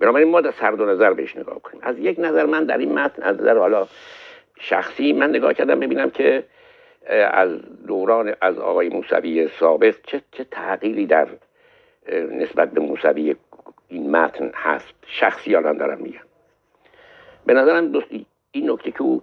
بنابراین 0.00 0.28
ما 0.28 0.40
در 0.40 0.50
سر 0.50 0.70
دو 0.70 0.86
نظر 0.86 1.12
بهش 1.12 1.36
نگاه 1.36 1.62
کنیم. 1.62 1.80
از 1.82 1.98
یک 1.98 2.16
نظر 2.18 2.46
من 2.46 2.64
در 2.64 2.78
این 2.78 2.92
متن 2.92 3.22
از 3.22 3.40
نظر 3.40 3.58
حالا 3.58 3.86
شخصی 4.60 5.12
من 5.12 5.30
نگاه 5.30 5.54
کردم 5.54 5.80
ببینم 5.80 6.10
که 6.10 6.44
از 7.30 7.58
دوران 7.86 8.34
از 8.40 8.58
آقای 8.58 8.88
موسوی 8.88 9.48
سابق 9.48 9.94
چه, 10.06 10.20
چه 10.32 10.44
تغییری 10.50 11.06
در 11.06 11.28
نسبت 12.12 12.70
به 12.70 12.80
موسوی 12.80 13.36
این 13.88 14.10
متن 14.10 14.50
هست. 14.54 14.94
شخصی 15.06 15.56
الان 15.56 15.76
دارم 15.76 15.98
میگم. 15.98 16.20
به 17.46 17.54
نظرم 17.54 17.92
این 18.52 18.70
نکته 18.70 18.90
که 18.90 19.02
او 19.02 19.22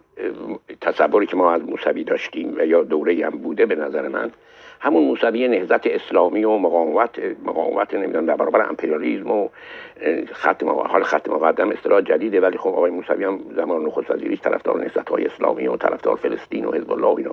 تصوری 0.82 1.26
که 1.26 1.36
ما 1.36 1.54
از 1.54 1.62
موسوی 1.62 2.04
داشتیم 2.04 2.56
و 2.58 2.66
یا 2.66 2.84
دوره 2.84 3.26
هم 3.26 3.38
بوده 3.38 3.66
به 3.66 3.76
نظر 3.76 4.08
من 4.08 4.32
همون 4.80 5.04
موسوی 5.04 5.48
نهزت 5.48 5.88
اسلامی 5.88 6.44
و 6.44 6.58
مقاومت 6.58 7.20
مقاومت 7.46 7.94
نمی‌دونم 7.94 8.26
در 8.26 8.36
برابر 8.36 8.70
امپریالیسم 8.70 9.32
و 9.32 9.50
خط 10.32 10.64
حال 10.64 11.04
خط 11.04 11.30
مقدم 11.30 11.70
اصطلاح 11.70 12.02
جدیده 12.02 12.42
ولی 12.42 12.58
خب 12.58 12.70
آقای 12.70 12.92
موسوی 12.92 13.24
هم 13.24 13.40
زمان 13.56 13.86
نخست 13.86 14.12
وزیری 14.12 14.38
طرفدار 14.38 14.80
نهزت 14.80 15.10
های 15.10 15.26
اسلامی 15.26 15.68
و 15.68 15.78
طرفدار 15.78 16.16
فلسطین 16.16 16.66
و 16.66 16.72
حزب 16.72 16.92
الله 16.92 17.18
اینا 17.18 17.32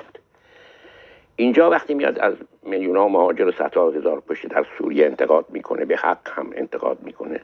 اینجا 1.37 1.71
وقتی 1.71 1.95
میاد 1.95 2.19
از 2.19 2.35
میلیون 2.63 2.97
ها 2.97 3.09
مهاجر 3.09 3.47
و 3.47 3.53
صدها 3.53 3.91
هزار 3.91 4.21
پشت 4.21 4.47
در 4.47 4.67
سوریه 4.79 5.07
انتقاد 5.07 5.47
می‌کنه 5.49 5.85
به 5.85 5.97
حق 5.97 6.29
هم 6.29 6.51
انتقاد 6.55 6.99
می‌کنه. 7.03 7.41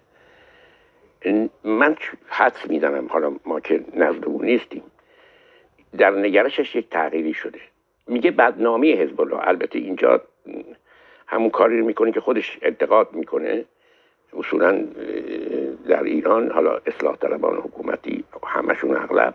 من 1.64 1.96
حدس 2.28 2.70
می‌زنم 2.70 3.06
حالا 3.06 3.32
ما 3.46 3.60
که 3.60 3.84
نزد 3.94 4.24
او 4.24 4.42
نیستیم. 4.42 4.82
در 5.98 6.10
نگرشش 6.10 6.76
یک 6.76 6.90
تغییری 6.90 7.34
شده. 7.34 7.60
میگه 8.10 8.30
بدنامی 8.30 8.92
حزب 8.92 9.20
الله 9.20 9.48
البته 9.48 9.78
اینجا 9.78 10.22
همون 11.26 11.50
کاری 11.50 11.78
رو 11.80 11.86
می‌کنه 11.86 12.12
که 12.12 12.20
خودش 12.20 12.58
انتقاد 12.62 13.12
می‌کنه. 13.12 13.64
اصولا 14.38 14.84
در 15.88 16.02
ایران 16.02 16.50
حالا 16.50 16.80
اصلاح 16.86 17.16
طلبان 17.16 17.56
حکومتی 17.56 18.24
همشون 18.46 18.96
اغلب 18.96 19.34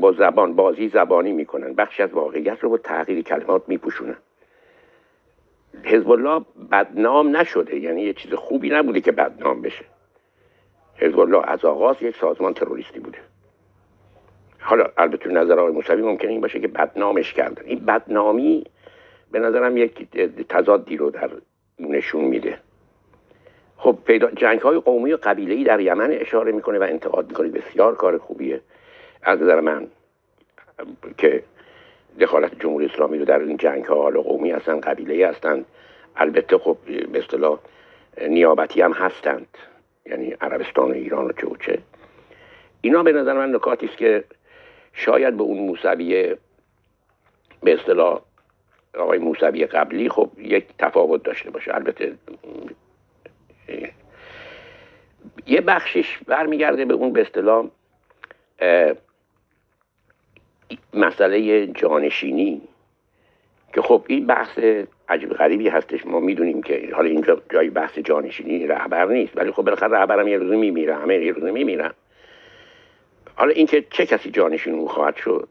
با 0.00 0.12
زبان 0.12 0.54
بازی 0.54 0.88
زبانی 0.88 1.32
می‌کنن. 1.32 1.74
بخشی 1.74 2.02
از 2.02 2.12
واقعیت 2.12 2.58
رو 2.60 2.70
با 2.70 2.78
تغییر 2.78 3.22
کلمات 3.22 3.62
میپوشونن. 3.68 4.16
حزب 5.82 6.10
الله 6.10 6.44
بدنام 6.72 7.36
نشده. 7.36 7.76
یعنی 7.76 8.02
یه 8.02 8.12
چیز 8.12 8.34
خوبی 8.34 8.70
نبوده 8.70 9.00
که 9.00 9.12
بدنام 9.12 9.62
بشه. 9.62 9.84
حزب 10.96 11.18
الله 11.18 11.42
از 11.50 11.64
آغاز 11.64 12.02
یک 12.02 12.16
سازمان 12.16 12.54
تروریستی 12.54 13.00
بوده. 13.00 13.18
حالا 14.66 14.86
البته 14.96 15.30
نظر 15.30 15.60
آقای 15.60 15.72
موسوی 15.72 16.02
ممکنه 16.02 16.30
این 16.30 16.40
باشه 16.40 16.60
که 16.60 16.68
بدنامش 16.68 17.32
کردن 17.32 17.62
این 17.66 17.78
بدنامی 17.78 18.64
به 19.32 19.38
نظرم 19.38 19.76
یک 19.76 20.08
تضادی 20.48 20.96
رو 20.96 21.10
در 21.10 21.30
نشون 21.78 22.24
میده. 22.24 22.58
خب 23.76 23.98
پیدا 24.04 24.30
جنگ 24.30 24.60
های 24.60 24.78
قومی 24.78 25.12
و 25.12 25.18
قبیله 25.22 25.64
در 25.64 25.80
یمن 25.80 26.10
اشاره 26.10 26.52
می‌کنه 26.52 26.78
و 26.78 26.82
انتقاد 26.82 27.28
می‌کنه. 27.28 27.48
بسیار 27.48 27.94
کار 27.94 28.18
خوبیه. 28.18 28.60
از 29.22 29.42
نظر 29.42 29.60
من 29.60 29.86
که 31.18 31.42
دخالت 32.20 32.60
جمهوری 32.60 32.86
اسلامی 32.86 33.18
رو 33.18 33.24
در 33.24 33.38
این 33.38 33.56
جنگ 33.56 33.84
ها 33.84 34.02
حالا 34.02 34.22
قومی 34.22 34.50
هستن 34.50 34.80
قبیله 34.80 35.28
هستند 35.28 35.64
البته 36.16 36.58
خب 36.58 36.76
به 37.12 37.18
اصطلاح 37.18 37.58
نیابتی 38.28 38.80
هم 38.80 38.92
هستند. 38.92 39.46
یعنی 40.06 40.30
عربستان 40.40 40.90
و 40.90 40.94
ایران 40.94 41.26
و 41.26 41.32
چه 41.32 41.46
و 41.46 41.56
چه. 41.56 41.78
اینا 42.80 43.02
به 43.02 43.12
نظر 43.12 43.32
من 43.32 43.54
نکاتی 43.54 43.86
است 43.86 43.96
که 43.96 44.24
شاید 44.96 45.36
به 45.36 45.42
اون 45.42 45.58
موسوی 45.58 46.36
به 47.62 47.74
اصطلاح 47.74 48.20
آقای 48.98 49.18
موسوی 49.18 49.66
قبلی 49.66 50.08
خب 50.08 50.30
یک 50.38 50.66
تفاوت 50.78 51.22
داشته 51.22 51.50
باشه 51.50 51.74
البته 51.74 52.14
یه 55.46 55.60
بخشش 55.60 56.18
برمیگرده 56.26 56.84
به 56.84 56.94
اون 56.94 57.12
به 57.12 57.20
اصطلاح 57.20 57.66
مسئله 60.94 61.66
جانشینی 61.66 62.62
که 63.74 63.82
خب 63.82 64.04
این 64.06 64.26
بحث 64.26 64.58
عجیب 65.08 65.32
غریبی 65.32 65.68
هستش. 65.68 66.06
ما 66.06 66.20
می‌دونیم 66.20 66.62
که 66.62 66.88
حالا 66.92 67.08
اینجا 67.08 67.42
جای 67.52 67.70
بحث 67.70 67.98
جانشینی 67.98 68.66
رهبر 68.66 69.06
نیست 69.06 69.36
ولی 69.36 69.50
خب 69.50 69.62
بالاخره 69.62 69.98
رهبرم 69.98 70.28
یه 70.28 70.38
روزی 70.38 70.56
میمیره 70.56 70.96
همه 70.96 71.14
یه 71.14 71.32
روزی 71.32 71.50
میمیرن. 71.50 71.92
حالا 73.36 73.50
اینکه 73.50 73.84
چه 73.90 74.06
کسی 74.06 74.30
جانشین 74.30 74.74
او 74.74 74.88
خواهد 74.88 75.16
شد؟ 75.16 75.48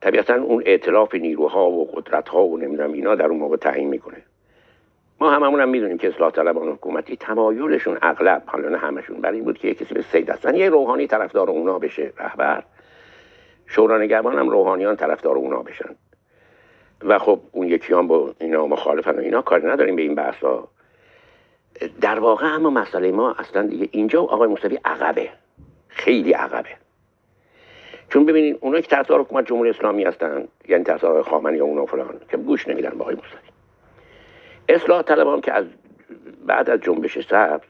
طبیعتا 0.00 0.34
اون 0.34 0.62
اعتلاف 0.66 1.14
نیروها 1.14 1.70
و 1.70 1.90
قدرتها 1.92 2.44
و 2.44 2.58
نمی‌دونم 2.58 2.92
اینا 2.92 3.14
در 3.14 3.26
اون 3.26 3.38
موقع 3.38 3.56
تعیین 3.56 3.88
می‌کنه. 3.88 4.22
ما 5.20 5.30
هممون 5.30 5.60
هم 5.60 5.68
می‌دونیم 5.68 5.98
که 5.98 6.08
اصلاح 6.08 6.30
طلبان 6.30 6.68
حکومتی 6.68 7.16
تمایلشون 7.16 7.98
اغلب 8.02 8.42
حالا 8.46 8.68
نه 8.68 8.78
همشون 8.78 9.20
برای 9.20 9.36
این 9.36 9.44
بود 9.44 9.58
که 9.58 9.74
کسی 9.74 9.94
به 9.94 10.02
سید 10.02 10.30
هستن. 10.30 10.54
یه 10.54 10.68
روحانی 10.68 11.06
طرفدار 11.06 11.50
اونا 11.50 11.78
بشه 11.78 12.12
رهبر. 12.18 12.62
شورا 13.66 13.98
نگهبان 13.98 14.38
هم 14.38 14.48
روحانیان 14.48 14.96
طرفدار 14.96 15.36
اونا 15.36 15.62
بشن. 15.62 15.94
و 17.04 17.18
خب 17.18 17.40
اون 17.52 17.66
یکی 17.66 17.94
با 17.94 18.34
اینا 18.38 18.66
مخالفن 18.66 19.16
و 19.16 19.20
اینا 19.20 19.42
کاری 19.42 19.66
نداریم 19.66 19.96
به 19.96 20.02
این 20.02 20.14
بحثا. 20.14 20.68
در 22.00 22.18
واقع 22.18 22.46
اما 22.46 22.70
مسئله 22.70 23.12
ما 23.12 23.32
اصلا 23.32 23.66
دیگه 23.66 23.88
اینجا 23.92 24.22
آقای 24.22 24.48
موسوی 24.48 24.78
عقبه. 24.84 25.28
خیلی 25.88 26.32
عقبه. 26.32 26.68
چون 28.12 28.24
ببینید 28.24 28.58
اونایی 28.60 28.82
که 28.82 28.88
طرفدار 28.88 29.20
حکومت 29.20 29.46
جمهوری 29.46 29.70
اسلامی 29.70 30.04
هستن 30.04 30.48
یعنی 30.68 30.84
طرفدار 30.84 31.22
خامنه‌ای 31.22 31.58
یا 31.58 31.64
اونا 31.64 31.86
فلان 31.86 32.20
که 32.30 32.36
گوش 32.36 32.68
نمیدن 32.68 32.90
با 32.90 33.00
آقای 33.00 33.14
موسوی. 33.14 33.38
اصلاح 34.68 35.02
طلبان 35.02 35.40
که 35.40 35.52
از 35.52 35.64
بعد 36.46 36.70
از 36.70 36.80
جنبش 36.80 37.26
سبز 37.26 37.66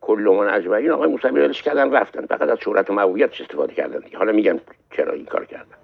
کل 0.00 0.34
من 0.38 0.54
اجمعین 0.54 0.90
آقای 0.90 1.08
موسوی 1.08 1.30
ولش 1.30 1.62
کردن 1.62 1.90
رفتن. 1.90 2.26
فقط 2.26 2.48
از 2.48 2.58
شهرت 2.58 2.90
و 2.90 2.92
مویت 2.92 3.40
استفاده 3.40 3.74
کردن 3.74 4.00
حالا 4.14 4.32
میگم 4.32 4.60
چرا 4.90 5.12
این 5.12 5.24
کار 5.24 5.44
کردن. 5.44 5.76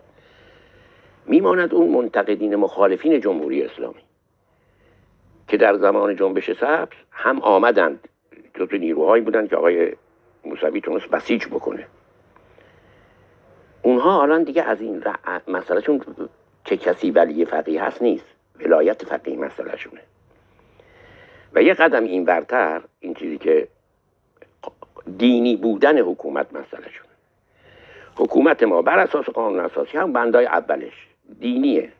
میماند 1.26 1.74
اون 1.74 1.88
منتقدین 1.88 2.56
مخالفین 2.56 3.20
جمهوری 3.20 3.62
اسلامی 3.62 4.02
که 5.48 5.56
در 5.56 5.76
زمان 5.76 6.16
جنبش 6.16 6.50
سبز 6.52 6.96
هم 7.10 7.40
آمدند. 7.40 8.08
جزو 8.54 8.76
نیروهایی 8.76 9.22
بودند 9.22 9.48
که 9.50 9.56
آقای 9.56 9.92
موسوی 10.44 10.80
تونست 10.80 11.10
بسیج 11.10 11.46
بکنه. 11.46 11.86
اونها 13.82 14.22
الان 14.22 14.42
دیگه 14.42 14.62
از 14.62 14.80
این 14.80 15.04
مسئله 15.48 15.80
چون 15.80 16.00
چه 16.64 16.76
کسی 16.76 17.10
ولی 17.10 17.44
فقیه 17.44 17.84
هست 17.84 18.02
نیست. 18.02 18.24
ولایت 18.60 19.04
فقیه 19.04 19.36
مسئله 19.36 19.76
شونه. 19.76 20.00
و 21.54 21.62
یه 21.62 21.74
قدم 21.74 22.04
این 22.04 22.24
برتر 22.24 22.80
این 23.00 23.14
چیزی 23.14 23.38
که 23.38 23.68
دینی 25.18 25.56
بودن 25.56 25.98
حکومت 25.98 26.46
مسئله 26.52 26.88
شونه. 26.90 27.08
حکومت 28.16 28.62
ما 28.62 28.82
بر 28.82 28.98
اساس 28.98 29.24
قانون 29.24 29.60
اساسی 29.60 29.98
هم 29.98 30.12
بندای 30.12 30.46
اولش 30.46 31.06
دینیه. 31.40 31.92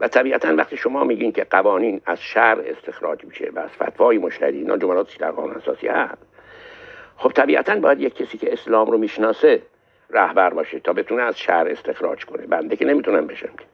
و 0.00 0.08
طبیعتا 0.08 0.56
وقتی 0.56 0.76
شما 0.76 1.04
میگین 1.04 1.32
که 1.32 1.44
قوانین 1.50 2.00
از 2.06 2.20
شهر 2.20 2.60
استخراج 2.66 3.24
میشه 3.24 3.50
و 3.54 3.58
از 3.58 3.70
فتوای 3.70 4.18
مشتری 4.18 4.58
اینا 4.58 4.76
جملاتی 4.76 5.18
در 5.18 5.30
قانون 5.30 5.56
اساسی 5.56 5.88
هست. 5.88 6.22
خب 7.16 7.32
طبیعتا 7.32 7.76
باید 7.76 8.00
یک 8.00 8.14
کسی 8.14 8.38
که 8.38 8.52
اسلام 8.52 8.90
رو 8.90 8.98
می‌شناسه 8.98 9.62
رهبر 10.12 10.50
باشه 10.50 10.80
تا 10.80 10.92
بتونه 10.92 11.22
از 11.22 11.38
شهر 11.38 11.68
استخراج 11.68 12.24
کنه. 12.24 12.46
بنده 12.46 12.76
که 12.76 12.84
نمی‌تونم 12.84 13.26
بشم 13.26 13.46
که. 13.46 13.64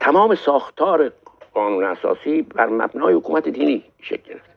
تمام 0.00 0.34
ساختار 0.34 1.12
قانون 1.54 1.84
اساسی 1.84 2.42
بر 2.42 2.66
مبنای 2.66 3.14
حکومت 3.14 3.48
دینی 3.48 3.84
شکل 4.00 4.22
گرفت. 4.22 4.50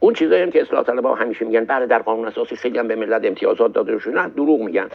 اون 0.00 0.14
چیزایی 0.14 0.42
هم 0.42 0.50
که 0.50 0.62
اصلاح 0.62 0.82
طلبها 0.82 1.14
همیشه 1.14 1.44
میگن 1.44 1.64
بله 1.64 1.86
در 1.86 1.98
قانون 1.98 2.26
اساسی 2.26 2.56
خیلی 2.56 2.78
هم 2.78 2.88
به 2.88 2.96
ملت 2.96 3.24
امتیازات 3.24 3.72
داده 3.72 3.98
شده 3.98 4.14
نه 4.14 4.28
دروغ 4.28 4.60
میگن. 4.60 4.88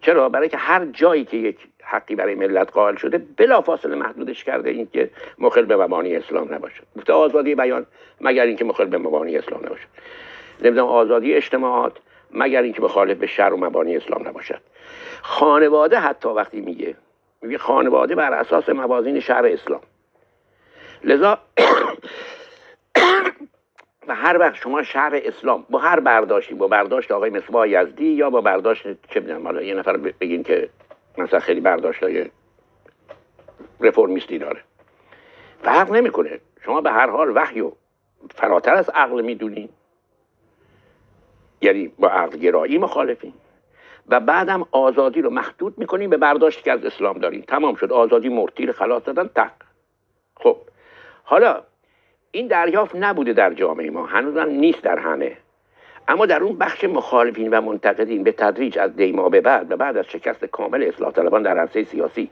چرا؟ 0.00 0.28
برای 0.28 0.48
که 0.48 0.56
هر 0.56 0.84
جایی 0.84 1.24
که 1.24 1.36
یک 1.36 1.58
حقی 1.82 2.14
برای 2.14 2.34
ملت 2.34 2.70
قائل 2.72 2.96
شده 2.96 3.18
بلافاصله 3.36 3.96
محدودش 3.96 4.44
کرده 4.44 4.70
این 4.70 4.88
که 4.92 5.10
مخل 5.38 5.62
به 5.62 5.76
مبانی 5.76 6.16
اسلام 6.16 6.54
نباشد 6.54 6.82
گفته 6.96 7.12
آزادی 7.12 7.54
بیان 7.54 7.86
مگر 8.20 8.42
اینکه 8.42 8.64
مخل 8.64 8.84
به 8.84 8.98
مبانی 8.98 9.38
اسلام 9.38 9.66
نباشد 9.66 9.88
نمی‌دونم 10.62 10.86
آزادی 10.86 11.34
اجتماعات 11.34 11.96
مگر 12.30 12.62
اینکه 12.62 12.82
مخالف 12.82 13.18
به 13.18 13.26
شر 13.26 13.52
و 13.52 13.56
مبانی 13.56 13.96
اسلام 13.96 14.28
نباشد. 14.28 14.60
خانواده 15.22 15.98
حتی 15.98 16.28
وقتی 16.28 16.60
میگه 16.60 16.96
میگه 17.42 17.58
خانواده 17.58 18.14
بر 18.14 18.32
اساس 18.32 18.68
موازین 18.68 19.20
شهر 19.20 19.46
اسلام. 19.46 19.80
لذا 21.04 21.38
و 24.08 24.14
هر 24.14 24.38
وقت 24.38 24.54
شما 24.54 24.82
شهر 24.82 25.12
اسلام 25.14 25.66
با 25.70 25.78
هر 25.78 26.00
برداشتی 26.00 26.54
با 26.54 26.68
برداشت 26.68 27.10
آقای 27.10 27.30
مصباح 27.30 27.68
یزدی 27.68 28.06
یا 28.06 28.30
با 28.30 28.40
برداشت 28.40 28.86
چه 29.08 29.20
می‌دونم 29.20 29.62
یه 29.62 29.74
نفر 29.74 29.96
بگین 29.96 30.42
که 30.42 30.68
مثلا 31.18 31.40
خیلی 31.40 31.60
برداشت 31.60 32.02
های 32.02 32.30
رفرمیستی 33.80 34.38
داره. 34.38 34.60
فرق 35.62 35.90
نمی‌کنه. 35.90 36.40
شما 36.64 36.80
به 36.80 36.90
هر 36.90 37.10
حال 37.10 37.36
وحی 37.36 37.60
و 37.60 37.72
فراتر 38.34 38.74
از 38.74 38.90
عقل 38.94 39.22
می‌دونین. 39.22 39.68
یعنی 41.64 41.92
با 41.98 42.08
عقل 42.08 42.38
گرایی 42.38 42.78
مخالفین 42.78 43.32
و 44.08 44.20
بعدم 44.20 44.66
آزادی 44.70 45.22
رو 45.22 45.30
محدود 45.30 45.78
می‌کنیم 45.78 46.10
به 46.10 46.16
برداشتی 46.16 46.62
که 46.62 46.72
از 46.72 46.84
اسلام 46.84 47.18
داریم. 47.18 47.44
تمام 47.48 47.74
شد. 47.74 47.92
آزادی 47.92 48.28
مرتیر 48.28 48.72
خلاص 48.72 49.02
دادن 49.04 49.30
تق. 49.34 49.52
خب. 50.36 50.56
حالا 51.24 51.60
این 52.30 52.46
دریافت 52.46 52.96
نبوده 52.96 53.32
در 53.32 53.54
جامعه 53.54 53.90
ما. 53.90 54.06
هنوزم 54.06 54.50
نیست 54.50 54.82
در 54.82 54.98
همه. 54.98 55.36
اما 56.08 56.26
در 56.26 56.42
اون 56.42 56.58
بخش 56.58 56.84
مخالفین 56.84 57.48
و 57.50 57.60
منتقدین 57.60 58.22
به 58.22 58.32
تدریج 58.32 58.78
از 58.78 58.96
دیما 58.96 59.28
به 59.28 59.40
بعد 59.40 59.72
و 59.72 59.76
بعد 59.76 59.96
از 59.96 60.04
شکست 60.04 60.44
کامل 60.44 60.82
اصلاح 60.82 61.12
طلبان 61.12 61.42
در 61.42 61.58
عرصه 61.58 61.84
سیاسی 61.84 62.30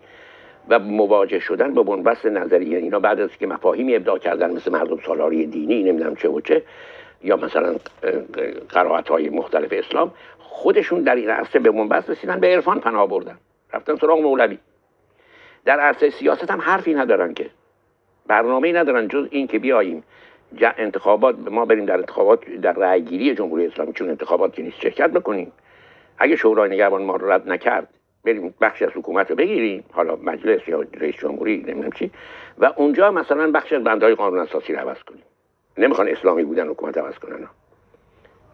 و 0.68 0.78
مواجه 0.78 1.38
شدن 1.38 1.74
با 1.74 1.82
بنبست 1.82 2.26
نظریه 2.26 2.78
اینا 2.78 2.98
بعد 3.00 3.20
از 3.20 3.36
که 3.36 3.46
مفاهیمی 3.46 3.96
ابداع 3.96 4.18
کردن 4.18 4.52
مثل 4.52 4.72
مردم 4.72 4.98
سالاری 5.06 5.46
دینی 5.46 5.82
نمی‌دونم 5.82 6.16
چه 6.16 6.28
و 6.28 6.40
چه 6.40 6.62
یا 7.24 7.36
مثلا 7.36 7.76
قرائت 8.68 9.08
های 9.08 9.28
مختلف 9.28 9.72
اسلام 9.72 10.12
خودشون 10.38 11.02
در 11.02 11.14
این 11.14 11.30
عرصه 11.30 11.58
به 11.58 11.70
بنبست 11.70 12.10
رسیدن 12.10 12.40
به 12.40 12.46
عرفان 12.46 12.80
پناه 12.80 13.08
بردن. 13.08 13.38
رفتن 13.72 13.96
سراغ 13.96 14.20
مولوی. 14.20 14.58
در 15.64 15.80
عرصه 15.80 16.10
سیاست 16.10 16.50
هم 16.50 16.60
حرفی 16.60 16.94
ندارن 16.94 17.34
که. 17.34 17.50
برنامه 18.26 18.72
ندارن 18.72 19.08
جز 19.08 19.28
این 19.30 19.46
که 19.46 19.58
بیاییم 19.58 20.04
انتخابات 20.60 21.36
ما 21.50 21.64
بریم 21.64 21.84
در 21.84 21.96
انتخابات 21.96 22.50
در 22.50 22.72
رأیگیری 22.72 23.34
جمهوری 23.34 23.66
اسلامی 23.66 23.92
چون 23.92 24.08
انتخابات 24.08 24.54
که 24.54 24.62
نیست 24.62 24.80
شرکت 24.80 25.10
بکنیم. 25.10 25.52
اگه 26.18 26.36
شورای 26.36 26.70
نگهبان 26.70 27.02
ما 27.02 27.16
رو 27.16 27.30
رد 27.30 27.48
نکرد 27.48 27.88
بریم 28.24 28.54
بخشی 28.60 28.84
از 28.84 28.90
حکومت 28.94 29.30
رو 29.30 29.36
بگیریم 29.36 29.84
حالا 29.92 30.16
مجلس 30.16 30.68
یا 30.68 30.84
رئیس 30.94 31.14
جمهوری 31.16 31.56
نمی‌دونم 31.56 31.90
چی. 31.90 32.10
و 32.58 32.72
اونجا 32.76 33.10
مثلا 33.10 33.50
بخشی 33.50 33.74
از 33.76 33.84
بندهای 33.84 34.14
قانون 34.14 34.38
اساسی 34.38 34.72
رو 34.72 34.78
عوض 34.78 35.02
کنیم. 35.02 35.22
نمی‌خوان 35.78 36.08
اسلامی 36.08 36.44
بودن 36.44 36.68
حکومت 36.68 36.98
عوض 36.98 37.18
کنن. 37.18 37.48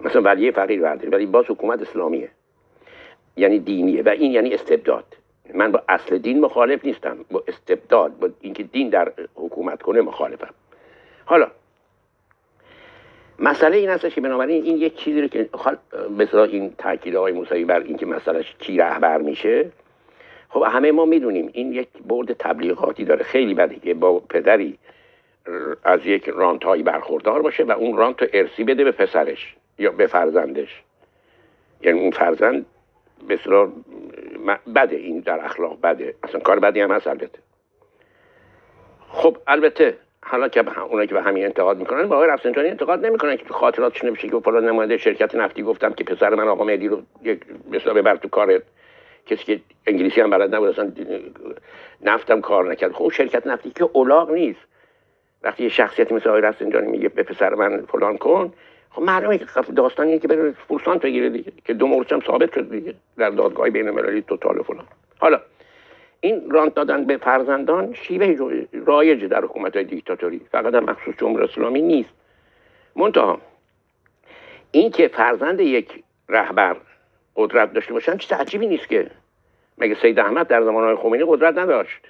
مثلا 0.01 0.23
ولی 0.23 0.53
فقیر 0.53 0.81
برداریم 0.81 1.13
ولی 1.13 1.27
باز 1.27 1.45
حکومت 1.49 1.83
اسلامیه. 1.83 2.31
یعنی 3.37 3.59
دینیه 3.59 4.03
و 4.03 4.09
این 4.09 4.33
یعنی 4.33 4.55
استبداد. 4.55 5.05
من 5.55 5.73
با 5.73 5.83
اصل 5.89 6.19
دین 6.19 6.41
مخالف 6.41 6.85
نیستم. 6.85 7.17
با 7.31 7.45
استبداد 7.49 8.19
با 8.19 8.31
اینکه 8.41 8.63
دین 8.63 8.89
در 8.89 9.13
حکومت 9.35 9.83
کنه 9.83 10.01
مخالفم. 10.01 10.55
حالا 11.25 11.51
مسئله 13.39 13.77
این 13.77 13.89
هستش 13.89 14.15
که 14.15 14.21
بنابراین 14.21 14.65
این 14.65 14.77
یک 14.77 14.97
چیزی 14.97 15.23
رو 15.23 15.29
که 15.29 15.49
مثلا 16.19 16.45
این 16.45 16.75
تاکید 16.79 17.17
آقای 17.17 17.33
موسوی 17.33 17.65
بر 17.65 17.81
اینکه 17.81 18.07
مسئلهش 18.07 18.55
کی 18.59 18.77
رهبر 18.77 19.19
میشه. 19.19 19.71
خب 20.49 20.63
همه 20.63 20.93
ما 20.93 21.05
می‌دونیم 21.05 21.51
این 21.53 21.73
یک 21.73 21.89
برد 22.07 22.33
تبلیغاتی 22.33 23.05
داره. 23.05 23.23
خیلی 23.23 23.55
بده 23.55 23.77
که 23.77 23.95
با 23.95 24.21
پدری 24.21 24.79
از 25.85 26.07
یک 26.07 26.29
رانتایی 26.29 26.83
برخوردار 26.83 27.43
باشه 27.43 27.65
و 27.65 27.71
اون 27.71 27.97
رانت 27.97 28.23
رو 28.23 28.29
ارسی 28.33 28.65
بده 28.65 28.85
به 28.85 28.93
پسرش 28.93 29.57
یا 29.79 29.91
به 29.91 30.07
فرزندش. 30.07 30.83
یعنی 31.83 32.01
اون 32.01 32.11
فرزند 32.11 32.67
بسیار 33.29 33.73
بده 34.75 34.97
این 34.97 35.21
در 35.21 35.45
اخلاق 35.45 35.81
بده. 35.81 36.15
اصلا 36.23 36.41
کار 36.41 36.59
بدی 36.59 36.81
هم 36.81 36.91
هست 36.91 37.07
البته. 37.07 37.39
خب 39.09 39.37
البته 39.47 39.97
حالا 40.23 40.49
که 40.49 40.83
اونا 40.83 41.07
که 41.07 41.15
به 41.15 41.23
همین 41.23 41.45
انتقاد 41.45 41.79
می‌کنن 41.79 42.09
با 42.09 42.17
آقای 42.17 42.29
رفسنجانی 42.29 42.69
انتقاد 42.69 43.07
نمی‌کنن 43.07 43.37
که 43.37 43.45
خاطراتش 43.49 44.05
نمیشه 44.05 44.29
که 44.29 44.41
فلان 44.41 44.69
نماینده 44.69 44.97
شرکت 44.97 45.35
نفتی 45.35 45.63
گفتم 45.63 45.93
که 45.93 46.05
پسر 46.05 46.35
من 46.35 46.49
آقا 46.49 46.65
مهدی 46.65 46.89
رو 46.89 47.03
یک 47.23 47.41
مثلا 47.71 47.95
ببر 47.95 48.17
تو 48.17 48.29
کار 48.29 48.63
کسی 49.27 49.45
که 49.45 49.61
انگلیسی 49.87 50.21
هم 50.21 50.31
بلد 50.31 50.55
نبود 50.55 50.69
اصلا 50.69 50.93
نفتم 52.03 52.41
کار 52.41 52.71
نکرد. 52.71 52.93
خب 52.93 53.09
شرکت 53.09 53.47
نفتی 53.47 53.71
که 53.71 53.85
اولاغ 53.93 54.31
نیست. 54.31 54.68
وقتی 55.43 55.63
یه 55.63 55.69
شخصیتی 55.69 56.15
مثل 56.15 56.29
آقای 56.29 56.41
رفسنجانی 56.41 56.87
میگه 56.87 57.09
به 57.09 57.23
پسر 57.23 57.55
من 57.55 57.85
فلان 57.93 58.17
کن 58.19 58.53
خب 58.91 59.03
معلومه 59.03 59.39
که 59.39 59.47
داستانی 59.77 60.19
که 60.19 60.29
بره 60.29 60.55
فرسانت 60.69 61.03
بگیره 61.03 61.31
دیگه 61.31 61.53
که 61.65 61.75
دو 61.75 61.87
مورچه 61.87 62.15
هم 62.15 62.23
ثابت 62.27 62.55
شد 62.55 62.71
دیگه 62.71 62.95
در 63.17 63.31
دادگاه 63.31 63.71
بین 63.71 63.89
المللی 63.89 64.23
توتال 64.23 64.63
فلان. 64.63 64.85
حالا 65.19 65.41
این 66.21 66.51
رانت 66.51 66.75
دادن 66.75 67.05
به 67.05 67.17
فرزندان 67.17 67.95
شیوه 67.95 68.37
رایج 68.87 69.25
در 69.25 69.45
حکومت 69.45 69.77
های 69.77 69.85
دیکتاتوری 69.85 70.41
فقط 70.53 70.75
هم 70.75 70.85
مخصوص 70.85 71.15
جمهوری 71.19 71.45
اسلامی 71.45 71.83
نیست. 71.83 72.11
این 74.73 74.91
که 74.91 75.09
فرزند 75.09 75.61
یک 75.61 76.05
رهبر 76.29 76.77
قدرت 77.37 77.73
داشته 77.73 77.93
باشن 77.93 78.17
چیز 78.17 78.33
عجیبی 78.33 78.67
نیست 78.67 78.89
که. 78.89 79.11
مگه 79.79 79.97
سید 80.03 80.19
احمد 80.19 80.47
در 80.47 80.63
زمان 80.63 80.85
های 80.85 80.97
خمینی 80.97 81.25
قدرت 81.27 81.59
نداشت؟ 81.59 82.01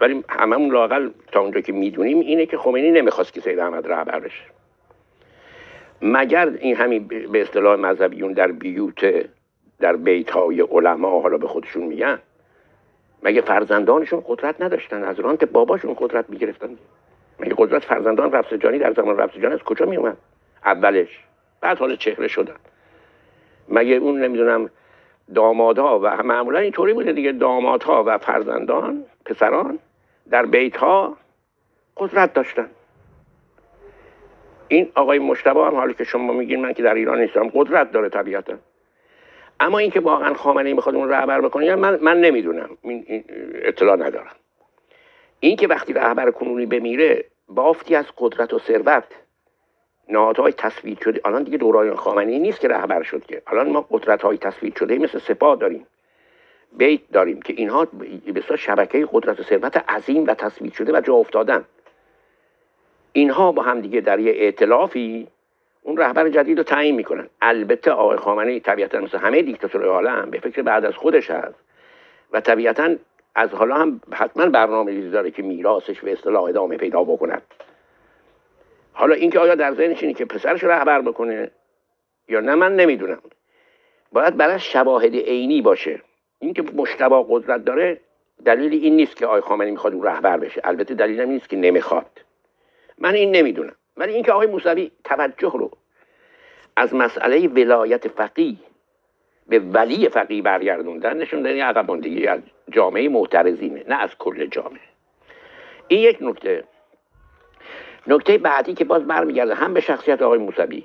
ولی 0.00 0.24
هممون 0.28 0.70
لاقل 0.70 1.10
تا 1.32 1.40
اونجا 1.40 1.60
که 1.60 1.72
می‌دونیم 1.72 2.20
اینه 2.20 2.46
که 2.46 2.58
خمینی 2.58 2.90
نمی‌خواست 2.90 3.32
که 3.32 3.40
سید 3.40 3.58
احمد 3.58 3.92
رهبر 3.92 4.20
بشه. 4.20 4.42
مگر 6.02 6.48
این 6.60 6.76
همین 6.76 7.06
به 7.06 7.42
اصطلاح 7.42 7.76
مذهبیون 7.76 8.32
در 8.32 8.52
بیوت 8.52 9.26
در 9.80 9.96
بیت 9.96 10.30
های 10.30 10.60
علما 10.60 11.20
حالا 11.20 11.38
به 11.38 11.48
خودشون 11.48 11.82
میگن؟ 11.82 12.18
مگه 13.22 13.40
فرزندانشون 13.40 14.22
قدرت 14.26 14.60
نداشتن؟ 14.60 15.04
از 15.04 15.20
رانت 15.20 15.44
باباشون 15.44 15.96
قدرت 15.98 16.30
می‌گرفتن. 16.30 16.68
مگه 17.40 17.54
قدرت 17.58 17.84
فرزندان 17.84 18.32
رفسنجانی 18.32 18.78
در 18.78 18.92
زمان 18.92 19.16
رفسنجانی 19.16 19.54
از 19.54 19.62
کجا 19.62 19.86
میومد 19.86 20.16
اولش. 20.64 21.24
بعد 21.60 21.78
حال 21.78 21.96
چهره 21.96 22.28
شدن. 22.28 22.56
مگه 23.68 23.94
اون 23.94 24.20
نمی‌دونم 24.20 24.70
دامادها 25.34 26.00
و 26.02 26.22
معمولا 26.22 26.58
اینطوری 26.58 26.92
بوده 26.92 27.12
دیگه 27.12 27.32
دامادها 27.32 28.04
و 28.06 28.18
فرزندان 28.18 29.04
پسران؟ 29.24 29.78
در 30.30 30.46
بیت 30.46 30.76
ها 30.76 31.16
قدرت 31.96 32.32
داشتن. 32.32 32.70
این 34.68 34.92
آقای 34.94 35.18
مشتبه 35.18 35.64
هم 35.64 35.74
حالی 35.74 35.94
که 35.94 36.04
شما 36.04 36.32
میگین 36.32 36.60
من 36.60 36.72
که 36.72 36.82
در 36.82 36.94
ایران 36.94 37.20
نیستم 37.20 37.48
قدرت 37.54 37.92
داره 37.92 38.08
طبیعتا. 38.08 38.54
اما 39.60 39.78
اینکه 39.78 40.00
واقعا 40.00 40.34
خامنه 40.34 40.68
ای 40.68 40.74
می‌خواد 40.74 40.94
اون 40.94 41.08
رهبر 41.08 41.40
بکنه 41.40 41.74
من 41.74 41.98
من 42.02 42.20
نمی‌دونم. 42.20 42.68
این 42.82 43.24
اطلاع 43.54 43.96
ندارم. 43.96 44.36
اینکه 45.40 45.68
وقتی 45.68 45.92
رهبر 45.92 46.30
کنونی 46.30 46.66
بمیره 46.66 47.24
بافتی 47.48 47.94
از 47.94 48.06
قدرت 48.18 48.52
و 48.52 48.58
ثروت. 48.58 49.04
نهادهای 50.08 50.52
تصویر 50.52 50.98
شده. 51.04 51.20
الان 51.24 51.42
دیگه 51.42 51.58
دوران 51.58 51.94
خامنه 51.94 52.32
ای 52.32 52.38
نیست 52.38 52.60
که 52.60 52.68
رهبر 52.68 53.02
شد 53.02 53.26
که. 53.26 53.42
الان 53.46 53.70
ما 53.70 53.86
قدرت 53.90 54.22
های 54.22 54.38
تصویر 54.38 54.72
شده 54.78 54.98
مثل 54.98 55.18
سپاه 55.18 55.56
داریم. 55.56 55.86
بیت 56.76 57.00
داریم 57.12 57.42
که 57.42 57.52
اینها 57.52 57.84
بسیار 58.34 58.56
شبکه 58.56 59.08
قدرت 59.12 59.40
و 59.40 59.42
ثروت 59.42 59.76
عظیم 59.90 60.26
و 60.26 60.34
تصویر 60.34 60.72
شده 60.72 60.92
و 60.92 61.00
جا 61.00 61.14
افتادن. 61.14 61.64
اینها 63.12 63.52
با 63.52 63.62
هم 63.62 63.80
دیگه 63.80 64.00
در 64.00 64.18
یه 64.18 64.32
ائتلافی 64.32 65.28
اون 65.82 65.96
رهبر 65.96 66.28
جدید 66.28 66.58
رو 66.58 66.64
تعیین 66.64 66.94
می‌کنن. 66.94 67.28
البته 67.42 67.90
آقای 67.90 68.16
خامنه 68.16 68.52
ای 68.52 68.60
طبیعتا 68.60 69.00
مثل 69.00 69.18
همه 69.18 69.42
دیکتاتورهای 69.42 69.90
عالم 69.90 70.30
به 70.30 70.40
فکر 70.40 70.62
بعد 70.62 70.84
از 70.84 70.94
خودش 70.94 71.30
هست 71.30 71.58
و 72.32 72.40
طبیعتا 72.40 72.96
از 73.34 73.50
حالا 73.50 73.74
هم 73.74 74.00
حتما 74.12 74.46
برنامه 74.46 74.92
ریزی 74.92 75.10
داره 75.10 75.30
که 75.30 75.42
میراثش 75.42 76.00
به 76.00 76.12
اصطلاح 76.12 76.42
ادامه 76.42 76.76
پیدا 76.76 77.04
بکند 77.04 77.42
حالا 78.92 79.14
اینکه 79.14 79.38
آیا 79.38 79.54
در 79.54 79.74
ذهنش 79.74 80.02
اینه 80.02 80.14
که 80.14 80.24
پسرش 80.24 80.64
رهبر 80.64 81.00
بکنه 81.00 81.50
یا 82.28 82.40
نه 82.40 82.54
من 82.54 82.76
نمی‌دونم. 82.76 83.22
باید 84.12 84.36
برای 84.36 84.58
شواهد 84.58 85.14
عینی 85.14 85.62
باشه. 85.62 86.00
اینکه 86.38 86.62
مشتبه 86.62 87.24
قدرت 87.28 87.64
داره 87.64 88.00
دلیل 88.44 88.72
این 88.72 88.96
نیست 88.96 89.16
که 89.16 89.26
آقای 89.26 89.40
خامنه‌ای 89.40 89.70
می‌خواد 89.70 89.94
اون 89.94 90.06
رهبر 90.06 90.36
بشه. 90.36 90.60
البته 90.64 90.94
دلیل 90.94 91.20
این 91.20 91.30
نیست 91.30 91.48
که 91.48 91.56
نمی‌خواد. 91.56 92.20
من 92.98 93.14
این 93.14 93.36
نمی‌دونم. 93.36 93.74
ولی 93.96 94.12
اینکه 94.12 94.32
آقای 94.32 94.46
موسوی 94.46 94.90
توجه 95.04 95.52
رو 95.54 95.70
از 96.76 96.94
مسئله 96.94 97.48
ولایت 97.48 98.08
فقیه 98.08 98.56
به 99.48 99.58
ولی 99.58 100.08
فقیه 100.08 100.42
برگردوندن 100.42 101.16
نشون 101.16 101.42
دادن 101.42 101.60
عقب 101.60 101.90
از 102.28 102.40
جامعه 102.70 103.08
معترضینه 103.08 103.84
نه 103.88 103.94
از 103.94 104.10
کل 104.18 104.46
جامعه. 104.46 104.80
این 105.88 106.00
یک 106.00 106.18
نکته. 106.20 106.64
نکته 108.06 108.38
بعدی 108.38 108.74
که 108.74 108.84
باز 108.84 109.06
برمیگرده 109.06 109.54
هم 109.54 109.74
به 109.74 109.80
شخصیت 109.80 110.22
آقای 110.22 110.38
موسوی 110.38 110.84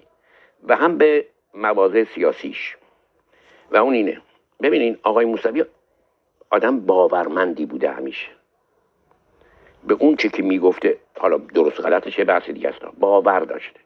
و 0.64 0.76
هم 0.76 0.98
به 0.98 1.26
مواضع 1.54 2.04
سیاسیش. 2.04 2.78
و 3.72 3.78
اون 3.78 3.94
اینه. 3.94 4.22
ببینین 4.62 4.98
آقای 5.04 5.26
موسوی 5.26 5.66
آدم 6.50 6.80
باورمندی 6.80 7.66
بوده 7.66 7.92
همیشه. 7.92 8.28
به 9.84 9.94
اون 9.94 10.16
چی 10.16 10.30
که 10.30 10.44
می‌گفته 10.44 10.98
حالا 11.20 11.38
درست 11.38 11.80
غلطش 11.80 12.20
یه 12.20 12.26
بحث 12.26 12.50
دیگه 12.50 12.70
است؟ 12.70 12.82
باور 13.00 13.40
داشته. 13.40 13.80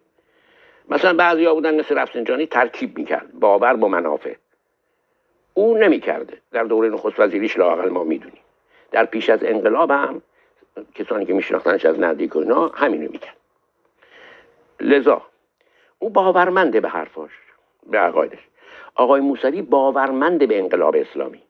مثلا 0.90 1.14
بعضی 1.14 1.45
ها 1.45 1.54
بودن 1.54 1.80
مثل 1.80 1.98
رفسنجانی 1.98 2.45
ترکیب 2.45 2.98
می‌کرد. 2.98 3.34
باور 3.40 3.76
با 3.76 3.88
منافع. 3.88 4.36
او 5.54 5.78
نمی‌کرده. 5.78 6.38
در 6.52 6.64
دوره 6.64 6.90
نخست 6.90 7.20
وزیریش 7.20 7.58
لاقل 7.58 7.90
ما 7.90 8.04
می‌دونیم. 8.04 8.42
در 8.92 9.06
پیش 9.06 9.30
از 9.30 9.44
انقلاب 9.44 9.92
هم 9.92 10.22
کسانی 10.95 11.26
که 11.26 11.34
میشناختنش 11.34 11.86
از 11.86 12.00
نزدیک 12.00 12.36
و 12.36 12.40
اینا 12.40 12.68
همینو 12.68 13.12
می‌کرد. 13.12 13.38
لذا 14.80 15.22
او 16.00 16.10
باورمنده 16.10 16.82
به 16.82 16.90
حرفاش 16.90 17.32
به 17.88 17.98
عقایدش. 17.98 18.48
آقای 18.95 19.22
موسوی 19.22 19.61
باورمنده 19.61 20.45
به 20.48 20.59
انقلاب 20.59 20.95
اسلامی. 20.95 21.41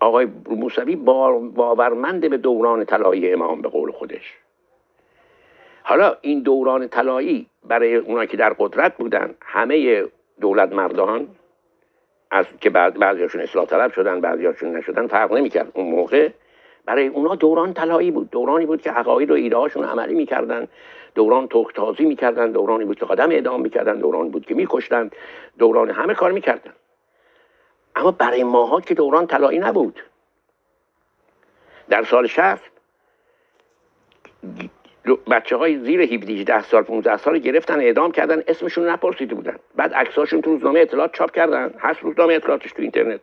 آقای 0.00 0.28
موسوی 0.50 0.96
باورمند 0.96 2.30
به 2.30 2.36
دوران 2.36 2.84
طلایی 2.84 3.32
امام 3.32 3.62
به 3.62 3.68
قول 3.68 3.90
خودش. 3.92 4.34
حالا 5.82 6.16
این 6.20 6.40
دوران 6.42 6.88
طلایی 6.88 7.46
برای 7.64 7.96
اونا 7.96 8.24
که 8.26 8.36
در 8.36 8.52
قدرت 8.58 8.96
بودن 8.96 9.34
همه 9.40 10.04
دولت 10.40 10.72
مردان 10.72 11.28
از 12.30 12.46
که 12.60 12.70
بعضیاشون 12.70 13.40
اصلاح 13.40 13.66
طلب 13.66 13.92
شدن 13.92 14.20
بعضیاشون 14.20 14.76
نشدن 14.76 15.06
فرق 15.06 15.32
نمی‌کرد 15.32 15.72
اون 15.74 15.86
موقع. 15.86 16.28
برای 16.84 17.06
اونا 17.06 17.34
دوران 17.34 17.72
طلایی 17.74 18.10
بود. 18.10 18.30
دورانی 18.30 18.66
بود 18.66 18.82
که 18.82 18.90
عقاید 18.90 19.30
و 19.30 19.34
ایده 19.34 19.56
هاشون 19.56 19.84
عملی 19.84 20.14
می‌کردن. 20.14 20.68
دوران 21.16 21.48
تخت 21.48 22.00
می‌کردن 22.00 22.52
دورانی 22.52 22.84
بود 22.84 22.98
که 22.98 23.06
قدم 23.06 23.30
اعدام 23.30 23.60
می‌کردن 23.60 23.98
دوران 23.98 24.30
بود 24.30 24.46
که 24.46 24.54
میکشتن 24.54 25.10
دوران 25.58 25.90
همه 25.90 26.14
کار 26.14 26.32
می‌کردن. 26.32 26.72
اما 27.96 28.10
برای 28.10 28.44
ماها 28.44 28.80
که 28.80 28.94
دوران 28.94 29.26
طلایی 29.26 29.58
نبود. 29.58 30.00
در 31.88 32.04
سال 32.04 32.26
شست 32.26 32.70
بچه 35.30 35.56
های 35.56 35.78
زیر 35.78 36.00
17 36.00 36.62
سال 36.62 36.82
15 36.82 37.16
سال 37.16 37.38
گرفتن 37.38 37.80
اعدام 37.80 38.12
کردن 38.12 38.42
اسمشون 38.48 38.88
نپرسیده 38.88 39.34
بودن. 39.34 39.56
بعد 39.76 39.94
عکساشون 39.94 40.40
تو 40.40 40.50
روزنامه 40.50 40.80
اطلاعات 40.80 41.14
چاپ 41.14 41.30
کردن. 41.30 41.74
هست 41.78 42.00
روزنامه 42.00 42.34
اطلاعاتش 42.34 42.72
تو 42.72 42.82
اینترنت. 42.82 43.20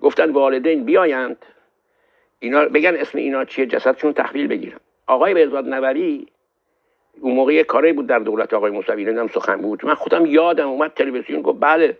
گفتن 0.00 0.30
والدین 0.30 0.84
بیایند. 0.84 1.46
اینا 2.38 2.64
بگن 2.64 2.96
اسم 2.96 3.18
اینا 3.18 3.44
چیه 3.44 3.66
جسدشون 3.66 4.12
تحویل 4.12 4.46
بگیرن. 4.46 4.80
آقای 5.06 5.34
بهزاد 5.34 5.68
نوری 5.68 6.26
اون 7.20 7.34
موقع 7.34 7.62
کاری 7.62 7.92
بود 7.92 8.06
در 8.06 8.18
دولت 8.18 8.54
آقای 8.54 8.70
موسوی 8.70 9.04
نمی‌دونم 9.04 9.28
سخن 9.28 9.56
بود. 9.56 9.86
من 9.86 9.94
خودم 9.94 10.26
یادم 10.26 10.68
اومد 10.68 10.94
تلویزیون 10.94 11.42
گفت 11.42 11.58
بله 11.60 11.96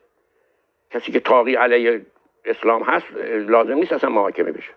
کسی 0.91 1.13
که 1.13 1.21
تاقی 1.21 1.55
علیه 1.55 2.07
اسلام 2.45 2.83
هست 2.83 3.07
لازم 3.49 3.75
نیست 3.75 3.93
اصلا 3.93 4.11
محاکمه 4.11 4.53
بشه. 4.53 4.73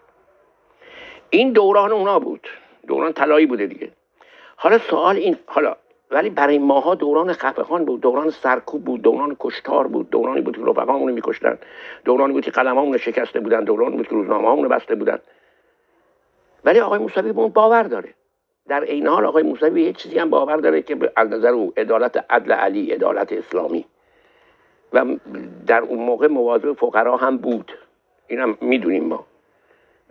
این 1.29 1.51
دوران 1.51 1.91
اونا 1.91 2.19
بود. 2.19 2.47
دوران 2.87 3.13
طلایی 3.13 3.45
بوده 3.45 3.67
دیگه. 3.67 3.91
حالا 4.55 4.77
سوال 4.77 5.15
این 5.15 5.37
حالا 5.45 5.75
ولی 6.11 6.29
برای 6.29 6.59
ماها 6.59 6.95
دوران 6.95 7.33
خفقان 7.33 7.85
بود 7.85 8.01
دوران 8.01 8.29
سرکوب 8.29 8.85
بود 8.85 9.01
دوران 9.01 9.35
کشتار 9.39 9.87
بود 9.87 10.09
دورانی 10.09 10.41
بود 10.41 10.57
که 10.57 10.63
رفقامون 10.63 11.09
رو 11.09 11.15
میکشتن 11.15 11.57
دورانی 12.05 12.33
بود 12.33 12.43
که 12.45 12.51
قلمامون 12.51 12.93
رو 12.93 12.99
شکسته 12.99 13.39
بودن 13.39 13.63
دورانی 13.63 13.97
بود 13.97 14.07
که 14.07 14.15
روزنامه 14.15 14.63
رو 14.63 14.69
بسته 14.69 14.95
بودن. 14.95 15.19
ولی 16.65 16.79
آقای 16.79 16.99
موسوی 16.99 17.31
به 17.31 17.39
اون 17.39 17.49
باور 17.49 17.83
داره. 17.83 18.13
در 18.67 18.81
این 18.81 19.07
حال 19.07 19.25
آقای 19.25 19.43
موسوی 19.43 19.81
یه 19.81 19.93
چیزی 19.93 20.19
هم 20.19 20.29
باور 20.29 20.57
داره 20.57 20.81
که 20.81 20.97
از 21.15 21.29
نظر 21.29 21.49
او 21.49 21.73
عدالت 21.77 22.25
عدل 22.29 22.51
علی 22.51 22.91
عدالت 22.91 23.33
اسلامی. 23.33 23.85
و 24.93 25.05
در 25.67 25.81
اون 25.81 25.99
موقع 25.99 26.27
مواظب 26.27 26.73
فقرا 26.73 27.17
هم 27.17 27.37
بود. 27.37 27.71
اینم 28.27 28.57
می‌دونیم 28.61 29.03
ما. 29.03 29.25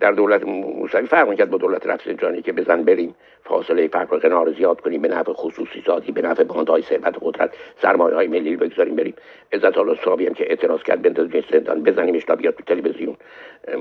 در 0.00 0.12
دولت 0.12 0.44
موسوی 0.44 1.06
فرق 1.06 1.28
می‌کرد 1.28 1.50
با 1.50 1.58
دولت 1.58 1.86
رفسنجانی 1.86 2.42
که 2.42 2.52
بزن 2.52 2.82
بریم 2.82 3.14
فاصله 3.44 3.88
فقر 3.88 4.18
کنار 4.18 4.52
زیاد 4.52 4.80
کنیم 4.80 5.02
به 5.02 5.08
نفع 5.08 5.32
خصوصی 5.32 5.82
سازی 5.86 6.12
به 6.12 6.22
نفع 6.22 6.44
باندهای 6.44 6.82
ثروت 6.82 7.16
قدرت 7.20 7.54
سرمایه 7.82 8.14
های 8.14 8.26
ملی 8.26 8.56
رو 8.56 8.66
بگذاریم 8.66 8.96
بریم. 8.96 9.14
عزت 9.52 9.78
الله 9.78 9.94
صحابی 10.04 10.26
هم 10.26 10.34
که 10.34 10.50
اعتراض 10.50 10.82
کرد 10.82 11.02
بندازیم 11.02 11.44
زندان 11.50 11.82
بزنیمش 11.82 12.24
تا 12.24 12.36
بیاد 12.36 12.54
تو 12.54 12.62
تلویزیون. 12.62 13.16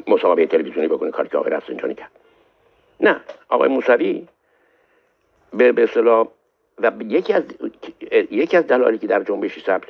مسابقه 0.08 0.46
تلویزیونی 0.46 0.88
بکنه 0.88 1.12
کاری 1.12 1.30
که 1.30 1.38
آقای 1.38 1.52
رفسنجانی 1.52 1.96
کرد. 1.96 2.12
نه 3.00 3.22
آقای 3.50 3.70
موسوی 3.70 4.28
به 5.54 5.72
به 5.72 5.88
و 6.82 6.92
یکی 7.08 7.34
از 7.34 7.44
یکی 8.12 8.58
از 8.58 8.68
دلایلی 8.68 8.98
که 8.98 9.08
در 9.08 9.24
جنبش 9.24 9.64
سبز 9.64 9.88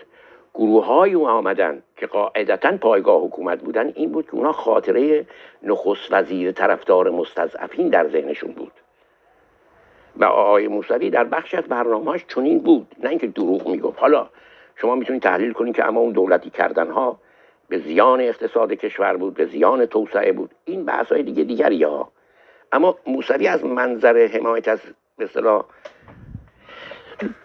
گروه 0.53 0.85
های 0.85 1.13
او 1.13 1.27
آمدن 1.27 1.83
که 1.97 2.07
قاعدتا 2.07 2.77
پایگاه 2.77 3.23
حکومت 3.23 3.61
بودن 3.61 3.91
این 3.95 4.11
بود 4.11 4.25
که 4.25 4.35
اونا 4.35 4.51
خاطره 4.51 5.25
نخست 5.63 6.07
وزیر 6.11 6.51
طرفدار 6.51 7.09
مستضعفین 7.09 7.89
در 7.89 8.09
ذهنشون 8.09 8.51
بود. 8.51 8.71
و 10.17 10.25
آقای 10.25 10.67
موسوی 10.67 11.09
در 11.09 11.23
بخشی 11.23 11.57
از 11.57 11.63
برنامهاش 11.63 12.25
چنین 12.27 12.59
بود 12.59 12.95
نه 13.03 13.09
اینکه 13.09 13.27
دروغ 13.27 13.67
می‌گفت. 13.67 13.99
حالا 13.99 14.29
شما 14.75 14.95
می‌تونید 14.95 15.21
تحلیل 15.21 15.53
کنید 15.53 15.75
که 15.75 15.85
اما 15.85 15.99
اون 15.99 16.11
دولتی 16.11 16.49
کردن 16.49 16.91
ها 16.91 17.19
به 17.69 17.77
زیان 17.77 18.21
اقتصاد 18.21 18.73
کشور 18.73 19.17
بود 19.17 19.33
به 19.33 19.45
زیان 19.45 19.85
توسعه 19.85 20.31
بود. 20.31 20.51
این 20.65 20.85
بحث 20.85 21.11
های 21.11 21.23
دیگه 21.23 21.43
دیگری 21.43 21.83
ها. 21.83 22.11
اما 22.71 22.97
موسوی 23.07 23.47
از 23.47 23.65
منظر 23.65 24.27
حمایت 24.27 24.67
از 24.67 24.79
به 25.17 25.29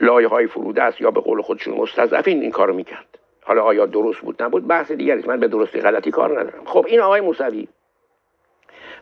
لایه 0.01 0.29
های 0.29 0.47
فروده 0.47 0.83
است 0.83 1.01
یا 1.01 1.11
به 1.11 1.21
قول 1.21 1.43
خودشون 1.43 1.75
مستضعفین 1.75 2.43
این 2.43 2.51
کارو 2.51 2.75
می‌کرد. 2.75 3.19
حالا 3.43 3.63
آیا 3.63 3.87
درست 3.87 4.21
بود 4.21 4.43
نبود؟ 4.43 4.67
بحث 4.67 4.93
دیگری 4.93 5.23
من 5.27 5.41
به 5.41 5.49
درستی 5.49 5.81
غلطی 5.81 6.11
کار 6.11 6.41
ندارم. 6.41 6.65
خب 6.65 6.85
این 6.89 7.01
آقای 7.01 7.21
موسوی 7.21 7.69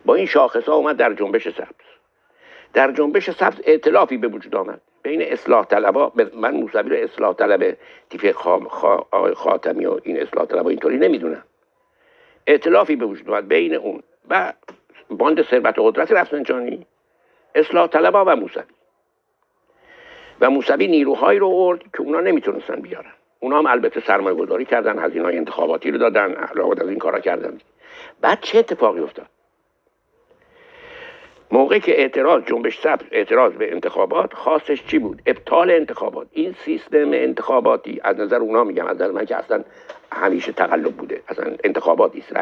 با 0.05 0.15
این 0.15 0.25
شاخص 0.25 0.69
ها 0.69 0.75
اومد 0.75 0.97
در 0.97 1.13
جنبش 1.13 1.49
سبز. 1.49 1.87
در 2.73 2.91
جنبش 2.91 3.29
سبز 3.29 3.61
ائتلافی 3.65 4.17
به 4.17 4.27
وجود 4.27 4.55
آمد. 4.55 4.81
بین 5.03 5.21
اصلاح 5.21 5.65
طلبا 5.65 6.11
من 6.33 6.55
موسوی 6.55 6.89
رو 6.89 6.95
اصلاح 6.95 7.33
طلب 7.33 7.77
تیپ 8.09 8.31
خاتمی 9.35 9.85
و 9.85 9.99
این 10.03 10.21
اصلاح 10.21 10.45
طلبا 10.45 10.69
اینطوری 10.69 10.97
نمی‌دونم. 10.97 11.43
ائتلافی 12.47 12.95
به 12.95 13.05
وجود 13.05 13.29
آمد 13.29 13.47
بین 13.47 13.75
اون 13.75 14.03
و 14.29 14.53
باند 15.09 15.41
ثروت 15.41 15.79
و 15.79 15.91
قدرت 15.91 16.11
رفسنجانی. 16.11 16.85
اصلاح 17.57 17.87
طلبا 17.87 18.25
و 18.27 18.35
موسوی. 18.35 18.63
و 20.41 20.49
موسوی 20.49 20.87
نیروهایی 20.87 21.39
رو 21.39 21.47
آورد 21.47 21.79
که 21.79 22.01
اونا 22.01 22.19
نمی‌تونستن 22.19 22.81
بیارن. 22.81 23.11
اونا 23.39 23.57
هم 23.57 23.65
البته 23.65 23.99
سرمایه 23.99 24.35
گذاری 24.35 24.65
کردن 24.65 24.99
هزینه 24.99 25.27
انتخاباتی 25.27 25.91
رو 25.91 25.97
دادن 25.97 26.33
علاوه 26.33 26.75
از 26.81 26.89
این 26.89 26.99
کارا 26.99 27.19
کردن. 27.19 27.57
بعد 28.21 28.39
چه 28.41 28.59
اتفاقی 28.59 28.99
افتاد؟ 28.99 29.25
موقعی 31.51 31.79
که 31.79 31.99
اعتراض 31.99 32.43
جنبش 32.43 32.79
سبز 32.79 33.05
اعتراض 33.11 33.53
به 33.53 33.71
انتخابات 33.71 34.33
خاصش 34.33 34.83
چی 34.85 34.99
بود؟ 34.99 35.21
ابطال 35.25 35.71
انتخابات. 35.71 36.27
این 36.31 36.55
سیستم 36.65 37.11
انتخاباتی 37.13 38.01
از 38.03 38.19
نظر 38.19 38.35
اونا 38.35 38.63
میگم 38.63 38.85
از 38.85 38.95
نظر 38.95 39.11
من 39.11 39.25
که 39.25 39.35
اصلا 39.35 39.63
همیشه 40.11 40.51
تقلب 40.51 40.91
بوده. 40.91 41.21
اصلا 41.27 41.55
انتخاباتی 41.63 42.19
است 42.19 42.33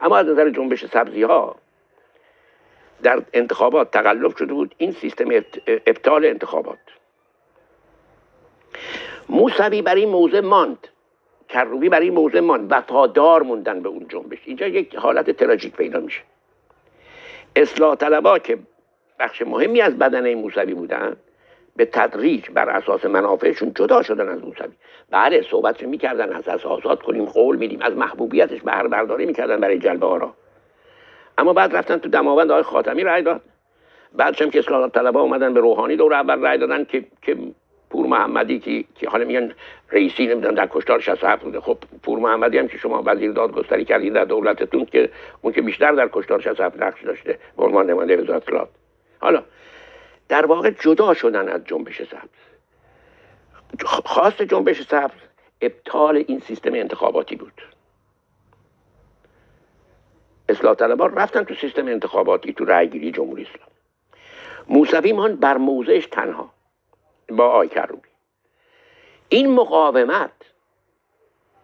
اما 0.00 0.16
از 0.16 0.26
نظر 0.26 0.50
جنبش 0.50 0.84
سبزی 0.84 1.22
ها 1.22 1.56
در 3.02 3.22
انتخابات 3.32 3.90
تقلب 3.90 4.36
شده 4.36 4.54
بود. 4.54 4.74
این 4.78 4.92
سیستم 4.92 5.28
ابطال 5.86 6.24
انتخابات. 6.24 6.78
موسوی 9.28 9.82
بر 9.82 9.94
این 9.94 10.08
موضع 10.08 10.40
ماند. 10.40 10.88
کروبی 11.48 11.88
بر 11.88 12.00
این 12.00 12.14
موضع 12.14 12.40
ماند. 12.40 12.72
وفادار 12.72 13.42
موندن 13.42 13.82
به 13.82 13.88
اون 13.88 14.06
جنبش. 14.08 14.38
اینجا 14.44 14.66
یک 14.66 14.96
حالت 14.96 15.30
تراژیک 15.30 15.76
پیدا 15.76 16.00
میشه. 16.00 16.20
اصلاح 17.56 17.94
طلبا 17.94 18.38
که 18.38 18.58
بخش 19.18 19.42
مهمی 19.42 19.80
از 19.80 19.98
بدنه 19.98 20.34
موسوی 20.34 20.74
بودن 20.74 21.16
به 21.76 21.84
تدریج 21.84 22.50
بر 22.50 22.68
اساس 22.68 23.04
منافعشون 23.04 23.72
جدا 23.74 24.02
شدن 24.02 24.28
از 24.28 24.44
موسوی. 24.44 24.72
بله 25.10 25.42
صحبتش 25.42 25.82
می‌کردن 25.82 26.32
از 26.32 26.48
از 26.48 26.64
آزاد 26.64 27.02
کنیم 27.02 27.24
قول 27.24 27.56
میدیم 27.56 27.82
از 27.82 27.96
محبوبیتش 27.96 28.60
بهره 28.60 28.88
برداری 28.88 29.26
می‌کردن 29.26 29.60
برای 29.60 29.78
جلب 29.78 30.04
آرا. 30.04 30.34
اما 31.40 31.52
بعد 31.52 31.76
رفتن 31.76 31.96
تو 31.96 32.08
دماوند 32.08 32.50
آقای 32.50 32.62
خاتمی 32.62 33.02
رای 33.02 33.22
داد. 33.22 33.40
بعدش 34.12 34.42
هم 34.42 34.50
که 34.50 34.58
اصلاح 34.58 34.88
طلبا 34.88 35.20
اومدن 35.20 35.54
به 35.54 35.60
روحانی 35.60 35.96
دور 35.96 36.14
اول 36.14 36.40
رای 36.40 36.58
دادن 36.58 36.84
که 36.84 37.04
که 37.22 37.36
پور 37.90 38.06
محمدی 38.06 38.58
که 38.58 38.84
که 38.94 39.08
حالا 39.08 39.24
میگن 39.24 39.52
رئیسی 39.92 40.26
نمی‌دونم 40.26 40.54
در 40.54 40.68
کشتار 40.70 41.00
67 41.00 41.42
بوده. 41.42 41.60
خب 41.60 41.78
پور 42.02 42.18
محمدی 42.18 42.58
هم 42.58 42.68
که 42.68 42.78
شما 42.78 43.02
وزیر 43.06 43.32
دادگستری 43.32 43.84
کردید 43.84 44.12
در 44.12 44.24
دولتتون 44.24 44.84
که 44.84 45.10
اون 45.42 45.52
که 45.52 45.62
بیشتر 45.62 45.92
در 45.92 46.08
کشتار 46.12 46.40
67 46.40 46.82
نقش 46.82 47.04
داشته 47.04 47.38
به 47.56 47.64
عنوان 47.64 47.90
نماینده 47.90 48.16
وزارت 48.16 48.42
اطلاعات. 48.42 48.68
حالا 49.18 49.42
در 50.28 50.46
واقع 50.46 50.70
جدا 50.70 51.14
شدن 51.14 51.48
از 51.48 51.64
جنبش 51.64 52.02
سبز. 52.02 52.40
خواست 53.84 54.42
جنبش 54.42 54.82
سبز 54.82 55.20
ابطال 55.62 56.24
این 56.28 56.40
سیستم 56.40 56.74
انتخاباتی 56.74 57.36
بود. 57.36 57.62
اصلاح 60.50 60.74
طلبان 60.74 61.14
رفتن 61.14 61.44
تو 61.44 61.54
سیستم 61.54 61.86
انتخاباتی 61.86 62.52
تو 62.52 62.64
رأیگیری 62.64 63.10
جمهوری 63.10 63.42
اسلام 63.42 63.68
موسوی 64.68 65.12
مان 65.12 65.36
بر 65.36 65.56
موضعش 65.56 66.06
تنها 66.06 66.50
با 67.28 67.48
آی 67.48 67.68
کروبی. 67.68 68.08
این 69.28 69.54
مقاومت 69.54 70.32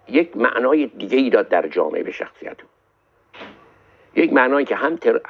یک 0.08 0.36
معنای 0.36 0.86
دیگه 0.86 1.18
ای 1.18 1.30
داد 1.30 1.48
در 1.48 1.68
جامعه 1.68 2.02
به 2.02 2.12
شخصیت 2.12 2.56
یک 4.14 4.32
معنایی 4.32 4.66
که 4.66 4.76
هم 4.76 4.96
تر... 4.96 5.20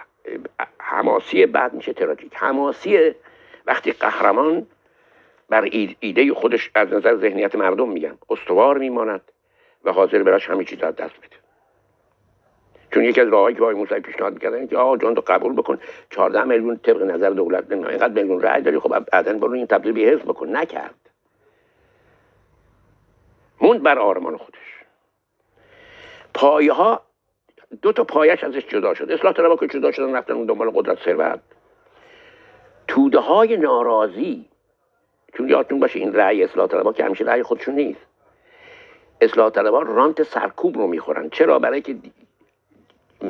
حماسی 0.78 1.46
بعد 1.46 1.74
میشه 1.74 1.92
تراژیک 1.92 2.32
حماسی 2.34 3.14
وقتی 3.66 3.92
قهرمان 3.92 4.66
بر 5.48 5.68
ایده 6.00 6.34
خودش 6.34 6.70
از 6.74 6.92
نظر 6.92 7.16
ذهنیت 7.16 7.54
مردم 7.54 7.88
میگم 7.88 8.18
استوار 8.30 8.78
میماند 8.78 9.32
و 9.84 9.92
حاضر 9.92 10.22
براش 10.22 10.50
همه 10.50 10.64
چیز 10.64 10.78
دست 10.78 10.98
بده. 10.98 11.35
چون 12.96 13.04
یکی 13.04 13.20
از 13.20 13.28
راههایی 13.28 13.56
که 13.56 13.62
آقای 13.62 13.74
موسوی 13.74 14.00
پیشنهاد 14.00 14.32
می‌کردن 14.32 14.66
که 14.66 14.76
آقا 14.76 14.96
جان 14.96 15.14
تو 15.14 15.22
قبول 15.26 15.52
بکن 15.52 15.78
14 16.10 16.44
میلیون 16.44 16.76
طبق 16.76 17.02
نظر 17.02 17.30
دولت 17.30 17.72
نه 17.72 17.88
اینقدر 17.88 18.22
میلیون 18.22 18.42
رأی 18.42 18.62
داری 18.62 18.78
خب 18.78 18.98
بعدا 19.12 19.32
برو 19.32 19.52
این 19.52 19.66
تبدیل 19.66 19.92
به 19.92 20.00
حزب 20.00 20.22
بکن. 20.22 20.56
نکرد. 20.56 20.94
موند 23.60 23.82
بر 23.82 23.98
آرمان 23.98 24.36
خودش. 24.36 24.84
پایه 26.34 26.72
ها 26.72 27.02
دو 27.82 27.92
تا 27.92 28.04
پایش 28.04 28.44
ازش 28.44 28.66
جدا 28.66 28.94
شد. 28.94 29.10
اصلاح 29.10 29.32
طلبا 29.32 29.56
که 29.56 29.66
جدا 29.66 29.92
شدن 29.92 30.16
رفتن 30.16 30.32
اون 30.32 30.46
دنبال 30.46 30.70
قدرت 30.70 30.98
ثروت. 31.04 31.40
توده 32.88 33.18
های 33.18 33.56
ناراضی 33.56 34.44
چون 35.34 35.48
یادتون 35.48 35.80
باشه 35.80 35.98
این 35.98 36.14
رأی 36.14 36.44
اصلاح 36.44 36.66
طلبا 36.66 36.92
که 36.92 37.04
همیشه 37.04 37.24
رأی 37.24 37.42
خودشون 37.42 37.74
نیست. 37.74 38.06
اصلاح 39.20 39.50
طلبا 39.50 39.82
رانت 39.82 40.22
سرکوب 40.22 40.78
رو 40.78 40.86
می‌خورن. 40.86 41.30
چرا؟ 41.30 41.58
برای 41.58 41.80
که 41.80 41.96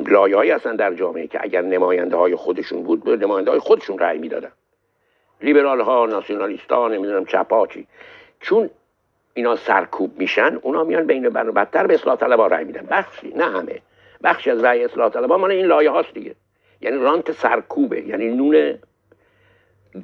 لایه‌ای 0.07 0.51
هستن 0.51 0.75
در 0.75 0.93
جامعه 0.93 1.27
که 1.27 1.39
اگر 1.43 1.61
نماینده 1.61 2.15
های 2.15 2.35
خودشون 2.35 2.83
بود 2.83 3.03
به 3.03 3.17
نماینده 3.17 3.51
های 3.51 3.59
خودشون 3.59 3.99
رأی 3.99 4.17
می‌دادن. 4.17 4.51
لیبرال 5.41 5.81
ها 5.81 6.05
ناسیونالیست 6.05 6.71
ها 6.71 6.87
نمی‌دونم 6.87 7.25
چپاچی 7.25 7.87
چون 8.39 8.69
اینا 9.33 9.55
سرکوب 9.55 10.19
میشن 10.19 10.59
اونا 10.61 10.83
میان 10.83 11.07
بین 11.07 11.29
بر 11.29 11.51
بدتر 11.51 11.87
به 11.87 11.93
اصلاح 11.93 12.15
طلبا 12.15 12.47
رای 12.47 12.63
میدن. 12.63 12.87
بخشی 12.89 13.33
نه 13.35 13.45
همه. 13.45 13.81
بخشی 14.23 14.51
از 14.51 14.63
رای 14.63 14.83
اصلاح 14.83 15.09
طلبا 15.09 15.37
مال 15.37 15.51
این 15.51 15.65
لایه 15.65 15.89
هاست 15.89 16.13
دیگه. 16.13 16.35
یعنی 16.81 16.97
رانت 16.97 17.31
سرکوبه 17.31 18.01
یعنی 18.01 18.27
نون 18.27 18.79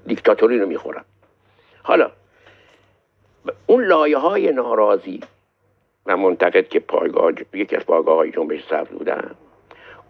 دیکتاتوری 0.07 0.59
رو 0.59 0.67
می‌خورن. 0.67 1.03
حالا 1.83 2.11
اون 3.67 3.83
لایه 3.83 4.17
های 4.17 4.51
ناراضی 4.51 5.19
و 6.05 6.17
منتقد 6.17 6.67
که 6.67 6.80
پایگاه 6.80 7.31
یکی 7.53 7.75
از 7.75 7.85
پایگاه 7.85 8.15
های 8.15 8.31
جنبش 8.31 8.63
سبز 8.69 8.88
بودن 8.88 9.35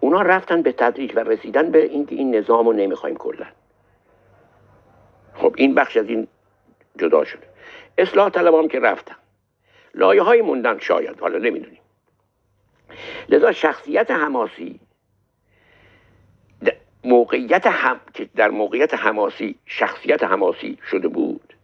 اونا 0.04 0.22
رفتن 0.22 0.62
به 0.62 0.72
تدریج 0.72 1.16
و 1.16 1.18
رسیدن 1.18 1.70
به 1.70 1.84
اینکه 1.84 2.14
این 2.14 2.34
نظام 2.34 2.66
رو 2.66 2.72
نمی‌خوایم 2.72 3.16
کلا. 3.16 3.46
خب 5.34 5.54
این 5.58 5.74
بخش 5.74 5.96
از 5.96 6.08
این 6.08 6.28
جدا 6.98 7.24
شده. 7.24 7.46
اصلاح 7.98 8.30
طلب 8.30 8.68
که 8.68 8.80
رفتن. 8.80 9.14
لایه 9.94 10.22
های 10.22 10.42
موندن 10.42 10.78
شاید 10.78 11.20
حالا 11.20 11.38
نمی‌دونیم. 11.38 11.80
لذا 13.28 13.52
شخصیت 13.52 14.10
حماسی 14.10 14.80
موقعیت 17.04 17.66
هم 17.66 18.00
که 18.14 18.28
در 18.36 18.50
موقعیت 18.50 18.94
حماسی 18.94 19.54
شخصیت 19.66 20.24
حماسی 20.24 20.78
شده 20.90 21.08
بود. 21.08 21.54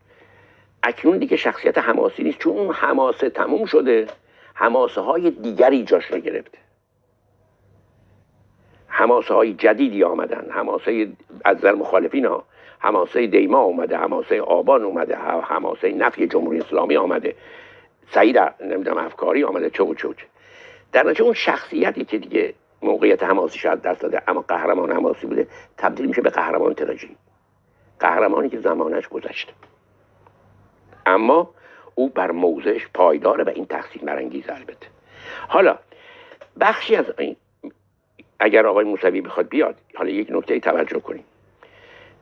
اکنون 0.83 1.19
دیگه 1.19 1.37
شخصیت 1.37 1.79
حماسی 1.79 2.23
نیست. 2.23 2.39
چون 2.39 2.59
اون 2.59 2.75
حماسه 2.75 3.31
تموم 3.31 3.65
شده 3.65 4.07
حماسه 4.55 5.01
های 5.01 5.31
دیگری 5.31 5.85
جاش 5.85 6.05
رو 6.05 6.19
گرفته. 6.19 6.59
حماسه 9.01 9.35
های 9.35 9.55
جدیدی 9.55 10.05
آمدن. 10.05 10.47
حماسه 10.51 11.09
از 11.45 11.57
نظر 11.57 11.75
مخالفین 11.75 12.27
ها. 12.27 12.45
حماسه 12.79 13.27
دیما 13.27 13.59
اومده 13.59 13.97
حماسه 13.97 14.41
آبان 14.41 14.83
اومده 14.83 15.17
حماسه 15.43 15.93
نفی 15.93 16.27
جمهوری 16.27 16.59
اسلامی 16.59 16.97
آمده. 16.97 17.35
سعید 18.11 18.39
نمی‌دونم 18.61 18.99
افکاری 18.99 19.45
آمده 19.45 19.71
چه 19.71 19.83
و 19.83 19.95
چه 19.95 20.09
در 20.93 21.03
نتیجه 21.03 21.25
اون 21.25 21.35
شخصیتی 21.35 22.05
که 22.05 22.19
دیگه 22.19 22.55
موقعیت 22.83 23.23
حماسی 23.23 23.59
شاید 23.59 23.83
دست 23.83 24.01
داده 24.01 24.23
اما 24.29 24.41
قهرمان 24.41 24.93
حماسی 24.93 25.27
بوده 25.27 25.47
تبدیل 25.79 26.07
میشه 26.07 26.23
به 26.23 26.31
قهرمان 26.31 26.75
تراژی 26.75 27.17
قهرمانی 28.01 28.49
که 28.49 28.59
زمانش 28.59 29.09
گذشته 29.09 29.53
اما 31.07 31.51
او 31.95 32.09
بر 32.09 32.31
موضعش 32.31 32.89
پایداره 32.95 33.45
و 33.45 33.49
این 33.49 33.67
تقسیم 33.67 34.03
برانگیز 34.07 34.51
البته. 34.51 34.87
حالا 35.49 35.79
بخشی 36.61 36.97
از 36.97 37.05
این 37.19 37.37
اگر 38.41 38.67
آقای 38.67 38.85
موسوی 38.85 39.21
بخواد 39.21 39.49
بیاد 39.49 39.77
حالا 39.95 40.11
یک 40.11 40.29
نکته 40.31 40.61
توجه 40.61 41.01
کنیم. 41.01 41.25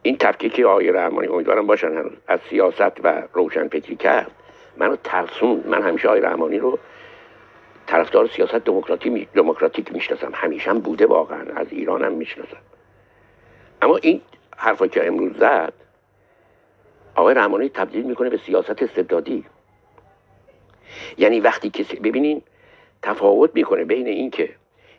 این 0.02 0.16
تفکیک 0.16 0.60
آقای 0.60 0.92
رحمانی 0.92 1.28
امیدوارم 1.28 1.66
باشن 1.66 1.88
هنوز 1.88 2.12
از 2.28 2.40
سیاست 2.50 3.04
و 3.04 3.22
روشن 3.32 3.68
فکری 3.68 3.96
کرد. 3.96 4.30
منو 4.76 4.96
ترسون. 5.04 5.64
من 5.66 5.82
همیشه 5.82 6.08
آقای 6.08 6.20
رحمانی 6.20 6.58
رو 6.58 6.78
طرفدار 7.86 8.26
سیاست 8.26 8.54
دموکراتی. 8.54 9.28
دموکراتیک 9.34 9.92
می‌شناسم. 9.92 10.30
همیشه 10.34 10.70
هم 10.70 10.78
بوده 10.78 11.06
واقعا. 11.06 11.44
از 11.56 11.66
ایران 11.70 12.04
هم 12.04 12.12
می‌شناسم. 12.12 12.62
اما 13.82 13.96
این 13.96 14.20
حرفا 14.56 14.86
که 14.86 15.06
امروز 15.06 15.36
زد 15.36 15.72
آقای 17.14 17.34
رحمانی 17.34 17.68
تبدیل 17.68 18.04
می‌کنه 18.04 18.30
به 18.30 18.36
سیاست 18.36 18.82
استبدادی. 18.82 19.44
یعنی 21.18 21.40
وقتی 21.40 21.70
کسی 21.70 21.96
ببینین 21.96 22.42
تفاوت 23.02 23.50
می‌کنه 23.54 23.84
بین 23.84 24.06
اینکه 24.06 24.54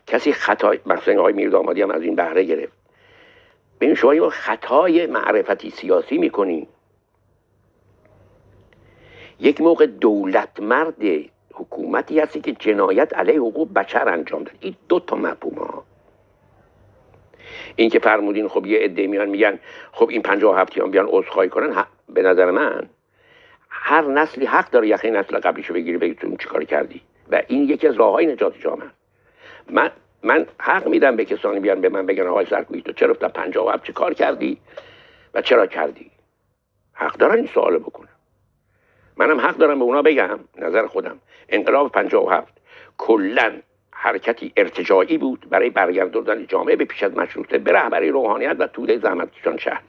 کسی 0.09 0.33
خطای 0.33 0.79
مثلا 0.85 1.19
آقای 1.19 1.33
میردامادی 1.33 1.81
هم 1.81 1.91
از 1.91 2.01
این 2.01 2.15
بهره 2.15 2.43
گرفت. 2.43 2.73
ببین 3.79 3.95
شما 3.95 4.29
خطای 4.29 5.07
معرفتی 5.07 5.69
سیاسی 5.69 6.17
می‌کنی. 6.17 6.67
یک 9.39 9.61
موقع 9.61 9.85
دولت 9.85 10.59
مرد 10.59 11.03
حکومتی 11.53 12.19
هستی 12.19 12.41
که 12.41 12.51
جنایت 12.51 13.13
علیه 13.13 13.39
حقوق 13.39 13.73
بشر 13.73 14.09
انجام 14.09 14.43
داد. 14.43 14.55
این 14.59 14.75
دو 14.89 14.99
تا 14.99 15.15
مفهوم 15.15 15.57
ها. 15.57 15.83
این 17.75 17.89
که 17.89 17.99
فرمودین 17.99 18.47
خب 18.47 18.65
یه 18.65 18.79
عده 18.79 19.07
میان 19.07 19.29
میگن 19.29 19.59
خب 19.91 20.09
این 20.09 20.21
پنجاه 20.21 20.59
هفتیان 20.59 20.91
بیان 20.91 21.07
عذرخواهی 21.09 21.49
کنن 21.49 21.85
به 22.09 22.21
نظر 22.21 22.51
من 22.51 22.89
هر 23.69 24.01
نسلی 24.01 24.45
حق 24.45 24.69
داره 24.69 24.88
یخی 24.88 25.11
نسل 25.11 25.39
قبلیشو 25.39 25.73
بگیری 25.73 25.97
بگی 25.97 26.15
تو 26.15 26.38
چیکار 26.38 26.63
کردی. 26.63 27.01
و 27.31 27.41
این 27.47 27.69
یکی 27.69 27.88
از 27.88 27.95
راه 27.95 28.11
های 28.11 28.25
نجات 28.25 28.59
جامعه. 28.59 28.88
من 29.69 29.91
من 30.23 30.45
حق 30.59 30.88
میدم 30.88 31.15
به 31.15 31.25
کسانی 31.25 31.59
بیان 31.59 31.81
به 31.81 31.89
من 31.89 32.06
بگن 32.06 32.27
آقای 32.27 32.45
سرکویی 32.45 32.81
تو 32.81 32.91
چرا 32.91 33.14
تا 33.14 33.30
پنجاه 33.30 33.73
هفت 33.73 33.83
چه 33.83 33.93
کار 33.93 34.14
کردی؟ 34.14 34.57
و 35.33 35.41
چرا 35.41 35.67
کردی؟ 35.67 36.11
حق 36.93 37.17
دارن 37.17 37.35
این 37.35 37.48
سوال 37.48 37.77
بکنن 37.77 38.09
منم 39.17 39.39
حق 39.39 39.57
دارم 39.57 39.80
به 39.80 39.85
اونا 39.85 40.01
بگم 40.01 40.39
نظر 40.57 40.88
خودم. 40.88 41.19
انقلاب 41.49 41.98
هفت 42.31 42.53
کلا 42.98 43.51
حرکتی 43.91 44.53
ارتجاعی 44.57 45.17
بود 45.17 45.49
برای 45.49 45.69
برگردوندن 45.69 46.48
جامعه 46.48 46.75
به 46.75 46.85
پیش 46.85 47.03
از 47.03 47.17
مشروطه 47.17 47.57
به 47.57 47.72
رهبری 47.72 48.09
روحانیت 48.09 48.56
و 48.59 48.67
توده 48.67 48.98
زحمتکشان 48.98 49.57
شهر. 49.57 49.81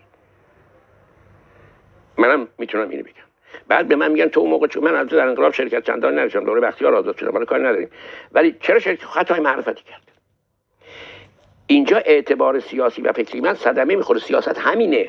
منم 2.19 2.49
می‌تونم 2.59 2.89
اینو 2.89 3.03
بگم. 3.03 3.30
بعد 3.69 3.89
به 3.89 3.97
من 3.97 4.13
میگن 4.13 4.29
تو 4.29 4.41
اون 4.41 4.51
موقع 4.51 4.67
چون 4.67 4.85
من 4.85 4.95
از 4.95 5.09
در 5.09 5.27
انقلاب 5.27 5.53
شرکت 5.53 5.85
چندان 5.85 6.19
نداشتم 6.19 6.45
دوره 6.45 6.61
بختیار 6.61 6.95
آزاد 6.95 7.17
شدم 7.17 7.35
ولی 7.35 7.47
کاری 7.47 7.63
نداریم. 7.63 7.91
ولی 8.33 8.57
چرا 8.61 8.79
شرکت 8.79 9.05
خطای 9.05 9.41
معرفتی 9.41 9.83
کرد؟ 9.83 10.11
اینجا 11.67 11.97
اعتبار 11.97 12.61
سیاسی 12.61 13.03
و 13.03 13.13
فکری 13.13 13.41
من 13.41 13.55
صدمه 13.55 13.97
می‌خوره. 13.97 14.21
سیاست 14.21 14.59
همینه. 14.59 15.09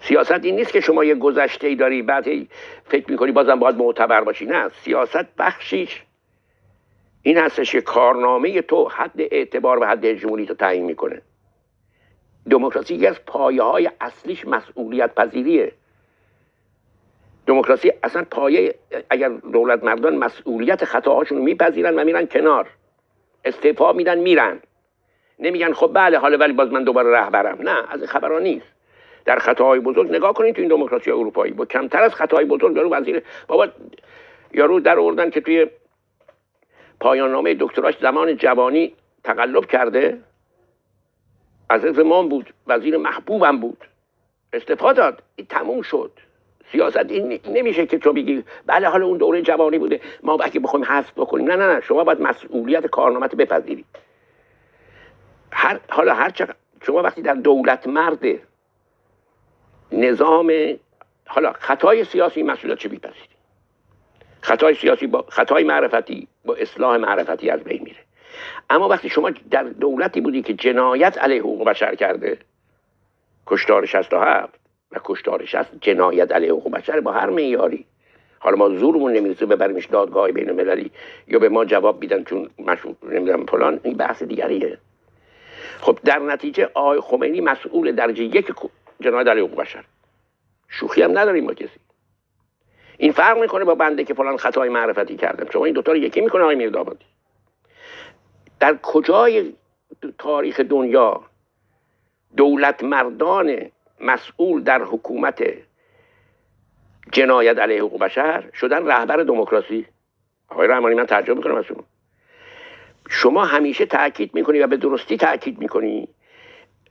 سیاست 0.00 0.44
این 0.44 0.56
نیست 0.56 0.72
که 0.72 0.80
شما 0.80 1.04
یه 1.04 1.14
گذشته 1.14 1.66
ای 1.66 1.74
داری 1.74 2.02
بعد 2.02 2.24
فکر 2.84 3.10
می‌کنی 3.10 3.32
بازم 3.32 3.58
باید 3.58 3.76
معتبر 3.76 4.20
باشی. 4.20 4.46
نه 4.46 4.68
سیاست 4.68 5.36
بخشیش 5.38 6.02
این 7.22 7.38
هستش 7.38 7.72
که 7.72 7.80
کارنامه 7.80 8.62
تو 8.62 8.88
حد 8.88 9.20
اعتبار 9.20 9.78
و 9.78 9.84
حد 9.84 10.04
هجمونی 10.04 10.46
تو 10.46 10.54
تعیین 10.54 10.84
می‌کنه. 10.84 11.22
دموکراسی 12.50 12.94
یکی 12.94 13.06
از 13.06 13.24
پایه 13.24 13.62
های 13.62 13.90
اصلیش 14.00 14.44
مسئولیت 14.44 15.14
پذیریه 15.14 15.72
دموکراسی 17.46 17.92
اصلا 18.02 18.24
پایه 18.30 18.74
اگر 19.10 19.28
دولت 19.28 19.84
مردان 19.84 20.16
مسئولیت 20.16 20.84
خطاهاشون 20.84 21.38
میپذیرن 21.38 21.98
و 21.98 22.04
میرن 22.04 22.26
کنار. 22.26 22.68
استعفا 23.44 23.92
میدن 23.92 24.18
میرن. 24.18 24.60
نمیگن 25.38 25.72
خب 25.72 25.90
بله 25.94 26.18
حالا 26.18 26.38
ولی 26.38 26.52
باز 26.52 26.72
من 26.72 26.84
دوباره 26.84 27.10
رهبرم. 27.10 27.58
نه 27.60 27.92
از 27.92 28.02
خبران 28.02 28.42
نیست. 28.42 28.66
در 29.24 29.38
خطاهای 29.38 29.80
بزرگ 29.80 30.10
نگاه 30.10 30.32
کنید 30.32 30.54
تو 30.54 30.60
این 30.60 30.70
دموکراسی 30.70 31.10
اروپایی. 31.10 31.52
با 31.52 31.64
کمتر 31.64 32.02
از 32.02 32.14
خطاهای 32.14 32.44
بزرگ 32.44 32.76
یارو 32.76 32.94
وزیر 32.94 33.22
بابا 33.46 33.68
یارو 34.54 34.80
در 34.80 34.98
آوردن 34.98 35.30
که 35.30 35.40
توی 35.40 35.66
پایان 37.00 37.30
نامه 37.32 37.56
دکتراش 37.60 37.98
زمان 37.98 38.36
جوانی 38.36 38.94
تقلب 39.24 39.66
کرده. 39.66 40.18
از 41.70 41.80
زمان 41.80 42.28
بود 42.28 42.54
وزیر 42.66 42.96
محبوبم 42.96 43.60
بود. 43.60 43.78
استفاده 44.52 45.02
داد. 45.02 45.22
این 45.36 45.46
تموم 45.46 45.82
شد. 45.82 46.12
سیاست 46.72 47.10
این 47.10 47.40
نمیشه 47.48 47.86
که 47.86 47.98
تو 47.98 48.12
بگی 48.12 48.44
بله 48.66 48.88
حالا 48.88 49.06
اون 49.06 49.18
دوره 49.18 49.42
جوانی 49.42 49.78
بوده 49.78 50.00
ما 50.22 50.38
اگه 50.42 50.60
بخوایم 50.60 50.84
حذف 50.84 51.12
بکنیم 51.12 51.46
نه 51.46 51.56
نه 51.56 51.74
نه 51.74 51.80
شما 51.80 52.04
باید 52.04 52.20
مسئولیت 52.20 52.86
کارنامت 52.86 53.34
بپذیرید. 53.34 53.86
هر 55.52 55.80
حالا 55.88 56.14
هر 56.14 56.30
چقدر 56.30 56.54
شما 56.86 57.02
وقتی 57.02 57.22
در 57.22 57.34
دولت 57.34 57.86
مرد 57.86 58.24
نظام 59.92 60.52
حالا 61.26 61.52
خطای 61.52 62.04
سیاسی 62.04 62.42
مسئولیت 62.42 62.78
چه 62.78 62.88
میپذیری؟ 62.88 63.28
خطای 64.40 64.74
سیاسی 64.74 65.06
با 65.06 65.24
خطای 65.28 65.64
معرفتی 65.64 66.28
با 66.44 66.54
اصلاح 66.54 66.96
معرفتی 66.96 67.50
از 67.50 67.64
بین 67.64 67.82
میره. 67.82 68.00
اما 68.70 68.88
وقتی 68.88 69.08
شما 69.08 69.30
در 69.50 69.62
دولتی 69.62 70.20
بودی 70.20 70.42
که 70.42 70.54
جنایت 70.54 71.18
علیه 71.18 71.40
حقوق 71.40 71.64
بشر 71.64 71.94
کرده 71.94 72.38
کشتار 73.46 73.86
67 73.86 74.65
و 74.92 75.00
کشتار 75.04 75.44
60 75.44 75.66
جنایت 75.80 76.32
علیه 76.32 76.52
حقوق 76.52 76.72
بشر 76.72 77.00
با 77.00 77.12
هر 77.12 77.30
معیاری. 77.30 77.86
حالا 78.38 78.56
ما 78.56 78.68
زورمون 78.68 79.12
نمی‌رسه 79.12 79.46
ببریمش 79.46 79.86
دادگاه 79.86 80.32
بین 80.32 80.50
المللی 80.50 80.90
یا 81.28 81.38
به 81.38 81.48
ما 81.48 81.64
جواب 81.64 82.00
میدن 82.00 82.24
چون 82.24 82.50
مشهور 82.58 82.96
نمی‌دونم 83.02 83.46
فلان 83.46 83.80
این 83.82 83.96
بحث 83.96 84.22
دیگریه. 84.22 84.78
خب 85.80 85.98
در 86.04 86.18
نتیجه 86.18 86.70
آقای 86.74 87.00
خمینی 87.00 87.40
مسئول 87.40 87.92
درجه 87.92 88.24
یک 88.24 88.52
جنایت 89.00 89.28
علیه 89.28 89.44
حقوق 89.44 89.60
بشر 89.60 89.84
شوخی 90.68 91.02
هم 91.02 91.18
نداریم 91.18 91.46
با 91.46 91.54
کسی. 91.54 91.80
این 92.98 93.12
فرق 93.12 93.38
می‌کنه 93.38 93.64
با 93.64 93.74
بنده 93.74 94.04
که 94.04 94.14
فلان 94.14 94.36
خطای 94.36 94.68
معرفتی 94.68 95.16
کردم. 95.16 95.50
شما 95.50 95.64
این 95.64 95.74
دوتا 95.74 95.92
رو 95.92 95.98
یکی 95.98 96.20
می‌کنه 96.20 96.42
آقای 96.42 96.56
میردابادی 96.56 97.04
در 98.60 98.78
کجای 98.82 99.52
تاریخ 100.18 100.60
دنیا 100.60 101.20
دولت 102.36 102.84
مردان 102.84 103.70
مسئول 104.00 104.62
در 104.62 104.82
حکومت 104.82 105.44
جنایت 107.12 107.58
علیه 107.58 107.82
حقوق 107.82 108.00
بشر 108.00 108.44
شدن 108.54 108.86
رهبر 108.86 109.16
دموکراسی. 109.16 109.86
آقای 110.48 110.68
رحمانی 110.68 110.94
من 110.94 111.06
ترجمه 111.06 111.36
می‌کنم 111.36 111.54
از 111.54 111.64
شما 111.64 111.84
شما 113.08 113.44
همیشه 113.44 113.86
تاکید 113.86 114.34
می‌کنی 114.34 114.58
و 114.58 114.66
به 114.66 114.76
درستی 114.76 115.16
تاکید 115.16 115.58
می‌کنی. 115.58 116.08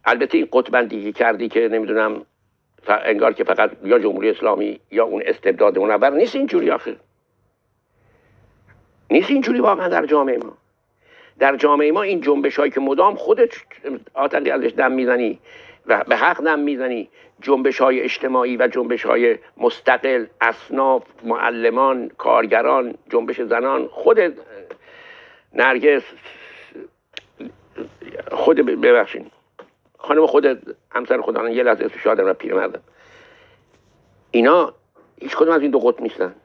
البته 0.06 0.38
این 0.38 0.48
قطبندی 0.52 1.14
کردی 1.14 1.50
که 1.50 1.68
نمی‌دونم 1.68 2.26
انگار 2.88 3.34
که 3.34 3.44
فقط 3.44 3.72
یا 3.84 4.00
جمهوری 4.00 4.30
اسلامی 4.30 4.80
یا 4.92 5.06
اون 5.06 5.24
استبداد 5.26 5.80
منور 5.80 6.10
نیست 6.10 6.36
اینجوری 6.36 6.72
آخه. 6.72 6.96
نیست 9.12 9.30
اینجوری 9.30 9.60
واقعا 9.60 9.88
در 9.88 10.06
جامعه 10.06 10.38
ما. 10.38 10.58
در 11.40 11.56
جامعه 11.56 11.92
ما 11.92 12.02
این 12.02 12.22
جنبش 12.22 12.60
هایی 12.60 12.72
که 12.72 12.80
مدام 12.80 13.16
خودت 13.16 13.54
آتقی 14.14 14.50
ازش 14.50 14.74
دم 14.78 14.92
می‌زنی 14.92 15.40
و 15.88 16.04
به 16.08 16.16
حق 16.16 16.44
دم 16.44 16.60
می‌زنی. 16.60 17.10
جنبش 17.42 17.82
های 17.82 18.02
اجتماعی 18.02 18.58
و 18.58 18.68
جنبش 18.68 19.06
های 19.06 19.38
مستقل 19.58 20.26
اصناف 20.42 21.04
معلمان 21.24 22.10
کارگران 22.18 22.96
جنبش 23.10 23.42
زنان 23.42 23.88
خود 23.88 24.20
نرگس 25.54 26.04
خود 28.32 28.58
ببخشین 28.58 29.32
خانم 29.98 30.26
خود 30.26 30.76
همسر 30.92 31.22
خدا 31.22 31.50
یه 31.50 31.64
لحظه 31.64 31.86
اسمش 31.86 32.06
یادم 32.06 32.26
و 32.26 32.34
پیرمردم 32.34 32.82
اینا 34.32 34.74
هیچ 35.22 35.36
کدوم 35.36 35.54
از 35.54 35.62
این 35.62 35.72
دو 35.72 35.80
قطب 35.80 36.02
نیستن. 36.02 36.36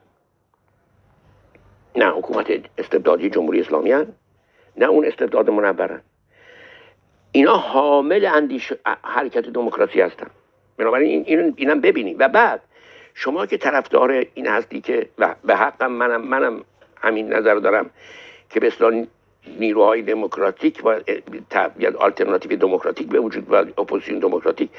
نه 1.96 2.10
حکومت 2.10 2.52
استبدادی 2.78 3.30
جمهوری 3.30 3.60
اسلامی 3.60 3.92
هن. 3.92 4.06
نه 4.76 4.86
اون 4.86 5.04
استبداد 5.06 5.50
منورن. 5.50 6.02
اینا 7.32 7.56
حامل 7.56 8.24
اندیشه 8.24 8.72
حرکت 9.02 9.48
دموکراسی 9.48 10.00
هستن. 10.00 10.26
بنابراین 10.76 11.24
این 11.26 11.54
اینم 11.56 11.80
ببینیم. 11.80 12.16
و 12.18 12.28
بعد 12.28 12.60
شما 13.14 13.46
که 13.46 13.56
طرفدار 13.56 14.26
این 14.34 14.46
هستی 14.46 14.80
که 14.80 15.08
و 15.18 15.34
به 15.44 15.56
حقم 15.56 15.92
منم 15.92 16.20
منم 16.20 16.64
همین 17.00 17.32
نظر 17.32 17.54
دارم 17.54 17.90
که 18.50 18.60
به 18.60 18.66
اصطلاح 18.66 19.04
نیروهای 19.58 20.02
دموکراتیک 20.02 20.82
و 20.84 21.00
یا 21.78 21.98
آلترناتیو 21.98 22.56
دموکراتیک 22.56 23.08
به 23.08 23.20
وجود 23.20 23.52
و 23.52 23.54
اپوزیسیون 23.54 24.18
دموکراتیک. 24.18 24.70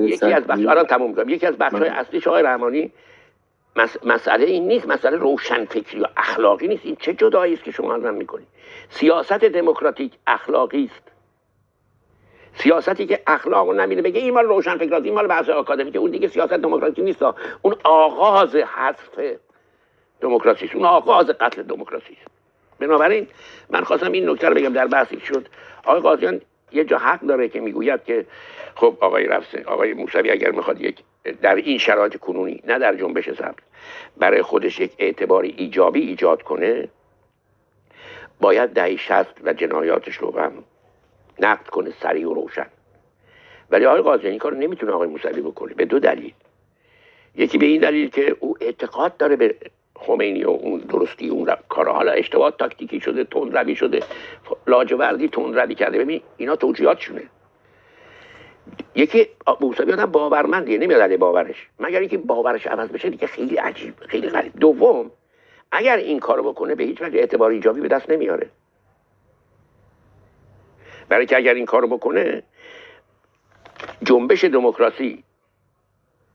یکی 0.00 0.32
از 0.32 0.44
بخش 0.44 0.66
الان 0.66 0.84
تموم 0.84 1.28
یکی 1.28 1.46
از 1.46 1.56
بخش 1.56 1.74
های 1.74 1.88
اصلیش 1.88 2.26
آقای 2.26 2.42
رحمانی 2.42 2.92
مسئله 4.04 4.46
این 4.46 4.68
نیست. 4.68 4.88
مسئله 4.88 5.16
روشن 5.16 5.64
فکری 5.64 6.00
و 6.00 6.06
اخلاقی 6.16 6.68
نیست. 6.68 6.86
این 6.86 6.96
چه 7.00 7.14
جدایی 7.14 7.54
است 7.54 7.64
که 7.64 7.70
شما 7.70 7.94
ازم 7.94 8.14
می‌کنید؟ 8.14 8.46
سیاست 8.90 9.32
دموکراتیک 9.32 10.12
اخلاقی 10.26 10.90
است. 10.92 11.13
سیاستی 12.56 13.06
که 13.06 13.22
اخلاق 13.26 13.70
نمیده. 13.70 14.02
بگه 14.02 14.20
این 14.20 14.34
مال 14.34 14.44
روشن 14.44 14.78
فکراتی 14.78 15.04
این 15.04 15.14
مال 15.14 15.26
بحث 15.26 15.48
آکادمی 15.48 15.92
که 15.92 15.98
اون 15.98 16.10
دیگه 16.10 16.28
سیاست 16.28 16.52
دموکراسی 16.52 17.02
نیست. 17.02 17.22
اون 17.62 17.74
آغاز 17.84 18.56
حذف 18.56 19.38
دموکراسی 20.20 20.70
اون 20.74 20.84
آغاز 20.84 21.26
قتل 21.26 21.62
دموکراسی 21.62 22.16
بنابراین 22.78 23.26
من 23.70 23.84
خواستم 23.84 24.12
این 24.12 24.30
نکته 24.30 24.48
رو 24.48 24.54
بگم. 24.54 24.72
در 24.72 24.86
بحثی 24.86 25.20
شد. 25.20 25.48
آقای 25.84 26.00
قاضیان 26.00 26.40
یه 26.72 26.84
جا 26.84 26.98
حق 26.98 27.20
داره 27.20 27.48
که 27.48 27.60
می‌گوید 27.60 28.04
که 28.04 28.26
خب 28.74 28.96
آقای 29.00 29.26
رفسه 29.26 29.64
آقای 29.66 29.92
موسوی 29.94 30.30
اگر 30.30 30.50
می‌خواد 30.50 30.80
یک 30.80 30.98
در 31.42 31.54
این 31.54 31.78
شرایط 31.78 32.16
کنونی 32.16 32.62
نه 32.66 32.78
در 32.78 32.94
جنبش 32.94 33.30
سبز 33.30 33.64
برای 34.16 34.42
خودش 34.42 34.80
یک 34.80 34.92
اعتباری 34.98 35.54
ایجابی 35.58 36.00
ایجاد 36.00 36.42
کنه 36.42 36.88
باید 38.40 38.70
دهی 38.70 38.98
شست 38.98 39.34
و 39.44 39.52
جنایاتش 39.52 40.16
رو 40.16 40.38
هم 40.38 40.52
نقد 41.38 41.66
کنه 41.66 41.92
سریع 42.02 42.30
و 42.30 42.34
روشن. 42.34 42.66
ولی 43.70 43.86
آقای 43.86 44.02
قاضی 44.02 44.28
این 44.28 44.38
کار 44.38 44.54
نمی‌تونه 44.54 44.92
آقای 44.92 45.08
موسوی 45.08 45.40
بکنه 45.40 45.74
به 45.74 45.84
دو 45.84 45.98
دلیل. 45.98 46.32
یکی 47.36 47.58
به 47.58 47.66
این 47.66 47.80
دلیل 47.80 48.10
که 48.10 48.36
او 48.40 48.56
اعتقاد 48.60 49.16
داره 49.16 49.36
به 49.36 49.54
خمینی 49.94 50.44
و 50.44 50.50
اون 50.50 50.80
درستی 50.80 51.28
اون 51.28 51.56
کار 51.68 51.88
حالا 51.88 52.12
اشتباه 52.12 52.50
تاکتیکی 52.58 53.00
شده 53.00 53.24
تون 53.24 53.52
روی 53.52 53.76
شده 53.76 54.00
لاجوردی 54.66 55.28
تون 55.28 55.54
روی 55.54 55.74
کرده. 55.74 55.98
ببین 55.98 56.20
اینا 56.36 56.56
توجیهاتشونه. 56.56 57.22
یکی 58.94 59.26
موسوی 59.60 59.92
آدم 59.92 60.06
باورمندیه 60.06 60.78
نمیاد 60.78 61.00
علی 61.00 61.16
باورش. 61.16 61.68
مگر 61.80 62.00
اینکه 62.00 62.18
باورش 62.18 62.66
عوض 62.66 62.88
بشه 62.88 63.10
دیگه 63.10 63.26
خیلی 63.26 63.56
عجیب 63.56 63.94
خیلی 64.08 64.28
غریب. 64.28 64.52
دوم 64.60 65.10
اگر 65.72 65.96
این 65.96 66.20
کارو 66.20 66.42
بکنه 66.42 66.74
به 66.74 66.84
هیچ 66.84 67.02
وجه 67.02 67.18
اعتبار 67.18 67.50
ایجابی 67.50 67.80
به 67.80 67.88
دست 67.88 68.10
نمیاره. 68.10 68.50
برای 71.08 71.26
که 71.26 71.36
اگر 71.36 71.54
این 71.54 71.66
کارو 71.66 71.88
بکنه 71.88 72.42
جنبش 74.02 74.44
دموکراسی 74.44 75.24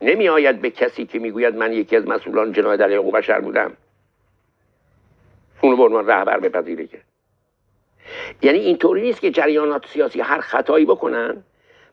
نمی 0.02 0.30
آید 0.30 0.62
به 0.62 0.70
کسی 0.70 1.06
که 1.06 1.20
می‌گوید 1.20 1.56
من 1.56 1.74
یکی 1.74 1.96
از 1.96 2.08
مسئولان 2.08 2.52
جنایت 2.52 2.82
علیه 2.82 2.98
حقوق 2.98 3.16
بشر 3.16 3.40
بودم. 3.40 3.72
اونو 5.62 5.78
به 5.78 5.84
عنوان 5.84 6.08
رهبر 6.08 6.40
بپذیره 6.40 6.88
که. 6.88 7.00
یعنی 8.42 8.60
اینطوری 8.60 9.02
نیست 9.02 9.22
که 9.22 9.32
جریانات 9.32 9.88
سیاسی 9.88 10.22
هر 10.22 10.40
خطایی 10.40 10.86
بکنن 10.86 11.44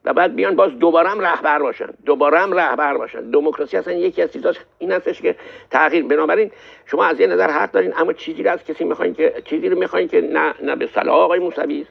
و 0.05 0.13
بعد 0.13 0.35
بیان 0.35 0.57
باز 0.57 0.79
دوباره 0.79 1.09
هم 1.09 1.21
رهبر 1.21 1.59
باشن. 1.59 1.89
دوباره 2.05 2.39
هم 2.39 2.55
رهبر 2.55 2.97
باشن. 2.97 3.31
دموکراسی 3.31 3.77
اصلا 3.77 3.95
یکی 3.95 4.23
از 4.23 4.33
چیزاش 4.33 4.57
این 4.79 4.93
هستش 4.93 5.23
که 5.23 5.37
تغییر. 5.71 6.05
بنابراین 6.05 6.51
شما 6.87 7.05
از 7.05 7.21
یه 7.21 7.27
نظر 7.27 7.51
حق 7.51 7.71
دارین 7.71 7.93
اما 7.97 8.13
چیزی 8.13 8.43
رو 8.43 8.51
از 8.51 8.65
کسی 8.65 8.85
می‌خواین 8.85 9.15
که 9.15 9.43
چیزی 9.45 9.69
رو 9.69 9.79
می‌خواین 9.79 10.09
که 10.09 10.21
نه 10.21 10.55
نه 10.63 10.77
به 10.77 10.87
صلاح 10.87 11.17
آقای 11.17 11.39
موسوی 11.39 11.87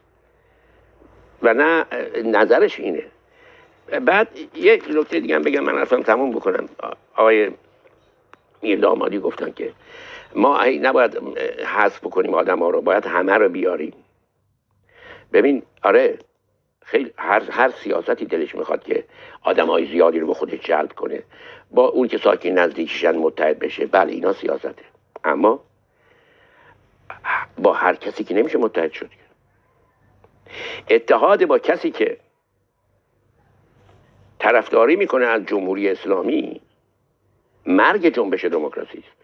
و 1.46 1.54
نه 1.54 1.86
نظرش 2.24 2.80
اینه. 2.80 3.04
بعد 4.02 4.28
یک 4.56 4.84
نکته 4.90 5.20
دیگه 5.20 5.40
بگم 5.40 5.60
من 5.60 5.78
اصلا 5.78 6.04
تموم 6.04 6.32
بکنم. 6.32 6.70
آقای 7.16 7.52
میر 8.62 8.80
دامادی 8.80 9.20
گفتن 9.20 9.52
که 9.52 9.74
ما 10.36 10.66
نباید 10.66 11.18
حذف 11.66 12.00
بکنیم 12.00 12.34
آدم 12.34 12.60
ها 12.60 12.70
رو 12.70 12.82
باید 12.82 13.06
همه 13.06 13.34
رو 13.34 13.50
بیاریم. 13.50 13.94
ببین 15.34 15.64
آره 15.84 16.20
خیلی 16.86 17.12
هر, 17.18 17.44
هر 17.52 17.70
سیاستی 17.70 18.26
دلش 18.26 18.56
می‌خواد 18.56 18.84
که 18.84 19.04
آدم 19.42 19.68
های 19.68 19.86
زیادی 19.86 20.20
رو 20.20 20.28
به 20.28 20.34
خودش 20.34 20.60
جلب 20.60 20.94
کنه. 20.94 21.24
با 21.72 21.88
اون 21.88 22.08
که 22.08 22.18
ساکن 22.18 22.50
نزدیکشن 22.50 23.16
متحد 23.16 23.60
بشه 23.60 23.86
بله 23.86 24.12
اینا 24.12 24.34
سیاسته. 24.34 24.76
اما 25.24 25.60
با 27.58 27.74
هر 27.74 27.96
کسی 27.96 28.24
که 28.24 28.34
نمیشه 28.34 28.58
متحد 28.58 28.92
شد. 28.92 29.10
اتحاد 30.90 31.46
با 31.46 31.60
کسی 31.60 31.92
که 31.92 32.18
طرفداری 34.40 34.96
می‌کنه 34.96 35.26
از 35.26 35.46
جمهوری 35.46 35.90
اسلامی 35.90 36.62
مرگ 37.66 38.08
جنبش 38.08 38.46
دموکراسی 38.46 38.98
است. 38.98 39.18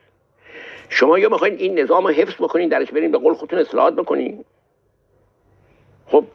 شما 0.90 1.19
یا 1.19 1.30
می‌خواین 1.30 1.56
این 1.56 1.80
نظام 1.80 2.08
رو 2.08 2.14
حفظ 2.14 2.35
بکنین 2.35 2.69
درش 2.69 2.91
برین 2.91 3.11
به 3.11 3.17
قول 3.17 3.33
خودتون 3.33 3.59
اصلاحات 3.59 3.93
بکنین. 3.95 4.45
خب 6.06 6.25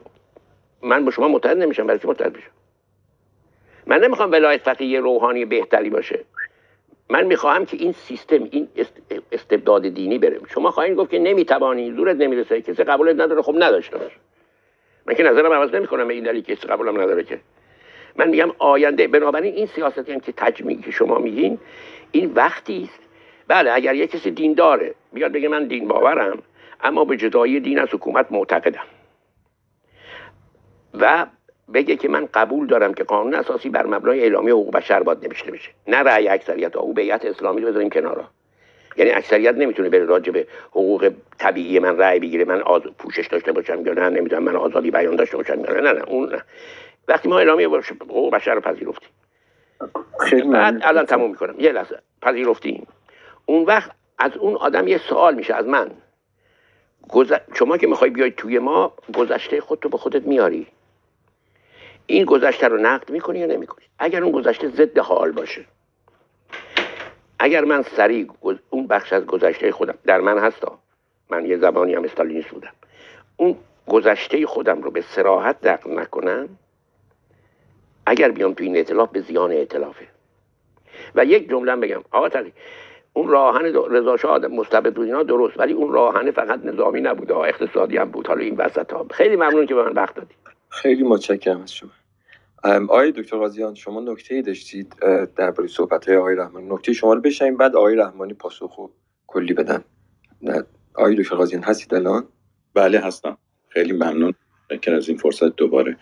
من 0.83 1.05
با 1.05 1.11
شما 1.11 1.29
متحد 1.29 1.57
نمیشم 1.57 1.87
برای 1.87 2.01
چی 2.01 2.09
متحد 2.09 2.33
بشم؟ 2.33 2.51
من 3.87 4.01
نمی‌خوام 4.01 4.33
ولایت 4.33 4.63
فقیه 4.63 5.01
روحانی 5.01 5.45
بهتری 5.45 5.91
باشه. 5.91 6.25
من 7.11 7.27
می‌خواهم 7.27 7.67
که 7.67 7.77
این 7.77 7.93
سیستم 7.93 8.49
این 8.51 8.69
استبداد 9.33 9.89
دینی 9.89 10.19
بره. 10.19 10.41
شما 10.49 10.71
خواهید 10.71 10.97
گفت 10.97 11.11
که 11.11 11.19
نمی‌توانی 11.19 11.93
زورت 11.93 12.17
نمی‌رسه 12.17 12.63
کسی 12.63 12.85
قبولت 12.85 13.21
نداره 13.21 13.43
خب 13.43 13.55
نداشته 13.57 13.99
باشه 13.99 14.17
من 15.07 15.15
که 15.15 15.23
نظرم 15.23 15.53
عوض 15.53 15.75
نمی‌کنم 15.75 16.09
به 16.09 16.15
این 16.15 16.25
دلیل 16.25 16.43
کسی 16.43 16.69
قبولم 16.69 17.01
نداره 17.01 17.25
که. 17.25 17.41
من 18.17 18.29
میگم 18.29 18.51
آینده 18.59 19.09
بنابراین 19.09 19.55
این 19.55 19.67
سیاستی 19.67 20.13
هم 20.13 20.21
که 20.21 20.33
تجمیعی 20.37 20.83
که 20.83 20.91
شما 20.91 21.19
میگین 21.19 21.59
این 22.13 22.33
وقتی 22.35 22.83
است. 22.83 23.01
بله 23.49 23.73
اگر 23.73 23.95
یه 23.95 24.07
کسی 24.07 24.31
دین 24.31 24.55
داره 24.55 24.95
بیاد 25.13 25.33
بگه 25.33 25.49
من 25.49 25.67
دین 25.67 25.89
باورم 25.89 26.43
اما 26.81 27.05
به 27.05 27.17
جدایی 27.17 27.61
دین 27.61 27.79
از 27.79 27.89
حکومت 27.93 28.27
معتقدم. 28.31 28.87
و 30.95 31.27
بگه 31.75 31.97
که 31.97 32.09
من 32.09 32.29
قبول 32.35 32.67
دارم 32.67 32.95
که 32.95 33.05
قانون 33.05 33.35
اساسی 33.35 33.69
بر 33.69 33.87
مبنای 33.87 34.21
اعلامیه 34.21 34.53
حقوق 34.53 34.77
بشر 34.77 35.03
باید 35.03 35.25
نوشته 35.27 35.51
بشه 35.51 35.71
نه 35.87 35.97
رأی 35.97 36.29
اکثریت 36.29 36.77
او 36.77 36.95
بیعت 36.95 37.25
اسلامی 37.25 37.61
رو 37.61 37.69
بذاریم 37.69 37.91
کنارا. 37.91 38.25
یعنی 38.97 39.11
اکثریت 39.11 39.55
نمی‌تونه 39.55 39.89
بره 39.89 40.05
راجع 40.05 40.33
به 40.33 40.47
حقوق 40.71 41.13
طبیعی 41.39 41.79
من 41.79 41.99
رأی 41.99 42.19
بگیره 42.19 42.45
من 42.45 42.63
آز... 42.63 42.83
پوشش 42.99 43.27
داشته 43.27 43.53
باشم 43.53 43.87
یا 43.87 43.93
نه 43.93 44.09
نمی‌دونم 44.09 44.43
من 44.43 44.57
آزادی 44.57 44.91
بیان 44.91 45.17
داشته 45.17 45.37
باشم 45.37 45.61
یا 45.61 45.73
نه 45.73 45.81
نه 45.81 45.93
نه 45.93 46.03
اون 46.03 46.29
نه. 46.33 46.43
وقتی 47.09 47.29
ما 47.29 47.39
اعلامیه 47.39 47.69
حقوق 47.69 48.35
بشر 48.35 48.55
رو 48.55 48.61
پذیرفتیم. 48.61 49.11
بعد 50.53 50.81
الان 50.83 51.07
تموم 51.07 51.31
می‌کنم. 51.31 51.55
یه 51.59 51.73
لحظه. 51.73 51.99
پذیرفتیم. 52.23 52.87
اون 53.47 53.65
وقت 53.65 53.91
از 54.19 54.37
اون 54.37 54.55
آدم 54.57 54.89
یه 54.89 54.99
سوال 54.99 55.35
میشه 55.35 55.55
از 55.55 55.67
من. 55.67 55.91
شما 57.55 57.77
که 57.77 57.87
می‌خوای 57.87 58.11
بیای 58.11 58.31
توی 58.31 58.59
ما 58.59 58.93
گذشته 59.15 59.61
خود 59.61 59.85
رو 59.85 59.91
به 59.91 59.99
خودت 59.99 60.23
میاری. 60.23 60.67
این 62.07 62.25
گذشته 62.25 62.69
رو 62.69 62.77
نقد 62.77 63.11
می‌کنی 63.11 63.39
یا 63.39 63.47
نمی‌کنی؟ 63.47 63.85
اگر 63.99 64.23
اون 64.23 64.33
گذشته 64.33 64.69
ضد 64.69 64.99
حال 64.99 65.33
باشه. 65.33 65.65
اگر 67.39 67.65
من 67.65 67.83
سریع 67.83 68.27
اون 68.71 68.87
بخش 68.87 69.13
از 69.13 69.27
گذشته 69.27 69.73
خودم 69.73 69.99
در 70.05 70.21
من 70.21 70.39
هستا 70.39 70.79
من 71.31 71.47
یه 71.47 71.57
زبانی 71.57 71.95
هم 71.95 72.05
استالینیست 72.05 72.49
بودم. 72.49 72.73
اون 73.37 73.57
گذشته 73.89 74.47
خودم 74.47 74.83
رو 74.83 74.91
به 74.91 75.01
سراحت 75.01 75.57
نقد 75.67 75.89
نکنم 75.89 76.49
اگر 78.07 78.31
بیام 78.31 78.55
تو 78.55 78.65
این 78.65 78.77
اعتلاف 78.77 79.11
به 79.11 79.21
زیان 79.21 79.53
اعتلافه 79.53 80.07
و 81.15 81.25
یک 81.25 81.49
جمله 81.49 81.77
بگم. 81.77 82.03
آقا 82.11 82.29
تقی 82.29 82.53
اون 83.13 83.29
راهن 83.29 83.65
رضا 83.91 84.17
شاه 84.17 84.39
مستبد 84.39 84.95
بود 84.95 85.07
اینا 85.07 85.23
درست 85.23 85.59
ولی 85.61 85.73
اون 85.73 85.93
راهن 85.93 86.31
فقط 86.31 86.65
نظامی 86.65 87.01
نبود 87.01 87.33
اقتصادی 87.33 87.97
هم 87.97 88.11
بود. 88.11 88.27
حالا 88.27 88.41
این 88.41 88.57
وسط 88.57 88.93
ها. 88.93 89.07
خیلی 89.11 89.37
ممنون 89.37 89.67
که 89.67 89.75
به 89.75 89.83
من 89.83 89.93
وقت 89.93 90.15
دادی. 90.15 90.35
خیلی 90.69 91.03
متشکرم 91.03 91.63
از 91.63 91.73
شما. 91.73 91.91
آقای 92.67 93.13
دکتر 93.13 93.37
قاضیان 93.37 93.75
شما 93.75 94.01
نکته 94.01 94.35
ای 94.35 94.43
داشتید 94.43 94.95
درباره 95.37 95.69
صحبت 95.69 96.09
های 96.09 96.17
آقای 96.17 96.37
رحمانی. 96.37 96.69
نکته 96.69 96.93
شما 96.93 97.15
رو 97.15 97.21
بشنیم 97.21 97.57
بعد 97.57 97.77
آقای 97.77 97.97
رحمانی 97.97 98.35
پاسخ 98.35 98.91
کلی 99.27 99.55
بدن. 99.55 99.85
آقای 100.95 101.15
دکتر 101.15 101.37
قاضیان 101.37 101.63
هستید 101.63 101.95
الان؟ 101.95 102.25
بله 102.75 102.99
هستم. 102.99 103.39
خیلی 103.69 103.93
ممنون. 103.93 104.35
فکر 104.69 104.95
از 104.95 105.09
این 105.09 105.19
فرصت 105.19 105.57
دوباره. 105.57 105.97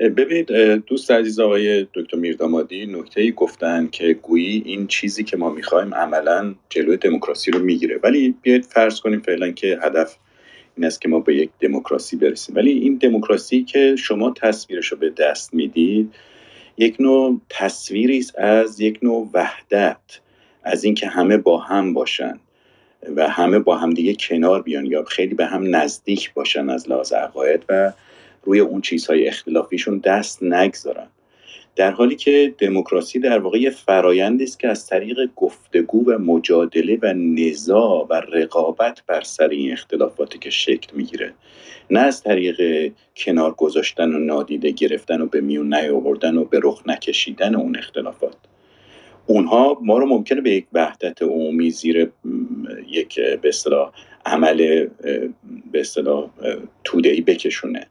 ببینید 0.00 0.52
دوست 0.86 1.10
عزیز 1.10 1.40
آقای 1.40 1.86
دکتر 1.94 2.16
میردامادی 2.16 2.86
نکته 2.86 3.20
ای 3.20 3.32
گفتن 3.32 3.88
که 3.92 4.12
گویی 4.12 4.62
این 4.66 4.86
چیزی 4.86 5.24
که 5.24 5.36
ما 5.36 5.50
می‌خوایم 5.50 5.94
عملا 5.94 6.54
جلوی 6.68 6.96
دموکراسی 6.96 7.50
رو 7.50 7.58
می‌گیره. 7.58 8.00
ولی 8.02 8.34
بیاید 8.42 8.64
فرض 8.64 9.00
کنیم 9.00 9.20
فعلا 9.20 9.50
که 9.50 9.78
هدف 9.82 10.16
این 10.80 10.86
است 10.86 11.00
که 11.00 11.08
ما 11.08 11.20
به 11.20 11.36
یک 11.36 11.50
دموکراسی 11.60 12.16
برسیم. 12.16 12.56
ولی 12.56 12.70
این 12.70 12.96
دموکراسی 12.96 13.64
که 13.64 13.96
شما 13.96 14.34
تصویرش 14.36 14.86
رو 14.86 14.98
به 14.98 15.10
دست 15.10 15.54
می‌دید 15.54 16.14
یک 16.76 16.96
نوع 17.00 17.40
تصویری 17.48 18.18
است 18.18 18.38
از 18.38 18.80
یک 18.80 18.98
نوع 19.02 19.30
وحدت 19.34 20.00
از 20.62 20.84
اینکه 20.84 21.06
همه 21.06 21.36
با 21.36 21.58
هم 21.58 21.94
باشن 21.94 22.40
و 23.16 23.28
همه 23.28 23.58
با 23.58 23.76
هم 23.76 23.90
دیگه 23.90 24.14
کنار 24.14 24.62
بیان 24.62 24.86
یا 24.86 25.04
خیلی 25.04 25.34
به 25.34 25.46
هم 25.46 25.76
نزدیک 25.76 26.34
باشن 26.34 26.70
از 26.70 26.88
لحاظ 26.88 27.12
عقاید 27.12 27.64
و 27.68 27.92
روی 28.42 28.60
اون 28.60 28.80
چیزهای 28.80 29.28
اختلافیشون 29.28 29.98
دست 29.98 30.42
نگذارن. 30.42 31.06
در 31.80 31.90
حالی 31.90 32.16
که 32.16 32.54
دموکراسی 32.58 33.18
در 33.18 33.38
واقع 33.38 33.70
فرایندی 33.70 34.44
است 34.44 34.60
که 34.60 34.68
از 34.68 34.86
طریق 34.86 35.30
گفتگو 35.36 36.04
و 36.10 36.18
مجادله 36.18 36.98
و 37.02 37.12
نزاع 37.14 38.06
و 38.10 38.12
رقابت 38.12 39.02
بر 39.06 39.20
سر 39.20 39.48
این 39.48 39.72
اختلافاتی 39.72 40.38
که 40.38 40.50
شکل 40.50 40.96
می‌گیره 40.96 41.34
نه 41.90 42.00
از 42.00 42.22
طریق 42.22 42.92
کنار 43.16 43.54
گذاشتن 43.54 44.14
و 44.14 44.18
نادیده 44.18 44.70
گرفتن 44.70 45.20
و 45.20 45.26
به 45.26 45.40
میون 45.40 45.74
نیاوردن 45.74 46.36
و 46.36 46.44
به 46.44 46.60
رخ 46.62 46.82
نکشیدن 46.86 47.54
اون 47.54 47.76
اختلافات. 47.76 48.36
اونها 49.26 49.78
ما 49.82 49.98
رو 49.98 50.06
ممکنه 50.06 50.40
به 50.40 50.50
یک 50.50 50.66
وحدت 50.72 51.22
عمومی 51.22 51.70
زیر 51.70 52.10
یک 52.88 53.20
به 53.20 53.52
عمل 54.26 54.86
به 55.72 55.80
اصطلاح 55.80 56.30
توده‌ای 56.84 57.20
بکشونه. 57.20 57.86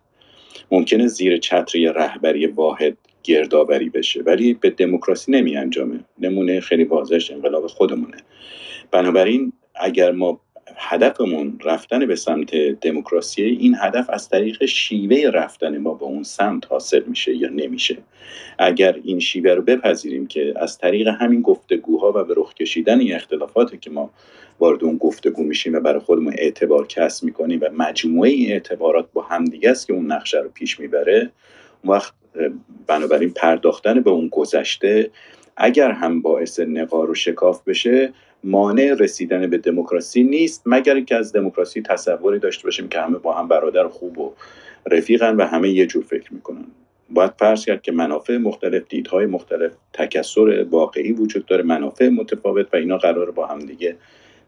ممکنه 0.72 1.08
زیر 1.08 1.38
چتری 1.38 1.86
رهبری 1.86 2.48
واحد 2.48 2.98
گردآوری 3.24 3.90
بشه. 3.90 4.22
ولی 4.22 4.54
به 4.54 4.70
دموکراسی 4.70 5.32
نمی 5.32 5.58
انجامه. 5.58 6.00
نمونه 6.20 6.60
خیلی 6.60 6.84
واضحش 6.84 7.32
انقلاب 7.32 7.68
خودمونه. 7.68 8.18
بنابراین 8.92 9.54
اگر 9.76 10.12
ما 10.12 10.42
هدفمون 10.76 11.60
رفتن 11.64 12.06
به 12.06 12.16
سمت 12.16 12.56
دموکراسی 12.56 13.44
این 13.44 13.76
هدف 13.80 14.10
از 14.10 14.30
طریق 14.30 14.66
شیوه 14.66 15.32
رفتن 15.34 15.78
ما 15.78 15.94
به 15.94 16.04
اون 16.04 16.24
سمت 16.24 16.66
حاصل 16.68 17.04
میشه 17.08 17.36
یا 17.36 17.50
نمیشه. 17.50 17.98
اگر 18.60 19.00
این 19.04 19.20
شیوه 19.20 19.52
رو 19.52 19.62
بپذیریم 19.62 20.28
که 20.28 20.54
از 20.56 20.78
طریق 20.78 21.08
همین 21.08 21.42
گفتگوها 21.42 22.10
و 22.16 22.24
به 22.24 22.34
رخ 22.38 22.54
کشیدن 22.54 23.00
این 23.00 23.16
اختلافاتی 23.16 23.78
که 23.78 23.90
ما 23.90 24.12
وارد 24.60 24.84
اون 24.84 24.98
گفتگو 24.98 25.44
میشیم 25.44 25.74
و 25.74 25.80
برای 25.80 26.00
خودمون 26.00 26.34
اعتبار 26.38 26.88
کسب 26.88 27.24
می‌کنیم 27.24 27.60
و 27.62 27.70
مجموعه 27.78 28.30
این 28.30 28.52
اعتبارات 28.52 29.10
با 29.14 29.22
همدیگه 29.22 29.70
است 29.70 29.88
که 29.88 29.94
اون 29.94 30.12
نقشه 30.12 30.38
رو 30.40 30.50
پیش 30.50 30.80
می‌بره 30.80 31.32
وقت 31.86 32.14
بنابراین 32.88 33.30
پرداختن 33.30 34.00
به 34.00 34.10
اون 34.10 34.28
گذشته 34.28 35.10
اگر 35.58 35.92
هم 35.92 36.22
باعث 36.22 36.60
نقار 36.60 37.10
و 37.10 37.16
شکاف 37.16 37.64
بشه 37.64 38.14
مانع 38.44 38.96
رسیدن 39.00 39.50
به 39.50 39.58
دموکراسی 39.58 40.24
نیست 40.24 40.64
مگر 40.66 41.00
که 41.00 41.16
از 41.16 41.34
دموکراسی 41.34 41.82
تصوری 41.82 42.40
داشته 42.40 42.64
باشیم 42.64 42.90
که 42.90 43.00
همه 43.00 43.18
با 43.18 43.34
هم 43.34 43.48
برادر 43.48 43.88
خوب 43.88 44.18
و 44.18 44.34
رفیقن 44.92 45.36
و 45.36 45.46
همه 45.46 45.70
یه 45.70 45.86
جور 45.86 46.04
فکر 46.04 46.34
می‌کنن. 46.34 46.66
باید 47.10 47.32
فرض 47.40 47.66
کرد 47.66 47.82
که 47.82 47.92
منافع 47.92 48.38
مختلف 48.38 48.84
دیدهای 48.90 49.26
مختلف 49.26 49.72
تکسر 49.94 50.66
واقعی 50.70 51.12
وجود 51.12 51.46
داره 51.46 51.64
منافع 51.64 52.10
متفاوت 52.10 52.74
و 52.74 52.78
اینا 52.78 52.98
قرار 52.98 53.32
با 53.32 53.46
هم 53.46 53.60
دیگه 53.60 53.96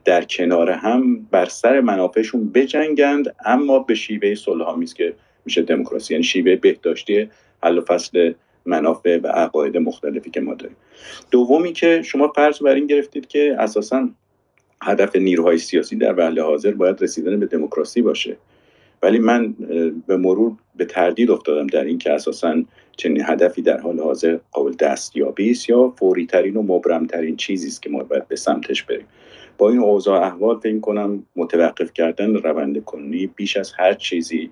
در 0.06 0.24
کنار 0.24 0.72
هم 0.72 1.28
بر 1.32 1.45
سر 1.45 1.82
منافعشون 1.82 2.50
بجنگند 2.50 3.36
اما 3.45 3.80
به 3.80 3.95
شیوه 3.95 4.36
صلحآمیز 4.36 4.94
که 4.94 5.14
میشه 5.45 5.61
دموکراسی 5.61 6.14
یعنی 6.14 6.24
شیوه 6.24 6.56
بهداشتی 6.56 7.30
حل 7.64 7.78
و 7.78 7.82
فصل 7.82 8.34
منافع 8.66 9.20
و 9.24 9.28
عقاید 9.28 9.78
مختلفی 9.78 10.30
که 10.30 10.42
ما 10.42 10.54
داریم. 10.54 10.78
دومی 11.32 11.74
که 11.74 12.02
شما 12.02 12.28
فرض 12.36 12.64
بر 12.64 12.76
این 12.76 12.88
گرفتید 12.88 13.28
که 13.28 13.56
اساسا 13.60 14.10
هدف 14.84 15.16
نیروهای 15.16 15.58
سیاسی 15.58 15.96
در 15.96 16.20
وهل 16.20 16.40
حاضر 16.40 16.72
باید 16.72 17.04
رسیدن 17.04 17.40
به 17.40 17.46
دموکراسی 17.46 18.02
باشه. 18.02 18.38
ولی 19.04 19.20
من 19.20 19.54
به 20.08 20.18
مرور 20.18 20.52
به 20.76 20.86
تردید 20.86 21.32
افتادم 21.32 21.68
در 21.68 21.84
این 21.84 21.98
که 21.98 22.12
اساسا 22.12 22.64
چنین 22.98 23.22
هدفی 23.26 23.62
در 23.62 23.80
حال 23.80 24.00
حاضر 24.00 24.40
قابل 24.52 24.72
دستیابی 24.72 25.52
است 25.52 25.70
یا 25.70 25.94
فوری 26.00 26.26
ترین 26.26 26.56
و 26.56 26.62
مبرم 26.62 27.08
ترین 27.08 27.36
چیزی 27.36 27.68
است 27.68 27.82
که 27.82 27.90
ما 27.90 28.04
باید 28.04 28.28
به 28.28 28.36
سمتش 28.36 28.84
بریم. 28.84 29.06
با 29.58 29.70
این 29.70 29.80
اوضاع 29.80 30.22
احوال 30.22 30.60
فکر 30.60 30.80
کنم 30.80 31.24
متوقف 31.36 31.94
کردن 31.94 32.36
روند 32.36 32.84
کنونی 32.84 33.28
بیش 33.28 33.58
از 33.58 33.72
هر 33.78 33.94
چیزی 33.94 34.52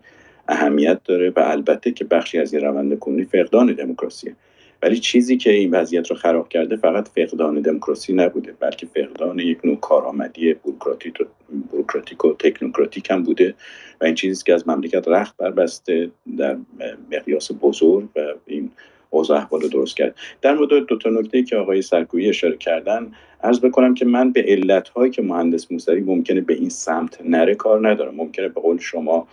اهمیت 0.50 1.04
داره 1.04 1.30
و 1.30 1.40
البته 1.40 1.92
که 1.92 2.06
بخشی 2.06 2.40
از 2.40 2.54
این 2.54 2.64
روند 2.64 3.00
کنونی 3.00 3.24
فقدان 3.24 3.74
دموکراسیه 3.74 4.36
ولی 4.82 5.00
چیزی 5.00 5.38
که 5.38 5.52
این 5.52 5.72
وضعیت 5.72 6.10
رو 6.10 6.16
خراب 6.16 6.50
کرده 6.50 6.76
فقط 6.76 7.08
فقدان 7.08 7.62
دموکراسی 7.62 8.14
نبوده 8.14 8.54
بلکه 8.60 8.88
فقدان 8.88 9.40
یک 9.40 9.60
نوع 9.64 9.76
کارآمدی 9.76 10.54
بوروکراتیک 10.54 12.26
و 12.26 12.34
تکنوکراتیک 12.34 13.12
هم 13.12 13.24
بوده 13.24 13.56
و 14.02 14.06
این 14.06 14.16
چیزی 14.16 14.44
که 14.44 14.54
از 14.54 14.68
مملکت 14.68 15.08
رخت 15.08 15.38
بربسته 15.38 16.12
در 16.38 16.58
مقیاس 17.12 17.52
بزرگ 17.62 18.10
و 18.16 18.20
این 18.46 18.72
اوضاع 19.10 19.38
احوال 19.38 19.62
درست 19.68 19.98
کرد. 19.98 20.16
در 20.42 20.56
مورد 20.56 20.70
دو 20.70 20.98
تا 20.98 21.10
نکته 21.10 21.44
که 21.44 21.56
آقای 21.56 21.82
سرکویی 21.82 22.30
اشاره 22.30 22.58
کردن 22.58 23.12
عرض 23.44 23.60
بکنم 23.60 23.94
که 23.94 24.06
من 24.06 24.32
به 24.32 24.46
علتهایی 24.48 25.12
که 25.12 25.22
مهندس 25.22 25.72
موسوی 25.72 26.02
ممکنه 26.02 26.42
به 26.42 26.54
این 26.54 26.70
سمت 26.70 27.22
نره 27.26 27.56
کار 27.56 27.90
ندارم. 27.90 28.16
ممکنه 28.16 28.48
به 28.48 28.62
قول 28.62 28.78
شما 28.78 29.28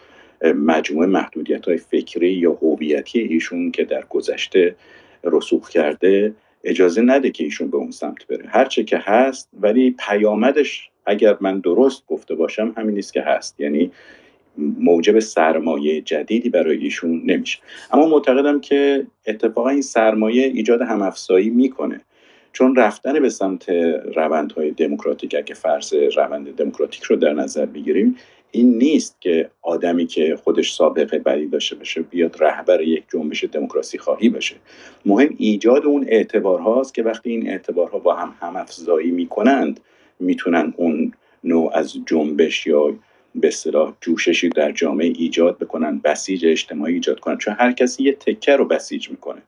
مجموعه 0.52 1.06
محدودیت 1.06 1.68
های 1.68 1.76
فکری 1.76 2.32
یا 2.32 2.52
هویتی 2.52 3.20
ایشون 3.20 3.70
که 3.70 3.84
در 3.84 4.04
گذشته 4.10 4.74
رسوخ 5.24 5.68
کرده 5.68 6.34
اجازه 6.64 7.02
نده 7.02 7.30
که 7.30 7.44
ایشون 7.44 7.70
به 7.70 7.76
اون 7.76 7.90
سمت 7.90 8.26
بره. 8.26 8.44
هرچه 8.48 8.84
که 8.84 8.98
هست 8.98 9.48
ولی 9.60 9.96
پیامدش 10.08 10.90
اگر 11.06 11.36
من 11.40 11.60
درست 11.60 12.06
گفته 12.06 12.34
باشم 12.34 12.74
همین 12.76 12.94
نیست 12.94 13.12
که 13.12 13.22
هست. 13.22 13.60
یعنی 13.60 13.90
موجب 14.58 15.18
سرمایه 15.18 16.00
جدیدی 16.00 16.48
برای 16.48 16.76
ایشون 16.76 17.22
نمیشه. 17.24 17.58
اما 17.92 18.06
معتقدم 18.06 18.60
که 18.60 19.06
اتفاقا 19.26 19.68
این 19.68 19.82
سرمایه 19.82 20.46
ایجاد 20.46 20.82
همافزایی 20.82 21.50
می‌کنه. 21.50 22.00
چون 22.52 22.76
رفتن 22.76 23.20
به 23.20 23.30
سمت 23.30 23.68
روندهای 24.16 24.70
دموکراتیک 24.70 25.34
اگه 25.38 25.54
فرض 25.54 25.94
روند 26.16 26.56
دموکراتیک 26.56 27.02
رو 27.02 27.16
در 27.16 27.32
نظر 27.32 27.66
بگیریم 27.66 28.16
این 28.50 28.78
نیست 28.78 29.16
که 29.20 29.50
آدمی 29.62 30.06
که 30.06 30.36
خودش 30.44 30.74
سابقه 30.74 31.18
بدی 31.18 31.46
داشته 31.46 31.76
باشه 31.76 32.02
بیاد 32.02 32.36
رهبر 32.42 32.80
یک 32.80 33.04
جنبش 33.12 33.44
دموکراسی 33.44 33.98
خواهی 33.98 34.28
باشه. 34.28 34.56
مهم 35.06 35.34
ایجاد 35.38 35.86
اون 35.86 36.04
اعتبار 36.08 36.60
هاست 36.60 36.94
که 36.94 37.02
وقتی 37.02 37.30
این 37.30 37.50
اعتبارها 37.50 37.98
با 37.98 38.14
هم 38.14 38.34
هم 38.40 38.56
افزایی 38.56 39.10
می‌کنند 39.10 39.80
می‌تونن 40.20 40.74
اون 40.76 41.12
نوع 41.44 41.70
از 41.74 41.94
جنبش 42.06 42.66
یا 42.66 42.94
به 43.34 43.48
اصطلاح 43.48 43.94
جوششی 44.00 44.48
در 44.48 44.72
جامعه 44.72 45.06
ایجاد 45.06 45.58
بکنن 45.58 46.00
بسیج 46.04 46.46
اجتماعی 46.46 46.94
ایجاد 46.94 47.20
کنن. 47.20 47.38
چون 47.38 47.54
هر 47.58 47.72
کسی 47.72 48.04
یه 48.04 48.12
تکه 48.12 48.56
رو 48.56 48.64
بسیج 48.64 49.10
می‌کنه. 49.10 49.42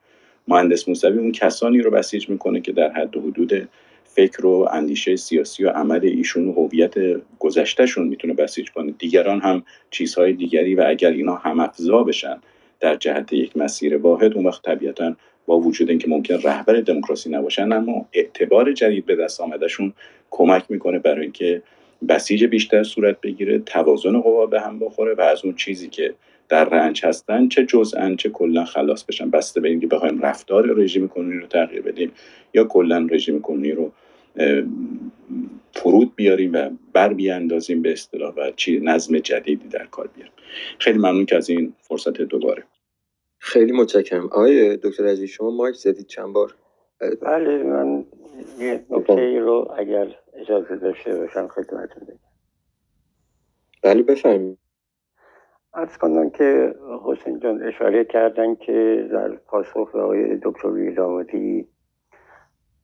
مهندس 0.49 0.89
موسوی 0.89 1.19
اون 1.19 1.33
کسانی 1.33 1.81
رو 1.81 1.91
بسیج 1.91 2.29
می‌کنه 2.29 2.61
که 2.61 2.73
در 2.73 2.93
حد 2.93 3.17
و 3.17 3.21
حدود 3.21 3.69
فکر 4.19 4.47
و 4.47 4.69
اندیشه 4.73 5.17
سیاسی 5.17 5.65
و 5.65 5.69
عمل 5.71 6.01
ایشون 6.05 6.49
و 6.49 6.53
هویت 6.53 6.95
گذشتهشون 7.39 8.09
می‌تونه 8.09 8.35
بسیج 8.35 8.71
کنه. 8.71 8.93
دیگران 8.99 9.41
هم 9.41 9.63
چیزهای 9.91 10.33
دیگری 10.33 10.75
و 10.75 10.85
اگر 10.87 11.11
اینا 11.11 11.35
هم 11.35 11.61
افضا 11.61 12.03
بشن 12.03 12.37
در 12.81 12.95
جهت 12.95 13.33
یک 13.33 13.57
مسیر 13.57 13.97
واحد 13.97 14.35
اون 14.35 14.47
وقت 14.47 14.63
طبیعتا 14.63 15.17
با 15.47 15.61
وجود 15.61 15.91
اینکه 15.91 16.09
ممکن 16.09 16.35
رهبر 16.35 16.81
دموکراسی 16.81 17.31
نباشن 17.31 17.73
اما 17.73 18.07
اعتبار 18.13 18.73
جدید 18.73 19.07
به 19.07 19.17
دست 19.17 19.41
آمدهشون 19.41 19.93
کمک 20.31 20.65
می‌کنه 20.69 20.99
برای 20.99 21.23
اینکه 21.23 21.63
بسیج 22.09 22.45
بیشتر 22.45 22.83
صورت 22.83 23.21
بگیره 23.21 23.59
توازن 23.59 24.21
قوا 24.21 24.47
به 24.47 24.61
هم 24.61 24.79
بخوره 24.79 25.15
و 25.15 25.21
از 25.21 25.45
اون 25.45 25.55
چیزی 25.55 25.89
که 25.89 26.15
در 26.49 26.65
رنج 26.65 27.05
هستن 27.05 27.49
چه 27.49 27.67
جزءا 27.67 28.15
چه 28.15 28.29
کلا 28.29 28.65
خلاص 28.65 29.05
بشن. 29.05 29.31
بسته 29.31 29.61
به 29.61 29.69
اینکه 29.69 29.87
بخوایم 29.87 30.21
رفتار 30.21 30.67
رژیم 30.67 31.09
کنونی 31.09 31.39
رو 31.39 31.47
تغییر 31.47 31.83
بدیم 31.83 32.13
یا 32.55 32.65
کلا 32.65 33.07
رژیم 33.11 33.41
کنونی 33.41 33.73
رو 33.73 33.93
فرود 35.73 36.17
بیاریم 36.17 36.53
و 36.53 36.71
بر 36.93 37.15
بیاندازیم 37.15 37.83
به 37.83 37.93
اصطلاح 37.93 38.35
و 38.35 38.51
چی 38.57 38.81
نظم 38.81 39.19
جدیدی 39.19 39.69
در 39.69 39.87
کار 39.87 40.07
بیاریم. 40.07 40.33
خیلی 40.79 40.99
ممنون 40.99 41.27
که 41.27 41.37
از 41.37 41.51
این 41.51 41.75
فرصت 41.81 42.23
دوباره. 42.23 42.65
خیلی 43.39 43.73
متشکرم. 43.73 44.25
آقای 44.27 44.77
دکتر 44.77 45.07
عزیز 45.07 45.31
شما 45.31 45.51
مایک 45.51 45.75
زدید 45.77 46.07
چند 46.07 46.33
بار؟ 46.33 46.55
بله 47.23 47.63
من 47.63 48.05
یه 48.59 48.85
نکته 48.91 49.39
رو 49.39 49.75
اگر 49.79 50.15
اجازه 50.35 50.77
داشته 50.77 51.19
باشم 51.19 51.49
خدمتتون 51.49 52.05
بگم. 52.07 52.19
بله 53.83 54.03
بفرمایید. 54.03 54.59
ارز 55.75 55.97
کنم 55.97 56.31
که 56.31 56.75
حسین 57.05 57.41
جان 57.41 57.63
اشاره 57.63 58.05
کردن 58.05 58.55
که 58.55 59.09
در 59.13 59.29
پاسخ 59.29 59.93
به 59.93 60.01
آقای 60.01 60.39
دکتر 60.43 60.69
ویلامدی 60.69 61.69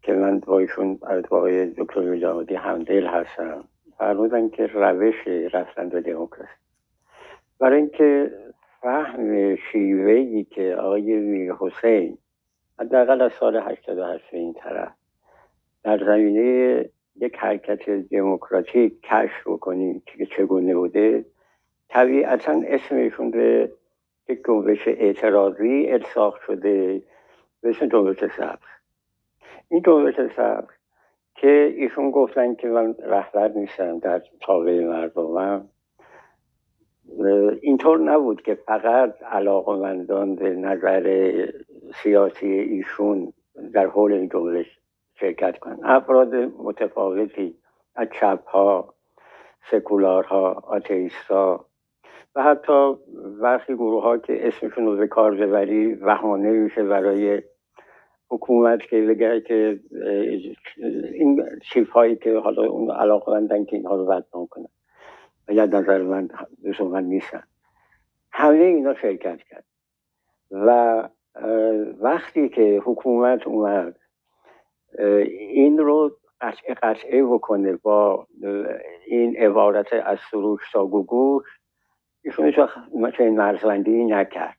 که 0.05 0.12
من 0.12 0.39
با 0.39 0.58
ایشون 0.58 0.99
آقای 1.31 1.66
دکتر 1.66 2.00
ویلامدی 2.00 2.55
همدل 2.55 3.07
هستم. 3.07 3.65
فرمودن 3.99 4.49
که 4.49 4.66
روش 4.66 5.28
رفتن 5.52 5.89
به 5.89 6.00
دموکراسی. 6.00 6.50
برای 7.58 7.76
اینکه 7.76 8.31
فهم 8.81 9.57
شیوهی 9.57 10.44
که 10.44 10.74
آقای 10.74 11.18
ویر 11.18 11.52
حسین 11.52 12.18
حداقل 12.78 13.20
از 13.20 13.33
سال 13.33 13.57
88 13.57 14.31
به 14.31 14.39
این 14.39 14.55
طرف 14.55 14.92
در 15.83 15.99
زمینه 16.05 16.84
یک 17.16 17.36
حرکت 17.36 17.91
دموکراتیک 17.91 19.02
کشف 19.02 19.47
بکنیم 19.47 20.02
که 20.07 20.26
چگونه 20.26 20.74
بوده 20.74 21.24
طبیعتا 21.89 22.62
اسمشون 22.66 23.31
به 23.31 23.73
یک 24.28 24.41
جنبش 24.47 24.89
اعتراضی 24.89 25.86
الساق 25.91 26.41
شده 26.47 27.02
به 27.60 27.70
اسم 27.70 27.86
جنبش 27.86 28.18
سبز 28.18 28.74
این 29.75 29.83
جنبش 29.86 30.33
سبز 30.36 30.69
که 31.35 31.75
ایشون 31.77 32.11
گفتن 32.11 32.55
که 32.55 32.69
من 32.69 32.94
رهبر 32.99 33.49
نیستم 33.49 33.99
در 33.99 34.23
تابع 34.41 34.85
مردمم 34.85 35.69
اینطور 37.62 37.99
نبود 37.99 38.43
که 38.43 38.55
فقط 38.55 39.23
علاقمندان 39.23 40.35
به 40.35 40.51
نظر 40.51 41.35
سیاسی 42.03 42.47
ایشون 42.47 43.33
در 43.73 43.86
حول 43.86 44.12
این 44.12 44.28
جنبش 44.28 44.78
شرکت 45.15 45.59
کنند. 45.59 45.81
افراد 45.85 46.35
متفاوتی 46.35 47.55
از 47.94 48.09
چپ 48.20 48.44
ها 48.47 48.94
سکولارها 49.70 50.53
آتیستا 50.53 51.67
و 52.35 52.43
حتی 52.43 52.94
برخی 53.43 53.75
گروه 53.75 54.03
ها 54.03 54.19
که 54.19 54.49
اسمشون 54.49 54.86
رو 54.86 54.97
به 54.97 55.07
کار 55.07 55.35
ببری 55.35 55.94
وهانه 55.94 56.51
میشه 56.51 56.85
برای 56.85 57.43
حکومت 58.35 58.83
که 58.83 59.03
بگه 59.03 59.41
که 59.41 59.81
این 61.13 61.45
چیف 61.63 61.91
هایی 61.91 62.17
که 62.17 62.39
حالا 62.39 62.63
اون 62.63 62.91
علاقه 62.91 63.33
بندن 63.33 63.65
که 63.65 63.77
اینها 63.77 63.97
رو 63.97 64.07
بدنام 64.07 64.47
کنن 64.47 64.69
و 65.49 65.53
یا 65.53 65.67
نظر 65.67 66.03
من 66.03 66.29
من 66.81 67.05
نیستن. 67.05 67.43
همه 68.33 68.57
اینا 68.57 68.95
شرکت 68.95 69.39
کرد. 69.43 69.65
و 70.51 71.09
وقتی 72.01 72.49
که 72.49 72.83
حکومت 72.85 73.47
اومد 73.47 73.97
این 75.39 75.79
رو 75.79 76.17
قطعه 76.41 76.75
قطعه 76.75 77.25
بکنه 77.25 77.77
با 77.77 78.27
این 79.07 79.37
عبارت 79.37 79.87
از 79.93 80.19
سروش 80.31 80.73
تا 80.73 80.87
گوگوش 80.87 81.47
ایشون 82.23 82.47
هیچ 82.47 82.59
این 83.21 83.37
مرزبندی 83.37 84.05
نکرد. 84.05 84.57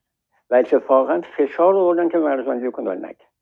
و 0.49 0.55
اتفاقا 0.55 1.21
فشار 1.37 1.73
رو 1.73 1.79
بردن 1.85 2.09
که 2.09 2.17
مرزبندی 2.17 2.71
کنه 2.71 2.89
و 2.89 2.93
نکرد. 2.93 3.34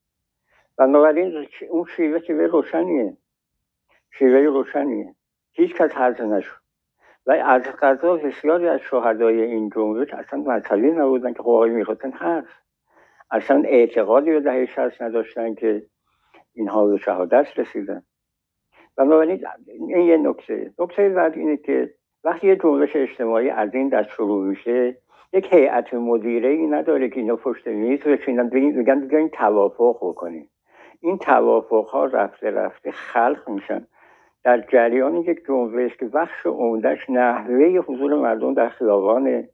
بنابراین 0.77 1.47
اون 1.69 1.85
شیوه 1.95 2.19
شیوه 2.19 2.45
روشنیه. 2.45 3.17
شیوه 4.11 4.39
روشنیه. 4.39 5.15
هیچ 5.51 5.75
کس 5.75 5.91
حرز 5.91 6.21
نشد. 6.21 6.55
و 7.25 7.31
از 7.31 7.61
قضا 7.61 8.15
بسیاری 8.17 8.67
از 8.67 8.79
شهدای 8.79 9.41
این 9.41 9.69
جنبش 9.75 10.13
اصلا 10.13 10.39
مذهبی 10.39 10.91
نبودن 10.91 11.33
که 11.33 11.43
خب 11.43 11.49
آقای 11.49 11.69
می‌خواستن 11.69 12.11
هست 12.11 12.47
اصلا 13.31 13.63
اعتقادی 13.65 14.31
به 14.31 14.39
دهه 14.39 14.65
شست 14.65 15.01
نداشتن 15.01 15.53
که 15.55 15.85
اینها 16.53 16.85
به 16.85 16.97
شهادت 16.97 17.59
رسیدن. 17.59 18.03
بنابراین 18.95 19.45
این 19.67 19.89
یه 19.89 20.17
نکته. 20.17 20.73
نکته 20.79 21.09
بعد 21.09 21.33
اینه 21.37 21.57
که 21.57 21.93
وقتی 22.23 22.47
یه 22.47 22.55
جنبش 22.55 22.95
اجتماعی 22.95 23.49
از 23.49 23.73
این 23.73 23.89
دست 23.89 24.09
شروع 24.09 24.43
میشه 24.43 24.97
یک 25.33 25.53
هیئت 25.53 25.93
مدیره 25.93 26.49
ای 26.49 26.67
نداره 26.67 27.09
که 27.09 27.19
اینا 27.19 27.35
پشت 27.35 27.67
میز 27.67 27.99
بشینن 27.99 28.49
بگن 28.49 29.07
بگن 29.07 29.27
توافق 29.27 29.97
بکنیم. 30.01 30.49
این 31.03 31.17
توافق 31.17 31.87
ها 31.87 32.05
رفته 32.05 32.51
رفته 32.51 32.91
خلق 32.91 33.49
میشن. 33.49 33.87
در 34.43 34.61
جریان 34.61 35.15
یک 35.15 35.45
جنبش 35.47 35.97
که 35.97 36.05
بخش 36.05 36.45
عمدهش 36.45 37.09
نحوه 37.09 37.65
حضور 37.87 38.13
مردم 38.15 38.53
در 38.53 38.69
خیابانه 38.69 39.49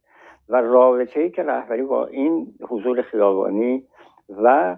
و 0.49 0.55
رابطه 0.55 1.19
ای 1.19 1.29
که 1.29 1.43
رهبری 1.43 1.83
با 1.83 2.05
این 2.05 2.53
حضور 2.61 3.01
خیابانی 3.01 3.87
و 4.43 4.77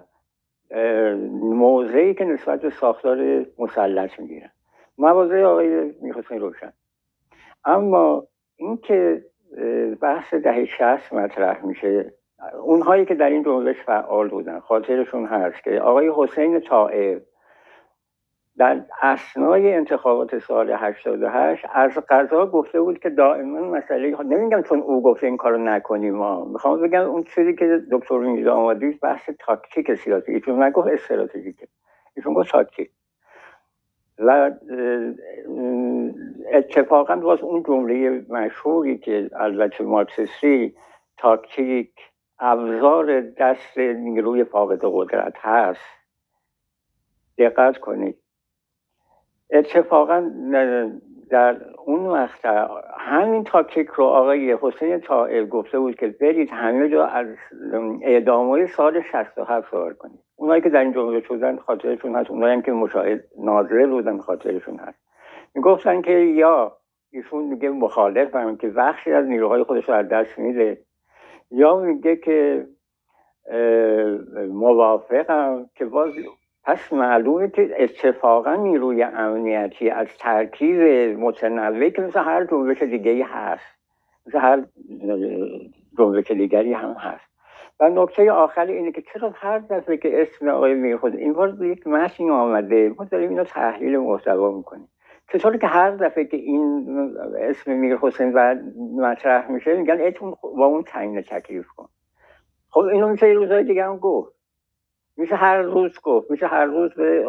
موضعی 1.42 2.14
که 2.14 2.24
نسبت 2.24 2.60
به 2.60 2.70
ساختار 2.70 3.46
مسلط 3.58 4.20
می‌گیرن. 4.20 4.50
موازه 4.98 5.42
آقای 5.42 5.92
می‌خواستین 6.02 6.40
روشن. 6.40 6.72
اما 7.64 8.26
اینکه 8.56 9.24
بحث 10.00 10.34
دهه 10.34 10.64
شست 10.64 11.12
مطرح 11.12 11.64
میشه 11.64 12.14
اونهایی 12.62 13.04
که 13.04 13.14
در 13.14 13.30
این 13.30 13.42
جنبش 13.42 13.76
فعال 13.76 14.28
بودن 14.28 14.60
خاطرشون 14.60 15.26
هست 15.26 15.64
که 15.64 15.80
آقای 15.80 16.12
حسین 16.16 16.60
طائب 16.60 17.22
در 18.58 18.84
اسنای 19.02 19.74
انتخابات 19.74 20.38
سال 20.38 20.70
88 20.70 21.64
از 21.74 21.98
قضا 22.08 22.46
گفته 22.46 22.80
بود 22.80 22.98
که 22.98 23.10
دائما 23.10 23.60
مسئله 23.60 24.22
نمیگم 24.22 24.62
چون 24.62 24.80
او 24.80 25.02
گفته 25.02 25.26
این 25.26 25.36
کارو 25.36 25.58
نکنیم 25.58 26.14
ما 26.14 26.44
می‌خوام 26.44 26.82
بگم 26.82 27.00
اون 27.00 27.22
چیزی 27.22 27.54
که 27.54 27.82
دکتر 27.92 28.18
میرزا 28.18 28.54
آمادی 28.54 28.90
بحث 28.90 29.30
تاکتیک 29.38 29.94
سیاسی 29.94 30.32
ایشون 30.32 30.62
نگفت 30.62 30.88
استراتژیکه 30.88 31.68
ایشون 32.16 32.34
گفت 32.34 32.50
تاکتیک. 32.50 32.90
و 34.18 34.50
اتفاقا 36.52 37.16
باز 37.16 37.40
اون 37.40 37.62
جمله 37.62 38.24
مشهوری 38.28 38.98
که 38.98 39.30
البته 39.36 39.84
مارکسیستی 39.84 40.74
تاکتیک 41.18 42.11
ابزار 42.44 43.20
دست 43.20 43.78
نیروی 43.78 44.44
فاقد 44.44 44.80
قدرت 44.82 45.34
هست. 45.36 45.80
دقت 47.38 47.78
کنید. 47.78 48.18
اتفاقا 49.50 50.30
در 51.30 51.56
اون 51.84 52.06
وقت 52.06 52.44
همین 52.98 53.44
تاکتیک 53.44 53.88
رو 53.88 54.04
آقای 54.04 54.56
حسین 54.60 55.00
طائب 55.00 55.48
گفته 55.48 55.78
بود 55.78 55.94
که 55.94 56.08
برید 56.08 56.50
همه 56.50 56.88
جا 56.88 57.06
از 57.06 57.26
اعدامای 58.02 58.66
سال 58.66 59.02
67 59.12 59.70
سوال 59.70 59.92
کنید. 59.92 60.20
اونایی 60.36 60.62
که 60.62 60.68
در 60.68 60.80
این 60.80 60.92
جمله 60.92 61.20
شدن 61.20 61.56
خاطرشون 61.56 62.16
هست 62.16 62.30
اونایی 62.30 62.62
که 62.62 62.72
مشاهد 62.72 63.24
ناظره 63.38 63.86
بودن 63.86 64.18
خاطرشون 64.18 64.78
هست. 64.78 64.98
می‌گفتن 65.54 66.02
که 66.02 66.12
یا 66.12 66.76
ایشون 67.10 67.68
مخالف 67.68 68.36
که 68.60 68.68
بخشی 68.68 69.12
از 69.12 69.26
نیروهای 69.26 69.62
خودش 69.62 69.88
رو 69.88 69.94
از 69.94 70.08
دست 70.08 70.38
میده. 70.38 70.78
یا 71.52 71.76
میگه 71.76 72.16
که 72.16 72.66
موافقم 74.48 75.70
که 75.74 75.84
باز 75.84 76.12
پس 76.64 76.92
معلومه 76.92 77.50
که 77.50 77.74
اتفاقا 77.78 78.54
نیروی 78.54 79.02
امنیتی 79.02 79.90
از 79.90 80.06
ترکیب 80.18 80.80
متنوعی 81.18 81.90
که 81.90 82.02
مثل 82.02 82.20
هر 82.20 82.44
جنبش 82.44 82.82
دیگه 82.82 83.24
هست 83.24 83.78
مثل 84.26 84.38
هر 84.38 84.64
جنبش 85.98 86.30
دیگری 86.30 86.72
هم 86.72 86.92
هست. 86.92 87.32
و 87.80 87.88
نکته 87.88 88.32
آخر 88.32 88.66
اینه 88.66 88.92
که 88.92 89.02
چرا 89.02 89.30
هر 89.34 89.58
دفعه 89.58 89.96
که 89.96 90.22
اسم 90.22 90.48
آقای 90.48 90.74
میرخود 90.74 91.16
این 91.16 91.32
بار 91.32 91.64
یک 91.64 91.86
متنی 91.86 92.30
آمده. 92.30 92.94
ما 92.98 93.04
داریم 93.04 93.30
اینو 93.30 93.44
تحلیل 93.44 93.96
محتوا 93.98 94.56
می‌کنیم. 94.56 94.88
چطوری 95.28 95.58
که 95.58 95.66
هر 95.66 95.90
دفعه 95.90 96.24
که 96.24 96.36
این 96.36 96.86
اسم 97.38 97.72
میر 97.72 97.96
حسین 97.96 98.32
و 98.32 98.54
مطرح 98.96 99.50
میشه 99.50 99.76
میگن 99.76 100.00
اتون 100.00 100.34
با 100.42 100.66
اون 100.66 100.82
تعیین 100.82 101.22
تکلیف 101.22 101.66
کن. 101.66 101.88
خب 102.70 102.80
اینو 102.80 103.08
میشه 103.08 103.28
یه 103.28 103.34
روزهای 103.34 103.64
دیگه 103.64 103.84
هم 103.84 103.96
گفت. 103.96 104.32
میشه 105.16 105.34
هر 105.34 105.62
روز 105.62 106.00
گفت. 106.02 106.30
میشه 106.30 106.46
هر 106.46 106.64
روز 106.64 106.94
به 106.94 107.26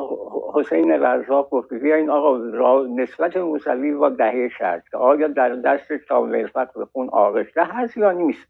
حسین 0.54 0.92
رزاق 0.92 1.50
گفت 1.50 1.74
بیا 1.74 1.96
این 1.96 2.10
آقا 2.10 2.38
نسبت 2.86 3.38
موسوی 3.38 3.94
با 3.94 4.10
دهه 4.10 4.50
شرط 4.58 4.84
که 4.92 4.98
آیا 4.98 5.28
در 5.28 5.50
دستش 5.50 6.00
تا 6.08 6.22
مرفت 6.22 6.74
به 6.74 6.86
خون 6.86 7.10
آغشته 7.10 7.64
هست 7.64 7.98
یا 7.98 8.12
نیست؟ 8.12 8.48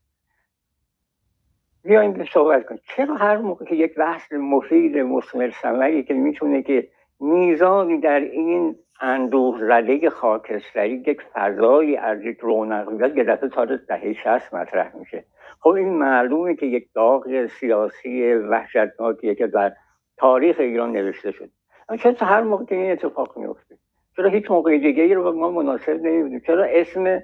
بیاین 1.84 2.26
صحبت 2.34 2.66
کنیم. 2.66 2.82
چرا 2.96 3.16
هر 3.16 3.38
موقع 3.38 3.66
که 3.66 3.76
یک 3.76 3.96
بحث 3.96 4.34
مفید 4.34 4.98
مسمر 4.98 5.52
سمری 5.62 6.04
که 6.04 6.14
می‌تونه 6.14 6.64
که 6.64 6.88
میزانی 7.20 8.00
در 8.00 8.20
این 8.20 8.76
اندوه 9.02 9.60
زده 9.60 10.10
خاکستری 10.10 11.04
یک 11.08 11.22
فضایی 11.34 11.98
از 11.98 12.24
یک 12.24 12.38
رونقیت 12.40 13.18
یه 13.18 13.24
دفعه 13.24 13.50
تا 13.50 13.66
دهه 13.66 14.14
شست 14.14 14.54
مطرح 14.54 14.96
میشه. 14.96 15.26
خب 15.60 15.70
این 15.70 15.90
معلومه 15.90 16.56
که 16.56 16.66
یک 16.66 16.88
داغ 16.96 17.46
سیاسی 17.46 18.34
وحشتناکیه 18.34 19.36
که 19.36 19.48
در 19.48 19.74
تاریخ 20.18 20.60
ایران 20.60 20.92
نوشته 20.92 21.32
شد. 21.32 21.50
اما 21.90 21.98
چرا 21.98 22.28
هر 22.28 22.42
موقع 22.42 22.76
این 22.76 22.92
اتفاق 22.92 23.38
میفته 23.38 23.78
چرا 24.16 24.30
هیچ 24.30 24.52
موقع 24.52 24.78
دیگه 24.78 25.04
ای 25.04 25.14
رو 25.14 25.32
ما 25.32 25.52
مناسب 25.52 26.00
نمی‌دونیم 26.02 26.40
چرا 26.40 26.64
اسم 26.64 27.22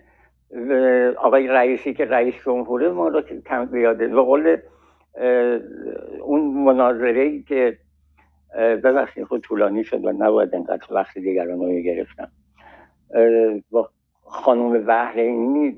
آقای 1.17 1.47
رئیسی 1.47 1.93
که 1.93 2.05
رئیس 2.05 2.35
جمهوره 2.45 2.89
ما 2.89 3.07
رو 3.07 3.21
کم 3.21 3.65
بیاده 3.65 4.07
به 4.07 4.21
قول 4.21 4.57
اون 6.21 6.41
مناظره 6.41 7.41
که 7.41 7.77
ببخشید 8.55 9.23
خود 9.23 9.41
طولانی 9.41 9.83
شد 9.83 10.05
و 10.05 10.11
نباید 10.11 10.55
انقدر 10.55 10.93
وقت 10.93 11.17
دیگران 11.17 11.59
رو 11.59 11.79
گرفتم. 11.79 12.31
با 13.71 13.89
خانم 14.23 14.85
بحرینی 14.85 15.75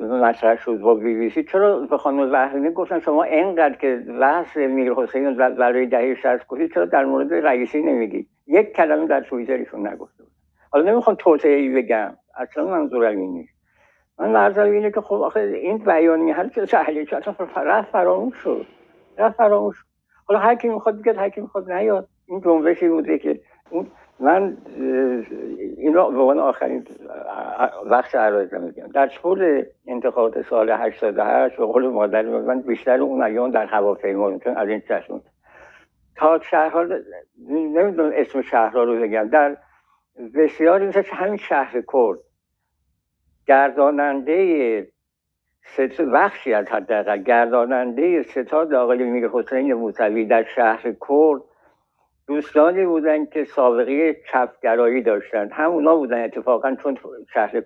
مطرح 0.00 0.56
شد 0.56 0.78
با 0.78 0.94
بی 0.94 1.14
بی 1.14 1.30
سی. 1.30 1.44
چرا 1.44 1.80
به 1.80 1.98
خانم 1.98 2.30
بحرینی 2.30 2.70
گفتن 2.70 3.00
شما 3.00 3.22
اینقدر 3.22 3.74
که 3.74 3.96
بحث 4.20 4.56
میر 4.56 4.92
حسین 4.92 5.36
برای 5.36 5.86
دهه 5.86 6.14
60 6.14 6.46
گفتید 6.46 6.74
چرا 6.74 6.84
در 6.84 7.04
مورد 7.04 7.34
رئیسی 7.34 7.82
نمیگید 7.82 8.28
یک 8.46 8.72
کلمه 8.72 9.06
در 9.06 9.20
توییترشون 9.20 9.86
نگفته 9.86 10.22
بود. 10.22 10.32
حالا 10.70 10.92
نمی‌خوام 10.92 11.16
ای 11.44 11.68
بگم 11.68 12.16
اصلا 12.36 12.64
منظور 12.64 13.04
این 13.04 13.32
نیست. 13.32 13.54
من 14.18 14.30
منظور 14.30 14.64
اینه 14.64 14.90
که 14.90 15.00
خب 15.00 15.14
آخه 15.14 15.40
این 15.40 15.78
بیانیه 15.78 16.34
هر 16.34 16.48
تحلیل 16.48 17.14
اصلا 17.14 17.34
رفت 17.56 17.90
فراموش 17.90 18.36
شد. 18.36 18.66
رفت 19.18 19.36
فراموش 19.36 19.84
حالا 20.24 20.40
هر 20.40 20.54
کی 20.54 20.68
می‌خواد 20.68 21.00
بگه 21.00 21.12
هر 21.12 21.28
کی 21.28 21.40
می‌خواد 21.40 21.72
نیاد. 21.72 22.08
این 22.26 22.40
جنبشی 22.40 22.88
بوده 22.88 23.18
که 23.18 23.40
اون 23.70 23.86
من 24.20 24.56
این 25.76 25.92
به 25.92 26.00
عنوان 26.00 26.38
آخرین 26.38 26.86
وقت 27.86 28.14
عرایز 28.14 28.54
میگم. 28.54 28.86
در 28.86 29.06
طول 29.06 29.64
انتخابات 29.86 30.42
سال 30.42 30.70
88 30.70 31.56
به 31.56 31.66
قول 31.66 31.88
مادر 31.88 32.22
من 32.22 32.60
بیشتر 32.60 33.00
اون 33.00 33.22
ایام 33.22 33.50
در 33.50 33.66
هواپیما 33.66 34.38
چون 34.38 34.56
از 34.56 34.68
این 34.68 34.82
چشم 34.88 35.22
تا 36.16 36.38
شهرها 36.38 36.86
نمی‌دونم 37.48 38.12
اسم 38.14 38.42
شهرها 38.42 38.82
رو 38.82 39.00
بگم. 39.00 39.28
در 39.28 39.56
بسیاری 40.34 40.86
مثل 40.86 41.02
همین 41.06 41.36
شهر 41.36 41.82
کرد 41.92 42.18
گرداننده 43.46 44.88
بخشی 46.12 46.54
از 46.54 46.68
حداقل 46.68 47.22
گرداننده 47.22 48.22
ستاد 48.22 48.74
آقای 48.74 49.04
میر 49.04 49.28
حسین 49.28 49.74
موسوی 49.74 50.24
در 50.24 50.44
شهر 50.56 50.82
کرد. 51.08 51.42
دوستانی 52.26 52.86
بودن 52.86 53.26
که 53.26 53.44
سابقه 53.44 54.16
چپگرایی 54.32 55.02
داشتن 55.02 55.50
همونا 55.52 55.96
بودن 55.96 56.24
اتفاقا 56.24 56.74
چون 56.74 56.98
شهر 57.34 57.62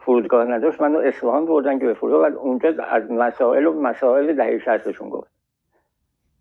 فرودگاه 0.00 0.44
نداشت 0.44 0.80
منو 0.80 0.98
اصفهان 0.98 1.46
بردن 1.46 1.78
که 1.78 1.86
به 1.86 1.94
فرودگاه 1.94 2.32
اونجا 2.32 2.74
از 2.90 3.10
مسائل 3.10 3.66
و 3.66 3.80
مسائل 3.80 4.32
دهه 4.32 4.58
شستشون 4.58 5.08
گفت. 5.08 5.30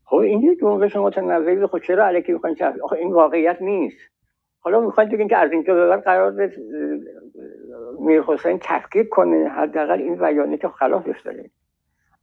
خب 0.05 0.17
این 0.17 0.41
یه 0.41 0.55
جنبش 0.55 0.95
متنوعی 0.95 1.65
خب 1.65 1.79
چرا 1.79 2.05
علیکی 2.05 2.33
می‌خواین 2.33 2.55
آخه 2.83 2.95
این 2.95 3.13
واقعیت 3.13 3.61
نیست. 3.61 4.11
حالا 4.59 4.79
می‌خواین 4.79 5.09
بگین 5.09 5.27
که 5.27 5.37
از 5.37 5.51
اینجا 5.51 5.73
به 5.73 5.87
بعد 5.87 6.03
قرار 6.03 6.31
میر 8.01 8.21
حسین 8.21 8.59
تفکیک 8.61 9.09
کنه 9.09 9.49
حداقل 9.49 9.99
این 10.01 10.15
بیانیه 10.15 10.57
که 10.57 10.67
خلافش 10.67 11.21
داریم. 11.21 11.51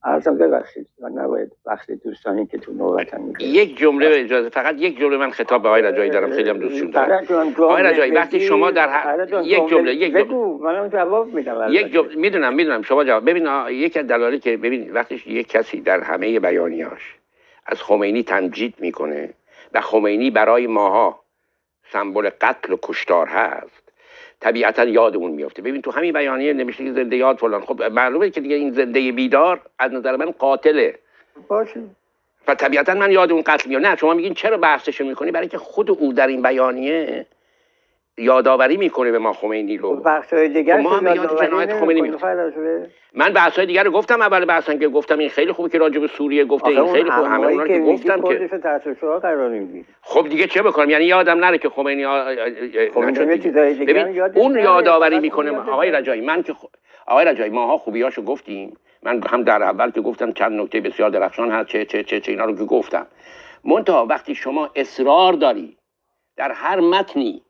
ارزم 0.04 0.38
ببخشید 0.38 0.86
و 1.00 1.08
نباید 1.08 1.52
وقت 1.66 1.90
دوستانی 1.90 2.46
که 2.46 2.58
تو 2.58 2.72
نوبتم 2.72 3.20
میگه. 3.20 3.46
یک 3.46 3.78
جمله 3.78 4.10
اجازه 4.12 4.48
فقط 4.48 4.74
یک 4.78 4.98
جمله 4.98 5.16
من 5.16 5.30
خطاب 5.30 5.62
به 5.62 5.68
آقای 5.68 5.82
رجایی 5.82 6.10
دارم 6.10 6.30
خیلی 6.30 6.50
هم 6.50 6.58
دوستشون 6.58 6.90
دارم. 6.90 7.54
آقای 7.58 7.82
رجایی 7.82 8.12
وقتی 8.12 8.40
شما 8.40 8.70
در. 8.70 9.28
یک 9.42 9.68
جمله 9.68 9.94
یک 9.94 10.12
بگو 10.12 10.58
منم 10.58 10.88
جواب 10.88 11.34
میدم 11.34 11.66
یک 11.70 11.92
جمله 11.92 12.16
می‌دونم 12.16 12.54
می‌دونم. 12.54 12.82
شما 12.82 13.04
جواب 13.04 13.30
ببین 13.30 13.48
یکی 13.70 13.98
از 13.98 14.06
دلایلی 14.06 14.38
که 14.38 14.56
ببین 14.56 14.92
وقتی 14.92 15.22
یک 15.26 15.48
کسی 15.48 15.80
در 15.80 16.00
همه 16.00 16.40
بیانیاش 16.40 17.14
از 17.66 17.82
خمینی 17.82 18.22
تمجید 18.22 18.74
می‌کنه 18.78 19.34
و 19.74 19.80
خمینی 19.80 20.30
برای 20.30 20.66
ماها 20.66 21.20
سمبل 21.92 22.30
قتل 22.40 22.72
و 22.72 22.76
کشتار 22.82 23.26
هست 23.26 23.87
طبیعتا 24.40 24.84
یادمون 24.84 25.30
میفته 25.30 25.62
ببین 25.62 25.82
تو 25.82 25.90
همین 25.90 26.12
بیانیه 26.12 26.52
نمیشه 26.52 26.84
که 26.84 26.92
زنده 26.92 27.16
یاد 27.16 27.36
فلان. 27.36 27.60
خب 27.60 27.82
معلومه 27.82 28.30
که 28.30 28.40
دیگه 28.40 28.56
این 28.56 28.72
زنده 28.72 29.12
بیدار 29.12 29.60
از 29.78 29.92
نظر 29.92 30.16
من 30.16 30.30
قاتله. 30.30 30.98
باشه. 31.48 31.80
و 32.48 32.54
طبیعتا 32.54 32.94
من 32.94 33.10
یاد 33.10 33.32
اون 33.32 33.42
قتل 33.46 33.68
میاد 33.68 33.82
نه 33.82 33.96
شما 33.96 34.14
میگین 34.14 34.34
چرا 34.34 34.56
بحثش 34.56 35.00
می‌کنی؟ 35.00 35.30
برای 35.30 35.48
که 35.48 35.58
خود 35.58 35.90
او 35.90 36.12
در 36.12 36.26
این 36.26 36.42
بیانیه 36.42 37.26
یادآوری 38.18 38.76
می‌کنه 38.76 39.10
به 39.10 39.18
ما 39.18 39.32
خمینی 39.32 39.76
رو. 39.76 39.96
بخش 39.96 40.32
دیگر 40.32 40.80
ما 40.80 40.90
هم 40.90 41.06
یاد 41.06 41.44
جنایت 41.44 41.80
خمینی 41.80 42.00
می‌کنه 42.00 42.90
من 43.14 43.32
بحث 43.32 43.56
های 43.56 43.66
دیگر 43.66 43.84
رو 43.84 43.90
گفتم. 43.90 44.22
اول 44.22 44.44
بحثن 44.44 44.78
که 44.78 44.88
گفتم 44.88 45.18
این 45.18 45.28
خیلی 45.28 45.52
خوبه 45.52 45.68
که 45.68 45.78
راجع 45.78 46.00
به 46.00 46.06
سوریه 46.06 46.44
گفته 46.44 46.68
این 46.68 46.92
خیلی 46.92 47.10
خوبه. 47.10 47.28
همه 47.28 47.46
اونا 47.46 47.66
که 47.66 47.78
گفتم 47.78 48.22
که 48.22 48.50
خب 50.02 50.28
دیگه 50.28 50.46
چه 50.46 50.62
بکنم؟ 50.62 50.90
یعنی 50.90 51.04
یادم 51.04 51.38
نره 51.38 51.58
که 51.58 51.68
خمینی 51.68 52.06
ببین 53.86 54.22
اون 54.34 54.58
یادآوری 54.58 55.20
می‌کنه. 55.20 55.50
آقای 55.50 55.90
رجایی 55.90 56.20
من 56.20 56.42
که 56.42 56.54
آقای 57.06 57.24
رجایی 57.24 57.50
ماها 57.50 57.78
خوبیاشو 57.78 58.22
گفتیم. 58.22 58.76
من 59.02 59.20
هم 59.30 59.42
در 59.42 59.62
اول 59.62 59.90
که 59.90 60.00
گفتم 60.00 60.32
چند 60.32 60.60
نکته 60.60 60.80
بسیار 60.80 61.10
درخشان 61.10 61.50
هست 61.50 61.68
چه 61.68 61.84
چه 61.84 62.02
چه, 62.02 62.20
چه 62.20 62.32
اینا 62.32 62.44
رو 62.44 62.56
که 62.56 62.64
گفتم. 62.64 63.06
منتها 63.64 64.06
وقتی 64.06 64.34
شما 64.34 64.70
اصرار 64.76 65.32
داری 65.32 65.76
در 66.36 66.52
هر 66.52 66.80
متنی 66.80 67.42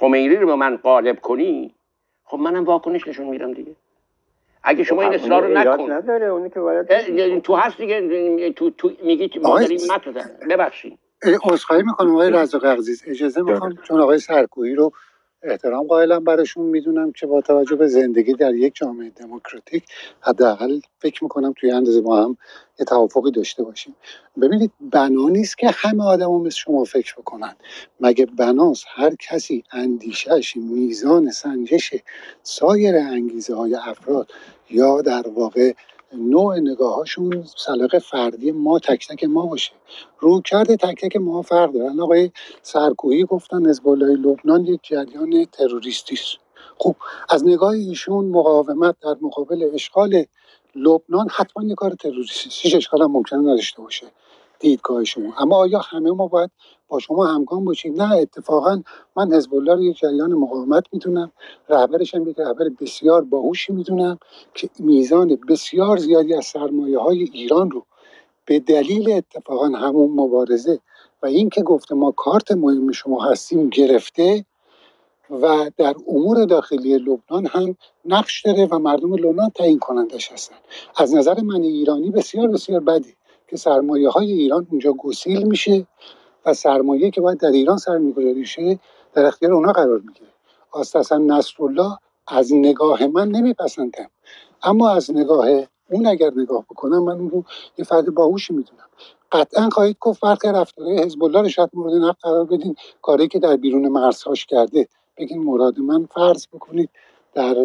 خمینی 0.00 0.36
رو 0.36 0.46
به 0.46 0.54
من 0.54 0.76
قالب 0.76 1.20
کنی 1.20 1.74
خب 2.24 2.38
منم 2.38 2.64
واکنش 2.64 3.08
نشون 3.08 3.26
میدم 3.26 3.52
دیگه. 3.52 3.76
اگه 4.62 4.84
شما 4.84 5.02
این 5.02 5.14
اصرار 5.14 5.42
رو 5.42 5.58
نکن. 5.58 5.92
نداره 5.92 6.26
اونی 6.26 6.50
که 6.50 6.60
باید 6.60 7.42
تو 7.42 7.56
هست 7.56 7.78
دیگه 7.78 8.52
تو, 8.52 8.70
تو 8.70 8.92
میگی 9.04 9.40
ما 9.42 9.60
داریم 9.60 9.80
متن 9.92 10.14
ببخشید. 10.50 10.98
عذرخواهی 11.44 11.82
می‌کنم 11.82 12.12
آقای 12.12 12.30
رزاق 12.30 12.64
عزیز. 12.66 13.04
اجازه 13.06 13.42
می‌خوام 13.42 13.76
چون 13.76 14.00
آقای 14.00 14.18
سرکویی 14.18 14.74
رو 14.74 14.92
احترام 15.42 15.86
قائلم 15.86 16.24
براشون. 16.24 16.66
می‌دونم 16.66 17.12
که 17.12 17.26
با 17.26 17.40
توجه 17.40 17.76
به 17.76 17.86
زندگی 17.88 18.32
در 18.34 18.54
یک 18.54 18.74
جامعه 18.74 19.10
دموکراتیک 19.10 19.84
حداقل 20.20 20.80
فکر 20.98 21.24
می‌کنم 21.24 21.52
توی 21.56 21.70
اندازه 21.70 22.00
ما 22.00 22.24
هم 22.24 22.36
یه 22.80 22.86
توافقی 22.86 23.30
داشته 23.30 23.62
باشیم. 23.64 23.96
ببینید 24.40 24.72
بنا 24.80 25.28
نیست 25.28 25.58
که 25.58 25.70
همه 25.70 26.04
آدما 26.04 26.38
مثل 26.38 26.56
شما 26.56 26.84
فکر 26.84 27.14
بکنن. 27.18 27.56
مگه 28.00 28.26
بناست 28.26 28.84
هر 28.88 29.14
کسی 29.14 29.64
اندیشهش 29.72 30.56
میزان 30.56 31.30
سنجش 31.30 31.94
سایر 32.42 32.96
انگیزه 32.96 33.54
های 33.54 33.74
افراد 33.74 34.30
یا 34.70 35.02
در 35.02 35.28
واقع 35.28 35.72
نوع 36.14 36.58
نگاهاشون 36.60 37.44
سلاق 37.56 37.98
فردی 37.98 38.52
ما 38.52 38.78
تک 38.78 39.08
تک 39.08 39.24
ما 39.24 39.46
باشه. 39.46 39.72
رو 40.20 40.40
کرده 40.40 40.76
تک 40.76 41.00
تک 41.06 41.16
ما 41.16 41.42
فرق 41.42 41.72
دارن 41.72 42.00
آقای 42.00 42.30
سرکویی 42.62 43.24
گفتن 43.24 43.66
حزب 43.70 43.88
لبنان 43.88 44.66
یک 44.66 44.80
جریان 44.84 45.44
تروریستی 45.52 46.14
است. 46.14 46.38
خب 46.78 46.96
از 47.30 47.46
نگاه 47.46 47.70
ایشون 47.70 48.24
مقاومت 48.26 48.96
در 49.02 49.16
مقابل 49.22 49.70
اشغال 49.74 50.24
لبنان 50.76 51.28
حتما 51.30 51.64
یک 51.64 51.74
کار 51.76 51.90
تروریستی 51.90 52.50
هیچ 52.52 52.74
اشکال 52.76 53.02
هم 53.02 53.12
ممکنه 53.12 53.38
نداشته 53.40 53.82
باشه. 53.82 54.06
دیدگاه 54.60 55.04
شما. 55.04 55.34
اما 55.38 55.56
آیا 55.56 55.78
همه 55.78 56.10
ما 56.10 56.26
باید 56.26 56.50
با 56.88 56.98
شما 56.98 57.26
همگام 57.26 57.64
باشیم؟ 57.64 58.02
نه 58.02 58.16
اتفاقا 58.16 58.82
من 59.16 59.32
حزب 59.32 59.54
الله 59.54 59.74
رو 59.74 59.82
یک 59.82 59.98
جریان 59.98 60.32
مقاومت 60.34 60.84
می‌دونم. 60.92 61.32
رهبرش 61.68 62.14
هم 62.14 62.28
یک 62.28 62.38
رهبر 62.38 62.68
بسیار 62.80 63.24
باهوشی 63.24 63.72
می‌دونم 63.72 64.18
که 64.54 64.70
میزان 64.78 65.38
بسیار 65.48 65.96
زیادی 65.98 66.34
از 66.34 66.46
سرمایه 66.46 66.98
های 66.98 67.22
ایران 67.22 67.70
رو 67.70 67.86
به 68.46 68.60
دلیل 68.60 69.12
اتفاقا 69.12 69.66
همون 69.68 70.10
مبارزه 70.10 70.80
و 71.22 71.26
اینکه 71.26 71.62
گفته 71.62 71.94
ما 71.94 72.10
کارت 72.12 72.52
مهم 72.52 72.92
شما 72.92 73.24
هستیم 73.24 73.68
گرفته 73.68 74.44
و 75.30 75.70
در 75.76 75.96
امور 76.08 76.44
داخلی 76.44 76.98
لبنان 76.98 77.46
هم 77.46 77.76
نقش 78.04 78.46
داره 78.46 78.66
و 78.66 78.78
مردم 78.78 79.14
لبنان 79.14 79.50
تعیین 79.50 79.78
کنندش 79.78 80.32
هستن. 80.32 80.56
از 80.96 81.14
نظر 81.14 81.40
من 81.42 81.62
ایرانی 81.62 82.10
بسیار 82.10 82.48
بسیار 82.48 82.80
بدی. 82.80 83.14
که 83.48 83.56
سرمایه 83.56 84.08
های 84.08 84.32
ایران 84.32 84.66
اونجا 84.70 84.92
گسیل 84.92 85.46
میشه 85.46 85.86
و 86.46 86.54
سرمایه 86.54 87.10
که 87.10 87.20
باید 87.20 87.38
در 87.38 87.48
ایران 87.48 87.76
سرمایه‌گذاری 87.76 88.46
شه 88.46 88.78
در 89.12 89.26
اختیار 89.26 89.52
اونا 89.52 89.72
قرار 89.72 89.98
می‌گیره. 89.98 90.30
آستاذ 90.72 91.12
نصرالله 91.12 91.98
از 92.26 92.54
نگاه 92.54 93.06
من 93.06 93.28
نمیپسندم. 93.28 94.10
اما 94.62 94.90
از 94.90 95.10
نگاه 95.10 95.48
اون 95.90 96.06
اگر 96.06 96.30
نگاه 96.36 96.64
بکنم 96.70 97.02
من 97.02 97.12
اون 97.12 97.30
رو 97.30 97.44
یه 97.78 97.84
فرد 97.84 98.14
باهوشی 98.14 98.52
می‌دونم. 98.52 98.88
قطعا 99.32 99.68
خواهید 99.70 99.96
گفت 100.00 100.20
فرق 100.20 100.46
رفتارهای 100.46 100.98
حزب 100.98 101.24
الله 101.24 101.40
رو 101.40 101.48
شاید 101.48 101.70
مورد 101.74 101.94
نقد 101.94 102.16
قرار 102.22 102.44
بدین. 102.44 102.76
کاری 103.02 103.28
که 103.28 103.38
در 103.38 103.56
بیرون 103.56 103.88
مرزهاش 103.88 104.46
کرده. 104.46 104.88
بگین 105.16 105.42
مراد 105.42 105.78
من 105.78 106.06
فرض 106.06 106.46
بکنید 106.52 106.90
در 107.34 107.56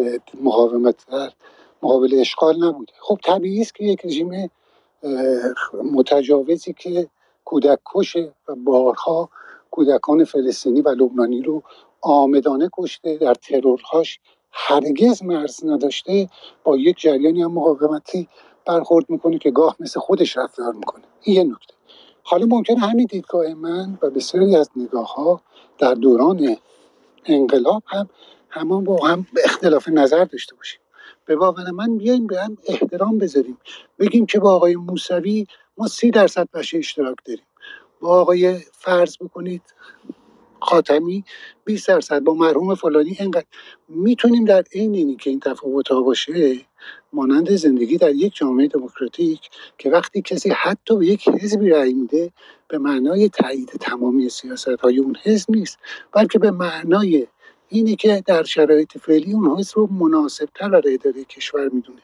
مقاومت 0.42 1.06
در 1.10 1.30
مقابل 1.82 2.14
اشغال 2.20 2.64
نبوده. 2.64 2.92
خب 3.00 3.18
طبیعی 3.24 3.60
است 3.60 3.74
که 3.74 3.84
یک 3.84 4.00
رژیم 4.04 4.50
متجاوزی 5.92 6.72
که 6.72 7.08
کودک 7.44 7.78
کشه 7.94 8.32
و 8.48 8.54
بارها 8.54 9.30
کودکان 9.70 10.24
فلسطینی 10.24 10.80
و 10.80 10.88
لبنانی 10.88 11.42
رو 11.42 11.62
آمدانه 12.00 12.70
کشته 12.72 13.16
در 13.16 13.34
ترورهاش 13.34 14.20
هرگز 14.52 15.22
مرز 15.22 15.64
نداشته 15.64 16.28
با 16.64 16.76
یک 16.76 16.96
جریانی 17.00 17.42
هم 17.42 17.52
مقاومتی 17.52 18.28
برخورد 18.66 19.10
می‌کنه 19.10 19.38
که 19.38 19.50
گاه 19.50 19.76
مثل 19.80 20.00
خودش 20.00 20.36
رفتار 20.36 20.72
می‌کنه. 20.72 21.04
این 21.22 21.36
یه 21.36 21.44
نکته. 21.44 21.74
حالا 22.22 22.46
ممکنه 22.46 22.78
همین 22.78 23.06
دیدگاه 23.06 23.54
من 23.54 23.98
و 24.02 24.10
بسیاری 24.10 24.56
از 24.56 24.70
نگاه 24.76 25.14
ها 25.14 25.40
در 25.78 25.94
دوران 25.94 26.56
انقلاب 27.26 27.82
هم 27.86 28.08
همان 28.50 28.84
با 28.84 29.06
هم 29.06 29.26
اختلاف 29.44 29.88
نظر 29.88 30.24
داشته 30.24 30.56
باشیم. 30.56 30.80
به 31.26 31.36
باور 31.36 31.70
من 31.70 31.98
بیایم 31.98 32.26
به 32.26 32.42
هم 32.42 32.58
احترام 32.66 33.18
بذاریم. 33.18 33.58
بگیم 33.98 34.26
که 34.26 34.38
با 34.38 34.54
آقای 34.54 34.76
موسوی 34.76 35.46
ما 35.78 35.86
سی 35.86 36.10
درصد 36.10 36.48
بشه 36.54 36.78
اشتراک 36.78 37.16
داریم. 37.24 37.44
با 38.00 38.20
آقای 38.20 38.58
فرض 38.72 39.16
بکنید 39.16 39.62
خاتمی 40.60 41.24
20 41.64 41.88
درصد. 41.88 42.20
با 42.20 42.34
مرحوم 42.34 42.74
فلانی 42.74 43.16
اینقدر. 43.20 43.44
می‌تونیم 43.88 44.44
در 44.44 44.64
عین 44.72 44.94
اینی 44.94 45.16
که 45.16 45.30
این 45.30 45.40
تفاوت 45.40 45.88
ها 45.88 46.02
باشه 46.02 46.60
مانند 47.12 47.50
زندگی 47.50 47.96
در 47.96 48.10
یک 48.10 48.34
جامعه 48.36 48.68
دموکراتیک 48.68 49.50
که 49.78 49.90
وقتی 49.90 50.22
کسی 50.22 50.50
حتی 50.50 50.96
به 50.96 51.06
یک 51.06 51.28
حزبی 51.28 51.70
رأی 51.70 51.92
میده 51.94 52.32
به 52.68 52.78
معنای 52.78 53.28
تایید 53.28 53.68
تمامی 53.68 54.28
سیاست 54.28 54.68
های 54.68 54.98
اون 54.98 55.16
حزب 55.22 55.50
نیست 55.50 55.78
بلکه 56.12 56.38
به 56.38 56.50
معنای 56.50 57.26
اینی 57.68 57.96
که 57.96 58.22
در 58.26 58.42
شرایط 58.42 58.98
فعلی 58.98 59.32
اون 59.32 59.58
حزب 59.58 59.78
رو 59.78 59.86
مناسبتر 59.86 60.68
برای 60.68 60.94
اداره 60.94 61.24
کشور 61.24 61.68
می‌دونه. 61.68 62.02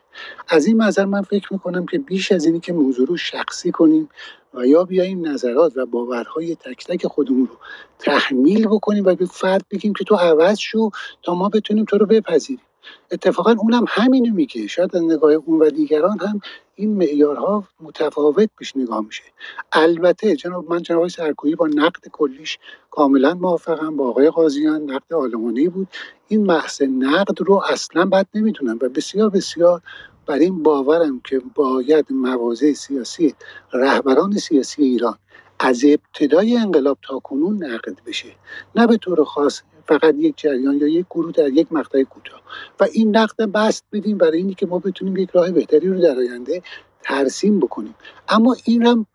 از 0.48 0.66
این 0.66 0.76
منظر 0.76 1.04
من 1.04 1.22
فکر 1.22 1.52
می‌کنم 1.52 1.86
که 1.86 1.98
بیش 1.98 2.32
از 2.32 2.44
اینی 2.44 2.60
که 2.60 2.72
موضوع 2.72 3.06
رو 3.06 3.16
شخصی 3.16 3.70
کنیم 3.70 4.08
و 4.54 4.66
یا 4.66 4.84
بیایم 4.84 5.28
نظرات 5.28 5.76
و 5.76 5.86
باورهای 5.86 6.56
تک 6.56 6.86
تک 6.86 7.06
خودمون 7.06 7.46
رو 7.46 7.56
تحمیل 7.98 8.66
بکنیم 8.66 9.04
و 9.06 9.14
به 9.14 9.26
فرد 9.26 9.64
بگیم 9.70 9.92
که 9.92 10.04
تو 10.04 10.14
عوض 10.14 10.58
شو 10.58 10.90
تا 11.22 11.34
ما 11.34 11.48
بتونیم 11.48 11.84
تو 11.84 11.98
رو 11.98 12.06
بپذیریم. 12.06 12.64
اتفاقا 13.12 13.52
اونم 13.58 13.84
همینو 13.88 14.34
میگه. 14.34 14.66
شاید 14.66 14.96
از 14.96 15.02
نگاه 15.02 15.32
اون 15.32 15.62
و 15.62 15.70
دیگران 15.70 16.18
هم 16.20 16.40
این 16.74 16.96
معیارها 16.96 17.64
متفاوت 17.80 18.50
پیش 18.58 18.76
نگاه 18.76 19.00
میشه. 19.00 19.22
البته 19.72 20.36
جناب 20.36 20.70
من 20.70 20.82
جناب 20.82 21.08
سرکویی 21.08 21.54
با 21.54 21.66
نقد 21.66 22.08
کلیش 22.12 22.58
کاملا 22.90 23.34
موافقم. 23.34 23.96
با 23.96 24.08
آقای 24.08 24.30
قاضیان 24.30 24.82
نقد 24.90 25.14
آلمانی 25.14 25.68
بود. 25.68 25.88
این 26.28 26.46
محض 26.46 26.82
نقد 26.82 27.40
رو 27.40 27.62
اصلا 27.70 28.04
بد 28.04 28.26
نمی‌تونم 28.34 28.78
و 28.82 28.88
بسیار 28.88 29.30
بسیار 29.30 29.82
بر 30.26 30.38
این 30.38 30.62
باورم 30.62 31.20
که 31.24 31.42
باید 31.54 32.06
مواضع 32.12 32.72
سیاسی 32.72 33.34
رهبران 33.72 34.32
سیاسی 34.32 34.82
ایران 34.82 35.18
از 35.60 35.84
ابتدای 35.84 36.56
انقلاب 36.56 36.98
تا 37.02 37.18
کنون 37.18 37.64
نقد 37.64 37.98
بشه. 38.06 38.28
نه 38.76 38.86
به 38.86 38.96
طور 38.96 39.24
خاص 39.24 39.62
فقط 39.90 40.14
یک 40.18 40.34
جریان 40.36 40.76
یا 40.76 40.88
یک 40.88 41.06
گروه 41.10 41.32
در 41.32 41.48
یک 41.48 41.72
مقطع 41.72 42.02
کوتاه. 42.02 42.42
و 42.80 42.86
این 42.92 43.16
نقد 43.16 43.42
بست 43.42 43.84
بدیم 43.92 44.18
برای 44.18 44.38
اینی 44.38 44.54
که 44.54 44.66
ما 44.66 44.78
بتونیم 44.78 45.16
یک 45.16 45.30
راه 45.30 45.50
بهتری 45.50 45.88
رو 45.88 46.00
در 46.00 46.18
آینده 46.18 46.62
ترسیم 47.02 47.60
بکنیم. 47.60 47.94
اما 48.28 48.56
این 48.64 48.86
هم 48.86 49.06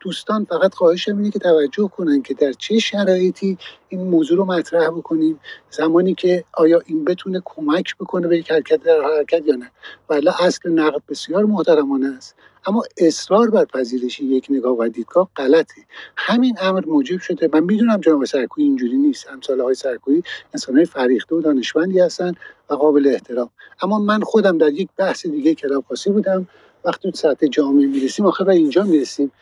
دوستان 0.00 0.44
فقط 0.44 0.74
خواهشم 0.74 1.16
اینه 1.16 1.30
که 1.30 1.38
توجه 1.38 1.88
کنن 1.88 2.22
که 2.22 2.34
در 2.34 2.52
چه 2.52 2.78
شرایطی 2.78 3.58
این 3.88 4.02
موضوع 4.02 4.38
رو 4.38 4.44
مطرح 4.44 4.88
بکنیم. 4.88 5.40
زمانی 5.70 6.14
که 6.14 6.44
آیا 6.52 6.80
این 6.86 7.04
بتونه 7.04 7.42
کمک 7.44 7.96
بکنه 7.96 8.28
به 8.28 8.38
یک 8.38 8.50
حرکت 8.50 8.82
در 8.82 9.02
حرکت 9.16 9.46
یا 9.46 9.54
نه. 9.54 9.70
ولی 10.08 10.28
اصل 10.40 10.70
نقد 10.70 11.02
بسیار 11.08 11.44
محترمانه 11.44 12.14
است. 12.16 12.36
اما 12.66 12.82
اصرار 12.98 13.50
بر 13.50 13.64
پذیرش 13.64 14.20
یک 14.20 14.46
نگاه 14.50 14.76
و 14.78 14.88
دیدگاه 14.88 15.28
غلطه. 15.36 15.82
همین 16.16 16.56
امر 16.60 16.84
موجب 16.86 17.18
شده. 17.18 17.50
من 17.52 17.60
می‌دونم 17.60 18.00
جناب 18.00 18.24
سرکوی 18.24 18.64
اینجوری 18.64 18.96
نیست. 18.96 19.28
همساله 19.28 19.62
های 19.62 19.74
سرکویی 19.74 20.22
انسان 20.54 20.76
های 20.76 20.84
فریخته 20.84 21.34
و 21.34 21.40
دانشمندی 21.40 22.00
هستن 22.00 22.32
و 22.70 22.74
قابل 22.74 23.06
احترام. 23.06 23.50
اما 23.82 23.98
من 23.98 24.20
خودم 24.20 24.58
در 24.58 24.68
یک 24.68 24.88
بحث 24.96 25.26
دیگه 25.26 25.54
کلاب 25.54 25.84
بودم. 26.06 26.48
وقتی 26.84 27.10
تو 27.10 27.16
سطح 27.16 27.46
جامعه 27.46 27.86
می‌رسیم 27.86 28.26
آخه 28.26 28.44
به 28.44 28.52
اینجا 28.52 28.82
می‌رسیم. 28.82 29.32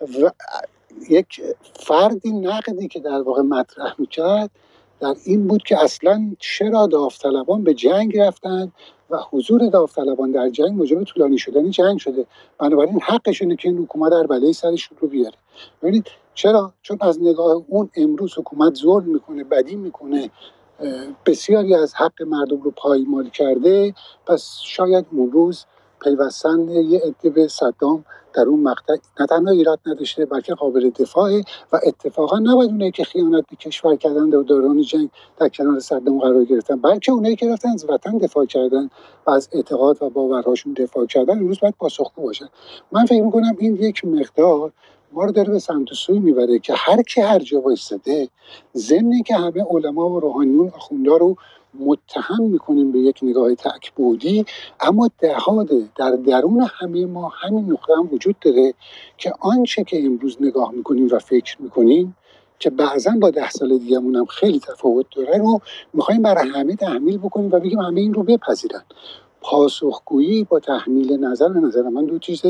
و 0.00 0.30
یک 1.10 1.42
فردی 1.80 2.32
نقدی 2.32 2.88
که 2.88 3.00
در 3.00 3.22
واقع 3.22 3.42
مطرح 3.42 3.94
می‌کرد 3.98 4.50
در 5.00 5.14
این 5.24 5.46
بود 5.48 5.62
که 5.62 5.84
اصلا 5.84 6.30
چرا 6.38 6.86
داوطلبان 6.86 7.64
به 7.64 7.74
جنگ 7.74 8.18
رفتن 8.18 8.72
و 9.10 9.18
حضور 9.30 9.68
داوطلبان 9.68 10.30
در 10.30 10.48
جنگ 10.48 10.70
موجب 10.70 11.04
طولانی 11.04 11.38
شدن 11.38 11.70
جنگ 11.70 11.98
شده. 11.98 12.26
بنابراین 12.58 13.00
حقشونه 13.00 13.56
که 13.56 13.68
این 13.68 13.78
حکومت 13.78 14.12
در 14.12 14.26
بله 14.26 14.52
سرشون 14.52 14.98
رو 15.00 15.08
بیاره. 15.08 15.36
ببینید 15.82 16.06
چرا؟ 16.34 16.72
چون 16.82 16.98
از 17.00 17.22
نگاه 17.22 17.62
اون 17.68 17.90
امروز 17.96 18.38
حکومت 18.38 18.74
ظلم 18.74 19.04
می‌کنه 19.04 19.44
بدی 19.44 19.76
می‌کنه. 19.76 20.30
بسیاری 21.26 21.74
از 21.74 21.94
حق 21.94 22.22
مردم 22.22 22.60
رو 22.62 22.70
پایمال 22.70 23.28
کرده. 23.28 23.94
پس 24.26 24.58
شاید 24.64 25.06
اون 25.12 25.30
روز 25.32 25.64
پیوستن 26.04 26.68
یه 26.68 27.00
عده 27.04 27.30
به 27.30 27.48
صدام 27.48 28.04
در 28.34 28.42
اون 28.42 28.60
مقطع. 28.60 28.96
نه 29.20 29.26
تنها 29.26 29.52
ایراد 29.52 29.80
نداشته 29.86 30.26
بلکه 30.26 30.54
قابل 30.54 30.90
دفاعه 30.90 31.44
و 31.72 31.80
اتفاقا 31.86 32.38
نباید 32.38 32.70
اونایی 32.70 32.90
که 32.90 33.04
خیانت 33.04 33.44
به 33.50 33.56
کشور 33.56 33.96
کردن 33.96 34.30
در 34.30 34.38
دوران 34.38 34.82
جنگ 34.82 35.10
در 35.36 35.48
کنار 35.48 35.80
صدام 35.80 36.20
قرار 36.20 36.44
گرفتن 36.44 36.76
بلکه 36.76 37.12
اونایی 37.12 37.36
که 37.36 37.52
رفتن 37.52 37.68
از 37.68 37.86
وطن 37.88 38.18
دفاع 38.18 38.44
کردن 38.44 38.90
و 39.26 39.30
از 39.30 39.48
اعتقاد 39.52 40.02
و 40.02 40.10
باورهاشون 40.10 40.72
دفاع 40.72 41.06
کردن 41.06 41.38
امروز 41.38 41.60
باید 41.60 41.74
پاسخگو 41.78 42.22
باشن 42.22 42.48
من 42.92 43.06
فکر 43.06 43.22
می‌کنم 43.22 43.56
این 43.58 43.76
یک 43.76 44.04
مقدار 44.04 44.72
ما 45.12 45.24
رو 45.24 45.32
داره 45.32 45.50
به 45.52 45.58
سمت 45.58 45.92
سوی 45.92 46.18
می‌بره 46.18 46.58
که 46.58 46.72
هر 46.76 47.02
کی 47.02 47.20
هر 47.20 47.38
جا 47.38 47.60
وایستده 47.60 48.28
ضمن 48.76 49.22
که 49.22 49.34
همه 49.34 49.64
علما 49.70 50.10
و 50.10 50.20
روحانیون 50.20 50.68
آخوندا 50.68 51.16
رو 51.16 51.36
متهم 51.78 52.42
می‌کنیم 52.42 52.92
به 52.92 52.98
یک 52.98 53.18
نگاه 53.22 53.54
تکبودی 53.54 54.44
اما 54.80 55.10
دهاده 55.18 55.88
در 55.96 56.10
درون 56.10 56.68
همه 56.72 57.06
ما 57.06 57.28
همین 57.28 57.72
نقطه 57.72 57.96
هم 57.96 58.08
وجود 58.12 58.36
داره 58.40 58.74
که 59.18 59.32
آنچه 59.40 59.84
که 59.84 60.04
امروز 60.04 60.36
نگاه 60.40 60.72
می‌کنیم 60.72 61.08
و 61.12 61.18
فکر 61.18 61.62
می‌کنیم 61.62 62.16
که 62.58 62.70
بعضا 62.70 63.10
با 63.20 63.30
ده 63.30 63.50
سال 63.50 63.78
دیگهمون 63.78 64.16
هم 64.16 64.24
خیلی 64.24 64.60
تفاوت 64.60 65.06
داره 65.16 65.38
رو 65.38 65.60
می‌خوایم 65.94 66.22
برای 66.22 66.48
همه 66.48 66.76
تحمیل 66.76 67.18
بکنیم 67.18 67.50
و 67.52 67.60
بگیم 67.60 67.78
همه 67.78 68.00
این 68.00 68.14
رو 68.14 68.22
بپذیرن. 68.22 68.82
پاسخگویی 69.40 70.44
با 70.44 70.60
تحمیل 70.60 71.24
نظر 71.24 71.48
نظر 71.48 71.82
من 71.82 72.04
دو 72.04 72.18
چیز 72.18 72.42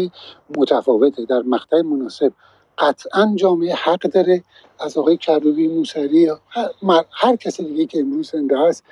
متفاوته. 0.56 1.24
در 1.24 1.42
مقطع 1.42 1.82
مناسب 1.82 2.32
قطعا 2.78 3.32
جامعه 3.36 3.74
حق 3.74 4.00
داره. 4.00 4.42
از 4.80 4.98
آقای 4.98 5.16
کروبی 5.16 5.68
موسوی 5.68 6.32
هر, 6.48 7.04
هر 7.10 7.36
کسی 7.36 7.64
دیگه 7.64 7.86
که 7.86 8.00
امروز 8.00 8.30
زنده 8.30 8.58
هست 8.58 8.84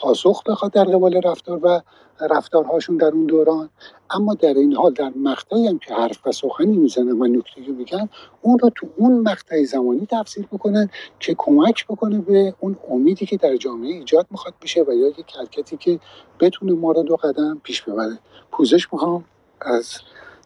پاسخ 0.00 0.42
بخواد 0.42 0.72
در 0.72 0.84
قبال 0.84 1.20
رفتار 1.24 1.60
و 1.62 1.80
رفتارهاشون 2.20 2.96
در 2.96 3.06
اون 3.06 3.26
دوران. 3.26 3.70
اما 4.10 4.34
در 4.34 4.54
این 4.54 4.76
حال 4.76 4.92
در 4.92 5.12
مقطعی 5.16 5.66
هم 5.66 5.78
که 5.78 5.94
حرف 5.94 6.26
و 6.26 6.32
سخنی 6.32 6.76
می‌زنن 6.76 7.12
و 7.12 7.26
نکته 7.26 7.60
میگن 7.60 8.08
اون 8.42 8.58
رو 8.58 8.70
تو 8.74 8.86
اون 8.96 9.18
مقطع 9.18 9.64
زمانی 9.64 10.06
تفسیر 10.10 10.46
بکنن 10.52 10.90
که 11.20 11.34
کمک 11.38 11.86
بکنه 11.86 12.18
به 12.18 12.54
اون 12.60 12.76
امیدی 12.90 13.26
که 13.26 13.36
در 13.36 13.56
جامعه 13.56 13.92
ایجاد 13.92 14.26
می‌خواد 14.30 14.54
بشه 14.62 14.82
و 14.82 14.92
یا 14.92 15.08
یک 15.08 15.36
حرکتی 15.38 15.76
که 15.76 16.00
بتونه 16.40 16.72
ما 16.72 16.92
رو 16.92 17.02
دو 17.02 17.16
قدم 17.16 17.60
پیش 17.62 17.82
ببره. 17.82 18.18
پوزش 18.52 18.92
می‌خوام 18.92 19.24
از 19.60 19.98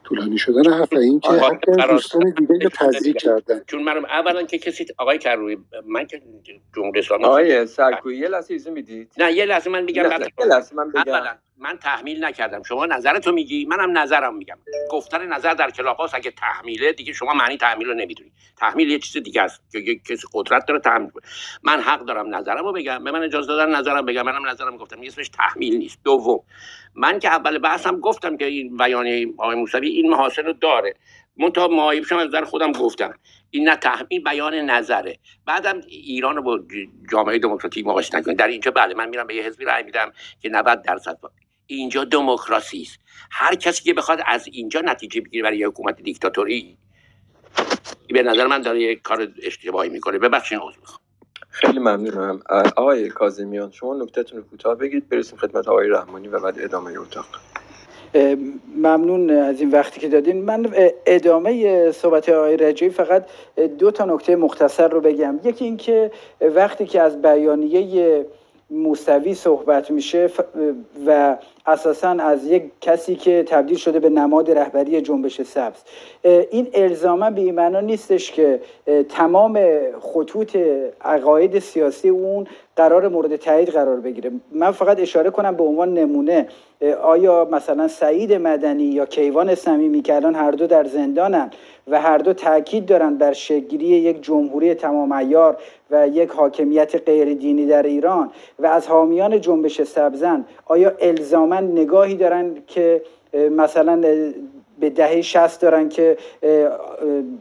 طولانی 0.08 0.38
شدن 0.38 0.72
حرف 0.72 0.92
این 0.92 1.20
که 1.20 1.28
حتی 1.28 1.72
دوستان 1.88 2.30
دیگه 2.30 2.64
رو 2.64 2.70
تذریع 2.70 3.14
کردن. 3.14 3.60
چون 3.66 3.82
من 3.82 4.04
اولا 4.04 4.42
که 4.42 4.58
کسی 4.58 4.86
آقای 4.98 5.18
کروی 5.18 5.58
من 5.86 6.06
که 6.06 6.22
جمهوری 6.74 6.98
اسلامی 7.00 7.24
آقای 7.24 7.66
سرکویی 7.66 8.18
یه 8.18 8.28
لحظه 8.28 8.54
ایزه 8.54 8.70
می‌دید؟ 8.70 9.12
نه 9.18 9.32
یه 9.32 9.44
لحظه 9.44 9.70
من 9.70 9.82
میگم 9.82 10.02
یه 10.02 10.46
لحظه 10.46 10.76
من 10.76 10.88
بگم. 10.90 11.02
اولا 11.06 11.36
من 11.58 11.78
تحمیل 11.78 12.24
نکردم. 12.24 12.62
شما 12.62 12.86
نظرتو 12.86 13.32
میگی 13.32 13.66
منم 13.66 13.98
نظرم 13.98 14.36
میگم. 14.36 14.58
گفتن 14.90 15.26
نظر 15.26 15.54
در 15.54 15.70
کلاپاس 15.70 16.14
اگه 16.14 16.30
تحمیله 16.30 16.92
دیگه 16.92 17.12
شما 17.12 17.34
معنی 17.34 17.56
تحمیل 17.56 17.86
رو 17.86 17.94
نمی‌دونی 17.94 18.32
تحمیل 18.60 18.90
یه 18.90 18.98
چیز 18.98 19.22
دیگه 19.22 19.42
است. 19.42 19.62
که 19.72 19.94
کسی 19.98 20.26
قدرت 20.32 20.66
داره 20.66 20.80
تحمیل 20.80 21.10
من 21.62 21.80
حق 21.80 22.04
دارم 22.04 22.34
نظرم 22.34 22.64
رو 22.64 22.72
بگم. 22.72 23.04
به 23.04 23.10
من 23.10 23.22
اجازه 23.22 23.48
دادن 23.48 23.76
نظرم 23.76 24.06
بگم. 24.06 24.22
منم 24.22 24.48
نظرم 24.48 24.76
گفتم. 24.76 25.00
اسمش 25.02 25.28
تحمیل 25.28 25.76
نیست. 25.76 25.98
دوم 26.04 26.40
من 26.94 27.18
که 27.18 27.28
اول 27.28 27.58
بحثم 27.58 28.00
گفتم 28.00 28.36
که 28.36 28.44
این 28.44 28.76
بیانیه 28.76 29.26
آقای 29.38 29.56
موسوی 29.56 29.88
این 29.88 30.10
محاسن 30.10 30.44
رو 30.44 30.52
داره. 30.52 30.94
منتها 31.36 31.68
معایبشم 31.68 32.16
از 32.16 32.28
نظر 32.28 32.44
خودم 32.44 32.72
گفتم. 32.72 33.14
این 33.50 33.68
نه 33.68 33.76
تحمیل 33.76 34.24
بیان 34.24 34.54
نظره. 34.54 35.18
بعدم 35.46 35.80
ایران 35.88 36.36
رو 36.36 36.42
با 36.42 36.60
جامعه 37.12 37.38
دموکراتیک 37.38 37.86
مقایسه 37.86 38.18
نکنید. 38.18 38.38
در 38.38 38.48
اینجا 38.48 38.70
بله 38.70 38.94
من 38.94 39.08
میرم 39.08 39.26
به 39.26 39.34
یه 39.34 39.42
حزبی 39.42 39.64
رای 39.64 39.82
میدم 39.82 40.12
که 40.40 40.48
90 40.48 40.82
درصد 40.82 41.18
اینجا 41.66 42.04
دموکراسی 42.04 42.82
است. 42.82 42.98
هر 43.30 43.54
کسی 43.54 43.84
که 43.84 43.94
بخواد 43.94 44.20
از 44.26 44.48
اینجا 44.52 44.80
نتیجه 44.80 45.20
بگیره 45.20 45.42
برای 45.42 45.64
حکومت 45.64 46.02
دیکتاتوری 46.02 46.78
به 48.12 48.22
نظر 48.22 48.46
من 48.46 48.62
داره 48.62 48.82
یک 48.82 49.02
کار 49.02 49.28
اشتباهی 49.42 49.88
می‌کنه. 49.88 50.18
ببخشید 50.18 50.58
عذر 50.58 50.78
می‌خوام. 50.80 51.00
خیلی 51.50 51.78
ممنونم. 51.78 52.40
آقای 52.76 53.08
کاظمیان 53.08 53.70
شما 53.70 53.94
نکتهتون 53.94 54.38
رو 54.38 54.44
کوتاه 54.44 54.74
بگید. 54.74 55.08
برسیم 55.08 55.38
خدمت 55.38 55.68
آقای 55.68 55.88
رحمانی 55.88 56.28
و 56.28 56.40
بعد 56.40 56.54
ادامه 56.60 57.00
اتاق. 57.00 57.26
ممنون 58.76 59.30
از 59.30 59.60
این 59.60 59.70
وقتی 59.70 60.00
که 60.00 60.08
دادین. 60.08 60.44
من 60.44 60.74
ادامه 61.06 61.92
صحبت 61.92 62.28
آقای 62.28 62.56
رجایی 62.56 62.92
فقط 62.92 63.26
دو 63.78 63.90
تا 63.90 64.04
نکته 64.04 64.36
مختصر 64.36 64.88
رو 64.88 65.00
بگم. 65.00 65.40
یکی 65.44 65.64
اینکه 65.64 66.10
وقتی 66.40 66.86
که 66.86 67.00
از 67.00 67.22
بیانیه 67.22 68.26
موسوی 68.70 69.34
صحبت 69.34 69.90
میشه 69.90 70.30
و 71.06 71.36
اساسا 71.66 72.08
از 72.08 72.46
یک 72.46 72.62
کسی 72.80 73.16
که 73.16 73.42
تبدیل 73.42 73.76
شده 73.76 74.00
به 74.00 74.10
نماد 74.10 74.50
رهبری 74.50 75.00
جنبش 75.00 75.42
سبز. 75.42 75.78
این 76.50 76.68
الزاما 76.74 77.30
به 77.30 77.40
این 77.40 77.54
معنا 77.54 77.80
نیستش 77.80 78.32
که 78.32 78.60
تمام 79.08 79.60
خطوط 80.00 80.56
عقاید 81.00 81.58
سیاسی 81.58 82.08
اون 82.08 82.46
قرار 82.76 83.08
مورد 83.08 83.36
تایید 83.36 83.68
قرار 83.68 84.00
بگیره. 84.00 84.30
من 84.52 84.70
فقط 84.70 85.00
اشاره 85.00 85.30
کنم 85.30 85.56
به 85.56 85.64
عنوان 85.64 85.94
نمونه 85.94 86.46
آیا 87.02 87.48
مثلا 87.50 87.88
سعید 87.88 88.32
مدنی 88.32 88.84
یا 88.84 89.06
کیوان 89.06 89.54
صمیمی 89.54 90.02
که 90.02 90.14
الان 90.14 90.34
هر 90.34 90.50
دو 90.50 90.66
در 90.66 90.84
زندانن 90.84 91.50
و 91.88 92.00
هر 92.00 92.18
دو 92.18 92.32
تاکید 92.32 92.86
دارن 92.86 93.18
بر 93.18 93.32
شکلی 93.32 93.86
یک 93.86 94.22
جمهوری 94.22 94.74
تمام 94.74 95.12
ایار 95.12 95.56
و 95.90 96.08
یک 96.08 96.30
حاکمیت 96.30 97.02
غیر 97.06 97.34
دینی 97.34 97.66
در 97.66 97.82
ایران 97.82 98.30
و 98.58 98.66
از 98.66 98.86
حامیان 98.86 99.40
جنبش 99.40 99.82
سبزن 99.82 100.44
آیا 100.66 100.92
الزاما 101.00 101.60
نگاهی 101.60 102.14
دارن 102.14 102.56
که 102.66 103.02
مثلا 103.50 104.00
به 104.80 104.90
دهه 104.90 105.22
60 105.22 105.60
دارن 105.60 105.88
که 105.88 106.16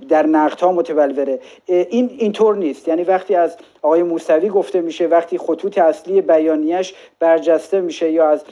در 0.09 0.25
نقد 0.25 0.59
ها 0.59 0.71
متبلوره 0.71 1.39
این 1.67 2.09
اینطور 2.17 2.55
نیست. 2.55 2.87
یعنی 2.87 3.03
وقتی 3.03 3.35
از 3.35 3.57
آقای 3.81 4.03
موسوی 4.03 4.49
گفته 4.49 4.81
میشه 4.81 5.07
وقتی 5.07 5.37
خطوط 5.37 5.77
اصلی 5.77 6.21
بیانیش 6.21 6.93
برجسته 7.19 7.81
میشه 7.81 8.11
یا 8.11 8.29
از 8.29 8.43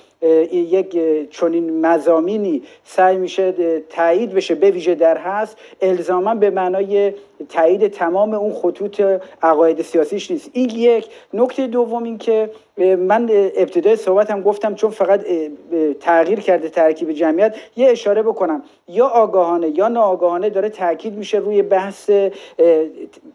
یک 0.51 0.99
چنین 1.29 1.85
مزامینی 1.85 2.63
سعی 2.83 3.17
میشه 3.17 3.81
تایید 3.89 4.33
بشه 4.33 4.55
به 4.55 4.71
ویژه 4.71 4.95
در 4.95 5.17
هست 5.17 5.57
الزاما 5.81 6.35
به 6.35 6.49
معنای 6.49 7.13
تایید 7.49 7.87
تمام 7.87 8.33
اون 8.33 8.53
خطوط 8.53 9.01
عقاید 9.41 9.81
سیاسیش 9.81 10.31
نیست. 10.31 10.49
این 10.53 10.69
یک. 10.69 11.07
نکته 11.33 11.67
دوم 11.67 12.03
این 12.03 12.17
که 12.17 12.49
من 12.77 13.29
ابتدای 13.55 13.95
صحبتم 13.95 14.41
گفتم 14.41 14.75
چون 14.75 14.91
فقط 14.91 15.25
تغییر 15.99 16.39
کرده 16.39 16.69
ترکیب 16.69 17.11
جمعیت 17.11 17.55
یه 17.75 17.89
اشاره 17.89 18.23
بکنم. 18.23 18.63
یا 18.87 19.07
آگاهانه 19.07 19.69
یا 19.77 19.87
ناآگاهانه 19.87 20.49
داره 20.49 20.69
تاکید 20.69 21.17
میشه 21.17 21.37
روی 21.37 21.61
بحث 21.61 22.09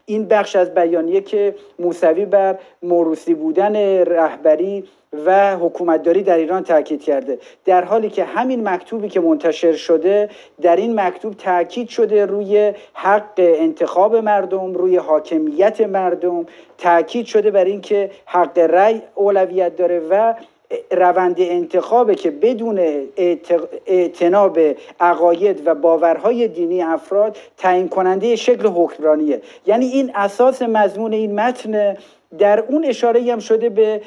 این 0.06 0.24
بخش 0.24 0.56
از 0.56 0.74
بیانیه 0.74 1.20
که 1.20 1.54
موسوی 1.80 2.24
بر 2.24 2.58
موروسی 2.82 3.34
بودن 3.34 3.76
رهبری 4.04 4.84
و 5.26 5.56
حکومتداری 5.56 6.22
در 6.22 6.36
ایران 6.36 6.62
تاکید 6.62 7.02
کرده. 7.02 7.38
در 7.64 7.84
حالی 7.84 8.10
که 8.10 8.24
همین 8.24 8.68
مکتوبی 8.68 9.08
که 9.08 9.20
منتشر 9.20 9.72
شده 9.72 10.28
در 10.62 10.76
این 10.76 11.00
مکتوب 11.00 11.34
تاکید 11.34 11.88
شده 11.88 12.26
روی 12.26 12.72
حق 12.94 13.32
انتخاب 13.36 14.16
مردم 14.16 14.74
روی 14.74 14.96
حاکمیت 14.96 15.80
مردم. 15.80 16.46
تاکید 16.78 17.26
شده 17.26 17.50
بر 17.50 17.64
اینکه 17.64 18.10
حق 18.26 18.58
رأی 18.58 19.02
اولویت 19.14 19.76
داره 19.76 20.02
و 20.10 20.34
روند 20.90 21.36
انتخابه 21.38 22.14
که 22.14 22.30
بدون 22.30 22.80
اعتناب 23.86 24.58
عقاید 25.00 25.62
و 25.66 25.74
باورهای 25.74 26.48
دینی 26.48 26.82
افراد 26.82 27.36
تعیین 27.56 27.88
کننده 27.88 28.36
شکل 28.36 28.68
حکمرانیه. 28.68 29.42
یعنی 29.66 29.86
این 29.86 30.10
اساس 30.14 30.62
مضمون 30.62 31.12
این 31.12 31.40
متن 31.40 31.96
در 32.38 32.60
اون 32.60 32.84
اشاره 32.84 33.32
هم 33.32 33.38
شده 33.38 33.68
به 33.68 34.00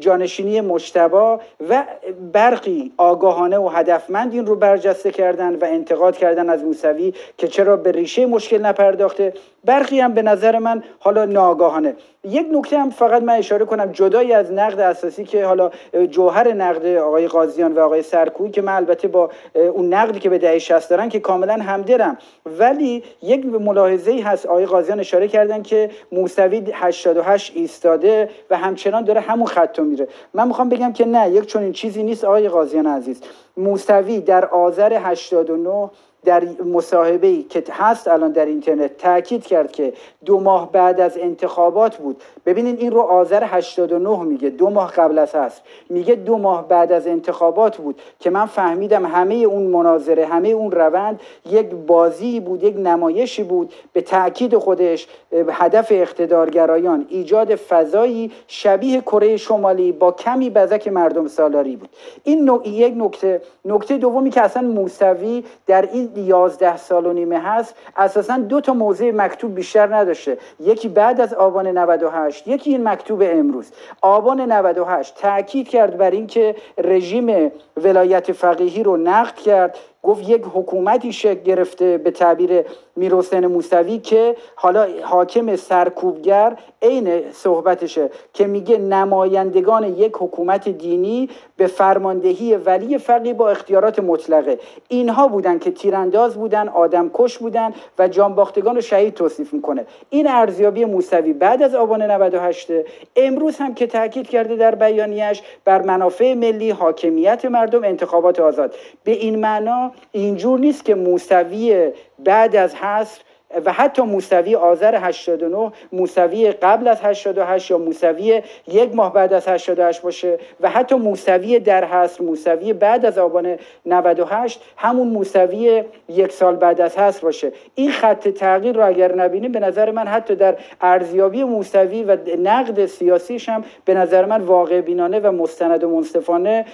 جانشینی 0.00 0.60
مجتبا 0.60 1.40
و 1.68 1.84
برقی 2.32 2.92
آگاهانه 2.96 3.58
و 3.58 3.68
هدفمند 3.68 4.32
این 4.32 4.46
رو 4.46 4.56
برجسته 4.56 5.10
کردن 5.10 5.54
و 5.54 5.64
انتقاد 5.64 6.16
کردن 6.16 6.50
از 6.50 6.64
موسوی 6.64 7.14
که 7.36 7.48
چرا 7.48 7.76
به 7.76 7.92
ریشه 7.92 8.26
مشکل 8.26 8.58
نپرداخته. 8.66 9.32
برخی 9.64 10.00
هم 10.00 10.14
به 10.14 10.22
نظر 10.22 10.58
من 10.58 10.82
حالا 10.98 11.24
ناگاهانه 11.24 11.94
یک 12.28 12.46
نکته 12.52 12.78
هم 12.78 12.90
فقط 12.90 13.22
من 13.22 13.34
اشاره 13.34 13.64
کنم. 13.64 13.92
جدای 13.92 14.32
از 14.32 14.52
نقد 14.52 14.80
اساسی 14.80 15.24
که 15.24 15.44
حالا 15.44 15.70
جوهر 16.10 16.52
نقد 16.52 16.86
آقای 16.86 17.28
قاضیان 17.28 17.72
و 17.72 17.80
آقای 17.80 18.02
سرکوی 18.02 18.50
که 18.50 18.62
من 18.62 18.72
البته 18.72 19.08
با 19.08 19.30
اون 19.54 19.94
نقدی 19.94 20.18
که 20.18 20.28
به 20.28 20.38
دهه 20.38 20.58
60 20.58 20.90
دارن 20.90 21.08
که 21.08 21.20
کاملا 21.20 21.54
همدرم 21.54 22.18
ولی 22.58 23.04
یک 23.22 23.46
ملاحظه 23.46 24.10
ای 24.10 24.20
هست. 24.20 24.46
آقای 24.46 24.66
قاضیان 24.66 25.00
اشاره 25.00 25.28
کردن 25.28 25.62
که 25.62 25.90
موسوی 26.12 26.62
88 26.72 27.52
ایستاده 27.54 28.28
و 28.50 28.56
همچنان 28.56 29.04
داره 29.04 29.20
همون 29.20 29.46
خط 29.46 29.78
میره. 29.78 30.08
من 30.34 30.48
می‌خوام 30.48 30.68
بگم 30.68 30.92
که 30.92 31.04
نه 31.04 31.30
یک 31.30 31.46
چنین 31.46 31.72
چیزی 31.72 32.02
نیست 32.02 32.24
آقای 32.24 32.48
قاضیان 32.48 32.86
عزیز. 32.86 33.22
موسوی 33.56 34.20
در 34.20 34.44
آذر 34.44 34.92
89 35.04 35.90
در 36.24 36.44
مصاحبه 36.64 37.26
ای 37.26 37.42
که 37.42 37.64
هست 37.70 38.08
الان 38.08 38.32
در 38.32 38.46
اینترنت 38.46 38.96
تاکید 38.96 39.46
کرد 39.46 39.72
که 39.72 39.92
دو 40.24 40.40
ماه 40.40 40.72
بعد 40.72 41.00
از 41.00 41.18
انتخابات 41.18 41.96
بود. 41.96 42.22
ببینین 42.46 42.76
این 42.76 42.92
رو 42.92 43.00
آذر 43.00 43.44
89 43.44 44.22
میگه. 44.22 44.50
دو 44.50 44.70
ماه 44.70 44.92
قبل 44.92 45.18
از 45.18 45.34
هست 45.34 45.62
میگه 45.90 46.14
دو 46.14 46.38
ماه 46.38 46.68
بعد 46.68 46.92
از 46.92 47.06
انتخابات 47.06 47.76
بود 47.76 48.00
که 48.20 48.30
من 48.30 48.46
فهمیدم 48.46 49.06
همه 49.06 49.34
اون 49.34 49.62
مناظره 49.62 50.26
همه 50.26 50.48
اون 50.48 50.72
روند 50.72 51.20
یک 51.50 51.66
بازی 51.66 52.40
بود 52.40 52.64
یک 52.64 52.76
نمایشی 52.76 53.42
بود. 53.42 53.74
به 53.92 54.00
تاکید 54.00 54.56
خودش 54.56 55.08
هدف 55.48 55.86
اقتدارگرایان 55.90 57.06
ایجاد 57.08 57.54
فضایی 57.54 58.32
شبیه 58.46 59.00
کره 59.00 59.36
شمالی 59.36 59.92
با 59.92 60.12
کمی 60.12 60.50
بزک 60.50 60.88
مردم 60.88 61.28
سالاری 61.28 61.76
بود. 61.76 61.88
این 62.24 62.60
یک 62.64 62.94
نکته 62.96 63.42
نکته 63.64 63.98
دومی 63.98 64.30
که 64.30 64.40
اصلا 64.40 64.62
موسوی 64.62 65.44
در 65.66 65.88
این 65.92 66.07
یازده 66.16 66.76
سال 66.76 67.06
و 67.06 67.12
نیمه 67.12 67.38
هست 67.38 67.74
اساسا 67.96 68.38
دو 68.38 68.60
تا 68.60 68.72
موضع 68.72 69.10
مکتوب 69.10 69.54
بیشتر 69.54 69.96
نداشته. 69.96 70.38
یکی 70.60 70.88
بعد 70.88 71.20
از 71.20 71.34
آبان 71.34 71.66
98 71.66 72.48
یکی 72.48 72.70
این 72.70 72.88
مکتوب 72.88 73.22
امروز. 73.24 73.72
آبان 74.02 74.40
98 74.40 75.14
تاکید 75.14 75.68
کرد 75.68 75.96
بر 75.96 76.10
اینکه 76.10 76.56
رژیم 76.78 77.52
ولایت 77.76 78.32
فقیهی 78.32 78.82
رو 78.82 78.96
نقد 78.96 79.34
کرد. 79.34 79.78
گفت 80.02 80.28
یک 80.28 80.42
حکومتی 80.54 81.12
شکل 81.12 81.42
گرفته 81.42 81.98
به 81.98 82.10
تعبیر 82.10 82.64
میرحسین 82.96 83.46
موسوی 83.46 83.98
که 83.98 84.36
حالا 84.54 84.86
حاکم 85.02 85.56
سرکوبگر 85.56 86.56
عین 86.82 87.32
صحبتشه 87.32 88.10
که 88.32 88.46
میگه 88.46 88.78
نمایندگان 88.78 89.84
یک 89.84 90.12
حکومت 90.18 90.68
دینی 90.68 91.28
به 91.56 91.66
فرماندهی 91.66 92.56
ولی 92.56 92.98
فقیه 92.98 93.34
با 93.34 93.50
اختیارات 93.50 93.98
مطلقه. 93.98 94.58
اینها 94.88 95.28
بودن 95.28 95.58
که 95.58 95.70
تیرانداز 95.70 96.34
بودن 96.34 96.68
آدمکش 96.68 97.38
بودن 97.38 97.72
و 97.98 98.08
جانباختگان 98.08 98.74
رو 98.74 98.80
شهید 98.80 99.14
توصیف 99.14 99.52
می‌کنه. 99.52 99.86
این 100.10 100.28
ارزیابی 100.28 100.84
موسوی 100.84 101.32
بعد 101.32 101.62
از 101.62 101.74
آبان 101.74 102.02
98 102.02 102.70
امروز 103.16 103.56
هم 103.56 103.74
که 103.74 103.86
تاکید 103.86 104.28
کرده 104.28 104.56
در 104.56 104.74
بیانیش 104.74 105.42
بر 105.64 105.82
منافع 105.82 106.34
ملی 106.34 106.70
حاکمیت 106.70 107.44
مردم 107.44 107.84
انتخابات 107.84 108.40
آزاد. 108.40 108.74
به 109.04 109.12
این 109.12 109.38
معنا 109.40 109.87
اینجور 110.12 110.58
نیست 110.58 110.84
که 110.84 110.94
موسوی 110.94 111.92
بعد 112.18 112.56
از 112.56 112.74
حصر 112.74 113.20
و 113.64 113.72
حتی 113.72 114.02
موسوی 114.02 114.54
آذر 114.54 114.94
89 114.94 115.72
موسوی 115.92 116.52
قبل 116.52 116.88
از 116.88 117.00
88 117.02 117.70
یا 117.70 117.78
موسوی 117.78 118.42
یک 118.68 118.94
ماه 118.94 119.12
بعد 119.12 119.32
از 119.32 119.48
88 119.48 120.02
باشه 120.02 120.38
و 120.60 120.70
حتی 120.70 120.94
موسوی 120.94 121.58
در 121.58 121.84
حصر 121.84 122.24
موسوی 122.24 122.72
بعد 122.72 123.06
از 123.06 123.18
آبان 123.18 123.56
98 123.86 124.60
همون 124.76 125.08
موسوی 125.08 125.84
یک 126.08 126.32
سال 126.32 126.56
بعد 126.56 126.80
از 126.80 126.98
حصر 126.98 127.22
باشه. 127.22 127.52
این 127.74 127.90
خط 127.90 128.28
تغییر 128.28 128.76
رو 128.76 128.86
اگر 128.86 129.14
نبینیم 129.14 129.52
به 129.52 129.60
نظر 129.60 129.90
من 129.90 130.06
حتی 130.06 130.34
در 130.34 130.56
ارزیابی 130.80 131.44
موسوی 131.44 132.04
و 132.04 132.16
نقد 132.38 132.86
سیاسیش 132.86 133.48
هم 133.48 133.64
به 133.84 133.94
نظر 133.94 134.24
من 134.24 134.40
واقع 134.40 134.80
بینانه 134.80 135.20
و 135.20 135.32
مستند 135.32 135.84
و 135.84 135.90
منصفانه 135.90 136.66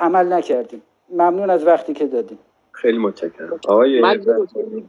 عمل 0.00 0.32
نکردیم. 0.32 0.82
ممنون 1.10 1.50
از 1.50 1.66
وقتی 1.66 1.92
که 1.92 2.06
دادیم. 2.06 2.38
خیلی 2.74 2.98
متشکرم. 2.98 3.60
آقای 3.68 4.00
من 4.00 4.20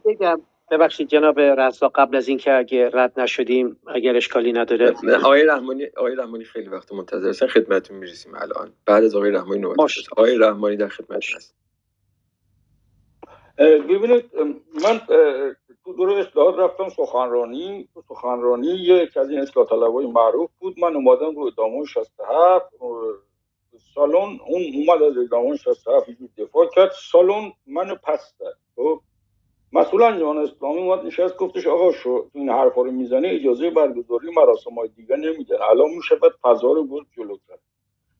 بگم 0.04 0.40
ببخشید 0.70 1.08
جناب 1.08 1.40
رسا 1.40 1.88
قبل 1.88 2.16
از 2.16 2.28
اینکه 2.28 2.58
اگه 2.58 2.90
رد 2.92 3.20
نشدیم 3.20 3.80
اگر 3.86 4.16
اشکالی 4.16 4.52
نداره. 4.52 4.94
آقای 5.24 5.44
رحمانی 5.44 5.86
آقای 5.96 6.14
رحمانی 6.14 6.44
خیلی 6.44 6.68
وقت 6.68 6.92
منتظر 6.92 7.28
هستن 7.28 7.46
خدمتتون 7.46 7.96
می‌رسیم 7.96 8.34
الان. 8.34 8.72
بعد 8.86 9.04
از 9.04 9.14
آقای 9.14 9.30
رحمانی 9.30 9.60
نوبت 9.60 9.78
آقای 10.12 10.38
رحمانی 10.38 10.76
در 10.76 10.88
خدمت 10.88 11.24
هست. 11.36 11.56
ببینید 13.58 14.30
من 14.84 15.00
تو 15.84 15.92
دور 15.96 16.10
اصلاحات 16.10 16.58
رفتم 16.58 16.88
سخنرانی. 16.88 17.88
سخنرانی 18.08 18.66
یک 18.66 19.16
از 19.16 19.30
این 19.30 19.40
اصلاح 19.40 19.66
طلبای 19.66 20.06
معروف 20.06 20.50
بود. 20.58 20.80
من 20.80 20.94
اومدم 20.96 21.36
رو 21.36 21.42
ادامه 21.42 21.84
67 21.84 22.74
سالن 23.94 24.40
اون 24.46 24.62
اومد 24.74 25.02
از 25.02 25.18
ادامه 25.18 25.56
67 25.56 26.06
دفاع 26.38 26.66
کرد. 26.74 26.90
سالن 27.12 27.52
منو 27.66 27.94
پس 27.94 28.34
داد. 28.38 28.58
خب 28.76 29.00
مسئول 29.72 30.02
انجمن 30.02 30.38
اسلامی 30.38 30.78
اومد 30.78 31.06
نشست 31.06 31.36
گفتش 31.36 31.66
آقا 31.66 31.92
شو 31.92 32.30
این 32.34 32.48
حرفا 32.48 32.82
رو 32.82 32.90
می‌زنه 32.90 33.28
اجازه 33.28 33.70
برگزاری 33.70 34.30
مراسم 34.30 34.74
های 34.74 34.88
دیگه 34.88 35.16
نمیدن 35.16 35.56
الان 35.70 35.90
میشه 35.90 36.14
بعد 36.16 36.32
فضا 36.42 36.72
رو 36.72 36.84
برد 36.84 37.06
جلوتر 37.16 37.58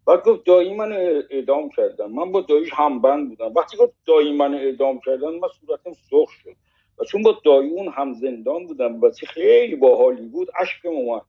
بعد 0.07 0.25
گفت 0.25 0.45
دایی 0.45 0.75
من 0.75 0.93
اعدام 1.31 1.69
کردم 1.69 2.13
من 2.13 2.33
با 2.33 2.41
داییش 2.41 2.71
همبند 2.73 3.29
بودم. 3.29 3.55
وقتی 3.55 3.77
گفت 3.77 3.93
دایی 4.07 4.33
من 4.33 4.55
اعدام 4.55 5.01
کردن 5.01 5.29
من 5.29 5.49
صورتم 5.61 5.93
سرخ 6.11 6.31
شد. 6.31 6.57
و 6.99 7.05
چون 7.05 7.23
با 7.23 7.41
دایی 7.45 7.71
اون 7.71 7.89
هم 7.89 8.15
زندان 8.15 8.67
بودم 8.67 9.01
و 9.01 9.11
خیلی 9.29 9.77
باحالی 9.77 10.27
بود 10.27 10.49
اشکم 10.61 10.89
اومد. 10.89 11.23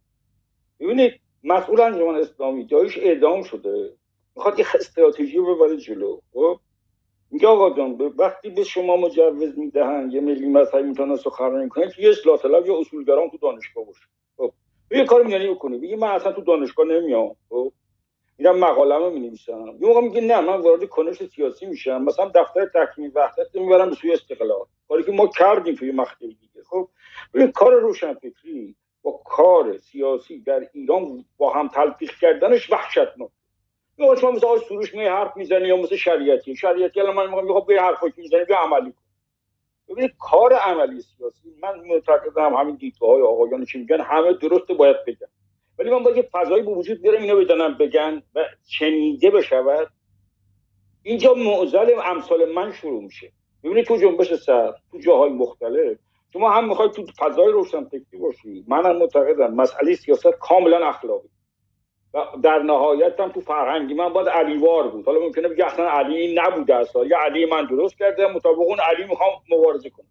ببینید 0.80 1.14
مسئول 1.44 1.82
انجمن 1.82 2.16
اسلامی 2.16 2.66
داییش 2.66 2.98
اعدام 2.98 3.44
شده. 3.44 3.94
می‌خواد 4.38 4.60
یه 4.60 4.66
استراتژی 4.76 5.38
رو 5.38 5.56
ببره 5.56 5.78
جلو. 5.78 6.20
خب؟ 6.34 6.60
میگه 7.32 7.48
آقا 7.48 7.70
جان 7.78 8.14
وقتی 8.18 8.50
به 8.50 8.64
شما 8.64 8.98
مجوز 8.98 9.58
می‌دهن 9.58 10.12
یه 10.12 10.22
ملی 10.22 10.48
مذهبی 10.48 10.84
می‌تونن 10.84 11.16
سخنرانی 11.16 11.70
کنه 11.70 11.92
که 11.92 12.02
یه 12.02 12.10
اصلاح 12.10 12.38
طلب 12.38 12.68
یا 12.68 12.80
اصولگران 12.80 13.30
تو 13.30 13.38
دانشگاه 13.38 13.86
باشه. 13.86 14.06
خب؟ 14.38 14.52
یه 14.92 15.06
کار 15.06 15.24
میانی 15.24 15.50
بکنه 15.50 15.78
بگی 15.78 15.96
من 15.96 16.08
اصلا 16.08 16.32
تو 16.32 16.42
دانشگاه 16.42 16.86
نمیام. 16.86 17.36
خب؟ 17.50 17.74
میرم 18.38 18.60
مقاله‌مو 18.60 19.10
می‌نویسم. 19.10 19.78
یه 19.80 19.88
موقع 19.88 20.02
میگه 20.02 20.22
نه 20.22 20.42
من 20.42 20.62
وارد 20.62 20.86
کنش 20.86 21.24
سیاسی 21.24 21.66
میشم. 21.66 22.04
مثلا 22.04 22.32
دفتر 22.36 22.66
تکمیل 22.66 23.12
وحدت 23.16 23.56
می‌برم 23.56 23.90
به 23.90 23.96
سوی 23.96 24.14
استقلال. 24.14 24.66
کاری 24.88 25.04
که 25.04 25.12
ما 25.12 25.28
کردیم 25.28 25.76
توی 25.76 25.92
مقطع 25.92 26.28
دیگه. 26.28 26.64
خب؟ 26.70 26.90
این 27.34 27.52
کار 27.52 27.74
روشنفکری 27.74 28.76
با 29.02 29.22
کار 29.26 29.78
سیاسی 29.78 30.40
در 30.40 30.68
ایران 30.74 31.26
با 31.38 31.54
هم 31.54 31.68
تلفیق 31.68 32.12
کردنش 32.22 32.72
وحشتناک. 32.72 33.30
یا 33.98 34.16
شما 34.16 34.32
مثل 34.32 34.46
آقای 34.46 34.60
سروش 34.60 34.96
می 34.96 35.06
حرف 35.06 35.38
می‌زنی 35.38 35.68
یا 35.68 35.78
مثل 35.78 35.96
شریعتی 35.96 36.56
شریعتی 36.56 37.00
الان 37.00 37.16
من 37.16 37.44
میگم 37.44 37.60
خب 37.60 37.68
به 37.68 37.82
حرفی 37.82 38.12
که 38.12 38.22
می‌زنی 38.22 38.46
بیا 38.46 38.58
عملی 38.58 38.92
کن. 38.92 39.04
ببینید 39.90 40.12
کار 40.20 40.54
عملی 40.54 41.02
سیاسی. 41.02 41.54
من 41.62 41.80
معتقدم 41.80 42.54
همین 42.54 42.76
دیدگاه 42.76 43.10
های 43.10 43.22
آقایان 43.22 43.66
چی 43.66 43.80
میگن 43.80 44.02
همه 44.02 44.34
درسته 44.34 44.74
باید 44.74 45.06
بگن. 45.08 45.28
ولی 45.80 45.90
من 45.90 46.04
باید 46.04 46.18
یه 46.18 46.30
فضایی 46.32 46.64
به 46.64 46.72
وجود 46.72 47.02
بیارم 47.02 47.22
اینو 47.22 47.40
بدانم 47.40 47.78
بگن 47.78 48.24
و 48.36 48.46
چنیده 48.80 49.32
بشود. 49.32 49.88
اینجا 51.04 51.34
معضل 51.34 52.00
امثال 52.06 52.52
من 52.52 52.72
شروع 52.72 53.04
میشه. 53.04 53.32
ببینید 53.64 53.86
تو 53.86 53.98
جنبش 53.98 54.34
سر 54.34 54.74
تو 54.92 55.00
جاهای 55.00 55.30
مختلف 55.30 55.98
شما 56.34 56.52
هم 56.52 56.70
می‌خواید 56.70 56.92
تو 56.92 57.06
فضای 57.20 57.52
روشن 57.52 57.84
فکری 57.84 58.18
باشی. 58.20 58.66
منم 58.68 58.98
معتقدم 58.98 59.54
مسئله 59.54 59.96
سیاست 59.96 60.32
کاملا 60.40 60.88
اخلاقی. 60.88 61.30
و 62.14 62.26
در 62.44 62.60
نهایت 62.60 63.20
هم 63.20 63.30
تو 63.30 63.42
فرهنگی 63.42 63.94
من 63.94 64.14
باید 64.14 64.30
علیوار 64.30 64.88
بود. 64.88 65.06
حالا 65.06 65.20
ممکنه 65.20 65.48
بگه 65.48 65.66
اصلا 65.66 65.90
علی 65.90 66.36
نبوده 66.36 66.76
اصلا 66.76 67.06
یا 67.06 67.20
علی 67.20 67.46
من 67.46 67.66
درست 67.66 67.98
کرده 67.98 68.28
مطابق 68.28 68.60
اون 68.60 68.80
علی 68.80 69.04
می‌خوام 69.04 69.30
مبارزه 69.50 69.90
کنم. 69.90 70.08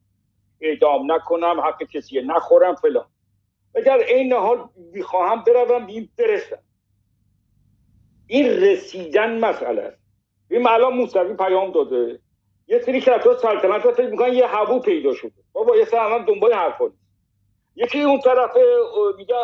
اعدام 0.61 1.13
نکنم 1.13 1.61
حق 1.61 1.83
کسی 1.83 2.23
نخورم 2.23 2.75
فلان. 2.75 3.07
در 3.87 3.99
این 3.99 4.33
حال 4.33 4.69
می‌خواهم 4.93 5.45
بروم 5.47 5.87
این 5.87 6.09
برسم. 6.19 6.59
این 8.27 8.47
رسیدن 8.47 9.39
مسئله 9.39 9.83
است. 9.83 10.03
این 10.51 10.69
الان 10.69 10.93
موسوی 10.93 11.35
پیام 11.35 11.71
داده. 11.71 12.21
یه 12.69 12.79
سری 12.79 13.01
که 13.01 13.11
تو 13.11 13.35
سلطنت 13.35 13.91
فکر 13.91 14.11
می‌کنن 14.11 14.33
یه 14.33 14.47
هوو 14.47 14.79
پیدا 14.79 15.15
شده. 15.15 15.33
بابا 15.53 15.77
یه 15.77 15.85
سر 15.85 15.99
الان 15.99 16.25
دنبال 16.25 16.53
حرفا 16.53 16.91
یکی 17.77 18.03
اون 18.03 18.21
طرف 18.21 18.51
میگه 19.17 19.35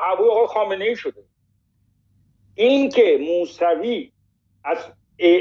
هوو 0.00 0.30
آقا 0.30 0.46
خامنه 0.46 0.84
ای 0.84 0.96
شده. 0.96 1.24
این 2.60 2.88
که 2.88 3.18
موسوی 3.20 4.12
از 4.64 4.78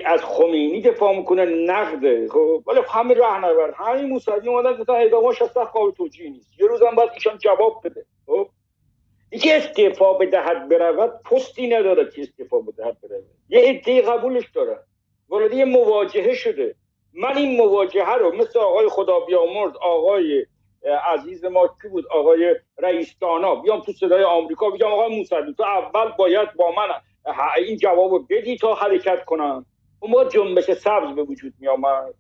از 0.06 0.23
خمینی 0.23 0.81
دفاع 0.81 1.17
می‌کنه 1.17 1.45
نقده. 1.45 2.27
خب 2.27 2.64
ولی 2.67 2.80
همین 2.89 3.17
رهنورد 3.17 3.73
همین 3.77 4.06
موسوی 4.06 4.49
اومدن 4.49 4.77
گفتن 4.77 4.93
اعداماش 4.93 5.41
اصلا 5.41 5.65
قابل 5.65 5.91
توجیه 5.91 6.30
نیست. 6.30 6.59
یه 6.59 6.67
روزم 6.67 6.91
باید 6.95 7.09
ایشان 7.14 7.38
جواب 7.38 7.81
بده. 7.83 8.06
خب 8.25 8.48
یکی 9.31 9.51
استعفا 9.51 10.14
بدهد 10.14 10.69
برود 10.69 11.23
پستی 11.23 11.67
نداره 11.67 12.11
که 12.11 12.22
استعفا 12.22 12.59
بدهد 12.59 12.98
برود. 13.01 13.23
یه 13.49 13.59
عده 13.59 14.01
قبولش 14.01 14.49
داره. 14.53 14.80
وارد 15.30 15.53
یه 15.53 15.65
مواجهه 15.65 16.33
شده. 16.33 16.75
من 17.14 17.38
این 17.38 17.57
مواجهه 17.57 18.15
رو 18.15 18.35
مثل 18.35 18.59
آقای 18.59 18.89
خدا 18.89 19.19
بیامرد 19.19 19.77
آقای 19.77 20.45
عزیز 21.06 21.45
ما 21.45 21.75
کی 21.81 21.88
بود؟ 21.88 22.07
آقای 22.07 22.56
رئیس 22.77 23.15
دانا. 23.22 23.56
بیام 23.56 23.80
تو 23.80 23.91
صدای 23.91 24.23
آمریکا 24.23 24.69
بگم 24.69 24.88
آقای 24.88 25.17
موسوی 25.17 25.53
تو 25.53 25.64
اول 25.64 26.11
باید 26.17 26.53
با 26.53 26.72
من 26.72 26.88
این 27.58 27.77
جواب 27.77 28.25
بدی 28.30 28.58
تا 28.58 28.74
حرکت 28.74 29.25
کنم. 29.25 29.66
اون 29.99 30.11
موقع 30.11 30.30
جنبش 30.30 30.72
سبز 30.72 31.16
به 31.16 31.24
وجود 31.24 31.53
می 31.59 31.67
آمد 31.67 32.14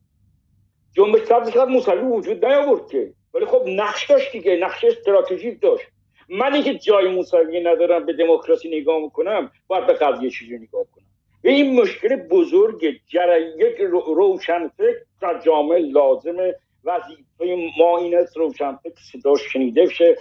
جنبش 0.95 1.21
سبز 1.21 1.49
که 1.49 1.59
موسوی 1.59 2.01
وجود 2.01 2.45
نیاورد 2.45 2.87
که. 2.87 3.13
ولی 3.33 3.45
خب 3.45 3.63
نقش 3.67 4.09
داشت 4.09 4.31
دیگه 4.31 4.55
نقش 4.55 4.83
استراتژیک 4.83 5.61
داشت. 5.61 5.85
من 6.29 6.63
که 6.63 6.73
جای 6.73 7.07
موسوی 7.07 7.59
ندارم 7.59 8.05
به 8.05 8.13
دموکراسی 8.13 8.81
نگاه 8.81 9.01
می‌کنم 9.01 9.51
باید 9.67 9.87
به 9.87 9.93
قضیه 9.93 10.29
چیزی 10.29 10.57
نگاه 10.57 10.83
کنم. 10.95 11.05
و 11.43 11.47
این 11.47 11.81
مشکل 11.81 12.15
بزرگ 12.15 12.83
یک 12.83 13.77
روشن 14.05 14.67
فکر 14.67 14.97
در 15.21 15.39
جامعه 15.39 15.79
لازمه 15.79 16.55
وظیفه 16.83 17.71
ما 17.79 17.97
این 17.97 18.17
است 18.17 18.37
روشن 18.37 18.75
فکر 18.75 19.01
صدا 19.11 19.35
شنیده 19.35 19.89
شه. 19.89 20.15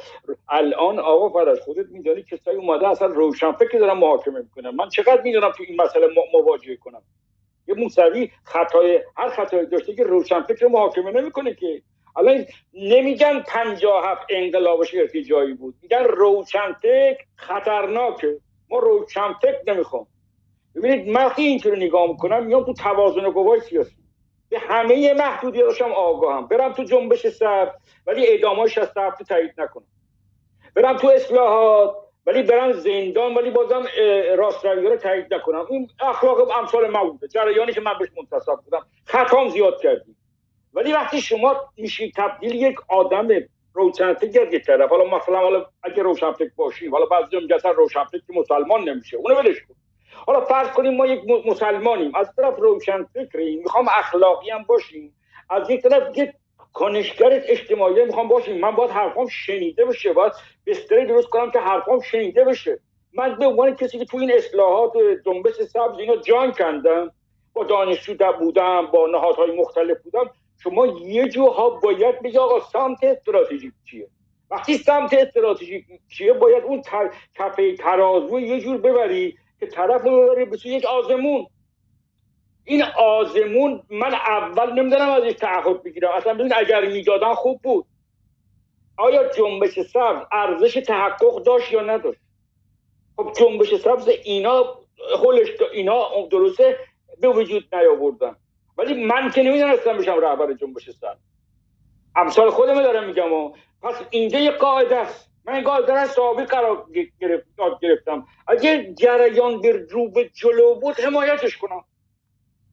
الان 0.48 0.98
آقا 0.98 1.28
فرش 1.28 1.60
خودت 1.60 1.86
میدانی 1.90 2.22
کسایی 2.22 2.58
اومده 2.58 2.88
اصلا 2.88 3.08
روشن 3.08 3.52
فکر 3.52 3.78
دارن 3.78 3.98
محاکمه 3.98 4.38
می‌کنن. 4.40 4.70
من 4.70 4.88
چقدر 4.88 5.22
می‌دونم 5.22 5.52
تو 5.52 5.64
این 5.68 5.80
مسئله 5.80 6.08
مواجهه 6.34 6.76
کنم؟ 6.76 7.02
یه 7.68 7.74
موسوی 7.74 8.30
خطای 8.44 9.00
هر 9.16 9.28
خطایی 9.28 9.66
داشته 9.66 9.94
که 9.94 10.02
روشن 10.02 10.42
فکر 10.42 10.66
محاکمه 10.66 11.10
نمی‌کنه 11.10 11.54
که. 11.54 11.82
الان 12.16 12.44
نمیگن 12.74 13.40
پنجاه 13.40 14.06
هفت 14.06 14.26
انقلابش 14.30 14.94
ارتجایی 14.94 15.54
بود. 15.54 15.74
میگن 15.82 16.04
روشن 16.04 16.72
فکر 16.72 17.24
خطرناکه. 17.36 18.38
ما 18.70 18.78
روشن 18.78 19.32
فکر 19.42 19.62
نمی‌خوام. 19.66 20.06
ببینید 20.74 21.08
من 21.08 21.30
اینطور 21.36 21.76
نگاه 21.76 22.08
می‌کنم 22.10 22.46
میام 22.46 22.64
تو 22.64 22.72
توازن 22.72 23.30
قوای 23.30 23.60
سیاسی. 23.60 23.96
به 24.48 24.58
همه 24.58 25.14
محدودیتاشم 25.14 25.92
آگاهم. 25.92 26.46
برم 26.46 26.72
تو 26.72 26.84
جنبش 26.84 27.28
سر 27.28 27.72
ولی 28.06 28.26
اعداماش 28.26 28.78
از 28.78 28.92
تایید 29.28 29.54
نکنم. 29.58 29.86
برم 30.74 30.96
تو 30.96 31.08
اصلاحات 31.08 31.96
ولی 32.26 32.42
برم 32.42 32.72
زندان 32.72 33.34
ولی 33.34 33.50
بازم 33.50 33.84
راست 34.36 34.64
رو 34.64 34.96
تایید 34.96 35.34
نکنم. 35.34 35.66
این 35.70 35.90
اخلاق 36.00 36.50
امثال 36.50 36.90
من 36.90 37.02
بوده. 37.02 37.28
جریانی 37.28 37.72
که 37.72 37.80
من 37.80 37.98
بهش 37.98 38.08
منتصب 38.16 38.56
بودم. 38.64 38.86
خطام 39.04 39.48
زیاد 39.48 39.80
کردیم. 39.80 40.16
ولی 40.74 40.92
وقتی 40.92 41.20
شما 41.20 41.56
میشی 41.76 42.12
تبدیل 42.16 42.54
یک 42.54 42.76
آدم 42.88 43.28
روشنفکر 43.74 44.52
یک 44.52 44.64
طرف 44.64 44.90
حالا 44.90 45.04
مثلا 45.16 45.38
حالا 45.38 45.66
اگه 45.82 46.02
روشنفکر 46.02 46.50
باشی 46.56 46.88
حالا 46.88 47.06
بعضی 47.06 47.36
میگن 47.36 47.58
روشنفکر 47.76 48.22
که 48.26 48.32
مسلمان 48.32 48.88
نمیشه. 48.88 49.16
اونو 49.16 49.34
ولش 49.34 49.56
کن. 49.60 49.74
حالا 50.26 50.40
فرض 50.40 50.68
کنیم 50.68 50.96
ما 50.96 51.06
یک 51.06 51.20
مسلمانیم. 51.46 52.14
از 52.14 52.28
طرف 52.36 52.58
روشن 52.58 53.04
فکریم 53.04 53.58
می‌خوام 53.62 53.86
اخلاقی 53.88 54.50
هم 54.50 54.62
باشیم. 54.62 55.14
از 55.50 55.70
یک 55.70 55.82
طرف 55.82 56.18
یک 56.18 56.30
کنشگر 56.72 57.42
اجتماعی 57.46 58.04
می‌خوام 58.04 58.28
باشیم. 58.28 58.60
من 58.60 58.70
باید 58.70 58.90
حرفام 58.90 59.26
شنیده 59.28 59.84
بشه. 59.84 60.12
باید 60.12 60.32
بستری 60.66 61.06
درست 61.06 61.28
کنم 61.28 61.50
که 61.50 61.58
حرفام 61.58 62.00
شنیده 62.00 62.44
بشه. 62.44 62.80
من 63.12 63.38
به 63.38 63.46
عنوان 63.46 63.74
کسی 63.74 63.98
که 63.98 64.04
تو 64.04 64.16
این 64.16 64.32
اصلاحات 64.32 64.92
جنبش 65.26 65.54
سبز 65.54 65.98
اینا 65.98 66.16
جان 66.16 66.52
کندم 66.52 67.12
با 67.52 67.64
دانشجو 67.64 68.32
بودم 68.38 68.86
با 68.86 69.06
نهادهای 69.06 69.56
مختلف 69.56 70.02
بودم 70.02 70.30
شما 70.62 70.86
یه 70.86 71.28
جوها 71.28 71.70
باید 71.70 72.22
بگی 72.22 72.38
آقا 72.38 72.60
سمت 72.60 73.04
استراتژیک 73.04 73.72
چیه؟ 73.90 74.08
وقتی 74.50 74.78
سمت 74.78 75.14
استراتژیک 75.14 75.84
چیه 76.08 76.32
باید 76.32 76.64
اون 76.64 76.82
کفه 77.34 77.76
ترازو 77.76 78.40
یه 78.40 78.60
جور 78.60 78.78
ببری. 78.78 79.36
که 79.60 79.66
طرف 79.66 80.04
رو 80.04 80.22
ببری 80.22 80.44
به 80.44 80.58
یک 80.64 80.84
آزمون. 80.84 81.46
این 82.64 82.82
آزمون 82.98 83.82
من 83.90 84.14
اول 84.14 84.72
نمی‌دونم 84.72 85.10
ازش 85.10 85.32
تعهد 85.32 85.82
بگیرم. 85.82 86.10
اصلا 86.14 86.34
ببین 86.34 86.52
اگر 86.56 86.84
می‌دادن 86.84 87.34
خوب 87.34 87.62
بود. 87.62 87.86
آیا 88.96 89.28
جنبش 89.28 89.80
سبز 89.80 90.26
ارزش 90.32 90.74
تحقق 90.74 91.42
داشت 91.42 91.72
یا 91.72 91.80
نداشت؟ 91.80 92.20
خب 93.16 93.32
جنبش 93.38 93.74
سبز 93.74 94.08
اینا 94.08 94.78
هولش 95.18 95.48
اینا 95.72 96.26
درسته 96.30 96.78
به 97.20 97.28
وجود 97.28 97.74
نیاوردن. 97.74 98.36
ولی 98.78 99.04
من 99.04 99.30
که 99.30 99.42
نمی‌دونستم 99.42 99.98
بشم 99.98 100.20
رهبر 100.20 100.52
جنبش 100.52 100.90
سبز. 100.90 101.18
امثال 102.16 102.50
خودم 102.50 102.82
دارم 102.82 103.06
میگم 103.06 103.32
و 103.32 103.52
پس 103.82 104.02
اینجا 104.10 104.38
یه 104.38 104.50
قاعده 104.50 104.96
است. 104.96 105.30
من 105.48 105.62
قاعده 105.62 106.06
ثابت 106.06 106.50
قرار 106.50 106.86
گرفتم. 107.82 108.26
اگه 108.48 108.94
جریان 108.94 109.60
به 109.60 109.86
رو 109.90 110.10
به 110.10 110.30
جلو 110.34 110.74
بود 110.74 111.00
حمایتش 111.00 111.56
کنم. 111.56 111.84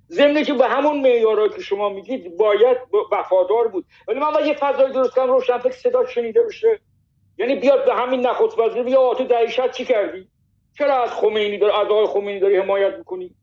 ضمن 0.10 0.44
که 0.44 0.54
به 0.54 0.68
همون 0.68 1.02
معیارهایی 1.02 1.50
که 1.50 1.62
شما 1.62 1.90
میگید 1.90 2.38
باید 2.38 2.78
وفادار 3.12 3.68
بود. 3.68 3.86
ولی 4.08 4.20
من 4.20 4.46
یه 4.46 4.54
فضای 4.54 4.92
درست 4.92 5.16
کنم 5.16 5.32
روشن 5.32 5.58
فکر 5.58 5.72
صدا 5.72 6.06
شنیده 6.06 6.44
بشه 6.44 6.80
یعنی 7.38 7.56
بیاد 7.56 7.86
به 7.86 7.94
همین 7.94 8.28
نخست 8.28 8.60
وزیر 8.60 8.84
بیا 8.84 9.14
تو 9.14 9.24
دهیشت 9.24 9.72
چی 9.72 9.86
کردی؟ 9.86 10.28
چرا 10.78 11.04
از 11.04 11.12
خمینی 11.12 11.58
داری 11.58 11.74
از 11.74 11.88
آقای 11.88 12.06
خمینی 12.06 12.40
داری 12.40 12.58
حمایت 12.58 12.94
می‌کنی؟ 12.98 13.36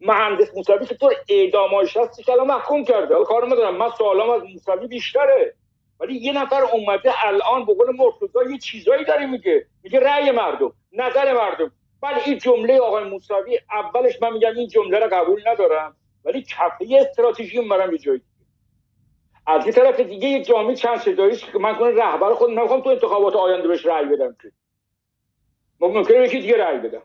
مهندس 0.00 0.54
موسوی 0.56 0.86
که 0.86 0.94
تو 0.94 1.10
اعداماش 1.28 1.96
هستی 1.96 2.22
که 2.22 2.32
الان 2.32 2.46
محکوم 2.46 2.84
کرده. 2.84 3.14
حالا 3.14 3.24
کار 3.24 3.46
ندارم. 3.46 3.76
من 3.76 3.90
سوالام 3.98 4.30
از 4.30 4.42
موسوی 4.42 4.86
بیشتره. 4.86 5.54
ولی 6.00 6.14
یه 6.14 6.32
نفر 6.32 6.62
اومده 6.62 7.26
الان 7.26 7.64
به 7.64 7.74
قول 7.74 7.96
مرتضی 7.96 8.52
یه 8.52 8.58
چیزایی 8.58 9.04
داره 9.04 9.26
میگه. 9.26 9.66
میگه 9.82 10.00
رأی 10.00 10.30
مردم 10.30 10.72
نظر 10.92 11.34
مردم. 11.34 11.72
ولی 12.02 12.20
این 12.26 12.38
جمله 12.38 12.78
آقای 12.78 13.04
موسوی 13.04 13.60
اولش 13.70 14.22
من 14.22 14.32
میگم 14.32 14.56
این 14.56 14.68
جمله 14.68 14.98
رو 14.98 15.08
قبول 15.12 15.48
ندارم 15.48 15.96
ولی 16.24 16.42
کفه 16.42 16.86
استراتژی 17.00 17.60
برم 17.60 17.92
یه 17.92 17.98
جایی 17.98 18.20
از 19.46 19.66
یه 19.66 19.72
طرف 19.72 20.00
دیگه 20.00 20.28
یه 20.28 20.44
جامعه 20.44 20.74
چند 20.74 20.98
صداییش 20.98 21.44
که 21.44 21.58
من 21.58 21.74
کنه 21.74 21.90
رهبر 21.90 22.34
خود 22.34 22.50
نمی‌خوام 22.50 22.80
تو 22.80 22.90
انتخابات 22.90 23.36
آینده 23.36 23.68
بهش 23.68 23.86
رأی 23.86 24.04
بدم 24.04 24.36
که. 24.42 24.52
ممکنه 25.80 26.24
یکی 26.24 26.40
دیگه 26.40 26.56
رأی 26.56 26.78
بدم. 26.78 27.02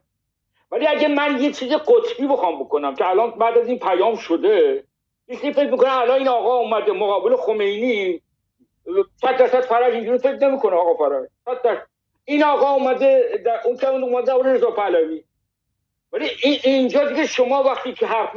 ولی 0.72 0.88
اگه 0.88 1.07
من 1.07 1.41
یه 1.41 1.51
چیز 1.51 1.72
قطبی 1.72 2.27
بخوام 2.27 2.64
بکنم 2.64 2.95
که 2.95 3.09
الان 3.09 3.32
بعد 3.32 3.57
از 3.57 3.67
این 3.67 3.80
پیام 3.80 4.15
شده 4.15 4.83
یه 5.27 5.38
فکر 5.38 5.72
می‌کنه 5.72 5.98
الان 5.98 6.17
این 6.17 6.27
آقا 6.27 6.56
اومده 6.56 6.91
مقابل 6.91 7.35
خمینی 7.35 8.22
صد 9.22 9.38
درصد 9.38 9.61
فرج 9.61 9.93
اینجوری 9.93 10.17
فکر 10.17 10.47
نمی‌کنه 10.47 10.75
آقا 10.75 11.05
فرج 11.05 11.80
این 12.25 12.43
آقا 12.43 12.69
اومده 12.69 13.41
در 13.45 13.61
اون 13.65 13.77
که 13.77 13.88
اومده 13.88 14.33
اون 14.33 14.45
رضا 14.45 14.72
پهلوی. 14.72 15.23
ولی 16.14 16.30
اینجا 16.64 17.09
دیگه 17.09 17.25
شما 17.25 17.64
وقتی 17.64 17.93
که 17.93 18.05
حرف 18.05 18.30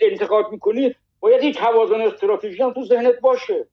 انتقاد 0.00 0.50
می‌کنی 0.50 0.94
باید 1.20 1.42
این 1.42 1.52
توازن 1.52 2.00
استراتژی 2.00 2.62
هم 2.62 2.72
تو 2.72 2.84
ذهنت 2.84 3.20
باشه. 3.20 3.66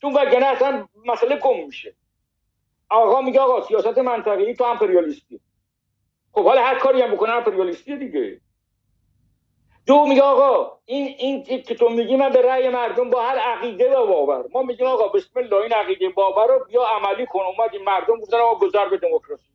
چون 0.00 0.12
وگرنه 0.12 0.46
اصلا 0.46 0.88
مسئله 1.06 1.36
گم 1.36 1.66
میشه. 1.66 1.94
آقا 2.88 3.20
میگه 3.20 3.40
آقا 3.40 3.66
سیاست 3.66 3.98
منطقه‌ای 3.98 4.54
تو 4.54 4.64
امپریالیستی. 4.64 5.40
خب 6.32 6.44
حالا 6.44 6.62
هر 6.62 6.78
کاری 6.78 7.02
هم 7.02 7.14
بکنه 7.14 7.32
امپریالیستی 7.32 7.96
دیگه. 7.96 8.40
دو 9.86 10.06
میگه 10.06 10.22
آقا 10.22 10.78
این 10.84 11.14
این 11.18 11.62
که 11.62 11.74
تو 11.74 11.88
میگی 11.88 12.16
من 12.16 12.28
به 12.28 12.42
رأی 12.42 12.68
مردم 12.68 13.10
با 13.10 13.22
هر 13.22 13.38
عقیده 13.38 13.96
و 13.96 14.06
باور. 14.06 14.44
ما 14.54 14.62
میگیم 14.62 14.86
آقا 14.86 15.08
بسم 15.08 15.40
الله 15.40 15.56
این 15.62 15.72
عقیده 15.72 16.08
باور 16.08 16.46
رو 16.46 16.64
بیا 16.64 16.82
عملی 16.82 17.26
کن 17.26 17.40
اومد 17.40 17.70
این 17.72 17.84
مردم 17.84 18.18
گفتن 18.20 18.36
آقا 18.36 18.66
گذر 18.66 18.88
به 18.88 18.96
دموکراسی. 18.96 19.52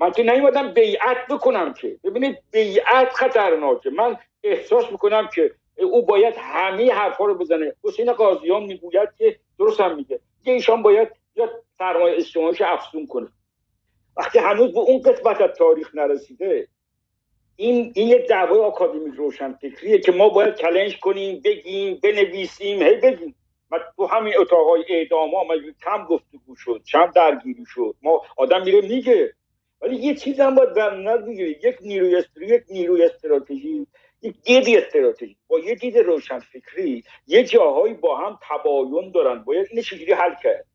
من 0.00 0.10
که 0.10 0.22
نیومدم 0.22 0.72
بیعت 0.72 1.26
بکنم 1.30 1.74
که. 1.74 1.98
ببینید 2.04 2.38
بیعت 2.52 3.12
خطرناکه. 3.12 3.90
من 3.90 4.16
احساس 4.42 4.92
می‌کنم 4.92 5.28
که 5.34 5.54
او 5.82 6.06
باید 6.06 6.34
همه 6.38 6.92
حرفا 6.92 7.24
رو 7.24 7.34
بزنه. 7.34 7.74
حسین 7.84 8.12
قاضیان 8.12 8.62
می‌گوید 8.62 9.08
که 9.18 9.38
درست 9.58 9.80
هم 9.80 9.96
میگه. 9.96 10.20
که 10.44 10.50
ایشان 10.52 10.82
باید 10.82 11.08
یا 11.36 11.50
سرمایه 11.78 12.16
اجتماعیش 12.16 12.62
افزون 12.62 13.06
کنه. 13.06 13.28
وقتی 14.16 14.38
هنوز 14.38 14.72
به 14.72 14.80
اون 14.80 15.02
قسمت 15.02 15.40
از 15.40 15.50
تاریخ 15.50 15.94
نرسیده 15.94 16.68
این 17.56 17.92
این 17.94 18.08
یک 18.08 18.28
دعوای 18.28 18.60
آکادمیک 18.60 19.14
روشن 19.14 19.52
فکریه 19.52 19.98
که 19.98 20.12
ما 20.12 20.28
باید 20.28 20.54
چلنج 20.54 20.98
کنیم 20.98 21.40
بگیم 21.44 21.98
بنویسیم 22.02 22.82
هی 22.82 22.96
بگیم. 22.96 23.34
و 23.70 23.80
تو 23.96 24.06
همین 24.06 24.32
اتاقای 24.38 24.84
اعدام 24.88 25.34
ها 25.34 25.44
کم 25.84 26.04
گفتگو 26.04 26.56
شد 26.56 26.82
چند 26.84 27.12
درگیری 27.14 27.64
شد. 27.66 27.94
ما 28.02 28.22
آدم 28.36 28.62
میره 28.62 28.80
میگه. 28.80 29.34
ولی 29.82 29.96
یه 29.96 30.14
چیز 30.14 30.40
هم 30.40 30.54
باید 30.54 30.72
در 30.72 30.96
نظر 30.96 31.28
یک 31.30 31.76
نیروی 31.80 32.22
یک 32.40 32.62
نیروی 32.70 33.04
استراتژی 33.04 33.86
یک 34.22 34.34
دید 34.42 34.78
استراتژی. 34.78 35.36
با 35.48 35.58
یه 35.58 35.74
دید 35.74 35.98
روشن 35.98 36.38
فکری 36.38 37.04
یه 37.26 37.44
جاهایی 37.44 37.94
با 37.94 38.16
هم 38.16 38.38
تباین 38.48 39.10
دارن. 39.10 39.44
باید 39.44 39.66
این 39.70 39.82
چجوری 39.82 40.12
حل 40.12 40.34
کرد؟ 40.42 40.66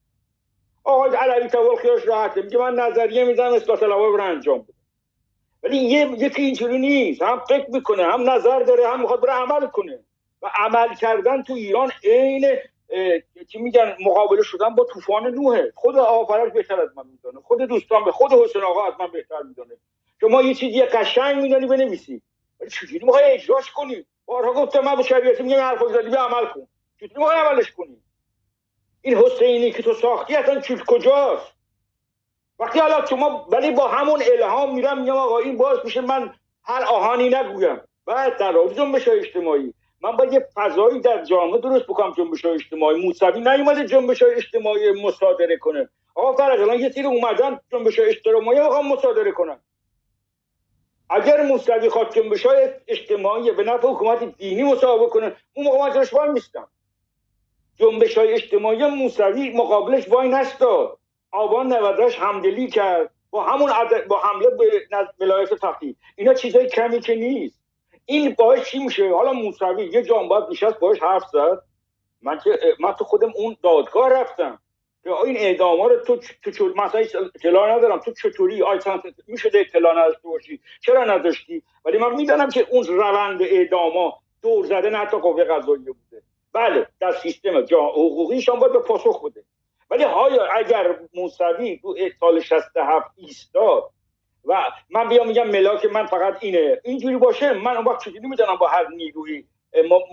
آقای 0.84 1.16
علوی 1.16 1.48
تول 1.48 1.76
خیاش 1.76 2.08
راحته. 2.08 2.42
میگه 2.42 2.58
من 2.58 2.76
نظریه 2.76 3.24
میدم 3.24 3.54
اصلاح 3.54 3.80
طلبها 3.80 4.08
رو 4.08 4.24
انجام 4.24 4.62
بده. 4.62 4.79
ولی 5.64 5.78
یه 5.78 6.12
یکی 6.18 6.42
اینجوری 6.42 6.78
نیست. 6.78 7.22
هم 7.22 7.40
فکر 7.50 7.66
می‌کنه 7.70 8.04
هم 8.04 8.30
نظر 8.30 8.60
داره 8.60 8.88
هم 8.88 9.02
می‌خواد 9.02 9.22
بره 9.22 9.34
عمل 9.34 9.68
کنه. 9.68 10.00
و 10.42 10.50
عمل 10.56 10.96
کردن 10.96 11.44
تو 11.44 11.54
ایران 11.54 11.92
عین 12.04 12.48
چی 13.48 13.58
میگن 13.58 13.96
مقابله 14.06 14.44
شدن 14.44 14.76
با 14.76 14.88
طوفان 14.94 15.28
نوحه. 15.28 15.74
خود 15.76 15.98
آفرش 15.98 16.52
بهتر 16.54 16.82
از 16.82 16.90
من 16.98 17.04
می‌دونه. 17.12 17.40
خود 17.44 17.62
دوستان 17.62 18.06
به 18.06 18.12
خود 18.12 18.34
حسین 18.34 18.62
آقا 18.62 18.88
از 18.88 18.94
من 19.00 19.12
بهتر 19.12 19.42
می‌دونه. 19.48 19.76
شما 20.22 20.42
یه 20.42 20.54
چیزی 20.54 20.82
قشنگ 20.82 21.42
می‌دونی 21.42 21.68
بنویسی. 21.68 22.22
ولی 22.60 22.70
چجوری 22.70 23.06
می‌خوای 23.06 23.24
اجراش 23.24 23.72
کنی؟ 23.72 24.06
بارها 24.26 24.54
گفتم 24.54 24.80
من 24.80 24.96
به 24.96 25.04
شریعتی 25.04 25.44
میگم 25.44 25.60
حرف 25.60 25.84
زدی 25.94 26.10
به 26.10 26.18
عمل 26.18 26.46
کن. 26.46 26.68
چجوری 27.00 27.14
می‌خوای 27.18 27.38
عملش 27.38 27.72
کنی؟ 27.72 27.98
این 29.02 29.18
حسینی 29.18 29.72
که 29.72 29.84
تو 29.84 29.94
ساختی 29.94 30.36
اصلا 30.36 30.62
چیز 30.62 30.80
کجاست؟ 30.88 31.59
وقتی 32.60 32.80
حالا 32.80 33.06
شما 33.06 33.48
ولی 33.52 33.72
با 33.72 33.88
همون 33.88 34.22
الهام 34.34 34.76
میرم 34.76 35.02
میگم 35.02 35.16
آقا 35.16 35.38
این 35.38 35.58
باز 35.58 35.78
میشه 35.84 36.02
من 36.02 36.34
هر 36.64 36.84
آهانی 36.84 37.30
نگویم. 37.30 37.82
بعد 38.06 38.38
در 38.38 38.52
رابطه 38.52 38.76
جنبش 38.76 39.08
اجتماعی. 39.08 39.74
من 40.02 40.12
باید 40.12 40.34
یه 40.34 40.48
فضایی 40.56 41.00
در 41.00 41.24
جامعه 41.24 41.62
درست 41.62 41.86
بکنم 41.86 42.14
جنبش 42.14 42.46
اجتماعی. 42.46 43.06
موسوی 43.06 43.40
نیومده 43.40 43.86
جنبش 43.86 44.24
اجتماعی 44.24 44.92
مصادره 45.04 45.58
کنه. 45.58 45.90
آقا 46.16 46.34
فرق 46.34 46.62
الان 46.62 46.80
یه 46.80 46.90
سری 46.92 47.06
اومدن 47.06 47.60
جنبش 47.72 48.00
اجتماعی 48.00 48.60
بخوام 48.60 48.88
مصادره 48.88 49.32
کنن. 49.32 49.60
اگر 51.10 51.42
موسوی 51.42 51.90
خواست 51.90 52.16
جنبش 52.16 52.46
های 52.46 52.70
اجتماعی 52.88 53.52
به 53.52 53.64
نفع 53.64 53.88
حکومت 53.88 54.38
دینی 54.38 54.64
مصاحبه 54.64 55.10
کنه 55.10 55.36
اون 55.54 55.66
موقع 55.66 56.06
من 56.14 56.32
میستم 56.32 56.68
جنبش 57.76 58.18
های 58.18 58.34
اجتماعی 58.34 58.86
موسوی 58.86 59.50
مقابلش 59.50 60.10
وای 60.10 60.30
نستاد. 60.30 60.99
آبان 61.32 61.74
98 61.74 62.20
همدلی 62.20 62.68
کرد. 62.68 63.12
با 63.32 63.44
همون 63.44 63.72
با 64.08 64.20
حمله 64.20 64.50
به 64.50 64.88
ولایت 65.20 65.56
فقیه. 65.56 65.96
اینا 66.16 66.34
چیزای 66.34 66.68
کمی 66.68 67.00
که 67.00 67.16
نیست. 67.16 67.60
این 68.06 68.36
باعث 68.38 68.68
چی 68.68 68.80
میشه؟ 68.80 69.14
حالا 69.14 69.34
موسوی 69.34 69.86
یه 69.86 70.04
جان 70.04 70.28
باید 70.28 70.44
نشست 70.50 70.80
باش 70.80 71.00
حرف 71.00 71.24
زد. 71.34 71.62
من 72.22 72.40
که 72.44 72.60
من 72.80 72.94
تو 72.94 73.04
خودم 73.04 73.32
اون 73.36 73.58
دادگاه 73.64 74.10
رفتم. 74.10 74.60
که 75.04 75.12
این 75.12 75.38
اعدام 75.38 75.82
رو 75.82 75.96
تو 76.00 76.18
تو 76.52 76.74
مثلا 76.76 77.02
اطلاع 77.36 77.78
ندارم. 77.78 78.00
تو 78.00 78.14
چطوری؟ 78.14 78.64
آی 78.64 78.80
میشه 79.28 79.52
اطلاع 79.54 79.94
نداشته 79.94 80.28
باشی؟ 80.28 80.60
چرا 80.82 81.04
نداشتی؟ 81.04 81.64
ولی 81.86 81.98
من 81.98 82.16
می‌دانم 82.16 82.50
که 82.50 82.68
اون 82.70 82.84
روند 82.84 83.42
اعداما 83.42 84.14
دور 84.42 84.66
زده 84.66 84.90
نه 84.90 84.98
حتی 84.98 85.18
قوه 85.18 85.44
قضاییه 85.44 85.86
بوده. 85.86 86.24
بله 86.54 86.88
در 87.00 87.12
سیستم 87.12 87.62
جا 87.62 87.82
حقوقیشان 87.82 88.60
باید 88.60 88.74
به 88.74 88.80
پاسخ 88.80 89.26
بده. 89.26 89.44
ولی 89.90 90.04
های 90.04 90.40
اگر 90.56 91.00
موسوی 91.14 91.78
تو 91.78 91.96
سال 92.20 92.40
67 92.40 93.12
ایستاد 93.16 93.92
و 94.46 94.64
من 94.90 95.10
بیام 95.10 95.28
میگم 95.28 95.48
ملاک 95.48 95.86
من 95.86 96.06
فقط 96.06 96.38
اینه 96.42 96.82
اینجوری 96.84 97.18
باشه 97.18 97.54
من 97.54 97.78
اون 97.78 97.86
وقت 97.86 98.04
چجوری 98.04 98.28
می‌دونم 98.28 98.56
با 98.56 98.68
هر 98.68 98.88
نیروی 98.88 99.46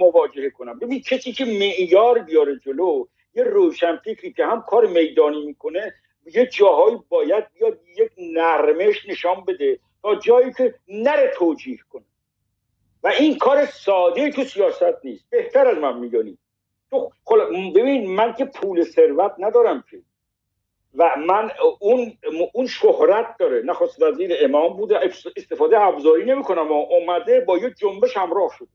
مواجهه 0.01 0.51
کنم؟ 0.51 0.79
ببین 0.79 1.01
کسی 1.01 1.33
که 1.33 1.45
معیار 1.45 2.19
بیاره 2.19 2.59
جلو 2.59 3.05
یه 3.35 3.45
روشن 3.45 3.97
فکری 3.97 4.33
که 4.33 4.47
هم 4.47 4.63
کار 4.63 4.87
میدانی 4.87 5.47
می‌کنه 5.47 5.95
یه 6.35 6.47
جاهایی 6.47 6.99
باید 7.09 7.45
بیاد 7.53 7.79
یک 7.97 8.11
نرمش 8.19 9.09
نشان 9.09 9.45
بده 9.45 9.79
تا 10.03 10.15
جایی 10.15 10.53
که 10.53 10.75
نره 10.89 11.33
توجیه 11.39 11.79
کنه. 11.91 12.05
و 13.03 13.09
این 13.09 13.39
کار 13.39 13.67
ساده 13.67 14.31
تو 14.31 14.45
سیاست 14.45 15.05
نیست. 15.05 15.25
بهتر 15.31 15.67
از 15.67 15.79
من 15.79 15.99
میدانی 15.99 16.39
تو 16.91 17.11
ببین 17.75 18.15
من 18.15 18.35
که 18.35 18.45
پول 18.45 18.83
ثروت 18.83 19.35
ندارم 19.39 19.85
که. 19.91 20.03
و 20.95 21.17
من 21.17 21.51
اون 21.81 22.19
اون 22.53 22.67
شهرت 22.67 23.37
داره. 23.39 23.63
نخست 23.63 24.03
وزیر 24.03 24.33
امام 24.41 24.77
بوده 24.77 25.01
استفاده 25.37 25.81
ابزاری 25.81 26.25
نمی‌کنم. 26.25 26.73
و 26.73 26.75
اومده 26.91 27.41
با 27.41 27.59
یه 27.59 27.71
جنبش 27.71 28.17
همراه 28.17 28.51
شده. 28.59 28.69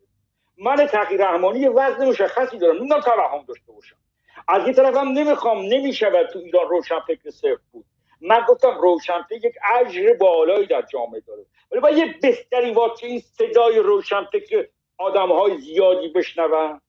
من 0.58 0.86
تغییر 0.86 1.22
رحمانی 1.22 1.68
وزن 1.68 2.08
مشخصی 2.08 2.58
دارم. 2.58 2.78
نمی‌دونم 2.78 3.02
توهم 3.02 3.46
داشته 3.48 3.72
باشم. 3.72 3.96
از 4.48 4.66
این 4.66 4.74
طرف 4.74 4.98
هم 4.98 5.08
نمی‌خوام. 5.08 5.66
نمی‌شود 5.66 6.28
تو 6.28 6.40
ایران 6.40 6.70
روشن 6.70 7.00
فکر 7.00 7.30
صرف 7.30 7.60
بود. 7.72 7.86
من 8.22 8.46
گفتم 8.50 8.82
روشن 8.82 9.22
فکر 9.30 9.46
یک 9.46 9.56
اجر 9.76 10.14
بالایی 10.14 10.68
در 10.68 10.82
جامعه 10.82 11.22
داره. 11.28 11.46
ولی 11.72 11.82
باید 11.82 11.98
یه 11.98 12.16
بهتری 12.22 12.76
این 13.04 13.20
صدای 13.20 13.80
روشن 13.80 14.26
فکر 14.32 14.68
آدم 14.98 15.32
های 15.32 15.58
زیادی 15.58 16.08
بشنون. 16.08 16.82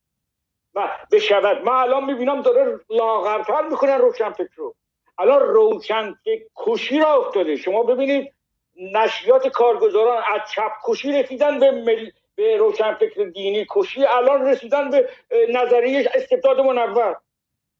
بشود. 1.13 1.65
من 1.65 1.73
الان 1.73 2.05
می‌بینم 2.05 2.43
داره 2.43 2.81
لاغرتر 2.91 3.63
می‌کنن 3.69 3.99
روشن 3.99 4.31
فکر 4.31 4.51
رو 4.57 4.75
الان 5.19 5.41
روشن 5.41 6.15
کشی 6.57 6.99
را 6.99 7.15
افتاده. 7.15 7.57
شما 7.57 7.83
ببینید 7.83 8.33
نشریات 8.77 9.49
کارگزاران 9.49 10.23
از 10.35 10.41
چپ 10.55 10.73
کشی 10.85 11.13
رسیدن 11.13 11.61
به 11.61 11.71
مل... 11.71 12.11
به 12.35 12.57
روشن 12.57 12.95
فکر 12.95 13.25
دینی 13.25 13.67
کشی 13.71 14.05
الان 14.05 14.47
رسیدن 14.47 14.91
به 14.91 15.09
نظریه 15.49 16.11
استبداد 16.15 16.61
منور. 16.61 17.17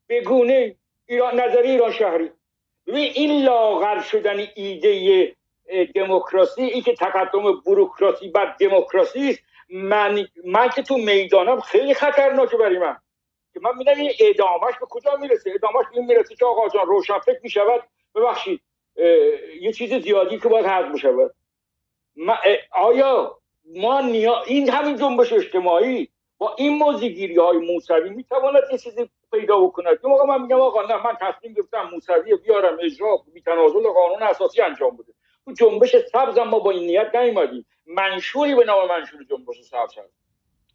به 0.07 0.21
گونه 0.21 0.77
ایران 1.07 1.41
نظریه 1.41 1.71
ایران 1.71 1.93
شهری. 1.93 2.31
ببین 2.87 3.13
این 3.15 3.45
لاغر 3.45 4.01
شدن 4.01 4.47
ایده 4.55 5.33
دموکراسی 5.95 6.63
ای 6.63 6.81
که 6.81 6.95
تقدم 6.95 7.61
بروکراسی 7.67 8.29
بر 8.29 8.57
دموکراسی 8.61 9.31
است 9.31 9.39
من 9.73 10.27
من 10.45 10.69
که 10.69 10.83
تو 10.83 10.97
می‌دانم 10.97 11.61
خیلی 11.61 11.95
خطرناکه 11.95 12.57
برای 12.57 12.79
من. 12.79 12.97
که 13.55 13.61
من 13.63 13.77
میدم 13.79 13.97
این 13.97 14.13
ادامهش 14.21 14.75
به 14.81 14.87
کجا 14.91 15.17
می‌رسه. 15.17 15.53
ادامهش 15.55 15.87
این 15.93 16.07
می‌رسه 16.07 16.35
که 16.35 16.45
آقا 16.45 16.69
جان 16.69 16.87
روشن 16.87 17.19
فکر 17.19 17.41
می‌شود. 17.43 17.83
ببخشید 18.15 18.61
یه 19.61 19.73
چیز 19.73 19.95
زیادی 19.95 20.39
که 20.39 20.49
باید 20.49 20.67
حذف 20.67 20.93
می‌شود. 20.93 21.35
آیا 22.73 23.39
ما 23.67 24.01
نیا... 24.01 24.43
این 24.47 24.71
همین 24.71 24.97
جنبش 24.97 25.33
اجتماعی 25.33 26.09
با 26.39 26.55
این 26.59 26.79
موزیگیری 26.79 27.37
های 27.37 27.59
موسوی 27.59 28.11
می‌تواند 28.11 28.63
یه 28.73 28.79
چیزی 28.79 29.11
پیدا 29.33 29.61
بکند؟ 29.61 29.99
یه 30.05 30.11
موقع 30.11 30.25
من 30.25 30.43
میگم 30.43 30.61
آقا 30.61 30.83
نه 30.83 31.07
من 31.07 31.17
تصمیم 31.21 31.55
گرفتم 31.55 31.91
موسوی 31.93 32.37
بیارم 32.37 32.79
اجرا 32.83 33.17
بی 33.35 33.41
تنازل 33.41 33.89
قانون 33.89 34.23
اساسی 34.23 34.63
انجام 34.63 34.97
بده. 34.97 35.13
تو 35.45 35.53
جنبش 35.53 35.97
سبز 35.97 36.39
ما 36.39 36.59
با 36.59 36.71
این 36.71 36.87
نیت 36.87 37.15
نیومدیم 37.15 37.67
منشوری 37.87 38.55
به 38.55 38.65
نام 38.65 38.89
منشور 38.89 39.25
جنبش 39.31 39.63
سبز 39.63 39.99
هست. 39.99 40.15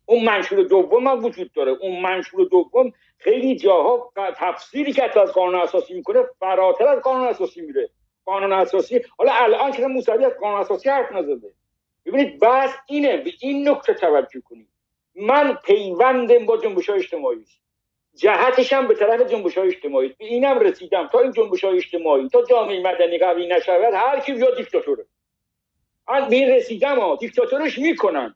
اون 0.06 0.24
منشور 0.24 0.64
دوم 0.64 1.08
هم 1.08 1.26
وجود 1.26 1.52
داره. 1.52 1.72
اون 1.72 2.02
منشور 2.02 2.48
دوم 2.52 2.94
خیلی 3.18 3.56
جاها 3.56 4.14
تفسیری 4.36 4.94
که 4.94 5.20
از 5.22 5.32
قانون 5.32 5.56
اساسی 5.56 5.94
می‌کنه 5.94 6.24
فراتر 6.40 6.88
از 6.88 7.00
قانون 7.00 7.28
اساسی 7.28 7.62
میره. 7.62 7.90
قانون 8.26 8.54
اساسی 8.54 9.02
حالا 9.18 9.32
الان 9.34 9.72
که 9.72 9.88
موسوی 9.88 10.26
از 10.26 10.34
قانون 10.42 10.60
اساسی 10.60 10.90
حرف 10.90 11.12
نزده. 11.12 11.54
ببینید 12.06 12.40
بس 12.40 12.74
اینه. 12.88 13.18
به 13.18 13.32
این 13.42 13.70
نکته 13.70 13.94
توجه 13.94 14.42
کنید. 14.42 14.70
من 15.16 15.58
پیوندم 15.66 16.46
با 16.46 16.58
جنبش 16.58 16.90
های 16.90 17.00
اجتماعی 17.00 17.46
جهتش 18.18 18.74
هم 18.74 18.88
به 18.88 18.96
طرف 18.96 19.32
جنبش 19.32 19.58
های 19.58 19.68
اجتماعی. 19.68 20.08
به 20.08 20.26
اینم 20.26 20.60
رسیدم. 20.60 21.08
تا 21.08 21.20
این 21.20 21.32
جنبش 21.32 21.64
های 21.64 21.78
اجتماعی 21.78 22.30
تا 22.30 22.44
جامعه 22.50 22.84
مدنی 22.84 23.18
قوی 23.18 23.48
نشود 23.48 23.94
هر 23.94 24.20
کی 24.20 24.34
بیا 24.34 24.56
دیکتاتوره. 24.56 25.06
من 26.10 26.30
به 26.30 26.36
این 26.36 26.50
رسیدم 26.50 27.00
ها. 27.00 27.16
دیکتاتورش 27.16 27.78
می‌کنن. 27.78 28.36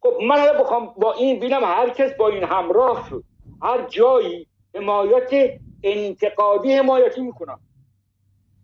خب 0.00 0.18
من 0.22 0.40
الان 0.40 0.58
بخوام 0.58 0.86
با 0.86 1.12
این 1.12 1.40
بینم 1.40 1.64
هر 1.64 1.90
کس 1.90 2.14
با 2.14 2.28
این 2.28 2.44
همراه 2.44 3.06
شد. 3.10 3.24
هر 3.62 3.86
جایی 3.88 4.46
حمایت 4.74 5.58
انتقادی 5.82 6.72
حمایتی 6.72 7.20
می‌کنم. 7.20 7.60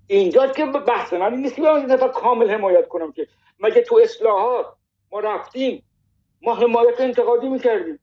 اینجا 0.07 0.47
که 0.47 0.67
بحث 0.67 1.13
من 1.13 1.35
نیست 1.35 1.57
که 1.57 1.63
نفر 1.63 2.09
کامل 2.09 2.51
حمایت 2.51 2.89
کنم 2.89 3.13
که 3.13 3.27
مگه 3.61 3.83
تو 3.83 4.01
اصلاحات 4.03 4.67
ما 5.13 5.21
رفتیم 5.21 5.85
ما 6.43 6.55
حمایت 6.55 7.01
انتقادی 7.01 7.49
می‌کردیم. 7.49 7.99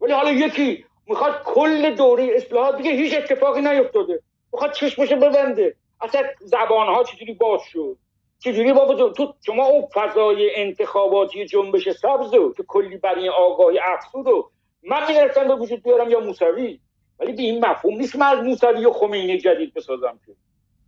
ولی 0.00 0.12
حالا 0.12 0.32
یکی 0.32 0.84
می‌خواد 1.06 1.42
کل 1.44 1.94
دوره 1.94 2.28
اصلاحات 2.34 2.76
دیگه 2.76 2.90
هیچ 2.90 3.14
اتفاقی 3.14 3.60
نیفتاده. 3.60 4.20
می‌خواد 4.52 4.72
چشمشو 4.72 5.16
ببنده. 5.16 5.74
اصلا 6.00 6.22
زبانها 6.40 7.04
چجوری 7.04 7.34
باز 7.34 7.60
شد؟ 7.72 7.96
چجوری 8.38 8.72
با 8.72 8.94
تو 8.94 9.34
شما 9.46 9.66
اون 9.66 9.86
فضای 9.94 10.50
انتخاباتی 10.54 11.46
جنبش 11.46 11.90
سبز 11.90 12.30
که 12.56 12.62
کلی 12.68 12.96
برای 12.96 13.28
آگاهی 13.28 13.78
افسود 13.78 14.26
و 14.28 14.50
من 14.82 15.08
می‌رسم 15.08 15.48
به 15.48 15.54
وجود 15.54 15.82
بیارم 15.82 16.10
یا 16.10 16.20
موسوی. 16.20 16.80
ولی 17.18 17.32
به 17.32 17.42
این 17.42 17.64
مفهوم 17.64 17.96
نیست 17.96 18.16
من 18.16 18.26
از 18.26 18.44
موسوی 18.44 18.84
و 18.84 18.92
خمینی 18.92 19.38
جدید 19.38 19.74
بسازم 19.74 20.20
که. 20.26 20.32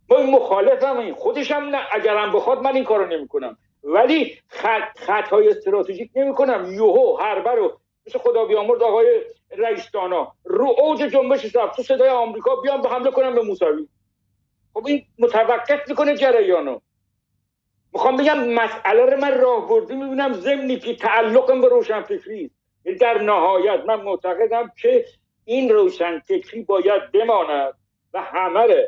با 0.07 0.17
این 0.17 0.29
مخالفم 0.29 0.97
این 0.97 1.13
خودشم 1.13 1.55
نه. 1.55 1.87
اگرم 1.91 2.31
بخواد 2.31 2.61
من 2.61 2.75
این 2.75 2.83
کارو 2.83 3.05
نمی‌کنم. 3.05 3.57
ولی 3.83 4.37
خط 4.47 4.99
خطای 4.99 5.49
استراتژیک 5.49 6.11
نمی‌کنم. 6.15 6.73
یوهو 6.73 7.17
هر 7.17 7.55
رو 7.55 7.79
مثل 8.07 8.19
خدا 8.19 8.45
بیامرد 8.45 8.83
آقای 8.83 9.21
رئیسدانا 9.57 10.33
رو 10.43 10.75
اوج 10.79 10.99
جنبش 10.99 11.47
سبز 11.47 11.75
تو 11.75 11.83
صدای 11.83 12.09
آمریکا 12.09 12.55
بیان 12.55 12.81
به 12.81 12.89
حمله 12.89 13.11
کنم 13.11 13.35
به 13.35 13.41
موسوی. 13.41 13.87
خب 14.73 14.87
این 14.87 15.05
متوقف 15.19 15.89
می‌کنه 15.89 16.15
جریانو. 16.15 16.79
می‌خوام 17.93 18.17
بگم 18.17 18.47
مسئله 18.47 19.05
رو 19.05 19.19
من 19.19 19.41
راه 19.41 19.69
بردی 19.69 19.95
می‌بینم 19.95 20.33
ضمنی 20.33 20.79
که 20.79 20.95
تعلقم 20.95 21.61
به 21.61 21.67
روشنفکری 21.67 22.51
یعنی 22.85 22.97
در 22.97 23.21
نهایت 23.21 23.85
من 23.85 24.01
معتقدم 24.01 24.71
که 24.77 25.05
این 25.45 25.69
روشنفکری 25.69 26.61
باید 26.63 27.11
بماند 27.11 27.73
و 28.13 28.21
همه 28.21 28.87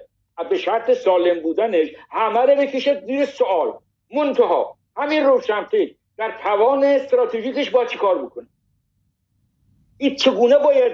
به 0.50 0.58
شرط 0.58 0.92
سالم 0.94 1.40
بودنش 1.42 1.88
همه 2.11 2.40
رو 2.40 2.56
بکشه 2.56 3.03
زیر 3.06 3.26
سوال. 3.26 3.74
منتها 4.14 4.77
همین 4.98 5.24
روشنفکر 5.24 5.95
در 6.18 6.40
توان 6.44 6.84
استراتژیکش 6.84 7.69
با 7.69 7.85
چی 7.85 7.98
کار 7.98 8.26
بکنه؟ 8.26 8.48
این 9.98 10.15
چگونه 10.15 10.57
باید 10.57 10.91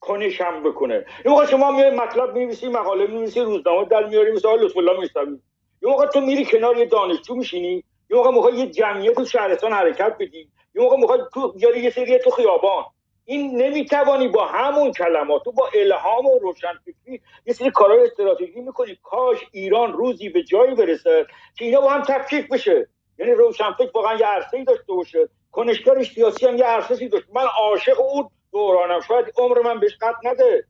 کنشم 0.00 0.62
بکنه؟ 0.62 0.94
یه 1.24 1.30
موقع 1.30 1.46
شما 1.46 1.70
میای 1.70 1.90
مطلب 1.90 2.34
می‌نویسی 2.34 2.68
مقاله 2.68 3.06
می‌نویسی 3.06 3.40
روزنامه 3.40 3.84
در 3.84 4.06
میاری 4.06 4.32
مثل 4.32 4.48
لطف 4.48 4.76
الله 4.76 5.00
میستوی 5.00 5.38
یه 5.82 5.88
موقع 5.88 6.06
تو 6.06 6.20
میری 6.20 6.44
کنار 6.44 6.76
یه 6.76 6.84
دانشجو 6.84 7.34
میشینی 7.34 7.84
یه 8.10 8.16
موقع 8.16 8.30
می‌خوای 8.30 8.54
یه 8.54 8.66
جمعیت 8.66 9.14
تو 9.14 9.24
شهرستان 9.24 9.72
حرکت 9.72 10.16
بدی 10.20 10.48
یه 10.74 10.82
موقع 10.82 10.96
می‌خوای 10.96 11.18
تو 11.34 11.52
بیاری 11.52 11.80
یه 11.80 11.90
سری 11.90 12.18
تو 12.18 12.30
خیابان. 12.30 12.84
این 13.24 13.62
نمی‌توانی 13.62 14.28
با 14.28 14.46
همون 14.46 14.92
کلمات 14.92 15.44
تو 15.44 15.52
با 15.52 15.68
الهام 15.74 16.26
و 16.26 16.38
روشنفکری 16.38 17.20
یه 17.46 17.52
سری 17.52 17.70
کارهای 17.70 18.02
استراتژی 18.04 18.60
می‌کنی. 18.60 18.98
کاش 19.02 19.38
ایران 19.52 19.92
روزی 19.92 20.28
به 20.28 20.42
جایی 20.42 20.74
برسه 20.74 21.26
که 21.58 21.64
اینا 21.64 21.80
با 21.80 21.90
هم 21.90 22.02
تفکیک 22.02 22.48
بشه. 22.48 22.88
یعنی 23.18 23.32
روشنفکر 23.32 23.90
واقعا 23.94 24.18
یه 24.18 24.26
عرصه‌ای 24.26 24.64
داشته 24.64 24.92
باشه. 24.92 25.28
کنشگر 25.52 26.02
سیاسی 26.02 26.46
هم 26.46 26.56
یه 26.56 26.64
عرصه‌ای 26.64 27.08
داشت 27.08 27.26
من 27.34 27.44
عاشق 27.58 28.00
اون 28.00 28.30
دورانم. 28.54 29.00
شاید 29.00 29.32
عمر 29.36 29.58
من 29.62 29.80
بهش 29.80 29.96
قد 30.00 30.14
نده. 30.24 30.64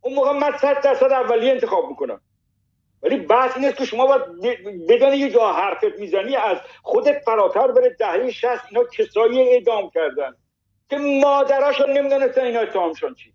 اون 0.00 0.14
موقع 0.14 0.32
من 0.32 0.56
صد 0.56 0.80
درصد 0.80 1.12
اولیه 1.12 1.52
انتخاب 1.52 1.88
می‌کنم. 1.88 2.20
ولی 3.02 3.16
بحث 3.16 3.56
این 3.56 3.72
که 3.72 3.84
شما 3.84 4.06
باید 4.06 4.22
بدانی 4.88 5.16
یه 5.16 5.30
جا 5.30 5.52
حرفت 5.52 5.98
می‌زنی 5.98 6.36
از 6.36 6.56
خودت 6.82 7.22
فراتر 7.24 7.66
بره 7.72 7.96
دهه 7.98 8.30
شست 8.30 8.64
اینا 8.70 8.84
کسایی 8.84 9.40
اعدام 9.40 9.90
کردن 9.90 10.34
که 10.90 10.98
مادراشون 10.98 11.90
نمی‌دونستن 11.90 12.44
اینا 12.44 12.60
اتهامشون 12.60 13.14
چی. 13.14 13.32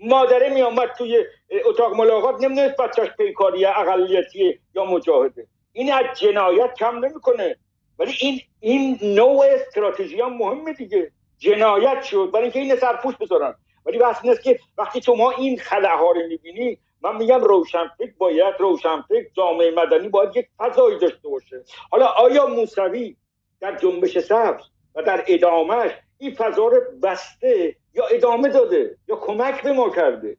مادره 0.00 0.48
میامد 0.48 0.88
توی 0.98 1.24
اتاق 1.66 1.94
ملاقات 1.96 2.42
نمی‌دونست 2.42 2.76
بچهش 2.76 3.08
پیکاری 3.18 3.66
اقلیتی 3.66 4.60
یا 4.74 4.84
مجاهده. 4.84 5.46
این 5.72 5.92
از 5.92 6.04
جنایت 6.18 6.74
کم 6.74 7.04
نمی‌کنه. 7.04 7.56
ولی 7.98 8.12
این 8.20 8.40
این 8.60 8.98
نوع 9.02 9.46
استراتژی 9.46 10.20
هم 10.20 10.36
مهمه 10.36 10.72
دیگه. 10.72 11.12
جنایت 11.38 12.02
شد. 12.02 12.30
برای 12.32 12.42
اینکه 12.42 12.58
این 12.58 12.76
سرپوش 12.76 13.16
بذارن. 13.16 13.54
ولی 13.86 13.98
بحث 13.98 14.24
این 14.24 14.36
که 14.44 14.58
وقتی 14.78 15.02
شما 15.02 15.30
این 15.30 15.58
خلاها 15.58 16.10
رو 16.10 16.20
می‌بینی 16.28 16.78
من 17.02 17.16
میگم 17.16 17.40
روشنفکر 17.40 18.12
باید 18.18 18.54
روشنفکر 18.58 19.26
جامعه 19.36 19.70
مدنی 19.70 20.08
باید 20.08 20.36
یک 20.36 20.46
فضایی 20.58 20.98
داشته 20.98 21.28
باشه. 21.28 21.64
حالا 21.90 22.06
آیا 22.06 22.46
موسوی 22.46 23.16
در 23.60 23.76
جنبش 23.76 24.18
سبز 24.18 24.62
و 24.94 25.02
در 25.02 25.24
ادامهش 25.28 25.90
این 26.18 26.34
فضا 26.34 26.66
رو 26.66 26.80
بسته 27.02 27.76
یا 27.94 28.06
ادامه 28.06 28.48
داده 28.48 28.96
یا 29.08 29.16
کمک 29.16 29.62
به 29.62 29.72
ما 29.72 29.90
کرده؟ 29.90 30.36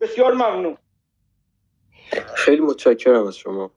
بسیار 0.00 0.32
ممنون. 0.32 0.76
خیلی 2.34 2.60
متشکرم 2.60 3.26
از 3.26 3.36
شما. 3.36 3.70